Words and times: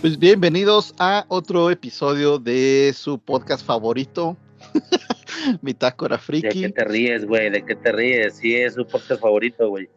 Pues 0.00 0.18
bienvenidos 0.18 0.94
a 0.98 1.24
otro 1.28 1.70
episodio 1.70 2.38
de 2.38 2.92
su 2.96 3.18
podcast 3.18 3.64
favorito, 3.64 4.36
Bitácora 5.62 6.18
Friki. 6.18 6.48
¿De 6.62 6.68
qué 6.68 6.72
te 6.72 6.84
ríes, 6.84 7.26
güey? 7.26 7.50
¿De 7.50 7.64
qué 7.64 7.74
te 7.76 7.92
ríes? 7.92 8.36
Sí, 8.36 8.54
es 8.56 8.74
su 8.74 8.86
podcast 8.86 9.20
favorito, 9.20 9.68
güey. 9.68 9.88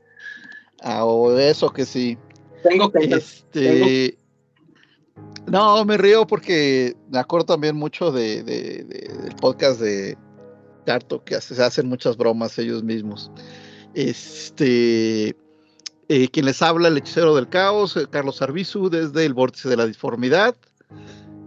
Ah, 0.82 1.06
o 1.06 1.38
eso 1.38 1.72
que 1.72 1.86
sí. 1.86 2.18
Tengo 2.68 2.92
que 2.92 3.06
Este. 3.06 4.18
No, 5.50 5.84
me 5.86 5.98
río 5.98 6.26
porque 6.28 6.96
me 7.10 7.20
acuerdo 7.20 7.46
también 7.46 7.76
mucho 7.76 8.12
de, 8.12 8.44
de- 8.44 8.84
de- 8.84 9.14
del 9.24 9.36
podcast 9.36 9.80
de 9.80 10.18
Carto, 10.86 11.24
que 11.24 11.36
hace- 11.36 11.56
se 11.56 11.64
hacen 11.64 11.88
muchas 11.88 12.18
bromas 12.18 12.58
ellos 12.60 12.84
mismos. 12.84 13.32
Este. 13.94 15.36
Eh, 16.10 16.28
quien 16.30 16.46
les 16.46 16.62
habla, 16.62 16.90
el 16.90 16.98
hechicero 16.98 17.36
del 17.36 17.48
caos, 17.50 17.96
eh, 17.98 18.06
Carlos 18.10 18.42
Arbizu, 18.42 18.90
desde 18.90 19.26
el 19.26 19.34
vórtice 19.34 19.70
de 19.70 19.78
la 19.78 19.86
disformidad. 19.86 20.56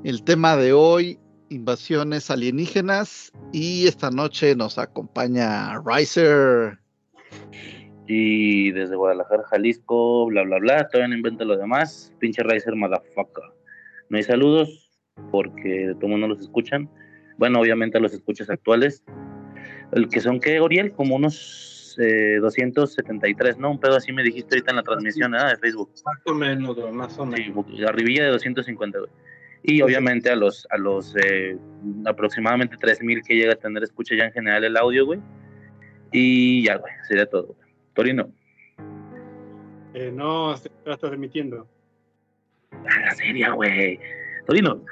El 0.05 0.23
tema 0.23 0.57
de 0.57 0.73
hoy, 0.73 1.19
invasiones 1.51 2.31
alienígenas. 2.31 3.33
Y 3.53 3.87
esta 3.87 4.11
noche 4.11 4.55
nos 4.57 4.79
acompaña 4.79 5.81
Riser. 5.85 6.79
Y 8.07 8.71
desde 8.73 8.97
Guadalajara, 8.97 9.45
Jalisco, 9.51 10.27
bla, 10.27 10.43
bla, 10.43 10.59
bla. 10.59 10.89
Todavía 10.89 11.09
no 11.09 11.17
inventa 11.17 11.45
lo 11.45 11.57
demás. 11.57 12.13
Pinche 12.19 12.43
Riser, 12.43 12.75
motherfucker. 12.77 13.45
No 14.09 14.17
hay 14.17 14.23
saludos 14.23 14.91
porque 15.31 15.95
todo 15.99 16.09
mundo 16.09 16.29
los 16.29 16.41
escuchan. 16.41 16.89
Bueno, 17.39 17.61
obviamente 17.61 18.01
los 18.01 18.13
escuchas 18.13 18.49
actuales. 18.49 19.03
El 19.93 20.09
que 20.09 20.21
son, 20.21 20.41
¿qué, 20.41 20.61
Oriel? 20.61 20.93
Como 20.93 21.17
unos 21.17 21.76
eh, 21.99 22.39
273, 22.41 23.59
¿no? 23.59 23.71
Un 23.71 23.81
pedo 23.81 23.97
así 23.97 24.13
me 24.13 24.23
dijiste 24.23 24.55
ahorita 24.57 24.71
en 24.73 24.77
la 24.77 24.83
transmisión 24.83 25.33
¿verdad? 25.33 25.51
de 25.51 25.57
Facebook. 25.57 25.91
Más 26.05 26.19
o 26.27 26.35
menos, 26.35 26.93
más 26.93 27.19
o 27.19 27.25
Sí, 27.35 27.53
menos. 27.53 27.67
arribilla 27.89 28.25
de 28.25 28.31
250, 28.31 28.99
güey. 28.99 29.11
Y 29.63 29.83
obviamente 29.83 30.31
a 30.31 30.37
los, 30.37 30.67
a 30.71 30.77
los 30.79 31.15
eh, 31.17 31.59
aproximadamente 32.05 32.77
3000 32.77 33.23
que 33.23 33.35
llega 33.35 33.53
a 33.55 33.57
tener 33.57 33.83
escucha 33.83 34.15
ya 34.17 34.25
en 34.27 34.33
general 34.33 34.63
el 34.65 34.77
audio, 34.77 35.07
güey. 35.07 35.21
Y 36.13 36.65
ya, 36.65 36.77
güey, 36.77 36.93
sería 37.09 37.27
todo. 37.27 37.47
güey. 37.49 37.59
Torino, 37.95 38.31
Eh, 39.95 40.13
no, 40.15 40.57
se 40.57 40.69
está 40.69 40.97
transmitiendo. 40.99 41.67
a 42.71 43.01
la 43.01 43.11
seria, 43.13 43.51
güey. 43.53 43.99
Torino, 44.47 44.85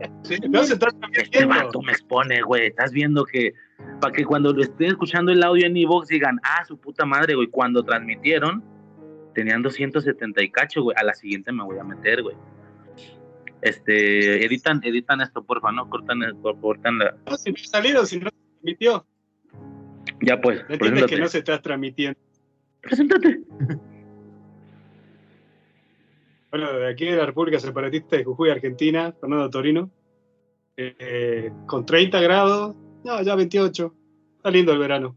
No 0.48 0.64
se 0.64 0.74
está 0.74 0.88
este 1.12 1.44
vato 1.44 1.82
me 1.82 1.92
expone, 1.92 2.42
güey. 2.42 2.68
Estás 2.68 2.92
viendo 2.92 3.24
que, 3.24 3.54
para 4.00 4.12
que 4.12 4.24
cuando 4.24 4.52
lo 4.52 4.62
estén 4.62 4.88
escuchando 4.88 5.32
el 5.32 5.42
audio 5.42 5.66
en 5.66 5.76
Evox 5.76 6.08
digan, 6.08 6.38
ah, 6.42 6.64
su 6.64 6.78
puta 6.78 7.04
madre, 7.04 7.34
güey. 7.34 7.48
Cuando 7.48 7.82
transmitieron, 7.84 8.62
tenían 9.34 9.62
270 9.62 10.42
y 10.42 10.50
cacho, 10.50 10.82
güey. 10.82 10.96
A 10.98 11.04
la 11.04 11.14
siguiente 11.14 11.52
me 11.52 11.64
voy 11.64 11.78
a 11.78 11.84
meter, 11.84 12.22
güey. 12.22 12.36
Este, 13.62 14.44
editan, 14.44 14.80
editan 14.82 15.20
esto, 15.20 15.44
porfa, 15.44 15.70
¿no? 15.70 15.88
Cortan, 15.90 16.20
cortan 16.60 16.98
la. 16.98 17.14
No, 17.28 17.36
si 17.36 17.50
no 17.50 17.56
ha 17.62 17.66
salido, 17.66 18.06
si 18.06 18.18
no 18.18 18.30
se 18.30 18.36
transmitió. 18.52 19.06
Ya 20.22 20.40
pues, 20.40 20.64
Entiende 20.68 21.06
que 21.06 21.18
no 21.18 21.28
se 21.28 21.38
está 21.38 21.60
transmitiendo. 21.60 22.18
Preséntate. 22.80 23.40
Bueno, 26.50 26.72
de 26.72 26.88
aquí 26.88 27.04
de 27.06 27.16
la 27.16 27.26
República 27.26 27.60
Separatista 27.60 28.16
de 28.16 28.24
Jujuy, 28.24 28.50
Argentina, 28.50 29.12
Fernando 29.12 29.48
Torino. 29.50 29.90
Eh, 30.82 31.52
con 31.66 31.84
30 31.84 32.20
grados, 32.20 32.74
no, 33.04 33.22
ya 33.22 33.34
28. 33.34 33.94
Está 34.36 34.50
lindo 34.50 34.72
el 34.72 34.78
verano. 34.78 35.14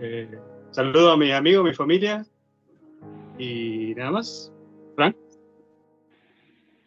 Eh, 0.00 0.36
saludo 0.72 1.12
a 1.12 1.16
mis 1.16 1.32
amigos, 1.32 1.64
mi 1.64 1.74
familia. 1.74 2.26
Y 3.38 3.94
nada 3.96 4.10
más. 4.10 4.52
Frank. 4.96 5.16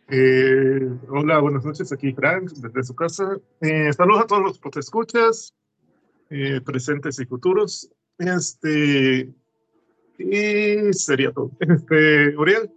Eh, 0.10 0.90
hola, 1.08 1.40
buenas 1.40 1.64
noches, 1.64 1.94
aquí 1.94 2.12
Frank, 2.12 2.52
desde 2.52 2.84
su 2.84 2.94
casa. 2.94 3.38
Eh, 3.62 3.94
saludos 3.94 4.24
a 4.24 4.28
todos 4.28 4.42
los 4.42 4.60
que 4.60 4.70
te 4.70 4.82
escuchas, 4.82 5.56
eh, 6.30 6.60
presentes 6.60 7.18
y 7.22 7.26
futuros. 7.26 7.90
Este, 8.18 9.30
y 10.20 10.94
sería 10.94 11.32
todo. 11.32 11.52
Este, 11.62 12.36
Uriel, 12.36 12.70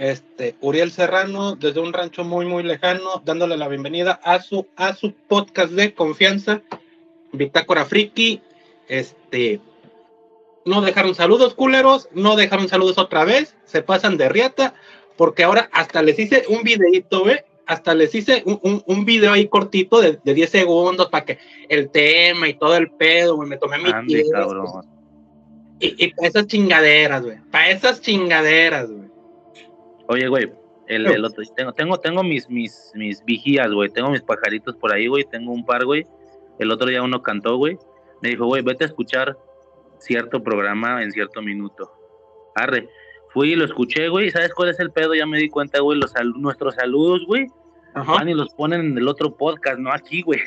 este, 0.00 0.56
Uriel 0.62 0.90
Serrano, 0.90 1.56
desde 1.56 1.78
un 1.78 1.92
rancho 1.92 2.24
muy, 2.24 2.46
muy 2.46 2.62
lejano, 2.62 3.20
dándole 3.22 3.58
la 3.58 3.68
bienvenida 3.68 4.18
a 4.24 4.40
su, 4.40 4.66
a 4.74 4.94
su 4.94 5.12
podcast 5.12 5.72
de 5.72 5.92
confianza, 5.92 6.62
Bitácora 7.32 7.84
Friki. 7.84 8.40
Este, 8.88 9.60
no 10.64 10.80
dejaron 10.80 11.14
saludos, 11.14 11.54
culeros, 11.54 12.08
no 12.14 12.34
dejaron 12.34 12.66
saludos 12.70 12.96
otra 12.96 13.26
vez, 13.26 13.54
se 13.66 13.82
pasan 13.82 14.16
de 14.16 14.30
riata, 14.30 14.72
porque 15.18 15.44
ahora 15.44 15.68
hasta 15.70 16.00
les 16.00 16.18
hice 16.18 16.44
un 16.48 16.62
videito, 16.62 17.22
¿ve? 17.22 17.44
Hasta 17.66 17.94
les 17.94 18.14
hice 18.14 18.42
un, 18.46 18.58
un, 18.62 18.82
un 18.86 19.04
video 19.04 19.34
ahí 19.34 19.48
cortito 19.48 20.00
de, 20.00 20.18
de 20.24 20.32
10 20.32 20.48
segundos 20.48 21.10
para 21.10 21.26
que 21.26 21.38
el 21.68 21.90
tema 21.90 22.48
y 22.48 22.54
todo 22.54 22.74
el 22.74 22.90
pedo, 22.90 23.36
güey, 23.36 23.50
me 23.50 23.58
tomé 23.58 23.76
mi 23.76 23.92
tiempo. 24.06 24.82
Y, 25.78 26.06
y 26.06 26.14
para 26.14 26.28
esas 26.28 26.46
chingaderas, 26.46 27.22
güey, 27.22 27.36
para 27.50 27.68
esas 27.68 28.00
chingaderas, 28.00 28.90
güey. 28.90 29.09
Oye, 30.10 30.26
güey, 30.26 30.52
el, 30.88 31.06
el 31.06 31.24
otro, 31.24 31.44
tengo, 31.54 31.72
tengo, 31.72 31.98
tengo 32.00 32.24
mis, 32.24 32.50
mis, 32.50 32.90
mis 32.96 33.24
vigías, 33.24 33.70
güey, 33.70 33.88
tengo 33.90 34.10
mis 34.10 34.22
pajaritos 34.22 34.74
por 34.74 34.92
ahí, 34.92 35.06
güey, 35.06 35.22
tengo 35.30 35.52
un 35.52 35.64
par, 35.64 35.84
güey. 35.84 36.04
El 36.58 36.72
otro 36.72 36.88
día 36.88 37.00
uno 37.00 37.22
cantó, 37.22 37.56
güey. 37.58 37.78
Me 38.20 38.30
dijo, 38.30 38.44
güey, 38.46 38.60
vete 38.60 38.82
a 38.82 38.88
escuchar 38.88 39.38
cierto 39.98 40.42
programa 40.42 41.00
en 41.04 41.12
cierto 41.12 41.40
minuto. 41.40 41.92
Arre. 42.56 42.88
Fui 43.28 43.52
y 43.52 43.56
lo 43.56 43.64
escuché, 43.64 44.08
güey. 44.08 44.26
¿y 44.26 44.30
¿Sabes 44.32 44.52
cuál 44.52 44.70
es 44.70 44.80
el 44.80 44.90
pedo? 44.90 45.14
Ya 45.14 45.26
me 45.26 45.38
di 45.38 45.48
cuenta, 45.48 45.78
güey. 45.78 46.00
Los 46.00 46.10
sal- 46.10 46.34
nuestros 46.36 46.74
saludos, 46.74 47.24
güey, 47.28 47.46
Ajá. 47.94 48.14
van 48.14 48.28
y 48.28 48.34
los 48.34 48.52
ponen 48.54 48.80
en 48.80 48.98
el 48.98 49.06
otro 49.06 49.36
podcast, 49.36 49.78
no 49.78 49.92
aquí, 49.92 50.22
güey. 50.22 50.40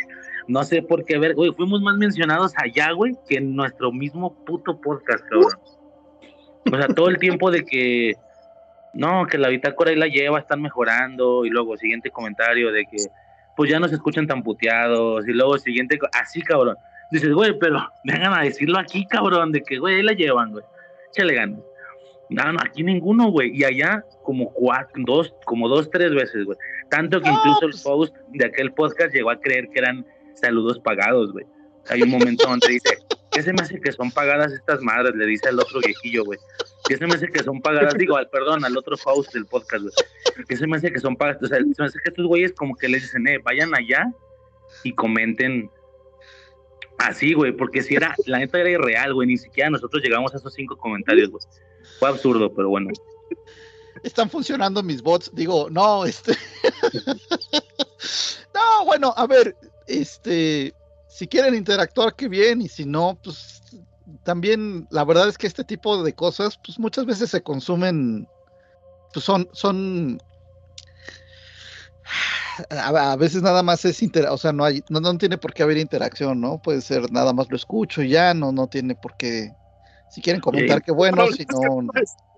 No 0.49 0.61
sé 0.65 0.81
por 0.81 1.05
qué, 1.05 1.17
ver, 1.17 1.35
güey, 1.35 1.53
fuimos 1.53 1.81
más 1.81 1.95
mencionados 1.95 2.51
allá, 2.57 2.91
güey, 2.91 3.13
que 3.29 3.37
en 3.37 3.55
nuestro 3.55 3.93
mismo 3.93 4.35
puto 4.43 4.81
podcast, 4.81 5.23
cabrón. 5.29 5.53
O 6.71 6.75
sea, 6.75 6.87
todo 6.89 7.07
el 7.07 7.17
tiempo 7.17 7.49
de 7.49 7.63
que, 7.63 8.13
no, 8.93 9.25
que 9.25 9.37
la 9.37 9.49
bitácora 9.49 9.91
ahí 9.91 9.97
la 9.97 10.07
lleva, 10.07 10.39
están 10.39 10.61
mejorando, 10.61 11.45
y 11.45 11.49
luego 11.49 11.77
siguiente 11.77 12.11
comentario 12.11 12.71
de 12.71 12.85
que, 12.85 12.97
pues 13.55 13.69
ya 13.69 13.79
no 13.79 13.87
se 13.87 13.95
escuchan 13.95 14.27
tan 14.27 14.43
puteados, 14.43 15.27
y 15.27 15.31
luego 15.33 15.57
siguiente, 15.57 15.99
así, 16.13 16.41
cabrón. 16.41 16.77
Dices, 17.11 17.31
güey, 17.33 17.57
pero 17.59 17.79
vengan 18.03 18.33
a 18.33 18.43
decirlo 18.43 18.79
aquí, 18.79 19.05
cabrón, 19.05 19.51
de 19.51 19.61
que, 19.61 19.77
güey, 19.79 19.95
ahí 19.95 20.03
la 20.03 20.13
llevan, 20.13 20.51
güey. 20.51 20.63
Échale 21.11 21.33
ganas. 21.33 21.59
No, 22.29 22.51
no, 22.51 22.59
aquí 22.59 22.83
ninguno, 22.83 23.29
güey. 23.29 23.51
Y 23.55 23.63
allá 23.63 24.03
como 24.23 24.51
cuatro, 24.51 25.03
dos, 25.05 25.35
como 25.45 25.67
dos, 25.69 25.89
tres 25.91 26.13
veces, 26.15 26.45
güey. 26.45 26.57
Tanto 26.89 27.21
que 27.21 27.29
incluso 27.29 27.65
el 27.65 27.71
pues- 27.71 27.83
post 27.83 28.15
de 28.29 28.45
aquel 28.45 28.71
podcast 28.71 29.13
llegó 29.13 29.29
a 29.29 29.39
creer 29.39 29.67
que 29.69 29.79
eran 29.79 30.05
saludos 30.33 30.79
pagados, 30.79 31.31
güey. 31.31 31.45
Hay 31.89 32.01
un 32.01 32.09
momento 32.09 32.47
donde 32.47 32.67
dice, 32.69 32.97
¿qué 33.33 33.41
se 33.41 33.53
me 33.53 33.61
hace 33.61 33.79
que 33.79 33.91
son 33.91 34.11
pagadas 34.11 34.53
estas 34.53 34.81
madres? 34.81 35.15
Le 35.15 35.25
dice 35.25 35.49
al 35.49 35.59
otro 35.59 35.79
viejillo, 35.79 36.23
güey. 36.23 36.39
¿Qué 36.87 36.97
se 36.97 37.07
me 37.07 37.15
hace 37.15 37.27
que 37.27 37.43
son 37.43 37.61
pagadas? 37.61 37.95
Digo, 37.95 38.17
al, 38.17 38.29
perdón, 38.29 38.65
al 38.65 38.77
otro 38.77 38.95
host 39.03 39.33
del 39.33 39.45
podcast, 39.45 39.83
güey. 39.83 40.45
¿Qué 40.47 40.57
se 40.57 40.67
me 40.67 40.77
hace 40.77 40.91
que 40.91 40.99
son 40.99 41.15
pagadas? 41.15 41.41
O 41.43 41.47
sea, 41.47 41.57
se 41.57 41.65
me 41.65 41.85
hace 41.85 41.99
que 41.99 42.09
estos 42.09 42.25
güeyes 42.25 42.53
como 42.53 42.75
que 42.75 42.87
les 42.87 43.03
dicen, 43.03 43.27
eh, 43.27 43.39
vayan 43.43 43.73
allá 43.75 44.11
y 44.83 44.93
comenten 44.93 45.69
así, 46.97 47.33
güey, 47.33 47.51
porque 47.51 47.81
si 47.81 47.95
era, 47.95 48.15
la 48.25 48.39
neta 48.39 48.59
era 48.59 48.69
irreal, 48.69 49.13
güey, 49.13 49.27
ni 49.27 49.37
siquiera 49.37 49.69
nosotros 49.69 50.03
llegamos 50.03 50.33
a 50.33 50.37
esos 50.37 50.53
cinco 50.53 50.77
comentarios, 50.77 51.29
güey. 51.29 51.43
Fue 51.99 52.09
absurdo, 52.09 52.53
pero 52.53 52.69
bueno. 52.69 52.91
están 54.03 54.29
funcionando 54.29 54.83
mis 54.83 55.01
bots. 55.01 55.31
Digo, 55.33 55.69
no, 55.69 56.05
este. 56.05 56.33
no, 58.53 58.85
bueno, 58.85 59.13
a 59.15 59.27
ver, 59.27 59.55
este. 59.87 60.73
Si 61.13 61.27
quieren 61.27 61.53
interactuar, 61.53 62.15
qué 62.15 62.27
bien, 62.27 62.59
y 62.59 62.67
si 62.67 62.85
no, 62.85 63.19
pues 63.23 63.61
también 64.23 64.87
la 64.89 65.05
verdad 65.05 65.29
es 65.29 65.37
que 65.37 65.45
este 65.45 65.63
tipo 65.63 66.01
de 66.01 66.15
cosas, 66.15 66.57
pues 66.65 66.79
muchas 66.79 67.05
veces 67.05 67.29
se 67.29 67.43
consumen, 67.43 68.27
pues 69.13 69.23
son, 69.23 69.47
son. 69.53 70.17
A, 72.71 73.11
a 73.11 73.15
veces 73.15 73.43
nada 73.43 73.61
más 73.61 73.85
es 73.85 74.01
inter, 74.01 74.25
o 74.25 74.37
sea, 74.39 74.51
no 74.53 74.65
hay, 74.65 74.83
no, 74.89 74.99
no 75.01 75.15
tiene 75.19 75.37
por 75.37 75.53
qué 75.53 75.61
haber 75.61 75.77
interacción, 75.77 76.41
¿no? 76.41 76.57
Puede 76.57 76.81
ser 76.81 77.11
nada 77.11 77.31
más 77.31 77.47
lo 77.47 77.57
escucho 77.57 78.01
y 78.01 78.09
ya, 78.09 78.33
no, 78.33 78.51
no 78.51 78.65
tiene 78.65 78.95
por 78.95 79.15
qué. 79.15 79.51
Si 80.09 80.19
quieren 80.19 80.41
comentar, 80.41 80.81
qué 80.81 80.91
bueno, 80.91 81.31
si 81.31 81.45
no, 81.45 81.83
no 81.83 81.91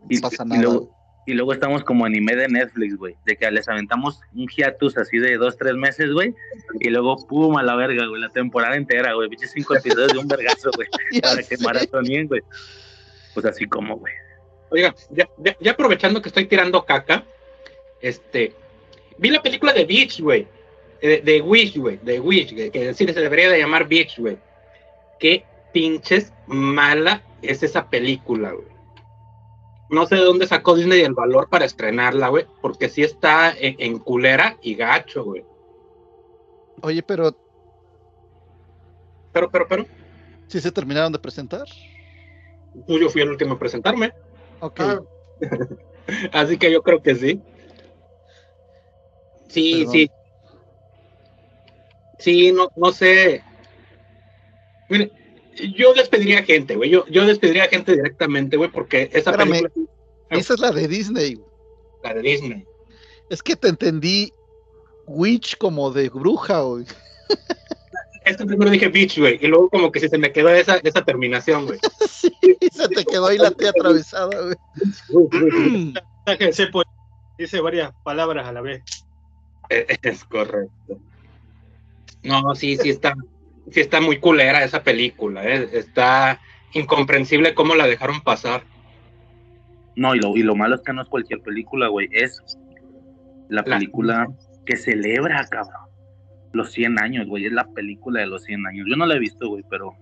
Y, 0.09 0.19
pasa 0.19 0.43
y 0.43 0.47
nada. 0.49 0.61
luego, 0.63 0.94
Y 1.27 1.33
luego 1.33 1.53
estamos 1.53 1.83
como 1.83 2.05
anime 2.05 2.35
de 2.35 2.47
Netflix, 2.47 2.95
güey. 2.97 3.15
De 3.25 3.35
que 3.35 3.49
les 3.49 3.67
aventamos 3.67 4.19
un 4.35 4.47
hiatus 4.47 4.95
así 4.97 5.17
de 5.17 5.37
dos, 5.37 5.57
tres 5.57 5.73
meses, 5.73 6.11
güey. 6.11 6.35
Y 6.79 6.89
luego, 6.89 7.17
pum, 7.27 7.57
a 7.57 7.63
la 7.63 7.75
verga, 7.75 8.05
güey. 8.05 8.21
La 8.21 8.29
temporada 8.29 8.75
entera, 8.75 9.13
güey. 9.13 9.29
Pinches 9.29 9.51
cinco 9.51 9.75
episodios 9.75 10.13
de 10.13 10.19
un 10.19 10.27
vergazo, 10.27 10.69
güey. 10.75 10.87
Para 11.21 11.37
que 11.37 11.57
sé. 11.57 11.63
maratonien, 11.63 12.27
güey. 12.27 12.41
Pues 13.33 13.45
así 13.45 13.65
como, 13.65 13.97
güey. 13.97 14.13
Oiga, 14.69 14.93
ya, 15.09 15.27
ya- 15.37 15.57
ya 15.59 15.71
aprovechando 15.71 16.21
que 16.21 16.29
estoy 16.29 16.45
tirando 16.45 16.85
caca, 16.85 17.23
este, 18.01 18.53
vi 19.17 19.29
la 19.29 19.41
película 19.41 19.73
de 19.73 19.85
Beach, 19.85 20.19
güey, 20.21 20.47
de, 21.01 21.21
de 21.21 21.41
Wish, 21.41 21.77
güey, 21.77 21.99
de 22.01 22.19
Wish, 22.19 22.53
que, 22.55 22.71
que 22.71 22.93
sí 22.93 23.05
se 23.07 23.19
debería 23.19 23.49
de 23.49 23.59
llamar 23.59 23.87
Beach, 23.87 24.17
güey. 24.19 24.37
Qué 25.19 25.43
pinches 25.73 26.33
mala 26.47 27.21
es 27.41 27.63
esa 27.63 27.89
película, 27.89 28.51
güey. 28.51 28.67
No 29.89 30.05
sé 30.07 30.15
de 30.15 30.21
dónde 30.21 30.47
sacó 30.47 30.75
Disney 30.75 31.01
el 31.01 31.13
valor 31.13 31.47
para 31.49 31.65
estrenarla, 31.65 32.29
güey, 32.29 32.45
porque 32.61 32.89
sí 32.89 33.03
está 33.03 33.51
en, 33.57 33.75
en 33.77 33.99
culera 33.99 34.57
y 34.61 34.75
gacho, 34.75 35.23
güey. 35.23 35.45
Oye, 36.81 37.03
pero 37.03 37.35
Pero, 39.31 39.49
pero, 39.51 39.67
pero, 39.67 39.85
¿sí 40.47 40.59
se 40.59 40.71
terminaron 40.71 41.11
de 41.11 41.19
presentar? 41.19 41.67
pues 42.85 42.99
yo 43.01 43.09
fui 43.09 43.21
el 43.21 43.29
último 43.29 43.53
a 43.53 43.59
presentarme, 43.59 44.11
Ok. 44.61 44.79
Ah, 44.79 44.99
así 46.33 46.57
que 46.57 46.71
yo 46.71 46.81
creo 46.81 47.01
que 47.01 47.15
sí. 47.15 47.41
Sí, 49.49 49.79
Perdón. 49.79 49.93
sí. 49.93 50.11
Sí, 52.17 52.51
no, 52.51 52.69
no 52.75 52.91
sé. 52.91 53.43
Mire, 54.89 55.11
yo 55.75 55.93
despediría 55.93 56.43
gente, 56.43 56.75
güey. 56.75 56.89
Yo, 56.89 57.05
yo 57.07 57.25
despediría 57.25 57.67
gente 57.67 57.93
directamente, 57.93 58.57
güey, 58.57 58.69
porque 58.71 59.09
esa 59.13 59.31
Espérame. 59.31 59.51
película 59.51 59.85
Esa 60.29 60.53
es 60.53 60.59
la 60.59 60.71
de 60.71 60.87
Disney. 60.87 61.33
es 61.33 62.03
la 62.03 62.13
de 62.13 62.21
Disney. 62.21 62.65
Es 63.29 63.41
que 63.41 63.55
te 63.55 63.69
entendí 63.69 64.31
Witch 65.07 65.57
como 65.57 65.91
de 65.91 66.09
bruja, 66.09 66.61
güey. 66.61 66.85
Es 68.25 68.37
que 68.37 68.45
primero 68.45 68.71
dije 68.71 68.87
bitch, 68.87 69.19
güey, 69.19 69.37
y 69.39 69.45
luego 69.45 69.69
como 69.69 69.91
que 69.91 69.99
si 69.99 70.09
se 70.09 70.17
me 70.17 70.31
quedó 70.31 70.49
esa, 70.49 70.77
esa 70.77 71.05
terminación, 71.05 71.67
güey. 71.67 71.79
Sí, 72.09 72.31
se 72.71 72.87
te 72.87 73.05
quedó 73.05 73.27
ahí 73.27 73.37
la 73.37 73.51
tía 73.51 73.69
atravesada, 73.69 74.31
güey. 74.41 74.55
Dice 77.37 77.59
varias 77.59 77.91
palabras 78.03 78.47
a 78.47 78.51
la 78.51 78.61
vez. 78.61 78.81
Es 79.69 80.23
correcto. 80.23 80.99
No, 82.23 82.55
sí, 82.55 82.77
sí 82.77 82.89
está, 82.89 83.13
sí 83.71 83.79
está 83.79 84.01
muy 84.01 84.19
culera 84.19 84.63
esa 84.63 84.83
película, 84.83 85.43
¿eh? 85.47 85.69
Está 85.73 86.39
incomprensible 86.73 87.53
cómo 87.53 87.75
la 87.75 87.87
dejaron 87.87 88.21
pasar. 88.21 88.63
No, 89.95 90.13
y 90.15 90.19
lo, 90.19 90.35
y 90.35 90.43
lo 90.43 90.55
malo 90.55 90.75
es 90.75 90.81
que 90.81 90.93
no 90.93 91.01
es 91.03 91.07
cualquier 91.07 91.41
película, 91.41 91.87
güey. 91.87 92.09
Es 92.11 92.41
la 93.49 93.63
La- 93.65 93.77
película 93.77 94.27
que 94.65 94.75
celebra, 94.75 95.45
cabrón. 95.49 95.85
Los 96.51 96.71
100 96.71 96.99
años, 96.99 97.27
güey. 97.27 97.45
Es 97.45 97.51
la 97.53 97.65
película 97.67 98.21
de 98.21 98.27
los 98.27 98.43
100 98.43 98.65
años. 98.67 98.87
Yo 98.89 98.95
no 98.95 99.05
la 99.05 99.15
he 99.15 99.19
visto, 99.19 99.47
güey, 99.49 99.63
pero 99.69 99.93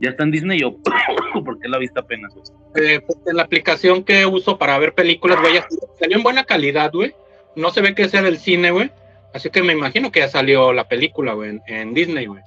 ya 0.00 0.10
está 0.10 0.22
en 0.24 0.30
Disney 0.30 0.60
yo. 0.60 0.76
porque 1.44 1.68
la 1.68 1.76
he 1.76 1.80
visto 1.80 2.00
apenas, 2.00 2.32
güey? 2.34 2.44
Eh, 2.76 3.00
pues, 3.06 3.18
en 3.26 3.36
la 3.36 3.42
aplicación 3.44 4.04
que 4.04 4.26
uso 4.26 4.58
para 4.58 4.78
ver 4.78 4.94
películas, 4.94 5.40
güey, 5.40 5.54
salió 5.98 6.16
en 6.16 6.22
buena 6.22 6.44
calidad, 6.44 6.92
güey. 6.92 7.14
No 7.56 7.70
se 7.70 7.80
ve 7.82 7.94
que 7.94 8.08
sea 8.08 8.22
del 8.22 8.38
cine, 8.38 8.70
güey. 8.72 8.90
Así 9.32 9.50
que 9.50 9.62
me 9.62 9.72
imagino 9.72 10.12
que 10.12 10.20
ya 10.20 10.28
salió 10.28 10.72
la 10.72 10.86
película, 10.88 11.32
güey, 11.34 11.50
en, 11.50 11.62
en 11.66 11.94
Disney, 11.94 12.26
güey. 12.26 12.42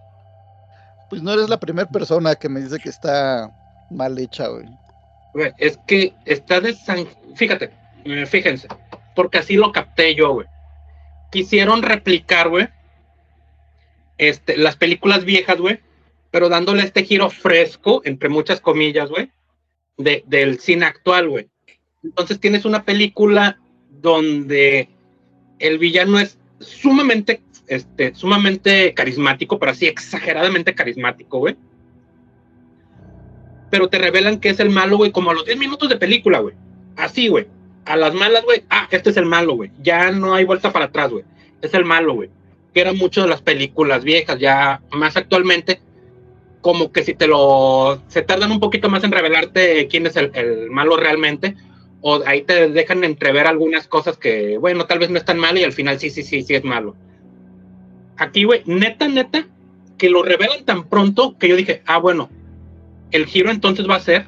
Pues 1.09 1.21
no 1.21 1.33
eres 1.33 1.49
la 1.49 1.59
primera 1.59 1.89
persona 1.89 2.35
que 2.35 2.49
me 2.49 2.61
dice 2.61 2.79
que 2.79 2.89
está 2.89 3.51
mal 3.89 4.17
hecha, 4.17 4.47
güey. 4.47 4.65
Güey, 5.33 5.51
Es 5.57 5.77
que 5.87 6.13
está 6.25 6.59
de 6.59 6.75
Fíjate, 7.35 7.71
eh, 8.05 8.25
fíjense, 8.25 8.67
porque 9.15 9.37
así 9.37 9.55
lo 9.55 9.71
capté 9.71 10.15
yo, 10.15 10.33
güey. 10.33 10.47
Quisieron 11.31 11.83
replicar, 11.83 12.49
güey, 12.49 12.69
este, 14.17 14.57
las 14.57 14.75
películas 14.75 15.25
viejas, 15.25 15.57
güey, 15.57 15.79
pero 16.31 16.49
dándole 16.49 16.83
este 16.83 17.03
giro 17.03 17.29
fresco, 17.29 18.01
entre 18.05 18.29
muchas 18.29 18.61
comillas, 18.61 19.09
güey, 19.09 19.31
de, 19.97 20.23
del 20.27 20.59
cine 20.59 20.85
actual, 20.85 21.29
güey. 21.29 21.49
Entonces 22.03 22.39
tienes 22.39 22.65
una 22.65 22.83
película 22.83 23.59
donde 23.89 24.89
el 25.59 25.77
villano 25.77 26.19
es 26.19 26.37
sumamente, 26.59 27.41
este, 27.67 28.15
sumamente 28.15 28.93
carismático, 28.93 29.59
pero 29.59 29.71
así 29.71 29.85
exageradamente 29.85 30.73
carismático, 30.73 31.39
güey. 31.39 31.55
Pero 33.69 33.89
te 33.89 33.97
revelan 33.97 34.39
que 34.39 34.49
es 34.49 34.59
el 34.59 34.69
malo, 34.69 34.97
güey, 34.97 35.11
como 35.11 35.31
a 35.31 35.33
los 35.33 35.45
10 35.45 35.57
minutos 35.57 35.89
de 35.89 35.97
película, 35.97 36.39
güey. 36.39 36.55
Así, 36.95 37.27
güey. 37.27 37.47
A 37.85 37.97
las 37.97 38.13
malas, 38.13 38.43
güey. 38.43 38.63
Ah, 38.69 38.87
este 38.89 39.09
es 39.09 39.17
el 39.17 39.25
malo, 39.25 39.55
güey. 39.55 39.71
Ya 39.81 40.11
no 40.11 40.33
hay 40.33 40.45
vuelta 40.45 40.71
para 40.71 40.85
atrás, 40.85 41.11
güey. 41.11 41.25
Es 41.61 41.73
el 41.73 41.83
malo, 41.83 42.13
güey. 42.13 42.29
Que 42.73 42.81
eran 42.81 42.97
mucho 42.97 43.21
de 43.21 43.27
las 43.27 43.41
películas 43.41 44.03
viejas, 44.03 44.39
ya 44.39 44.81
más 44.91 45.17
actualmente, 45.17 45.81
como 46.61 46.91
que 46.91 47.03
si 47.03 47.13
te 47.13 47.27
lo. 47.27 48.01
Se 48.07 48.21
tardan 48.21 48.51
un 48.51 48.59
poquito 48.59 48.89
más 48.89 49.03
en 49.03 49.11
revelarte 49.11 49.87
quién 49.87 50.05
es 50.05 50.15
el, 50.15 50.31
el 50.33 50.69
malo 50.69 50.95
realmente. 50.95 51.55
O 52.01 52.21
ahí 52.25 52.43
te 52.43 52.69
dejan 52.69 53.03
entrever 53.03 53.47
algunas 53.47 53.87
cosas 53.87 54.17
que, 54.17 54.57
bueno, 54.57 54.85
tal 54.85 54.99
vez 54.99 55.09
no 55.09 55.17
es 55.17 55.25
tan 55.25 55.39
malo 55.39 55.59
y 55.59 55.63
al 55.63 55.73
final 55.73 55.99
sí, 55.99 56.09
sí, 56.09 56.23
sí, 56.23 56.43
sí 56.43 56.55
es 56.55 56.63
malo. 56.63 56.95
Aquí, 58.17 58.43
güey, 58.43 58.63
neta, 58.65 59.07
neta, 59.07 59.47
que 59.97 60.09
lo 60.09 60.23
revelan 60.23 60.65
tan 60.65 60.87
pronto 60.87 61.37
que 61.37 61.47
yo 61.47 61.55
dije, 61.55 61.81
ah, 61.85 61.97
bueno, 61.97 62.29
el 63.11 63.25
giro 63.25 63.51
entonces 63.51 63.89
va 63.89 63.95
a 63.95 64.01
ser 64.01 64.27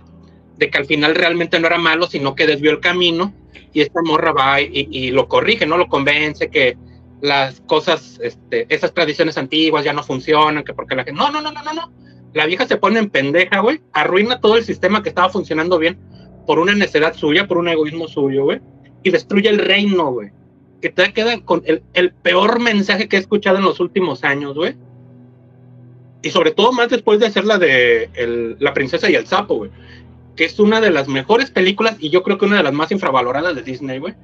de 0.58 0.70
que 0.70 0.78
al 0.78 0.86
final 0.86 1.16
realmente 1.16 1.60
no 1.60 1.68
era 1.68 1.78
malo, 1.78 2.08
sino 2.08 2.36
que 2.36 2.48
desvió 2.48 2.72
el 2.72 2.80
camino 2.80 3.34
y 3.74 3.82
esta 3.82 4.02
morra 4.02 4.32
va 4.32 4.62
y, 4.62 5.12
lo 5.12 5.28
corrige, 5.28 5.66
no 5.66 5.78
lo 5.78 5.88
convence 5.88 6.50
que 6.50 6.78
las 7.22 7.62
cosas, 7.62 8.20
este, 8.24 8.66
esas 8.74 8.94
tradiciones 8.94 9.38
antiguas 9.38 9.84
ya 9.84 9.94
no 9.94 10.04
funcionan, 10.04 10.64
que 10.64 10.74
porque 10.74 10.96
la 10.96 11.04
gente, 11.04 11.20
no, 11.20 11.32
no, 11.32 11.42
no, 11.42 11.52
no, 11.52 11.64
no, 11.64 11.74
no, 11.74 11.92
la 12.34 12.46
vieja 12.46 12.68
se 12.68 12.78
pone 12.78 13.00
en 13.00 13.10
pendeja, 13.10 13.60
güey, 13.60 13.82
arruina 13.94 14.40
todo 14.40 14.58
el 14.58 14.64
sistema 14.64 15.04
que 15.04 15.10
estaba 15.10 15.30
funcionando 15.30 15.78
bien 15.78 15.98
por 16.46 16.60
una 16.60 16.74
necedad 16.74 17.14
suya, 17.14 17.48
por 17.48 17.58
un 17.58 17.68
egoísmo 17.68 18.08
suyo, 18.08 18.46
güey, 18.46 18.60
y 19.04 19.12
destruye 19.12 19.50
el 19.50 19.60
reino, 19.60 20.12
güey, 20.12 20.32
que 20.82 20.90
te 20.90 21.14
queda 21.14 21.40
con 21.42 21.64
el, 21.66 22.12
peor 22.14 22.60
mensaje 22.60 23.08
que 23.08 23.18
he 23.18 23.20
escuchado 23.20 23.58
en 23.58 23.64
los 23.64 23.80
últimos 23.80 24.24
años, 24.24 24.56
güey, 24.56 24.76
y 26.22 26.30
sobre 26.30 26.52
todo 26.52 26.72
más 26.72 26.90
después 26.90 27.20
de 27.20 27.28
hacer 27.28 27.46
la 27.46 27.58
de 27.58 28.56
La 28.60 28.74
princesa 28.74 29.10
y 29.10 29.16
el 29.16 29.26
sapo, 29.26 29.56
güey. 29.56 29.72
Que 30.36 30.46
es 30.46 30.60
una 30.60 30.82
de 30.82 30.90
las 30.90 31.08
mejores 31.08 31.52
películas 31.52 31.96
y 32.00 32.10
yo 32.10 32.24
creo 32.24 32.38
que 32.38 32.46
una 32.46 32.58
de 32.58 32.64
las 32.64 32.74
más 32.74 32.92
infravaloradas 32.92 33.56
de 33.56 33.62
Disney, 33.62 34.00
güey. 34.00 34.16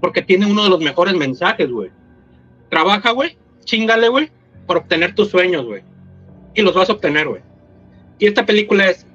Porque 0.00 0.22
tiene 0.22 0.46
uno 0.46 0.64
de 0.64 0.70
los 0.70 0.80
mejores 0.80 1.14
mensajes, 1.14 1.70
güey. 1.70 1.90
Trabaja, 2.70 3.10
güey, 3.10 3.36
chingale, 3.64 4.08
güey, 4.08 4.30
por 4.66 4.78
obtener 4.78 5.14
tus 5.14 5.28
sueños, 5.28 5.64
güey. 5.64 5.82
Y 6.54 6.62
los 6.62 6.74
vas 6.74 6.88
a 6.88 6.94
obtener, 6.94 7.28
güey. 7.28 7.42
Y 8.18 8.26
esta 8.26 8.46
película 8.46 8.88
es, 8.88 9.06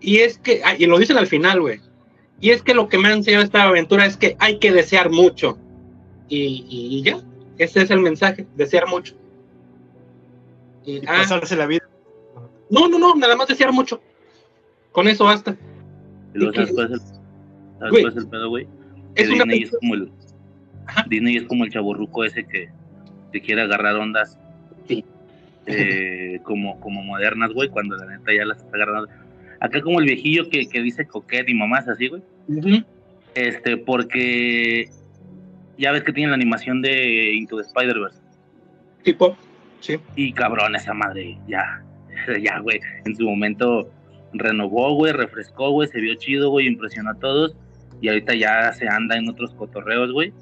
y 0.00 0.18
es 0.18 0.38
que, 0.38 0.62
y 0.78 0.86
lo 0.86 0.98
dicen 0.98 1.16
al 1.16 1.26
final, 1.26 1.60
güey. 1.60 1.80
Y 2.40 2.50
es 2.50 2.62
que 2.62 2.74
lo 2.74 2.88
que 2.88 2.98
me 2.98 3.08
ha 3.08 3.12
enseñado 3.12 3.44
esta 3.44 3.62
aventura 3.62 4.04
es 4.04 4.16
que 4.16 4.36
hay 4.40 4.58
que 4.58 4.72
desear 4.72 5.10
mucho. 5.10 5.58
Y, 6.28 6.66
y 6.68 7.02
ya, 7.02 7.18
ese 7.58 7.82
es 7.82 7.90
el 7.90 8.00
mensaje, 8.00 8.46
desear 8.56 8.86
mucho. 8.88 9.14
Y, 10.84 10.96
Y 10.96 10.98
ah, 11.06 11.18
pasarse 11.18 11.56
la 11.56 11.66
vida. 11.66 11.82
no, 12.70 12.88
no, 12.88 12.98
no, 12.98 13.14
nada 13.14 13.36
más 13.36 13.48
desear 13.48 13.72
mucho. 13.72 14.00
Con 14.92 15.08
eso 15.08 15.24
basta. 15.24 15.56
Y 16.34 16.38
luego, 16.38 16.52
¿Y 16.52 16.56
¿sabes 16.56 16.72
cuál 16.72 16.86
es 16.86 16.92
el, 16.92 17.00
¿sabes 17.00 17.90
Güey, 17.90 18.02
cuál 18.02 18.12
es 18.12 18.18
el 18.18 18.28
pedo, 18.28 18.48
güey? 18.48 18.66
Que 19.14 19.22
Es 19.22 19.28
una 19.30 19.44
Disney 19.44 19.62
es 19.62 19.70
como 19.78 19.94
el 19.94 20.12
Ajá. 20.86 21.04
Disney 21.08 21.36
es 21.36 21.42
como 21.44 21.64
el 21.64 21.70
chaborruco 21.72 22.24
ese 22.24 22.44
que, 22.46 22.68
que 23.32 23.40
quiere 23.40 23.62
agarrar 23.62 23.96
ondas 23.96 24.38
Sí. 24.88 25.04
eh, 25.66 26.40
como, 26.44 26.78
como 26.80 27.02
modernas, 27.02 27.52
güey, 27.52 27.68
cuando 27.68 27.96
la 27.96 28.06
neta 28.06 28.32
ya 28.34 28.44
las 28.44 28.58
está 28.58 28.76
agarrando. 28.76 29.08
Acá 29.60 29.80
como 29.80 30.00
el 30.00 30.06
viejillo 30.06 30.48
que, 30.50 30.68
que 30.68 30.82
dice 30.82 31.06
coquet 31.06 31.48
y 31.48 31.54
mamás 31.54 31.88
así, 31.88 32.08
güey. 32.08 32.22
Este, 33.34 33.76
porque 33.78 34.90
ya 35.78 35.92
ves 35.92 36.02
que 36.04 36.12
tienen 36.12 36.30
la 36.30 36.36
animación 36.36 36.82
de 36.82 37.32
Into 37.34 37.56
the 37.56 37.62
Spider-Verse. 37.62 38.20
Tipo, 39.02 39.36
sí. 39.80 39.96
Y 40.16 40.32
cabrón, 40.32 40.74
esa 40.76 40.94
madre, 40.94 41.38
ya, 41.46 41.82
ya, 42.42 42.58
güey. 42.60 42.80
En 43.04 43.14
su 43.16 43.24
momento 43.24 43.90
renovó, 44.32 44.94
güey, 44.94 45.12
refrescó, 45.12 45.70
güey, 45.70 45.88
se 45.88 46.00
vio 46.00 46.14
chido, 46.14 46.50
güey, 46.50 46.66
impresionó 46.66 47.10
a 47.10 47.14
todos. 47.18 47.56
Y 48.00 48.08
ahorita 48.08 48.34
ya 48.34 48.72
se 48.72 48.88
anda 48.88 49.16
en 49.16 49.28
otros 49.28 49.54
cotorreos, 49.54 50.12
güey. 50.12 50.32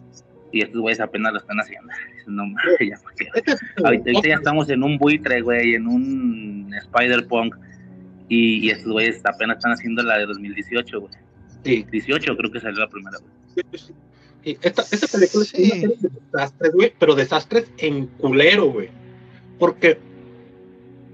Y 0.53 0.63
estos 0.63 0.81
güeyes 0.81 1.01
apenas 1.01 1.33
lo 1.33 1.39
están 1.39 1.59
haciendo. 1.61 1.93
No 2.27 2.47
mames, 2.47 2.77
ya, 2.79 2.97
¿por 3.03 3.13
qué? 3.15 3.27
Este 3.35 3.51
es- 3.53 3.61
Ahorita, 3.85 4.05
ahorita 4.11 4.29
ya 4.29 4.35
estamos 4.37 4.69
en 4.71 4.85
un 4.85 4.97
buitre, 4.97 5.41
güey, 5.41 5.75
en 5.75 5.89
un 5.89 6.73
Spider-Punk. 6.73 7.57
Y, 8.29 8.59
y 8.67 8.71
estos 8.71 8.93
güeyes 8.93 9.21
apenas 9.25 9.57
están 9.57 9.73
haciendo 9.73 10.03
la 10.05 10.19
de 10.19 10.27
2018, 10.27 11.01
güey. 11.01 11.13
Sí. 11.65 11.85
18 11.91 12.37
creo 12.37 12.51
que 12.53 12.61
salió 12.61 12.79
la 12.79 12.89
primera, 12.89 13.19
güey. 13.19 13.65
Esta, 14.45 14.83
esta 14.91 15.07
película 15.07 15.45
Sí. 15.45 15.63
es 15.63 15.73
una 15.73 15.81
serie 15.81 15.97
de 16.01 16.09
desastres, 16.33 16.73
güey, 16.73 16.93
pero 16.99 17.15
desastres 17.15 17.67
en 17.79 18.07
culero, 18.07 18.67
güey. 18.67 18.89
Porque 19.59 19.99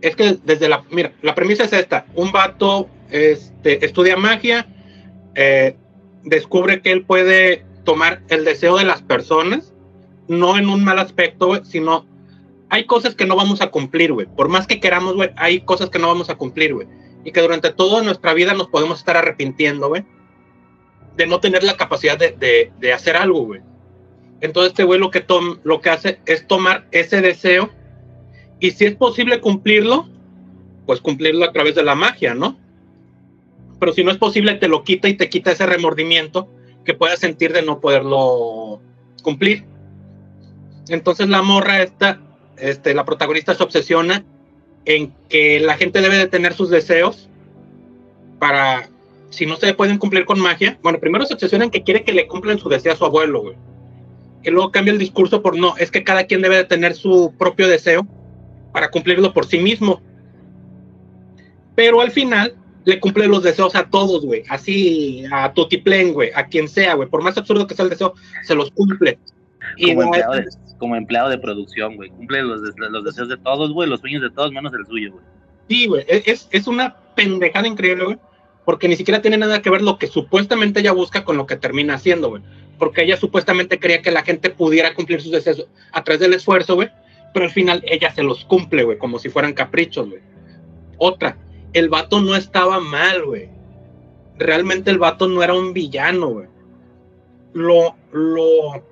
es 0.00 0.16
que 0.16 0.38
desde 0.44 0.68
la, 0.68 0.84
mira, 0.90 1.12
la 1.22 1.34
premisa 1.34 1.64
es 1.64 1.72
esta, 1.72 2.06
un 2.14 2.32
vato 2.32 2.88
este, 3.10 3.84
estudia 3.84 4.16
magia, 4.16 4.66
eh, 5.34 5.76
descubre 6.24 6.80
que 6.80 6.92
él 6.92 7.04
puede 7.04 7.64
tomar 7.84 8.22
el 8.28 8.44
deseo 8.44 8.76
de 8.76 8.84
las 8.84 9.02
personas, 9.02 9.72
no 10.28 10.58
en 10.58 10.68
un 10.68 10.84
mal 10.84 10.98
aspecto, 10.98 11.48
güey, 11.48 11.62
sino 11.64 12.06
hay 12.70 12.84
cosas 12.84 13.14
que 13.14 13.24
no 13.24 13.34
vamos 13.34 13.60
a 13.62 13.70
cumplir, 13.70 14.12
güey. 14.12 14.26
Por 14.26 14.48
más 14.48 14.66
que 14.66 14.78
queramos, 14.80 15.14
güey, 15.14 15.30
hay 15.36 15.60
cosas 15.60 15.90
que 15.90 15.98
no 15.98 16.08
vamos 16.08 16.28
a 16.28 16.36
cumplir, 16.36 16.74
güey. 16.74 16.86
Y 17.24 17.32
que 17.32 17.40
durante 17.40 17.72
toda 17.72 18.02
nuestra 18.02 18.34
vida 18.34 18.54
nos 18.54 18.68
podemos 18.68 18.98
estar 18.98 19.16
arrepintiendo, 19.16 19.88
güey, 19.88 20.04
de 21.18 21.26
no 21.26 21.40
tener 21.40 21.64
la 21.64 21.76
capacidad 21.76 22.16
de, 22.16 22.30
de, 22.30 22.72
de 22.78 22.92
hacer 22.92 23.16
algo, 23.16 23.44
güey. 23.44 23.60
Entonces 24.40 24.70
este 24.70 24.84
güey 24.84 25.00
lo 25.00 25.10
que, 25.10 25.20
tom, 25.20 25.58
lo 25.64 25.80
que 25.80 25.90
hace 25.90 26.20
es 26.26 26.46
tomar 26.46 26.86
ese 26.92 27.20
deseo 27.20 27.70
y 28.60 28.70
si 28.70 28.84
es 28.84 28.94
posible 28.94 29.40
cumplirlo, 29.40 30.08
pues 30.86 31.00
cumplirlo 31.00 31.44
a 31.44 31.52
través 31.52 31.74
de 31.74 31.82
la 31.82 31.96
magia, 31.96 32.34
¿no? 32.34 32.56
Pero 33.80 33.92
si 33.92 34.04
no 34.04 34.12
es 34.12 34.16
posible, 34.16 34.54
te 34.54 34.68
lo 34.68 34.84
quita 34.84 35.08
y 35.08 35.14
te 35.14 35.28
quita 35.28 35.50
ese 35.50 35.66
remordimiento 35.66 36.48
que 36.84 36.94
puedas 36.94 37.18
sentir 37.18 37.52
de 37.52 37.62
no 37.62 37.80
poderlo 37.80 38.80
cumplir. 39.22 39.64
Entonces 40.88 41.28
la 41.28 41.42
morra 41.42 41.82
esta, 41.82 42.20
este, 42.56 42.94
la 42.94 43.04
protagonista 43.04 43.54
se 43.54 43.64
obsesiona 43.64 44.24
en 44.84 45.12
que 45.28 45.58
la 45.58 45.76
gente 45.76 46.00
debe 46.00 46.16
de 46.16 46.28
tener 46.28 46.54
sus 46.54 46.70
deseos 46.70 47.28
para, 48.38 48.88
si 49.30 49.46
no 49.46 49.56
se 49.56 49.74
pueden 49.74 49.98
cumplir 49.98 50.24
con 50.24 50.40
magia, 50.40 50.78
bueno, 50.82 50.98
primero 50.98 51.26
se 51.26 51.34
obsesiona 51.34 51.64
en 51.64 51.70
que 51.70 51.82
quiere 51.82 52.04
que 52.04 52.12
le 52.12 52.26
cumplan 52.26 52.58
su 52.58 52.68
deseo 52.68 52.92
a 52.92 52.96
su 52.96 53.04
abuelo, 53.04 53.42
güey. 53.42 53.56
Que 54.42 54.50
luego 54.50 54.70
cambia 54.70 54.92
el 54.92 54.98
discurso 54.98 55.42
por 55.42 55.56
no, 55.56 55.76
es 55.76 55.90
que 55.90 56.04
cada 56.04 56.24
quien 56.24 56.42
debe 56.42 56.56
de 56.56 56.64
tener 56.64 56.94
su 56.94 57.34
propio 57.38 57.68
deseo 57.68 58.06
para 58.72 58.90
cumplirlo 58.90 59.32
por 59.32 59.46
sí 59.46 59.58
mismo. 59.58 60.00
Pero 61.74 62.00
al 62.00 62.10
final 62.10 62.54
le 62.84 63.00
cumple 63.00 63.26
los 63.26 63.42
deseos 63.42 63.74
a 63.74 63.88
todos, 63.88 64.24
güey. 64.24 64.44
Así, 64.48 65.24
a 65.30 65.52
Tutiplén, 65.52 66.12
güey, 66.14 66.30
a 66.34 66.46
quien 66.46 66.68
sea, 66.68 66.94
güey. 66.94 67.08
Por 67.08 67.22
más 67.22 67.36
absurdo 67.36 67.66
que 67.66 67.74
sea 67.74 67.84
el 67.84 67.90
deseo, 67.90 68.14
se 68.44 68.54
los 68.54 68.70
cumple. 68.70 69.18
Y 69.76 69.88
Como 69.88 70.00
no 70.00 70.06
empleado, 70.06 70.34
de, 70.34 70.44
como 70.78 70.96
empleado 70.96 71.28
de 71.28 71.38
producción, 71.38 71.96
güey. 71.96 72.10
Cumple 72.10 72.42
los, 72.42 72.60
los 72.76 73.04
deseos 73.04 73.28
de 73.28 73.36
todos, 73.36 73.72
güey, 73.72 73.88
los 73.88 74.00
sueños 74.00 74.22
de 74.22 74.30
todos, 74.30 74.52
menos 74.52 74.72
el 74.72 74.86
suyo, 74.86 75.12
güey. 75.12 75.24
Sí, 75.68 75.86
güey, 75.86 76.04
e-, 76.08 76.22
es, 76.26 76.48
es 76.50 76.66
una 76.66 76.96
pendejada 77.14 77.68
increíble, 77.68 78.04
güey, 78.04 78.18
porque 78.68 78.86
ni 78.86 78.96
siquiera 78.96 79.22
tiene 79.22 79.38
nada 79.38 79.62
que 79.62 79.70
ver 79.70 79.80
lo 79.80 79.98
que 79.98 80.08
supuestamente 80.08 80.80
ella 80.80 80.92
busca 80.92 81.24
con 81.24 81.38
lo 81.38 81.46
que 81.46 81.56
termina 81.56 81.94
haciendo, 81.94 82.28
güey. 82.28 82.42
Porque 82.78 83.02
ella 83.02 83.16
supuestamente 83.16 83.78
quería 83.78 84.02
que 84.02 84.10
la 84.10 84.24
gente 84.24 84.50
pudiera 84.50 84.92
cumplir 84.92 85.22
sus 85.22 85.32
deseos 85.32 85.66
a 85.90 86.04
través 86.04 86.20
del 86.20 86.34
esfuerzo, 86.34 86.74
güey, 86.74 86.90
pero 87.32 87.46
al 87.46 87.50
final 87.50 87.82
ella 87.86 88.14
se 88.14 88.22
los 88.22 88.44
cumple, 88.44 88.82
güey, 88.82 88.98
como 88.98 89.18
si 89.18 89.30
fueran 89.30 89.54
caprichos, 89.54 90.10
güey. 90.10 90.20
Otra, 90.98 91.38
el 91.72 91.88
vato 91.88 92.20
no 92.20 92.36
estaba 92.36 92.78
mal, 92.78 93.24
güey. 93.24 93.48
Realmente 94.36 94.90
el 94.90 94.98
vato 94.98 95.28
no 95.28 95.42
era 95.42 95.54
un 95.54 95.72
villano, 95.72 96.26
güey. 96.26 96.48
Lo, 97.54 97.96
lo 98.12 98.84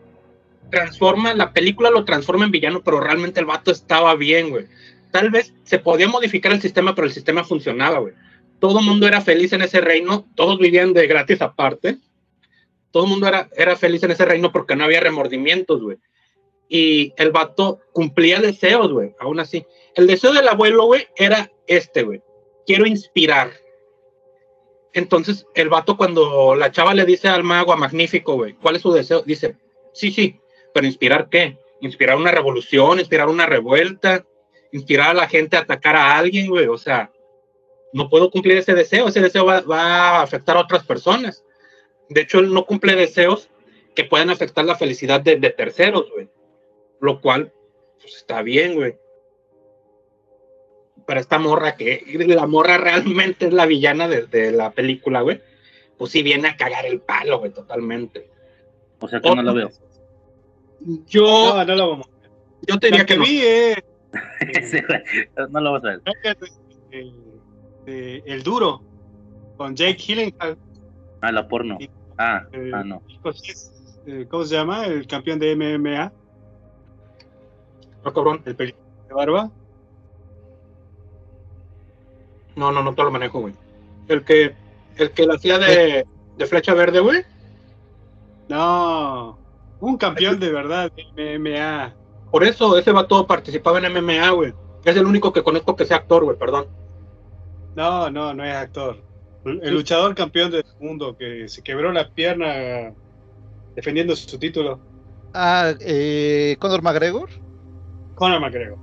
transforma, 0.70 1.34
la 1.34 1.52
película 1.52 1.90
lo 1.90 2.06
transforma 2.06 2.46
en 2.46 2.50
villano, 2.50 2.80
pero 2.82 2.98
realmente 2.98 3.40
el 3.40 3.46
vato 3.46 3.72
estaba 3.72 4.14
bien, 4.14 4.48
güey 4.48 4.64
tal 5.16 5.30
vez 5.30 5.54
se 5.64 5.78
podía 5.78 6.08
modificar 6.08 6.52
el 6.52 6.60
sistema, 6.60 6.94
pero 6.94 7.06
el 7.06 7.12
sistema 7.12 7.42
funcionaba, 7.42 8.00
güey. 8.00 8.12
Todo 8.58 8.80
el 8.80 8.86
mundo 8.86 9.06
era 9.06 9.20
feliz 9.20 9.52
en 9.52 9.62
ese 9.62 9.80
reino, 9.80 10.26
todos 10.34 10.58
vivían 10.58 10.92
de 10.92 11.06
gratis 11.06 11.42
aparte. 11.42 11.98
Todo 12.90 13.04
el 13.04 13.10
mundo 13.10 13.28
era, 13.28 13.48
era 13.56 13.76
feliz 13.76 14.02
en 14.02 14.12
ese 14.12 14.24
reino 14.24 14.52
porque 14.52 14.76
no 14.76 14.84
había 14.84 15.00
remordimientos, 15.00 15.82
güey. 15.82 15.98
Y 16.68 17.12
el 17.16 17.30
vato 17.30 17.80
cumplía 17.92 18.40
deseos, 18.40 18.92
güey, 18.92 19.14
aún 19.20 19.38
así. 19.38 19.64
El 19.94 20.06
deseo 20.06 20.32
del 20.32 20.48
abuelo, 20.48 20.86
güey, 20.86 21.06
era 21.16 21.50
este, 21.66 22.02
güey. 22.02 22.22
Quiero 22.66 22.86
inspirar. 22.86 23.52
Entonces, 24.92 25.46
el 25.54 25.68
vato, 25.68 25.96
cuando 25.96 26.54
la 26.56 26.72
chava 26.72 26.94
le 26.94 27.04
dice 27.04 27.28
al 27.28 27.44
mago, 27.44 27.72
a 27.72 27.76
Magnífico, 27.76 28.34
güey, 28.34 28.54
¿cuál 28.54 28.76
es 28.76 28.82
su 28.82 28.92
deseo? 28.92 29.22
Dice, 29.22 29.56
sí, 29.92 30.10
sí, 30.10 30.40
pero 30.72 30.86
¿inspirar 30.86 31.28
qué? 31.28 31.58
Inspirar 31.82 32.16
una 32.16 32.30
revolución, 32.30 32.98
inspirar 32.98 33.28
una 33.28 33.46
revuelta, 33.46 34.24
inspirar 34.72 35.10
a 35.10 35.14
la 35.14 35.28
gente 35.28 35.56
a 35.56 35.60
atacar 35.60 35.96
a 35.96 36.16
alguien, 36.16 36.48
güey. 36.48 36.66
O 36.66 36.78
sea, 36.78 37.10
no 37.96 38.08
puedo 38.10 38.30
cumplir 38.30 38.58
ese 38.58 38.74
deseo. 38.74 39.08
Ese 39.08 39.20
deseo 39.20 39.46
va, 39.46 39.62
va 39.62 39.80
a 40.18 40.22
afectar 40.22 40.56
a 40.56 40.60
otras 40.60 40.84
personas. 40.84 41.44
De 42.10 42.20
hecho, 42.20 42.38
él 42.40 42.52
no 42.52 42.66
cumple 42.66 42.94
deseos 42.94 43.48
que 43.94 44.04
puedan 44.04 44.28
afectar 44.30 44.64
la 44.64 44.76
felicidad 44.76 45.20
de, 45.22 45.36
de 45.36 45.50
terceros, 45.50 46.10
güey. 46.12 46.28
Lo 47.00 47.20
cual, 47.22 47.52
pues 48.00 48.16
está 48.16 48.42
bien, 48.42 48.74
güey. 48.74 48.96
Para 51.06 51.20
esta 51.20 51.38
morra, 51.38 51.76
que 51.76 52.02
la 52.28 52.46
morra 52.46 52.76
realmente 52.78 53.46
es 53.46 53.52
la 53.52 53.64
villana 53.64 54.08
de, 54.08 54.26
de 54.26 54.52
la 54.52 54.72
película, 54.72 55.22
güey. 55.22 55.40
Pues 55.96 56.12
sí 56.12 56.22
viene 56.22 56.48
a 56.48 56.56
cagar 56.56 56.84
el 56.84 57.00
palo, 57.00 57.38
güey, 57.38 57.52
totalmente. 57.52 58.28
O 59.00 59.08
sea 59.08 59.20
que 59.20 59.34
no 59.34 59.42
lo 59.42 59.54
veo. 59.54 59.70
Yo, 61.06 61.54
No, 61.56 61.64
no 61.64 61.74
lo 61.74 61.90
vamos. 61.90 62.10
yo 62.62 62.78
te 62.78 62.88
diría 62.88 63.00
La 63.00 63.06
que 63.06 63.14
que 63.14 63.18
no. 63.18 63.24
vi 63.24 63.40
Sí, 64.62 64.78
güey, 64.86 65.48
no 65.50 65.60
lo 65.60 65.72
vas 65.72 65.84
a 65.84 65.88
ver. 65.88 66.00
El, 67.86 68.42
duro 68.42 68.82
con 69.56 69.74
Jake 69.74 69.94
Gyllenhaal. 69.98 70.58
Ah, 71.20 71.32
la 71.32 71.48
porno. 71.48 71.78
Ah, 72.18 72.42
eh, 72.52 72.70
ah, 72.74 72.82
no. 72.84 73.02
eh, 74.06 74.26
¿Cómo 74.30 74.44
se 74.44 74.54
llama? 74.54 74.86
El 74.86 75.06
campeón 75.06 75.38
de 75.38 75.54
MMA, 75.56 76.12
No, 78.04 78.12
cabrón. 78.12 78.42
el 78.44 78.56
película 78.56 78.84
de 79.08 79.14
barba. 79.14 79.50
No, 82.54 82.72
no, 82.72 82.82
no 82.82 82.94
te 82.94 83.02
lo 83.02 83.10
manejo, 83.10 83.40
güey. 83.40 83.54
El 84.08 84.24
que, 84.24 84.54
el 84.96 85.10
que 85.10 85.26
la 85.26 85.34
hacía 85.34 85.58
de, 85.58 86.06
de 86.38 86.46
flecha 86.46 86.72
verde, 86.74 87.00
güey. 87.00 87.22
No, 88.48 89.38
un 89.80 89.96
campeón 89.96 90.38
de 90.40 90.50
verdad 90.50 90.90
de 91.16 91.38
MMA. 91.38 91.94
Por 92.30 92.44
eso 92.44 92.78
ese 92.78 92.92
vato 92.92 93.26
participaba 93.26 93.78
en 93.78 93.92
MMA, 93.92 94.30
güey. 94.30 94.54
Es 94.84 94.96
el 94.96 95.04
único 95.06 95.32
que 95.32 95.42
conozco 95.42 95.74
que 95.76 95.84
sea 95.84 95.98
actor, 95.98 96.24
güey, 96.24 96.38
perdón. 96.38 96.66
No, 97.76 98.10
no, 98.10 98.34
no 98.34 98.44
es 98.44 98.54
actor. 98.54 99.02
El 99.44 99.72
luchador 99.74 100.14
campeón 100.14 100.50
del 100.50 100.64
mundo 100.80 101.16
que 101.16 101.48
se 101.48 101.62
quebró 101.62 101.92
la 101.92 102.08
pierna 102.10 102.92
defendiendo 103.76 104.16
su 104.16 104.38
título. 104.38 104.80
Ah, 105.34 105.72
eh, 105.80 106.56
Conor 106.58 106.82
McGregor. 106.82 107.28
Conor 108.16 108.40
McGregor. 108.40 108.78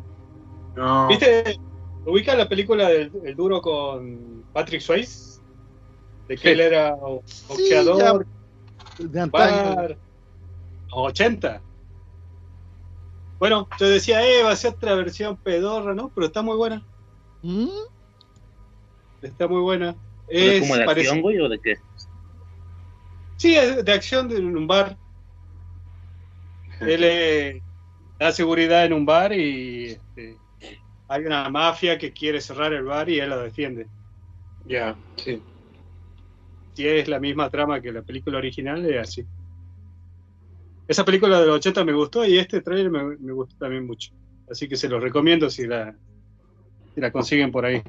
No. 0.76 1.08
¿Viste? 1.08 1.58
¿Ubica 2.06 2.36
la 2.36 2.48
película 2.48 2.88
del 2.88 3.12
el 3.26 3.36
duro 3.36 3.62
con 3.62 4.44
Patrick 4.54 4.82
Swayze? 4.82 5.42
De 6.28 6.36
que 6.38 6.42
Sí. 6.42 6.50
él 6.50 6.62
era 6.62 6.96
Sí, 7.26 7.46
boxeador, 7.50 8.26
ya, 9.00 9.06
de 9.06 9.20
antaño. 9.20 9.76
bar, 9.76 9.98
80. 10.92 11.62
Bueno, 13.40 13.68
yo 13.80 13.90
decía, 13.90 14.26
eh, 14.26 14.44
va 14.44 14.52
a 14.52 14.56
ser 14.56 14.74
otra 14.74 14.96
versión 14.96 15.36
pedorra, 15.38 15.94
¿no? 15.94 16.10
Pero 16.14 16.28
está 16.28 16.42
muy 16.42 16.56
buena. 16.56 16.86
¿Mm? 17.42 17.68
Está 19.24 19.48
muy 19.48 19.62
buena. 19.62 19.96
¿Pero 20.28 20.40
¿Es 20.40 20.54
Es 20.56 20.60
como 20.62 20.76
de 20.78 20.86
parece- 20.86 21.08
acción, 21.08 21.22
güey, 21.22 21.40
o 21.40 21.50
de 21.50 21.60
qué? 21.60 21.76
Sí, 23.38 23.56
es 23.56 23.84
de 23.84 23.92
acción 23.92 24.28
de- 24.30 24.38
en 24.38 24.56
un 24.58 24.68
bar. 24.68 24.98
Él 26.82 27.02
eh, 27.04 27.62
da 28.20 28.32
seguridad 28.32 28.86
en 28.86 28.94
un 28.94 29.06
bar 29.06 29.32
y 29.34 29.92
este, 29.92 30.38
hay 31.08 31.26
una 31.26 31.50
mafia 31.50 31.98
que 31.98 32.12
quiere 32.12 32.42
cerrar 32.42 32.74
el 32.74 32.84
bar 32.84 33.10
y 33.10 33.20
él 33.20 33.30
la 33.30 33.38
defiende. 33.38 33.88
Ya, 34.66 34.96
sí. 35.18 35.42
Si 36.74 36.88
es 36.88 37.08
la 37.08 37.20
misma 37.20 37.50
trama 37.50 37.80
que 37.82 37.92
la 37.92 38.02
película 38.02 38.38
original, 38.38 38.86
es 38.86 38.98
así. 39.00 39.26
Esa 40.88 41.06
película 41.06 41.40
de 41.40 41.48
los 41.48 41.56
80 41.58 41.86
me 41.86 41.94
gustó 41.94 42.26
y 42.26 42.38
este 42.38 42.62
trailer 42.62 42.90
me, 42.90 43.16
me 43.18 43.32
gustó 43.32 43.56
también 43.58 43.86
mucho. 43.86 44.12
Así 44.50 44.68
que 44.68 44.76
se 44.76 44.90
los 44.90 45.02
recomiendo 45.02 45.50
si 45.50 45.66
la, 45.68 45.96
si 46.94 47.00
la 47.02 47.12
consiguen 47.12 47.52
por 47.52 47.66
ahí. 47.66 47.82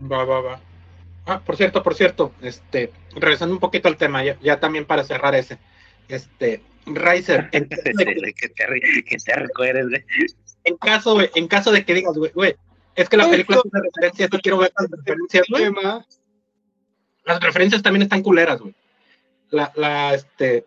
Va, 0.00 0.24
va, 0.24 0.40
va. 0.40 0.60
Ah, 1.26 1.40
por 1.40 1.56
cierto, 1.56 1.82
por 1.82 1.94
cierto, 1.94 2.32
este, 2.40 2.90
regresando 3.14 3.54
un 3.54 3.60
poquito 3.60 3.88
al 3.88 3.96
tema, 3.96 4.24
ya, 4.24 4.38
ya 4.40 4.58
también 4.60 4.84
para 4.86 5.04
cerrar 5.04 5.34
ese. 5.34 5.58
Este, 6.08 6.62
Riser, 6.86 7.48
en, 7.52 7.68
de 7.68 7.76
que- 7.76 8.32
Qué 8.34 8.54
terri- 8.54 9.04
qué 9.04 9.16
terco 9.18 9.62
eres, 9.64 9.88
güey. 9.88 10.04
en 10.64 10.76
caso, 10.78 11.14
güey, 11.14 11.30
en 11.34 11.48
caso 11.48 11.70
de 11.70 11.84
que 11.84 11.94
digas, 11.94 12.14
güey, 12.16 12.32
güey, 12.32 12.54
es 12.94 13.08
que 13.08 13.16
la 13.18 13.28
película 13.28 13.58
Esto- 13.58 13.68
tiene 13.70 13.86
referencias, 13.86 14.30
yo 14.30 14.38
quiero 14.40 14.58
ver 14.58 14.72
las 14.78 14.90
referencias, 14.90 15.46
güey. 15.50 15.64
Tema, 15.64 16.06
Las 17.24 17.40
referencias 17.40 17.82
también 17.82 18.02
están 18.04 18.22
culeras, 18.22 18.58
güey. 18.60 18.74
La, 19.50 19.70
la, 19.76 20.14
este, 20.14 20.64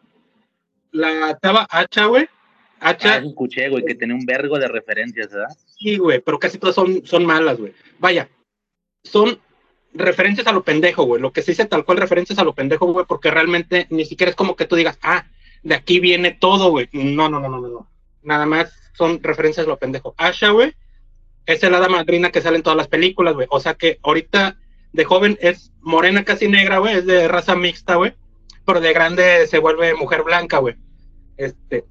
la 0.92 1.38
chava 1.42 1.68
Hacha, 1.72 2.06
güey. 2.06 2.28
Ah, 2.80 2.90
Hacha, 2.90 3.18
escuché, 3.18 3.70
güey, 3.70 3.84
que 3.86 3.96
tiene 3.96 4.14
un 4.14 4.26
vergo 4.26 4.58
de 4.60 4.68
referencias, 4.68 5.32
¿verdad? 5.32 5.56
sí, 5.66 5.98
güey, 5.98 6.20
pero 6.20 6.38
casi 6.38 6.60
todas 6.60 6.76
son, 6.76 7.04
son 7.06 7.26
malas, 7.26 7.58
güey. 7.58 7.74
Vaya, 7.98 8.30
son 9.04 9.40
referencias 9.94 10.48
a 10.48 10.52
lo 10.52 10.64
pendejo, 10.64 11.04
güey. 11.04 11.22
Lo 11.22 11.32
que 11.32 11.42
se 11.42 11.52
dice 11.52 11.66
tal 11.66 11.86
cual 11.86 11.98
referencias 11.98 12.40
a 12.40 12.44
lo 12.44 12.56
pendejo, 12.56 12.92
güey, 12.92 13.06
porque 13.08 13.32
realmente 13.32 13.88
ni 13.90 14.06
siquiera 14.06 14.30
es 14.30 14.36
como 14.36 14.56
que 14.56 14.66
tú 14.66 14.76
digas, 14.76 14.98
ah, 15.02 15.26
de 15.64 15.76
aquí 15.76 16.00
viene 16.00 16.32
todo, 16.32 16.70
güey. 16.70 16.90
No, 16.92 17.30
no, 17.30 17.40
no, 17.40 17.50
no, 17.50 17.60
no. 17.60 17.88
Nada 18.24 18.46
más 18.46 18.74
son 18.94 19.22
referencias 19.22 19.66
a 19.66 19.70
lo 19.70 19.78
pendejo. 19.78 20.14
Asha, 20.18 20.50
güey, 20.50 20.74
es 21.46 21.64
el 21.64 21.74
hada 21.74 21.90
madrina 21.90 22.32
que 22.32 22.42
sale 22.42 22.58
en 22.58 22.64
todas 22.64 22.78
las 22.78 22.88
películas, 22.88 23.34
güey. 23.34 23.48
O 23.50 23.60
sea 23.60 23.74
que 23.74 24.00
ahorita 24.04 24.58
de 24.94 25.04
joven 25.04 25.38
es 25.42 25.72
morena 25.82 26.24
casi 26.24 26.48
negra, 26.48 26.80
güey, 26.80 26.98
es 26.98 27.06
de 27.06 27.28
raza 27.28 27.56
mixta, 27.56 27.96
güey. 27.96 28.14
pero 28.66 28.80
de 28.80 28.94
grande 28.94 29.48
se 29.48 29.60
vuelve 29.60 29.94
mujer 29.96 30.24
blanca, 30.24 30.60
güey. 30.60 30.76
Este, 31.38 31.86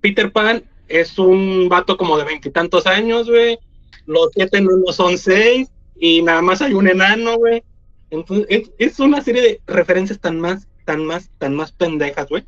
Peter 0.00 0.30
Pan 0.32 0.64
es 0.88 1.18
un 1.18 1.68
vato 1.68 1.96
como 1.96 2.16
de 2.18 2.24
veintitantos 2.24 2.86
años, 2.86 3.28
güey. 3.28 3.58
Los 4.06 4.30
siete 4.32 4.60
no 4.60 4.92
son 4.92 5.18
seis 5.18 5.68
y 5.96 6.22
nada 6.22 6.42
más 6.42 6.62
hay 6.62 6.74
un 6.74 6.88
enano, 6.88 7.36
güey. 7.36 7.62
Entonces, 8.10 8.46
es, 8.48 8.70
es, 8.78 9.00
una 9.00 9.22
serie 9.22 9.42
de 9.42 9.60
referencias 9.66 10.20
tan 10.20 10.38
más, 10.38 10.68
tan 10.84 11.04
más, 11.04 11.30
tan 11.38 11.54
más 11.54 11.72
pendejas, 11.72 12.28
güey, 12.28 12.44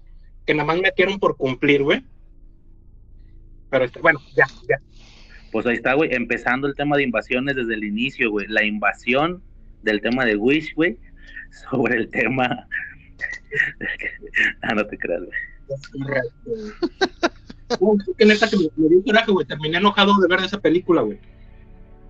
que 0.47 0.55
nada 0.55 0.67
más 0.67 0.81
metieron 0.81 1.19
por 1.19 1.37
cumplir, 1.37 1.83
güey. 1.83 2.05
Pero 3.71 3.85
este, 3.85 4.01
bueno, 4.01 4.21
ya, 4.37 4.47
ya. 4.69 4.79
Pues 5.51 5.67
ahí 5.67 5.77
está, 5.77 5.95
güey, 5.95 6.13
empezando 6.15 6.67
el 6.67 6.75
tema 6.75 6.97
de 6.97 7.05
invasiones 7.05 7.57
desde 7.57 7.75
el 7.75 7.85
inicio, 7.85 8.31
güey. 8.31 8.47
La 8.49 8.65
invasión 8.65 9.43
del 9.83 10.01
tema 10.01 10.25
de 10.25 10.37
Wish, 10.37 10.75
güey, 10.75 10.99
sobre 11.71 11.97
el 11.97 12.11
tema. 12.11 12.67
ah, 14.63 14.75
no 14.75 14.87
te 14.87 14.99
creas, 14.99 15.23
güey. 15.23 15.39
que 18.19 18.27
neta 18.27 18.51
que 18.51 18.57
me, 18.57 18.65
me 18.77 18.89
dio 18.89 19.05
coraje, 19.05 19.33
güey. 19.33 19.47
Terminé 19.47 19.79
enojado 19.79 20.13
de 20.21 20.29
ver 20.29 20.45
esa 20.45 20.61
película, 20.61 21.03
güey. 21.03 21.19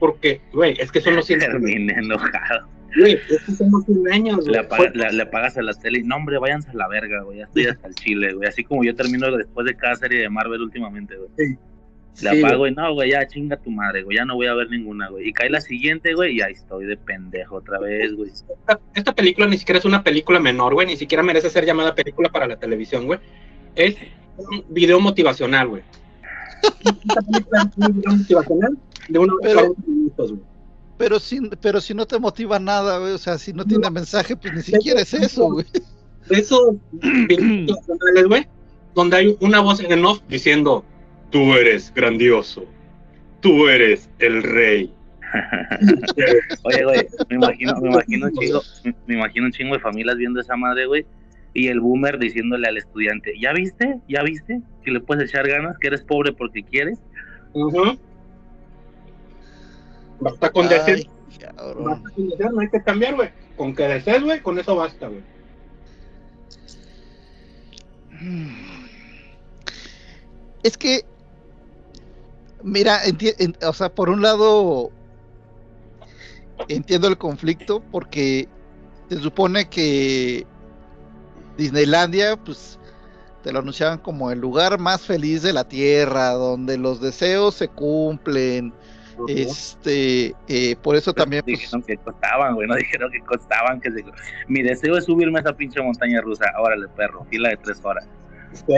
Porque, 0.04 0.38
güey, 0.52 0.76
es 0.78 0.92
que 0.92 1.00
son 1.00 1.16
los 1.16 1.24
100 1.24 1.38
Terminé 1.38 1.94
enojado. 1.94 2.68
Güey, 2.94 3.14
es 3.14 3.42
que 3.42 3.52
son 3.52 3.70
los 3.70 3.86
100 3.86 4.12
años, 4.12 4.46
le, 4.46 4.58
apaga, 4.58 4.90
le, 4.92 5.10
le, 5.10 5.22
apagas 5.22 5.56
a 5.56 5.62
la 5.62 5.72
tele 5.72 6.00
y 6.00 6.02
no, 6.02 6.16
hombre, 6.16 6.36
váyanse 6.36 6.68
a 6.68 6.74
la 6.74 6.86
verga, 6.88 7.22
güey. 7.22 7.38
Ya 7.38 7.44
estoy 7.44 7.68
hasta 7.68 7.88
el 7.88 7.94
chile, 7.94 8.34
güey. 8.34 8.46
Así 8.46 8.64
como 8.64 8.84
yo 8.84 8.94
termino 8.94 9.34
después 9.34 9.64
de 9.66 9.74
cada 9.74 9.94
serie 9.94 10.20
de 10.20 10.28
Marvel 10.28 10.60
últimamente, 10.60 11.16
güey. 11.16 11.30
Sí. 11.38 11.58
Le 12.22 12.30
Sí, 12.32 12.44
apago 12.44 12.66
y 12.66 12.74
no, 12.74 12.92
güey, 12.92 13.12
ya 13.12 13.26
chinga 13.26 13.56
tu 13.56 13.70
madre, 13.70 14.02
güey. 14.02 14.18
Ya 14.18 14.26
no 14.26 14.34
voy 14.34 14.46
a 14.46 14.52
ver 14.52 14.68
ninguna, 14.68 15.08
güey. 15.08 15.26
Y 15.26 15.32
cae 15.32 15.48
la 15.48 15.62
siguiente, 15.62 16.12
güey, 16.12 16.36
y 16.36 16.42
ahí 16.42 16.52
estoy 16.52 16.84
de 16.84 16.98
pendejo 16.98 17.56
otra 17.56 17.78
vez, 17.78 18.12
güey. 18.12 18.28
Esta, 18.28 18.78
esta 18.94 19.14
película 19.14 19.46
ni 19.46 19.56
siquiera 19.56 19.78
es 19.78 19.86
una 19.86 20.02
película 20.02 20.38
menor, 20.38 20.74
güey. 20.74 20.86
Ni 20.86 20.98
siquiera 20.98 21.22
merece 21.22 21.48
ser 21.48 21.64
llamada 21.64 21.94
película 21.94 22.28
para 22.28 22.46
la 22.46 22.58
televisión, 22.58 23.06
güey. 23.06 23.20
Es 23.74 23.96
un 24.36 24.66
video 24.68 25.00
motivacional, 25.00 25.68
güey. 25.68 25.82
Esta 26.84 27.22
película 27.22 27.62
es 27.62 27.78
un 27.78 27.94
video 27.96 28.16
motivacional 28.18 28.78
de 29.08 29.18
unos 29.18 29.36
Pero- 29.42 29.60
40 29.74 29.82
minutos, 29.86 30.32
güey. 30.32 30.54
Pero 30.96 31.18
si, 31.18 31.40
pero 31.60 31.80
si 31.80 31.92
no 31.92 32.06
te 32.06 32.18
motiva 32.20 32.58
nada, 32.60 32.98
güey, 32.98 33.12
o 33.12 33.18
sea, 33.18 33.36
si 33.36 33.52
no 33.52 33.64
tiene 33.64 33.90
mensaje, 33.90 34.36
pues 34.36 34.54
ni 34.54 34.62
siquiera 34.62 35.00
es 35.00 35.12
eso, 35.12 35.50
güey. 35.50 35.66
motivacionales, 36.30 38.26
güey, 38.28 38.46
donde 38.94 39.16
hay 39.16 39.36
una 39.40 39.60
voz 39.60 39.80
en 39.80 39.90
el 39.92 40.04
off 40.04 40.20
diciendo, 40.28 40.84
tú 41.30 41.54
eres 41.54 41.92
grandioso, 41.94 42.64
tú 43.40 43.66
eres 43.68 44.08
el 44.20 44.42
rey. 44.42 44.92
Oye, 46.62 46.84
güey, 46.84 47.06
me 47.28 47.36
imagino, 47.36 47.80
me 47.80 47.88
imagino 47.90 48.26
un 48.26 48.32
chingo, 48.32 48.62
me, 49.06 49.14
imagino 49.14 49.46
un 49.46 49.52
chingo 49.52 49.74
de 49.74 49.80
familias 49.80 50.16
viendo 50.16 50.40
esa 50.40 50.56
madre, 50.56 50.86
güey. 50.86 51.04
Y 51.54 51.68
el 51.68 51.80
boomer 51.80 52.18
diciéndole 52.18 52.66
al 52.68 52.76
estudiante, 52.76 53.32
¿ya 53.40 53.52
viste? 53.52 53.98
¿Ya 54.08 54.22
viste? 54.22 54.60
Que 54.84 54.90
le 54.90 55.00
puedes 55.00 55.28
echar 55.28 55.46
ganas, 55.46 55.76
que 55.78 55.88
eres 55.88 56.02
pobre 56.02 56.32
porque 56.32 56.62
quieres. 56.62 56.98
Ujú. 57.52 57.96
Basta 60.20 60.50
con 60.50 60.68
decir, 60.68 61.08
cabrón. 61.38 61.84
basta 61.84 62.10
con 62.14 62.28
desear, 62.28 62.52
no 62.52 62.60
hay 62.60 62.70
que 62.70 62.82
cambiar, 62.82 63.14
güey. 63.16 63.30
Con 63.56 63.74
que 63.74 63.82
desees, 63.88 64.22
güey, 64.22 64.40
con 64.40 64.58
eso 64.58 64.76
basta, 64.76 65.08
güey. 65.08 65.22
Es 70.62 70.76
que, 70.78 71.04
mira, 72.62 73.02
enti- 73.04 73.34
en- 73.38 73.56
o 73.66 73.72
sea, 73.72 73.94
por 73.94 74.08
un 74.08 74.22
lado, 74.22 74.90
entiendo 76.68 77.08
el 77.08 77.18
conflicto 77.18 77.82
porque 77.90 78.48
se 79.10 79.18
supone 79.20 79.68
que 79.68 80.46
Disneylandia, 81.58 82.36
pues, 82.36 82.78
te 83.42 83.52
lo 83.52 83.58
anunciaban 83.58 83.98
como 83.98 84.30
el 84.30 84.38
lugar 84.38 84.78
más 84.78 85.02
feliz 85.02 85.42
de 85.42 85.52
la 85.52 85.64
tierra, 85.68 86.30
donde 86.30 86.78
los 86.78 87.00
deseos 87.00 87.54
se 87.56 87.68
cumplen. 87.68 88.72
Este, 89.28 90.34
eh, 90.48 90.76
por 90.82 90.96
eso 90.96 91.12
también, 91.12 91.42
pues, 91.44 91.58
dijeron 91.60 91.82
que 91.82 91.96
costaban, 91.98 92.54
güey, 92.54 92.66
no 92.68 92.74
dijeron 92.76 93.10
que 93.10 93.20
costaban. 93.20 93.80
que 93.80 93.90
se- 93.90 94.04
Mi 94.48 94.62
deseo 94.62 94.96
es 94.96 95.04
subirme 95.04 95.38
a 95.38 95.42
esa 95.42 95.52
pinche 95.56 95.80
montaña 95.82 96.20
rusa. 96.20 96.46
Órale, 96.58 96.88
perro, 96.88 97.24
fila 97.30 97.50
de 97.50 97.56
tres 97.58 97.80
horas. 97.82 98.06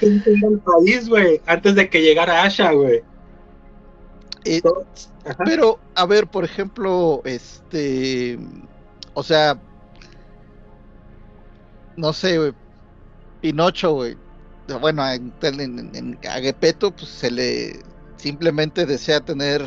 el 0.00 0.60
país, 0.64 1.08
güey, 1.08 1.40
antes 1.46 1.74
de 1.74 1.88
que 1.88 2.02
llegara 2.02 2.42
Asha, 2.42 2.72
güey. 2.72 3.02
eh. 4.44 4.60
Pero, 5.44 5.78
a 5.94 6.06
ver, 6.06 6.26
por 6.26 6.44
ejemplo, 6.44 7.22
este, 7.24 8.38
o 9.14 9.22
sea, 9.22 9.58
no 11.96 12.12
sé, 12.12 12.38
güey, 12.38 12.52
Pinocho, 13.40 13.92
güey, 13.94 14.16
bueno, 14.80 15.08
en, 15.10 15.32
en, 15.42 16.18
a 16.28 16.40
Gepetto, 16.40 16.90
pues 16.90 17.10
se 17.10 17.30
le 17.30 17.82
simplemente 18.16 18.86
desea 18.86 19.20
tener, 19.20 19.62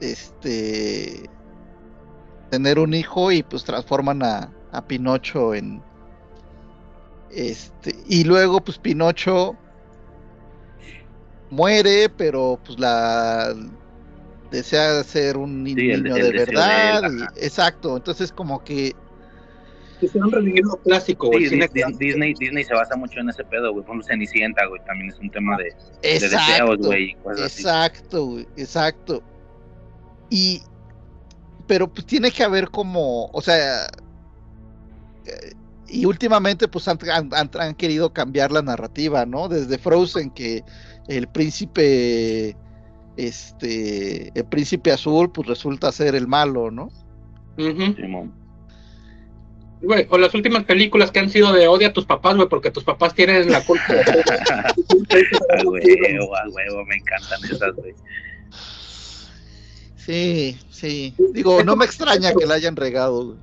este, 0.00 1.28
tener 2.50 2.78
un 2.78 2.94
hijo 2.94 3.30
y 3.30 3.42
pues 3.42 3.64
transforman 3.64 4.22
a, 4.22 4.52
a 4.72 4.82
Pinocho 4.82 5.54
en, 5.54 5.82
este, 7.30 7.94
y 8.08 8.24
luego 8.24 8.60
pues 8.60 8.78
Pinocho 8.78 9.56
muere, 11.50 12.08
pero 12.08 12.58
pues 12.64 12.78
la 12.80 13.54
desea 14.50 15.02
ser 15.04 15.36
un 15.36 15.62
Sí, 15.64 15.72
niño 15.72 15.94
el 15.94 16.02
de 16.02 16.32
verdad. 16.32 16.98
él, 17.04 17.18
y- 17.18 17.22
ajá. 17.22 17.32
exacto, 17.36 17.96
entonces 17.96 18.32
como 18.32 18.64
que 18.64 18.94
Quisieron 20.00 20.30
revivir 20.30 20.64
lo 20.64 20.76
clásico, 20.76 21.26
güey. 21.28 21.48
Sí, 21.48 21.56
clásico. 21.58 21.98
Disney, 21.98 22.34
Disney 22.34 22.64
se 22.64 22.74
basa 22.74 22.94
mucho 22.96 23.20
en 23.20 23.28
ese 23.30 23.44
pedo, 23.44 23.72
güey. 23.72 23.84
Por 23.84 23.94
ejemplo, 23.96 24.06
Cenicienta, 24.06 24.66
güey, 24.66 24.80
también 24.84 25.10
es 25.10 25.18
un 25.18 25.30
tema 25.30 25.56
de, 25.56 25.64
de 26.02 26.18
deseos, 26.20 26.76
güey, 26.86 27.16
exacto, 27.42 28.26
güey, 28.26 28.46
exacto. 28.56 29.22
Y 30.30 30.60
pero 31.66 31.86
pues 31.92 32.06
tiene 32.06 32.30
que 32.30 32.42
haber 32.44 32.70
como, 32.70 33.26
o 33.26 33.40
sea, 33.42 33.86
eh, 35.26 35.52
y 35.88 36.04
últimamente 36.04 36.68
pues 36.68 36.86
han, 36.88 36.98
han- 37.10 37.34
han- 37.34 37.50
han 37.58 37.74
querido 37.74 38.12
cambiar 38.12 38.52
la 38.52 38.62
narrativa, 38.62 39.26
¿no? 39.26 39.48
Desde 39.48 39.78
Frozen 39.78 40.30
que 40.30 40.62
el 41.08 41.26
príncipe 41.28 42.56
este 43.16 44.30
el 44.38 44.44
príncipe 44.46 44.92
azul 44.92 45.30
pues 45.32 45.48
resulta 45.48 45.90
ser 45.92 46.14
el 46.14 46.26
malo, 46.28 46.70
¿no? 46.70 46.88
Simón. 47.96 48.32
Güey, 49.80 50.06
o 50.10 50.18
las 50.18 50.34
últimas 50.34 50.64
películas 50.64 51.10
que 51.12 51.20
han 51.20 51.30
sido 51.30 51.52
de 51.52 51.68
odia 51.68 51.88
a 51.88 51.92
tus 51.92 52.04
papás, 52.04 52.34
güey, 52.36 52.48
porque 52.48 52.70
tus 52.70 52.82
papás 52.84 53.14
tienen 53.14 53.50
la 53.50 53.64
culpa. 53.64 53.84
A 53.94 55.62
huevo, 55.64 56.36
a 56.36 56.48
huevo, 56.48 56.84
me 56.86 56.96
encantan 56.96 57.44
esas, 57.44 57.74
güey. 57.76 57.94
Sí, 59.96 60.58
sí. 60.70 61.14
Digo, 61.32 61.62
no 61.64 61.76
me 61.76 61.84
extraña 61.84 62.32
que 62.32 62.46
la 62.46 62.54
hayan 62.54 62.76
regado, 62.76 63.26
güey. 63.26 63.38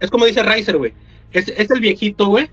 es 0.00 0.10
como 0.10 0.26
dice 0.26 0.42
Riser, 0.42 0.76
güey. 0.76 0.92
Es, 1.32 1.48
es 1.48 1.70
el 1.70 1.80
viejito, 1.80 2.26
güey, 2.26 2.50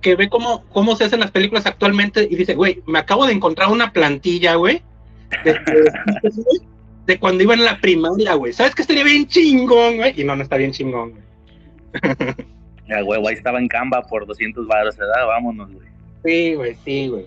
que 0.00 0.16
ve 0.16 0.28
cómo, 0.28 0.64
cómo 0.72 0.96
se 0.96 1.04
hacen 1.04 1.20
las 1.20 1.30
películas 1.30 1.66
actualmente 1.66 2.26
y 2.30 2.34
dice, 2.36 2.54
güey, 2.54 2.82
me 2.86 2.98
acabo 2.98 3.26
de 3.26 3.32
encontrar 3.32 3.70
una 3.70 3.92
plantilla, 3.92 4.54
güey, 4.56 4.82
de, 5.44 5.52
de- 5.52 5.92
de 7.06 7.18
cuando 7.20 7.42
iba 7.44 7.54
en 7.54 7.64
la 7.64 7.80
primaria, 7.80 8.34
güey. 8.34 8.52
¿Sabes 8.52 8.74
qué 8.74 8.82
estaría 8.82 9.04
bien 9.04 9.28
chingón, 9.28 9.96
güey? 9.98 10.20
Y 10.20 10.24
no, 10.24 10.34
no 10.34 10.42
está 10.42 10.56
bien 10.56 10.72
chingón, 10.72 11.12
güey. 11.12 11.22
A 12.88 13.02
huevo, 13.02 13.28
ahí 13.28 13.34
estaba 13.34 13.58
en 13.58 13.68
Canva 13.68 14.02
por 14.02 14.26
200 14.26 14.66
baros, 14.66 14.96
¿verdad? 14.96 15.26
Vámonos, 15.26 15.72
güey. 15.72 15.88
Sí, 16.24 16.54
güey, 16.54 16.76
sí, 16.84 17.08
güey. 17.08 17.26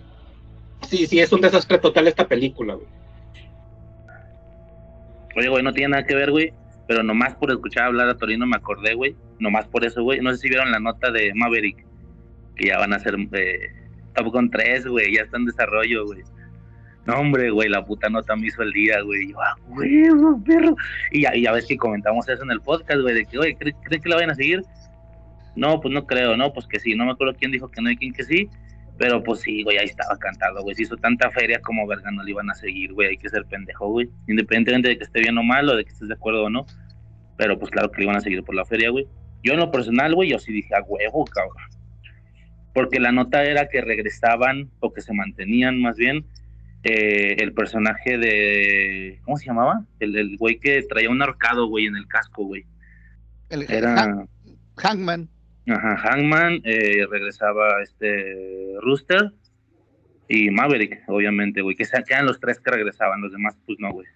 Sí, 0.88 1.06
sí, 1.06 1.20
es 1.20 1.32
un 1.34 1.42
desastre 1.42 1.78
total 1.78 2.08
esta 2.08 2.28
película, 2.28 2.76
güey. 2.76 2.88
Oye, 5.36 5.50
güey, 5.50 5.64
no 5.64 5.74
tiene 5.74 5.90
nada 5.90 6.06
que 6.06 6.16
ver, 6.16 6.32
güey. 6.32 6.54
Pero 6.88 7.04
nomás 7.04 7.36
por 7.36 7.52
escuchar 7.52 7.86
hablar 7.86 8.10
a 8.10 8.18
Torino 8.18 8.46
me 8.48 8.58
acordé, 8.58 8.96
güey. 8.96 9.16
Nomás 9.40 9.68
por 9.68 9.86
eso, 9.86 10.02
güey. 10.02 10.22
No 10.22 10.32
sé 10.32 10.38
si 10.38 10.50
vieron 10.50 10.72
la 10.72 10.80
nota 10.80 11.12
de 11.12 11.34
Maverick. 11.36 11.86
Que 12.56 12.68
ya 12.68 12.80
van 12.80 12.94
a 12.94 12.96
hacer 12.96 13.16
eh, 13.34 13.70
Top 14.16 14.34
Gun 14.34 14.50
3, 14.50 14.88
güey. 14.88 15.14
Ya 15.16 15.22
está 15.22 15.38
en 15.38 15.46
desarrollo, 15.46 16.06
güey. 16.06 16.24
No, 17.06 17.20
hombre, 17.20 17.50
güey, 17.52 17.70
la 17.70 17.86
puta 17.86 18.10
nota 18.10 18.36
me 18.36 18.48
hizo 18.48 18.62
el 18.64 18.74
día, 18.74 19.02
güey. 19.02 19.32
Yo, 19.32 19.42
ah, 19.42 19.56
huevo, 19.68 20.44
perro. 20.44 20.76
Y 21.12 21.22
ya, 21.22 21.36
y 21.36 21.44
ya 21.44 21.52
ves 21.52 21.66
que 21.66 21.78
comentamos 21.78 22.28
eso 22.28 22.44
en 22.44 22.52
el 22.52 22.62
podcast, 22.62 23.02
güey. 23.02 23.16
De 23.16 23.26
que, 23.26 23.38
oye, 23.38 23.56
¿crees 23.56 23.76
cree 23.84 24.00
que 24.00 24.10
la 24.10 24.16
vayan 24.16 24.32
a 24.32 24.36
seguir? 24.36 24.64
No, 25.56 25.80
pues 25.82 25.94
no 25.94 26.06
creo, 26.06 26.38
no, 26.38 26.54
pues 26.54 26.68
que 26.68 26.80
sí. 26.80 26.96
No 26.96 27.06
me 27.06 27.12
acuerdo 27.12 27.36
quién 27.38 27.52
dijo 27.52 27.70
que 27.70 27.82
no 27.82 27.92
y 27.92 27.98
quién 27.98 28.14
que 28.14 28.24
sí. 28.24 28.50
Pero 28.98 29.24
pues 29.24 29.40
sí, 29.40 29.64
güey, 29.64 29.78
ahí 29.78 29.86
estaba 29.86 30.18
cantado, 30.18 30.62
güey. 30.62 30.76
Se 30.76 30.84
hizo 30.84 30.98
tanta 30.98 31.32
feria 31.32 31.62
como 31.62 31.88
verga 31.88 32.12
no 32.12 32.22
le 32.22 32.32
iban 32.32 32.50
a 32.50 32.54
seguir, 32.54 32.94
güey. 32.94 33.10
Hay 33.10 33.18
que 33.18 33.30
ser 33.30 33.46
pendejo, 33.46 33.90
güey. 33.90 34.10
Independientemente 34.28 34.90
de 34.90 34.98
que 34.98 35.06
esté 35.06 35.22
bien 35.22 35.38
o 35.38 35.44
mal 35.44 35.70
o 35.70 35.76
de 35.76 35.86
que 35.86 35.92
estés 35.92 36.10
de 36.10 36.16
acuerdo 36.16 36.44
o 36.44 36.50
no. 36.50 36.66
Pero 37.38 37.58
pues 37.58 37.72
claro 37.72 37.90
que 37.90 38.00
le 38.00 38.04
iban 38.04 38.18
a 38.18 38.22
seguir 38.22 38.44
por 38.44 38.56
la 38.56 38.66
feria, 38.66 38.90
güey. 38.90 39.08
Yo 39.42 39.54
en 39.54 39.60
lo 39.60 39.72
personal, 39.72 40.14
güey, 40.14 40.30
yo 40.30 40.40
sí 40.40 40.52
dije 40.52 40.76
a 40.76 40.82
huevo, 40.82 41.24
cabrón. 41.26 41.64
Porque 42.74 43.00
la 43.00 43.14
nota 43.14 43.44
era 43.44 43.70
que 43.70 43.80
regresaban 43.80 44.70
o 44.82 44.92
que 44.92 45.02
se 45.02 45.14
mantenían 45.14 45.82
más 45.82 45.96
bien 45.96 46.26
eh, 46.84 47.38
el 47.40 47.54
personaje 47.54 48.18
de. 48.18 49.20
¿Cómo 49.24 49.38
se 49.38 49.46
llamaba? 49.46 49.86
El, 50.00 50.18
el 50.18 50.38
güey 50.38 50.60
que 50.60 50.82
traía 50.84 51.10
un 51.10 51.22
arcado, 51.22 51.68
güey, 51.68 51.86
en 51.86 51.96
el 51.96 52.08
casco, 52.08 52.46
güey. 52.46 52.66
El, 53.50 53.64
Era. 53.70 54.28
Hangman. 54.76 55.30
Ajá, 55.70 55.98
Hangman, 55.98 56.62
eh, 56.64 57.06
regresaba 57.10 57.82
este 57.84 58.76
Rooster 58.82 59.32
y 60.28 60.50
Maverick, 60.50 61.04
obviamente, 61.08 61.62
güey, 61.62 61.76
que 61.76 61.86
se- 61.86 62.04
que 62.04 62.14
eran 62.14 62.26
los 62.26 62.40
tres 62.40 62.60
que 62.60 62.72
regresaban, 62.72 63.22
los 63.22 63.32
demás, 63.32 63.56
pues 63.66 63.78
no, 63.80 63.92
güey. 63.92 64.08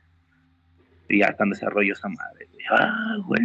Y 1.09 1.19
ya 1.19 1.27
está 1.27 1.43
en 1.43 1.51
desarrollo 1.51 1.93
esa 1.93 2.07
madre, 2.07 2.47
güey. 2.51 2.65
Ah, 2.69 3.17
güey. 3.25 3.41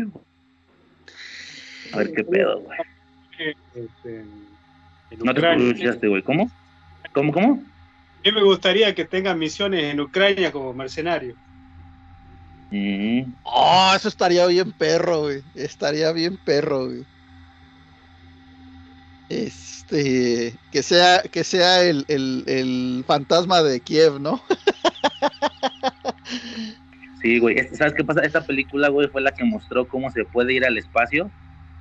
A 1.92 1.96
ver 1.98 2.12
qué 2.12 2.24
pedo, 2.24 2.60
güey. 2.60 2.78
Este, 3.74 4.24
No 5.24 5.32
te 5.34 5.40
escuchaste, 5.70 6.08
güey. 6.08 6.22
¿Cómo? 6.22 6.50
¿Cómo, 7.12 7.32
cómo? 7.32 7.52
A 7.54 8.20
mí 8.28 8.32
me 8.32 8.42
gustaría 8.42 8.94
que 8.94 9.04
tengan 9.04 9.38
misiones 9.38 9.84
en 9.84 10.00
Ucrania 10.00 10.52
como 10.52 10.72
mercenarios. 10.74 11.36
Mm, 12.70 13.32
Oh, 13.44 13.92
eso 13.96 14.08
estaría 14.08 14.44
bien 14.46 14.72
perro, 14.72 15.20
güey. 15.22 15.42
Estaría 15.54 16.12
bien 16.12 16.36
perro, 16.36 16.86
güey. 16.86 17.04
Este, 19.28 20.54
que 20.72 20.82
sea, 20.82 21.22
que 21.22 21.44
sea 21.44 21.82
el, 21.82 22.04
el, 22.08 22.44
el 22.46 23.04
fantasma 23.06 23.62
de 23.62 23.80
Kiev, 23.80 24.20
¿no? 24.20 24.42
Sí, 27.20 27.38
güey. 27.38 27.56
¿Sabes 27.74 27.94
qué 27.94 28.04
pasa? 28.04 28.20
Esta 28.20 28.46
película, 28.46 28.88
güey, 28.88 29.08
fue 29.08 29.20
la 29.20 29.32
que 29.32 29.44
mostró 29.44 29.88
cómo 29.88 30.10
se 30.10 30.24
puede 30.24 30.54
ir 30.54 30.64
al 30.64 30.78
espacio 30.78 31.30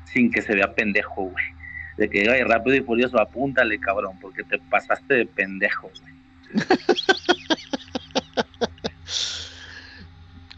sin 0.06 0.32
que 0.32 0.42
se 0.42 0.56
vea 0.56 0.74
pendejo, 0.74 1.24
güey. 1.24 1.46
De 1.98 2.10
que, 2.10 2.30
ay, 2.30 2.44
rápido 2.44 2.76
y 2.76 2.82
furioso, 2.82 3.20
apúntale, 3.20 3.80
cabrón, 3.80 4.18
porque 4.20 4.44
te 4.44 4.58
pasaste 4.58 5.14
de 5.14 5.26
pendejo, 5.26 5.92
güey. 6.00 6.66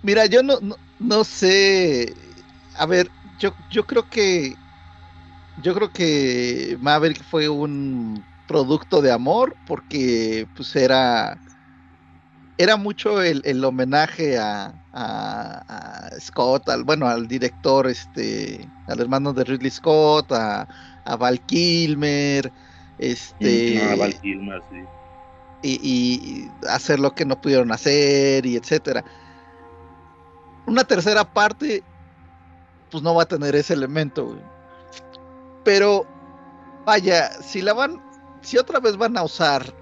Mira, 0.02 0.26
yo 0.28 0.44
no, 0.44 0.60
no, 0.62 0.78
no 1.00 1.24
sé. 1.24 2.14
A 2.78 2.86
ver, 2.86 3.10
yo, 3.40 3.54
yo 3.70 3.86
creo 3.86 4.10
que. 4.10 4.56
Yo 5.62 5.74
creo 5.76 5.92
que 5.92 6.78
Maverick 6.80 7.24
fue 7.24 7.50
un 7.50 8.26
producto 8.46 9.02
de 9.02 9.12
amor 9.12 9.58
porque 9.66 10.50
pues 10.54 10.76
era. 10.76 11.42
Era 12.58 12.76
mucho 12.76 13.22
el, 13.22 13.42
el 13.46 13.64
homenaje 13.64 14.38
a, 14.38 14.78
a- 14.92 15.64
a 16.14 16.20
Scott, 16.20 16.68
al, 16.70 16.84
bueno, 16.84 17.08
al 17.08 17.26
director, 17.28 17.88
este, 17.88 18.74
al 18.86 19.00
hermano 19.00 19.32
de 19.34 19.46
Ridley 19.46 19.72
Scott, 19.72 20.32
a, 20.34 20.68
a 21.06 21.16
Val 21.16 21.40
Kilmer, 21.46 22.54
este, 22.98 23.78
Ah, 23.80 23.96
Val 23.96 24.20
Kilmer, 24.20 24.62
sí. 24.70 24.76
y, 25.62 26.50
y 26.62 26.68
hacer 26.68 27.00
lo 27.00 27.14
que 27.16 27.26
no 27.26 27.40
pudieron 27.40 27.72
hacer 27.72 28.46
y 28.46 28.56
etcétera. 28.58 29.06
Una 30.66 30.84
tercera 30.86 31.26
parte, 31.26 31.84
pues 32.90 33.04
no 33.04 33.16
va 33.16 33.24
a 33.24 33.28
tener 33.28 33.56
ese 33.56 33.74
elemento, 33.74 34.26
güey. 34.28 34.40
Pero, 35.64 36.06
vaya, 36.86 37.30
si 37.42 37.62
la 37.62 37.74
van, 37.74 38.02
si 38.42 38.58
otra 38.58 38.80
vez 38.80 38.98
van 38.98 39.18
a 39.18 39.24
usar 39.24 39.74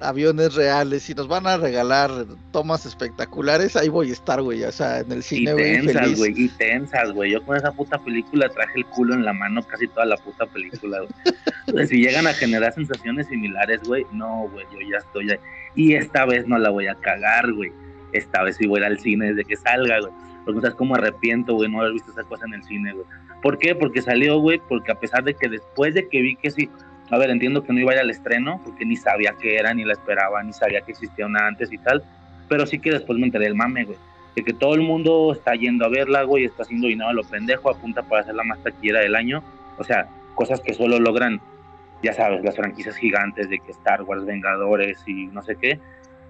aviones 0.00 0.54
reales 0.54 1.08
y 1.08 1.14
nos 1.14 1.28
van 1.28 1.46
a 1.46 1.56
regalar 1.56 2.10
tomas 2.52 2.84
espectaculares, 2.84 3.76
ahí 3.76 3.88
voy 3.88 4.10
a 4.10 4.12
estar, 4.12 4.42
güey, 4.42 4.62
o 4.64 4.72
sea, 4.72 5.00
en 5.00 5.12
el 5.12 5.20
Y 5.20 5.22
cine, 5.22 5.52
güey, 5.52 5.76
tensas, 5.76 6.02
feliz. 6.02 6.18
güey, 6.18 6.32
y 6.36 6.48
tensas, 6.50 7.12
güey. 7.12 7.32
Yo 7.32 7.44
con 7.44 7.56
esa 7.56 7.72
puta 7.72 7.98
película 7.98 8.48
traje 8.48 8.72
el 8.76 8.86
culo 8.86 9.14
en 9.14 9.24
la 9.24 9.32
mano 9.32 9.62
casi 9.62 9.88
toda 9.88 10.06
la 10.06 10.16
puta 10.16 10.46
película, 10.46 10.98
güey. 11.00 11.86
si 11.88 12.02
llegan 12.02 12.26
a 12.26 12.34
generar 12.34 12.74
sensaciones 12.74 13.28
similares, 13.28 13.80
güey, 13.84 14.04
no, 14.12 14.48
güey, 14.52 14.66
yo 14.72 14.78
ya 14.90 14.98
estoy 14.98 15.30
ahí. 15.30 15.38
Y 15.76 15.94
esta 15.94 16.24
vez 16.26 16.46
no 16.46 16.58
la 16.58 16.70
voy 16.70 16.86
a 16.86 16.94
cagar, 16.96 17.52
güey. 17.52 17.72
Esta 18.12 18.42
vez 18.42 18.56
sí 18.56 18.66
voy 18.66 18.80
a 18.80 18.86
ir 18.86 18.92
al 18.92 19.00
cine 19.00 19.28
desde 19.28 19.44
que 19.44 19.56
salga, 19.56 20.00
güey. 20.00 20.12
Porque 20.44 20.56
no 20.56 20.60
sabes 20.60 20.76
cómo 20.76 20.94
arrepiento, 20.94 21.54
güey, 21.54 21.70
no 21.70 21.80
haber 21.80 21.94
visto 21.94 22.10
esa 22.10 22.22
cosa 22.24 22.44
en 22.46 22.54
el 22.54 22.64
cine, 22.64 22.92
güey. 22.92 23.06
¿Por 23.44 23.58
qué? 23.58 23.76
Porque 23.76 24.02
salió, 24.02 24.40
güey, 24.40 24.60
porque 24.68 24.90
a 24.90 24.96
pesar 24.96 25.22
de 25.22 25.34
que 25.34 25.48
después 25.48 25.94
de 25.94 26.08
que 26.08 26.20
vi 26.20 26.34
que 26.34 26.50
sí, 26.50 26.68
a 27.10 27.18
ver, 27.18 27.30
entiendo 27.30 27.62
que 27.62 27.72
no 27.72 27.78
iba 27.78 27.92
a 27.92 27.94
ir 27.94 28.00
al 28.00 28.10
estreno, 28.10 28.60
porque 28.64 28.84
ni 28.84 28.96
sabía 28.96 29.36
qué 29.40 29.56
era, 29.56 29.72
ni 29.72 29.84
la 29.84 29.92
esperaba, 29.92 30.42
ni 30.42 30.52
sabía 30.52 30.80
que 30.80 30.92
existía 30.92 31.26
una 31.26 31.46
antes 31.46 31.70
y 31.72 31.78
tal, 31.78 32.02
pero 32.48 32.66
sí 32.66 32.80
que 32.80 32.90
después 32.90 33.18
me 33.18 33.26
enteré 33.26 33.44
del 33.44 33.54
mame, 33.54 33.84
güey 33.84 33.98
de 34.34 34.42
que 34.42 34.52
todo 34.52 34.74
el 34.74 34.82
mundo 34.82 35.32
está 35.32 35.54
yendo 35.54 35.84
a 35.84 35.88
verla, 35.88 36.24
güey, 36.24 36.44
está 36.44 36.64
haciendo 36.64 36.88
dinero 36.88 37.10
a 37.10 37.12
lo 37.12 37.22
pendejo, 37.22 37.70
apunta 37.70 38.02
para 38.02 38.24
ser 38.24 38.34
la 38.34 38.42
más 38.42 38.58
taquillera 38.62 39.00
del 39.00 39.14
año. 39.14 39.42
O 39.78 39.84
sea, 39.84 40.08
cosas 40.34 40.60
que 40.60 40.74
solo 40.74 40.98
logran, 40.98 41.40
ya 42.02 42.12
sabes, 42.12 42.42
las 42.42 42.56
franquicias 42.56 42.96
gigantes 42.96 43.48
de 43.48 43.60
que 43.60 43.70
Star 43.70 44.02
Wars, 44.02 44.24
Vengadores 44.24 44.98
y 45.06 45.26
no 45.26 45.42
sé 45.42 45.56
qué. 45.56 45.78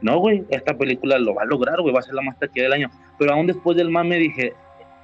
No, 0.02 0.18
güey, 0.18 0.44
esta 0.50 0.76
película 0.76 1.18
lo 1.18 1.34
va 1.34 1.42
a 1.42 1.46
lograr, 1.46 1.80
güey, 1.80 1.94
va 1.94 2.00
a 2.00 2.02
ser 2.02 2.14
la 2.14 2.22
más 2.22 2.38
taquillera 2.38 2.74
del 2.74 2.82
año. 2.82 2.90
Pero 3.18 3.32
aún 3.32 3.46
después 3.46 3.76
del 3.76 3.90
mame 3.90 4.18
dije, 4.18 4.52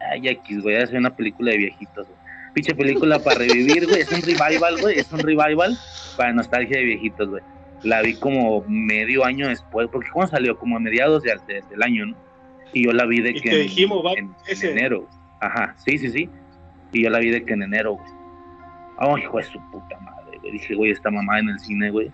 ay, 0.01 0.29
X, 0.29 0.63
güey, 0.63 0.77
a 0.77 0.85
hacer 0.85 0.99
una 0.99 1.15
película 1.15 1.51
de 1.53 1.59
viejitos, 1.59 2.07
güey. 2.07 2.21
Pinche 2.55 2.75
película 2.75 3.19
para 3.21 3.39
revivir, 3.39 3.87
güey, 3.87 4.01
es 4.01 4.11
un 4.13 4.23
revival, 4.23 4.81
güey, 4.81 4.99
es 4.99 5.13
un 5.13 5.21
revival 5.21 5.77
para 6.17 6.33
nostalgia 6.33 6.79
de 6.79 6.85
viejitos, 6.85 7.29
güey. 7.29 7.43
La 7.83 8.03
vi 8.03 8.15
como 8.15 8.63
medio 8.69 9.25
año 9.25 9.49
después, 9.49 9.89
porque 9.91 10.11
cuando 10.11 10.31
salió, 10.33 10.59
como 10.59 10.77
a 10.77 10.81
mediados 10.81 11.23
de- 11.23 11.39
de- 11.47 11.63
del 11.71 11.83
año, 11.83 12.07
¿no? 12.07 12.17
Y 12.73 12.85
yo 12.85 12.93
la 12.93 13.07
vi 13.07 13.21
de 13.21 13.31
Y 13.31 13.35
que 13.41 13.51
te 13.51 13.57
en- 13.57 13.63
dijimos, 13.63 14.05
va, 14.05 14.13
en, 14.13 14.27
en 14.27 14.35
ese. 14.49 14.71
enero. 14.73 15.09
Ajá, 15.41 15.75
sí, 15.85 15.97
sí, 15.99 16.11
sí. 16.11 16.29
Y 16.93 17.05
yo 17.05 17.11
la 17.11 17.19
vi 17.21 17.31
de 17.31 17.45
que 17.45 17.55
en 17.55 17.63
enero, 17.63 17.93
güey. 17.95 18.11
Ay, 18.99 19.23
hijo 19.23 19.39
de 19.39 19.45
su 19.45 19.59
puta 19.71 19.99
madre, 20.01 20.39
güey. 20.39 20.53
Dije, 20.53 20.75
güey, 20.75 20.91
esta 20.91 21.11
mamá 21.11 21.39
en 21.39 21.49
el 21.49 21.59
cine, 21.61 21.91
güey. 21.91 22.11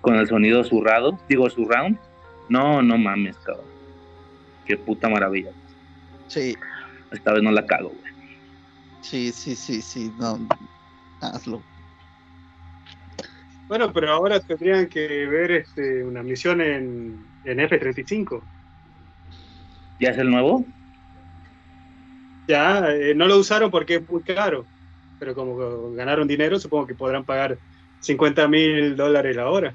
Con 0.00 0.16
el 0.16 0.26
sonido 0.26 0.64
zurrado, 0.64 1.18
digo, 1.28 1.48
surround. 1.48 1.98
No, 2.48 2.82
no 2.82 2.98
mames, 2.98 3.36
cabrón. 3.38 3.64
Qué 4.66 4.76
puta 4.76 5.08
maravilla. 5.08 5.50
Sí, 6.26 6.56
Esta 7.12 7.32
vez 7.32 7.42
no 7.42 7.50
la 7.50 7.64
cago, 7.66 7.90
güey. 7.90 8.12
sí, 9.02 9.32
sí, 9.32 9.54
sí, 9.54 9.80
sí, 9.80 10.12
no, 10.18 10.38
hazlo. 11.20 11.62
Bueno, 13.68 13.92
pero 13.92 14.12
ahora 14.12 14.38
tendrían 14.40 14.88
que 14.88 15.26
ver 15.26 15.50
este, 15.50 16.04
una 16.04 16.22
misión 16.22 16.60
en, 16.60 17.18
en 17.44 17.60
F-35. 17.60 18.42
¿Ya 19.98 20.10
es 20.10 20.18
el 20.18 20.30
nuevo? 20.30 20.64
Ya, 22.46 22.90
eh, 22.92 23.14
no 23.14 23.26
lo 23.26 23.38
usaron 23.38 23.70
porque 23.70 23.96
es 23.96 24.08
muy 24.08 24.22
caro. 24.22 24.66
Pero 25.18 25.34
como 25.34 25.92
ganaron 25.94 26.28
dinero, 26.28 26.60
supongo 26.60 26.86
que 26.86 26.94
podrán 26.94 27.24
pagar 27.24 27.58
50 28.00 28.46
mil 28.46 28.94
dólares 28.94 29.34
la 29.34 29.50
hora 29.50 29.74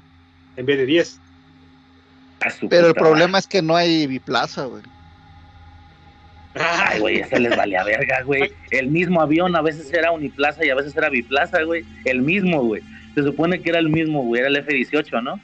en 0.56 0.66
vez 0.66 0.78
de 0.78 0.86
10. 0.86 1.20
A 2.40 2.50
su 2.50 2.68
Pero 2.68 2.88
el 2.88 2.94
problema 2.94 3.38
es 3.38 3.46
que 3.46 3.60
no 3.60 3.76
hay 3.76 4.06
biplaza, 4.06 4.64
güey. 4.66 4.82
Ay, 6.54 7.00
güey, 7.00 7.18
eso 7.20 7.38
les 7.38 7.56
valía 7.56 7.82
verga, 7.84 8.22
güey. 8.24 8.52
El 8.70 8.88
mismo 8.88 9.22
avión 9.22 9.56
a 9.56 9.62
veces 9.62 9.92
era 9.92 10.10
uniplaza 10.12 10.64
y 10.64 10.70
a 10.70 10.74
veces 10.74 10.94
era 10.96 11.08
biplaza, 11.08 11.62
güey. 11.62 11.84
El 12.04 12.22
mismo, 12.22 12.62
güey. 12.62 12.82
Se 13.14 13.22
supone 13.22 13.60
que 13.60 13.70
era 13.70 13.78
el 13.78 13.88
mismo, 13.88 14.22
güey. 14.24 14.40
Era 14.40 14.48
el 14.48 14.56
F-18, 14.56 15.22
¿no? 15.22 15.40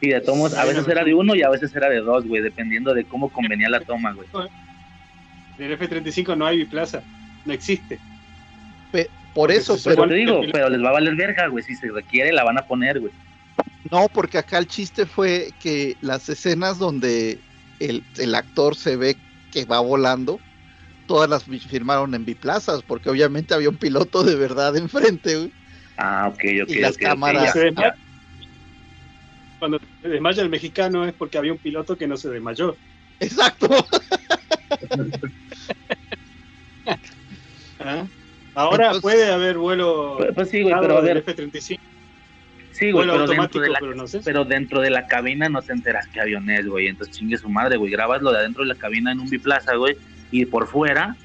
Y 0.00 0.08
de 0.08 0.20
tomos, 0.20 0.54
a 0.54 0.64
veces 0.64 0.88
era 0.88 1.04
de 1.04 1.14
uno 1.14 1.34
y 1.34 1.42
a 1.42 1.50
veces 1.50 1.74
era 1.76 1.88
de 1.88 2.00
dos, 2.00 2.24
güey, 2.26 2.42
dependiendo 2.42 2.94
de 2.94 3.04
cómo 3.04 3.28
convenía 3.28 3.68
la 3.68 3.80
toma, 3.80 4.12
güey. 4.12 4.26
En 5.58 5.64
el 5.66 5.72
F-35 5.72 6.36
no 6.36 6.46
hay 6.46 6.58
biplaza. 6.58 7.02
No 7.44 7.52
existe. 7.52 7.98
Pe- 8.92 9.08
por 9.34 9.52
eso, 9.52 9.76
se 9.76 9.90
pero 9.90 10.02
Pero 10.02 10.08
te 10.08 10.14
digo, 10.16 10.40
pero 10.52 10.68
les 10.70 10.82
va 10.82 10.88
a 10.88 10.92
valer 10.92 11.14
verga, 11.14 11.46
güey. 11.48 11.62
Si 11.62 11.76
se 11.76 11.88
requiere, 11.92 12.32
la 12.32 12.44
van 12.44 12.58
a 12.58 12.62
poner, 12.66 12.98
güey. 12.98 13.12
no, 13.90 14.08
porque 14.08 14.38
acá 14.38 14.58
el 14.58 14.66
chiste 14.66 15.06
fue 15.06 15.50
que 15.60 15.96
las 16.00 16.28
escenas 16.28 16.78
donde 16.78 17.38
el, 17.78 18.02
el 18.18 18.34
actor 18.34 18.74
se 18.74 18.96
ve 18.96 19.16
que 19.50 19.64
va 19.64 19.80
volando, 19.80 20.38
todas 21.06 21.28
las 21.28 21.44
firmaron 21.44 22.14
en 22.14 22.24
biplazas, 22.24 22.82
porque 22.82 23.10
obviamente 23.10 23.52
había 23.54 23.68
un 23.68 23.76
piloto 23.76 24.22
de 24.22 24.36
verdad 24.36 24.76
enfrente, 24.76 25.36
güey. 25.36 25.52
Ah, 25.96 26.28
ok, 26.32 26.40
ok, 26.62 26.70
Y 26.70 26.74
las 26.78 26.96
cámaras- 26.96 27.54
ya. 27.54 27.94
Cuando 29.58 29.78
se 30.00 30.08
desmaya 30.08 30.42
el 30.42 30.48
mexicano 30.48 31.04
es 31.06 31.12
porque 31.12 31.36
había 31.36 31.52
un 31.52 31.58
piloto 31.58 31.96
que 31.98 32.06
no 32.08 32.16
se 32.16 32.30
desmayó. 32.30 32.76
Exacto. 33.18 33.68
¿ah? 37.80 38.04
Ahora 38.54 38.86
Entonces- 38.86 39.02
puede 39.02 39.30
haber 39.32 39.58
vuelo 39.58 40.16
Pues, 40.18 40.30
pues 40.34 40.50
sí, 40.50 40.62
güey, 40.62 40.74
pero 40.80 40.98
a 40.98 41.02
del 41.02 41.14
ver, 41.22 41.24
F-35, 41.28 41.78
sí, 42.70 42.90
güey, 42.92 43.06
pero 43.08 43.26
dentro, 43.26 43.60
de 43.60 43.68
la, 43.70 43.78
pero 43.80 43.94
no 43.94 44.06
sé. 44.06 44.20
pero 44.24 44.44
dentro 44.44 44.80
de 44.80 44.90
la 44.90 45.06
cabina 45.06 45.48
no 45.48 45.62
te 45.62 45.72
enteras 45.72 46.08
qué 46.12 46.20
avión 46.20 46.48
es, 46.50 46.66
güey. 46.66 46.88
Entonces 46.88 47.16
chingue 47.16 47.36
su 47.36 47.48
madre, 47.48 47.76
güey. 47.76 47.90
Grabas 47.92 48.22
lo 48.22 48.32
de 48.32 48.38
adentro 48.38 48.62
de 48.62 48.68
la 48.68 48.76
cabina 48.76 49.12
en 49.12 49.20
un 49.20 49.28
biplaza, 49.28 49.76
güey. 49.76 49.96
Y 50.30 50.46
por 50.46 50.66
fuera, 50.68 51.16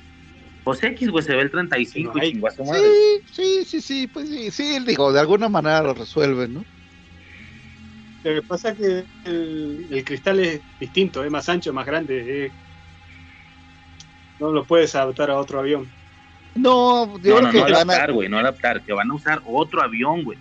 pues 0.63 0.83
X, 0.83 1.09
güey, 1.09 1.23
se 1.23 1.35
ve 1.35 1.41
el 1.43 1.51
35 1.51 2.11
Sí, 2.11 2.19
no 2.19 2.23
y 2.23 2.25
hay. 2.25 2.31
chingó 2.31 2.47
a 2.47 2.51
su 2.51 2.63
madre. 2.65 2.81
Sí, 3.25 3.65
sí, 3.65 3.65
sí, 3.65 3.81
sí, 3.81 4.07
pues 4.07 4.29
sí, 4.29 4.51
sí, 4.51 4.79
digo, 4.85 5.11
de 5.13 5.19
alguna 5.19 5.49
manera 5.49 5.81
lo 5.83 5.93
resuelven, 5.93 6.53
¿no? 6.53 6.67
Lo 8.23 8.33
que 8.41 8.41
pasa 8.43 8.69
es 8.71 8.77
que 8.77 9.07
el, 9.23 9.87
el 9.91 10.03
cristal 10.03 10.39
es 10.39 10.63
distinto, 10.79 11.23
es 11.23 11.31
más 11.31 11.47
ancho, 11.49 11.73
más 11.73 11.85
grande. 11.85 12.45
es- 12.47 12.53
no 14.39 14.51
lo 14.51 14.65
puedes 14.65 14.95
adaptar 14.95 15.29
a 15.29 15.37
otro 15.39 15.59
avión. 15.59 15.93
No, 16.55 17.19
yo 17.19 17.35
No, 17.41 17.41
creo 17.41 17.41
no, 17.41 17.51
que 17.51 17.57
no 17.59 17.65
adaptar, 17.65 18.13
güey, 18.13 18.29
no 18.29 18.37
adaptar, 18.39 18.83
que 18.83 18.93
van 18.93 19.11
a 19.11 19.15
usar 19.15 19.41
otro 19.45 19.81
avión, 19.81 20.23
güey, 20.23 20.39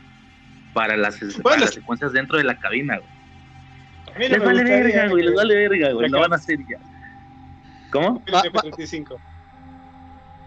para 0.75 0.97
las, 0.97 1.17
para 1.43 1.57
las 1.59 1.71
secuencias 1.73 2.13
dentro 2.13 2.37
de 2.37 2.45
la 2.45 2.59
cabina, 2.59 2.99
güey. 2.99 4.29
No 4.29 4.29
Les 4.37 4.45
vale 4.45 4.65
verga, 4.65 5.09
güey, 5.09 5.25
les 5.25 5.35
vale 5.35 5.55
verga, 5.55 5.93
güey, 5.93 6.09
lo 6.09 6.21
van 6.21 6.33
a 6.33 6.37
hacer 6.37 6.59
ya. 6.69 6.79
¿Cómo? 7.91 8.23
el 8.27 8.35
Va- 8.35 8.43
F-35. 8.45 9.17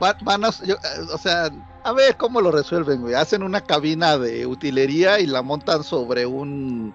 Va- 0.01 0.17
Van 0.21 0.45
a, 0.45 0.49
yo, 0.65 0.75
eh, 0.75 0.77
o 1.13 1.17
sea, 1.17 1.49
a 1.83 1.91
ver 1.93 2.15
cómo 2.17 2.39
lo 2.41 2.51
resuelven, 2.51 3.01
güey. 3.01 3.13
Hacen 3.15 3.41
una 3.41 3.61
cabina 3.61 4.17
de 4.17 4.45
utilería 4.45 5.19
y 5.19 5.25
la 5.25 5.41
montan 5.41 5.83
sobre 5.83 6.25
un 6.25 6.93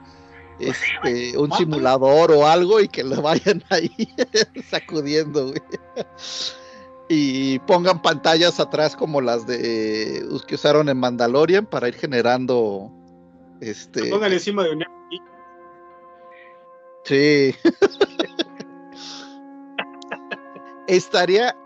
este, 0.61 1.37
un 1.37 1.51
simulador 1.53 2.31
o 2.31 2.47
algo 2.47 2.81
y 2.81 2.87
que 2.88 3.03
lo 3.03 3.21
vayan 3.23 3.62
ahí 3.71 3.90
sacudiendo, 4.71 5.49
güey. 5.49 5.62
Y 7.09 7.59
pongan 7.61 8.01
pantallas 8.01 8.61
atrás 8.61 8.95
como 8.97 9.21
las 9.21 9.47
de 9.47 10.25
uh, 10.31 10.38
que 10.47 10.55
usaron 10.55 10.88
en 10.88 10.99
Mandalorian 10.99 11.66
para 11.66 11.88
ir 11.88 11.95
generando 11.97 12.90
este 13.62 14.11
Póngale 14.11 14.35
encima 14.35 14.64
de 14.64 14.72
un 14.72 14.85
Sí. 17.05 17.55
estaría. 20.87 21.57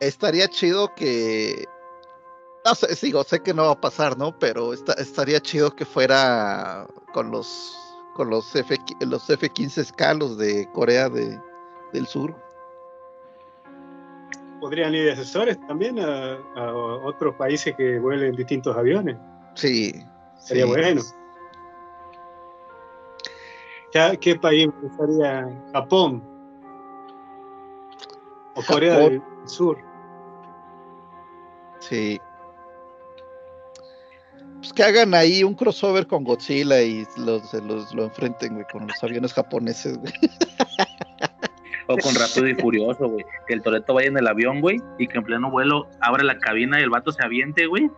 Estaría 0.00 0.48
chido 0.48 0.92
que. 0.94 1.66
No 2.64 2.74
sé, 2.74 2.88
digo, 3.02 3.22
sé 3.24 3.40
que 3.40 3.52
no 3.54 3.64
va 3.64 3.72
a 3.72 3.80
pasar, 3.80 4.16
¿no? 4.16 4.36
Pero 4.38 4.72
esta- 4.72 4.94
estaría 4.94 5.40
chido 5.40 5.74
que 5.74 5.84
fuera 5.84 6.86
con 7.12 7.30
los 7.30 7.76
con 8.14 8.30
los 8.30 8.54
F 8.54 8.76
los 9.00 9.28
F-15K, 9.28 10.14
los 10.18 10.38
de 10.38 10.68
Corea 10.72 11.08
de, 11.08 11.38
del 11.92 12.06
Sur. 12.06 12.34
Podrían 14.64 14.94
ir 14.94 15.04
de 15.04 15.12
asesores 15.12 15.58
también 15.66 15.98
a, 15.98 16.38
a 16.56 16.74
otros 16.74 17.34
países 17.34 17.76
que 17.76 17.98
vuelen 17.98 18.34
distintos 18.34 18.74
aviones. 18.74 19.14
Sí. 19.56 19.92
Sería 20.38 20.64
sí. 20.64 20.70
bueno. 20.70 21.02
¿Qué, 23.92 24.18
qué 24.18 24.36
país 24.36 24.70
sería 24.96 25.46
Japón? 25.70 26.24
O 28.54 28.62
Corea 28.62 28.94
Japón. 28.94 29.10
del 29.10 29.48
Sur. 29.50 29.78
Sí. 31.80 32.18
Pues 34.60 34.72
que 34.72 34.82
hagan 34.82 35.12
ahí 35.12 35.44
un 35.44 35.52
crossover 35.52 36.06
con 36.06 36.24
Godzilla 36.24 36.80
y 36.80 37.06
los, 37.18 37.52
los 37.52 37.94
lo 37.94 38.04
enfrenten, 38.04 38.54
güey, 38.54 38.66
con 38.72 38.86
los 38.86 39.04
aviones 39.04 39.34
japoneses, 39.34 39.98
güey. 39.98 40.14
O 41.86 41.96
con 41.98 42.14
Rápido 42.14 42.48
y 42.48 42.54
Furioso, 42.60 43.08
güey. 43.08 43.24
Que 43.46 43.54
el 43.54 43.62
Toreto 43.62 43.94
vaya 43.94 44.08
en 44.08 44.18
el 44.18 44.26
avión, 44.26 44.60
güey, 44.60 44.80
y 44.98 45.06
que 45.06 45.18
en 45.18 45.24
pleno 45.24 45.50
vuelo 45.50 45.86
abra 46.00 46.24
la 46.24 46.38
cabina 46.38 46.80
y 46.80 46.82
el 46.82 46.90
vato 46.90 47.12
se 47.12 47.22
aviente, 47.22 47.66
güey. 47.66 47.90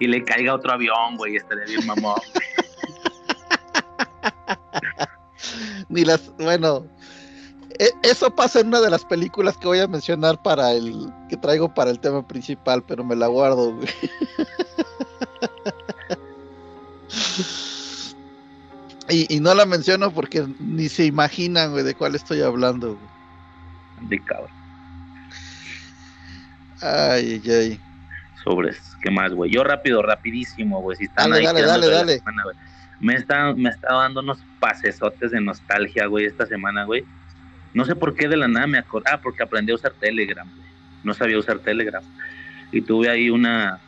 Y 0.00 0.08
le 0.08 0.24
caiga 0.24 0.54
otro 0.54 0.72
avión, 0.72 1.16
güey. 1.16 1.36
Estaría 1.36 1.64
bien 1.64 1.86
mamón. 1.86 2.20
Ni 5.88 6.04
las, 6.04 6.34
bueno, 6.36 6.86
e- 7.78 7.92
eso 8.02 8.34
pasa 8.34 8.60
en 8.60 8.68
una 8.68 8.80
de 8.80 8.90
las 8.90 9.04
películas 9.04 9.56
que 9.56 9.66
voy 9.66 9.80
a 9.80 9.86
mencionar 9.86 10.40
para 10.42 10.72
el, 10.72 11.12
que 11.28 11.36
traigo 11.36 11.72
para 11.72 11.90
el 11.90 12.00
tema 12.00 12.26
principal, 12.26 12.82
pero 12.86 13.04
me 13.04 13.16
la 13.16 13.26
guardo, 13.26 13.74
güey. 13.74 13.88
Y, 19.14 19.26
y 19.28 19.38
no 19.38 19.54
la 19.54 19.64
menciono 19.64 20.10
porque 20.10 20.44
ni 20.58 20.88
se 20.88 21.04
imaginan, 21.04 21.70
güey, 21.70 21.84
de 21.84 21.94
cuál 21.94 22.16
estoy 22.16 22.40
hablando, 22.42 22.96
güey. 22.96 24.08
De 24.08 24.18
cabrón. 24.24 24.50
Ay, 26.80 27.40
ay, 27.44 27.50
ay. 27.50 27.80
Sobres. 28.42 28.96
¿Qué 29.00 29.12
más, 29.12 29.32
güey? 29.32 29.52
Yo 29.52 29.62
rápido, 29.62 30.02
rapidísimo, 30.02 30.80
güey. 30.82 30.96
Si 30.96 31.04
están 31.04 31.30
Dale, 31.30 31.40
ahí 31.40 31.46
dale, 31.46 31.62
dale, 31.62 31.90
dale. 31.90 32.18
semana. 32.18 32.42
Me 32.98 33.14
está, 33.14 33.54
me 33.54 33.70
está 33.70 33.94
dando 33.94 34.20
unos 34.20 34.38
pasesotes 34.58 35.30
de 35.30 35.40
nostalgia, 35.40 36.06
güey, 36.06 36.26
esta 36.26 36.46
semana, 36.46 36.84
güey. 36.84 37.04
No 37.72 37.84
sé 37.84 37.94
por 37.94 38.16
qué 38.16 38.26
de 38.28 38.36
la 38.36 38.48
nada 38.48 38.66
me 38.66 38.78
acordé. 38.78 39.10
Ah, 39.12 39.20
porque 39.22 39.44
aprendí 39.44 39.70
a 39.70 39.76
usar 39.76 39.92
Telegram, 39.92 40.48
güey. 40.56 40.68
No 41.04 41.14
sabía 41.14 41.38
usar 41.38 41.60
Telegram. 41.60 42.02
Y 42.72 42.80
tuve 42.80 43.08
ahí 43.08 43.30
una, 43.30 43.78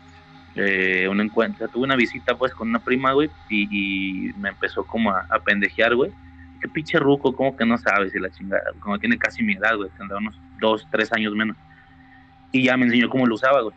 eh, 0.56 1.06
un 1.08 1.20
encuentro, 1.20 1.68
tuve 1.68 1.84
una 1.84 1.96
visita, 1.96 2.36
pues, 2.36 2.52
con 2.54 2.68
una 2.68 2.78
prima, 2.78 3.12
güey, 3.12 3.30
y, 3.48 4.28
y 4.28 4.32
me 4.34 4.48
empezó 4.50 4.84
como 4.84 5.10
a, 5.10 5.26
a 5.30 5.38
pendejear, 5.40 5.94
güey. 5.94 6.10
Qué 6.60 6.68
pinche 6.68 6.98
ruco, 6.98 7.34
como 7.34 7.56
que 7.56 7.66
no 7.66 7.76
sabes 7.78 8.14
y 8.14 8.18
la 8.18 8.30
chingada. 8.30 8.72
Como 8.80 8.98
tiene 8.98 9.18
casi 9.18 9.42
mi 9.42 9.54
edad, 9.54 9.76
güey, 9.76 9.90
tendrá 9.98 10.18
unos 10.18 10.34
dos, 10.60 10.86
tres 10.90 11.12
años 11.12 11.34
menos. 11.34 11.56
Y 12.52 12.64
ya 12.64 12.76
me 12.76 12.86
enseñó 12.86 13.08
cómo 13.10 13.26
lo 13.26 13.34
usaba, 13.34 13.60
güey 13.60 13.74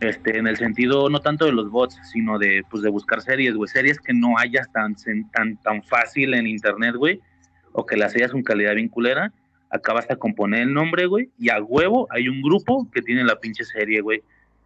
este, 0.00 0.38
en 0.38 0.46
el 0.46 0.56
sentido 0.56 1.08
no 1.08 1.20
tanto 1.20 1.44
de 1.44 1.52
los 1.52 1.70
bots, 1.70 1.98
sino 2.10 2.38
de, 2.38 2.64
pues, 2.70 2.82
de 2.82 2.90
buscar 2.90 3.20
series, 3.20 3.54
güey, 3.54 3.68
series 3.68 3.98
que 3.98 4.12
no 4.12 4.38
hayas 4.38 4.70
tan, 4.72 4.96
tan, 5.32 5.56
tan 5.58 5.82
fácil 5.82 6.34
en 6.34 6.46
internet, 6.46 6.94
güey, 6.96 7.20
o 7.72 7.84
que 7.86 7.96
las 7.96 8.14
hayas 8.14 8.32
con 8.32 8.42
calidad 8.42 8.74
bien 8.74 8.88
culera, 8.88 9.32
acabas 9.70 10.06
de 10.08 10.16
componer 10.16 10.62
el 10.62 10.74
nombre, 10.74 11.06
güey, 11.06 11.30
y 11.38 11.50
a 11.50 11.60
huevo 11.62 12.06
hay 12.10 12.28
un 12.28 12.42
grupo 12.42 12.88
que 12.92 13.02
tiene 13.02 13.24
la 13.24 13.38
pinche 13.38 13.64
serie, 13.64 14.00
güey, 14.00 14.22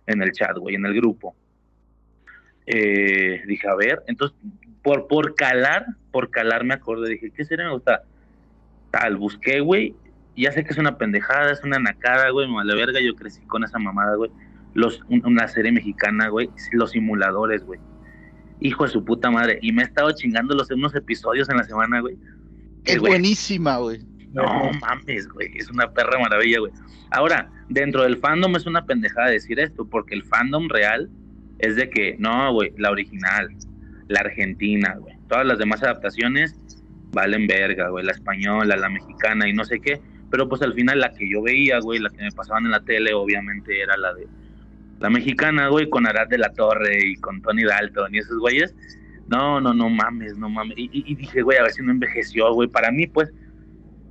en 0.09 0.23
el 0.23 0.33
chat, 0.33 0.57
güey, 0.59 0.75
en 0.75 0.85
el 0.87 0.95
grupo. 0.95 1.37
Eh, 2.67 3.43
dije, 3.47 3.69
a 3.69 3.75
ver, 3.75 4.03
entonces, 4.07 4.37
por, 4.83 5.07
por 5.07 5.35
calar, 5.35 5.87
por 6.11 6.31
calar 6.31 6.65
me 6.65 6.75
acordé, 6.75 7.11
dije, 7.11 7.31
¿qué 7.31 7.45
serie 7.45 7.65
me 7.65 7.73
gusta? 7.73 8.03
Tal, 8.91 9.17
busqué, 9.17 9.61
güey, 9.61 9.95
ya 10.37 10.53
sé 10.53 10.65
que 10.65 10.71
es 10.73 10.79
una 10.79 10.99
pendejada, 10.99 11.51
es 11.53 11.63
una 11.65 11.79
nacada, 11.79 12.31
güey, 12.31 12.47
me 12.49 12.55
vale 12.57 12.75
verga, 12.75 13.01
yo 13.01 13.15
crecí 13.15 13.41
con 13.47 13.65
esa 13.65 13.79
mamada, 13.79 14.17
güey 14.17 14.31
los, 14.75 15.01
un- 15.09 15.25
una 15.25 15.49
serie 15.49 15.73
mexicana, 15.73 16.29
güey, 16.29 16.51
los 16.73 16.91
simuladores, 16.93 17.65
güey. 17.65 17.81
Hijo 18.61 18.85
de 18.85 18.91
su 18.91 19.05
puta 19.05 19.29
madre. 19.31 19.59
Y 19.63 19.73
me 19.73 19.83
he 19.83 19.85
estado 19.87 20.13
chingando 20.13 20.55
los 20.55 20.71
unos 20.71 20.95
episodios 20.95 21.49
en 21.49 21.57
la 21.57 21.65
semana, 21.65 22.01
güey. 22.01 22.17
Es 22.85 22.99
buenísima, 23.09 23.79
güey. 23.79 24.01
No 24.43 24.71
mames, 24.81 25.29
güey. 25.29 25.51
Es 25.57 25.71
una 25.71 25.91
perra 25.91 26.19
maravilla, 26.19 26.61
güey. 26.61 26.73
Ahora, 27.11 27.51
dentro 27.69 28.03
del 28.03 28.19
fandom 28.19 28.57
es 28.57 28.67
una 28.67 28.85
pendejada 28.85 29.31
decir 29.31 29.59
esto, 29.61 29.85
porque 29.85 30.15
el 30.15 30.25
fandom 30.25 30.69
real 30.69 31.09
es 31.59 31.77
de 31.77 31.91
que, 31.91 32.17
no, 32.19 32.53
güey, 32.53 32.73
la 32.77 32.91
original, 32.91 33.49
la 34.09 34.21
argentina, 34.21 34.97
güey. 34.99 35.17
Todas 35.29 35.47
las 35.47 35.59
demás 35.59 35.83
adaptaciones 35.83 36.57
valen 37.13 37.47
verga, 37.47 37.89
güey. 37.89 38.05
La 38.05 38.13
española, 38.13 38.77
la 38.77 38.89
mexicana 38.89 39.49
y 39.49 39.53
no 39.53 39.65
sé 39.65 39.81
qué. 39.81 40.01
Pero 40.31 40.49
pues 40.49 40.61
al 40.63 40.75
final 40.75 41.01
la 41.01 41.13
que 41.13 41.29
yo 41.29 41.43
veía, 41.43 41.81
güey, 41.81 41.99
la 41.99 42.11
que 42.11 42.23
me 42.23 42.33
pasaban 42.33 42.67
en 42.67 42.73
la 42.73 42.81
tele, 42.81 43.15
obviamente 43.15 43.81
era 43.81 43.97
la 43.97 44.13
de 44.13 44.27
la 45.01 45.11
mexicana, 45.11 45.69
güey, 45.69 45.89
con 45.89 46.07
Arad 46.07 46.29
de 46.29 46.39
la 46.39 46.53
Torre 46.53 46.99
y 47.05 47.17
con 47.17 47.41
Tony 47.41 47.65
Dalton 47.65 48.15
y 48.15 48.19
esos 48.19 48.39
güeyes. 48.39 48.75
No, 49.29 49.61
no, 49.61 49.75
no 49.75 49.89
mames, 49.89 50.37
no 50.39 50.49
mames. 50.49 50.75
Y, 50.77 51.15
dije, 51.15 51.43
güey, 51.43 51.59
a 51.59 51.63
ver 51.63 51.73
si 51.73 51.83
no 51.83 51.93
envejeció, 51.93 52.53
güey. 52.53 52.69
Para 52.69 52.91
mí, 52.91 53.07
pues, 53.07 53.31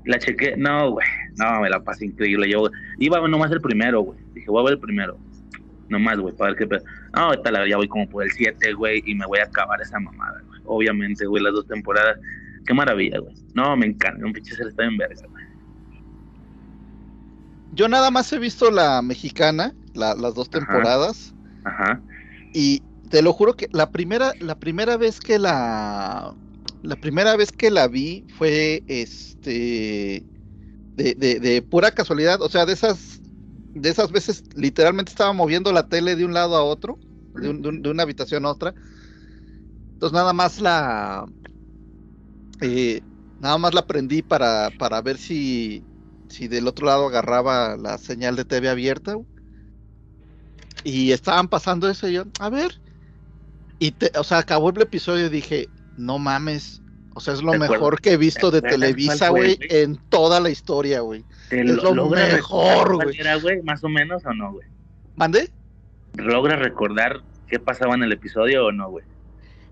la 0.07 0.19
chequé. 0.19 0.55
No, 0.57 0.91
güey, 0.91 1.07
no, 1.37 1.61
me 1.61 1.69
la 1.69 1.79
pasé 1.83 2.05
increíble. 2.05 2.49
Yo 2.49 2.69
iba 2.99 3.25
nomás 3.27 3.51
el 3.51 3.61
primero, 3.61 4.01
güey. 4.01 4.19
Dije, 4.33 4.47
voy 4.49 4.61
a 4.61 4.65
ver 4.65 4.73
el 4.73 4.79
primero. 4.79 5.17
Nomás, 5.89 6.17
güey, 6.19 6.35
para 6.35 6.51
ver 6.51 6.59
qué 6.59 6.67
pedo. 6.67 6.83
No, 7.13 7.21
ahorita 7.21 7.51
la 7.51 7.67
ya 7.67 7.77
voy 7.77 7.87
como 7.87 8.07
por 8.09 8.23
el 8.23 8.31
7, 8.31 8.73
güey, 8.73 9.01
y 9.05 9.15
me 9.15 9.25
voy 9.25 9.39
a 9.39 9.43
acabar 9.43 9.79
esa 9.81 9.99
mamada, 9.99 10.41
güey. 10.47 10.61
Obviamente, 10.65 11.25
güey, 11.25 11.41
las 11.43 11.53
dos 11.53 11.67
temporadas. 11.67 12.17
Qué 12.65 12.73
maravilla, 12.73 13.19
güey. 13.19 13.33
No, 13.53 13.77
me 13.77 13.85
encanta. 13.85 14.25
Un 14.25 14.33
pinche 14.33 14.53
ser 14.55 14.67
está 14.67 14.83
en 14.83 14.97
verga, 14.97 15.25
güey. 15.29 15.45
Yo 17.73 17.87
nada 17.87 18.09
más 18.11 18.31
he 18.33 18.39
visto 18.39 18.71
la 18.71 19.01
mexicana, 19.01 19.73
la- 19.93 20.15
las 20.15 20.33
dos 20.33 20.49
Ajá. 20.51 20.59
temporadas, 20.59 21.33
Ajá. 21.63 22.01
y 22.53 22.81
te 23.09 23.21
lo 23.21 23.33
juro 23.33 23.53
que 23.55 23.67
la 23.71 23.91
primera, 23.91 24.33
la 24.39 24.55
primera 24.59 24.97
vez 24.97 25.19
que 25.19 25.37
la, 25.39 26.33
la 26.81 26.95
primera 26.95 27.35
vez 27.35 27.51
que 27.51 27.71
la 27.71 27.87
vi 27.87 28.25
fue 28.29 28.83
este 28.87 30.27
de, 30.95 31.15
de, 31.15 31.39
pura 31.63 31.91
casualidad, 31.91 32.41
o 32.41 32.49
sea, 32.49 32.65
de 32.65 32.73
esas, 32.73 33.21
de 33.73 33.89
esas 33.89 34.11
veces 34.11 34.43
literalmente 34.55 35.11
estaba 35.11 35.33
moviendo 35.33 35.71
la 35.73 35.87
tele 35.89 36.15
de 36.17 36.25
un 36.25 36.33
lado 36.33 36.55
a 36.57 36.63
otro, 36.63 36.99
de, 37.33 37.49
un- 37.51 37.61
de 37.61 37.69
un- 37.69 37.81
de 37.83 37.89
una 37.91 38.03
habitación 38.03 38.45
a 38.45 38.51
otra. 38.51 38.75
Entonces 39.95 40.13
nada 40.13 40.33
más 40.33 40.59
la 40.59 41.25
eh, 42.61 43.01
nada 43.37 43.57
más 43.57 43.73
la 43.73 43.85
prendí 43.87 44.21
para, 44.21 44.71
para 44.71 45.01
ver 45.01 45.17
si, 45.17 45.87
si 46.27 46.47
del 46.47 46.67
otro 46.67 46.87
lado 46.87 47.07
agarraba 47.07 47.77
la 47.77 47.97
señal 47.97 48.35
de 48.35 48.45
TV 48.45 48.69
abierta. 48.69 49.15
Y 50.83 51.11
estaban 51.11 51.49
pasando 51.49 51.87
eso 51.89 52.07
y 52.07 52.13
yo, 52.13 52.23
a 52.39 52.49
ver. 52.49 52.81
Y 53.79 53.95
o 54.17 54.23
sea, 54.23 54.39
acabó 54.39 54.69
el 54.69 54.81
episodio 54.81 55.27
y 55.27 55.29
dije, 55.29 55.71
no 55.97 56.19
mames. 56.19 56.81
O 57.13 57.19
sea, 57.19 57.33
es 57.33 57.41
lo 57.41 57.53
mejor 57.53 57.99
que 57.99 58.11
he 58.11 58.17
visto 58.17 58.51
de 58.51 58.61
¿Te 58.61 58.67
acuerdas 58.67 58.89
Televisa, 58.89 59.29
güey, 59.29 59.57
en 59.69 59.97
toda 60.09 60.39
la 60.39 60.51
historia, 60.51 60.99
güey. 60.99 61.25
¿Te 61.49 61.61
Es 61.61 61.81
lo 61.81 62.09
mejor, 62.09 62.95
güey. 62.95 63.63
¿Más 63.63 63.83
o 63.83 63.89
menos 63.89 64.23
o 64.25 64.33
no, 64.33 64.53
güey? 64.53 64.67
¿Mandé? 65.15 65.49
¿Logras 66.13 66.59
recordar 66.59 67.21
qué 67.47 67.59
pasaba 67.59 67.95
en 67.95 68.03
el 68.03 68.11
episodio 68.11 68.67
o 68.67 68.71
no, 68.71 68.91
güey? 68.91 69.05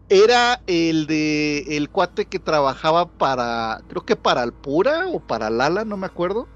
Era 0.09 0.61
el 0.65 1.05
de 1.07 1.77
el 1.77 1.89
cuate 1.89 2.25
que 2.25 2.39
trabajaba 2.39 3.07
para, 3.07 3.81
creo 3.89 4.05
que 4.05 4.15
para 4.15 4.41
Alpura 4.41 5.07
o 5.07 5.19
para 5.19 5.49
Lala, 5.49 5.85
no 5.85 5.97
me 5.97 6.07
acuerdo. 6.07 6.47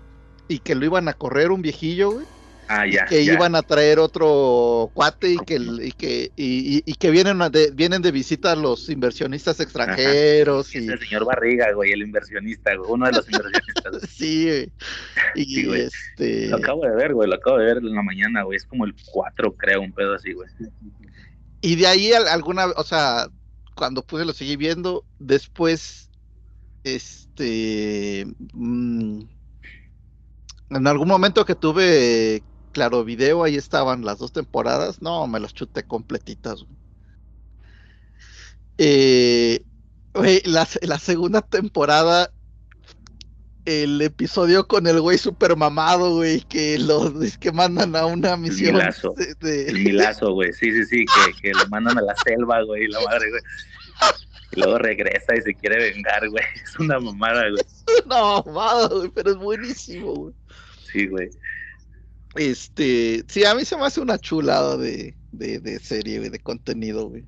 Y 0.47 0.59
que 0.59 0.73
lo 0.73 0.85
iban 0.85 1.07
a 1.07 1.13
correr 1.13 1.51
un 1.51 1.61
viejillo, 1.61 2.11
güey. 2.11 2.25
Ah, 2.71 2.85
ya. 2.85 3.05
que 3.05 3.25
ya. 3.25 3.33
iban 3.33 3.55
a 3.55 3.63
traer 3.63 3.97
otro 3.97 4.91
cuate 4.93 5.31
y 5.33 5.37
que, 5.37 5.55
y 5.55 5.91
que, 5.91 6.31
y, 6.35 6.93
que 6.93 7.09
vienen, 7.09 7.39
de, 7.51 7.71
vienen 7.71 8.03
de 8.03 8.11
visita 8.11 8.55
los 8.55 8.89
inversionistas 8.89 9.59
extranjeros. 9.59 10.75
Y, 10.75 10.87
el 10.87 10.99
señor 10.99 11.25
Barriga, 11.25 11.71
güey, 11.73 11.91
el 11.93 12.03
inversionista, 12.03 12.75
güey, 12.75 12.91
uno 12.91 13.07
de 13.07 13.13
los 13.13 13.25
inversionistas. 13.27 14.09
sí, 14.15 14.45
güey. 14.45 14.71
y 15.33 15.45
Sí, 15.45 15.65
güey. 15.65 15.81
este. 15.81 16.47
Lo 16.49 16.57
acabo 16.57 16.83
de 16.83 16.95
ver, 16.95 17.15
güey, 17.15 17.27
lo 17.27 17.35
acabo 17.37 17.57
de 17.57 17.65
ver 17.65 17.77
en 17.77 17.95
la 17.95 18.03
mañana, 18.03 18.43
güey. 18.43 18.57
Es 18.57 18.65
como 18.65 18.85
el 18.85 18.93
4, 19.11 19.55
creo, 19.57 19.81
un 19.81 19.91
pedo 19.91 20.13
así, 20.13 20.33
güey. 20.33 20.47
Y 21.61 21.75
de 21.75 21.87
ahí 21.87 22.13
al- 22.13 22.27
alguna, 22.27 22.67
o 22.67 22.83
sea, 22.83 23.29
cuando 23.75 24.03
pude 24.03 24.25
lo 24.25 24.33
seguí 24.33 24.57
viendo, 24.57 25.05
después, 25.17 26.11
este, 26.83 28.27
mm, 28.53 29.21
en 30.69 30.87
algún 30.87 31.07
momento 31.07 31.45
que 31.45 31.55
tuve 31.55 32.43
Claro 32.71 33.03
Video, 33.03 33.43
ahí 33.43 33.55
estaban 33.55 34.05
las 34.05 34.19
dos 34.19 34.31
temporadas, 34.31 35.01
no, 35.01 35.25
me 35.27 35.39
las 35.39 35.53
chuté 35.53 35.83
completitas. 35.83 36.65
Eh, 38.77 39.63
güey, 40.13 40.41
la, 40.45 40.65
se- 40.65 40.85
la 40.85 40.99
segunda 40.99 41.41
temporada, 41.41 42.31
el 43.65 44.01
episodio 44.01 44.67
con 44.67 44.87
el 44.87 45.01
güey 45.01 45.17
super 45.17 45.55
mamado, 45.55 46.15
güey, 46.15 46.41
que 46.41 46.77
los 46.79 47.21
es 47.21 47.37
que 47.37 47.51
mandan 47.51 47.95
a 47.95 48.05
una 48.05 48.37
misión 48.37 48.75
milazo. 48.75 49.13
de- 49.17 49.35
de- 49.39 49.67
El 49.69 49.79
milazo, 49.83 50.31
güey. 50.33 50.53
Sí, 50.53 50.71
sí, 50.71 50.85
sí, 50.85 51.05
que, 51.05 51.41
que 51.41 51.51
lo 51.53 51.67
mandan 51.69 51.97
a 51.97 52.01
la 52.01 52.15
selva, 52.15 52.63
güey, 52.63 52.87
la 52.87 52.99
madre, 53.01 53.29
güey. 53.29 53.41
Y 54.51 54.59
luego 54.61 54.79
regresa 54.79 55.35
y 55.37 55.41
se 55.41 55.53
quiere 55.53 55.91
vengar, 55.91 56.27
güey. 56.29 56.43
Es 56.63 56.79
una 56.79 56.99
mamada, 56.99 57.43
güey. 57.49 57.63
No, 58.07 58.43
mamado, 58.45 58.99
güey, 58.99 59.09
pero 59.13 59.31
es 59.31 59.37
buenísimo, 59.37 60.13
güey. 60.13 60.33
Sí, 60.91 61.07
güey. 61.07 61.29
Este, 62.35 63.23
sí, 63.27 63.45
a 63.45 63.55
mí 63.55 63.65
se 63.65 63.75
me 63.75 63.85
hace 63.85 64.01
una 64.01 64.17
chulada 64.17 64.77
de, 64.77 65.15
de, 65.31 65.59
de 65.59 65.79
serie, 65.79 66.19
güey, 66.19 66.29
de 66.29 66.39
contenido, 66.39 67.07
güey. 67.07 67.25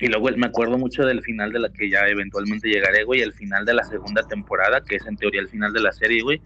Y 0.00 0.06
luego 0.06 0.30
me 0.36 0.46
acuerdo 0.46 0.78
mucho 0.78 1.04
del 1.04 1.22
final 1.22 1.52
de 1.52 1.58
la 1.58 1.68
que 1.70 1.90
ya 1.90 2.08
eventualmente 2.08 2.68
llegaré, 2.68 3.04
güey, 3.04 3.20
el 3.20 3.34
final 3.34 3.66
de 3.66 3.74
la 3.74 3.84
segunda 3.84 4.22
temporada, 4.22 4.82
que 4.82 4.96
es 4.96 5.06
en 5.06 5.16
teoría 5.16 5.42
el 5.42 5.48
final 5.48 5.72
de 5.74 5.80
la 5.80 5.92
serie, 5.92 6.22
güey, 6.22 6.40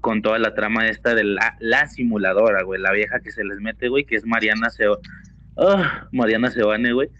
con 0.00 0.22
toda 0.22 0.38
la 0.38 0.54
trama 0.54 0.88
esta 0.88 1.14
de 1.14 1.22
la, 1.22 1.56
la 1.60 1.86
simuladora, 1.86 2.64
güey, 2.64 2.80
la 2.80 2.90
vieja 2.92 3.20
que 3.20 3.30
se 3.30 3.44
les 3.44 3.60
mete, 3.60 3.88
güey, 3.88 4.04
que 4.04 4.16
es 4.16 4.26
Mariana 4.26 4.70
Seo 4.70 4.98
Ah, 5.56 6.08
Mariana 6.12 6.50
Sebane, 6.50 6.92
güey. 6.92 7.10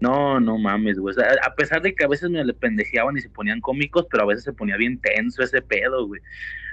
No, 0.00 0.38
no 0.40 0.58
mames, 0.58 0.98
güey. 0.98 1.16
A 1.42 1.54
pesar 1.54 1.82
de 1.82 1.94
que 1.94 2.04
a 2.04 2.08
veces 2.08 2.30
me 2.30 2.44
le 2.44 2.54
pendejeaban 2.54 3.16
y 3.16 3.20
se 3.20 3.30
ponían 3.30 3.60
cómicos, 3.60 4.06
pero 4.10 4.22
a 4.22 4.26
veces 4.26 4.44
se 4.44 4.52
ponía 4.52 4.76
bien 4.76 5.00
tenso 5.00 5.42
ese 5.42 5.62
pedo, 5.62 6.06
güey. 6.06 6.20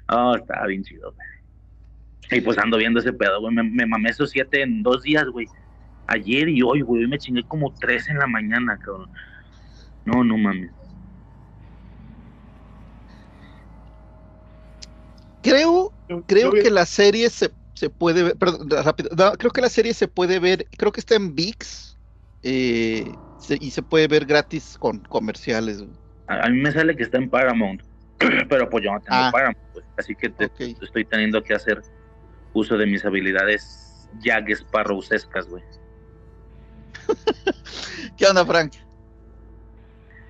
Ah, 0.07 0.35
estaba 0.39 0.67
bien 0.67 0.83
chido, 0.83 1.13
güey. 1.13 1.27
Y 2.31 2.41
pues 2.41 2.57
ando 2.57 2.77
viendo 2.77 2.99
ese 2.99 3.13
pedo, 3.13 3.39
güey. 3.41 3.53
Me, 3.53 3.63
me 3.63 3.85
mamé 3.85 4.09
esos 4.09 4.31
siete 4.31 4.61
en 4.61 4.81
dos 4.81 5.03
días, 5.03 5.25
güey. 5.27 5.47
Ayer 6.07 6.49
y 6.49 6.61
hoy, 6.63 6.81
güey. 6.81 7.03
Hoy 7.03 7.09
me 7.09 7.17
chingué 7.19 7.43
como 7.43 7.71
tres 7.79 8.09
en 8.09 8.17
la 8.17 8.27
mañana, 8.27 8.77
cabrón. 8.77 9.09
No, 10.05 10.23
no 10.23 10.37
mames. 10.37 10.71
Creo, 15.41 15.93
creo 16.25 16.51
que 16.51 16.71
la 16.71 16.85
serie 16.85 17.29
se, 17.29 17.51
se 17.73 17.89
puede 17.89 18.23
ver, 18.23 18.35
perdón, 18.37 18.69
rápido, 18.69 19.09
no, 19.17 19.33
creo 19.33 19.51
que 19.51 19.59
la 19.61 19.69
serie 19.69 19.93
se 19.93 20.07
puede 20.07 20.39
ver, 20.39 20.67
creo 20.77 20.91
que 20.93 21.01
está 21.01 21.15
en 21.15 21.35
VIX 21.35 21.97
eh, 22.43 23.11
se- 23.39 23.57
y 23.59 23.71
se 23.71 23.81
puede 23.81 24.07
ver 24.07 24.25
gratis 24.25 24.77
con 24.79 24.99
comerciales. 24.99 25.79
güey. 25.79 25.91
A, 26.27 26.45
a 26.45 26.49
mí 26.49 26.61
me 26.61 26.71
sale 26.71 26.95
que 26.95 27.03
está 27.03 27.17
en 27.17 27.29
Paramount. 27.29 27.81
pero 28.49 28.69
pues 28.69 28.83
yo 28.85 28.93
no 28.93 29.01
tengo 29.01 29.17
Ah. 29.17 29.29
Paramount. 29.33 29.57
Así 29.97 30.15
que 30.15 30.29
te- 30.29 30.49
estoy 30.81 31.03
teniendo 31.05 31.43
que 31.43 31.53
hacer 31.53 31.81
uso 32.53 32.77
de 32.77 32.85
mis 32.85 33.03
habilidades 33.05 34.09
Jack 34.19 34.49
Sparrowsescas, 34.55 35.47
güey. 35.47 35.63
¿Qué 38.17 38.25
onda, 38.25 38.45
Frank? 38.45 38.73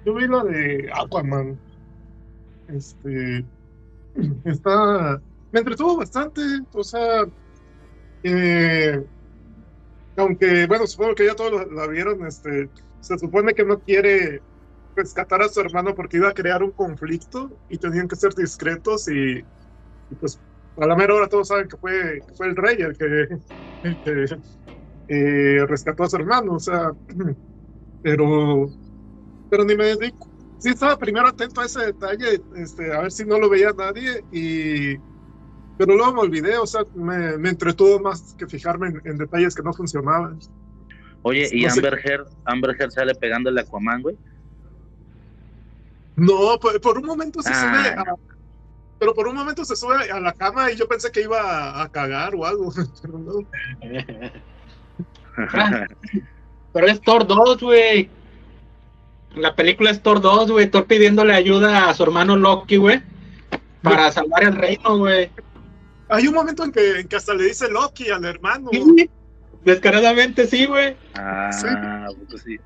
Yo 0.05 0.13
vi 0.15 0.27
la 0.27 0.43
de 0.43 0.89
Aquaman. 0.93 1.59
Este. 2.67 3.45
Está. 4.45 5.21
Me 5.51 5.59
entretuvo 5.59 5.97
bastante. 5.97 6.41
O 6.73 6.83
sea. 6.83 7.25
eh, 8.23 9.05
aunque, 10.15 10.67
bueno, 10.67 10.85
supongo 10.87 11.15
que 11.15 11.25
ya 11.25 11.35
todos 11.35 11.71
la, 11.71 11.87
vieron. 11.87 12.25
Este. 12.25 12.69
Se 12.99 13.17
supone 13.17 13.53
que 13.53 13.65
no 13.65 13.79
quiere 13.79 14.41
rescatar 14.95 15.41
a 15.41 15.49
su 15.49 15.59
hermano 15.59 15.93
porque 15.95 16.17
iba 16.17 16.29
a 16.29 16.33
crear 16.33 16.63
un 16.63 16.71
conflicto 16.71 17.51
y 17.69 17.77
tenían 17.77 18.07
que 18.07 18.15
ser 18.15 18.33
discretos. 18.33 19.07
Y, 19.09 19.39
y 19.39 20.15
pues, 20.19 20.39
a 20.77 20.87
la 20.87 20.95
mera 20.95 21.13
hora 21.15 21.27
todos 21.27 21.47
saben 21.47 21.67
que 21.67 21.77
fue, 21.77 22.21
que 22.27 22.33
fue 22.35 22.47
el 22.47 22.55
rey 22.55 22.77
el 22.79 22.97
que, 22.97 23.27
el 23.83 24.01
que 24.01 24.25
eh, 25.07 25.65
rescató 25.67 26.03
a 26.03 26.09
su 26.09 26.15
hermano. 26.17 26.53
O 26.53 26.59
sea. 26.59 26.91
Pero 28.05 28.67
pero 29.47 29.63
ni 29.63 29.77
me 29.77 29.85
dedico. 29.85 30.27
Sí 30.57 30.71
estaba 30.71 30.97
primero 30.97 31.25
atento 31.27 31.61
a 31.61 31.65
ese 31.65 31.85
detalle, 31.85 32.41
este, 32.55 32.91
a 32.93 32.99
ver 33.01 33.11
si 33.13 33.23
no 33.23 33.39
lo 33.39 33.49
veía 33.49 33.71
nadie, 33.71 34.25
y 34.29 34.97
pero 35.77 35.95
luego 35.95 36.13
me 36.13 36.19
olvidé, 36.19 36.57
o 36.57 36.67
sea, 36.67 36.81
me, 36.95 37.37
me 37.37 37.49
entretuvo 37.49 37.99
más 38.01 38.35
que 38.37 38.45
fijarme 38.45 38.87
en, 38.89 39.01
en 39.05 39.17
detalles 39.17 39.55
que 39.55 39.63
no 39.63 39.71
funcionaban. 39.73 40.37
Oye, 41.21 41.47
¿y 41.51 41.63
No. 41.65 41.71
Amber 41.71 42.01
Heard, 42.03 42.27
Amber 42.43 42.75
Heard 42.77 42.91
sale 42.91 43.15
pegándole 43.15 43.61
a 43.61 43.63
Aquaman, 43.63 44.01
güey? 44.01 44.17
No, 46.17 46.57
por, 46.59 46.79
por 46.81 46.97
un 46.97 47.05
momento 47.05 47.41
se 47.41 47.51
Ah, 47.53 47.55
sube, 47.55 47.89
a- 48.11 48.15
pero 49.03 49.13
por 49.13 49.27
un 49.27 49.35
momento 49.35 49.65
se 49.65 49.75
sube 49.75 50.09
a 50.09 50.17
la 50.21 50.31
cama 50.31 50.71
y 50.71 50.77
yo 50.77 50.87
pensé 50.87 51.11
que 51.11 51.19
iba 51.23 51.41
a, 51.41 51.83
a 51.83 51.89
cagar 51.89 52.33
o 52.35 52.45
algo, 52.45 52.71
pero 53.01 53.19
no. 53.19 53.33
Pero 56.71 56.87
es 56.87 57.01
Thor 57.01 57.27
2, 57.27 57.59
güey. 57.59 58.09
La 59.35 59.53
película 59.57 59.91
es 59.91 60.01
Thor 60.01 60.21
2, 60.21 60.51
güey. 60.51 60.69
Thor 60.69 60.85
pidiéndole 60.85 61.33
ayuda 61.33 61.89
a 61.89 61.93
su 61.93 62.03
hermano 62.03 62.37
Loki, 62.37 62.77
güey. 62.77 63.01
Para 63.81 64.09
salvar 64.09 64.45
el 64.45 64.55
reino, 64.55 64.97
güey. 64.97 65.29
Hay 66.07 66.25
un 66.27 66.33
momento 66.35 66.63
en 66.63 66.71
que, 66.71 67.01
en 67.01 67.07
que 67.09 67.17
hasta 67.17 67.33
le 67.33 67.43
dice 67.43 67.69
Loki 67.69 68.09
al 68.09 68.23
hermano. 68.23 68.69
Sí, 68.71 69.09
Descaradamente 69.65 70.47
sí, 70.47 70.65
güey. 70.65 70.95
ah, 71.15 71.49
pues 72.29 72.41
sí. 72.43 72.57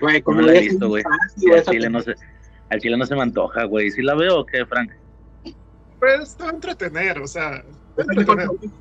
Güey, 0.00 0.18
No 0.18 0.24
como 0.24 0.42
la 0.42 0.54
he 0.54 0.60
visto, 0.60 0.86
güey. 0.88 1.02
no 1.90 2.00
se, 2.02 2.14
al 2.70 2.80
chile 2.80 2.96
no 2.96 3.06
se 3.06 3.14
me 3.14 3.22
antoja, 3.22 3.64
güey. 3.64 3.90
¿Sí 3.90 4.02
la 4.02 4.14
veo 4.14 4.40
o 4.40 4.46
qué, 4.46 4.64
Frank? 4.66 4.90
Pues 6.00 6.36
te 6.36 6.44
va 6.44 6.50
a 6.50 6.52
entretener, 6.52 7.18
o 7.20 7.26
sea, 7.26 7.62
te 7.96 8.02
va 8.02 8.04
a 8.04 8.06
película. 8.06 8.42
entretener. 8.44 8.76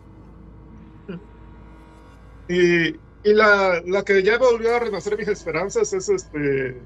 Y, 2.47 2.87
y 3.29 3.33
la, 3.33 3.81
la 3.85 4.03
que 4.03 4.21
ya 4.21 4.37
volvió 4.37 4.75
a 4.75 4.79
renacer 4.79 5.17
mis 5.17 5.27
esperanzas 5.27 5.91
es 5.93 6.09
este 6.09 6.79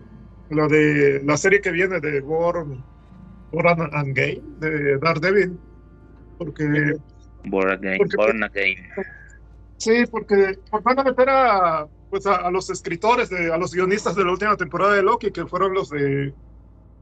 la 0.50 0.68
de 0.68 1.22
la 1.26 1.38
serie 1.38 1.62
que 1.62 1.72
viene 1.72 2.00
de 2.00 2.22
War, 2.22 2.66
War 3.52 3.68
and, 3.68 3.94
and 3.94 4.16
Game 4.16 4.42
de 4.60 4.98
Daredevil. 4.98 5.60
Porque 6.38 6.94
Born 7.46 7.72
again, 7.72 7.98
Porque- 7.98 8.16
born 8.18 8.44
again. 8.44 8.76
sí, 9.78 10.04
porque 10.10 10.58
van 10.84 11.00
a 11.00 11.04
meter 11.04 11.30
a 11.30 11.88
pues 12.10 12.26
a, 12.26 12.38
a 12.38 12.52
los 12.52 12.70
escritores 12.70 13.30
de, 13.30 13.54
a 13.54 13.58
los 13.58 13.74
guionistas 13.74 14.16
de 14.16 14.24
la 14.26 14.32
última 14.32 14.56
temporada 14.58 14.94
de 14.96 15.04
Loki, 15.04 15.32
que 15.32 15.46
fueron 15.46 15.74
los 15.74 15.90
de 15.90 16.34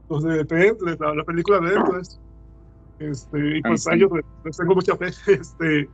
los 0.08 0.22
de 0.24 0.40
Endless, 0.40 0.98
la, 1.00 1.14
la 1.14 1.24
película 1.24 1.60
de 1.60 1.74
Endless. 1.74 2.20
Este, 2.98 3.58
y 3.58 3.62
pues 3.62 3.86
a 3.86 3.94
ellos 3.94 4.10
les, 4.12 4.24
les 4.44 4.56
tengo 4.56 4.74
mucha 4.74 4.96
fe. 4.96 5.06
Este, 5.32 5.88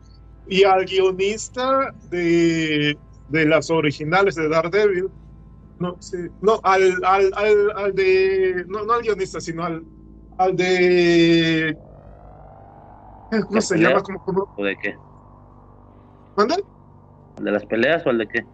y 0.49 0.65
al 0.65 0.85
guionista 0.85 1.93
de, 2.11 2.97
de 3.29 3.45
las 3.47 3.71
originales 3.71 4.35
de 4.35 4.49
Daredevil. 4.49 5.09
No, 5.81 5.97
sí, 6.01 6.17
no, 6.41 6.61
al, 6.63 6.95
al, 7.05 7.33
al, 7.35 7.73
al 7.77 7.95
de. 7.95 8.65
No, 8.69 8.85
no 8.85 8.93
al 8.95 9.03
guionista, 9.03 9.41
sino 9.41 9.65
al, 9.65 9.85
al 10.39 10.57
de. 10.57 11.77
¿Cómo 13.31 13.47
¿De 13.51 13.61
se 13.63 13.75
pelea? 13.75 13.91
llama? 13.91 14.03
¿Cómo, 14.03 14.25
cómo? 14.25 14.55
¿O 14.57 14.65
de 14.65 14.77
qué? 14.77 14.95
¿Manda? 16.37 16.57
¿El 17.39 17.45
de 17.45 17.51
las 17.53 17.67
peleas 17.67 18.07
o 18.07 18.11
el 18.11 18.19
de 18.19 18.29
qué? 18.29 18.47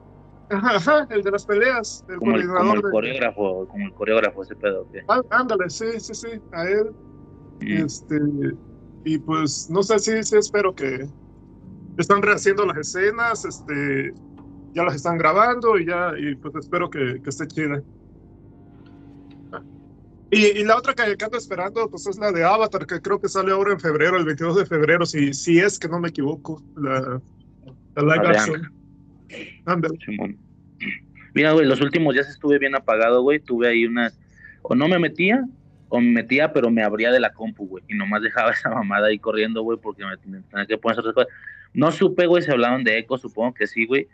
Ajá, 0.51 0.77
ajá, 0.77 1.07
el 1.11 1.23
de 1.23 1.31
las 1.31 1.47
peleas, 1.47 2.05
el 2.09 2.17
Como 2.19 2.37
el, 2.37 2.49
como 2.49 2.75
el 2.75 2.83
coreógrafo, 2.83 3.69
como 3.69 3.87
el 3.87 3.93
coreógrafo 3.95 4.43
ese 4.43 4.57
pedo. 4.57 4.87
¿qué? 4.93 5.03
Ah, 5.09 5.23
Ándale, 5.31 5.71
sí, 5.71 6.01
sí, 6.01 6.15
sí, 6.15 6.29
a 6.53 6.65
él. 6.65 6.91
Mm. 7.61 7.85
Este, 7.85 8.19
y 9.05 9.19
pues 9.19 9.71
no 9.71 9.83
sé 9.83 9.99
si 10.01 10.23
sí, 10.25 10.37
espero 10.37 10.75
que 10.75 11.07
están 11.99 12.23
rehaciendo 12.23 12.67
las 12.67 12.79
escenas, 12.79 13.45
este, 13.45 14.13
ya 14.75 14.83
las 14.83 14.97
están 14.97 15.19
grabando 15.19 15.79
y 15.79 15.87
ya, 15.87 16.13
y 16.19 16.35
pues 16.35 16.55
espero 16.57 16.91
que, 16.91 17.21
que 17.23 17.31
esté 17.31 17.47
chida. 17.47 17.83
Y, 20.33 20.47
y 20.47 20.65
la 20.65 20.77
otra 20.77 20.95
que, 20.95 21.17
que 21.17 21.25
ando 21.25 21.39
esperando, 21.39 21.89
pues 21.89 22.07
es 22.07 22.19
la 22.19 22.33
de 22.33 22.45
Avatar, 22.45 22.87
que 22.87 23.01
creo 23.01 23.21
que 23.21 23.29
sale 23.29 23.53
ahora 23.53 23.73
en 23.73 23.81
febrero, 23.81 24.17
el 24.17 24.25
22 24.25 24.57
de 24.57 24.67
febrero, 24.67 25.07
si, 25.07 25.33
si 25.33 25.59
es 25.59 25.79
que 25.79 25.89
no 25.89 26.01
me 26.01 26.09
equivoco, 26.09 26.63
la, 26.77 27.21
la 27.97 28.03
live 28.17 28.29
action. 28.29 28.80
Ándale. 29.65 29.99
Simón. 30.05 30.39
Mira, 31.35 31.53
güey, 31.53 31.67
los 31.67 31.81
últimos 31.81 32.15
días 32.15 32.29
estuve 32.29 32.59
bien 32.59 32.75
apagado, 32.75 33.23
güey. 33.23 33.39
Tuve 33.39 33.69
ahí 33.69 33.87
unas. 33.87 34.19
O 34.63 34.75
no 34.75 34.89
me 34.89 34.99
metía, 34.99 35.45
o 35.89 36.01
me 36.01 36.11
metía, 36.11 36.53
pero 36.53 36.71
me 36.71 36.83
abría 36.83 37.11
de 37.11 37.21
la 37.21 37.33
compu, 37.33 37.67
güey, 37.67 37.85
y 37.89 37.95
nomás 37.95 38.23
dejaba 38.23 38.51
esa 38.53 38.71
mamada 38.71 39.09
ahí 39.09 39.19
corriendo, 39.19 39.63
güey, 39.63 39.79
porque 39.81 40.05
me, 40.05 40.17
tenía 40.17 40.67
que 40.67 40.79
poner 40.79 40.99
otras 40.99 41.15
cosas. 41.15 41.33
No 41.73 41.93
supe, 41.93 42.27
güey, 42.27 42.43
si 42.43 42.51
hablaban 42.51 42.85
de 42.85 42.99
eco, 42.99 43.19
supongo 43.19 43.55
que 43.55 43.67
sí, 43.67 43.87
güey. 43.87 44.09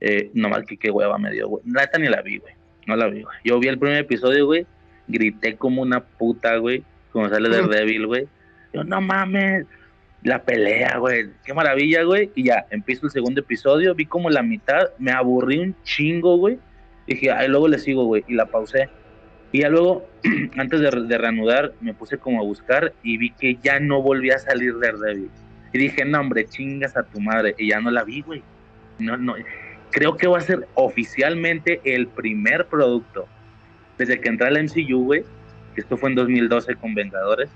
Eh, 0.00 0.30
nomás 0.34 0.64
que 0.64 0.76
qué 0.76 0.90
hueva 0.90 1.18
me 1.18 1.30
dio, 1.30 1.48
güey. 1.48 1.62
Neta 1.64 1.98
ni 1.98 2.08
la 2.08 2.20
vi, 2.20 2.38
güey. 2.38 2.54
No 2.86 2.96
la 2.96 3.06
vi, 3.06 3.22
güey. 3.22 3.36
Yo 3.44 3.58
vi 3.58 3.68
el 3.68 3.78
primer 3.78 3.98
episodio, 3.98 4.46
güey. 4.46 4.66
Grité 5.06 5.56
como 5.56 5.82
una 5.82 6.00
puta, 6.00 6.56
güey. 6.56 6.84
Como 7.12 7.28
sale 7.28 7.48
de 7.48 7.62
débil, 7.62 8.06
güey. 8.06 8.28
Yo, 8.72 8.82
no 8.84 9.00
mames. 9.00 9.66
La 10.24 10.42
pelea, 10.42 10.96
güey. 10.98 11.28
Qué 11.44 11.52
maravilla, 11.52 12.02
güey. 12.02 12.30
Y 12.34 12.44
ya, 12.44 12.66
empiezo 12.70 13.06
el 13.06 13.12
segundo 13.12 13.42
episodio. 13.42 13.94
Vi 13.94 14.06
como 14.06 14.30
la 14.30 14.42
mitad. 14.42 14.88
Me 14.98 15.12
aburrí 15.12 15.58
un 15.58 15.76
chingo, 15.84 16.38
güey. 16.38 16.58
Dije, 17.06 17.30
ay, 17.30 17.48
luego 17.48 17.68
le 17.68 17.78
sigo, 17.78 18.06
güey. 18.06 18.24
Y 18.26 18.32
la 18.32 18.46
pausé. 18.46 18.88
Y 19.52 19.60
ya 19.60 19.68
luego, 19.68 20.08
antes 20.56 20.80
de, 20.80 20.90
de 20.90 21.18
reanudar, 21.18 21.74
me 21.82 21.92
puse 21.92 22.16
como 22.16 22.40
a 22.40 22.42
buscar 22.42 22.94
y 23.02 23.18
vi 23.18 23.30
que 23.30 23.58
ya 23.62 23.78
no 23.80 24.00
volvía 24.00 24.36
a 24.36 24.38
salir 24.38 24.78
Daredevil. 24.78 25.30
Y 25.74 25.78
dije, 25.78 26.06
no, 26.06 26.20
hombre, 26.20 26.46
chingas 26.46 26.96
a 26.96 27.02
tu 27.02 27.20
madre. 27.20 27.54
Y 27.58 27.68
ya 27.68 27.80
no 27.80 27.90
la 27.90 28.02
vi, 28.02 28.22
güey. 28.22 28.42
No, 28.98 29.18
no. 29.18 29.34
Creo 29.90 30.16
que 30.16 30.26
va 30.26 30.38
a 30.38 30.40
ser 30.40 30.66
oficialmente 30.74 31.82
el 31.84 32.06
primer 32.06 32.66
producto 32.66 33.28
desde 33.98 34.18
que 34.20 34.30
entré 34.30 34.48
al 34.48 34.64
MCU, 34.64 35.04
güey. 35.04 35.22
Esto 35.76 35.98
fue 35.98 36.08
en 36.08 36.14
2012 36.16 36.76
con 36.76 36.94
Vengadores. 36.94 37.50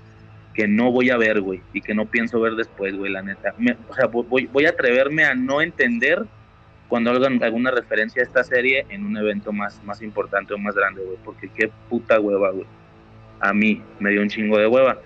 Que 0.59 0.67
no 0.67 0.91
voy 0.91 1.09
a 1.09 1.15
ver, 1.15 1.39
güey. 1.39 1.61
Y 1.71 1.79
que 1.79 1.93
no 1.95 2.05
pienso 2.05 2.41
ver 2.41 2.55
después, 2.55 2.93
güey, 2.93 3.09
la 3.09 3.21
neta. 3.21 3.55
Me- 3.57 3.77
o 3.87 3.93
sea, 3.93 4.07
voy, 4.07 4.45
voy 4.51 4.65
a 4.65 4.71
atreverme 4.71 5.23
a 5.23 5.33
no 5.33 5.61
entender 5.61 6.25
cuando 6.89 7.11
hagan 7.11 7.41
alguna 7.41 7.71
referencia 7.71 8.21
a 8.21 8.25
esta 8.25 8.43
serie 8.43 8.85
en 8.89 9.05
un 9.05 9.15
evento 9.15 9.53
más, 9.53 9.81
más 9.85 10.01
importante 10.01 10.53
o 10.53 10.57
más 10.57 10.75
grande, 10.75 11.01
güey. 11.01 11.15
Porque 11.23 11.47
qué 11.47 11.71
puta 11.89 12.19
hueva, 12.19 12.51
güey. 12.51 12.65
A 13.39 13.53
mí 13.53 13.81
me 14.01 14.09
dio 14.09 14.21
un 14.21 14.27
chingo 14.27 14.57
de 14.57 14.67
hueva. 14.67 14.99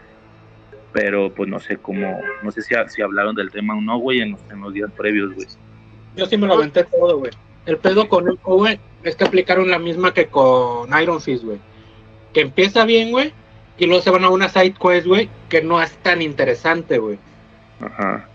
Pero 0.92 1.32
pues 1.32 1.48
no 1.48 1.60
sé 1.60 1.78
cómo, 1.78 2.20
no 2.42 2.52
sé 2.52 2.64
si, 2.64 2.74
si 2.88 3.04
hablaron 3.04 3.36
del 3.36 3.52
tema 3.52 3.78
o 3.78 3.82
no, 3.82 4.00
güey, 4.00 4.22
en 4.22 4.32
los, 4.32 4.42
en 4.52 4.60
los 4.60 4.74
días 4.74 4.90
previos, 4.98 5.36
güey. 5.36 5.46
Yo 6.16 6.26
sí 6.26 6.36
me 6.36 6.48
lo 6.48 6.56
aventé 6.56 6.84
todo, 6.84 7.20
güey. 7.20 7.32
El 7.68 7.78
pedo 7.78 8.10
con 8.10 8.26
güey, 8.44 8.80
es 9.04 9.16
que 9.16 9.24
aplicaron 9.24 9.70
la 9.70 9.78
misma 9.78 10.16
que 10.16 10.26
con 10.26 10.90
Iron 11.00 11.22
Fist, 11.22 11.44
güey. 11.44 11.60
Que 12.34 12.42
empieza 12.42 12.86
bien, 12.86 13.12
güey, 13.12 13.34
y 13.78 13.86
luego 13.86 14.02
se 14.02 14.10
van 14.12 14.24
a 14.24 14.30
una 14.30 14.50
side 14.50 14.74
quest, 14.82 15.08
güey, 15.08 15.30
que 15.50 15.62
no 15.62 15.82
es 15.82 15.92
tan 15.98 16.22
interesante, 16.22 16.98
güey. 16.98 17.18
Ajá. 17.82 18.28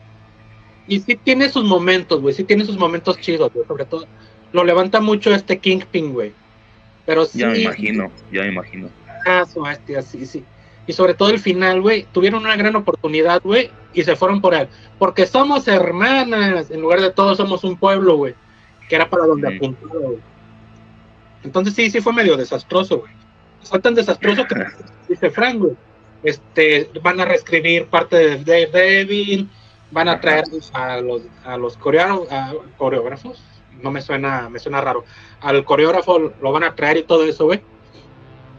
Y 0.87 1.01
sí 1.01 1.17
tiene 1.17 1.49
sus 1.49 1.65
momentos, 1.65 2.21
güey, 2.21 2.35
sí 2.35 2.45
tiene 2.45 2.65
sus 2.65 2.79
momentos 2.79 3.19
chidos, 3.21 3.53
güey. 3.53 3.67
Sobre 3.67 3.85
todo, 3.85 4.07
lo 4.53 4.65
levanta 4.65 5.01
mucho 5.01 5.35
este 5.35 5.59
Kingpin, 5.59 6.13
güey. 6.13 6.33
Pero 7.07 7.25
sí. 7.25 7.39
Ya 7.39 7.49
me 7.49 7.59
imagino, 7.61 8.11
ya 8.33 8.43
me 8.43 8.49
imagino. 8.49 8.89
Ah, 9.27 9.45
su 9.45 9.63
bestia, 9.63 10.03
sí, 10.03 10.27
sí. 10.27 10.45
Y 10.87 10.93
sobre 10.95 11.13
todo 11.15 11.29
el 11.31 11.39
final, 11.39 11.83
güey, 11.83 12.07
tuvieron 12.13 12.45
una 12.45 12.57
gran 12.57 12.75
oportunidad, 12.75 13.43
güey, 13.43 13.71
y 13.93 14.03
se 14.03 14.17
fueron 14.17 14.41
por 14.41 14.55
él. 14.55 14.69
Porque 14.99 15.27
somos 15.27 15.69
hermanas, 15.69 16.71
en 16.71 16.81
lugar 16.81 17.01
de 17.03 17.11
todos 17.11 17.37
somos 17.37 17.63
un 17.65 17.77
pueblo, 17.77 18.17
güey. 18.17 18.35
Que 18.89 18.97
era 18.97 19.09
para 19.09 19.27
donde 19.27 19.51
Mm. 19.51 19.57
apuntaba, 19.57 20.01
güey. 20.01 20.19
Entonces 21.45 21.75
sí, 21.75 21.91
sí 21.91 22.01
fue 22.01 22.13
medio 22.15 22.37
desastroso, 22.37 23.01
güey. 23.01 23.13
Fue 23.65 23.79
tan 23.81 23.95
desastroso 23.95 24.47
que, 24.47 24.65
dice 25.09 25.31
Frank, 25.31 25.59
güey, 25.59 25.73
este, 26.23 26.91
van 27.03 27.21
a 27.21 27.25
reescribir 27.25 27.87
parte 27.87 28.17
de 28.39 28.67
Daredevil, 28.67 29.49
van 29.91 30.09
a 30.09 30.21
traer 30.21 30.45
a 30.73 31.01
los, 31.01 31.23
a 31.45 31.57
los 31.57 31.77
coreano- 31.79 32.27
a- 32.31 32.55
coreógrafos, 32.77 33.43
no 33.83 33.91
me 33.91 34.03
suena, 34.03 34.49
me 34.49 34.59
suena 34.59 34.81
raro, 34.81 35.05
al 35.41 35.65
coreógrafo 35.65 36.19
lo 36.19 36.53
van 36.53 36.65
a 36.65 36.75
traer 36.75 36.99
y 36.99 37.03
todo 37.05 37.25
eso, 37.25 37.45
güey 37.47 37.63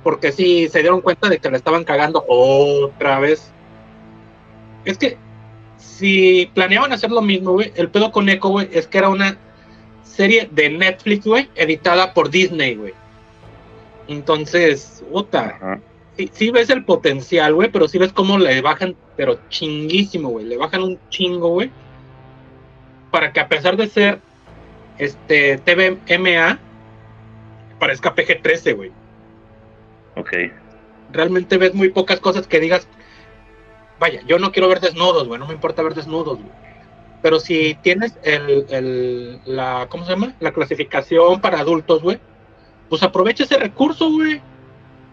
porque 0.04 0.32
sí 0.32 0.70
se 0.70 0.80
dieron 0.80 1.02
cuenta 1.02 1.28
de 1.28 1.40
que 1.40 1.50
le 1.52 1.58
estaban 1.58 1.84
cagando 1.84 2.24
otra 2.26 3.20
vez. 3.20 3.52
Es 4.86 4.98
que 4.98 5.18
si 5.78 6.50
planeaban 6.54 6.94
hacer 6.94 7.12
lo 7.12 7.22
mismo, 7.22 7.52
güey, 7.52 7.74
el 7.76 7.90
pedo 7.90 8.10
con 8.10 8.30
Echo, 8.30 8.48
güey, 8.48 8.70
es 8.72 8.88
que 8.88 8.98
era 8.98 9.10
una 9.10 9.38
serie 10.04 10.48
de 10.52 10.70
Netflix, 10.70 11.26
güey, 11.26 11.50
editada 11.56 12.14
por 12.14 12.30
Disney, 12.30 12.76
güey. 12.76 12.94
Entonces, 14.10 15.04
puta, 15.12 15.82
sí 16.34 16.50
ves 16.52 16.70
el 16.72 16.84
potencial, 16.84 17.54
güey, 17.54 17.72
pero 17.72 17.88
sí 17.88 17.98
ves 18.00 18.12
cómo 18.12 18.38
le 18.40 18.60
bajan, 18.62 18.96
pero 19.16 19.40
chinguísimo, 19.50 20.30
güey, 20.30 20.46
le 20.46 20.58
bajan 20.58 20.82
un 20.84 21.00
chingo, 21.10 21.50
güey, 21.50 21.72
para 23.12 23.32
que 23.32 23.40
a 23.40 23.48
pesar 23.48 23.78
de 23.78 23.88
ser 23.88 24.20
este 24.98 25.58
TVMA, 25.60 26.60
parezca 27.80 28.14
PG-13, 28.14 28.76
güey 28.76 28.92
Ok. 30.18 30.34
realmente 31.14 31.58
ves 31.58 31.74
muy 31.74 31.90
pocas 31.90 32.20
cosas 32.20 32.48
que 32.48 32.60
digas, 32.60 32.88
vaya, 34.00 34.22
yo 34.28 34.38
no 34.40 34.52
quiero 34.52 34.68
ver 34.68 34.80
desnudos, 34.82 35.28
güey, 35.28 35.40
no 35.40 35.48
me 35.48 35.54
importa 35.54 35.82
ver 35.84 35.94
desnudos, 35.94 36.38
güey. 36.40 36.52
Pero 37.22 37.40
si 37.40 37.76
tienes 37.76 38.18
el, 38.24 38.66
el- 38.70 39.40
la, 39.46 39.88
¿cómo 39.90 40.04
se 40.06 40.12
llama? 40.12 40.34
La 40.40 40.52
clasificación 40.52 41.42
para 41.42 41.60
adultos, 41.60 42.02
güey, 42.02 42.20
pues 42.90 43.04
aprovecha 43.04 43.44
ese 43.44 43.58
recurso, 43.58 44.10
güey. 44.12 44.42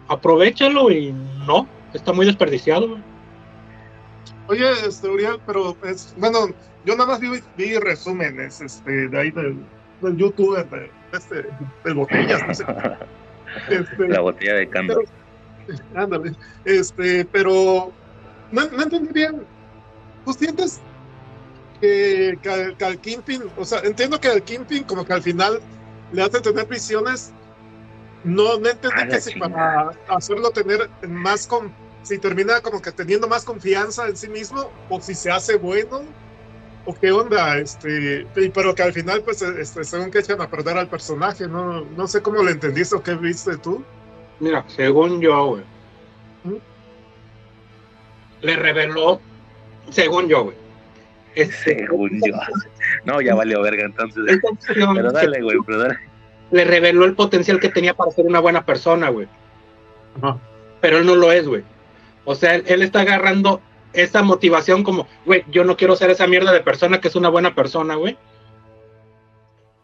Aprovechalo 0.08 0.90
y 0.90 1.12
no, 1.46 1.66
está 1.92 2.12
muy 2.12 2.26
desperdiciado, 2.26 2.88
güey. 2.88 3.02
Oye, 4.48 4.70
este, 4.86 5.08
Uriel, 5.08 5.40
pero 5.44 5.76
es, 5.84 6.14
bueno, 6.16 6.46
yo 6.84 6.94
nada 6.96 7.10
más 7.10 7.20
vi, 7.20 7.28
vi 7.56 7.76
resúmenes 7.78 8.60
este, 8.60 9.08
de 9.08 9.18
ahí 9.20 9.30
del, 9.32 9.58
del 10.00 10.16
youtuber 10.16 10.68
de, 10.70 10.78
de 10.80 10.90
este, 11.12 11.46
de 11.84 11.92
botellas, 11.92 12.46
no 12.46 12.54
sé. 12.54 12.64
Este, 13.70 14.08
La 14.08 14.20
botella 14.20 14.54
de 14.54 14.68
cambio. 14.68 15.02
Ándale. 15.94 16.34
Este, 16.66 17.24
pero 17.24 17.90
no, 18.52 18.68
no 18.70 18.82
entendí 18.82 19.12
bien. 19.14 19.42
¿Tú 20.26 20.32
sientes 20.34 20.78
que, 21.80 22.38
que, 22.42 22.50
al- 22.50 22.76
que 22.76 22.84
al 22.84 22.98
Kingpin, 22.98 23.44
o 23.56 23.64
sea, 23.64 23.80
entiendo 23.80 24.20
que 24.20 24.28
al 24.28 24.42
Kingpin 24.42 24.84
como 24.84 25.06
que 25.06 25.12
al 25.14 25.22
final 25.22 25.60
le 26.12 26.22
hace 26.22 26.40
tener 26.40 26.66
visiones, 26.66 27.32
no, 28.24 28.58
no 28.58 28.68
entendí 28.68 29.02
Ah, 29.02 29.08
que 29.08 29.20
si 29.20 29.38
para 29.38 29.90
hacerlo 30.08 30.50
tener 30.50 30.90
más 31.08 31.46
con, 31.46 31.72
si 32.02 32.18
termina 32.18 32.60
como 32.60 32.80
que 32.80 32.92
teniendo 32.92 33.28
más 33.28 33.44
confianza 33.44 34.06
en 34.06 34.16
sí 34.16 34.28
mismo, 34.28 34.70
o 34.88 35.00
si 35.00 35.14
se 35.14 35.30
hace 35.30 35.56
bueno, 35.56 36.02
o 36.84 36.94
qué 36.94 37.10
onda, 37.10 37.58
este, 37.58 38.26
y- 38.36 38.48
pero 38.50 38.74
que 38.74 38.82
al 38.82 38.92
final, 38.92 39.22
pues, 39.22 39.42
este, 39.42 39.84
según 39.84 40.10
que 40.10 40.20
echan 40.20 40.40
a 40.40 40.48
perder 40.48 40.76
al 40.78 40.88
personaje, 40.88 41.48
no, 41.48 41.84
no 41.84 42.06
sé 42.06 42.22
cómo 42.22 42.42
lo 42.42 42.50
entendiste 42.50 42.94
o 42.94 43.02
qué 43.02 43.14
viste 43.14 43.56
tú. 43.58 43.84
Mira, 44.38 44.64
según 44.68 45.20
yo, 45.20 45.46
güey, 45.46 45.64
¿Mm? 46.44 46.56
le 48.42 48.56
reveló, 48.56 49.20
según 49.90 50.28
yo, 50.28 50.44
güey, 50.44 50.56
este, 51.34 51.86
Según 51.86 52.10
yo. 52.24 52.34
No, 53.04 53.20
ya 53.20 53.34
valió 53.34 53.60
verga 53.62 53.84
entonces. 53.84 54.38
Pero 54.74 55.12
dale, 55.12 55.42
güey, 55.42 55.58
pero 55.66 55.78
dale. 55.80 55.96
Le 56.50 56.64
reveló 56.64 57.04
el 57.04 57.14
potencial 57.14 57.60
que 57.60 57.68
tenía 57.68 57.94
para 57.94 58.10
ser 58.10 58.26
una 58.26 58.40
buena 58.40 58.64
persona, 58.64 59.08
güey. 59.10 59.28
Ajá. 60.16 60.38
Pero 60.80 60.98
él 60.98 61.06
no 61.06 61.16
lo 61.16 61.32
es, 61.32 61.46
güey. 61.46 61.64
O 62.24 62.34
sea, 62.34 62.54
él, 62.54 62.64
él 62.66 62.82
está 62.82 63.00
agarrando 63.00 63.60
esa 63.92 64.22
motivación 64.22 64.82
como, 64.82 65.06
güey, 65.24 65.44
yo 65.50 65.64
no 65.64 65.76
quiero 65.76 65.96
ser 65.96 66.10
esa 66.10 66.26
mierda 66.26 66.52
de 66.52 66.60
persona 66.60 67.00
que 67.00 67.08
es 67.08 67.16
una 67.16 67.28
buena 67.28 67.54
persona, 67.54 67.96
güey. 67.96 68.16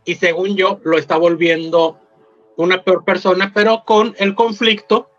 Y 0.04 0.16
según 0.16 0.56
yo, 0.56 0.80
lo 0.84 0.98
está 0.98 1.16
volviendo 1.16 1.98
una 2.56 2.82
peor 2.82 3.04
persona, 3.04 3.52
pero 3.54 3.84
con 3.84 4.14
el 4.18 4.34
conflicto 4.34 5.10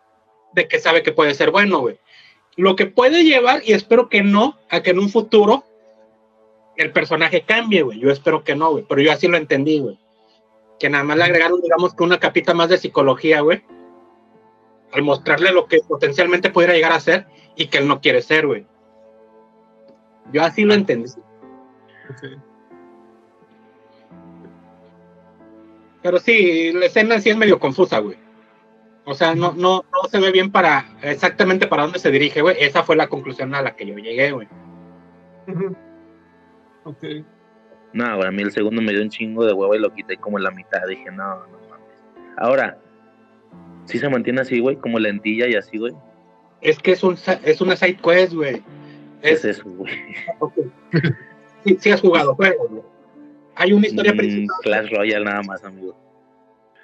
de 0.54 0.68
que 0.68 0.80
sabe 0.80 1.04
que 1.04 1.12
puede 1.12 1.34
ser 1.34 1.52
bueno, 1.52 1.80
güey. 1.80 1.98
Lo 2.56 2.76
que 2.76 2.86
puede 2.86 3.24
llevar, 3.24 3.62
y 3.66 3.74
espero 3.74 4.10
que 4.10 4.22
no, 4.22 4.60
a 4.70 4.82
que 4.82 4.92
en 4.92 5.00
un 5.00 5.10
futuro 5.10 5.64
el 6.78 6.92
personaje 6.92 7.42
cambie, 7.42 7.82
güey. 7.82 8.00
Yo 8.00 8.12
espero 8.12 8.44
que 8.44 8.56
no, 8.56 8.72
güey. 8.72 8.86
Pero 8.88 9.02
yo 9.02 9.12
así 9.12 9.28
lo 9.28 9.38
entendí, 9.38 9.80
güey 9.80 9.98
que 10.84 10.90
nada 10.90 11.06
más 11.06 11.16
le 11.16 11.24
agregaron, 11.24 11.62
digamos, 11.62 11.96
que 11.96 12.04
una 12.04 12.20
capita 12.20 12.54
más 12.54 12.68
de 12.68 12.78
psicología, 12.78 13.40
güey, 13.40 13.64
al 14.92 15.02
mostrarle 15.02 15.54
lo 15.54 15.66
que 15.66 15.80
potencialmente 15.80 16.50
pudiera 16.50 16.74
llegar 16.74 16.92
a 16.92 17.00
ser 17.00 17.26
y 17.56 17.68
que 17.68 17.78
él 17.78 17.88
no 17.88 18.02
quiere 18.02 18.22
ser, 18.22 18.46
güey. 18.46 18.68
Yo 20.34 20.44
así 20.44 20.66
lo 20.66 20.74
entendí. 20.74 21.10
Pero 26.02 26.20
sí, 26.20 26.74
la 26.74 26.88
escena 26.88 27.22
sí 27.22 27.30
es 27.30 27.38
medio 27.38 27.60
confusa, 27.60 28.00
güey. 28.00 28.18
O 29.06 29.14
sea, 29.14 29.36
no, 29.36 29.54
no, 29.54 29.86
no 29.90 30.10
se 30.10 30.20
ve 30.20 30.34
bien 30.34 30.52
para 30.52 30.98
exactamente 31.02 31.66
para 31.66 31.84
dónde 31.84 32.00
se 32.00 32.12
dirige, 32.12 32.42
güey. 32.42 32.58
Esa 32.60 32.84
fue 32.84 32.98
la 32.98 33.08
conclusión 33.08 33.56
a 33.56 33.62
la 33.62 33.74
que 33.78 33.86
yo 33.86 33.96
llegué, 33.96 34.34
güey. 34.34 34.50
Ujú. 35.48 35.78
Ok. 36.84 37.04
No, 37.94 38.06
a 38.24 38.32
mí 38.32 38.42
el 38.42 38.52
segundo 38.52 38.82
me 38.82 38.92
dio 38.92 39.02
un 39.02 39.10
chingo 39.10 39.46
de 39.46 39.54
huevo 39.54 39.76
y 39.76 39.80
lo 39.80 39.94
quité 39.94 40.18
como 40.18 40.40
la 40.40 40.52
mitad. 40.52 40.82
Dije, 40.88 41.12
no, 41.12 41.46
no 41.48 41.58
mames. 41.70 42.04
Ahora, 42.38 42.78
sí 43.86 44.00
se 44.00 44.10
mantiene 44.10 44.42
así, 44.42 44.60
güey, 44.60 44.76
como 44.78 44.98
lentilla 45.00 45.48
y 45.48 45.56
así, 45.56 45.78
güey. 45.78 45.94
Es 46.62 46.80
que 46.80 46.94
es, 46.94 47.04
un, 47.04 47.18
es 47.44 47.62
una 47.62 47.76
side 47.76 47.98
quest, 47.98 48.34
güey. 48.34 48.64
¿Qué 49.22 49.30
Es, 49.32 49.46
es 49.46 49.58
eso, 49.60 49.70
güey? 49.70 49.92
ok. 50.40 50.54
sí, 51.66 51.78
sí 51.80 51.92
has 51.92 52.02
jugado 52.02 52.36
juegos, 52.36 52.70
güey. 52.70 52.84
Hay 53.56 53.74
una 53.74 53.86
historia 53.88 54.14
Mm, 54.14 54.18
principal. 54.18 54.58
Clash 54.64 54.90
Royale 54.92 55.26
nada 55.26 55.42
más, 55.44 55.64
amigo. 55.64 55.96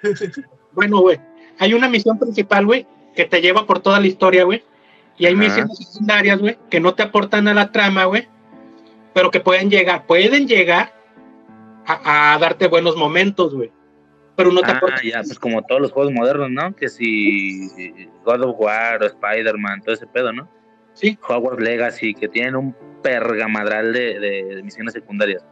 Bueno, 0.72 1.00
güey, 1.00 1.18
hay 1.58 1.74
una 1.74 1.88
misión 1.88 2.16
principal, 2.16 2.64
güey, 2.64 2.86
que 3.16 3.24
te 3.24 3.40
lleva 3.42 3.66
por 3.66 3.80
toda 3.80 3.98
la 3.98 4.06
historia, 4.06 4.44
güey. 4.44 4.62
Y 5.18 5.26
hay 5.26 5.34
Ajá. 5.34 5.42
misiones 5.42 5.78
secundarias, 5.78 6.38
güey, 6.38 6.56
que 6.70 6.78
no 6.78 6.94
te 6.94 7.02
aportan 7.02 7.48
a 7.48 7.54
la 7.54 7.72
trama, 7.72 8.04
güey, 8.04 8.28
pero 9.12 9.32
que 9.32 9.40
pueden 9.40 9.68
llegar, 9.68 10.06
pueden 10.06 10.46
llegar 10.46 10.92
a, 11.86 12.34
a 12.34 12.38
darte 12.38 12.68
buenos 12.68 12.96
momentos, 12.96 13.54
güey. 13.54 13.72
Pero 14.36 14.52
no 14.52 14.62
te 14.62 14.70
Ah, 14.72 14.80
ya, 15.04 15.22
pues 15.22 15.38
como 15.38 15.62
todos 15.62 15.80
los 15.80 15.92
juegos 15.92 16.12
modernos, 16.12 16.50
¿no? 16.50 16.74
Que 16.74 16.88
si 16.88 17.68
God 18.24 18.42
of 18.42 18.56
War 18.58 19.02
o 19.02 19.06
Spider-Man, 19.06 19.82
todo 19.82 19.94
ese 19.94 20.06
pedo, 20.06 20.32
¿no? 20.32 20.48
Sí. 20.94 21.18
Hogwarts 21.28 21.62
Legacy, 21.62 22.14
que 22.14 22.28
tienen 22.28 22.56
un 22.56 22.74
pergamadral 23.02 23.92
de, 23.92 24.18
de, 24.18 24.44
de 24.56 24.62
misiones 24.62 24.94
secundarias. 24.94 25.44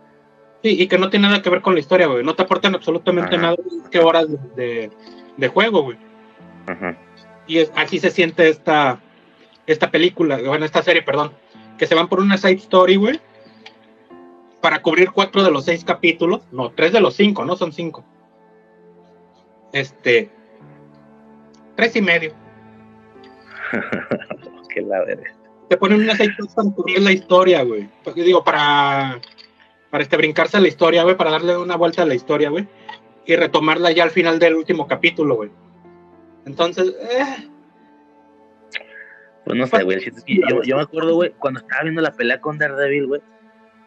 Sí, 0.62 0.80
y 0.80 0.86
que 0.88 0.98
no 0.98 1.10
tiene 1.10 1.28
nada 1.28 1.42
que 1.42 1.50
ver 1.50 1.60
con 1.60 1.74
la 1.74 1.80
historia, 1.80 2.06
güey. 2.06 2.24
No 2.24 2.34
te 2.34 2.42
aportan 2.42 2.74
absolutamente 2.74 3.36
Ajá. 3.36 3.42
nada 3.42 3.56
más 3.80 3.88
que 3.90 3.98
horas 3.98 4.26
de 4.56 4.90
juego, 5.52 5.82
güey. 5.82 5.98
Ajá. 6.66 6.96
Y 7.46 7.58
es, 7.58 7.72
aquí 7.74 7.98
se 7.98 8.10
siente 8.10 8.48
esta, 8.48 9.00
esta 9.66 9.90
película, 9.90 10.38
bueno, 10.44 10.64
esta 10.64 10.82
serie, 10.82 11.02
perdón, 11.02 11.32
que 11.78 11.86
se 11.86 11.94
van 11.94 12.08
por 12.08 12.20
una 12.20 12.36
side 12.36 12.54
story, 12.56 12.96
güey, 12.96 13.20
para 14.60 14.82
cubrir 14.82 15.10
cuatro 15.12 15.42
de 15.42 15.50
los 15.50 15.64
seis 15.64 15.84
capítulos, 15.84 16.42
no, 16.50 16.70
tres 16.70 16.92
de 16.92 17.00
los 17.00 17.14
cinco, 17.14 17.44
no 17.44 17.56
son 17.56 17.72
cinco. 17.72 18.04
Este, 19.72 20.30
tres 21.76 21.94
y 21.96 22.02
medio. 22.02 22.32
que 24.68 24.80
la 24.82 25.04
verga. 25.04 25.34
Te 25.68 25.76
ponen 25.76 26.00
una 26.00 26.16
side 26.16 26.32
story 26.38 26.48
para 26.54 26.70
cubrir 26.70 27.02
la 27.02 27.12
historia, 27.12 27.62
güey. 27.62 27.88
Porque 28.02 28.22
digo, 28.22 28.42
para, 28.42 29.20
para 29.90 30.02
este, 30.02 30.16
brincarse 30.16 30.60
la 30.60 30.68
historia, 30.68 31.02
güey, 31.02 31.16
para 31.16 31.30
darle 31.30 31.56
una 31.56 31.76
vuelta 31.76 32.02
a 32.02 32.06
la 32.06 32.14
historia, 32.14 32.48
güey, 32.48 32.66
y 33.26 33.36
retomarla 33.36 33.92
ya 33.92 34.04
al 34.04 34.10
final 34.10 34.38
del 34.38 34.54
último 34.54 34.86
capítulo, 34.86 35.36
güey. 35.36 35.50
Entonces, 36.46 36.94
eh, 37.10 37.48
Pues 39.44 39.58
no 39.58 39.66
sé, 39.66 39.84
güey. 39.84 39.98
Yo, 40.26 40.62
yo 40.62 40.76
me 40.76 40.82
acuerdo, 40.82 41.14
güey, 41.14 41.32
cuando 41.38 41.60
estaba 41.60 41.82
viendo 41.82 42.00
la 42.00 42.12
pelea 42.12 42.40
con 42.40 42.56
Daredevil, 42.56 43.06
güey, 43.06 43.20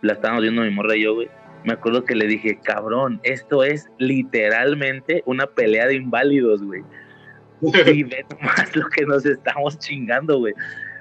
la 0.02 0.14
estábamos 0.14 0.44
viendo 0.44 0.62
mi 0.62 0.72
morra 0.72 0.96
y 0.96 1.04
yo, 1.04 1.16
güey. 1.16 1.30
Me 1.64 1.74
acuerdo 1.74 2.04
que 2.04 2.16
le 2.16 2.26
dije, 2.26 2.60
cabrón, 2.64 3.20
esto 3.24 3.64
es 3.64 3.90
literalmente 4.00 5.22
una 5.26 5.46
pelea 5.46 5.88
de 5.88 5.96
inválidos, 5.96 6.64
güey. 6.64 6.84
Y 7.94 8.04
ve 8.04 8.26
nomás 8.32 8.76
lo 8.76 8.88
que 8.88 9.06
nos 9.06 9.26
estamos 9.26 9.78
chingando, 9.78 10.40
güey. 10.40 10.54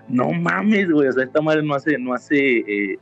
No 0.08 0.30
mames, 0.30 0.90
güey. 0.90 1.08
O 1.08 1.12
sea, 1.12 1.24
esta 1.24 1.40
madre 1.40 1.62
no 1.62 1.74
hace, 1.74 1.98
no 1.98 2.12
hace, 2.12 2.58
eh, 2.58 2.98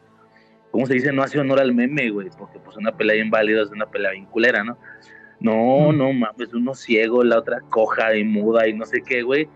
¿cómo 0.71 0.87
se 0.87 0.95
dice? 0.95 1.13
No 1.13 1.23
hace 1.23 1.41
honor 1.41 1.59
al 1.59 1.75
meme, 1.75 2.11
güey. 2.11 2.29
Porque 2.39 2.61
pues 2.61 2.77
una 2.77 2.97
pelea 2.97 3.17
de 3.17 3.23
inválidos 3.23 3.69
es 3.69 3.73
una 3.73 3.87
pelea 3.87 4.13
bien 4.13 4.27
culera, 4.27 4.63
¿no? 4.63 4.79
No, 5.41 5.93
no 5.93 6.13
mames, 6.13 6.53
uno 6.53 6.75
ciego, 6.75 7.23
la 7.23 7.39
otra 7.39 7.61
coja 7.71 8.17
y 8.17 8.25
muda 8.25 8.69
y 8.69 8.75
no 8.75 8.85
sé 8.85 9.03
qué, 9.03 9.23
güey. 9.23 9.49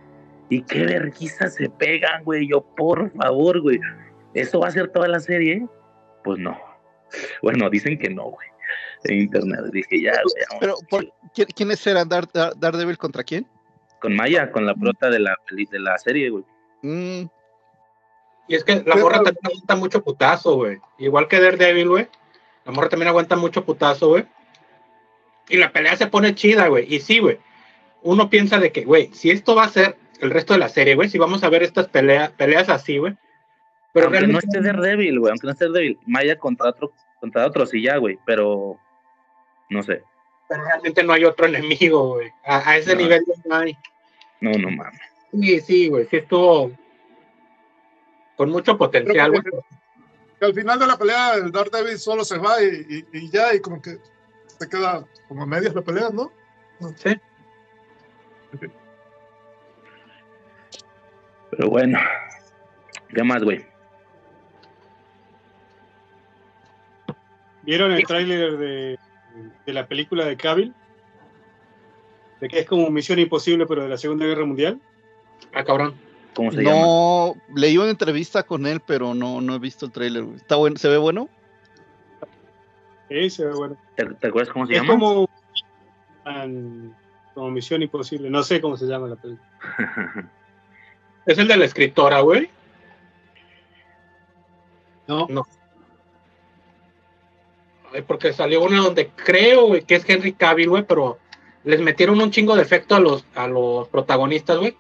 Y 0.49 0.63
qué 0.63 0.85
vergüenza 0.85 1.49
se 1.49 1.71
pegan, 1.71 2.25
güey. 2.25 2.49
Yo, 2.49 2.61
por 2.77 3.11
favor, 3.13 3.61
güey. 3.61 3.81
¿Eso 4.35 4.61
va 4.61 4.69
a 4.69 4.73
ser 4.73 4.89
toda 4.89 5.09
la 5.09 5.21
serie? 5.21 5.67
Pues 6.25 6.39
no. 6.39 6.59
Bueno, 7.43 7.69
dicen 7.69 7.99
que 7.99 8.09
no, 8.09 8.25
güey. 8.31 8.49
En 9.05 9.19
internet. 9.19 9.61
Dije, 9.73 10.01
ya, 10.01 10.13
güey. 10.13 10.61
Pero, 10.61 10.77
¿por- 10.89 11.13
¿quién- 11.35 11.49
¿quiénes 11.55 11.87
eran 11.87 12.09
Dar- 12.09 12.31
Dar- 12.33 12.55
Daredevil 12.57 12.97
contra 12.97 13.23
quién? 13.25 13.47
Con 14.01 14.17
Maya, 14.17 14.51
con 14.51 14.65
la 14.65 14.75
prota 14.75 15.11
de 15.11 15.19
la, 15.19 15.37
de 15.51 15.79
la 15.79 15.99
serie, 15.99 16.31
güey. 16.31 16.45
Mm, 16.83 17.25
Y 18.49 18.55
es 18.57 18.65
que 18.65 18.83
la 18.87 18.97
morra 18.97 19.17
también 19.23 19.39
aguanta 19.45 19.77
mucho 19.77 20.03
putazo, 20.03 20.57
güey. 20.57 20.79
Igual 20.99 21.29
que 21.29 21.41
Daredevil, 21.41 21.89
güey. 21.89 22.09
La 22.65 22.73
morra 22.73 22.89
también 22.89 23.09
aguanta 23.09 23.37
mucho 23.37 23.65
putazo, 23.65 24.09
güey. 24.09 24.25
Y 25.49 25.57
la 25.59 25.71
pelea 25.73 25.97
se 25.97 26.07
pone 26.07 26.35
chida, 26.35 26.69
güey. 26.69 26.93
Y 26.93 27.01
sí, 27.01 27.19
güey. 27.19 27.39
Uno 28.03 28.31
piensa 28.31 28.59
de 28.59 28.73
que, 28.73 28.85
güey, 28.85 29.11
si 29.13 29.31
esto 29.31 29.55
va 29.55 29.65
a 29.65 29.69
ser 29.69 29.97
el 30.21 30.31
resto 30.31 30.55
de 30.55 30.59
la 30.61 30.69
serie, 30.69 30.95
güey, 30.95 31.09
si 31.09 31.19
vamos 31.19 31.45
a 31.45 31.49
ver 31.51 31.63
estas 31.63 31.89
peleas, 31.89 32.31
peleas 32.33 32.69
así, 32.69 32.99
güey. 32.99 33.15
Pero 33.93 34.07
aunque 34.07 34.27
no 34.27 34.39
esté 34.39 34.61
Daredevil, 34.61 35.19
güey. 35.21 35.31
Aunque 35.31 35.47
no 35.47 35.53
esté 35.53 35.67
Daredevil. 35.67 35.99
Maya 36.07 36.39
contra 36.39 36.71
otro, 36.71 36.93
contra 37.21 37.47
otro, 37.47 37.67
sí, 37.67 37.83
ya, 37.83 37.97
güey. 37.99 38.19
Pero, 38.25 38.79
no 39.71 39.83
sé. 39.83 40.03
pero 40.49 40.65
realmente 40.65 41.03
no 41.05 41.13
hay 41.13 41.25
otro 41.25 41.47
enemigo, 41.47 42.15
güey. 42.15 42.31
A, 42.45 42.71
a 42.71 42.77
ese 42.79 42.95
No. 42.95 43.03
nivel 43.03 43.25
no 43.45 43.55
hay. 43.57 43.77
No, 44.41 44.51
no 44.53 44.71
mames. 44.71 45.01
Sí, 45.33 45.61
sí, 45.61 45.89
güey. 45.89 46.07
Sí 46.09 46.17
estuvo 46.17 46.71
con 48.37 48.51
mucho 48.51 48.77
potencial, 48.79 49.31
güey. 49.31 49.43
Que 50.39 50.47
al 50.47 50.55
final 50.55 50.79
de 50.79 50.87
la 50.87 50.97
pelea, 50.99 51.35
el 51.35 51.53
Daredevil 51.53 51.99
solo 51.99 52.25
se 52.25 52.37
va 52.39 52.61
y, 52.63 52.67
y- 53.13 53.19
y 53.19 53.31
ya, 53.31 53.55
y 53.55 53.61
como 53.61 53.81
que 53.81 53.99
se 54.47 54.69
queda 54.69 55.05
como 55.29 55.43
a 55.43 55.47
medias 55.47 55.75
la 55.75 55.83
pelea, 55.83 56.09
¿no? 56.11 56.33
Sí. 56.97 57.15
Pero 61.51 61.69
bueno. 61.69 61.99
¿Qué 63.15 63.23
más, 63.23 63.43
güey? 63.45 63.65
¿Vieron 67.63 67.93
el 67.93 68.05
tráiler 68.07 68.57
de, 68.57 68.99
de 69.67 69.73
la 69.73 69.87
película 69.87 70.25
de 70.27 70.37
Cavill? 70.37 70.75
De 72.41 72.49
que 72.49 72.59
es 72.61 72.67
como 72.67 72.91
Misión 72.91 73.19
Imposible, 73.19 73.67
pero 73.67 73.83
de 73.85 73.89
la 73.89 73.97
Segunda 73.97 74.27
Guerra 74.27 74.45
Mundial. 74.45 74.81
Ah, 75.55 75.63
cabrón. 75.65 75.95
¿Cómo 76.35 76.51
se 76.51 76.63
llama? 76.63 76.81
no, 76.81 77.35
leí 77.55 77.77
una 77.77 77.91
entrevista 77.91 78.43
con 78.43 78.67
él, 78.67 78.81
pero 78.85 79.15
no, 79.15 79.41
no 79.41 79.55
he 79.55 79.59
visto 79.59 79.85
el 79.87 79.93
tráiler. 79.93 80.25
¿Está 80.37 80.57
bueno? 80.57 80.77
¿Se 80.77 80.89
ve 80.89 80.97
bueno? 80.97 81.29
Ese, 83.11 83.47
bueno. 83.49 83.77
¿Te, 83.97 84.07
te 84.07 84.27
acuerdas 84.29 84.53
cómo 84.53 84.67
se 84.67 84.73
Es 84.73 84.81
llama? 84.81 84.95
como, 84.95 85.29
an- 86.25 86.97
como 87.35 87.51
Misión 87.51 87.83
Imposible. 87.83 88.31
No 88.31 88.43
sé 88.43 88.61
cómo 88.63 88.77
se 88.77 88.87
llama 88.87 89.09
la 89.09 89.17
película. 89.17 89.49
Es 91.25 91.39
el 91.39 91.47
de 91.47 91.57
la 91.57 91.67
escritora, 91.67 92.19
güey. 92.21 92.51
No, 95.07 95.27
No. 95.29 95.47
Porque 98.07 98.33
salió 98.33 98.63
una 98.63 98.79
donde 98.79 99.09
creo, 99.09 99.67
güey, 99.67 99.83
que 99.83 99.97
es 99.97 100.09
Henry 100.09 100.33
Cavill, 100.33 100.71
güey, 100.71 100.85
pero 100.85 101.19
les 101.65 101.81
metieron 101.81 102.21
un 102.21 102.31
chingo 102.31 102.57
de 102.57 102.63
efecto 102.63 102.95
a 102.95 103.01
los, 103.01 103.25
a 103.35 103.47
los 103.47 103.89
protagonistas, 103.89 104.59
güey. 104.59 104.77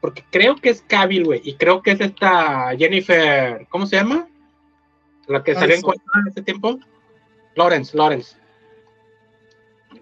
Porque 0.00 0.24
creo 0.30 0.56
que 0.56 0.70
es 0.70 0.82
Cavill, 0.82 1.24
güey, 1.24 1.40
y 1.44 1.54
creo 1.54 1.82
que 1.82 1.92
es 1.92 2.00
esta 2.00 2.74
Jennifer, 2.76 3.66
¿cómo 3.68 3.86
se 3.86 3.96
llama? 3.96 4.28
La 5.26 5.42
que 5.42 5.54
salió 5.54 5.76
en 5.76 5.82
cuenta 5.82 6.04
en 6.22 6.28
ese 6.28 6.42
tiempo. 6.42 6.78
Lawrence, 7.54 7.96
Lawrence. 7.96 8.36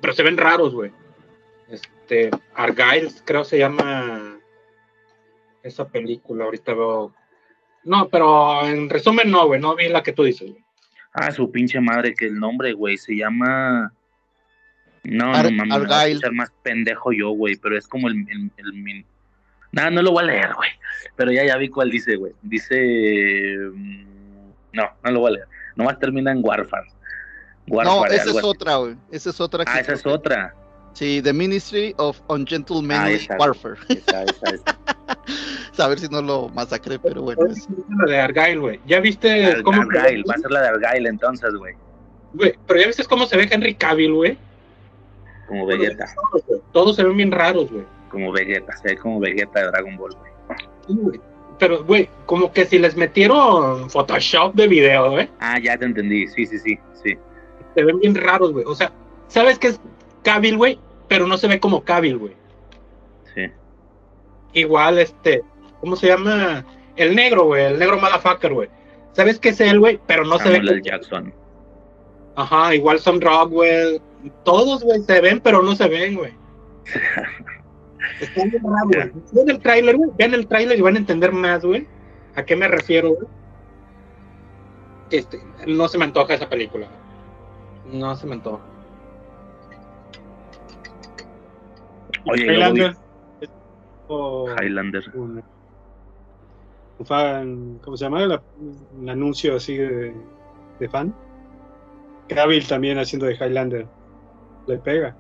Pero 0.01 0.13
se 0.13 0.23
ven 0.23 0.37
raros, 0.37 0.75
güey. 0.75 0.93
Este, 1.69 2.31
Argyle, 2.55 3.11
creo 3.25 3.45
se 3.45 3.59
llama 3.59 4.39
esa 5.63 5.89
película, 5.89 6.45
ahorita 6.45 6.75
veo. 6.75 7.15
No, 7.85 8.09
pero 8.09 8.65
en 8.67 8.91
resumen 8.91 9.31
no, 9.31 9.47
güey, 9.47 9.61
no 9.61 9.75
vi 9.75 9.89
la 9.89 10.03
que 10.03 10.13
tú 10.13 10.25
dices, 10.25 10.51
güey. 10.51 10.66
Ah, 11.19 11.31
su 11.33 11.51
pinche 11.51 11.81
madre, 11.81 12.15
que 12.15 12.27
el 12.27 12.39
nombre, 12.39 12.73
güey, 12.75 12.99
se 12.99 13.17
llama. 13.17 13.91
No, 15.03 15.33
Ar- 15.35 15.51
no 15.51 15.65
mames, 15.65 15.79
me 15.79 15.87
voy 15.87 15.95
a 15.95 16.07
escuchar 16.09 16.33
más 16.33 16.53
pendejo 16.63 17.13
yo, 17.13 17.31
güey, 17.31 17.57
pero 17.57 17.79
es 17.79 17.87
como 17.89 18.09
el. 18.09 18.17
el, 18.29 18.51
el 18.59 18.73
min- 18.75 19.07
Nada, 19.73 19.91
no 19.91 20.03
lo 20.03 20.13
voy 20.13 20.25
a 20.25 20.27
leer, 20.27 20.53
güey. 20.55 20.71
Pero 21.17 21.33
ya, 21.33 21.45
ya 21.45 21.57
vi 21.57 21.69
cuál 21.69 21.91
dice, 21.91 22.17
güey. 22.17 22.33
Dice. 22.43 23.57
mm, 23.73 24.05
No, 24.73 24.91
no 25.05 25.11
lo 25.11 25.21
voy 25.21 25.29
a 25.31 25.35
leer. 25.37 25.49
Nomás 25.75 25.99
termina 25.99 26.33
en 26.33 26.41
Warfare. 26.43 26.89
No, 27.67 28.05
esa 28.07 28.15
es 28.15 28.29
así. 28.29 28.39
otra, 28.43 28.77
güey. 28.77 28.97
Esa 29.11 29.31
es 29.31 29.41
otra. 29.41 29.65
que 29.65 29.71
Ah, 29.71 29.81
esa 29.81 29.93
es 29.95 30.07
otra. 30.07 30.55
Sí, 30.97 31.21
The 31.23 31.35
Ministry 31.35 31.95
of 31.99 32.19
Ungentlemanly 32.29 33.27
Ah. 33.29 33.37
Warfare. 33.39 33.77
Esa, 33.91 34.23
esa, 34.25 34.51
esa. 34.55 35.85
A 35.85 35.89
ver 35.89 35.99
si 36.01 36.09
no 36.09 36.23
lo 36.23 36.49
masacré, 36.49 36.99
pero 36.99 37.21
bueno. 37.21 37.45
es- 37.51 37.69
La 37.99 38.07
de 38.11 38.19
Argyle, 38.19 38.59
güey. 38.61 38.81
¿Ya 38.87 39.01
viste 39.01 39.45
Ar- 39.45 39.63
cómo 39.63 39.83
Argyle, 39.83 40.25
va 40.27 40.35
a 40.35 40.39
ser 40.39 40.51
la 40.51 40.63
de 40.63 40.69
Argyle 40.69 41.07
entonces, 41.09 41.55
güey. 41.55 41.75
Güey, 42.33 42.55
pero 42.67 42.81
ya 42.81 42.87
viste 42.87 43.05
cómo 43.05 43.27
se 43.27 43.37
ve 43.37 43.47
Henry 43.51 43.75
Cavill, 43.75 44.15
güey. 44.15 44.39
Como 45.49 45.67
Vegeta. 45.67 46.07
Todos 46.73 46.97
se 46.97 47.05
ven 47.05 47.17
bien 47.19 47.31
raros, 47.31 47.71
güey. 47.71 47.85
Como 48.11 48.33
Vegeta, 48.33 48.75
se 48.79 48.89
ve 48.89 48.97
como 48.97 49.21
Vegeta 49.21 49.61
de 49.61 49.67
Dragon 49.67 49.97
Ball, 49.99 50.15
güey. 50.15 50.33
Sí, 50.87 50.95
güey. 50.99 51.21
Pero, 51.59 51.85
güey, 51.85 52.09
como 52.25 52.51
que 52.55 52.65
si 52.65 52.79
les 52.79 52.97
metieron 52.97 53.91
Photoshop 53.91 54.55
de 54.55 54.67
video, 54.67 55.11
güey. 55.11 55.29
Ah, 55.41 55.59
ya 55.59 55.77
te 55.77 55.85
entendí. 55.85 56.27
Sí, 56.29 56.47
sí, 56.47 56.59
sí, 56.59 56.79
sí. 57.03 57.19
Se 57.75 57.85
ven 57.85 57.99
bien 58.01 58.15
raros, 58.15 58.53
güey. 58.53 58.65
O 58.67 58.75
sea, 58.75 58.91
¿sabes 59.29 59.59
qué 59.59 59.69
es 59.69 59.81
Cavill, 60.23 60.57
güey? 60.57 60.79
Pero 61.09 61.27
no 61.27 61.37
se 61.39 61.49
ve 61.49 61.61
como 61.61 61.83
Cavill, 61.85 62.19
güey. 62.19 62.37
Sí. 63.35 63.51
Igual, 64.53 64.99
este, 64.99 65.43
¿cómo 65.81 65.97
se 65.97 66.09
llama? 66.09 66.65
El 66.97 67.15
negro, 67.15 67.45
güey. 67.45 67.65
El 67.65 67.79
negro 67.79 67.99
motherfucker, 68.01 68.53
güey. 68.53 68.69
¿Sabes 69.13 69.39
qué 69.39 69.51
es 69.51 69.61
él, 69.61 69.81
güey? 69.81 70.01
Pero 70.07 70.25
no 70.25 70.39
se 70.39 70.51
ve. 70.51 70.59
Como- 70.59 70.81
Jackson. 70.83 71.33
Ajá, 72.35 72.75
igual 72.75 72.99
Sam 72.99 73.21
Rockwell. 73.21 74.01
Todos, 74.45 74.83
güey, 74.83 75.01
se 75.03 75.21
ven, 75.21 75.41
pero 75.41 75.63
no 75.63 75.75
se 75.77 75.89
ven, 75.89 76.17
güey. 76.17 76.35
Están 78.21 78.51
bien 78.51 78.63
raros, 78.63 78.89
güey. 78.89 79.13
Vean 79.33 79.51
el 79.51 79.59
tráiler, 79.61 79.97
güey. 79.97 80.11
Vean 80.17 80.35
el 80.35 80.47
tráiler 80.47 80.79
y 80.79 80.83
van 80.83 80.97
a 80.97 80.99
entender 80.99 81.33
más, 81.33 81.65
güey. 81.65 81.87
¿A 82.35 82.45
qué 82.45 82.57
me 82.57 82.69
refiero, 82.69 83.11
güey? 83.11 83.27
Este, 85.11 85.41
no 85.67 85.89
se 85.89 85.99
me 85.99 86.05
antoja 86.05 86.35
esa 86.35 86.49
película. 86.49 86.89
No 87.91 88.15
se 88.17 88.27
me 88.27 88.35
antoja. 88.35 88.63
Oye, 92.27 92.45
Highlander. 92.45 92.95
o 94.09 94.49
Highlander. 94.61 95.05
un, 95.15 95.43
un 96.99 97.07
fan, 97.07 97.79
¿cómo 97.83 97.97
se 97.97 98.05
llama? 98.05 98.27
La- 98.27 98.43
un 98.99 99.09
anuncio 99.09 99.57
así 99.57 99.77
de, 99.77 100.15
de 100.81 100.89
fan. 100.89 101.15
Cavill 102.29 102.67
también 102.67 102.99
haciendo 102.99 103.27
de 103.27 103.35
Highlander. 103.35 103.87
Le 104.67 104.79
pega. 104.79 105.15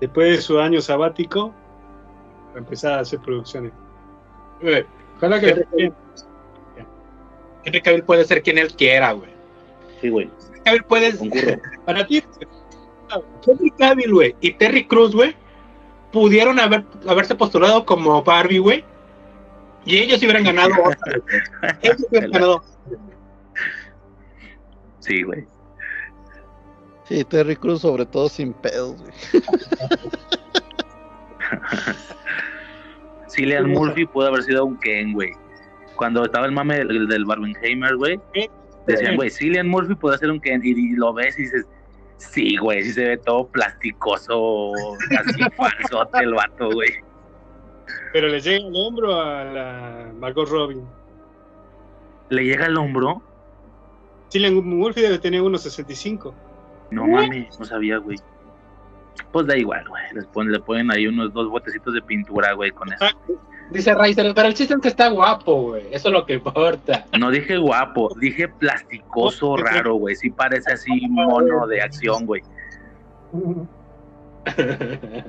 Después 0.00 0.36
de 0.36 0.42
su 0.42 0.58
año 0.58 0.80
sabático, 0.80 1.52
empezar 2.56 2.94
a 2.94 3.00
hacer 3.00 3.20
producciones. 3.20 3.72
Güey, 4.62 4.84
Ojalá 5.16 5.38
que 5.38 5.66
Henry 7.64 7.82
Cavill 7.82 8.04
puede 8.04 8.24
ser 8.24 8.42
quien 8.42 8.56
él 8.58 8.74
quiera, 8.74 9.12
güey. 9.12 9.30
Sí, 10.00 10.08
güey. 10.08 10.30
Cavill 10.64 10.84
puede 10.84 11.16
Concurro. 11.16 11.60
para 11.86 12.06
ti 12.06 12.22
Henry 13.46 13.70
Cavill, 13.72 14.12
güey, 14.12 14.36
y 14.40 14.52
Terry 14.52 14.86
Crews, 14.86 15.14
güey, 15.14 15.34
pudieron 16.12 16.60
haber, 16.60 16.84
haberse 17.08 17.34
postulado 17.34 17.84
como 17.84 18.22
Barbie, 18.22 18.58
güey, 18.58 18.84
y 19.84 19.98
ellos 19.98 20.22
hubieran 20.22 20.44
ganado. 20.44 20.74
Ellos 21.82 21.96
sí 21.98 22.06
hubieran 22.10 22.30
ganado. 22.30 22.62
Sí, 25.00 25.22
güey. 25.22 25.46
Sí, 27.04 27.24
Terry 27.24 27.56
Cruz, 27.56 27.80
sobre 27.80 28.06
todo 28.06 28.28
sin 28.28 28.52
pedos, 28.52 28.96
güey. 29.00 29.12
Cillian 33.28 33.70
Murphy 33.70 34.06
pudo 34.06 34.28
haber 34.28 34.42
sido 34.42 34.66
un 34.66 34.78
Ken, 34.78 35.12
güey. 35.14 35.32
Cuando 35.96 36.24
estaba 36.24 36.46
el 36.46 36.52
mame 36.52 36.84
del, 36.84 37.08
del 37.08 37.24
Barbenheimer, 37.24 37.96
güey. 37.96 38.20
Decían, 38.92 39.16
güey, 39.16 39.30
Cillian 39.30 39.68
Murphy 39.68 39.94
puede 39.94 40.18
ser 40.18 40.30
un 40.30 40.40
Ken. 40.40 40.60
Y, 40.64 40.70
y 40.70 40.96
lo 40.96 41.12
ves 41.12 41.38
y 41.38 41.42
dices, 41.42 41.66
sí, 42.16 42.56
güey, 42.56 42.82
sí 42.82 42.92
se 42.92 43.04
ve 43.04 43.16
todo 43.18 43.46
plasticoso, 43.48 44.72
así 45.18 45.42
falsote 45.56 46.18
el 46.20 46.34
vato, 46.34 46.70
güey. 46.70 46.90
Pero 48.12 48.28
le 48.28 48.40
llega 48.40 48.66
el 48.66 48.72
hombro 48.74 49.20
a 49.20 49.44
la 49.44 50.12
Margot 50.18 50.48
Robin. 50.48 50.84
¿Le 52.28 52.44
llega 52.44 52.66
el 52.66 52.76
hombro? 52.76 53.22
Cillian 54.30 54.54
Murphy 54.54 55.02
debe 55.02 55.18
tener 55.18 55.40
1.65. 55.40 56.32
No 56.90 57.06
mames, 57.06 57.58
no 57.58 57.64
sabía, 57.64 57.98
güey. 57.98 58.18
Pues 59.32 59.46
da 59.46 59.56
igual, 59.56 59.86
güey. 59.88 60.02
Les 60.14 60.26
ponen, 60.26 60.52
le 60.52 60.60
ponen 60.60 60.90
ahí 60.90 61.06
unos 61.06 61.32
dos 61.32 61.48
botecitos 61.48 61.94
de 61.94 62.02
pintura, 62.02 62.52
güey, 62.52 62.70
con 62.70 62.92
eso. 62.92 63.06
Dice 63.70 63.94
Riser, 63.94 64.34
pero 64.34 64.48
el 64.48 64.54
chiste 64.54 64.74
es 64.74 64.80
que 64.80 64.88
está 64.88 65.08
guapo, 65.10 65.62
güey. 65.68 65.86
Eso 65.92 66.08
es 66.08 66.12
lo 66.12 66.26
que 66.26 66.34
importa. 66.34 67.06
No 67.18 67.30
dije 67.30 67.56
guapo, 67.56 68.12
dije 68.18 68.48
plasticoso, 68.48 69.56
raro, 69.56 69.94
güey. 69.94 70.16
Sí 70.16 70.28
parece 70.30 70.72
así 70.72 71.06
mono 71.08 71.68
de 71.68 71.80
acción, 71.80 72.26
güey. 72.26 72.42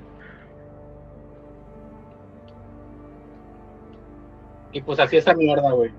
y 4.72 4.82
pues 4.82 5.00
así 5.00 5.18
esa 5.18 5.36
mierda, 5.36 5.72
güey. 5.72 5.92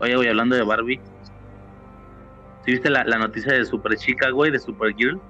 Oye, 0.00 0.16
güey, 0.16 0.28
hablando 0.28 0.56
de 0.56 0.62
Barbie. 0.62 0.98
¿Sí 2.64 2.72
viste 2.72 2.88
la, 2.88 3.04
la 3.04 3.18
noticia 3.18 3.52
de 3.52 3.66
Super 3.66 3.96
Chica, 3.96 4.30
güey, 4.30 4.50
de 4.50 4.58
Supergirl? 4.58 5.20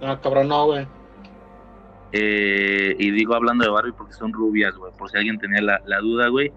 No, 0.00 0.18
cabrón, 0.20 0.48
no, 0.48 0.64
güey. 0.66 0.86
Eh, 2.16 2.94
y 2.96 3.10
digo 3.10 3.34
hablando 3.34 3.64
de 3.64 3.70
Barbie 3.70 3.92
porque 3.92 4.12
son 4.12 4.32
rubias, 4.32 4.76
güey, 4.76 4.92
por 4.96 5.10
si 5.10 5.16
alguien 5.16 5.36
tenía 5.38 5.60
la, 5.60 5.82
la 5.84 5.98
duda, 5.98 6.28
güey. 6.28 6.52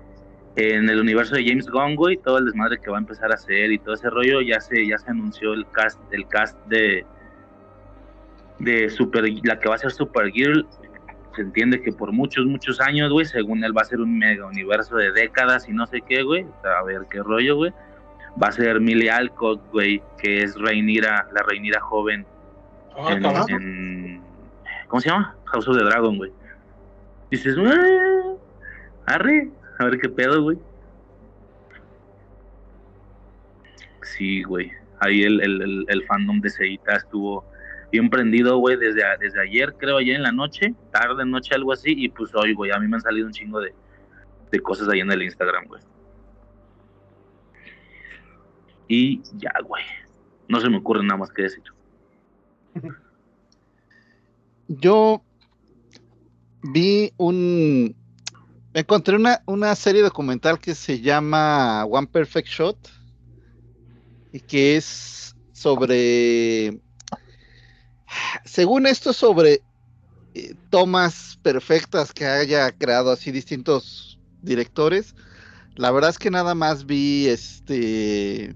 En 0.55 0.87
el 0.89 0.99
universo 0.99 1.35
de 1.35 1.45
James 1.47 1.67
Gunn, 1.67 1.95
güey, 1.95 2.17
todo 2.17 2.37
el 2.37 2.45
desmadre 2.45 2.79
que 2.79 2.89
va 2.91 2.97
a 2.97 2.99
empezar 2.99 3.31
a 3.31 3.35
hacer 3.35 3.71
y 3.71 3.79
todo 3.79 3.95
ese 3.95 4.09
rollo, 4.09 4.41
ya 4.41 4.59
se, 4.59 4.85
ya 4.87 4.97
se 4.99 5.09
anunció 5.09 5.53
el 5.53 5.67
cast, 5.71 5.99
el 6.11 6.27
cast 6.27 6.57
de, 6.67 7.05
de 8.59 8.89
Super, 8.89 9.25
la 9.43 9.59
que 9.59 9.69
va 9.69 9.75
a 9.75 9.79
ser 9.79 9.91
Supergirl. 9.91 10.67
Se 11.35 11.41
entiende 11.43 11.81
que 11.81 11.91
por 11.91 12.11
muchos, 12.11 12.45
muchos 12.47 12.81
años, 12.81 13.11
güey, 13.11 13.25
según 13.25 13.63
él 13.63 13.75
va 13.75 13.81
a 13.81 13.85
ser 13.85 13.99
un 13.99 14.17
mega 14.17 14.45
universo 14.47 14.95
de 14.95 15.11
décadas 15.11 15.69
y 15.69 15.73
no 15.73 15.85
sé 15.85 16.01
qué, 16.01 16.23
güey. 16.23 16.45
A 16.63 16.83
ver 16.83 17.03
qué 17.09 17.21
rollo, 17.21 17.55
güey. 17.55 17.71
Va 18.41 18.47
a 18.47 18.51
ser 18.51 18.79
Millie 18.79 19.09
Alcott, 19.11 19.61
güey, 19.71 20.01
que 20.19 20.41
es 20.43 20.55
Reinira, 20.55 21.27
la 21.33 21.41
Reinira 21.43 21.79
joven 21.81 22.25
Ah, 22.95 23.13
en, 23.13 23.21
en- 23.49 24.21
¿cómo 24.87 25.01
se 25.01 25.09
llama? 25.09 25.35
House 25.51 25.67
of 25.67 25.77
the 25.77 25.83
Dragon, 25.83 26.17
güey. 26.17 26.31
Dices, 27.31 27.55
"Ah, 27.57 28.35
arre, 29.05 29.49
a 29.79 29.85
ver 29.85 29.99
qué 29.99 30.09
pedo, 30.09 30.41
güey. 30.41 30.57
Sí, 34.03 34.43
güey. 34.43 34.71
Ahí 34.99 35.23
el, 35.23 35.41
el, 35.41 35.85
el, 35.87 36.05
fandom 36.05 36.39
de 36.41 36.49
Seita 36.49 36.95
estuvo 36.95 37.45
bien 37.91 38.09
prendido, 38.09 38.57
güey, 38.57 38.77
desde, 38.77 39.03
desde 39.19 39.41
ayer, 39.41 39.75
creo, 39.77 39.97
ayer 39.97 40.15
en 40.15 40.23
la 40.23 40.31
noche, 40.31 40.73
tarde, 40.91 41.25
noche, 41.25 41.53
algo 41.53 41.71
así, 41.71 41.93
y 41.95 42.09
pues 42.09 42.33
hoy, 42.33 42.53
güey, 42.53 42.71
a 42.71 42.79
mí 42.79 42.87
me 42.87 42.95
han 42.95 43.01
salido 43.01 43.27
un 43.27 43.33
chingo 43.33 43.59
de, 43.59 43.73
de 44.51 44.59
cosas 44.59 44.89
ahí 44.89 45.01
en 45.01 45.11
el 45.11 45.21
Instagram, 45.21 45.65
güey. 45.67 45.81
Y 48.87 49.21
ya, 49.37 49.53
güey. 49.63 49.83
No 50.47 50.59
se 50.61 50.69
me 50.69 50.77
ocurre 50.77 51.03
nada 51.03 51.17
más 51.17 51.31
que 51.31 51.43
decir. 51.43 51.63
Yo 54.67 55.21
vi 56.61 57.13
un. 57.17 57.95
Encontré 58.73 59.15
una, 59.15 59.41
una 59.45 59.75
serie 59.75 60.03
documental 60.03 60.59
que 60.59 60.75
se 60.75 61.01
llama 61.01 61.85
One 61.85 62.07
Perfect 62.07 62.47
Shot 62.47 62.77
y 64.31 64.39
que 64.39 64.77
es 64.77 65.35
sobre. 65.53 66.79
Según 68.45 68.85
esto, 68.85 69.13
sobre 69.13 69.61
eh, 70.33 70.55
tomas 70.69 71.39
perfectas 71.41 72.13
que 72.13 72.25
haya 72.25 72.71
creado 72.71 73.11
así 73.11 73.31
distintos 73.31 74.19
directores. 74.41 75.15
La 75.75 75.91
verdad 75.91 76.09
es 76.11 76.19
que 76.19 76.31
nada 76.31 76.55
más 76.55 76.85
vi 76.85 77.27
este. 77.27 78.55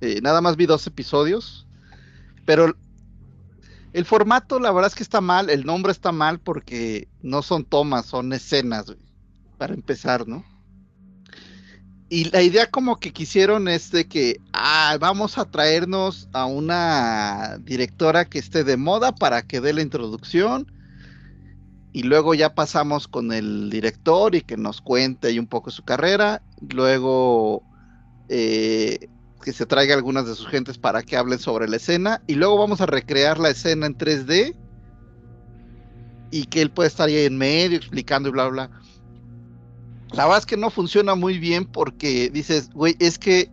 eh, 0.00 0.20
nada 0.22 0.40
más 0.40 0.56
vi 0.56 0.66
dos 0.66 0.86
episodios. 0.86 1.66
Pero 2.44 2.76
el 3.94 4.04
formato, 4.04 4.58
la 4.58 4.72
verdad 4.72 4.90
es 4.90 4.96
que 4.96 5.04
está 5.04 5.20
mal, 5.20 5.48
el 5.48 5.64
nombre 5.64 5.92
está 5.92 6.10
mal 6.10 6.40
porque 6.40 7.06
no 7.22 7.42
son 7.42 7.64
tomas, 7.64 8.06
son 8.06 8.32
escenas, 8.32 8.86
güey, 8.86 8.98
para 9.56 9.72
empezar, 9.72 10.26
¿no? 10.26 10.44
Y 12.08 12.24
la 12.30 12.42
idea 12.42 12.68
como 12.68 12.98
que 12.98 13.12
quisieron 13.12 13.68
es 13.68 13.92
de 13.92 14.08
que, 14.08 14.40
ah, 14.52 14.96
vamos 15.00 15.38
a 15.38 15.44
traernos 15.44 16.28
a 16.32 16.44
una 16.44 17.58
directora 17.62 18.24
que 18.24 18.40
esté 18.40 18.64
de 18.64 18.76
moda 18.76 19.14
para 19.14 19.42
que 19.42 19.60
dé 19.60 19.72
la 19.72 19.82
introducción 19.82 20.66
y 21.92 22.02
luego 22.02 22.34
ya 22.34 22.52
pasamos 22.52 23.06
con 23.06 23.32
el 23.32 23.70
director 23.70 24.34
y 24.34 24.40
que 24.40 24.56
nos 24.56 24.80
cuente 24.80 25.28
ahí 25.28 25.38
un 25.38 25.46
poco 25.46 25.70
su 25.70 25.84
carrera, 25.84 26.42
luego 26.60 27.62
eh, 28.28 29.08
que 29.44 29.52
se 29.52 29.66
traiga 29.66 29.94
algunas 29.94 30.26
de 30.26 30.34
sus 30.34 30.48
gentes 30.48 30.78
para 30.78 31.02
que 31.02 31.18
hablen 31.18 31.38
sobre 31.38 31.68
la 31.68 31.76
escena 31.76 32.22
y 32.26 32.34
luego 32.34 32.56
vamos 32.56 32.80
a 32.80 32.86
recrear 32.86 33.38
la 33.38 33.50
escena 33.50 33.84
en 33.84 33.96
3D 33.96 34.56
y 36.30 36.46
que 36.46 36.62
él 36.62 36.70
puede 36.70 36.88
estar 36.88 37.08
ahí 37.08 37.18
en 37.18 37.36
medio 37.36 37.76
explicando 37.76 38.30
y 38.30 38.32
bla 38.32 38.48
bla. 38.48 38.70
La 40.12 40.24
verdad 40.24 40.38
es 40.38 40.46
que 40.46 40.56
no 40.56 40.70
funciona 40.70 41.14
muy 41.14 41.38
bien 41.38 41.66
porque 41.66 42.30
dices, 42.30 42.70
güey, 42.70 42.96
es 42.98 43.18
que 43.18 43.50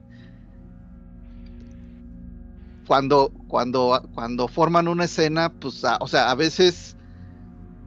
cuando 2.87 3.33
cuando 3.49 4.01
cuando 4.15 4.47
forman 4.47 4.87
una 4.87 5.05
escena, 5.05 5.51
pues 5.51 5.83
o 5.99 6.07
sea, 6.07 6.31
a 6.31 6.35
veces 6.35 6.95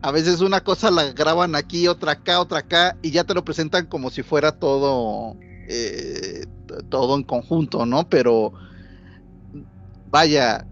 a 0.02 0.10
veces 0.10 0.42
una 0.42 0.60
cosa 0.60 0.90
la 0.90 1.12
graban 1.12 1.54
aquí, 1.54 1.88
otra 1.88 2.12
acá, 2.12 2.38
otra 2.38 2.58
acá 2.58 2.98
y 3.00 3.12
ya 3.12 3.24
te 3.24 3.32
lo 3.32 3.44
presentan 3.46 3.86
como 3.86 4.10
si 4.10 4.22
fuera 4.22 4.52
todo 4.52 5.36
eh, 5.68 6.44
todo 6.88 7.16
en 7.16 7.24
conjunto, 7.24 7.86
¿no? 7.86 8.08
Pero 8.08 8.52
vaya, 10.04 10.66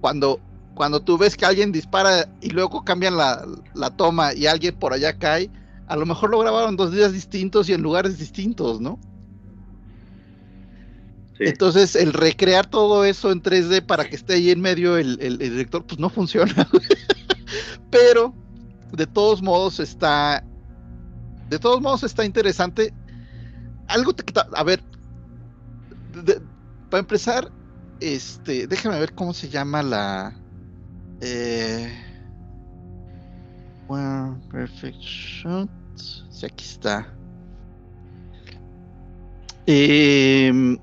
cuando, 0.00 0.44
cuando 0.74 1.02
tú 1.02 1.18
ves 1.18 1.36
que 1.36 1.46
alguien 1.46 1.72
dispara 1.72 2.30
y 2.40 2.50
luego 2.50 2.84
cambian 2.84 3.16
la, 3.16 3.44
la 3.74 3.90
toma 3.96 4.34
y 4.34 4.46
alguien 4.48 4.76
por 4.78 4.94
allá 4.94 5.18
cae, 5.18 5.52
a 5.86 5.96
lo 5.96 6.06
mejor 6.06 6.30
lo 6.30 6.40
grabaron 6.40 6.76
dos 6.76 6.92
días 6.92 7.12
distintos 7.12 7.68
y 7.68 7.74
en 7.74 7.82
lugares 7.82 8.18
distintos, 8.18 8.80
¿no? 8.80 9.00
Sí. 11.36 11.44
Entonces, 11.48 11.96
el 11.96 12.12
recrear 12.12 12.66
todo 12.66 13.04
eso 13.04 13.32
en 13.32 13.42
3D 13.42 13.82
para 13.82 14.04
que 14.08 14.14
esté 14.16 14.34
ahí 14.34 14.50
en 14.50 14.60
medio 14.60 14.96
el, 14.96 15.18
el- 15.20 15.42
el 15.42 15.50
director, 15.50 15.84
pues 15.84 15.98
no 15.98 16.08
funciona. 16.08 16.54
Pero, 17.90 18.36
de 18.92 19.06
todos 19.06 19.42
modos, 19.42 19.80
está. 19.80 20.46
De 21.46 21.58
todos 21.58 21.80
modos, 21.80 22.02
está 22.02 22.24
interesante. 22.24 22.94
Algo 23.88 24.14
te 24.14 24.24
quita. 24.24 24.48
A 24.54 24.64
ver. 24.64 24.84
Para 26.90 27.00
empezar, 27.00 27.50
este. 28.00 28.66
Déjame 28.66 28.98
ver 29.00 29.14
cómo 29.14 29.32
se 29.34 29.48
llama 29.48 29.82
la. 29.82 30.34
Eh. 31.20 31.92
One 33.88 34.40
Perfect 34.50 34.98
Shot. 35.00 35.68
Sí, 35.96 36.46
aquí 36.46 36.64
está. 36.64 37.06
Eh, 39.66 40.76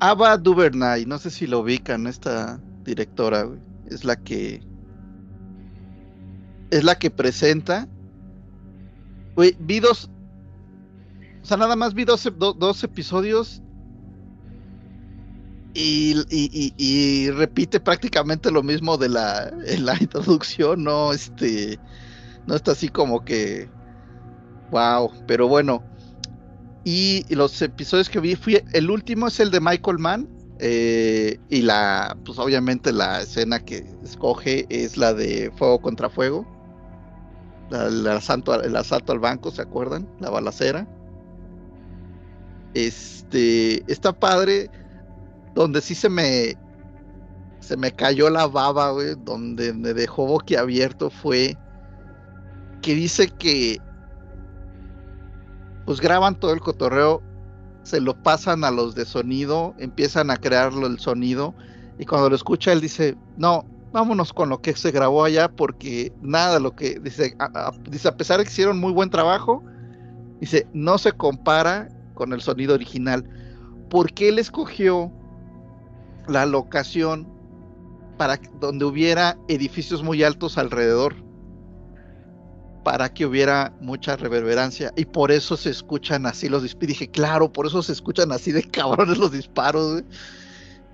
Ava 0.00 0.36
DuVernay, 0.36 1.06
no 1.06 1.18
sé 1.18 1.30
si 1.30 1.46
lo 1.46 1.60
ubican, 1.60 2.06
esta 2.06 2.60
directora. 2.84 3.46
Es 3.88 4.04
la 4.04 4.16
que 4.16 4.62
es 6.70 6.84
la 6.84 6.98
que 6.98 7.10
presenta. 7.10 7.88
Güey, 9.36 9.56
vi 9.60 9.80
dos. 9.80 10.10
O 11.42 11.44
sea, 11.46 11.56
nada 11.56 11.76
más 11.76 11.94
vi 11.94 12.04
dos, 12.04 12.24
do- 12.38 12.52
dos 12.52 12.82
episodios. 12.82 13.62
Y, 15.78 17.30
repite 17.32 17.80
prácticamente 17.80 18.50
lo 18.50 18.62
mismo 18.62 18.96
de 18.96 19.10
la, 19.10 19.52
introducción, 20.00 20.82
no, 20.82 21.12
este, 21.12 21.78
no 22.46 22.54
está 22.54 22.72
así 22.72 22.88
como 22.88 23.22
que, 23.24 23.68
wow, 24.70 25.12
pero 25.26 25.48
bueno, 25.48 25.82
y 26.84 27.24
los 27.34 27.60
episodios 27.60 28.08
que 28.08 28.20
vi, 28.20 28.36
fui, 28.36 28.62
el 28.72 28.90
último 28.90 29.26
es 29.26 29.38
el 29.38 29.50
de 29.50 29.60
Michael 29.60 29.98
Mann, 29.98 30.28
eh, 30.60 31.38
y 31.50 31.60
la, 31.60 32.16
pues 32.24 32.38
obviamente 32.38 32.90
la 32.90 33.20
escena 33.20 33.58
que 33.58 33.84
escoge 34.02 34.64
es 34.70 34.96
la 34.96 35.12
de 35.12 35.52
Fuego 35.58 35.82
contra 35.82 36.08
Fuego, 36.08 36.46
la- 37.68 37.88
el 37.88 38.06
asalto 38.76 39.12
al 39.12 39.18
banco, 39.18 39.50
¿se 39.50 39.60
acuerdan? 39.60 40.08
La 40.20 40.30
balacera. 40.30 40.88
Este, 42.72 43.82
está 43.90 44.12
padre, 44.12 44.70
donde 45.56 45.80
sí 45.80 45.94
se 45.94 46.08
me, 46.10 46.54
se 47.60 47.76
me 47.76 47.90
cayó 47.90 48.30
la 48.30 48.46
baba, 48.46 48.90
güey, 48.92 49.14
donde 49.24 49.72
me 49.72 49.94
dejó 49.94 50.26
boquiabierto 50.26 51.10
fue 51.10 51.56
que 52.82 52.94
dice 52.94 53.28
que 53.28 53.80
pues 55.86 56.00
graban 56.00 56.34
todo 56.36 56.52
el 56.52 56.60
cotorreo, 56.60 57.22
se 57.84 58.00
lo 58.00 58.14
pasan 58.14 58.64
a 58.64 58.70
los 58.70 58.94
de 58.94 59.06
sonido, 59.06 59.74
empiezan 59.78 60.30
a 60.30 60.36
crearlo 60.36 60.86
el 60.86 60.98
sonido 60.98 61.54
y 61.98 62.04
cuando 62.04 62.28
lo 62.28 62.36
escucha 62.36 62.72
él 62.72 62.80
dice, 62.80 63.16
no, 63.36 63.64
vámonos 63.92 64.32
con 64.32 64.50
lo 64.50 64.60
que 64.60 64.74
se 64.74 64.90
grabó 64.90 65.24
allá 65.24 65.48
porque 65.48 66.12
nada 66.20 66.60
lo 66.60 66.72
que 66.72 66.98
dice, 67.00 67.34
a, 67.38 67.44
a- 67.68 67.72
dice, 67.88 68.08
a 68.08 68.16
pesar 68.16 68.38
de 68.38 68.44
que 68.44 68.50
hicieron 68.50 68.78
muy 68.78 68.92
buen 68.92 69.08
trabajo, 69.08 69.62
dice, 70.40 70.66
no 70.74 70.98
se 70.98 71.12
compara 71.12 71.88
con 72.14 72.32
el 72.34 72.42
sonido 72.42 72.74
original, 72.74 73.24
porque 73.88 74.28
él 74.28 74.38
escogió 74.38 75.10
la 76.28 76.46
locación 76.46 77.26
para 78.18 78.40
donde 78.60 78.84
hubiera 78.84 79.38
edificios 79.48 80.02
muy 80.02 80.22
altos 80.22 80.56
alrededor 80.58 81.14
para 82.84 83.12
que 83.12 83.26
hubiera 83.26 83.72
mucha 83.80 84.16
reverberancia 84.16 84.92
y 84.96 85.04
por 85.06 85.32
eso 85.32 85.56
se 85.56 85.70
escuchan 85.70 86.24
así 86.24 86.48
los 86.48 86.62
disparos. 86.62 86.88
Dije, 86.88 87.10
claro, 87.10 87.52
por 87.52 87.66
eso 87.66 87.82
se 87.82 87.92
escuchan 87.92 88.30
así 88.30 88.52
de 88.52 88.62
cabrones 88.62 89.18
los 89.18 89.32
disparos, 89.32 90.04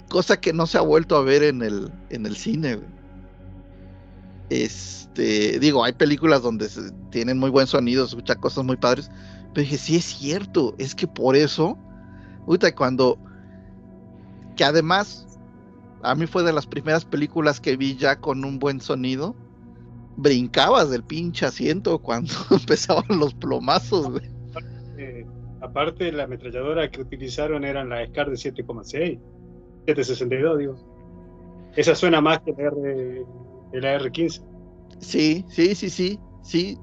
cosa 0.09 0.41
que 0.41 0.53
no 0.55 0.66
se 0.66 0.78
ha 0.78 0.83
vuelto 0.83 1.16
a 1.16 1.22
ver 1.22 1.43
en 1.43 1.62
el, 1.62 1.93
en 2.11 2.24
el 2.26 2.37
cine. 2.37 2.80
Este, 4.51 5.59
digo, 5.59 5.85
hay 5.85 5.93
películas 5.93 6.43
donde 6.43 6.68
se- 6.68 6.93
tienen 7.11 7.39
muy 7.39 7.51
buen 7.51 7.66
sonido, 7.66 8.05
se 8.07 8.11
escuchan 8.16 8.39
cosas 8.41 8.64
muy 8.64 8.76
padres, 8.76 9.11
pero 9.55 9.62
dije, 9.62 9.78
sí 9.78 9.97
es 9.97 10.05
cierto, 10.05 10.74
es 10.78 10.95
que 10.95 11.07
por 11.07 11.37
eso, 11.37 11.78
ahorita 12.47 12.74
cuando, 12.74 13.18
que 14.57 14.65
además, 14.65 15.27
a 16.03 16.15
mí 16.15 16.27
fue 16.27 16.43
de 16.43 16.53
las 16.53 16.67
primeras 16.67 17.05
películas 17.05 17.61
que 17.61 17.77
vi 17.77 17.97
ya 17.97 18.17
con 18.21 18.45
un 18.45 18.59
buen 18.59 18.81
sonido, 18.81 19.35
brincabas 20.17 20.91
del 20.91 21.03
pinche 21.03 21.47
asiento 21.47 21.99
cuando 21.99 22.33
empezaban 22.51 23.19
los 23.19 23.35
plomazos, 23.35 24.11
güey. 24.11 24.31
Eh, 24.99 25.27
aparte, 25.61 26.13
la 26.13 26.25
ametralladora 26.25 26.91
que 26.91 27.01
utilizaron 27.01 27.65
eran 27.65 27.89
la 27.89 28.05
SCAR 28.07 28.31
de 28.31 28.37
7,6, 28.37 29.19
762, 29.87 30.59
digo. 30.59 30.77
Esa 31.77 31.95
suena 31.95 32.21
más 32.21 32.41
que 32.41 32.53
la, 32.53 32.65
R, 32.65 33.25
la 33.73 33.99
R15. 33.99 34.43
Sí, 34.99 35.45
sí, 35.49 35.75
sí, 35.75 35.91
sí, 35.91 36.19
sí. 36.43 36.79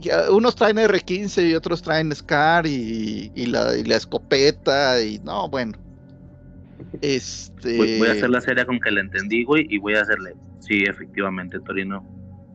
Ya, 0.00 0.30
Unos 0.32 0.56
traen 0.56 0.78
R15 0.78 1.48
y 1.50 1.54
otros 1.54 1.80
traen 1.80 2.12
Scar 2.14 2.66
y, 2.66 3.30
y 3.34 3.46
la, 3.46 3.76
y 3.76 3.84
la 3.84 3.96
escopeta 3.96 5.00
y 5.00 5.20
no, 5.20 5.48
bueno. 5.48 5.78
Este. 7.00 7.76
Voy, 7.76 7.98
voy 7.98 8.08
a 8.08 8.12
hacer 8.12 8.30
la 8.30 8.40
serie 8.40 8.64
con 8.66 8.78
que 8.80 8.90
la 8.90 9.00
entendí, 9.00 9.44
güey, 9.44 9.66
y 9.70 9.78
voy 9.78 9.94
a 9.94 10.02
hacerle. 10.02 10.34
Sí, 10.60 10.84
efectivamente, 10.84 11.58
Torino. 11.60 12.04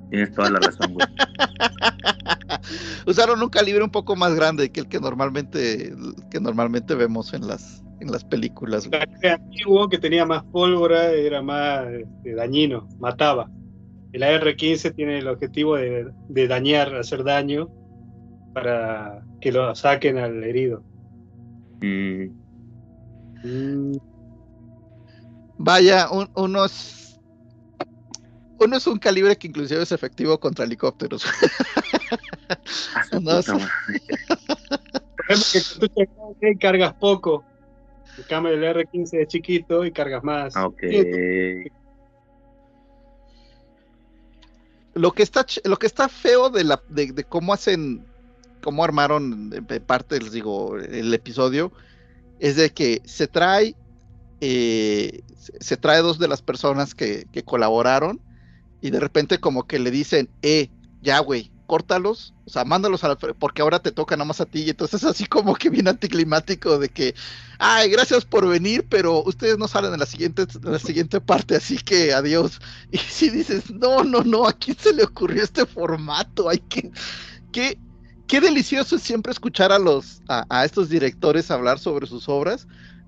Tienes 0.09 0.31
toda 0.33 0.49
la 0.51 0.59
razón, 0.59 0.93
güey. 0.93 1.05
Usaron 3.05 3.41
un 3.41 3.49
calibre 3.49 3.83
un 3.83 3.89
poco 3.89 4.15
más 4.15 4.33
grande 4.35 4.71
que 4.71 4.79
el 4.81 4.87
que 4.87 4.99
normalmente, 4.99 5.93
que 6.31 6.39
normalmente 6.39 6.95
vemos 6.95 7.33
en 7.33 7.45
las, 7.47 7.83
en 7.99 8.11
las 8.11 8.23
películas. 8.23 8.87
güey. 8.87 9.01
El 9.21 9.31
antiguo 9.31 9.89
que 9.89 9.97
tenía 9.97 10.25
más 10.25 10.43
pólvora 10.45 11.11
era 11.11 11.41
más 11.41 11.87
este, 11.87 12.35
dañino, 12.35 12.87
mataba. 12.99 13.49
El 14.13 14.23
AR-15 14.23 14.95
tiene 14.95 15.19
el 15.19 15.27
objetivo 15.27 15.75
de, 15.75 16.07
de 16.29 16.47
dañar, 16.47 16.95
hacer 16.95 17.23
daño 17.25 17.67
para 18.53 19.25
que 19.41 19.51
lo 19.51 19.75
saquen 19.75 20.17
al 20.17 20.41
herido. 20.43 20.83
Mm, 21.81 22.47
Mm, 23.43 23.91
Vaya, 25.57 26.09
un- 26.11 26.29
uno 26.35 26.65
es. 26.65 27.19
Uno 28.59 28.77
es 28.77 28.87
un 28.87 28.97
calibre 28.97 29.35
que 29.35 29.47
inclusive 29.47 29.83
es 29.83 29.91
efectivo 29.91 30.39
contra 30.39 30.65
helicópteros. 30.65 31.23
No, 33.21 33.41
que 35.51 36.07
cargas 36.07 36.37
y 36.41 36.57
cargas 36.57 36.93
poco. 36.93 37.43
En 38.17 38.23
cambio, 38.23 38.53
el 38.53 38.63
R15 38.63 39.21
es 39.21 39.27
chiquito 39.27 39.83
y 39.85 39.91
cargas 39.91 40.23
más. 40.23 40.55
Ah, 40.55 40.67
Ok. 40.67 40.81
lo 44.93 45.11
que 45.11 45.21
está 45.23 45.45
lo 45.65 45.77
que 45.77 45.85
está 45.85 46.09
feo 46.09 46.49
de 46.49 46.63
la 46.63 46.81
de, 46.89 47.11
de 47.11 47.23
cómo 47.23 47.53
hacen 47.53 48.05
cómo 48.63 48.83
armaron 48.83 49.51
en 49.53 49.65
parte 49.83 50.19
les 50.19 50.31
digo 50.31 50.75
el 50.77 51.13
episodio 51.13 51.71
es 52.39 52.55
de 52.55 52.71
que 52.71 53.01
se 53.05 53.27
trae 53.27 53.75
eh, 54.41 55.21
se, 55.59 55.77
trae 55.77 56.01
dos 56.01 56.19
de 56.19 56.27
las 56.27 56.41
personas 56.41 56.93
que, 56.93 57.27
que 57.31 57.43
colaboraron 57.43 58.21
y 58.81 58.89
de 58.91 58.99
repente 58.99 59.39
como 59.39 59.67
que 59.67 59.79
le 59.79 59.91
dicen 59.91 60.29
eh 60.41 60.69
ya 61.01 61.19
güey 61.19 61.51
córtalos 61.65 62.33
o 62.45 62.49
sea 62.49 62.63
mándalos 62.63 63.03
a 63.03 63.09
la 63.09 63.15
porque 63.15 63.61
ahora 63.61 63.79
te 63.79 63.91
toca 63.91 64.15
nada 64.15 64.25
más 64.25 64.41
a 64.41 64.45
ti 64.45 64.63
y 64.63 64.69
entonces 64.69 65.03
así 65.03 65.25
como 65.25 65.55
que 65.55 65.69
bien 65.69 65.87
anticlimático 65.87 66.79
de 66.79 66.89
que 66.89 67.13
ay 67.59 67.89
gracias 67.89 68.25
por 68.25 68.47
venir 68.47 68.85
pero 68.89 69.23
ustedes 69.23 69.57
no 69.57 69.67
salen 69.67 69.93
en 69.93 69.99
la 69.99 70.05
siguiente 70.05 70.43
en 70.43 70.71
la 70.71 70.79
siguiente 70.79 71.19
parte 71.19 71.55
así 71.55 71.77
que 71.77 72.13
adiós 72.13 72.59
y 72.91 72.97
si 72.97 73.29
dices, 73.29 73.71
no, 73.71 74.03
no, 74.03 74.23
no, 74.23 74.47
¿a 74.47 74.53
quién 74.53 74.77
se 74.77 74.93
le 74.93 75.03
ocurrió 75.03 75.43
este 75.43 75.65
formato? 75.65 76.49
Hay 76.49 76.59
que, 76.59 76.91
qué, 77.51 77.77
qué 78.27 78.41
delicioso 78.41 78.95
es 78.95 79.01
siempre 79.01 79.31
escuchar 79.31 79.71
a 79.71 79.79
los, 79.79 80.21
a, 80.27 80.45
a 80.49 80.65
estos 80.65 80.89
directores 80.89 81.51
hablar 81.51 81.79
sobre 81.79 82.07
sus 82.07 82.29
obras, 82.29 82.67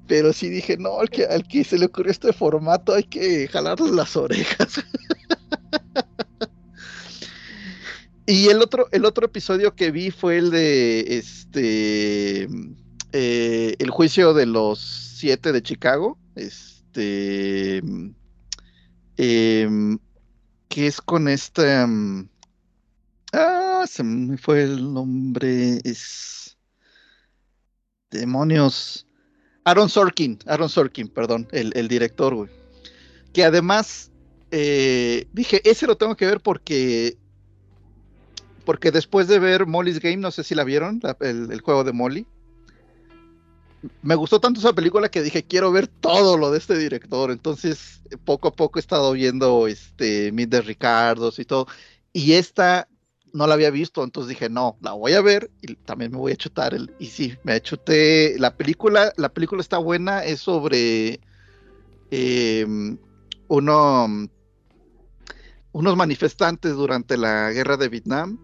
pero 0.09 0.33
sí 0.33 0.49
dije, 0.49 0.75
no, 0.75 0.99
al 0.99 1.09
que, 1.11 1.25
al 1.25 1.47
que 1.47 1.63
se 1.63 1.77
le 1.77 1.85
ocurrió 1.85 2.11
este 2.11 2.33
formato 2.33 2.95
hay 2.95 3.03
que 3.03 3.47
jalarle 3.47 3.91
las 3.91 4.17
orejas. 4.17 4.83
y 8.25 8.47
el 8.47 8.59
otro, 8.59 8.87
el 8.91 9.05
otro 9.05 9.27
episodio 9.27 9.75
que 9.75 9.91
vi 9.91 10.09
fue 10.09 10.39
el 10.39 10.49
de 10.49 11.19
este 11.19 12.49
eh, 13.11 13.75
el 13.77 13.89
juicio 13.91 14.33
de 14.33 14.47
los 14.47 14.79
siete 14.79 15.51
de 15.51 15.61
Chicago. 15.61 16.17
Este 16.33 17.83
em, 19.17 19.99
que 20.69 20.87
es 20.87 21.01
con 21.01 21.27
esta. 21.27 21.85
mm, 21.85 22.29
ah, 23.33 23.85
se 23.87 24.03
me 24.03 24.39
fue 24.39 24.63
el 24.63 24.91
nombre. 24.91 25.81
Es. 25.83 26.57
Demonios. 28.09 29.05
Aaron 29.63 29.89
Sorkin. 29.89 30.39
Aaron 30.45 30.69
Sorkin, 30.69 31.07
perdón. 31.07 31.47
El, 31.51 31.87
director, 31.87 32.33
güey. 32.35 32.49
Que 33.33 33.43
además. 33.43 34.11
eh, 34.51 35.27
dije, 35.31 35.61
ese 35.69 35.87
lo 35.87 35.97
tengo 35.97 36.15
que 36.15 36.25
ver 36.25 36.41
porque. 36.41 37.17
Porque 38.65 38.91
después 38.91 39.27
de 39.27 39.39
ver 39.39 39.65
Molly's 39.65 39.99
Game, 39.99 40.17
no 40.17 40.31
sé 40.31 40.43
si 40.43 40.53
la 40.53 40.63
vieron, 40.63 41.01
el, 41.21 41.61
juego 41.61 41.83
de 41.83 41.91
Molly. 41.91 42.27
Me 44.01 44.15
gustó 44.15 44.39
tanto 44.39 44.59
esa 44.59 44.73
película 44.73 45.09
que 45.09 45.23
dije, 45.23 45.43
quiero 45.43 45.71
ver 45.71 45.87
todo 45.87 46.37
lo 46.37 46.51
de 46.51 46.59
este 46.59 46.77
director. 46.77 47.31
Entonces, 47.31 48.01
poco 48.25 48.49
a 48.49 48.53
poco 48.53 48.77
he 48.77 48.81
estado 48.81 49.13
viendo 49.13 49.67
este 49.67 50.31
Meet 50.33 50.53
Ricardos 50.65 51.39
y 51.39 51.45
todo. 51.45 51.67
Y 52.13 52.33
esta 52.33 52.87
no 53.33 53.47
la 53.47 53.53
había 53.53 53.69
visto, 53.69 54.03
entonces 54.03 54.29
dije, 54.29 54.49
no, 54.49 54.77
la 54.81 54.93
voy 54.93 55.13
a 55.13 55.21
ver 55.21 55.51
y 55.61 55.75
también 55.75 56.11
me 56.11 56.17
voy 56.17 56.31
a 56.31 56.37
chutar 56.37 56.73
el. 56.73 56.93
Y 56.99 57.07
sí, 57.07 57.35
me 57.43 57.59
chuté 57.61 58.37
la 58.39 58.55
película. 58.55 59.13
La 59.17 59.29
película 59.29 59.61
está 59.61 59.77
buena, 59.77 60.23
es 60.23 60.39
sobre 60.39 61.19
eh, 62.11 62.65
uno, 63.47 64.07
unos 65.71 65.95
manifestantes 65.95 66.73
durante 66.73 67.17
la 67.17 67.51
guerra 67.51 67.77
de 67.77 67.89
Vietnam 67.89 68.39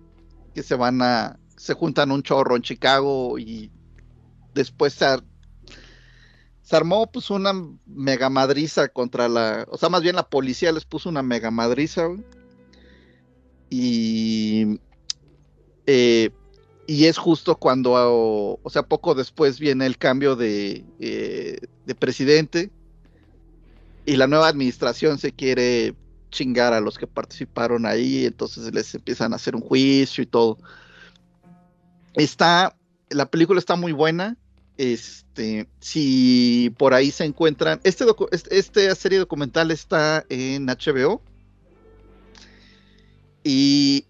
que 0.53 0.63
se 0.63 0.75
van 0.75 1.01
a, 1.01 1.37
se 1.57 1.73
juntan 1.73 2.11
un 2.11 2.23
chorro 2.23 2.55
en 2.55 2.61
Chicago 2.61 3.37
y 3.37 3.71
después 4.53 4.93
se, 4.93 5.05
se 6.61 6.75
armó 6.75 7.11
pues 7.11 7.29
una 7.29 7.53
mega 7.85 8.29
madriza 8.29 8.87
contra 8.87 9.27
la, 9.27 9.65
o 9.69 9.77
sea, 9.77 9.89
más 9.89 10.01
bien 10.01 10.15
la 10.15 10.29
policía 10.29 10.71
les 10.71 10.85
puso 10.85 11.09
una 11.09 11.21
mega 11.21 11.51
madriza. 11.51 12.07
Y, 13.69 14.79
eh, 15.85 16.29
y 16.87 17.05
es 17.05 17.17
justo 17.17 17.55
cuando, 17.55 18.59
o 18.61 18.69
sea, 18.69 18.83
poco 18.83 19.15
después 19.15 19.59
viene 19.59 19.85
el 19.85 19.97
cambio 19.97 20.35
de, 20.35 20.85
eh, 20.99 21.57
de 21.85 21.95
presidente 21.95 22.71
y 24.05 24.15
la 24.17 24.27
nueva 24.27 24.47
administración 24.47 25.17
se 25.17 25.31
quiere 25.31 25.95
chingar 26.29 26.73
a 26.73 26.81
los 26.81 26.97
que 26.97 27.07
participaron 27.07 27.85
ahí, 27.85 28.25
entonces 28.25 28.73
les 28.73 28.93
empiezan 28.93 29.33
a 29.33 29.37
hacer 29.37 29.55
un 29.55 29.61
juicio 29.61 30.23
y 30.23 30.27
todo. 30.27 30.57
Está, 32.13 32.75
la 33.09 33.25
película 33.25 33.59
está 33.59 33.75
muy 33.75 33.93
buena. 33.93 34.37
Este, 34.77 35.69
si 35.79 36.73
por 36.77 36.93
ahí 36.93 37.09
se 37.09 37.23
encuentran, 37.23 37.79
este, 37.83 38.05
este 38.31 38.57
esta 38.57 38.95
serie 38.95 39.19
documental 39.19 39.71
está 39.71 40.25
en 40.29 40.65
HBO. 40.67 41.21
Y 43.45 44.05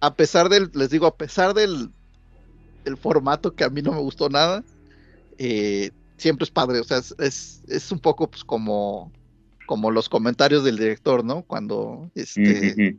a 0.00 0.14
pesar 0.14 0.48
del, 0.48 0.70
les 0.74 0.90
digo, 0.90 1.06
a 1.06 1.16
pesar 1.16 1.54
del, 1.54 1.90
del 2.84 2.96
formato 2.96 3.54
que 3.54 3.62
a 3.62 3.70
mí 3.70 3.80
no 3.80 3.92
me 3.92 4.00
gustó 4.00 4.28
nada, 4.28 4.64
eh, 5.38 5.92
siempre 6.16 6.44
es 6.44 6.50
padre, 6.50 6.80
o 6.80 6.84
sea, 6.84 6.98
es, 6.98 7.62
es, 7.68 7.92
un 7.92 8.00
poco 8.00 8.28
pues 8.28 8.42
como, 8.42 9.12
como 9.66 9.92
los 9.92 10.08
comentarios 10.08 10.64
del 10.64 10.76
director, 10.76 11.24
¿no? 11.24 11.42
Cuando, 11.42 12.10
este, 12.16 12.98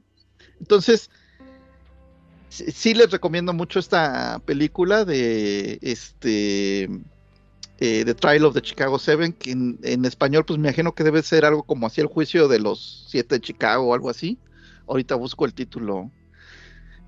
entonces, 0.62 1.10
sí, 2.48 2.94
les 2.94 3.12
recomiendo 3.12 3.52
mucho 3.52 3.78
esta 3.78 4.40
película 4.46 5.04
de, 5.04 5.80
este, 5.82 6.84
eh, 7.80 8.06
The 8.06 8.14
Trial 8.14 8.46
of 8.46 8.54
the 8.54 8.62
Chicago 8.62 9.00
Seven, 9.00 9.34
que 9.34 9.52
en, 9.52 10.06
español, 10.06 10.46
pues 10.46 10.58
me 10.58 10.70
imagino 10.70 10.96
que 10.96 11.04
debe 11.04 11.22
ser 11.24 11.44
algo 11.44 11.64
como 11.64 11.88
así 11.88 12.00
el 12.00 12.08
juicio 12.08 12.48
de 12.48 12.60
los 12.60 13.08
siete 13.10 13.36
de 13.36 13.42
Chicago 13.42 13.84
o 13.84 13.94
algo 13.94 14.10
así. 14.10 14.38
Ahorita 14.92 15.16
busco 15.16 15.46
el 15.46 15.54
título. 15.54 16.12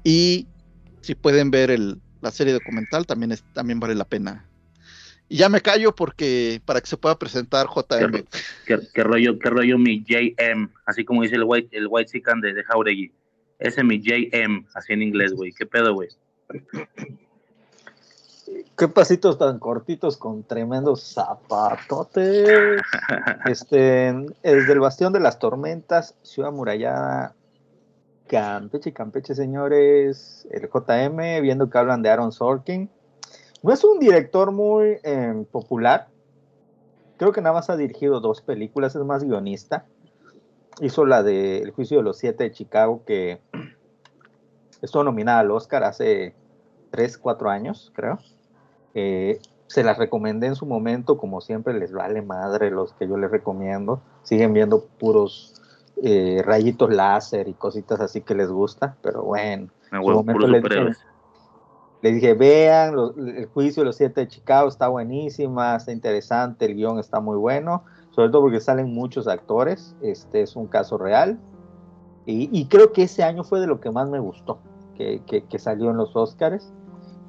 Y 0.03 0.47
si 1.01 1.15
pueden 1.15 1.51
ver 1.51 1.69
el, 1.69 2.01
la 2.21 2.31
serie 2.31 2.53
documental, 2.53 3.05
también, 3.05 3.33
es, 3.33 3.43
también 3.53 3.79
vale 3.79 3.93
la 3.93 4.05
pena 4.05 4.49
y 5.33 5.37
ya 5.37 5.49
me 5.49 5.61
callo 5.61 5.95
porque 5.95 6.61
para 6.63 6.79
que 6.81 6.85
se 6.85 6.95
pueda 6.95 7.17
presentar 7.17 7.67
JM. 7.67 8.23
¿Qué, 8.67 9.03
rollo, 9.03 9.39
qué 9.39 9.49
rollo 9.49 9.77
mi 9.77 10.03
JM? 10.03 10.69
Así 10.85 11.05
como 11.05 11.23
dice 11.23 11.35
el 11.35 11.43
White, 11.43 11.75
el 11.75 11.87
white 11.89 12.09
Sican 12.09 12.39
de, 12.39 12.53
de 12.53 12.63
Jauregui. 12.63 13.11
Ese 13.57 13.81
es 13.81 13.85
mi 13.85 13.99
JM, 13.99 14.67
así 14.75 14.93
en 14.93 15.01
inglés, 15.01 15.33
güey. 15.33 15.51
¿Qué 15.51 15.65
pedo, 15.65 15.93
güey? 15.93 16.09
Qué 18.77 18.87
pasitos 18.87 19.37
tan 19.39 19.57
cortitos 19.57 20.17
con 20.17 20.43
tremendos 20.43 21.13
zapatotes. 21.13 22.81
este, 23.45 24.13
desde 24.43 24.73
el 24.73 24.79
Bastión 24.79 25.13
de 25.13 25.19
las 25.19 25.39
Tormentas, 25.39 26.15
Ciudad 26.21 26.51
Murallada, 26.51 27.33
Campeche, 28.27 28.93
Campeche, 28.93 29.35
señores. 29.35 30.47
El 30.51 30.69
JM, 30.69 31.41
viendo 31.41 31.69
que 31.69 31.77
hablan 31.77 32.01
de 32.01 32.09
Aaron 32.09 32.31
Sorkin 32.31 32.89
no 33.63 33.71
es 33.71 33.83
un 33.85 33.97
director 33.97 34.51
muy 34.51 34.99
em, 35.03 35.45
popular. 35.45 36.09
Creo 37.17 37.31
que 37.31 37.39
nada 37.39 37.53
más 37.53 37.69
ha 37.69 37.77
dirigido 37.77 38.19
dos 38.19 38.41
películas, 38.41 38.93
es 38.93 39.03
más 39.03 39.23
guionista. 39.23 39.85
Hizo 40.81 41.05
la 41.05 41.23
de 41.23 41.59
El 41.59 41.71
juicio 41.71 41.97
de 41.97 42.03
los 42.03 42.17
siete 42.17 42.43
de 42.43 42.51
Chicago, 42.51 43.03
que 43.05 43.39
estuvo 44.81 45.05
nominada 45.05 45.39
al 45.39 45.51
Oscar 45.51 45.85
hace 45.85 46.35
tres, 46.91 47.17
cuatro 47.17 47.49
años, 47.49 47.89
creo. 47.95 48.19
Eh, 48.95 49.39
se 49.67 49.83
las 49.83 49.97
recomendé 49.97 50.47
en 50.47 50.55
su 50.55 50.65
momento, 50.65 51.17
como 51.17 51.39
siempre 51.39 51.73
les 51.73 51.93
vale 51.93 52.21
madre 52.21 52.69
los 52.69 52.91
que 52.93 53.07
yo 53.07 53.15
les 53.15 53.31
recomiendo. 53.31 54.01
Siguen 54.23 54.51
viendo 54.51 54.83
puros 54.99 55.61
eh, 56.01 56.41
rayitos 56.43 56.93
láser 56.93 57.47
y 57.47 57.53
cositas 57.53 57.99
así 57.99 58.21
que 58.21 58.35
les 58.35 58.49
gusta, 58.49 58.97
pero 59.01 59.23
bueno. 59.23 59.69
en 59.91 60.03
su 60.03 60.11
momento 60.11 60.47
les 60.47 60.97
le 62.03 62.11
dije, 62.11 62.33
vean 62.33 62.95
el 63.17 63.45
juicio 63.45 63.81
de 63.81 63.85
los 63.85 63.95
siete 63.95 64.21
de 64.21 64.27
Chicago, 64.27 64.67
está 64.67 64.89
buenísima, 64.89 65.77
está 65.77 65.93
interesante, 65.93 66.65
el 66.65 66.75
guion 66.75 66.99
está 66.99 67.21
muy 67.21 67.37
bueno, 67.37 67.85
sobre 68.09 68.29
todo 68.29 68.41
porque 68.41 68.59
salen 68.59 68.93
muchos 68.93 69.25
actores, 69.25 69.95
este 70.01 70.41
es 70.41 70.57
un 70.57 70.67
caso 70.67 70.97
real. 70.97 71.39
Y, 72.25 72.67
creo 72.67 72.93
que 72.93 73.03
ese 73.03 73.23
año 73.23 73.43
fue 73.43 73.59
de 73.61 73.67
lo 73.67 73.79
que 73.79 73.89
más 73.89 74.09
me 74.09 74.19
gustó, 74.19 74.59
que, 74.97 75.45
salió 75.57 75.91
en 75.91 75.97
los 75.97 76.13
Oscars, 76.13 76.73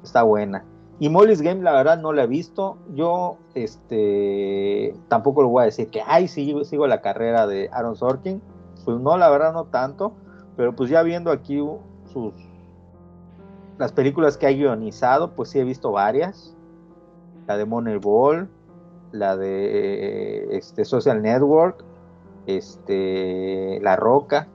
está 0.03 0.23
buena. 0.23 0.65
Y 0.99 1.07
Molly's 1.07 1.41
Game, 1.41 1.61
la 1.61 1.71
verdad, 1.71 1.97
no 2.01 2.11
la 2.11 2.23
he 2.23 2.27
visto. 2.27 2.77
Yo, 2.93 3.37
este, 3.53 4.93
tampoco 5.07 5.41
le 5.41 5.47
voy 5.49 5.61
a 5.63 5.65
decir 5.65 5.89
que, 5.89 6.01
ay, 6.05 6.27
sí, 6.27 6.53
sigo 6.63 6.85
la 6.87 7.01
carrera 7.01 7.47
de 7.47 7.69
Aaron 7.71 7.95
Sorkin. 7.95 8.41
Pues 8.85 8.99
no, 8.99 9.17
la 9.17 9.29
verdad, 9.29 9.51
no 9.51 9.65
tanto. 9.65 10.13
Pero 10.55 10.75
pues 10.75 10.89
ya 10.89 11.03
viendo 11.03 11.31
aquí 11.31 11.57
sus, 12.13 12.33
las 13.77 13.91
películas 13.91 14.37
que 14.37 14.47
ha 14.47 14.51
guionizado, 14.51 15.31
pues 15.31 15.49
sí 15.49 15.59
he 15.59 15.63
visto 15.63 15.91
varias. 15.91 16.55
La 17.47 17.57
de 17.57 17.65
Moneyball, 17.65 18.49
la 19.11 19.35
de 19.35 20.55
este, 20.55 20.85
Social 20.85 21.21
Network, 21.21 21.83
este, 22.47 23.79
La 23.81 23.95
Roca, 23.95 24.47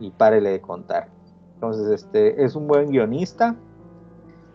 y 0.00 0.10
párele 0.10 0.50
de 0.50 0.60
contar. 0.60 1.08
Entonces, 1.54 1.90
este, 1.90 2.44
es 2.44 2.54
un 2.56 2.66
buen 2.66 2.90
guionista. 2.90 3.56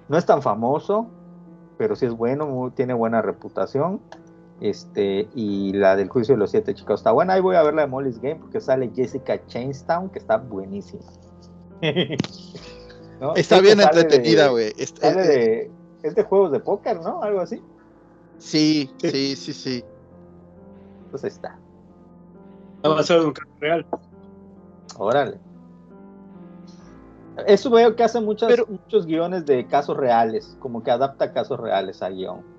No 0.09 0.17
es 0.17 0.25
tan 0.25 0.41
famoso, 0.41 1.07
pero 1.77 1.95
sí 1.95 2.05
es 2.05 2.13
bueno, 2.13 2.71
tiene 2.75 2.93
buena 2.93 3.21
reputación. 3.21 3.99
Este, 4.63 5.27
y 5.35 5.73
la 5.73 5.97
del 5.97 6.07
juicio 6.07 6.35
de 6.35 6.39
los 6.39 6.51
siete 6.51 6.73
chicos 6.73 7.01
está 7.01 7.11
buena. 7.11 7.33
Ahí 7.33 7.41
voy 7.41 7.57
a 7.57 7.63
ver 7.63 7.73
la 7.73 7.81
de 7.81 7.89
Molly's 7.89 8.21
Game 8.21 8.37
porque 8.37 8.61
sale 8.61 8.89
Jessica 8.95 9.45
Chainstown, 9.47 10.09
que 10.09 10.19
está 10.19 10.37
buenísima. 10.37 11.03
Está 13.35 13.59
bien 13.59 13.81
entretenida, 13.81 14.47
güey. 14.47 14.73
Es, 14.77 14.93
de, 14.95 15.69
es 16.01 16.15
de 16.15 16.23
juegos 16.23 16.51
de 16.51 16.61
póker, 16.61 17.01
¿no? 17.01 17.21
Algo 17.21 17.41
así. 17.41 17.61
Sí, 18.37 18.89
sí, 18.99 19.35
sí, 19.35 19.53
sí. 19.53 19.83
Pues 21.11 21.25
está. 21.25 21.57
Va 22.85 22.99
a 22.99 23.03
ser 23.03 23.19
un 23.19 23.31
caso 23.31 23.51
real. 23.59 23.85
Órale. 24.97 25.39
Eso 27.47 27.69
veo 27.69 27.95
que 27.95 28.03
hace 28.03 28.19
muchos 28.21 29.05
guiones 29.05 29.45
de 29.45 29.67
casos 29.67 29.95
reales, 29.97 30.57
como 30.59 30.83
que 30.83 30.91
adapta 30.91 31.33
casos 31.33 31.59
reales 31.59 32.01
a 32.01 32.09
guion. 32.09 32.52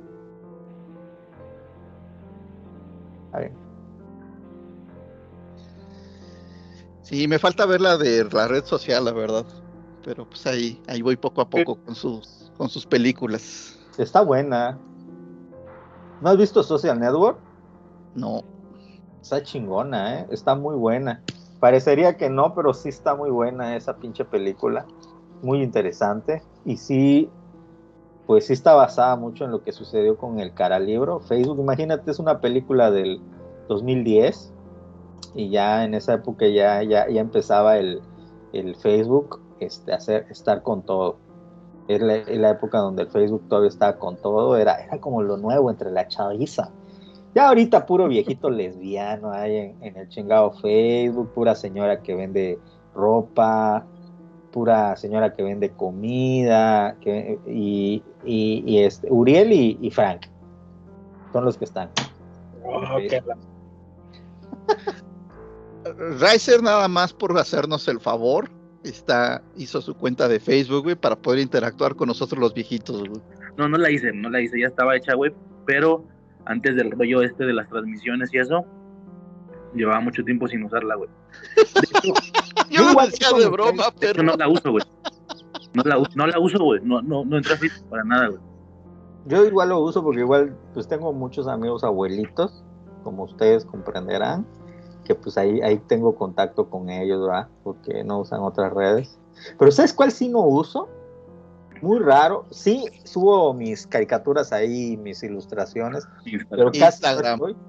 Sí, 7.02 7.28
me 7.28 7.38
falta 7.38 7.66
ver 7.66 7.80
la 7.80 7.96
de 7.96 8.24
la 8.24 8.48
red 8.48 8.64
social, 8.64 9.04
la 9.04 9.12
verdad 9.12 9.44
pero 10.04 10.28
pues 10.28 10.46
ahí, 10.46 10.80
ahí 10.86 11.02
voy 11.02 11.16
poco 11.16 11.40
a 11.40 11.48
poco 11.48 11.76
con 11.76 11.94
sus, 11.94 12.52
con 12.56 12.68
sus 12.68 12.86
películas. 12.86 13.78
Está 13.96 14.20
buena. 14.20 14.78
¿No 16.20 16.30
has 16.30 16.36
visto 16.36 16.62
Social 16.62 17.00
Network? 17.00 17.38
No. 18.14 18.42
Está 19.22 19.42
chingona, 19.42 20.20
¿eh? 20.20 20.26
Está 20.30 20.54
muy 20.54 20.76
buena. 20.76 21.22
Parecería 21.58 22.16
que 22.16 22.28
no, 22.28 22.54
pero 22.54 22.74
sí 22.74 22.90
está 22.90 23.14
muy 23.14 23.30
buena 23.30 23.76
esa 23.76 23.96
pinche 23.96 24.24
película. 24.24 24.86
Muy 25.42 25.62
interesante. 25.62 26.42
Y 26.64 26.76
sí, 26.76 27.30
pues 28.26 28.46
sí 28.46 28.52
está 28.52 28.74
basada 28.74 29.16
mucho 29.16 29.44
en 29.44 29.50
lo 29.50 29.62
que 29.62 29.72
sucedió 29.72 30.16
con 30.16 30.40
el 30.40 30.54
cara 30.54 30.78
libro. 30.78 31.20
Facebook, 31.20 31.58
imagínate, 31.58 32.10
es 32.10 32.18
una 32.18 32.40
película 32.40 32.90
del 32.90 33.20
2010 33.68 34.52
y 35.34 35.50
ya 35.50 35.84
en 35.84 35.94
esa 35.94 36.14
época 36.14 36.46
ya, 36.46 36.82
ya, 36.82 37.08
ya 37.08 37.20
empezaba 37.20 37.78
el, 37.78 38.00
el 38.52 38.76
Facebook 38.76 39.40
este, 39.60 39.92
hacer, 39.92 40.26
estar 40.30 40.62
con 40.62 40.82
todo. 40.82 41.16
Era 41.86 42.24
la, 42.26 42.50
época 42.50 42.78
donde 42.78 43.02
el 43.02 43.08
Facebook 43.08 43.46
todavía 43.48 43.68
estaba 43.68 43.98
con 43.98 44.16
todo, 44.16 44.56
era, 44.56 44.82
era 44.82 44.98
como 45.00 45.22
lo 45.22 45.36
nuevo 45.36 45.70
entre 45.70 45.90
la 45.90 46.08
chaviza. 46.08 46.70
Ya 47.34 47.48
ahorita 47.48 47.84
puro 47.84 48.08
viejito 48.08 48.48
lesbiano 48.50 49.32
hay 49.32 49.74
en, 49.80 49.96
el 49.96 50.08
chingado 50.08 50.52
Facebook, 50.52 51.32
pura 51.34 51.54
señora 51.54 52.00
que 52.00 52.14
vende 52.14 52.58
ropa, 52.94 53.84
pura 54.54 54.94
señora 54.94 55.34
que 55.34 55.42
vende 55.42 55.70
comida, 55.70 56.96
que, 57.00 57.40
y, 57.44 58.04
y, 58.24 58.78
este, 58.78 59.08
Uriel 59.10 59.52
y, 59.52 59.90
Frank 59.90 60.26
son 61.32 61.44
los 61.44 61.58
que 61.58 61.64
están. 61.64 61.90
Riser 66.20 66.62
nada 66.62 66.86
más 66.86 67.12
por 67.12 67.36
hacernos 67.36 67.88
el 67.88 67.98
favor, 67.98 68.48
está, 68.84 69.42
hizo 69.56 69.82
su 69.82 69.96
cuenta 69.96 70.28
de 70.28 70.38
Facebook, 70.38 70.84
güey, 70.84 70.94
para 70.94 71.16
poder 71.16 71.40
interactuar 71.40 71.96
con 71.96 72.06
nosotros 72.06 72.40
los 72.40 72.54
viejitos, 72.54 73.08
güey. 73.08 73.20
No, 73.56 73.68
no 73.68 73.76
la 73.76 73.90
hice, 73.90 74.12
no 74.12 74.30
la 74.30 74.40
hice, 74.40 74.60
ya 74.60 74.68
estaba 74.68 74.94
hecha, 74.94 75.14
güey, 75.14 75.34
pero 75.66 76.04
antes 76.44 76.76
del 76.76 76.92
rollo 76.92 77.22
este 77.22 77.44
de 77.44 77.54
las 77.54 77.68
transmisiones 77.68 78.32
y 78.32 78.38
eso, 78.38 78.64
llevaba 79.74 80.00
mucho 80.00 80.24
tiempo 80.24 80.48
sin 80.48 80.64
usarla, 80.64 80.94
güey. 80.96 81.10
Yo 82.70 82.92
no 82.92 83.00
decía 83.04 83.28
de 83.36 83.48
broma, 83.48 83.84
pero... 83.98 84.22
no 84.22 84.34
la 84.36 84.48
uso, 84.48 84.70
güey. 84.70 84.84
No 85.74 85.82
la, 85.82 86.02
no 86.14 86.26
la 86.26 86.38
uso, 86.38 86.62
güey. 86.62 86.80
No, 86.82 87.02
no, 87.02 87.24
no 87.24 87.36
entra 87.36 87.58
para 87.90 88.04
nada, 88.04 88.28
güey. 88.28 88.40
Yo 89.26 89.44
igual 89.44 89.70
lo 89.70 89.80
uso 89.80 90.02
porque 90.02 90.20
igual, 90.20 90.56
pues 90.74 90.86
tengo 90.86 91.12
muchos 91.12 91.48
amigos 91.48 91.82
abuelitos, 91.82 92.62
como 93.02 93.24
ustedes 93.24 93.64
comprenderán 93.64 94.46
que 95.04 95.14
pues 95.14 95.38
ahí, 95.38 95.60
ahí 95.60 95.78
tengo 95.86 96.16
contacto 96.16 96.68
con 96.68 96.90
ellos, 96.90 97.20
¿verdad? 97.20 97.48
Porque 97.62 98.02
no 98.02 98.20
usan 98.20 98.40
otras 98.40 98.72
redes. 98.72 99.18
Pero 99.58 99.70
¿sabes 99.70 99.92
cuál 99.92 100.10
sí 100.10 100.28
no 100.28 100.40
uso? 100.40 100.88
Muy 101.82 101.98
raro. 101.98 102.46
Sí, 102.50 102.86
subo 103.04 103.52
mis 103.52 103.86
caricaturas 103.86 104.52
ahí, 104.52 104.96
mis 104.96 105.22
ilustraciones, 105.22 106.08
pero 106.48 106.66
casi 106.66 106.78
Instagram. 106.82 107.38
no, 107.38 107.48
estoy. 107.48 107.62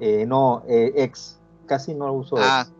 Eh, 0.00 0.24
no, 0.26 0.62
eh, 0.68 0.92
ex. 0.96 1.38
Casi 1.66 1.94
no 1.94 2.12
uso 2.12 2.36
Ah, 2.38 2.62
ex. 2.66 2.72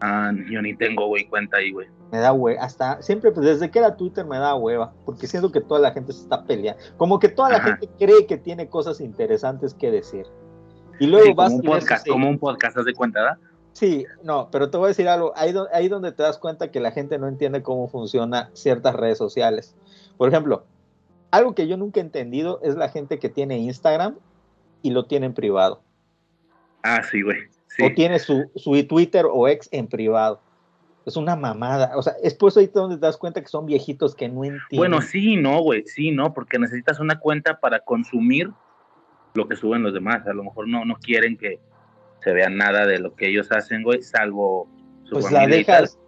Ah, 0.00 0.30
yo 0.50 0.60
ni 0.62 0.76
tengo, 0.76 1.06
güey, 1.06 1.26
cuenta 1.28 1.56
ahí, 1.56 1.72
güey. 1.72 1.88
Me 2.12 2.18
da 2.18 2.32
hueva. 2.32 2.62
Hasta 2.62 3.02
siempre, 3.02 3.32
pues 3.32 3.46
desde 3.46 3.70
que 3.70 3.78
era 3.80 3.96
Twitter 3.96 4.24
me 4.24 4.38
da 4.38 4.54
hueva. 4.54 4.92
Porque 5.04 5.26
siento 5.26 5.50
que 5.50 5.60
toda 5.60 5.80
la 5.80 5.90
gente 5.92 6.12
se 6.12 6.22
está 6.22 6.44
peleando. 6.44 6.80
Como 6.96 7.18
que 7.18 7.28
toda 7.28 7.50
la 7.50 7.56
Ajá. 7.56 7.68
gente 7.78 7.88
cree 7.98 8.26
que 8.26 8.36
tiene 8.36 8.68
cosas 8.68 9.00
interesantes 9.00 9.74
que 9.74 9.90
decir. 9.90 10.26
Y 11.00 11.06
luego 11.06 11.26
Sí, 11.26 11.32
vas 11.34 11.48
como 11.50 11.56
un 11.56 11.66
podcast, 11.66 12.06
como 12.08 12.28
un 12.28 12.38
podcast, 12.38 12.76
¿haz 12.78 12.84
de 12.84 12.94
cuenta, 12.94 13.20
verdad? 13.20 13.38
Sí, 13.72 14.06
no, 14.22 14.48
pero 14.50 14.70
te 14.70 14.76
voy 14.78 14.86
a 14.86 14.88
decir 14.88 15.08
algo. 15.08 15.32
Ahí, 15.36 15.52
do- 15.52 15.68
ahí 15.72 15.88
donde 15.88 16.12
te 16.12 16.22
das 16.22 16.38
cuenta 16.38 16.70
que 16.70 16.80
la 16.80 16.92
gente 16.92 17.18
no 17.18 17.28
entiende 17.28 17.62
cómo 17.62 17.88
funcionan 17.88 18.48
ciertas 18.54 18.94
redes 18.94 19.18
sociales. 19.18 19.74
Por 20.16 20.28
ejemplo, 20.30 20.64
algo 21.30 21.54
que 21.54 21.66
yo 21.66 21.76
nunca 21.76 22.00
he 22.00 22.02
entendido 22.02 22.60
es 22.62 22.76
la 22.76 22.88
gente 22.88 23.18
que 23.18 23.28
tiene 23.28 23.58
Instagram 23.58 24.14
y 24.82 24.90
lo 24.90 25.04
tiene 25.06 25.26
en 25.26 25.34
privado. 25.34 25.80
Ah, 26.86 27.02
sí, 27.02 27.22
güey. 27.22 27.38
Sí. 27.68 27.84
O 27.84 27.92
tiene 27.92 28.18
su, 28.18 28.50
su 28.54 28.82
Twitter 28.86 29.26
o 29.30 29.48
ex 29.48 29.68
en 29.72 29.86
privado. 29.88 30.40
Es 31.04 31.16
una 31.16 31.36
mamada. 31.36 31.96
O 31.96 32.02
sea, 32.02 32.14
es 32.22 32.34
por 32.34 32.48
eso 32.48 32.60
ahí 32.60 32.66
donde 32.66 32.96
te 32.96 33.02
das 33.02 33.16
cuenta 33.16 33.40
que 33.40 33.48
son 33.48 33.66
viejitos 33.66 34.14
que 34.14 34.28
no 34.28 34.44
entienden. 34.44 34.78
Bueno, 34.78 35.00
sí, 35.02 35.36
no, 35.36 35.60
güey, 35.60 35.84
sí, 35.86 36.10
no, 36.10 36.32
porque 36.32 36.58
necesitas 36.58 37.00
una 37.00 37.18
cuenta 37.18 37.60
para 37.60 37.80
consumir 37.80 38.50
lo 39.34 39.46
que 39.48 39.56
suben 39.56 39.82
los 39.82 39.94
demás. 39.94 40.26
A 40.26 40.32
lo 40.32 40.44
mejor 40.44 40.68
no, 40.68 40.84
no 40.84 40.96
quieren 40.96 41.36
que 41.36 41.60
se 42.22 42.32
vea 42.32 42.48
nada 42.48 42.86
de 42.86 42.98
lo 42.98 43.14
que 43.14 43.28
ellos 43.28 43.52
hacen, 43.52 43.82
güey, 43.82 44.02
salvo 44.02 44.68
su 45.04 45.12
pues 45.12 45.30
la 45.30 45.46
dejas, 45.46 45.98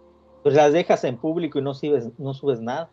pues 0.43 0.55
las 0.55 0.73
dejas 0.73 1.03
en 1.05 1.17
público 1.17 1.59
y 1.59 1.61
no 1.61 1.73
subes, 1.73 2.09
no 2.17 2.33
subes 2.33 2.59
nada. 2.59 2.89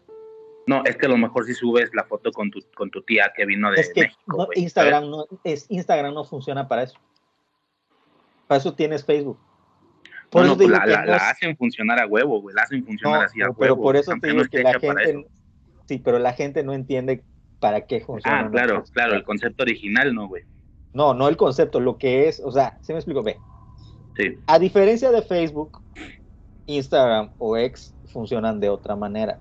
No, 0.68 0.84
es 0.84 0.96
que 0.96 1.06
a 1.06 1.08
lo 1.08 1.16
mejor 1.16 1.44
si 1.44 1.54
subes 1.54 1.90
la 1.94 2.04
foto 2.04 2.30
con 2.32 2.50
tu, 2.50 2.60
con 2.76 2.90
tu 2.90 3.02
tía 3.02 3.32
que 3.36 3.46
vino 3.46 3.70
de 3.70 3.80
es 3.80 3.92
que 3.92 4.02
México, 4.02 4.36
no. 4.36 4.48
Instagram 4.54 5.10
no 5.10 5.26
es 5.44 5.66
Instagram 5.68 6.14
no 6.14 6.24
funciona 6.24 6.68
para 6.68 6.84
eso. 6.84 6.98
Para 8.46 8.58
eso 8.58 8.74
tienes 8.74 9.04
Facebook. 9.04 9.38
Por 10.30 10.44
eso 10.44 10.54
la, 10.56 10.80
que 10.84 10.90
la- 10.90 11.00
no 11.00 11.06
la 11.12 11.16
es- 11.16 11.22
hacen 11.22 11.56
funcionar 11.56 12.00
a 12.00 12.06
huevo, 12.06 12.40
güey. 12.40 12.54
La 12.54 12.62
hacen 12.62 12.84
funcionar 12.84 13.24
así 13.24 13.40
a 13.42 13.46
huevo. 13.46 13.56
pero 13.58 13.76
por 13.76 13.96
eso 13.96 14.12
te 14.20 14.28
digo 14.28 14.42
que 14.50 14.62
la 14.62 14.78
gente 14.78 15.26
sí, 15.86 15.98
pero 15.98 16.18
la 16.18 16.32
gente 16.32 16.62
no 16.64 16.72
entiende 16.72 17.22
para 17.60 17.82
qué 17.86 18.00
funciona. 18.00 18.40
Ah, 18.40 18.50
claro, 18.50 18.82
claro, 18.92 19.14
el 19.14 19.22
concepto 19.24 19.62
original, 19.62 20.12
no, 20.14 20.26
güey. 20.28 20.42
No, 20.92 21.14
no 21.14 21.28
el 21.28 21.36
concepto, 21.36 21.78
lo 21.80 21.96
que 21.96 22.28
es, 22.28 22.40
o 22.44 22.50
sea, 22.50 22.76
¿sí 22.82 22.92
me 22.92 22.98
explico? 22.98 23.22
Ve, 23.22 23.36
Sí. 24.16 24.34
a 24.46 24.58
diferencia 24.58 25.10
de 25.12 25.22
Facebook, 25.22 25.80
Instagram 26.66 27.30
o 27.38 27.56
X 27.56 27.94
funcionan 28.12 28.58
de 28.60 28.68
otra 28.68 28.96
manera. 28.96 29.38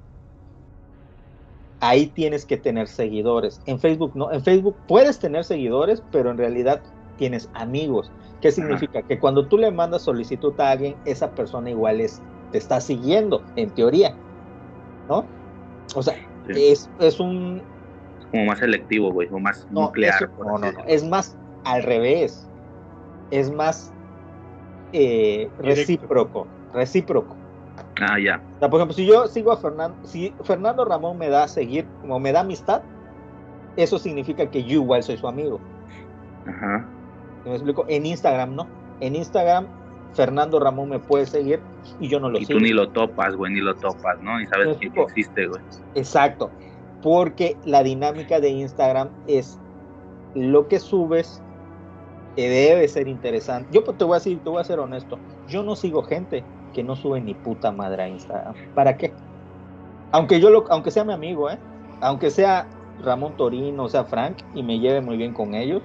Ahí 1.80 2.08
tienes 2.08 2.46
que 2.46 2.58
tener 2.58 2.88
seguidores. 2.88 3.62
En 3.66 3.80
Facebook 3.80 4.12
no. 4.16 4.32
En 4.32 4.42
Facebook 4.44 4.76
puedes 4.88 5.20
tener 5.20 5.44
seguidores, 5.44 6.02
pero 6.12 6.32
en 6.32 6.38
realidad 6.38 6.82
tienes 7.18 7.50
amigos. 7.54 8.12
¿Qué 8.42 8.52
significa? 8.52 9.02
Que 9.02 9.20
cuando 9.20 9.48
tú 9.48 9.58
le 9.58 9.72
mandas 9.72 10.04
solicitud 10.04 10.54
a 10.60 10.72
alguien, 10.72 10.96
esa 11.06 11.32
persona 11.32 11.70
igual 11.70 12.02
es, 12.02 12.22
te 12.52 12.58
está 12.58 12.80
siguiendo, 12.82 13.44
en 13.56 13.70
teoría. 13.72 14.16
¿No? 15.10 15.26
O 15.96 16.04
sea, 16.04 16.16
Sí. 16.48 16.72
es, 16.72 16.90
es 17.00 17.20
un, 17.20 17.62
Es 18.20 18.26
como 18.28 18.46
más 18.46 18.60
selectivo, 18.60 19.12
güey, 19.12 19.28
o 19.32 19.40
más 19.40 19.66
no, 19.72 19.84
nuclear. 19.86 20.16
eso- 20.24 20.32
no, 20.44 20.58
no, 20.60 20.72
no. 20.72 20.84
Es 20.88 21.04
más 21.04 21.36
al 21.64 21.82
revés. 21.84 22.48
Es 23.32 23.52
más 23.52 23.92
eh, 24.94 25.50
recíproco. 25.58 26.48
Recíproco. 26.74 27.36
Ah, 28.00 28.20
ya. 28.20 28.42
O 28.56 28.60
sea, 28.60 28.70
por 28.70 28.80
ejemplo, 28.80 28.94
si 28.96 29.06
yo 29.06 29.28
sigo 29.28 29.52
a 29.52 29.58
Fernando, 29.58 29.98
si 30.08 30.34
Fernando 30.44 30.86
Ramón 30.86 31.18
me 31.18 31.30
da 31.30 31.44
a 31.44 31.48
seguir, 31.48 31.88
como 32.02 32.20
me 32.20 32.32
da 32.32 32.42
amistad, 32.42 32.82
eso 33.76 33.98
significa 33.98 34.50
que 34.50 34.64
yo 34.64 34.74
igual 34.82 35.02
soy 35.04 35.18
su 35.18 35.28
amigo. 35.28 35.60
Ajá. 36.46 36.88
¿Sí 37.46 37.50
¿Me 37.50 37.56
explico? 37.56 37.86
En 37.88 38.06
Instagram 38.06 38.56
no. 38.56 38.68
En 39.00 39.16
Instagram, 39.16 39.68
Fernando 40.14 40.60
Ramón 40.60 40.90
me 40.90 41.00
puede 41.00 41.28
seguir 41.28 41.62
y 42.00 42.08
yo 42.08 42.20
no 42.20 42.30
lo 42.30 42.40
Y 42.40 42.46
sigo. 42.46 42.58
tú 42.60 42.66
ni 42.66 42.72
lo 42.72 42.90
topas, 42.90 43.36
güey, 43.36 43.54
ni 43.54 43.62
lo 43.62 43.76
topas, 43.76 44.20
¿no? 44.22 44.40
Ni 44.40 44.48
sabes 44.48 44.78
que, 44.78 44.88
existe, 44.88 45.48
güey. 45.48 45.62
Exacto. 45.94 46.50
Porque 47.04 47.56
la 47.66 47.84
dinámica 47.84 48.40
de 48.40 48.50
Instagram 48.50 49.10
es 49.28 49.60
lo 50.34 50.68
que 50.68 50.80
subes 50.80 51.42
que 52.36 52.50
debe 52.50 52.88
ser 52.88 53.08
interesante. 53.08 53.70
Yo 53.72 53.84
pues, 53.84 53.98
te 53.98 54.04
voy 54.04 54.16
a 54.16 54.18
decir, 54.18 54.40
te 54.44 54.50
voy 54.50 54.60
a 54.60 54.64
ser 54.64 54.80
honesto. 54.80 55.20
Yo 55.48 55.62
no 55.62 55.76
sigo 55.76 56.02
gente 56.02 56.44
que 56.74 56.84
no 56.84 56.96
sube 56.96 57.22
ni 57.22 57.36
puta 57.36 57.72
madre 57.72 58.04
a 58.04 58.10
Instagram. 58.10 58.56
¿Para 58.74 58.98
qué? 58.98 59.14
Aunque 60.12 60.40
yo 60.40 60.50
lo, 60.50 60.66
aunque 60.72 60.90
sea 60.90 61.04
mi 61.04 61.14
amigo, 61.14 61.50
¿eh? 61.50 61.60
Aunque 62.02 62.32
sea 62.32 62.68
Ramón 63.04 63.38
Torino, 63.38 63.84
o 63.84 63.90
sea 63.90 64.04
Frank, 64.04 64.38
y 64.56 64.64
me 64.64 64.80
lleve 64.80 65.02
muy 65.02 65.16
bien 65.16 65.34
con 65.34 65.54
ellos. 65.54 65.84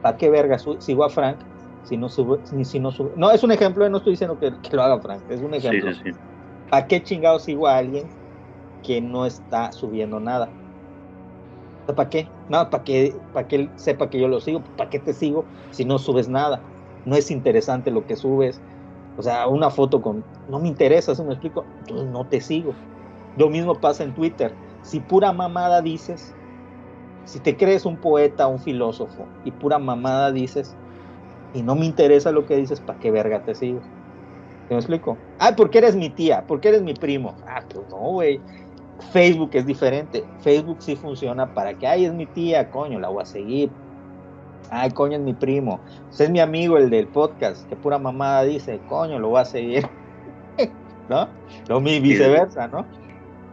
¿Para 0.00 0.16
qué 0.16 0.30
verga 0.30 0.58
sigo 0.80 1.04
a 1.04 1.10
Frank 1.10 1.44
si 1.82 1.96
no 1.96 2.08
sube, 2.08 2.40
ni 2.52 2.64
si 2.64 2.80
no 2.80 2.92
sube? 2.92 3.12
No, 3.16 3.30
es 3.30 3.42
un 3.42 3.52
ejemplo, 3.52 3.88
no 3.88 3.98
estoy 3.98 4.12
diciendo 4.14 4.38
que, 4.38 4.60
que 4.60 4.76
lo 4.76 4.82
haga 4.82 5.00
Frank, 5.00 5.24
es 5.28 5.40
un 5.42 5.54
Sí, 5.56 5.80
ejemplo. 5.80 5.92
sí, 5.94 5.94
sí. 5.94 6.18
¿Para 6.70 6.86
qué 6.88 7.02
chingados 7.02 7.44
sigo 7.44 7.66
a 7.68 7.78
alguien 7.78 8.10
que 8.82 9.00
no 9.02 9.26
está 9.26 9.72
subiendo 9.72 10.20
nada? 10.20 10.56
¿Para 11.86 12.10
qué? 12.10 12.34
Nada, 12.48 12.68
para 12.70 12.84
que, 12.84 13.22
para 13.32 13.48
que 13.48 13.56
él 13.56 13.72
sepa 13.76 14.10
que 14.10 14.20
yo 14.20 14.28
lo 14.28 14.40
sigo. 14.40 14.62
¿Para 14.76 14.90
qué 14.90 14.98
te 15.00 15.14
sigo 15.14 15.48
si 15.70 15.84
no 15.84 15.98
subes 15.98 16.28
nada? 16.28 16.68
No 17.04 17.16
es 17.16 17.30
interesante 17.30 17.90
lo 17.90 18.04
que 18.06 18.16
subes. 18.16 18.62
O 19.14 19.22
sea, 19.22 19.48
una 19.48 19.70
foto 19.70 20.02
con... 20.02 20.28
No 20.46 20.60
me 20.60 20.68
interesa, 20.68 21.14
¿sí 21.14 21.22
me 21.24 21.32
explico? 21.34 21.72
Entonces 21.80 22.08
no 22.08 22.28
te 22.28 22.40
sigo. 22.42 22.82
Lo 23.34 23.50
mismo 23.50 23.80
pasa 23.80 24.04
en 24.04 24.14
Twitter. 24.14 24.60
Si 24.82 25.00
pura 25.00 25.32
mamada 25.34 25.82
dices, 25.82 26.37
si 27.28 27.40
te 27.40 27.58
crees 27.58 27.84
un 27.84 27.98
poeta, 27.98 28.46
un 28.46 28.58
filósofo, 28.58 29.26
y 29.44 29.50
pura 29.50 29.78
mamada 29.78 30.32
dices, 30.32 30.74
y 31.52 31.62
no 31.62 31.74
me 31.74 31.84
interesa 31.84 32.32
lo 32.32 32.46
que 32.46 32.56
dices, 32.56 32.80
¿para 32.80 32.98
qué 32.98 33.10
verga 33.10 33.42
te 33.42 33.54
sigo? 33.54 33.80
¿Sí 33.82 34.70
¿Me 34.70 34.76
explico? 34.76 35.18
Ah, 35.38 35.52
porque 35.54 35.76
eres 35.76 35.94
mi 35.94 36.08
tía, 36.08 36.44
porque 36.46 36.68
eres 36.68 36.80
mi 36.80 36.94
primo. 36.94 37.34
Ah, 37.46 37.62
pues 37.68 37.86
no, 37.90 37.98
güey. 37.98 38.40
Facebook 39.12 39.50
es 39.52 39.66
diferente. 39.66 40.24
Facebook 40.40 40.78
sí 40.80 40.96
funciona 40.96 41.52
para 41.52 41.74
que, 41.74 41.86
ay, 41.86 42.06
es 42.06 42.14
mi 42.14 42.24
tía, 42.24 42.70
coño, 42.70 42.98
la 42.98 43.08
voy 43.08 43.22
a 43.22 43.26
seguir. 43.26 43.70
Ay, 44.70 44.90
coño, 44.90 45.16
es 45.16 45.22
mi 45.22 45.34
primo. 45.34 45.80
Ese 46.10 46.24
es 46.24 46.30
mi 46.30 46.40
amigo, 46.40 46.78
el 46.78 46.88
del 46.88 47.08
podcast, 47.08 47.68
que 47.68 47.76
pura 47.76 47.98
mamada 47.98 48.44
dice, 48.44 48.80
coño, 48.88 49.18
lo 49.18 49.28
voy 49.28 49.40
a 49.42 49.44
seguir. 49.44 49.86
¿No? 51.10 51.28
Lo 51.68 51.78
mi 51.78 52.00
viceversa, 52.00 52.68
¿no? 52.68 52.86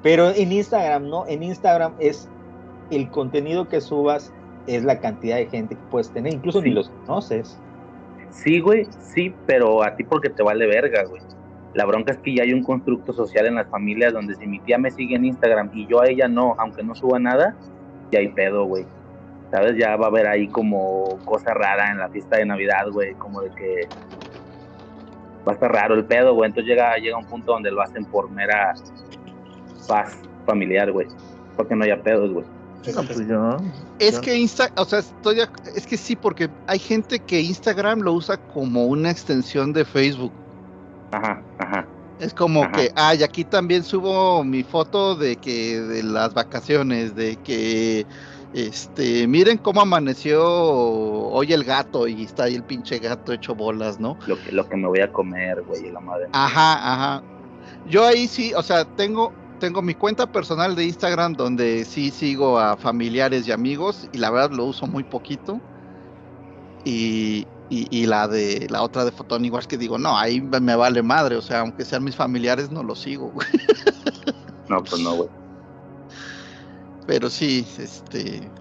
Pero 0.01 0.29
en 0.29 0.53
Instagram, 0.53 1.09
no. 1.09 1.27
En 1.27 1.43
Instagram 1.43 1.93
es 1.99 2.29
el 2.91 3.09
contenido 3.09 3.67
que 3.67 3.81
subas, 3.81 4.33
es 4.67 4.83
la 4.83 4.99
cantidad 4.99 5.37
de 5.37 5.47
gente 5.47 5.75
que 5.75 5.81
puedes 5.91 6.09
tener. 6.11 6.33
Incluso 6.33 6.61
Sí. 6.61 6.69
ni 6.69 6.75
los 6.75 6.89
conoces. 6.89 7.59
Sí, 8.31 8.59
güey, 8.59 8.87
sí, 8.99 9.33
pero 9.45 9.83
a 9.83 9.95
ti 9.95 10.03
porque 10.03 10.29
te 10.29 10.43
vale 10.43 10.65
verga, 10.67 11.03
güey. 11.05 11.21
La 11.73 11.85
bronca 11.85 12.11
es 12.13 12.17
que 12.19 12.35
ya 12.35 12.43
hay 12.43 12.53
un 12.53 12.63
constructo 12.63 13.13
social 13.13 13.45
en 13.45 13.55
las 13.55 13.67
familias 13.67 14.13
donde 14.13 14.35
si 14.35 14.47
mi 14.47 14.59
tía 14.59 14.77
me 14.77 14.91
sigue 14.91 15.15
en 15.15 15.25
Instagram 15.25 15.69
y 15.73 15.87
yo 15.87 16.01
a 16.01 16.07
ella 16.07 16.27
no, 16.27 16.55
aunque 16.57 16.83
no 16.83 16.95
suba 16.95 17.19
nada, 17.19 17.55
ya 18.11 18.19
hay 18.19 18.29
pedo, 18.29 18.65
güey. 18.65 18.85
¿Sabes? 19.51 19.77
Ya 19.77 19.95
va 19.95 20.05
a 20.05 20.09
haber 20.09 20.27
ahí 20.27 20.47
como 20.47 21.17
cosa 21.25 21.53
rara 21.53 21.91
en 21.91 21.99
la 21.99 22.09
fiesta 22.09 22.37
de 22.37 22.45
Navidad, 22.45 22.89
güey, 22.91 23.13
como 23.15 23.41
de 23.41 23.51
que 23.51 23.87
va 25.47 25.51
a 25.51 25.55
estar 25.55 25.71
raro 25.71 25.95
el 25.95 26.05
pedo, 26.05 26.33
güey. 26.33 26.49
Entonces 26.49 26.69
llega, 26.69 26.95
llega 26.97 27.17
un 27.17 27.25
punto 27.25 27.51
donde 27.51 27.71
lo 27.71 27.81
hacen 27.81 28.05
por 28.05 28.29
mera 28.31 28.73
paz 29.87 30.19
familiar, 30.45 30.91
güey. 30.91 31.07
Porque 31.55 31.75
no 31.75 31.83
haya 31.83 32.01
pedos, 32.01 32.33
güey. 32.33 32.45
No, 32.93 33.03
pues 33.03 33.27
yo- 33.27 33.57
Es 33.99 34.19
que 34.19 34.35
Insta, 34.37 34.69
o 34.75 34.85
sea, 34.85 34.99
estoy, 34.99 35.37
ac- 35.37 35.71
es 35.75 35.85
que 35.87 35.97
sí, 35.97 36.15
porque 36.15 36.49
hay 36.67 36.79
gente 36.79 37.19
que 37.19 37.41
Instagram 37.41 38.01
lo 38.01 38.13
usa 38.13 38.37
como 38.37 38.85
una 38.85 39.09
extensión 39.11 39.73
de 39.73 39.85
Facebook. 39.85 40.33
Ajá, 41.11 41.43
ajá. 41.57 41.87
Es 42.19 42.33
como 42.33 42.63
Ajá. 42.63 42.71
que, 42.71 42.91
ay, 42.95 43.23
aquí 43.23 43.43
también 43.43 43.83
subo 43.83 44.43
mi 44.43 44.63
foto 44.63 45.15
de 45.15 45.35
que 45.35 45.79
de 45.81 46.03
las 46.03 46.33
vacaciones, 46.33 47.13
de 47.15 47.35
que, 47.37 48.05
este, 48.53 49.27
miren 49.27 49.57
cómo 49.57 49.81
amaneció 49.81 50.41
hoy 50.45 51.51
el 51.51 51.63
gato 51.65 52.07
y 52.07 52.23
está 52.23 52.43
ahí 52.45 52.55
el 52.55 52.63
pinche 52.63 52.99
gato 52.99 53.33
hecho 53.33 53.53
bolas, 53.53 53.99
¿no? 53.99 54.17
Lo 54.27 54.37
que, 54.41 54.51
lo 54.53 54.65
que 54.65 54.77
me 54.77 54.87
voy 54.87 55.01
a 55.01 55.11
comer, 55.11 55.61
güey, 55.63 55.87
y 55.87 55.91
la 55.91 55.99
madre. 55.99 56.27
Ajá, 56.31 56.93
ajá. 56.93 57.23
Yo 57.83 58.05
ahí 58.05 58.27
sí, 58.27 58.53
o 58.55 58.63
sea, 58.63 58.85
tengo, 58.85 59.33
tengo 59.59 59.81
mi 59.81 59.95
cuenta 59.95 60.27
personal 60.27 60.75
de 60.75 60.85
Instagram 60.85 61.33
donde 61.33 61.85
sí 61.85 62.11
sigo 62.11 62.59
a 62.59 62.77
familiares 62.77 63.47
y 63.47 63.51
amigos 63.51 64.07
y 64.11 64.17
la 64.17 64.31
verdad 64.31 64.51
lo 64.51 64.65
uso 64.65 64.87
muy 64.87 65.03
poquito. 65.03 65.59
Y, 66.83 67.45
y, 67.69 67.87
y 67.89 68.05
la 68.05 68.27
de 68.27 68.67
la 68.69 68.83
otra 68.83 69.05
de 69.05 69.11
Fotón 69.11 69.43
igual 69.45 69.67
que 69.67 69.77
digo, 69.77 69.97
no, 69.97 70.17
ahí 70.17 70.39
me 70.41 70.59
me 70.59 70.75
vale 70.75 71.01
madre, 71.01 71.35
o 71.35 71.41
sea, 71.41 71.61
aunque 71.61 71.83
sean 71.85 72.03
mis 72.03 72.15
familiares 72.15 72.69
no 72.69 72.83
lo 72.83 72.95
sigo, 72.95 73.31
güey. 73.31 73.47
No, 74.67 74.83
pues 74.83 74.99
no, 75.01 75.15
güey. 75.15 75.29
Pero 77.05 77.29
sí, 77.29 77.67
este. 77.77 78.51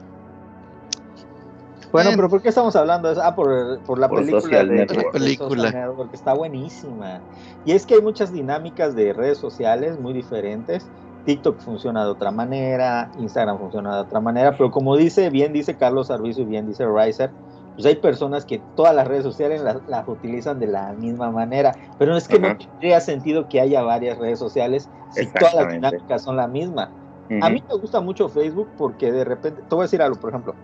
Bueno, 1.95 2.11
pero 2.16 2.28
¿por 2.28 2.42
qué 2.42 2.49
estamos 2.49 2.74
hablando 2.74 3.07
de 3.09 3.14
eso? 3.14 3.22
Ah, 3.22 3.36
por, 3.36 3.82
por 3.84 4.01
la 4.01 4.09
Por 4.09 4.18
película. 4.26 4.64
De- 4.64 4.84
de 4.84 4.86
Película. 5.12 5.49
Social 5.49 5.72
Network, 5.72 6.11
que 6.11 6.16
está 6.16 6.34
buenísima. 6.34 7.24
Y 7.62 7.70
es 7.70 7.86
que 7.86 7.95
hay 7.95 8.03
muchas 8.03 8.32
dinámicas 8.32 8.97
de 8.97 9.12
redes 9.12 9.38
sociales 9.38 9.97
muy 9.99 10.12
diferentes. 10.12 10.90
TikTok 11.22 11.61
funciona 11.61 12.05
de 12.05 12.11
otra 12.11 12.32
manera, 12.32 13.11
Instagram 13.14 13.59
funciona 13.59 13.95
de 13.95 14.03
otra 14.03 14.20
manera, 14.20 14.57
pero 14.57 14.70
como 14.72 14.97
dice, 14.97 15.30
bien 15.30 15.53
dice 15.53 15.76
Carlos 15.76 16.11
Arbizu 16.11 16.42
y 16.42 16.45
bien 16.47 16.66
dice 16.66 16.84
Riser, 16.86 17.34
pues 17.74 17.86
hay 17.86 17.97
personas 17.97 18.45
que 18.45 18.66
todas 18.74 18.95
las 18.95 19.07
redes 19.09 19.22
sociales 19.22 19.62
las, 19.62 19.78
las 19.86 20.07
utilizan 20.07 20.59
de 20.59 20.66
la 20.66 20.92
misma 20.95 21.30
manera, 21.30 21.74
pero 21.97 22.16
es 22.16 22.28
que 22.28 22.38
no 22.38 22.49
Ajá. 22.49 22.59
tendría 22.59 23.01
sentido 23.01 23.49
que 23.49 23.61
haya 23.61 23.82
varias 23.82 24.18
redes 24.18 24.38
sociales 24.38 24.90
si 25.09 25.32
todas 25.32 25.55
las 25.55 25.72
dinámicas 25.72 26.22
son 26.22 26.36
la 26.36 26.47
misma. 26.49 26.92
Ujú. 27.30 27.38
A 27.42 27.49
mí 27.51 27.64
me 27.66 27.78
gusta 27.78 28.01
mucho 28.03 28.28
Facebook 28.28 28.74
porque 28.76 29.11
de 29.11 29.24
repente, 29.24 29.62
te 29.62 29.74
voy 29.74 29.84
a 29.84 29.86
decir 29.86 30.03
algo, 30.03 30.18
por 30.20 30.30
ejemplo, 30.30 30.59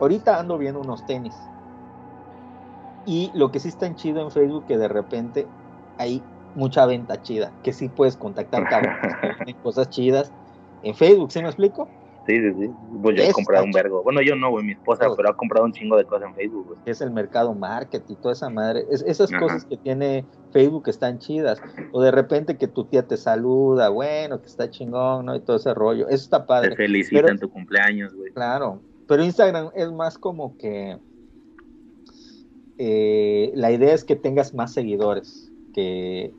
ahorita 0.00 0.38
ando 0.38 0.58
viendo 0.58 0.80
unos 0.80 1.04
tenis. 1.06 1.34
Y 3.06 3.30
lo 3.34 3.50
que 3.50 3.58
sí 3.60 3.68
está 3.68 3.86
en 3.86 3.94
chido 3.96 4.20
en 4.20 4.30
Facebook 4.30 4.66
que 4.66 4.76
de 4.76 4.88
repente 4.88 5.46
hay 5.96 6.22
mucha 6.54 6.84
venta 6.86 7.22
chida, 7.22 7.52
que 7.62 7.72
sí 7.72 7.88
puedes 7.88 8.16
contactar 8.16 8.68
cabrones 8.68 9.54
cosas 9.62 9.88
chidas 9.90 10.32
en 10.82 10.94
Facebook, 10.94 11.32
¿sí 11.32 11.40
me 11.40 11.46
explico? 11.48 11.88
Sí, 12.26 12.36
sí, 12.36 12.52
sí. 12.60 12.70
Pues 13.02 13.16
yo 13.16 13.22
he 13.22 13.32
comprado 13.32 13.64
un 13.64 13.70
vergo. 13.72 14.02
Bueno, 14.02 14.20
yo 14.20 14.36
no, 14.36 14.50
güey, 14.50 14.62
mi 14.62 14.72
esposa, 14.72 15.06
Todo. 15.06 15.16
pero 15.16 15.30
ha 15.30 15.36
comprado 15.36 15.64
un 15.64 15.72
chingo 15.72 15.96
de 15.96 16.04
cosas 16.04 16.28
en 16.28 16.34
Facebook, 16.34 16.66
güey. 16.66 16.78
Es 16.84 17.00
el 17.00 17.10
mercado 17.10 17.54
market 17.54 18.04
y 18.06 18.16
toda 18.16 18.34
esa 18.34 18.50
madre. 18.50 18.84
Es- 18.90 19.00
esas 19.02 19.32
Ajá. 19.32 19.40
cosas 19.40 19.64
que 19.64 19.78
tiene 19.78 20.26
Facebook 20.52 20.88
están 20.90 21.18
chidas. 21.20 21.58
O 21.90 22.02
de 22.02 22.10
repente 22.10 22.58
que 22.58 22.68
tu 22.68 22.84
tía 22.84 23.06
te 23.08 23.16
saluda, 23.16 23.88
bueno, 23.88 24.42
que 24.42 24.46
está 24.46 24.68
chingón, 24.68 25.24
¿no? 25.24 25.34
Y 25.36 25.40
todo 25.40 25.56
ese 25.56 25.72
rollo. 25.72 26.06
Eso 26.08 26.16
está 26.24 26.40
Te 26.42 26.46
padre. 26.46 26.76
felicita 26.76 27.22
Pero- 27.22 27.32
en 27.32 27.38
tu 27.38 27.48
cumpleaños, 27.50 28.14
güey. 28.14 28.30
Claro, 28.34 28.82
pero 29.08 29.24
Instagram 29.24 29.70
es 29.74 29.90
más 29.90 30.18
como 30.18 30.56
que 30.58 30.98
eh, 32.78 33.50
la 33.54 33.72
idea 33.72 33.92
es 33.92 34.04
que 34.04 34.14
tengas 34.14 34.54
más 34.54 34.72
seguidores 34.72 35.50
que, 35.74 36.32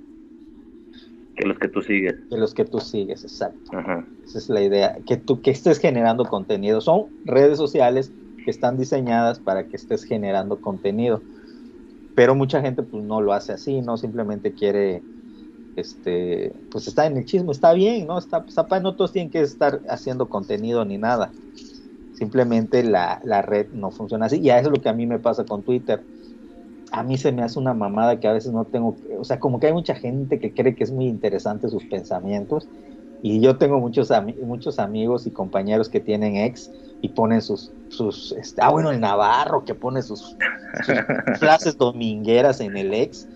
Que 1.36 1.45
los 1.45 1.57
que 1.59 1.67
tú 1.67 1.82
sigues. 1.82 2.15
que 2.30 2.38
los 2.38 2.53
que 2.53 2.63
tú 2.63 2.80
sigues, 2.80 3.24
exacto. 3.24 3.78
Ajá. 3.78 4.05
Esa 4.24 4.38
es 4.38 4.49
la 4.49 4.61
idea, 4.61 4.97
que 5.05 5.17
tú 5.17 5.41
que 5.41 5.51
estés 5.51 5.80
generando 5.80 6.24
contenido. 6.26 6.80
Son 6.80 7.07
redes 7.26 7.57
sociales 7.57 8.11
que 8.45 8.51
están 8.51 8.78
diseñadas 8.78 9.39
para 9.39 9.65
que 9.65 9.76
estés 9.76 10.03
generando 10.03 10.61
contenido. 10.61 11.22
Pero 12.15 12.36
mucha 12.36 12.61
gente 12.61 12.84
pues 12.84 13.03
no 13.03 13.20
lo 13.20 13.34
hace 13.34 13.51
así, 13.51 13.82
no 13.82 13.97
simplemente 13.97 14.53
quiere 14.53 15.01
este 15.76 16.53
pues 16.72 16.88
está 16.88 17.05
en 17.05 17.17
el 17.17 17.26
chisme, 17.26 17.51
está 17.51 17.74
bien, 17.74 18.07
¿no? 18.07 18.17
Está, 18.17 18.45
está 18.47 18.80
no 18.80 18.95
todos 18.95 19.11
tienen 19.11 19.32
que 19.32 19.41
estar 19.41 19.82
haciendo 19.89 20.30
contenido 20.30 20.86
ni 20.86 20.97
nada. 20.97 21.32
Simplemente 22.20 22.84
la, 22.84 23.22
la 23.24 23.41
red 23.41 23.67
no 23.72 23.91
funciona 23.91 24.26
así. 24.26 24.41
Y 24.41 24.49
eso 24.49 24.67
es 24.67 24.78
lo 24.78 24.82
que 24.82 24.89
a 24.89 24.93
mí 24.93 25.07
me 25.07 25.20
pasa 25.20 25.45
con 25.45 25.63
Twitter. 25.63 26.03
A 26.91 27.01
mí 27.01 27.17
se 27.17 27.32
me 27.32 27.43
hace 27.43 27.57
una 27.57 27.74
mamada 27.74 28.20
que 28.20 28.28
a 28.28 28.34
veces 28.34 28.51
no 28.51 28.65
tengo, 28.65 28.97
o 29.17 29.24
sea, 29.24 29.39
como 29.39 29.61
que 29.61 29.67
hay 29.67 29.74
mucha 29.74 29.95
gente 29.95 30.38
que 30.38 30.53
cree 30.53 30.76
que 30.76 30.84
es 30.84 30.91
muy 30.91 31.07
interesante 31.07 31.70
sus 31.70 31.86
pensamientos. 31.86 32.67
Y 33.22 33.39
yo 33.39 33.55
tengo 33.57 33.80
muchos, 33.80 34.11
muchos 34.43 34.80
amigos 34.80 35.26
y 35.28 35.32
compañeros 35.32 35.88
que 35.88 36.01
tienen 36.01 36.36
ex 36.36 36.70
y 37.01 37.07
ponen 37.07 37.41
sus, 37.41 37.72
sus 37.88 38.34
este, 38.34 38.61
ah, 38.61 38.70
bueno, 38.70 38.91
el 38.91 38.99
Navarro 38.99 39.63
que 39.63 39.74
pone 39.74 40.01
sus, 40.01 40.36
sus 40.86 40.95
frases 41.39 41.78
domingueras 41.78 42.59
en 42.59 42.76
el 42.76 42.93
ex. 42.93 43.30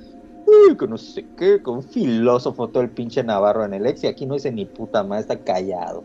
Uy, 0.46 0.76
que 0.76 0.88
no 0.88 0.98
sé 0.98 1.26
qué, 1.38 1.62
con 1.62 1.78
un 1.78 1.84
filósofo 1.84 2.68
todo 2.68 2.84
el 2.84 2.90
pinche 2.90 3.24
Navarro 3.24 3.64
en 3.64 3.74
el 3.74 3.86
ex 3.86 4.04
y 4.04 4.08
aquí 4.08 4.26
no 4.26 4.34
dice 4.34 4.52
ni 4.52 4.66
puta 4.66 5.04
madre, 5.04 5.22
está 5.22 5.40
callado. 5.40 6.04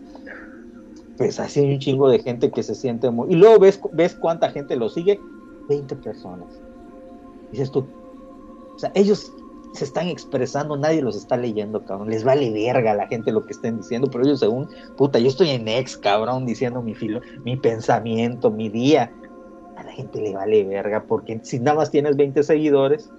Pues 1.18 1.40
así 1.40 1.60
hay 1.60 1.74
un 1.74 1.80
chingo 1.80 2.08
de 2.08 2.20
gente 2.20 2.50
que 2.50 2.62
se 2.62 2.74
siente 2.74 3.10
muy... 3.10 3.32
Y 3.32 3.36
luego 3.36 3.58
ves, 3.58 3.80
ves 3.92 4.14
cuánta 4.14 4.50
gente 4.50 4.76
lo 4.76 4.88
sigue, 4.88 5.20
20 5.68 5.96
personas. 5.96 6.48
Dices 7.50 7.70
tú, 7.72 7.86
o 8.74 8.78
sea, 8.78 8.92
ellos 8.94 9.32
se 9.72 9.84
están 9.84 10.06
expresando, 10.06 10.76
nadie 10.76 11.02
los 11.02 11.16
está 11.16 11.36
leyendo, 11.36 11.84
cabrón. 11.84 12.08
Les 12.08 12.22
vale 12.22 12.50
verga 12.52 12.92
a 12.92 12.94
la 12.94 13.08
gente 13.08 13.32
lo 13.32 13.44
que 13.44 13.52
estén 13.52 13.78
diciendo, 13.78 14.08
pero 14.10 14.24
ellos 14.24 14.38
según, 14.38 14.68
puta, 14.96 15.18
yo 15.18 15.28
estoy 15.28 15.50
en 15.50 15.66
ex, 15.66 15.96
cabrón, 15.96 16.46
diciendo 16.46 16.80
mi 16.82 16.94
filo, 16.94 17.20
mi 17.44 17.56
pensamiento, 17.56 18.50
mi 18.50 18.68
día. 18.68 19.12
A 19.76 19.82
la 19.82 19.92
gente 19.92 20.20
le 20.20 20.34
vale 20.34 20.64
verga, 20.64 21.04
porque 21.06 21.40
si 21.42 21.58
nada 21.58 21.78
más 21.78 21.90
tienes 21.90 22.16
20 22.16 22.42
seguidores, 22.44 23.10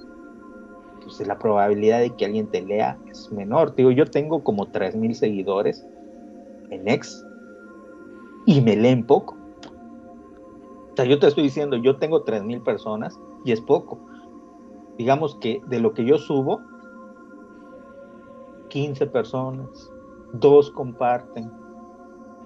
pues 1.04 1.26
la 1.28 1.38
probabilidad 1.38 2.00
de 2.00 2.12
que 2.12 2.26
alguien 2.26 2.47
te 2.47 2.62
lea 2.62 2.97
es 3.10 3.32
menor. 3.32 3.72
Te 3.72 3.82
Digo, 3.82 3.91
yo 3.91 4.06
tengo 4.06 4.43
como 4.43 4.68
3000 4.68 5.16
seguidores 5.16 5.86
en 6.70 6.88
ex 6.88 7.26
y 8.54 8.62
me 8.62 8.76
leen 8.76 9.06
poco. 9.06 9.38
O 10.91 10.95
sea, 10.95 11.06
yo 11.06 11.20
te 11.20 11.28
estoy 11.28 11.43
diciendo, 11.43 11.78
yo 11.78 11.97
tengo 11.97 12.24
3000 12.24 12.62
personas 12.62 13.18
y 13.45 13.52
es 13.52 13.62
poco 13.62 14.00
digamos 15.00 15.36
que 15.36 15.62
de 15.66 15.80
lo 15.80 15.93
que 15.93 16.06
yo 16.06 16.18
subo, 16.18 16.62
15 18.68 19.08
personas, 19.08 19.89
dos 20.34 20.70
comparten, 20.72 21.50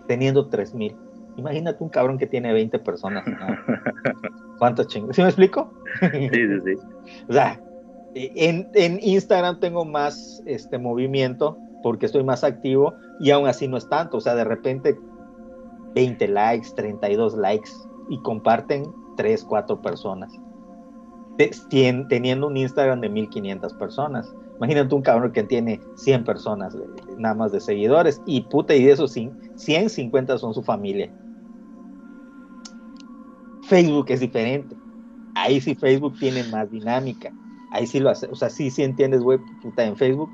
teniendo 0.08 0.48
3000. 0.48 0.96
Imagínate 1.36 1.84
un 1.84 1.90
cabrón 1.90 2.20
que 2.20 2.28
tiene 2.28 2.54
20 2.54 2.78
personas. 2.78 3.26
¿no? 3.26 3.36
¿Cuántos 4.60 4.88
chingos? 4.88 5.16
¿Sí 5.16 5.24
me 5.24 5.30
explico? 5.30 5.74
Sí, 6.00 6.30
sí, 6.32 6.48
sí. 6.64 6.78
O 7.28 7.34
sea, 7.34 7.60
en, 8.14 8.70
en 8.76 9.00
Instagram 9.02 9.60
tengo 9.60 9.84
más 9.84 10.44
este 10.46 10.78
movimiento 10.78 11.58
porque 11.82 12.06
estoy 12.06 12.24
más 12.24 12.44
activo 12.44 12.94
y 13.20 13.32
aún 13.32 13.48
así 13.48 13.68
no 13.68 13.78
es 13.78 13.90
tanto. 13.90 14.18
O 14.18 14.22
sea, 14.22 14.36
de 14.36 14.44
repente 14.44 14.96
20 15.94 16.28
likes, 16.28 16.74
32 16.76 17.36
likes 17.36 17.72
y 18.10 18.20
comparten 18.22 18.94
3, 19.16 19.44
4 19.44 19.82
personas. 19.82 20.32
Teniendo 22.10 22.48
un 22.48 22.58
Instagram 22.58 23.02
de 23.02 23.10
1500 23.10 23.74
personas. 23.74 24.34
Imagínate 24.58 24.94
un 24.96 25.02
cabrón 25.02 25.32
que 25.32 25.44
tiene 25.44 25.82
100 25.96 26.24
personas 26.24 26.74
de- 26.74 26.86
nada 27.18 27.36
más 27.36 27.52
de 27.52 27.60
seguidores 27.60 28.22
y 28.26 28.42
puta, 28.42 28.76
y 28.76 28.84
de 28.84 28.92
esos 28.92 29.16
cin- 29.16 29.34
150 29.56 30.38
son 30.38 30.54
su 30.54 30.62
familia. 30.62 31.12
Facebook 33.64 34.06
es 34.10 34.20
diferente. 34.20 34.76
Ahí 35.36 35.60
sí 35.60 35.74
Facebook 35.74 36.18
tiene 36.20 36.44
más 36.44 36.70
dinámica. 36.70 37.34
Ahí 37.72 37.88
sí 37.88 38.00
lo 38.00 38.12
hace. 38.12 38.28
O 38.28 38.36
sea, 38.36 38.50
sí, 38.50 38.70
sí 38.70 38.84
entiendes, 38.84 39.22
güey, 39.22 39.40
puta, 39.62 39.84
en 39.84 39.98
Facebook. 39.98 40.30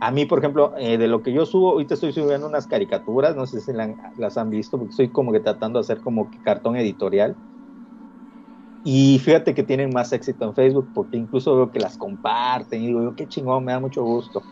A 0.00 0.10
mí, 0.12 0.26
por 0.26 0.38
ejemplo, 0.38 0.74
eh, 0.78 0.96
de 0.96 1.08
lo 1.08 1.22
que 1.22 1.32
yo 1.32 1.44
subo, 1.44 1.72
ahorita 1.72 1.94
estoy 1.94 2.12
subiendo 2.12 2.46
unas 2.46 2.66
caricaturas, 2.68 3.34
no 3.34 3.46
sé 3.46 3.60
si 3.60 3.72
la 3.72 3.94
las 4.16 4.38
han 4.38 4.48
visto, 4.48 4.78
porque 4.78 4.90
estoy 4.90 5.10
como 5.10 5.32
que 5.32 5.40
tratando 5.40 5.78
de 5.78 5.82
hacer 5.82 6.00
como 6.00 6.30
que 6.30 6.38
cartón 6.40 6.76
editorial. 6.76 7.36
Y 8.84 9.18
fíjate 9.18 9.54
que 9.54 9.64
tienen 9.64 9.90
más 9.92 10.12
éxito 10.12 10.44
en 10.44 10.54
Facebook, 10.54 10.88
porque 10.94 11.16
incluso 11.16 11.54
veo 11.56 11.70
que 11.72 11.80
las 11.80 11.96
comparten 11.96 12.82
y 12.82 12.86
digo, 12.86 13.02
yo, 13.02 13.14
qué 13.16 13.26
chingón, 13.26 13.64
me 13.64 13.72
da 13.72 13.80
mucho 13.80 14.04
gusto. 14.04 14.42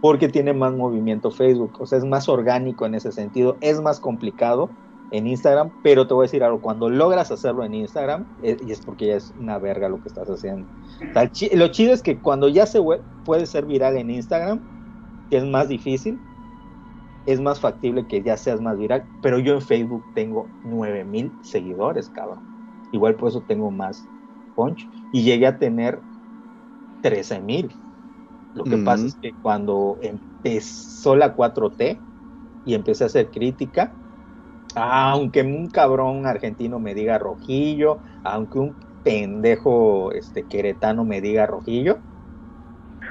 Porque 0.00 0.28
tiene 0.28 0.52
más 0.52 0.72
movimiento 0.72 1.30
Facebook, 1.30 1.76
o 1.78 1.86
sea, 1.86 1.98
es 1.98 2.04
más 2.04 2.28
orgánico 2.28 2.84
en 2.84 2.94
ese 2.94 3.12
sentido, 3.12 3.58
es 3.60 3.80
más 3.80 4.00
complicado 4.00 4.70
en 5.12 5.26
Instagram, 5.26 5.70
pero 5.82 6.06
te 6.06 6.14
voy 6.14 6.24
a 6.24 6.26
decir 6.26 6.42
algo, 6.42 6.60
cuando 6.60 6.88
logras 6.88 7.30
hacerlo 7.30 7.64
en 7.64 7.74
Instagram, 7.74 8.26
eh, 8.42 8.56
y 8.60 8.72
es 8.72 8.80
porque 8.80 9.06
ya 9.06 9.16
es 9.16 9.32
una 9.38 9.58
verga 9.58 9.88
lo 9.88 10.00
que 10.00 10.08
estás 10.08 10.28
haciendo. 10.28 10.68
O 11.00 11.12
sea, 11.12 11.30
lo 11.54 11.68
chido 11.68 11.92
es 11.92 12.02
que 12.02 12.20
cuando 12.20 12.48
ya 12.48 12.66
se 12.66 12.80
puede 13.24 13.46
ser 13.46 13.66
viral 13.66 13.96
en 13.96 14.10
Instagram, 14.10 14.60
que 15.30 15.38
es 15.38 15.44
más 15.46 15.68
difícil, 15.68 16.24
es 17.24 17.40
más 17.40 17.60
factible 17.60 18.06
que 18.06 18.22
ya 18.22 18.36
seas 18.36 18.60
más 18.60 18.76
viral, 18.78 19.08
pero 19.20 19.38
yo 19.38 19.54
en 19.54 19.62
Facebook 19.62 20.08
tengo 20.14 20.54
9000 20.62 21.38
seguidores, 21.42 22.10
cabrón. 22.10 22.40
Igual 22.90 23.16
por 23.16 23.28
eso 23.28 23.44
tengo 23.44 23.70
más 23.70 24.10
punch 24.54 24.90
y 25.10 25.22
llegué 25.24 25.46
a 25.46 25.58
tener 25.58 26.04
13000. 27.02 27.80
Lo 28.54 28.68
que 28.68 28.78
Ujú. 28.78 28.80
pasa 28.80 29.06
es 29.08 29.16
que 29.20 29.34
cuando 29.42 29.98
empezó 30.02 31.16
la 31.16 31.34
4T 31.34 32.04
y 32.64 32.74
empecé 32.74 33.04
a 33.04 33.08
hacer 33.08 33.30
crítica, 33.30 33.98
aunque 34.74 35.42
un 35.42 35.68
cabrón 35.68 36.26
argentino 36.26 36.80
me 36.80 36.94
diga 36.94 37.18
rojillo, 37.18 38.02
aunque 38.22 38.58
un 38.58 38.78
pendejo 39.02 40.12
este 40.12 40.46
queretano 40.46 41.04
me 41.04 41.20
diga 41.20 41.46
rojillo, 41.46 42.02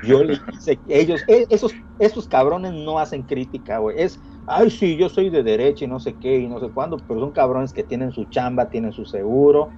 yo 0.01 0.23
le 0.23 0.43
hice, 0.47 0.81
ellos, 0.87 1.23
e- 1.27 1.47
esos, 1.49 1.77
esos 1.97 2.27
cabrones 2.27 2.73
no 2.73 2.99
hacen 2.99 3.23
crítica, 3.23 3.79
güey, 3.79 4.01
es, 4.01 4.21
ay, 4.45 4.69
sí, 4.71 4.97
yo 4.97 5.09
soy 5.09 5.29
de 5.29 5.43
derecha 5.43 5.85
y 5.85 5.87
no 5.87 5.99
sé 5.99 6.17
qué 6.17 6.37
y 6.39 6.47
no 6.47 6.59
sé 6.59 6.71
cuándo, 6.71 6.97
pero 7.07 7.19
son 7.19 7.31
cabrones 7.33 7.73
que 7.73 7.83
tienen 7.83 8.11
su 8.11 8.25
chamba, 8.25 8.69
tienen 8.69 8.91
su 8.93 9.05
seguro, 9.05 9.69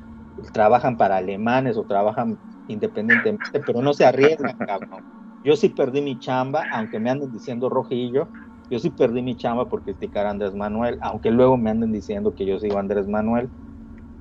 trabajan 0.54 0.98
para 0.98 1.18
alemanes 1.18 1.78
o 1.78 1.86
trabajan 1.86 2.40
independientemente, 2.68 3.60
pero 3.66 3.82
no 3.82 3.94
se 3.94 4.06
arriesgan, 4.06 4.56
cabrón. 4.66 5.06
Yo 5.44 5.56
sí 5.56 5.70
perdí 5.70 6.02
mi 6.02 6.20
chamba, 6.20 6.62
aunque 6.72 7.00
me 7.00 7.10
anden 7.10 7.32
diciendo 7.32 7.70
rojillo, 7.70 8.32
yo 8.70 8.80
sí 8.80 8.92
perdí 8.92 9.22
mi 9.22 9.36
chamba 9.36 9.68
por 9.70 9.84
criticar 9.84 10.26
a 10.28 10.30
Andrés 10.32 10.54
Manuel, 10.54 10.98
aunque 11.02 11.32
luego 11.32 11.58
me 11.58 11.72
anden 11.72 11.92
diciendo 11.92 12.34
que 12.36 12.46
yo 12.46 12.60
sigo 12.60 12.78
Andrés 12.78 13.08
Manuel. 13.08 13.52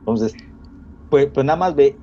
Entonces, 0.01 0.35
pues, 1.09 1.31
pues 1.33 1.47
nada 1.47 1.59
más 1.59 1.75
ve, 1.75 2.03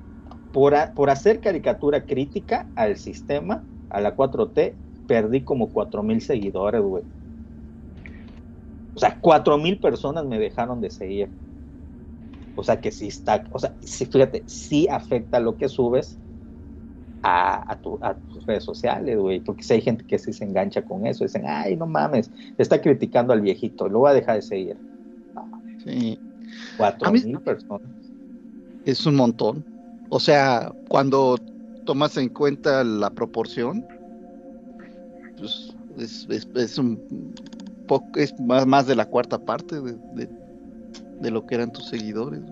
por, 0.50 0.74
por 0.94 1.10
hacer 1.10 1.40
caricatura 1.40 2.06
crítica 2.06 2.70
al 2.74 2.96
sistema, 2.96 3.66
a 3.90 4.00
la 4.00 4.14
4T, 4.14 4.74
perdí 5.06 5.42
como 5.44 5.70
4 5.70 6.02
mil 6.02 6.20
seguidores, 6.20 6.80
güey. 6.82 7.04
O 8.94 9.00
sea, 9.00 9.18
4 9.20 9.56
mil 9.58 9.78
personas 9.78 10.24
me 10.24 10.38
dejaron 10.38 10.80
de 10.80 10.90
seguir. 10.90 11.30
O 12.56 12.64
sea 12.64 12.80
que 12.80 12.90
sí 12.90 13.06
está, 13.06 13.44
o 13.52 13.58
sea, 13.58 13.76
sí, 13.80 14.06
fíjate, 14.06 14.42
sí 14.46 14.88
afecta 14.90 15.38
lo 15.38 15.56
que 15.56 15.68
subes 15.68 16.18
a, 17.22 17.72
a, 17.72 17.80
tu- 17.80 17.98
a 18.02 18.14
tus 18.14 18.44
redes 18.46 18.64
sociales, 18.64 19.16
güey, 19.16 19.40
porque 19.40 19.62
si 19.62 19.74
hay 19.74 19.80
gente 19.80 20.04
que 20.04 20.18
sí 20.18 20.32
se 20.32 20.44
engancha 20.44 20.82
con 20.82 21.06
eso, 21.06 21.24
dicen, 21.24 21.44
ay, 21.46 21.76
no 21.76 21.86
mames, 21.86 22.32
está 22.56 22.80
criticando 22.80 23.32
al 23.32 23.40
viejito, 23.40 23.88
lo 23.88 24.00
voy 24.00 24.10
a 24.10 24.14
dejar 24.14 24.36
de 24.36 24.42
seguir. 24.42 24.76
Sí, 25.84 26.20
Cuatro 26.76 27.08
A 27.08 27.12
mí- 27.12 27.22
mil 27.22 27.40
personas. 27.40 27.82
es 28.84 29.06
un 29.06 29.14
montón. 29.14 29.64
O 30.08 30.18
sea, 30.18 30.72
cuando 30.88 31.36
tomas 31.88 32.18
en 32.18 32.28
cuenta 32.28 32.84
la 32.84 33.08
proporción, 33.08 33.82
pues 35.38 35.74
es, 35.96 36.26
es- 36.28 36.46
es 36.54 36.76
un 36.76 37.00
poco, 37.86 38.06
es 38.16 38.38
más, 38.38 38.66
más 38.66 38.86
de 38.86 38.94
la 38.94 39.06
cuarta 39.06 39.38
parte 39.38 39.80
de, 39.80 39.96
de- 40.12 40.28
de 41.18 41.30
lo 41.30 41.46
que 41.46 41.54
eran 41.54 41.72
tus 41.72 41.86
seguidores. 41.86 42.42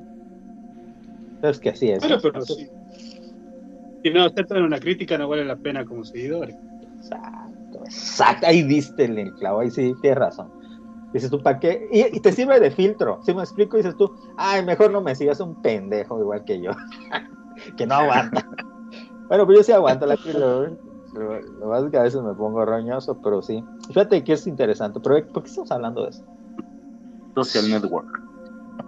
Pero 1.43 1.51
es 1.51 1.59
que 1.61 1.69
así 1.69 1.91
es. 1.91 2.01
Bueno, 2.01 2.17
¿no? 2.17 2.23
pero 2.23 2.47
sí. 2.47 2.67
Si 4.03 4.11
no 4.11 4.25
aceptan 4.25 4.63
una 4.63 4.81
crítica, 4.81 5.19
no 5.19 5.29
vale 5.29 5.45
la 5.45 5.57
pena 5.57 5.85
como 5.85 6.03
seguidores. 6.03 6.57
Exacto, 6.99 7.85
exacto. 7.85 8.47
Ahí 8.47 8.63
diste 8.63 9.05
en 9.05 9.19
el 9.19 9.35
clavo, 9.35 9.61
ahí 9.61 9.71
sí, 9.71 9.95
tienes 10.01 10.19
razón. 10.19 10.49
Dices 11.13 11.31
tú, 11.31 11.43
¿para 11.43 11.61
qué? 11.61 11.87
Y, 11.93 12.17
y 12.17 12.21
te 12.21 12.33
sirve 12.33 12.59
de 12.59 12.71
filtro. 12.71 13.21
Si 13.23 13.35
me 13.35 13.43
explico, 13.43 13.77
dices 13.77 13.95
tú, 13.99 14.11
ay, 14.39 14.65
mejor 14.65 14.91
no 14.93 15.03
me 15.03 15.15
sigas 15.15 15.41
un 15.41 15.61
pendejo 15.61 16.19
igual 16.21 16.43
que 16.43 16.59
yo, 16.63 16.71
que 17.77 17.87
no 17.87 17.97
aguanta. 17.97 18.47
Bueno, 19.29 19.47
pues 19.47 19.59
yo 19.59 19.65
sí 19.65 19.73
aguanto 19.73 20.07
la 20.07 20.17
lo, 20.35 20.67
lo, 21.15 21.41
lo 21.41 21.67
más 21.69 21.85
es 21.85 21.91
que 21.91 21.97
a 21.99 22.03
veces 22.03 22.23
me 22.23 22.35
pongo 22.35 22.65
roñoso, 22.65 23.21
pero 23.23 23.43
sí. 23.43 23.65
Fíjate 23.89 24.23
que 24.23 24.35
es 24.35 24.47
interesante, 24.47 25.01
pero 25.01 25.27
¿por 25.29 25.43
qué 25.43 25.49
estamos 25.49 25.71
hablando 25.71 26.05
de 26.05 26.11
eso? 26.11 26.25
Social 27.35 27.69
Network. 27.71 28.23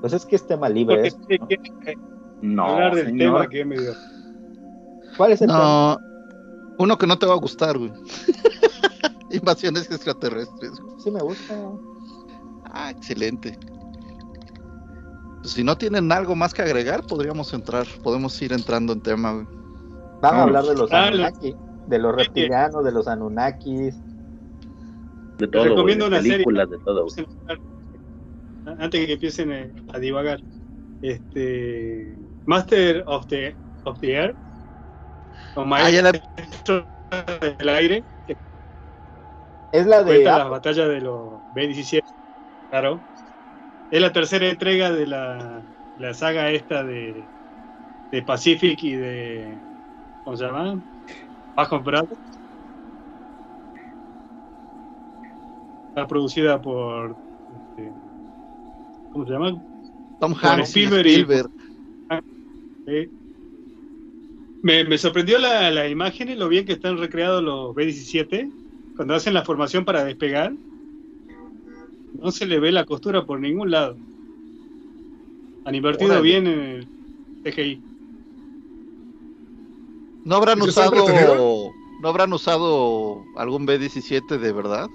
Pues 0.00 0.12
es 0.12 0.24
que 0.26 0.36
es 0.36 0.46
tema 0.46 0.68
libre. 0.68 1.10
¿no? 1.28 1.48
que 1.48 1.98
No, 2.42 2.64
hablar 2.64 2.94
del 2.94 3.06
señor. 3.06 3.32
tema 3.34 3.46
que 3.48 3.60
es 3.60 3.66
medio. 3.66 3.92
¿Cuál 5.16 5.32
es 5.32 5.42
el 5.42 5.48
tema? 5.48 5.58
No, 5.58 5.98
uno 6.78 6.96
que 6.96 7.06
no 7.06 7.18
te 7.18 7.26
va 7.26 7.34
a 7.34 7.38
gustar, 7.38 7.76
güey. 7.78 7.92
Invasiones 9.30 9.90
extraterrestres. 9.90 10.70
güey. 10.78 11.00
Sí 11.00 11.10
me 11.10 11.20
gusta. 11.20 11.54
Ah, 12.70 12.90
excelente. 12.90 13.58
Si 15.42 15.64
no 15.64 15.76
tienen 15.76 16.12
algo 16.12 16.34
más 16.36 16.52
que 16.54 16.62
agregar, 16.62 17.06
podríamos 17.06 17.52
entrar, 17.52 17.86
podemos 18.02 18.40
ir 18.42 18.52
entrando 18.52 18.92
en 18.92 19.00
tema, 19.00 19.32
güey. 19.32 19.46
Van 20.20 20.34
a 20.36 20.42
hablar 20.42 20.64
de 20.64 20.74
los 20.74 20.92
Ah, 20.92 21.06
Anunnaki, 21.08 21.54
de 21.86 21.98
los 21.98 22.14
reptilianos, 22.14 22.84
de 22.84 22.92
los 22.92 23.06
Anunnakis. 23.08 24.02
De 25.38 25.46
todo, 25.48 25.64
recomiendo 25.64 26.04
de 26.04 26.08
una 26.08 26.20
serie. 26.22 26.36
películas, 26.38 26.70
de 26.70 26.78
todo. 26.78 27.06
Antes 28.64 29.06
que 29.06 29.12
empiecen 29.12 29.52
eh, 29.52 29.74
a 29.92 29.98
divagar, 29.98 30.40
este 31.00 32.16
Master 32.44 33.04
of 33.06 33.26
the, 33.28 33.56
of 33.84 34.00
the 34.00 34.12
Air, 34.14 34.36
o 35.54 35.62
Ah, 35.70 35.90
ya 35.90 36.02
la- 36.02 36.12
Maestro 36.36 36.88
del 37.58 37.68
Aire, 37.68 38.04
Es 39.70 39.86
la 39.86 40.02
de 40.02 40.28
Apple. 40.28 40.50
batallas 40.50 40.88
de 40.88 41.00
los 41.00 41.42
B-17, 41.52 42.02
claro. 42.68 43.04
Es 43.90 44.00
la 44.00 44.12
tercera 44.12 44.48
entrega 44.48 44.90
de 44.90 45.06
la, 45.06 45.64
la 45.96 46.14
saga 46.14 46.50
esta 46.50 46.84
de, 46.84 47.30
de 48.10 48.22
Pacific 48.22 48.82
y 48.82 48.94
de. 48.96 49.62
¿Cómo 50.28 50.36
se 50.36 50.44
llama? 50.44 50.78
Bajo 51.56 51.80
Brothers. 51.80 52.20
Está 55.88 56.06
producida 56.06 56.60
por. 56.60 57.16
este, 57.72 57.90
¿Cómo 59.10 59.24
se 59.24 59.32
llama? 59.32 59.58
Tom 60.20 60.34
Hanks 60.34 60.76
y 60.76 60.84
Spielberg 60.84 61.48
y-. 62.10 62.90
Eh, 62.90 63.10
me, 64.62 64.84
me 64.84 64.98
sorprendió 64.98 65.38
la, 65.38 65.70
la 65.70 65.88
imagen 65.88 66.28
y 66.28 66.34
lo 66.34 66.50
bien 66.50 66.66
que 66.66 66.74
están 66.74 66.98
recreados 66.98 67.42
los 67.42 67.74
B-17 67.74 68.52
cuando 68.96 69.14
hacen 69.14 69.32
la 69.32 69.46
formación 69.46 69.86
para 69.86 70.04
despegar. 70.04 70.52
No 72.20 72.30
se 72.32 72.44
le 72.44 72.60
ve 72.60 72.70
la 72.70 72.84
costura 72.84 73.24
por 73.24 73.40
ningún 73.40 73.70
lado. 73.70 73.96
Han 75.64 75.74
invertido 75.74 76.20
bien 76.20 76.46
en 76.46 76.60
el 76.60 76.88
CGI. 77.44 77.87
¿No 80.24 80.36
habrán 80.36 80.58
¿Y 80.58 80.62
si 80.62 80.68
está 80.70 80.88
usado, 80.90 81.72
no 82.02 82.08
habrán 82.08 82.32
usado 82.32 83.24
algún 83.36 83.66
B-17 83.66 84.38
de 84.38 84.52
verdad? 84.52 84.88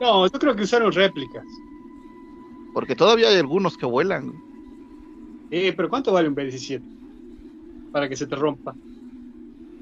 No, 0.00 0.26
yo 0.26 0.38
creo 0.38 0.56
que 0.56 0.62
usaron 0.62 0.92
réplicas. 0.92 1.44
Porque 2.74 2.96
todavía 2.96 3.28
hay 3.28 3.36
algunos 3.38 3.76
que 3.76 3.86
vuelan. 3.86 4.32
Eh, 5.50 5.72
pero 5.76 5.88
¿cuánto 5.88 6.12
vale 6.12 6.28
un 6.28 6.34
B-17? 6.34 6.82
Para 7.90 8.08
que 8.08 8.16
se 8.16 8.26
te 8.26 8.36
rompa. 8.36 8.76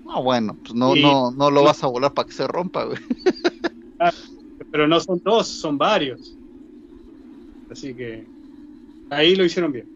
No, 0.05 0.23
bueno, 0.23 0.59
pues 0.63 0.75
no, 0.75 0.95
Sí. 0.95 1.03
no, 1.03 1.31
no 1.31 1.51
lo 1.51 1.63
vas 1.63 1.85
a 1.85 1.87
volar 1.87 2.13
para 2.13 2.27
que 2.27 2.35
se 2.35 2.47
rompa, 2.47 2.85
güey. 2.85 2.99
Pero 4.71 4.87
no 4.89 5.01
son 5.01 5.21
dos, 5.25 5.49
son 5.49 5.79
varios. 5.79 6.37
Así 7.69 7.95
que 7.95 8.27
ahí 9.11 9.37
lo 9.37 9.45
hicieron 9.45 9.73
bien. 9.73 9.89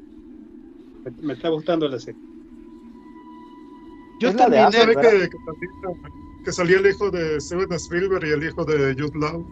Me, 1.05 1.13
me 1.27 1.33
está 1.35 1.49
gustando 1.49 1.89
la 1.89 1.99
serie. 1.99 2.21
Yo 4.19 4.29
Es 4.29 4.35
la 4.35 4.49
de 4.49 4.59
terminé, 4.59 4.79
Apple, 4.79 4.95
¿Sabe 4.95 5.29
que, 5.29 5.29
que 5.31 5.39
salía, 5.45 5.71
que 6.43 6.53
salía 6.53 6.79
el 6.79 6.87
hijo 6.87 7.11
de 7.11 7.41
Steven 7.41 7.73
Spielberg 7.73 8.27
y 8.27 8.31
el 8.31 8.45
hijo 8.45 8.65
de 8.65 8.95
Jude 8.95 9.19
Law? 9.19 9.47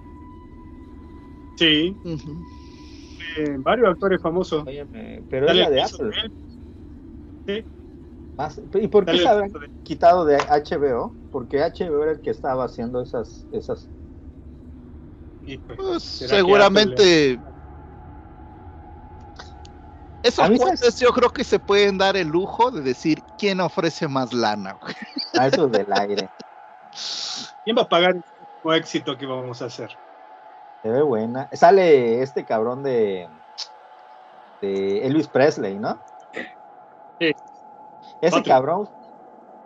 Sí, 1.57 2.01
eh, 3.37 3.57
varios 3.59 3.89
actores 3.89 4.21
famosos. 4.21 4.65
Óyeme, 4.67 5.25
pero 5.29 5.49
es 5.49 5.57
la 5.57 5.71
de 5.71 5.83
Apple. 5.83 6.11
Más- 8.37 8.61
¿Y 8.75 8.89
por 8.89 9.05
qué 9.05 9.11
dale 9.13 9.23
se 9.23 9.29
habrán 9.29 9.49
de 9.49 9.71
quitado 9.83 10.25
de 10.25 10.37
HBO? 10.37 11.17
Porque 11.31 11.63
HBO 11.63 12.03
era 12.03 12.13
el 12.13 12.21
que 12.21 12.31
estaba 12.31 12.65
haciendo 12.65 13.03
esas, 13.03 13.47
esas. 13.51 13.91
Pues, 15.67 15.79
Pues 15.79 16.03
¿será 16.03 16.31
que 16.31 16.37
seguramente. 16.37 17.39
Esos 20.23 20.51
cuates 20.51 21.01
yo 21.01 21.11
creo 21.11 21.31
que 21.31 21.45
se 21.45 21.59
pueden 21.59 21.99
dar 21.99 22.17
el 22.17 22.29
lujo 22.29 22.71
de 22.71 22.81
decir 22.81 23.23
quién 23.39 23.61
ofrece 23.61 24.09
más 24.09 24.33
lana. 24.33 24.79
güey. 24.81 24.95
A 25.39 25.49
esos 25.49 25.71
del 25.71 25.93
aire. 25.93 26.29
¿Quién 27.65 27.77
va 27.77 27.83
a 27.83 27.89
pagar 27.89 28.17
el 28.17 28.73
éxito 28.75 29.17
que 29.17 29.27
vamos 29.27 29.63
a 29.63 29.67
hacer? 29.67 29.91
Se 30.83 30.89
ve 30.89 31.03
buena. 31.03 31.49
Sale 31.53 32.23
este 32.23 32.45
cabrón 32.45 32.83
de, 32.83 33.29
de 34.61 35.07
Elvis 35.07 35.29
Presley, 35.29 35.79
¿no? 35.79 35.99
Sí. 37.21 37.33
Ese 38.21 38.37
Otro. 38.37 38.53
cabrón, 38.53 38.89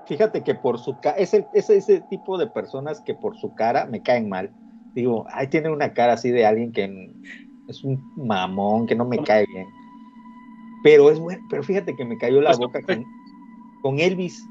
fíjate 0.07 0.43
que 0.43 0.55
por 0.55 0.79
su 0.79 0.99
cara, 1.01 1.17
es, 1.19 1.35
es 1.35 1.71
ese 1.71 2.01
tipo 2.03 2.39
de 2.39 2.47
personas 2.47 3.01
que 3.01 3.15
por 3.15 3.37
su 3.37 3.55
cara 3.55 3.87
me 3.87 4.03
caen 4.03 4.29
mal. 4.29 4.51
Digo, 4.95 5.27
ay, 5.31 5.49
tiene 5.49 5.71
una 5.71 5.93
cara 5.93 6.15
así 6.15 6.31
de 6.31 6.47
alguien 6.47 6.73
que 6.73 7.13
es 7.69 7.85
un 7.85 8.01
mamón, 8.17 8.87
que 8.87 8.95
no 8.95 9.05
me 9.05 9.23
cae 9.23 9.45
bien. 9.47 9.67
Pero 10.83 11.11
es 11.11 11.19
bueno, 11.19 11.45
pero 11.49 11.63
fíjate 11.63 11.97
que 11.97 12.05
me 12.05 12.19
cayó 12.19 12.41
la 12.41 12.51
Pues, 12.51 12.59
boca 12.59 12.83
con, 12.83 13.05
con 13.83 13.99
Elvis. 13.99 14.45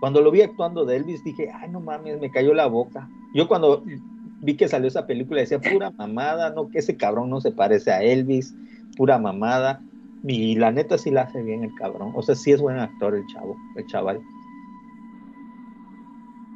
Cuando 0.00 0.20
lo 0.20 0.30
vi 0.30 0.42
actuando 0.42 0.84
de 0.84 0.96
Elvis, 0.96 1.24
dije, 1.24 1.50
ay, 1.52 1.70
no 1.70 1.80
mames, 1.80 2.20
me 2.20 2.30
cayó 2.30 2.54
la 2.54 2.66
boca. 2.66 3.08
Yo 3.34 3.48
cuando 3.48 3.82
vi 4.40 4.56
que 4.56 4.68
salió 4.68 4.88
esa 4.88 5.06
película 5.06 5.40
decía, 5.40 5.60
pura 5.60 5.90
mamada, 5.90 6.50
no, 6.50 6.68
que 6.68 6.78
ese 6.78 6.96
cabrón 6.96 7.30
no 7.30 7.40
se 7.40 7.52
parece 7.52 7.92
a 7.92 8.02
Elvis, 8.02 8.54
pura 8.96 9.18
mamada. 9.18 9.80
Y 10.24 10.56
la 10.56 10.72
neta 10.72 10.98
sí 10.98 11.10
la 11.10 11.22
hace 11.22 11.42
bien 11.42 11.62
el 11.62 11.74
cabrón. 11.74 12.12
O 12.14 12.22
sea, 12.22 12.34
sí 12.34 12.50
es 12.50 12.60
buen 12.60 12.78
actor 12.78 13.14
el 13.14 13.26
chavo, 13.26 13.56
el 13.76 13.86
chaval. 13.86 14.20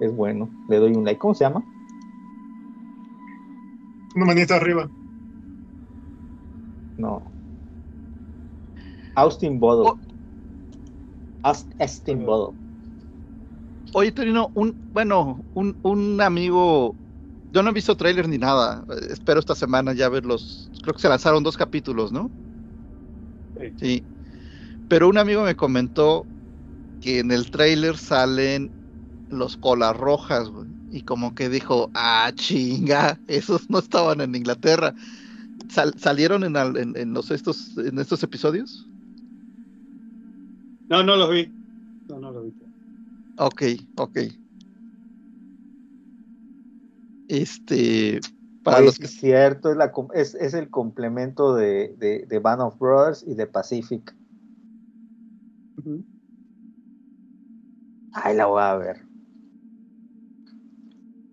Es 0.01 0.15
bueno, 0.15 0.49
le 0.69 0.79
doy 0.79 0.93
un 0.93 1.05
like. 1.05 1.19
¿Cómo 1.19 1.35
se 1.35 1.45
llama? 1.45 1.63
Una 4.17 4.25
manita 4.25 4.57
arriba. 4.57 4.89
No. 6.99 7.23
Austin 9.21 9.59
Bottle. 9.61 9.93
Oh. 9.93 10.01
Aust- 11.43 11.73
Austin 11.79 12.25
Bottle. 12.25 12.57
Oye, 13.93 14.13
Torino, 14.13 14.51
un, 14.55 14.77
bueno, 14.93 15.45
un, 15.55 15.77
un 15.83 16.21
amigo, 16.21 16.97
yo 17.53 17.63
no 17.63 17.71
he 17.71 17.73
visto 17.73 17.97
tráiler 17.97 18.29
ni 18.29 18.39
nada, 18.39 18.85
espero 19.11 19.41
esta 19.41 19.55
semana 19.57 19.93
ya 19.95 20.09
ver 20.09 20.25
los, 20.25 20.71
creo 20.83 20.95
que 20.95 21.01
se 21.01 21.09
lanzaron 21.09 21.43
dos 21.43 21.57
capítulos, 21.57 22.13
¿no? 22.13 22.31
Sí. 23.59 23.75
Sí, 23.79 24.07
pero 24.89 25.09
un 25.09 25.19
amigo 25.19 25.43
me 25.43 25.57
comentó 25.57 26.27
que 27.01 27.19
en 27.21 27.33
el 27.33 27.51
tráiler 27.51 27.97
salen 27.99 28.73
los 29.29 29.57
colas 29.57 29.97
rojas, 29.97 30.49
güey, 30.51 30.69
y 30.91 31.03
como 31.03 31.35
que 31.35 31.49
dijo, 31.49 31.91
ah, 31.95 32.33
chinga, 32.37 33.21
esos 33.27 33.69
no 33.71 33.79
estaban 33.81 34.21
en 34.21 34.35
Inglaterra. 34.37 34.95
Sal- 35.69 35.95
¿Salieron 35.99 36.45
en, 36.45 36.57
al- 36.57 36.77
en- 36.77 36.97
en 36.97 37.13
los 37.13 37.31
estos, 37.33 37.77
en 37.79 37.99
estos 37.99 38.23
episodios? 38.23 38.89
No, 40.91 41.05
no 41.05 41.15
los 41.17 41.31
vi. 41.31 41.53
No, 42.09 42.19
no 42.19 42.33
los 42.33 42.45
vi. 42.47 42.55
Ok, 43.37 43.63
ok. 43.97 44.19
Este, 47.29 48.21
para 48.65 48.79
Oye, 48.79 48.87
los 48.87 48.99
que 48.99 49.05
es 49.05 49.15
cierto, 49.15 49.71
es, 49.71 49.77
la, 49.77 49.93
com- 49.93 50.09
es, 50.13 50.35
es 50.35 50.53
el 50.53 50.69
complemento 50.69 51.55
de, 51.55 51.95
de, 51.97 52.27
de 52.27 52.39
Band 52.41 52.63
of 52.63 52.79
Brothers 52.79 53.23
y 53.25 53.37
de 53.37 53.47
Pacific. 53.47 54.17
Ujú. 55.79 56.05
Ay, 58.13 58.35
la 58.35 58.47
voy 58.47 58.61
a 58.63 58.75
ver. 58.77 59.07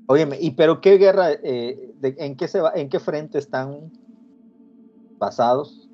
Óyeme, 0.05 0.37
¿y 0.39 0.51
pero 0.51 0.79
qué 0.79 0.97
guerra, 0.99 1.31
eh, 1.31 1.93
de- 1.95 2.15
en 2.19 2.37
qué 2.37 2.47
se 2.47 2.61
va, 2.61 2.71
en 2.75 2.89
qué 2.89 2.99
frente 2.99 3.39
están 3.39 3.91
basados? 5.19 5.89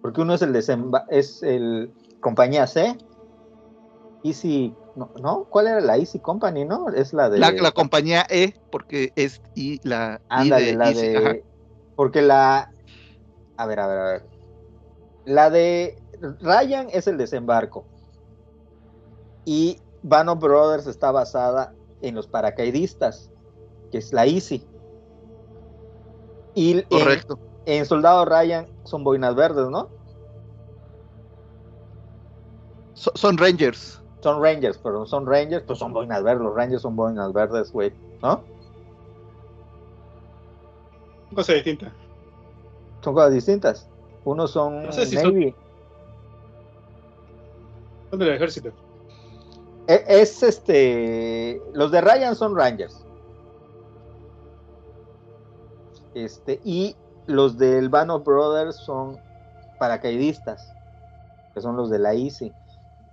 Porque 0.00 0.20
uno 0.20 0.34
es 0.34 0.42
el 0.42 0.52
desemba 0.52 1.04
es 1.08 1.42
el 1.42 1.92
compañía 2.26 2.66
C. 2.66 2.98
Easy, 4.24 4.74
no, 4.96 5.12
no, 5.22 5.44
¿cuál 5.44 5.68
era 5.68 5.80
la 5.80 5.96
Easy 5.96 6.18
Company, 6.18 6.64
no? 6.64 6.88
Es 6.88 7.12
la 7.12 7.30
de 7.30 7.38
La, 7.38 7.52
la 7.52 7.70
compañía 7.70 8.26
E, 8.28 8.52
porque 8.72 9.12
es 9.14 9.40
y 9.54 9.78
la 9.88 10.20
I 10.22 10.24
Ándale, 10.28 10.66
de 10.66 10.74
la 10.74 10.88
Easy, 10.88 11.06
de. 11.06 11.16
ajá. 11.18 11.34
Porque 11.94 12.22
la. 12.22 12.72
A 13.56 13.66
ver, 13.66 13.78
a 13.78 13.86
ver, 13.86 13.98
a 13.98 14.04
ver. 14.04 14.26
La 15.24 15.50
de 15.50 16.02
Ryan 16.40 16.88
es 16.90 17.06
el 17.06 17.16
desembarco. 17.16 17.84
Y 19.44 19.78
Bano 20.02 20.34
Brothers 20.34 20.88
está 20.88 21.12
basada 21.12 21.74
en 22.02 22.16
los 22.16 22.26
paracaidistas, 22.26 23.30
que 23.92 23.98
es 23.98 24.12
la 24.12 24.26
Easy. 24.26 24.66
Y 26.54 26.72
en, 26.72 26.82
Correcto. 26.90 27.38
en 27.66 27.86
Soldado 27.86 28.24
Ryan 28.24 28.66
son 28.82 29.04
boinas 29.04 29.36
verdes, 29.36 29.68
¿no? 29.68 29.95
So- 32.96 33.12
son 33.14 33.38
Rangers. 33.38 34.00
Son 34.22 34.42
Rangers, 34.42 34.78
pero 34.82 35.06
son 35.06 35.24
Rangers, 35.26 35.62
pues 35.64 35.78
son 35.78 35.92
boinas 35.92 36.22
verdes. 36.22 36.42
Los 36.42 36.54
Rangers 36.54 36.82
son 36.82 36.96
boinas 36.96 37.32
verdes, 37.32 37.70
güey, 37.72 37.92
¿no? 38.22 38.42
Cosa 41.34 41.52
distinta. 41.52 41.92
Son 43.02 43.14
cosas 43.14 43.32
distintas. 43.34 43.88
Unos 44.24 44.50
son 44.50 44.84
No 44.84 44.92
sé 44.92 45.06
si 45.06 45.16
son- 45.16 45.34
Navy. 45.34 45.54
Son 48.10 48.18
del 48.18 48.30
ejército. 48.30 48.70
E- 49.86 50.04
Es 50.08 50.42
este. 50.42 51.62
Los 51.72 51.90
de 51.92 52.00
Ryan 52.00 52.34
son 52.34 52.56
Rangers. 52.56 53.04
Este, 56.14 56.60
y 56.64 56.96
los 57.26 57.58
del 57.58 57.88
Band 57.90 58.10
of 58.10 58.24
Brothers 58.24 58.76
son 58.76 59.18
paracaidistas, 59.78 60.72
que 61.52 61.60
son 61.60 61.76
los 61.76 61.90
de 61.90 61.98
la 61.98 62.14
Easy. 62.14 62.52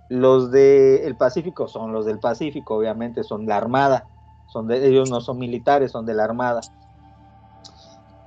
Los 0.08 0.50
del 0.50 1.16
Pacífico 1.16 1.66
son 1.68 1.92
los 1.92 2.06
del 2.06 2.18
Pacífico, 2.18 2.76
obviamente, 2.76 3.22
son 3.24 3.46
la 3.46 3.56
Armada. 3.56 4.08
Son 4.46 4.66
de, 4.68 4.86
ellos 4.86 5.10
no 5.10 5.20
son 5.20 5.38
militares, 5.38 5.90
son 5.90 6.06
de 6.06 6.14
la 6.14 6.24
Armada. 6.24 6.60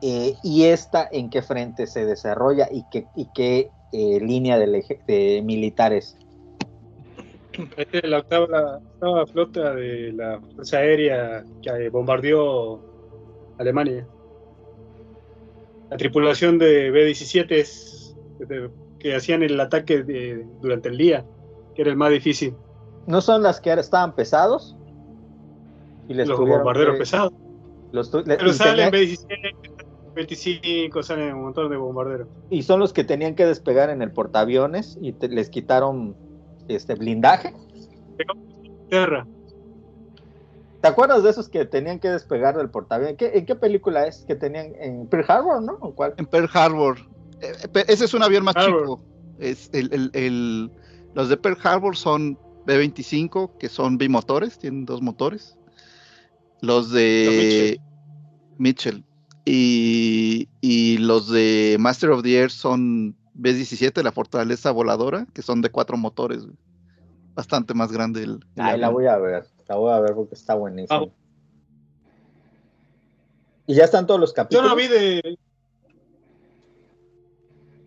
Eh, 0.02 0.36
y 0.44 0.66
esta 0.66 1.08
en 1.12 1.30
qué 1.30 1.42
frente 1.42 1.88
se 1.88 2.06
desarrolla 2.06 2.68
y 2.72 2.84
qué, 2.84 3.08
y 3.16 3.26
qué 3.28 3.72
eh, 3.92 4.20
línea 4.20 4.60
de 4.60 5.42
militares. 5.44 6.18
La 8.04 8.20
octava, 8.20 8.48
la 8.48 8.78
octava 8.78 9.28
flota 9.28 9.74
de 9.74 10.14
la 10.14 10.40
Fuerza 10.56 10.78
Aérea 10.78 11.46
que 11.62 11.90
bombardeó 11.90 12.84
Alemania. 13.58 14.08
La 15.90 15.98
tripulación 15.98 16.60
de 16.60 16.92
B-17 16.92 17.60
es 17.60 18.16
de- 18.40 18.70
que 19.00 19.16
hacían 19.16 19.42
el 19.44 19.60
ataque 19.60 20.04
de- 20.04 20.48
durante 20.60 20.90
el 20.90 20.98
día, 20.98 21.26
que 21.78 21.84
era 21.84 21.92
el 21.92 21.96
más 21.98 22.10
difícil. 22.12 22.56
¿No 23.06 23.22
son 23.22 23.44
las 23.44 23.62
que 23.62 23.72
estaban 23.72 24.16
pesados? 24.16 24.76
Y 26.10 26.16
les 26.16 26.28
Los 26.28 26.40
bombarderos 26.40 26.96
que- 26.96 27.00
pesados. 27.02 27.32
los 27.92 28.10
tu- 28.10 28.24
Pero 28.24 28.52
salen 28.52 28.90
B-17, 28.92 29.56
25, 30.16 31.04
salen 31.04 31.36
un 31.36 31.44
montón 31.44 31.70
de 31.70 31.78
bombarderos. 31.78 32.28
y 32.50 32.64
son 32.64 32.80
los 32.80 32.92
que 32.94 33.04
tenían 33.04 33.36
que 33.36 33.46
despegar 33.46 33.92
en 33.92 34.02
el 34.02 34.12
portaaviones 34.12 34.98
y 35.02 35.14
te- 35.14 35.30
les 35.30 35.50
quitaron 35.52 36.16
este 36.68 36.96
blindaje. 36.96 37.54
Tierra. 38.90 39.28
¿Te 40.82 40.88
acuerdas 40.88 41.22
de 41.24 41.30
esos 41.30 41.50
que 41.50 41.66
tenían 41.66 42.00
que 42.00 42.10
despegar 42.10 42.58
del 42.58 42.70
portaaviones? 42.70 43.18
¿Qué- 43.18 43.38
¿En 43.38 43.46
qué 43.46 43.56
película 43.56 44.08
es? 44.08 44.26
Que 44.26 44.36
tenían 44.36 44.74
en 44.80 45.06
Pearl 45.08 45.26
Harbor, 45.28 45.62
¿no? 45.62 45.78
¿O 45.82 45.94
cuál? 45.94 46.16
En 46.18 46.26
Pearl 46.26 46.50
Harbor. 46.54 46.98
Eh, 47.42 47.84
ese 47.88 48.06
es 48.06 48.14
un 48.16 48.24
avión 48.24 48.44
más 48.44 48.56
Harbor. 48.56 48.82
chico. 48.82 49.02
Es 49.40 49.70
el, 49.74 49.94
el- 49.94 50.10
el- 50.14 50.72
los 51.18 51.30
de 51.30 51.38
Pearl 51.38 51.58
Harbor 51.64 51.98
son 51.98 52.38
B-25, 52.68 53.58
que 53.58 53.70
son 53.70 53.98
bimotores, 53.98 54.60
tienen 54.60 54.86
dos 54.86 55.02
motores. 55.02 55.58
Los 56.62 56.92
de 56.92 57.82
Mitchell. 58.60 59.04
Y, 59.44 60.48
y 60.62 61.00
los 61.00 61.32
de 61.32 61.78
Master 61.80 62.12
of 62.12 62.22
the 62.22 62.38
Air 62.38 62.52
son 62.52 63.16
B-17, 63.34 64.04
la 64.04 64.12
fortaleza 64.12 64.70
voladora, 64.70 65.26
que 65.34 65.42
son 65.42 65.64
de 65.64 65.72
cuatro 65.72 65.98
motores. 65.98 66.46
Bastante 67.34 67.74
más 67.74 67.92
grande 67.92 68.22
el, 68.22 68.34
el 68.56 68.62
Ay, 68.62 68.80
la 68.80 68.90
voy 68.90 69.08
a 69.08 69.18
ver. 69.18 69.48
La 69.68 69.76
voy 69.76 69.94
a 69.94 70.00
ver 70.00 70.14
porque 70.14 70.36
está 70.36 70.54
buenísimo. 70.54 71.00
Vamos. 71.00 71.16
Y 73.66 73.74
ya 73.74 73.86
están 73.86 74.06
todos 74.06 74.20
los 74.20 74.30
Yo 74.30 74.36
capítulos. 74.36 74.70
no 74.70 74.76
vi 74.76 74.88
de. 74.88 75.40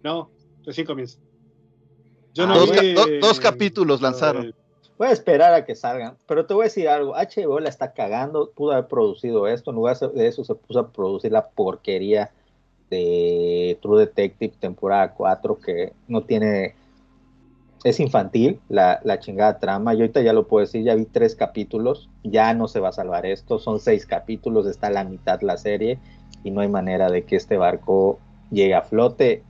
No, 0.03 0.33
recién 0.65 0.85
comienza. 0.85 1.21
Yo 2.35 2.47
no 2.47 2.55
Dos, 2.55 2.71
vi 2.71 2.77
ca- 2.77 2.83
de- 2.83 2.95
do- 2.95 3.27
dos 3.27 3.41
capítulos 3.41 4.01
lo 4.01 4.09
lanzaron. 4.09 4.55
Voy 4.99 5.09
a 5.09 5.13
esperar 5.13 5.55
a 5.55 5.65
que 5.65 5.75
salgan. 5.75 6.17
Pero 6.27 6.45
te 6.45 6.53
voy 6.55 6.63
a 6.63 6.65
decir 6.65 6.89
algo. 6.89 7.15
HBO 7.15 7.59
la 7.59 7.71
está 7.71 7.93
cagando. 7.93 8.51
Pudo 8.55 8.73
haber 8.73 8.87
producido 8.87 9.47
esto. 9.49 9.71
En 9.71 9.77
lugar 9.77 9.99
de 9.99 10.27
eso 10.27 10.45
se 10.45 10.55
puso 10.55 10.79
a 10.81 10.89
producir 10.89 11.33
la 11.33 11.49
porquería 11.49 12.31
de 12.91 13.79
True 13.81 14.01
Detective 14.01 14.53
temporada 14.61 15.13
4 15.15 15.59
que 15.59 15.93
no 16.07 16.23
tiene... 16.23 16.75
Es 17.83 17.99
infantil 17.99 18.61
la, 18.69 19.01
la 19.05 19.19
chingada 19.21 19.59
trama. 19.59 19.95
Yo 19.95 20.01
ahorita 20.01 20.21
ya 20.21 20.35
lo 20.35 20.47
puedo 20.47 20.67
decir. 20.67 20.85
Ya 20.85 20.95
vi 20.95 21.07
tres 21.07 21.35
capítulos. 21.35 22.11
Ya 22.23 22.53
no 22.53 22.69
se 22.69 22.79
va 22.79 22.91
a 22.91 22.93
salvar 22.93 23.25
esto. 23.25 23.59
Son 23.59 23.81
seis 23.81 24.05
capítulos. 24.05 24.67
Está 24.67 24.89
a 24.89 24.91
la 24.91 25.05
mitad 25.05 25.41
la 25.41 25.57
serie. 25.57 25.99
Y 26.45 26.51
no 26.51 26.61
hay 26.61 26.69
manera 26.69 27.11
de 27.11 27.25
que 27.25 27.37
este 27.37 27.57
barco 27.57 28.19
llegue 28.51 28.75
a 28.75 28.83
flote. 28.83 29.43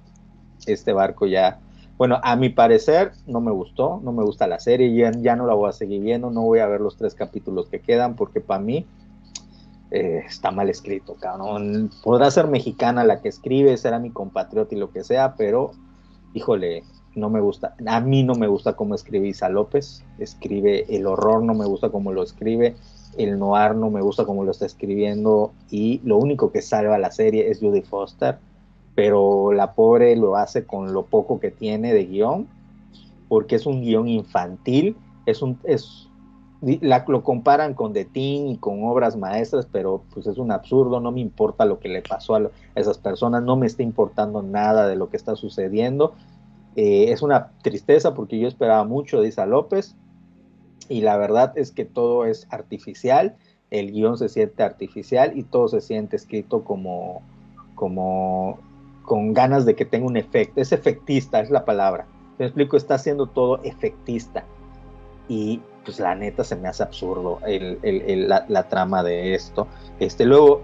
Este 0.64 0.92
barco 0.92 1.26
ya 1.26 1.58
bueno, 2.00 2.18
a 2.22 2.34
mi 2.34 2.48
parecer 2.48 3.12
no 3.26 3.42
me 3.42 3.50
gustó, 3.50 4.00
no 4.02 4.10
me 4.10 4.24
gusta 4.24 4.46
la 4.46 4.58
serie, 4.58 4.94
ya, 4.94 5.10
ya 5.20 5.36
no 5.36 5.46
la 5.46 5.52
voy 5.52 5.68
a 5.68 5.72
seguir 5.72 6.00
viendo, 6.00 6.30
no 6.30 6.40
voy 6.40 6.60
a 6.60 6.66
ver 6.66 6.80
los 6.80 6.96
tres 6.96 7.14
capítulos 7.14 7.68
que 7.68 7.82
quedan 7.82 8.16
porque 8.16 8.40
para 8.40 8.58
mí 8.58 8.86
eh, 9.90 10.22
está 10.26 10.50
mal 10.50 10.70
escrito, 10.70 11.16
cabrón. 11.20 11.90
Podrá 12.02 12.30
ser 12.30 12.46
mexicana 12.46 13.04
la 13.04 13.20
que 13.20 13.28
escribe, 13.28 13.76
será 13.76 13.98
mi 13.98 14.08
compatriota 14.08 14.74
y 14.74 14.78
lo 14.78 14.90
que 14.90 15.04
sea, 15.04 15.34
pero 15.36 15.72
híjole, 16.32 16.84
no 17.16 17.28
me 17.28 17.42
gusta. 17.42 17.74
A 17.86 18.00
mí 18.00 18.22
no 18.22 18.34
me 18.34 18.46
gusta 18.46 18.76
cómo 18.76 18.94
escribe 18.94 19.28
Isa 19.28 19.50
López, 19.50 20.02
escribe 20.18 20.86
el 20.88 21.06
horror, 21.06 21.42
no 21.42 21.52
me 21.52 21.66
gusta 21.66 21.90
cómo 21.90 22.12
lo 22.12 22.22
escribe, 22.22 22.76
el 23.18 23.38
noir 23.38 23.74
no 23.74 23.90
me 23.90 24.00
gusta 24.00 24.24
cómo 24.24 24.42
lo 24.42 24.52
está 24.52 24.64
escribiendo 24.64 25.52
y 25.70 26.00
lo 26.02 26.16
único 26.16 26.50
que 26.50 26.62
salva 26.62 26.96
la 26.96 27.10
serie 27.10 27.50
es 27.50 27.60
Judy 27.60 27.82
Foster 27.82 28.38
pero 28.94 29.52
la 29.52 29.72
pobre 29.72 30.16
lo 30.16 30.36
hace 30.36 30.66
con 30.66 30.92
lo 30.92 31.06
poco 31.06 31.40
que 31.40 31.50
tiene 31.50 31.92
de 31.92 32.06
guion, 32.06 32.48
porque 33.28 33.56
es 33.56 33.66
un 33.66 33.82
guion 33.82 34.08
infantil, 34.08 34.96
es 35.26 35.42
un, 35.42 35.58
es, 35.64 36.08
la, 36.60 37.04
lo 37.08 37.22
comparan 37.22 37.74
con 37.74 37.92
The 37.92 38.04
Teen 38.04 38.48
y 38.48 38.56
con 38.56 38.84
obras 38.84 39.16
maestras, 39.16 39.66
pero 39.70 40.02
pues 40.12 40.26
es 40.26 40.36
un 40.36 40.52
absurdo, 40.52 41.00
no 41.00 41.12
me 41.12 41.20
importa 41.20 41.64
lo 41.64 41.78
que 41.78 41.88
le 41.88 42.02
pasó 42.02 42.34
a, 42.34 42.50
esas 42.74 42.98
personas, 42.98 43.42
no 43.42 43.56
me 43.56 43.66
está 43.66 43.82
importando 43.82 44.42
nada 44.42 44.86
de 44.86 44.96
lo 44.96 45.08
que 45.08 45.16
está 45.16 45.36
sucediendo, 45.36 46.14
eh, 46.76 47.06
es 47.12 47.22
una 47.22 47.52
tristeza 47.62 48.14
porque 48.14 48.38
yo 48.38 48.48
esperaba 48.48 48.84
mucho 48.84 49.20
de 49.20 49.28
Isa 49.28 49.46
López, 49.46 49.94
y 50.88 51.02
la 51.02 51.16
verdad 51.16 51.52
es 51.56 51.70
que 51.70 51.84
todo 51.84 52.24
es 52.24 52.46
artificial, 52.50 53.36
el 53.70 53.92
guion 53.92 54.18
se 54.18 54.28
siente 54.28 54.64
artificial 54.64 55.38
y 55.38 55.44
todo 55.44 55.68
se 55.68 55.80
siente 55.80 56.16
escrito 56.16 56.64
como, 56.64 57.22
como 57.76 58.58
con 59.10 59.34
ganas 59.34 59.66
de 59.66 59.74
que 59.74 59.84
tenga 59.84 60.06
un 60.06 60.16
efecto. 60.16 60.60
Es 60.60 60.70
efectista, 60.70 61.40
es 61.40 61.50
la 61.50 61.64
palabra. 61.64 62.06
Te 62.38 62.44
explico, 62.44 62.76
está 62.76 62.94
haciendo 62.94 63.26
todo 63.26 63.60
efectista. 63.64 64.44
Y 65.26 65.60
pues 65.84 65.98
la 65.98 66.14
neta 66.14 66.44
se 66.44 66.54
me 66.54 66.68
hace 66.68 66.84
absurdo 66.84 67.40
la, 67.44 68.68
trama 68.68 69.02
de 69.02 69.34
esto. 69.34 69.66
Este, 69.98 70.24
luego 70.24 70.62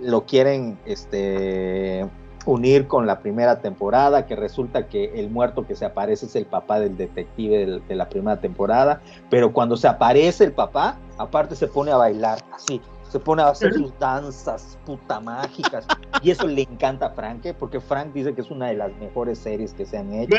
lo 0.00 0.24
quieren 0.26 0.78
este, 0.86 2.06
unir 2.46 2.86
con 2.86 3.04
la 3.04 3.18
primera 3.18 3.58
temporada, 3.58 4.26
que 4.26 4.36
resulta 4.36 4.86
que 4.86 5.18
el 5.18 5.28
muerto 5.28 5.66
que 5.66 5.74
se 5.74 5.84
aparece 5.84 6.26
es 6.26 6.36
el 6.36 6.46
papá 6.46 6.78
del 6.78 6.96
detective 6.96 7.66
de, 7.66 7.80
de 7.80 7.96
la 7.96 8.08
primera 8.08 8.40
temporada, 8.40 9.00
pero 9.28 9.52
cuando 9.52 9.76
se 9.76 9.88
aparece 9.88 10.44
el 10.44 10.52
papá, 10.52 10.98
aparte 11.18 11.56
se 11.56 11.66
pone 11.66 11.90
a 11.90 11.96
bailar 11.96 12.38
así, 12.54 12.80
se 13.12 13.20
pone 13.20 13.42
a 13.42 13.48
hacer 13.48 13.74
sus 13.74 13.92
danzas 13.98 14.78
puta 14.86 15.20
mágicas. 15.20 15.86
Y 16.22 16.30
eso 16.30 16.46
le 16.46 16.62
encanta 16.62 17.06
a 17.06 17.10
Frank 17.10 17.44
¿eh? 17.44 17.52
porque 17.52 17.78
Frank 17.78 18.14
dice 18.14 18.34
que 18.34 18.40
es 18.40 18.50
una 18.50 18.68
de 18.68 18.74
las 18.74 18.90
mejores 18.96 19.38
series 19.38 19.74
que 19.74 19.84
se 19.84 19.98
han 19.98 20.10
hecho. 20.14 20.34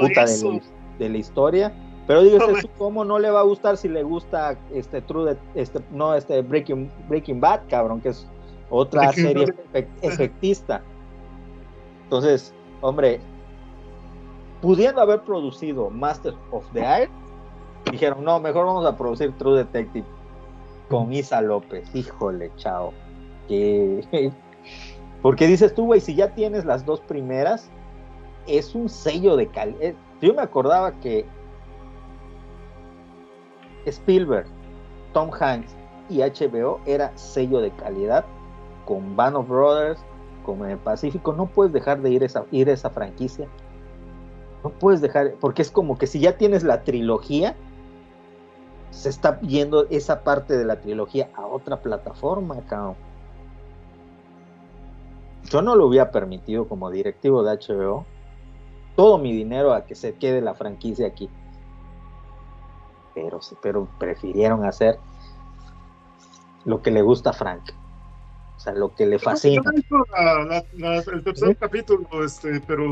Puta 0.00 0.24
de 0.24 0.42
la, 0.42 0.60
de 0.98 1.08
la, 1.08 1.18
historia. 1.18 1.72
Pero 2.08 2.24
digo 2.24 2.38
oh, 2.44 2.68
cómo 2.76 3.04
no 3.04 3.20
le 3.20 3.30
va 3.30 3.38
a 3.38 3.44
gustar 3.44 3.76
si 3.76 3.88
le 3.88 4.02
gusta 4.02 4.58
este 4.74 5.00
True 5.02 5.36
este 5.54 5.78
no 5.92 6.16
este 6.16 6.42
Breaking 6.42 6.90
Breaking 7.08 7.40
Bad 7.40 7.60
cabrón 7.68 8.00
que 8.00 8.08
es 8.08 8.26
otra 8.68 9.02
Breaking 9.02 9.24
serie 9.24 9.44
efect, 9.44 10.04
efectista. 10.04 10.82
Entonces 12.02 12.52
hombre 12.80 13.20
pudiendo 14.60 15.00
haber 15.00 15.20
producido 15.20 15.88
Master 15.88 16.34
of 16.50 16.64
the 16.72 16.80
Air, 16.80 17.08
dijeron, 17.92 18.24
no, 18.24 18.40
mejor 18.40 18.66
vamos 18.66 18.86
a 18.86 18.96
producir 18.96 19.32
True 19.38 19.58
Detective 19.58 20.04
con 20.92 21.10
Isa 21.10 21.40
López. 21.40 21.88
Híjole, 21.94 22.52
chao. 22.56 22.92
Que... 23.48 24.04
Porque 25.22 25.46
dices 25.46 25.74
tú, 25.74 25.86
güey, 25.86 26.02
si 26.02 26.14
ya 26.14 26.34
tienes 26.34 26.66
las 26.66 26.84
dos 26.84 27.00
primeras, 27.00 27.70
es 28.46 28.74
un 28.74 28.90
sello 28.90 29.36
de 29.36 29.46
calidad. 29.46 29.94
Yo 30.20 30.34
me 30.34 30.42
acordaba 30.42 30.92
que 31.00 31.24
Spielberg, 33.86 34.46
Tom 35.14 35.30
Hanks 35.32 35.74
y 36.10 36.18
HBO 36.18 36.78
era 36.84 37.16
sello 37.16 37.60
de 37.60 37.70
calidad 37.70 38.26
con 38.84 39.16
Band 39.16 39.48
Brothers, 39.48 40.04
con 40.44 40.68
el 40.68 40.76
Pacífico. 40.76 41.32
No 41.32 41.46
puedes 41.46 41.72
dejar 41.72 42.02
de 42.02 42.10
ir, 42.10 42.22
esa, 42.22 42.44
ir 42.50 42.68
a 42.68 42.74
esa 42.74 42.90
franquicia. 42.90 43.48
No 44.62 44.70
puedes 44.70 45.00
dejar, 45.00 45.36
porque 45.40 45.62
es 45.62 45.70
como 45.70 45.96
que 45.96 46.06
si 46.06 46.20
ya 46.20 46.36
tienes 46.36 46.64
la 46.64 46.82
trilogía, 46.82 47.56
se 48.92 49.08
está 49.08 49.40
yendo 49.40 49.86
esa 49.90 50.22
parte 50.22 50.56
de 50.56 50.64
la 50.64 50.80
trilogía 50.80 51.30
a 51.34 51.46
otra 51.46 51.82
plataforma, 51.82 52.60
cabrón. 52.68 52.94
Yo 55.44 55.60
no 55.60 55.74
lo 55.74 55.86
hubiera 55.86 56.10
permitido 56.10 56.68
como 56.68 56.90
directivo 56.90 57.42
de 57.42 57.58
HBO 57.58 58.06
todo 58.96 59.18
mi 59.18 59.32
dinero 59.32 59.72
a 59.72 59.86
que 59.86 59.94
se 59.94 60.14
quede 60.14 60.40
la 60.40 60.54
franquicia 60.54 61.06
aquí. 61.06 61.28
Pero, 63.14 63.40
pero 63.62 63.88
prefirieron 63.98 64.64
hacer 64.64 64.98
lo 66.64 66.82
que 66.82 66.90
le 66.90 67.02
gusta 67.02 67.30
a 67.30 67.32
Frank. 67.32 67.62
O 68.56 68.60
sea, 68.60 68.74
lo 68.74 68.94
que 68.94 69.06
le 69.06 69.18
fascina. 69.18 69.62
el 69.74 71.24
tercer 71.24 71.56
capítulo, 71.56 72.06
este, 72.24 72.60
pero, 72.60 72.84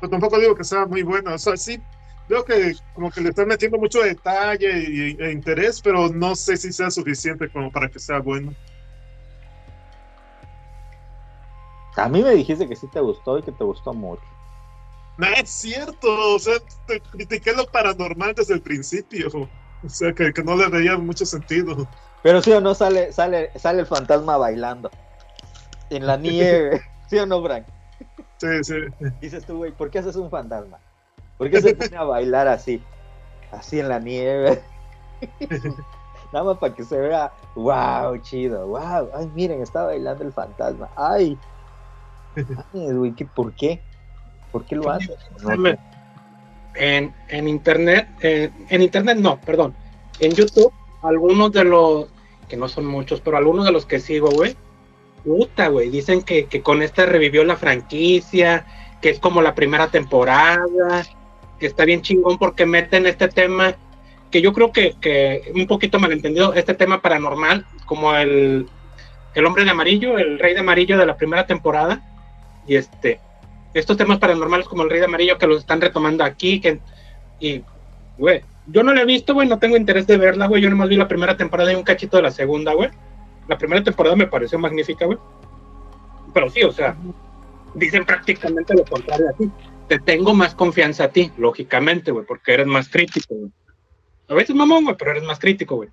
pero 0.00 0.10
tampoco 0.10 0.38
digo 0.38 0.54
que 0.54 0.64
sea 0.64 0.86
muy 0.86 1.02
bueno. 1.02 1.34
O 1.34 1.38
sea, 1.38 1.56
sí, 1.56 1.80
veo 2.28 2.44
que 2.44 2.74
como 2.94 3.10
que 3.10 3.20
le 3.20 3.30
están 3.30 3.48
metiendo 3.48 3.78
mucho 3.78 4.00
detalle 4.00 4.84
y, 4.88 5.16
e 5.20 5.32
interés, 5.32 5.80
pero 5.80 6.08
no 6.08 6.34
sé 6.34 6.56
si 6.56 6.72
sea 6.72 6.90
suficiente 6.90 7.48
como 7.50 7.70
para 7.70 7.88
que 7.88 7.98
sea 7.98 8.18
bueno. 8.18 8.54
A 11.96 12.08
mí 12.08 12.22
me 12.22 12.30
dijiste 12.30 12.68
que 12.68 12.76
sí 12.76 12.86
te 12.88 13.00
gustó 13.00 13.38
y 13.38 13.42
que 13.42 13.52
te 13.52 13.64
gustó 13.64 13.92
mucho. 13.92 14.22
No 15.18 15.26
es 15.26 15.50
cierto, 15.50 16.34
o 16.34 16.38
sea, 16.38 16.54
te 16.86 17.00
critiqué 17.00 17.52
lo 17.52 17.66
paranormal 17.66 18.34
desde 18.34 18.54
el 18.54 18.62
principio. 18.62 19.28
O 19.84 19.88
sea, 19.88 20.12
que, 20.12 20.32
que 20.32 20.42
no 20.42 20.56
le 20.56 20.68
veía 20.68 20.96
mucho 20.96 21.26
sentido. 21.26 21.86
Pero 22.22 22.40
sí 22.40 22.52
o 22.52 22.60
no 22.60 22.74
sale, 22.74 23.12
sale, 23.12 23.50
sale 23.58 23.80
el 23.80 23.86
fantasma 23.86 24.38
bailando. 24.38 24.90
En 25.90 26.06
la 26.06 26.16
nieve. 26.18 26.80
¿Sí 27.10 27.18
o 27.18 27.26
no, 27.26 27.42
Frank? 27.42 27.66
Sí, 28.38 28.64
sí. 28.64 28.74
Dices 29.20 29.44
tú, 29.44 29.58
güey, 29.58 29.72
¿por 29.72 29.90
qué 29.90 29.98
haces 29.98 30.16
un 30.16 30.30
fantasma? 30.30 30.78
¿Por 31.42 31.50
qué 31.50 31.60
se 31.60 31.74
pone 31.74 31.96
a 31.96 32.04
bailar 32.04 32.46
así? 32.46 32.80
Así 33.50 33.80
en 33.80 33.88
la 33.88 33.98
nieve. 33.98 34.62
Nada 36.32 36.44
más 36.44 36.58
para 36.58 36.72
que 36.72 36.84
se 36.84 36.96
vea, 36.96 37.32
wow, 37.56 38.16
chido, 38.18 38.64
wow. 38.68 39.08
Ay, 39.12 39.28
miren, 39.34 39.60
está 39.60 39.82
bailando 39.82 40.22
el 40.22 40.32
fantasma. 40.32 40.88
Ay. 40.94 41.36
Ay, 42.36 42.92
güey, 42.92 43.10
¿por 43.34 43.52
qué? 43.54 43.82
¿Por 44.52 44.64
qué 44.64 44.76
lo 44.76 44.88
hace? 44.88 45.16
En, 46.76 47.12
en 47.28 47.48
internet, 47.48 48.08
eh, 48.20 48.52
en 48.68 48.80
internet 48.80 49.18
no, 49.18 49.40
perdón. 49.40 49.74
En 50.20 50.30
YouTube, 50.30 50.72
algunos 51.02 51.50
de 51.50 51.64
los, 51.64 52.06
que 52.48 52.56
no 52.56 52.68
son 52.68 52.86
muchos, 52.86 53.20
pero 53.20 53.36
algunos 53.36 53.64
de 53.64 53.72
los 53.72 53.84
que 53.84 53.98
sigo, 53.98 54.30
güey, 54.30 54.56
puta, 55.24 55.66
güey, 55.66 55.90
dicen 55.90 56.22
que, 56.22 56.44
que 56.46 56.62
con 56.62 56.82
esta 56.82 57.04
revivió 57.04 57.42
la 57.42 57.56
franquicia, 57.56 58.64
que 59.00 59.10
es 59.10 59.18
como 59.18 59.42
la 59.42 59.56
primera 59.56 59.88
temporada, 59.88 61.04
que 61.62 61.68
está 61.68 61.84
bien 61.84 62.02
chingón 62.02 62.38
porque 62.38 62.66
meten 62.66 63.06
este 63.06 63.28
tema, 63.28 63.76
que 64.32 64.42
yo 64.42 64.52
creo 64.52 64.72
que, 64.72 65.52
un 65.54 65.68
poquito 65.68 66.00
malentendido, 66.00 66.54
este 66.54 66.74
tema 66.74 67.00
paranormal, 67.00 67.64
como 67.86 68.12
el, 68.16 68.66
el 69.36 69.46
hombre 69.46 69.64
de 69.64 69.70
amarillo, 69.70 70.18
el 70.18 70.40
rey 70.40 70.54
de 70.54 70.60
amarillo 70.60 70.98
de 70.98 71.06
la 71.06 71.16
primera 71.16 71.46
temporada, 71.46 72.02
y 72.66 72.74
este, 72.74 73.20
estos 73.74 73.96
temas 73.96 74.18
paranormales 74.18 74.66
como 74.66 74.82
el 74.82 74.90
Rey 74.90 74.98
de 74.98 75.06
Amarillo 75.06 75.38
que 75.38 75.46
los 75.46 75.58
están 75.58 75.80
retomando 75.80 76.24
aquí, 76.24 76.60
que, 76.60 76.80
y, 77.38 77.62
güey, 78.18 78.42
yo 78.66 78.82
no 78.82 78.92
la 78.92 79.02
he 79.02 79.06
visto, 79.06 79.32
güey, 79.32 79.46
no 79.46 79.60
tengo 79.60 79.76
interés 79.76 80.08
de 80.08 80.16
verla, 80.16 80.48
güey, 80.48 80.62
yo 80.62 80.68
nomás 80.68 80.88
vi 80.88 80.96
la 80.96 81.06
primera 81.06 81.36
temporada 81.36 81.72
y 81.72 81.76
un 81.76 81.84
cachito 81.84 82.16
de 82.16 82.24
la 82.24 82.32
segunda, 82.32 82.74
güey. 82.74 82.90
La 83.46 83.56
primera 83.56 83.84
temporada 83.84 84.16
me 84.16 84.26
pareció 84.26 84.58
magnífica, 84.58 85.06
güey. 85.06 85.18
Pero 86.34 86.50
sí, 86.50 86.64
o 86.64 86.72
sea, 86.72 86.96
dicen 87.74 88.04
prácticamente 88.04 88.74
lo 88.74 88.84
contrario 88.84 89.28
a 89.28 89.32
ti. 89.34 89.48
Te 89.92 89.98
tengo 89.98 90.32
más 90.32 90.54
confianza 90.54 91.04
a 91.04 91.08
ti, 91.08 91.30
lógicamente, 91.36 92.12
güey, 92.12 92.24
porque 92.24 92.54
eres 92.54 92.66
más 92.66 92.88
crítico, 92.88 93.34
güey. 93.34 93.52
A 94.26 94.32
veces 94.32 94.56
mamón, 94.56 94.84
güey, 94.84 94.96
pero 94.96 95.10
eres 95.10 95.22
más 95.22 95.38
crítico, 95.38 95.76
güey. 95.76 95.90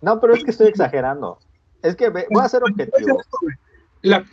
No, 0.00 0.20
pero 0.20 0.34
es 0.34 0.42
que 0.42 0.50
estoy 0.50 0.66
exagerando. 0.66 1.38
Es 1.80 1.94
que 1.94 2.08
voy 2.08 2.24
a 2.42 2.48
ser 2.48 2.64
objetivo. 2.64 3.22
La, 4.02 4.24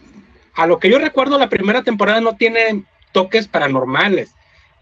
a 0.55 0.65
lo 0.65 0.79
que 0.79 0.89
yo 0.89 0.97
recuerdo, 0.97 1.37
la 1.37 1.47
primera 1.47 1.83
temporada 1.83 2.21
no 2.21 2.37
tiene 2.37 2.85
toques 3.11 3.47
paranormales. 3.47 4.33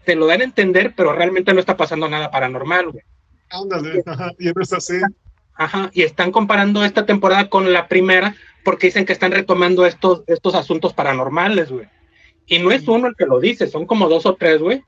Te 0.06 0.14
lo 0.14 0.26
dan 0.26 0.40
a 0.40 0.44
entender, 0.44 0.94
pero 0.96 1.12
realmente 1.12 1.52
no 1.52 1.60
está 1.60 1.76
pasando 1.76 2.08
nada 2.08 2.30
paranormal, 2.30 2.92
güey. 2.92 3.04
Ándale, 3.50 4.02
ajá, 4.06 4.32
y 4.38 4.46
no 4.46 4.62
es 4.62 4.72
así. 4.72 4.98
Ajá, 5.56 5.90
y 5.92 6.04
están 6.04 6.32
comparando 6.32 6.86
esta 6.86 7.04
temporada 7.04 7.50
con 7.50 7.70
la 7.70 7.86
primera 7.86 8.34
porque 8.64 8.86
dicen 8.86 9.04
que 9.04 9.12
están 9.12 9.32
retomando 9.32 9.84
estos, 9.84 10.22
estos 10.26 10.54
asuntos 10.54 10.94
paranormales, 10.94 11.70
güey. 11.70 11.86
Y 12.50 12.58
no 12.58 12.72
es 12.72 12.86
uno 12.88 13.06
el 13.06 13.14
que 13.14 13.26
lo 13.26 13.38
dice, 13.38 13.68
son 13.68 13.86
como 13.86 14.08
dos 14.08 14.26
o 14.26 14.34
tres, 14.34 14.60
güey, 14.60 14.82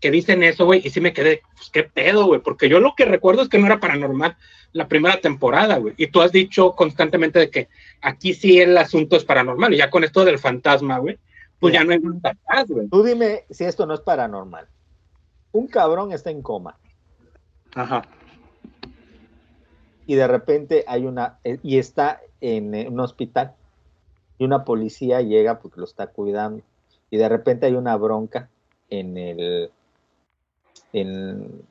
que 0.00 0.10
dicen 0.10 0.42
eso, 0.42 0.64
güey, 0.64 0.82
y 0.84 0.90
sí 0.90 1.00
me 1.00 1.12
quedé, 1.12 1.40
pues 1.54 1.70
qué 1.70 1.84
pedo, 1.84 2.26
güey, 2.26 2.40
porque 2.40 2.68
yo 2.68 2.80
lo 2.80 2.96
que 2.96 3.04
recuerdo 3.04 3.42
es 3.42 3.48
que 3.48 3.58
no 3.58 3.66
era 3.66 3.78
paranormal 3.78 4.36
la 4.72 4.88
primera 4.88 5.20
temporada, 5.20 5.78
güey. 5.78 5.94
Y 5.96 6.08
tú 6.08 6.20
has 6.20 6.32
dicho 6.32 6.72
constantemente 6.72 7.38
de 7.38 7.48
que 7.48 7.68
aquí 8.02 8.34
sí 8.34 8.58
el 8.58 8.76
asunto 8.76 9.14
es 9.14 9.24
paranormal, 9.24 9.72
y 9.72 9.76
ya 9.76 9.88
con 9.88 10.02
esto 10.02 10.24
del 10.24 10.40
fantasma, 10.40 10.98
güey, 10.98 11.16
pues 11.60 11.72
ya 11.72 11.84
no 11.84 11.92
hay 11.92 12.00
fantasma, 12.00 12.64
güey. 12.66 12.88
Tú 12.88 13.04
dime 13.04 13.44
si 13.50 13.62
esto 13.62 13.86
no 13.86 13.94
es 13.94 14.00
paranormal. 14.00 14.66
Un 15.52 15.68
cabrón 15.68 16.10
está 16.10 16.32
en 16.32 16.42
coma. 16.42 16.76
Ajá. 17.76 18.02
Y 20.08 20.16
de 20.16 20.26
repente 20.26 20.84
hay 20.88 21.06
una, 21.06 21.38
eh, 21.44 21.60
y 21.62 21.78
está 21.78 22.20
en 22.40 22.74
un 22.92 22.98
hospital, 22.98 23.52
y 24.38 24.44
una 24.44 24.64
policía 24.64 25.20
llega 25.20 25.60
porque 25.60 25.78
lo 25.78 25.86
está 25.86 26.08
cuidando, 26.08 26.64
y 27.10 27.16
de 27.16 27.28
repente 27.28 27.66
hay 27.66 27.74
una 27.74 27.96
bronca 27.96 28.48
en 28.88 29.16
el, 29.16 29.70
en, 30.92 31.62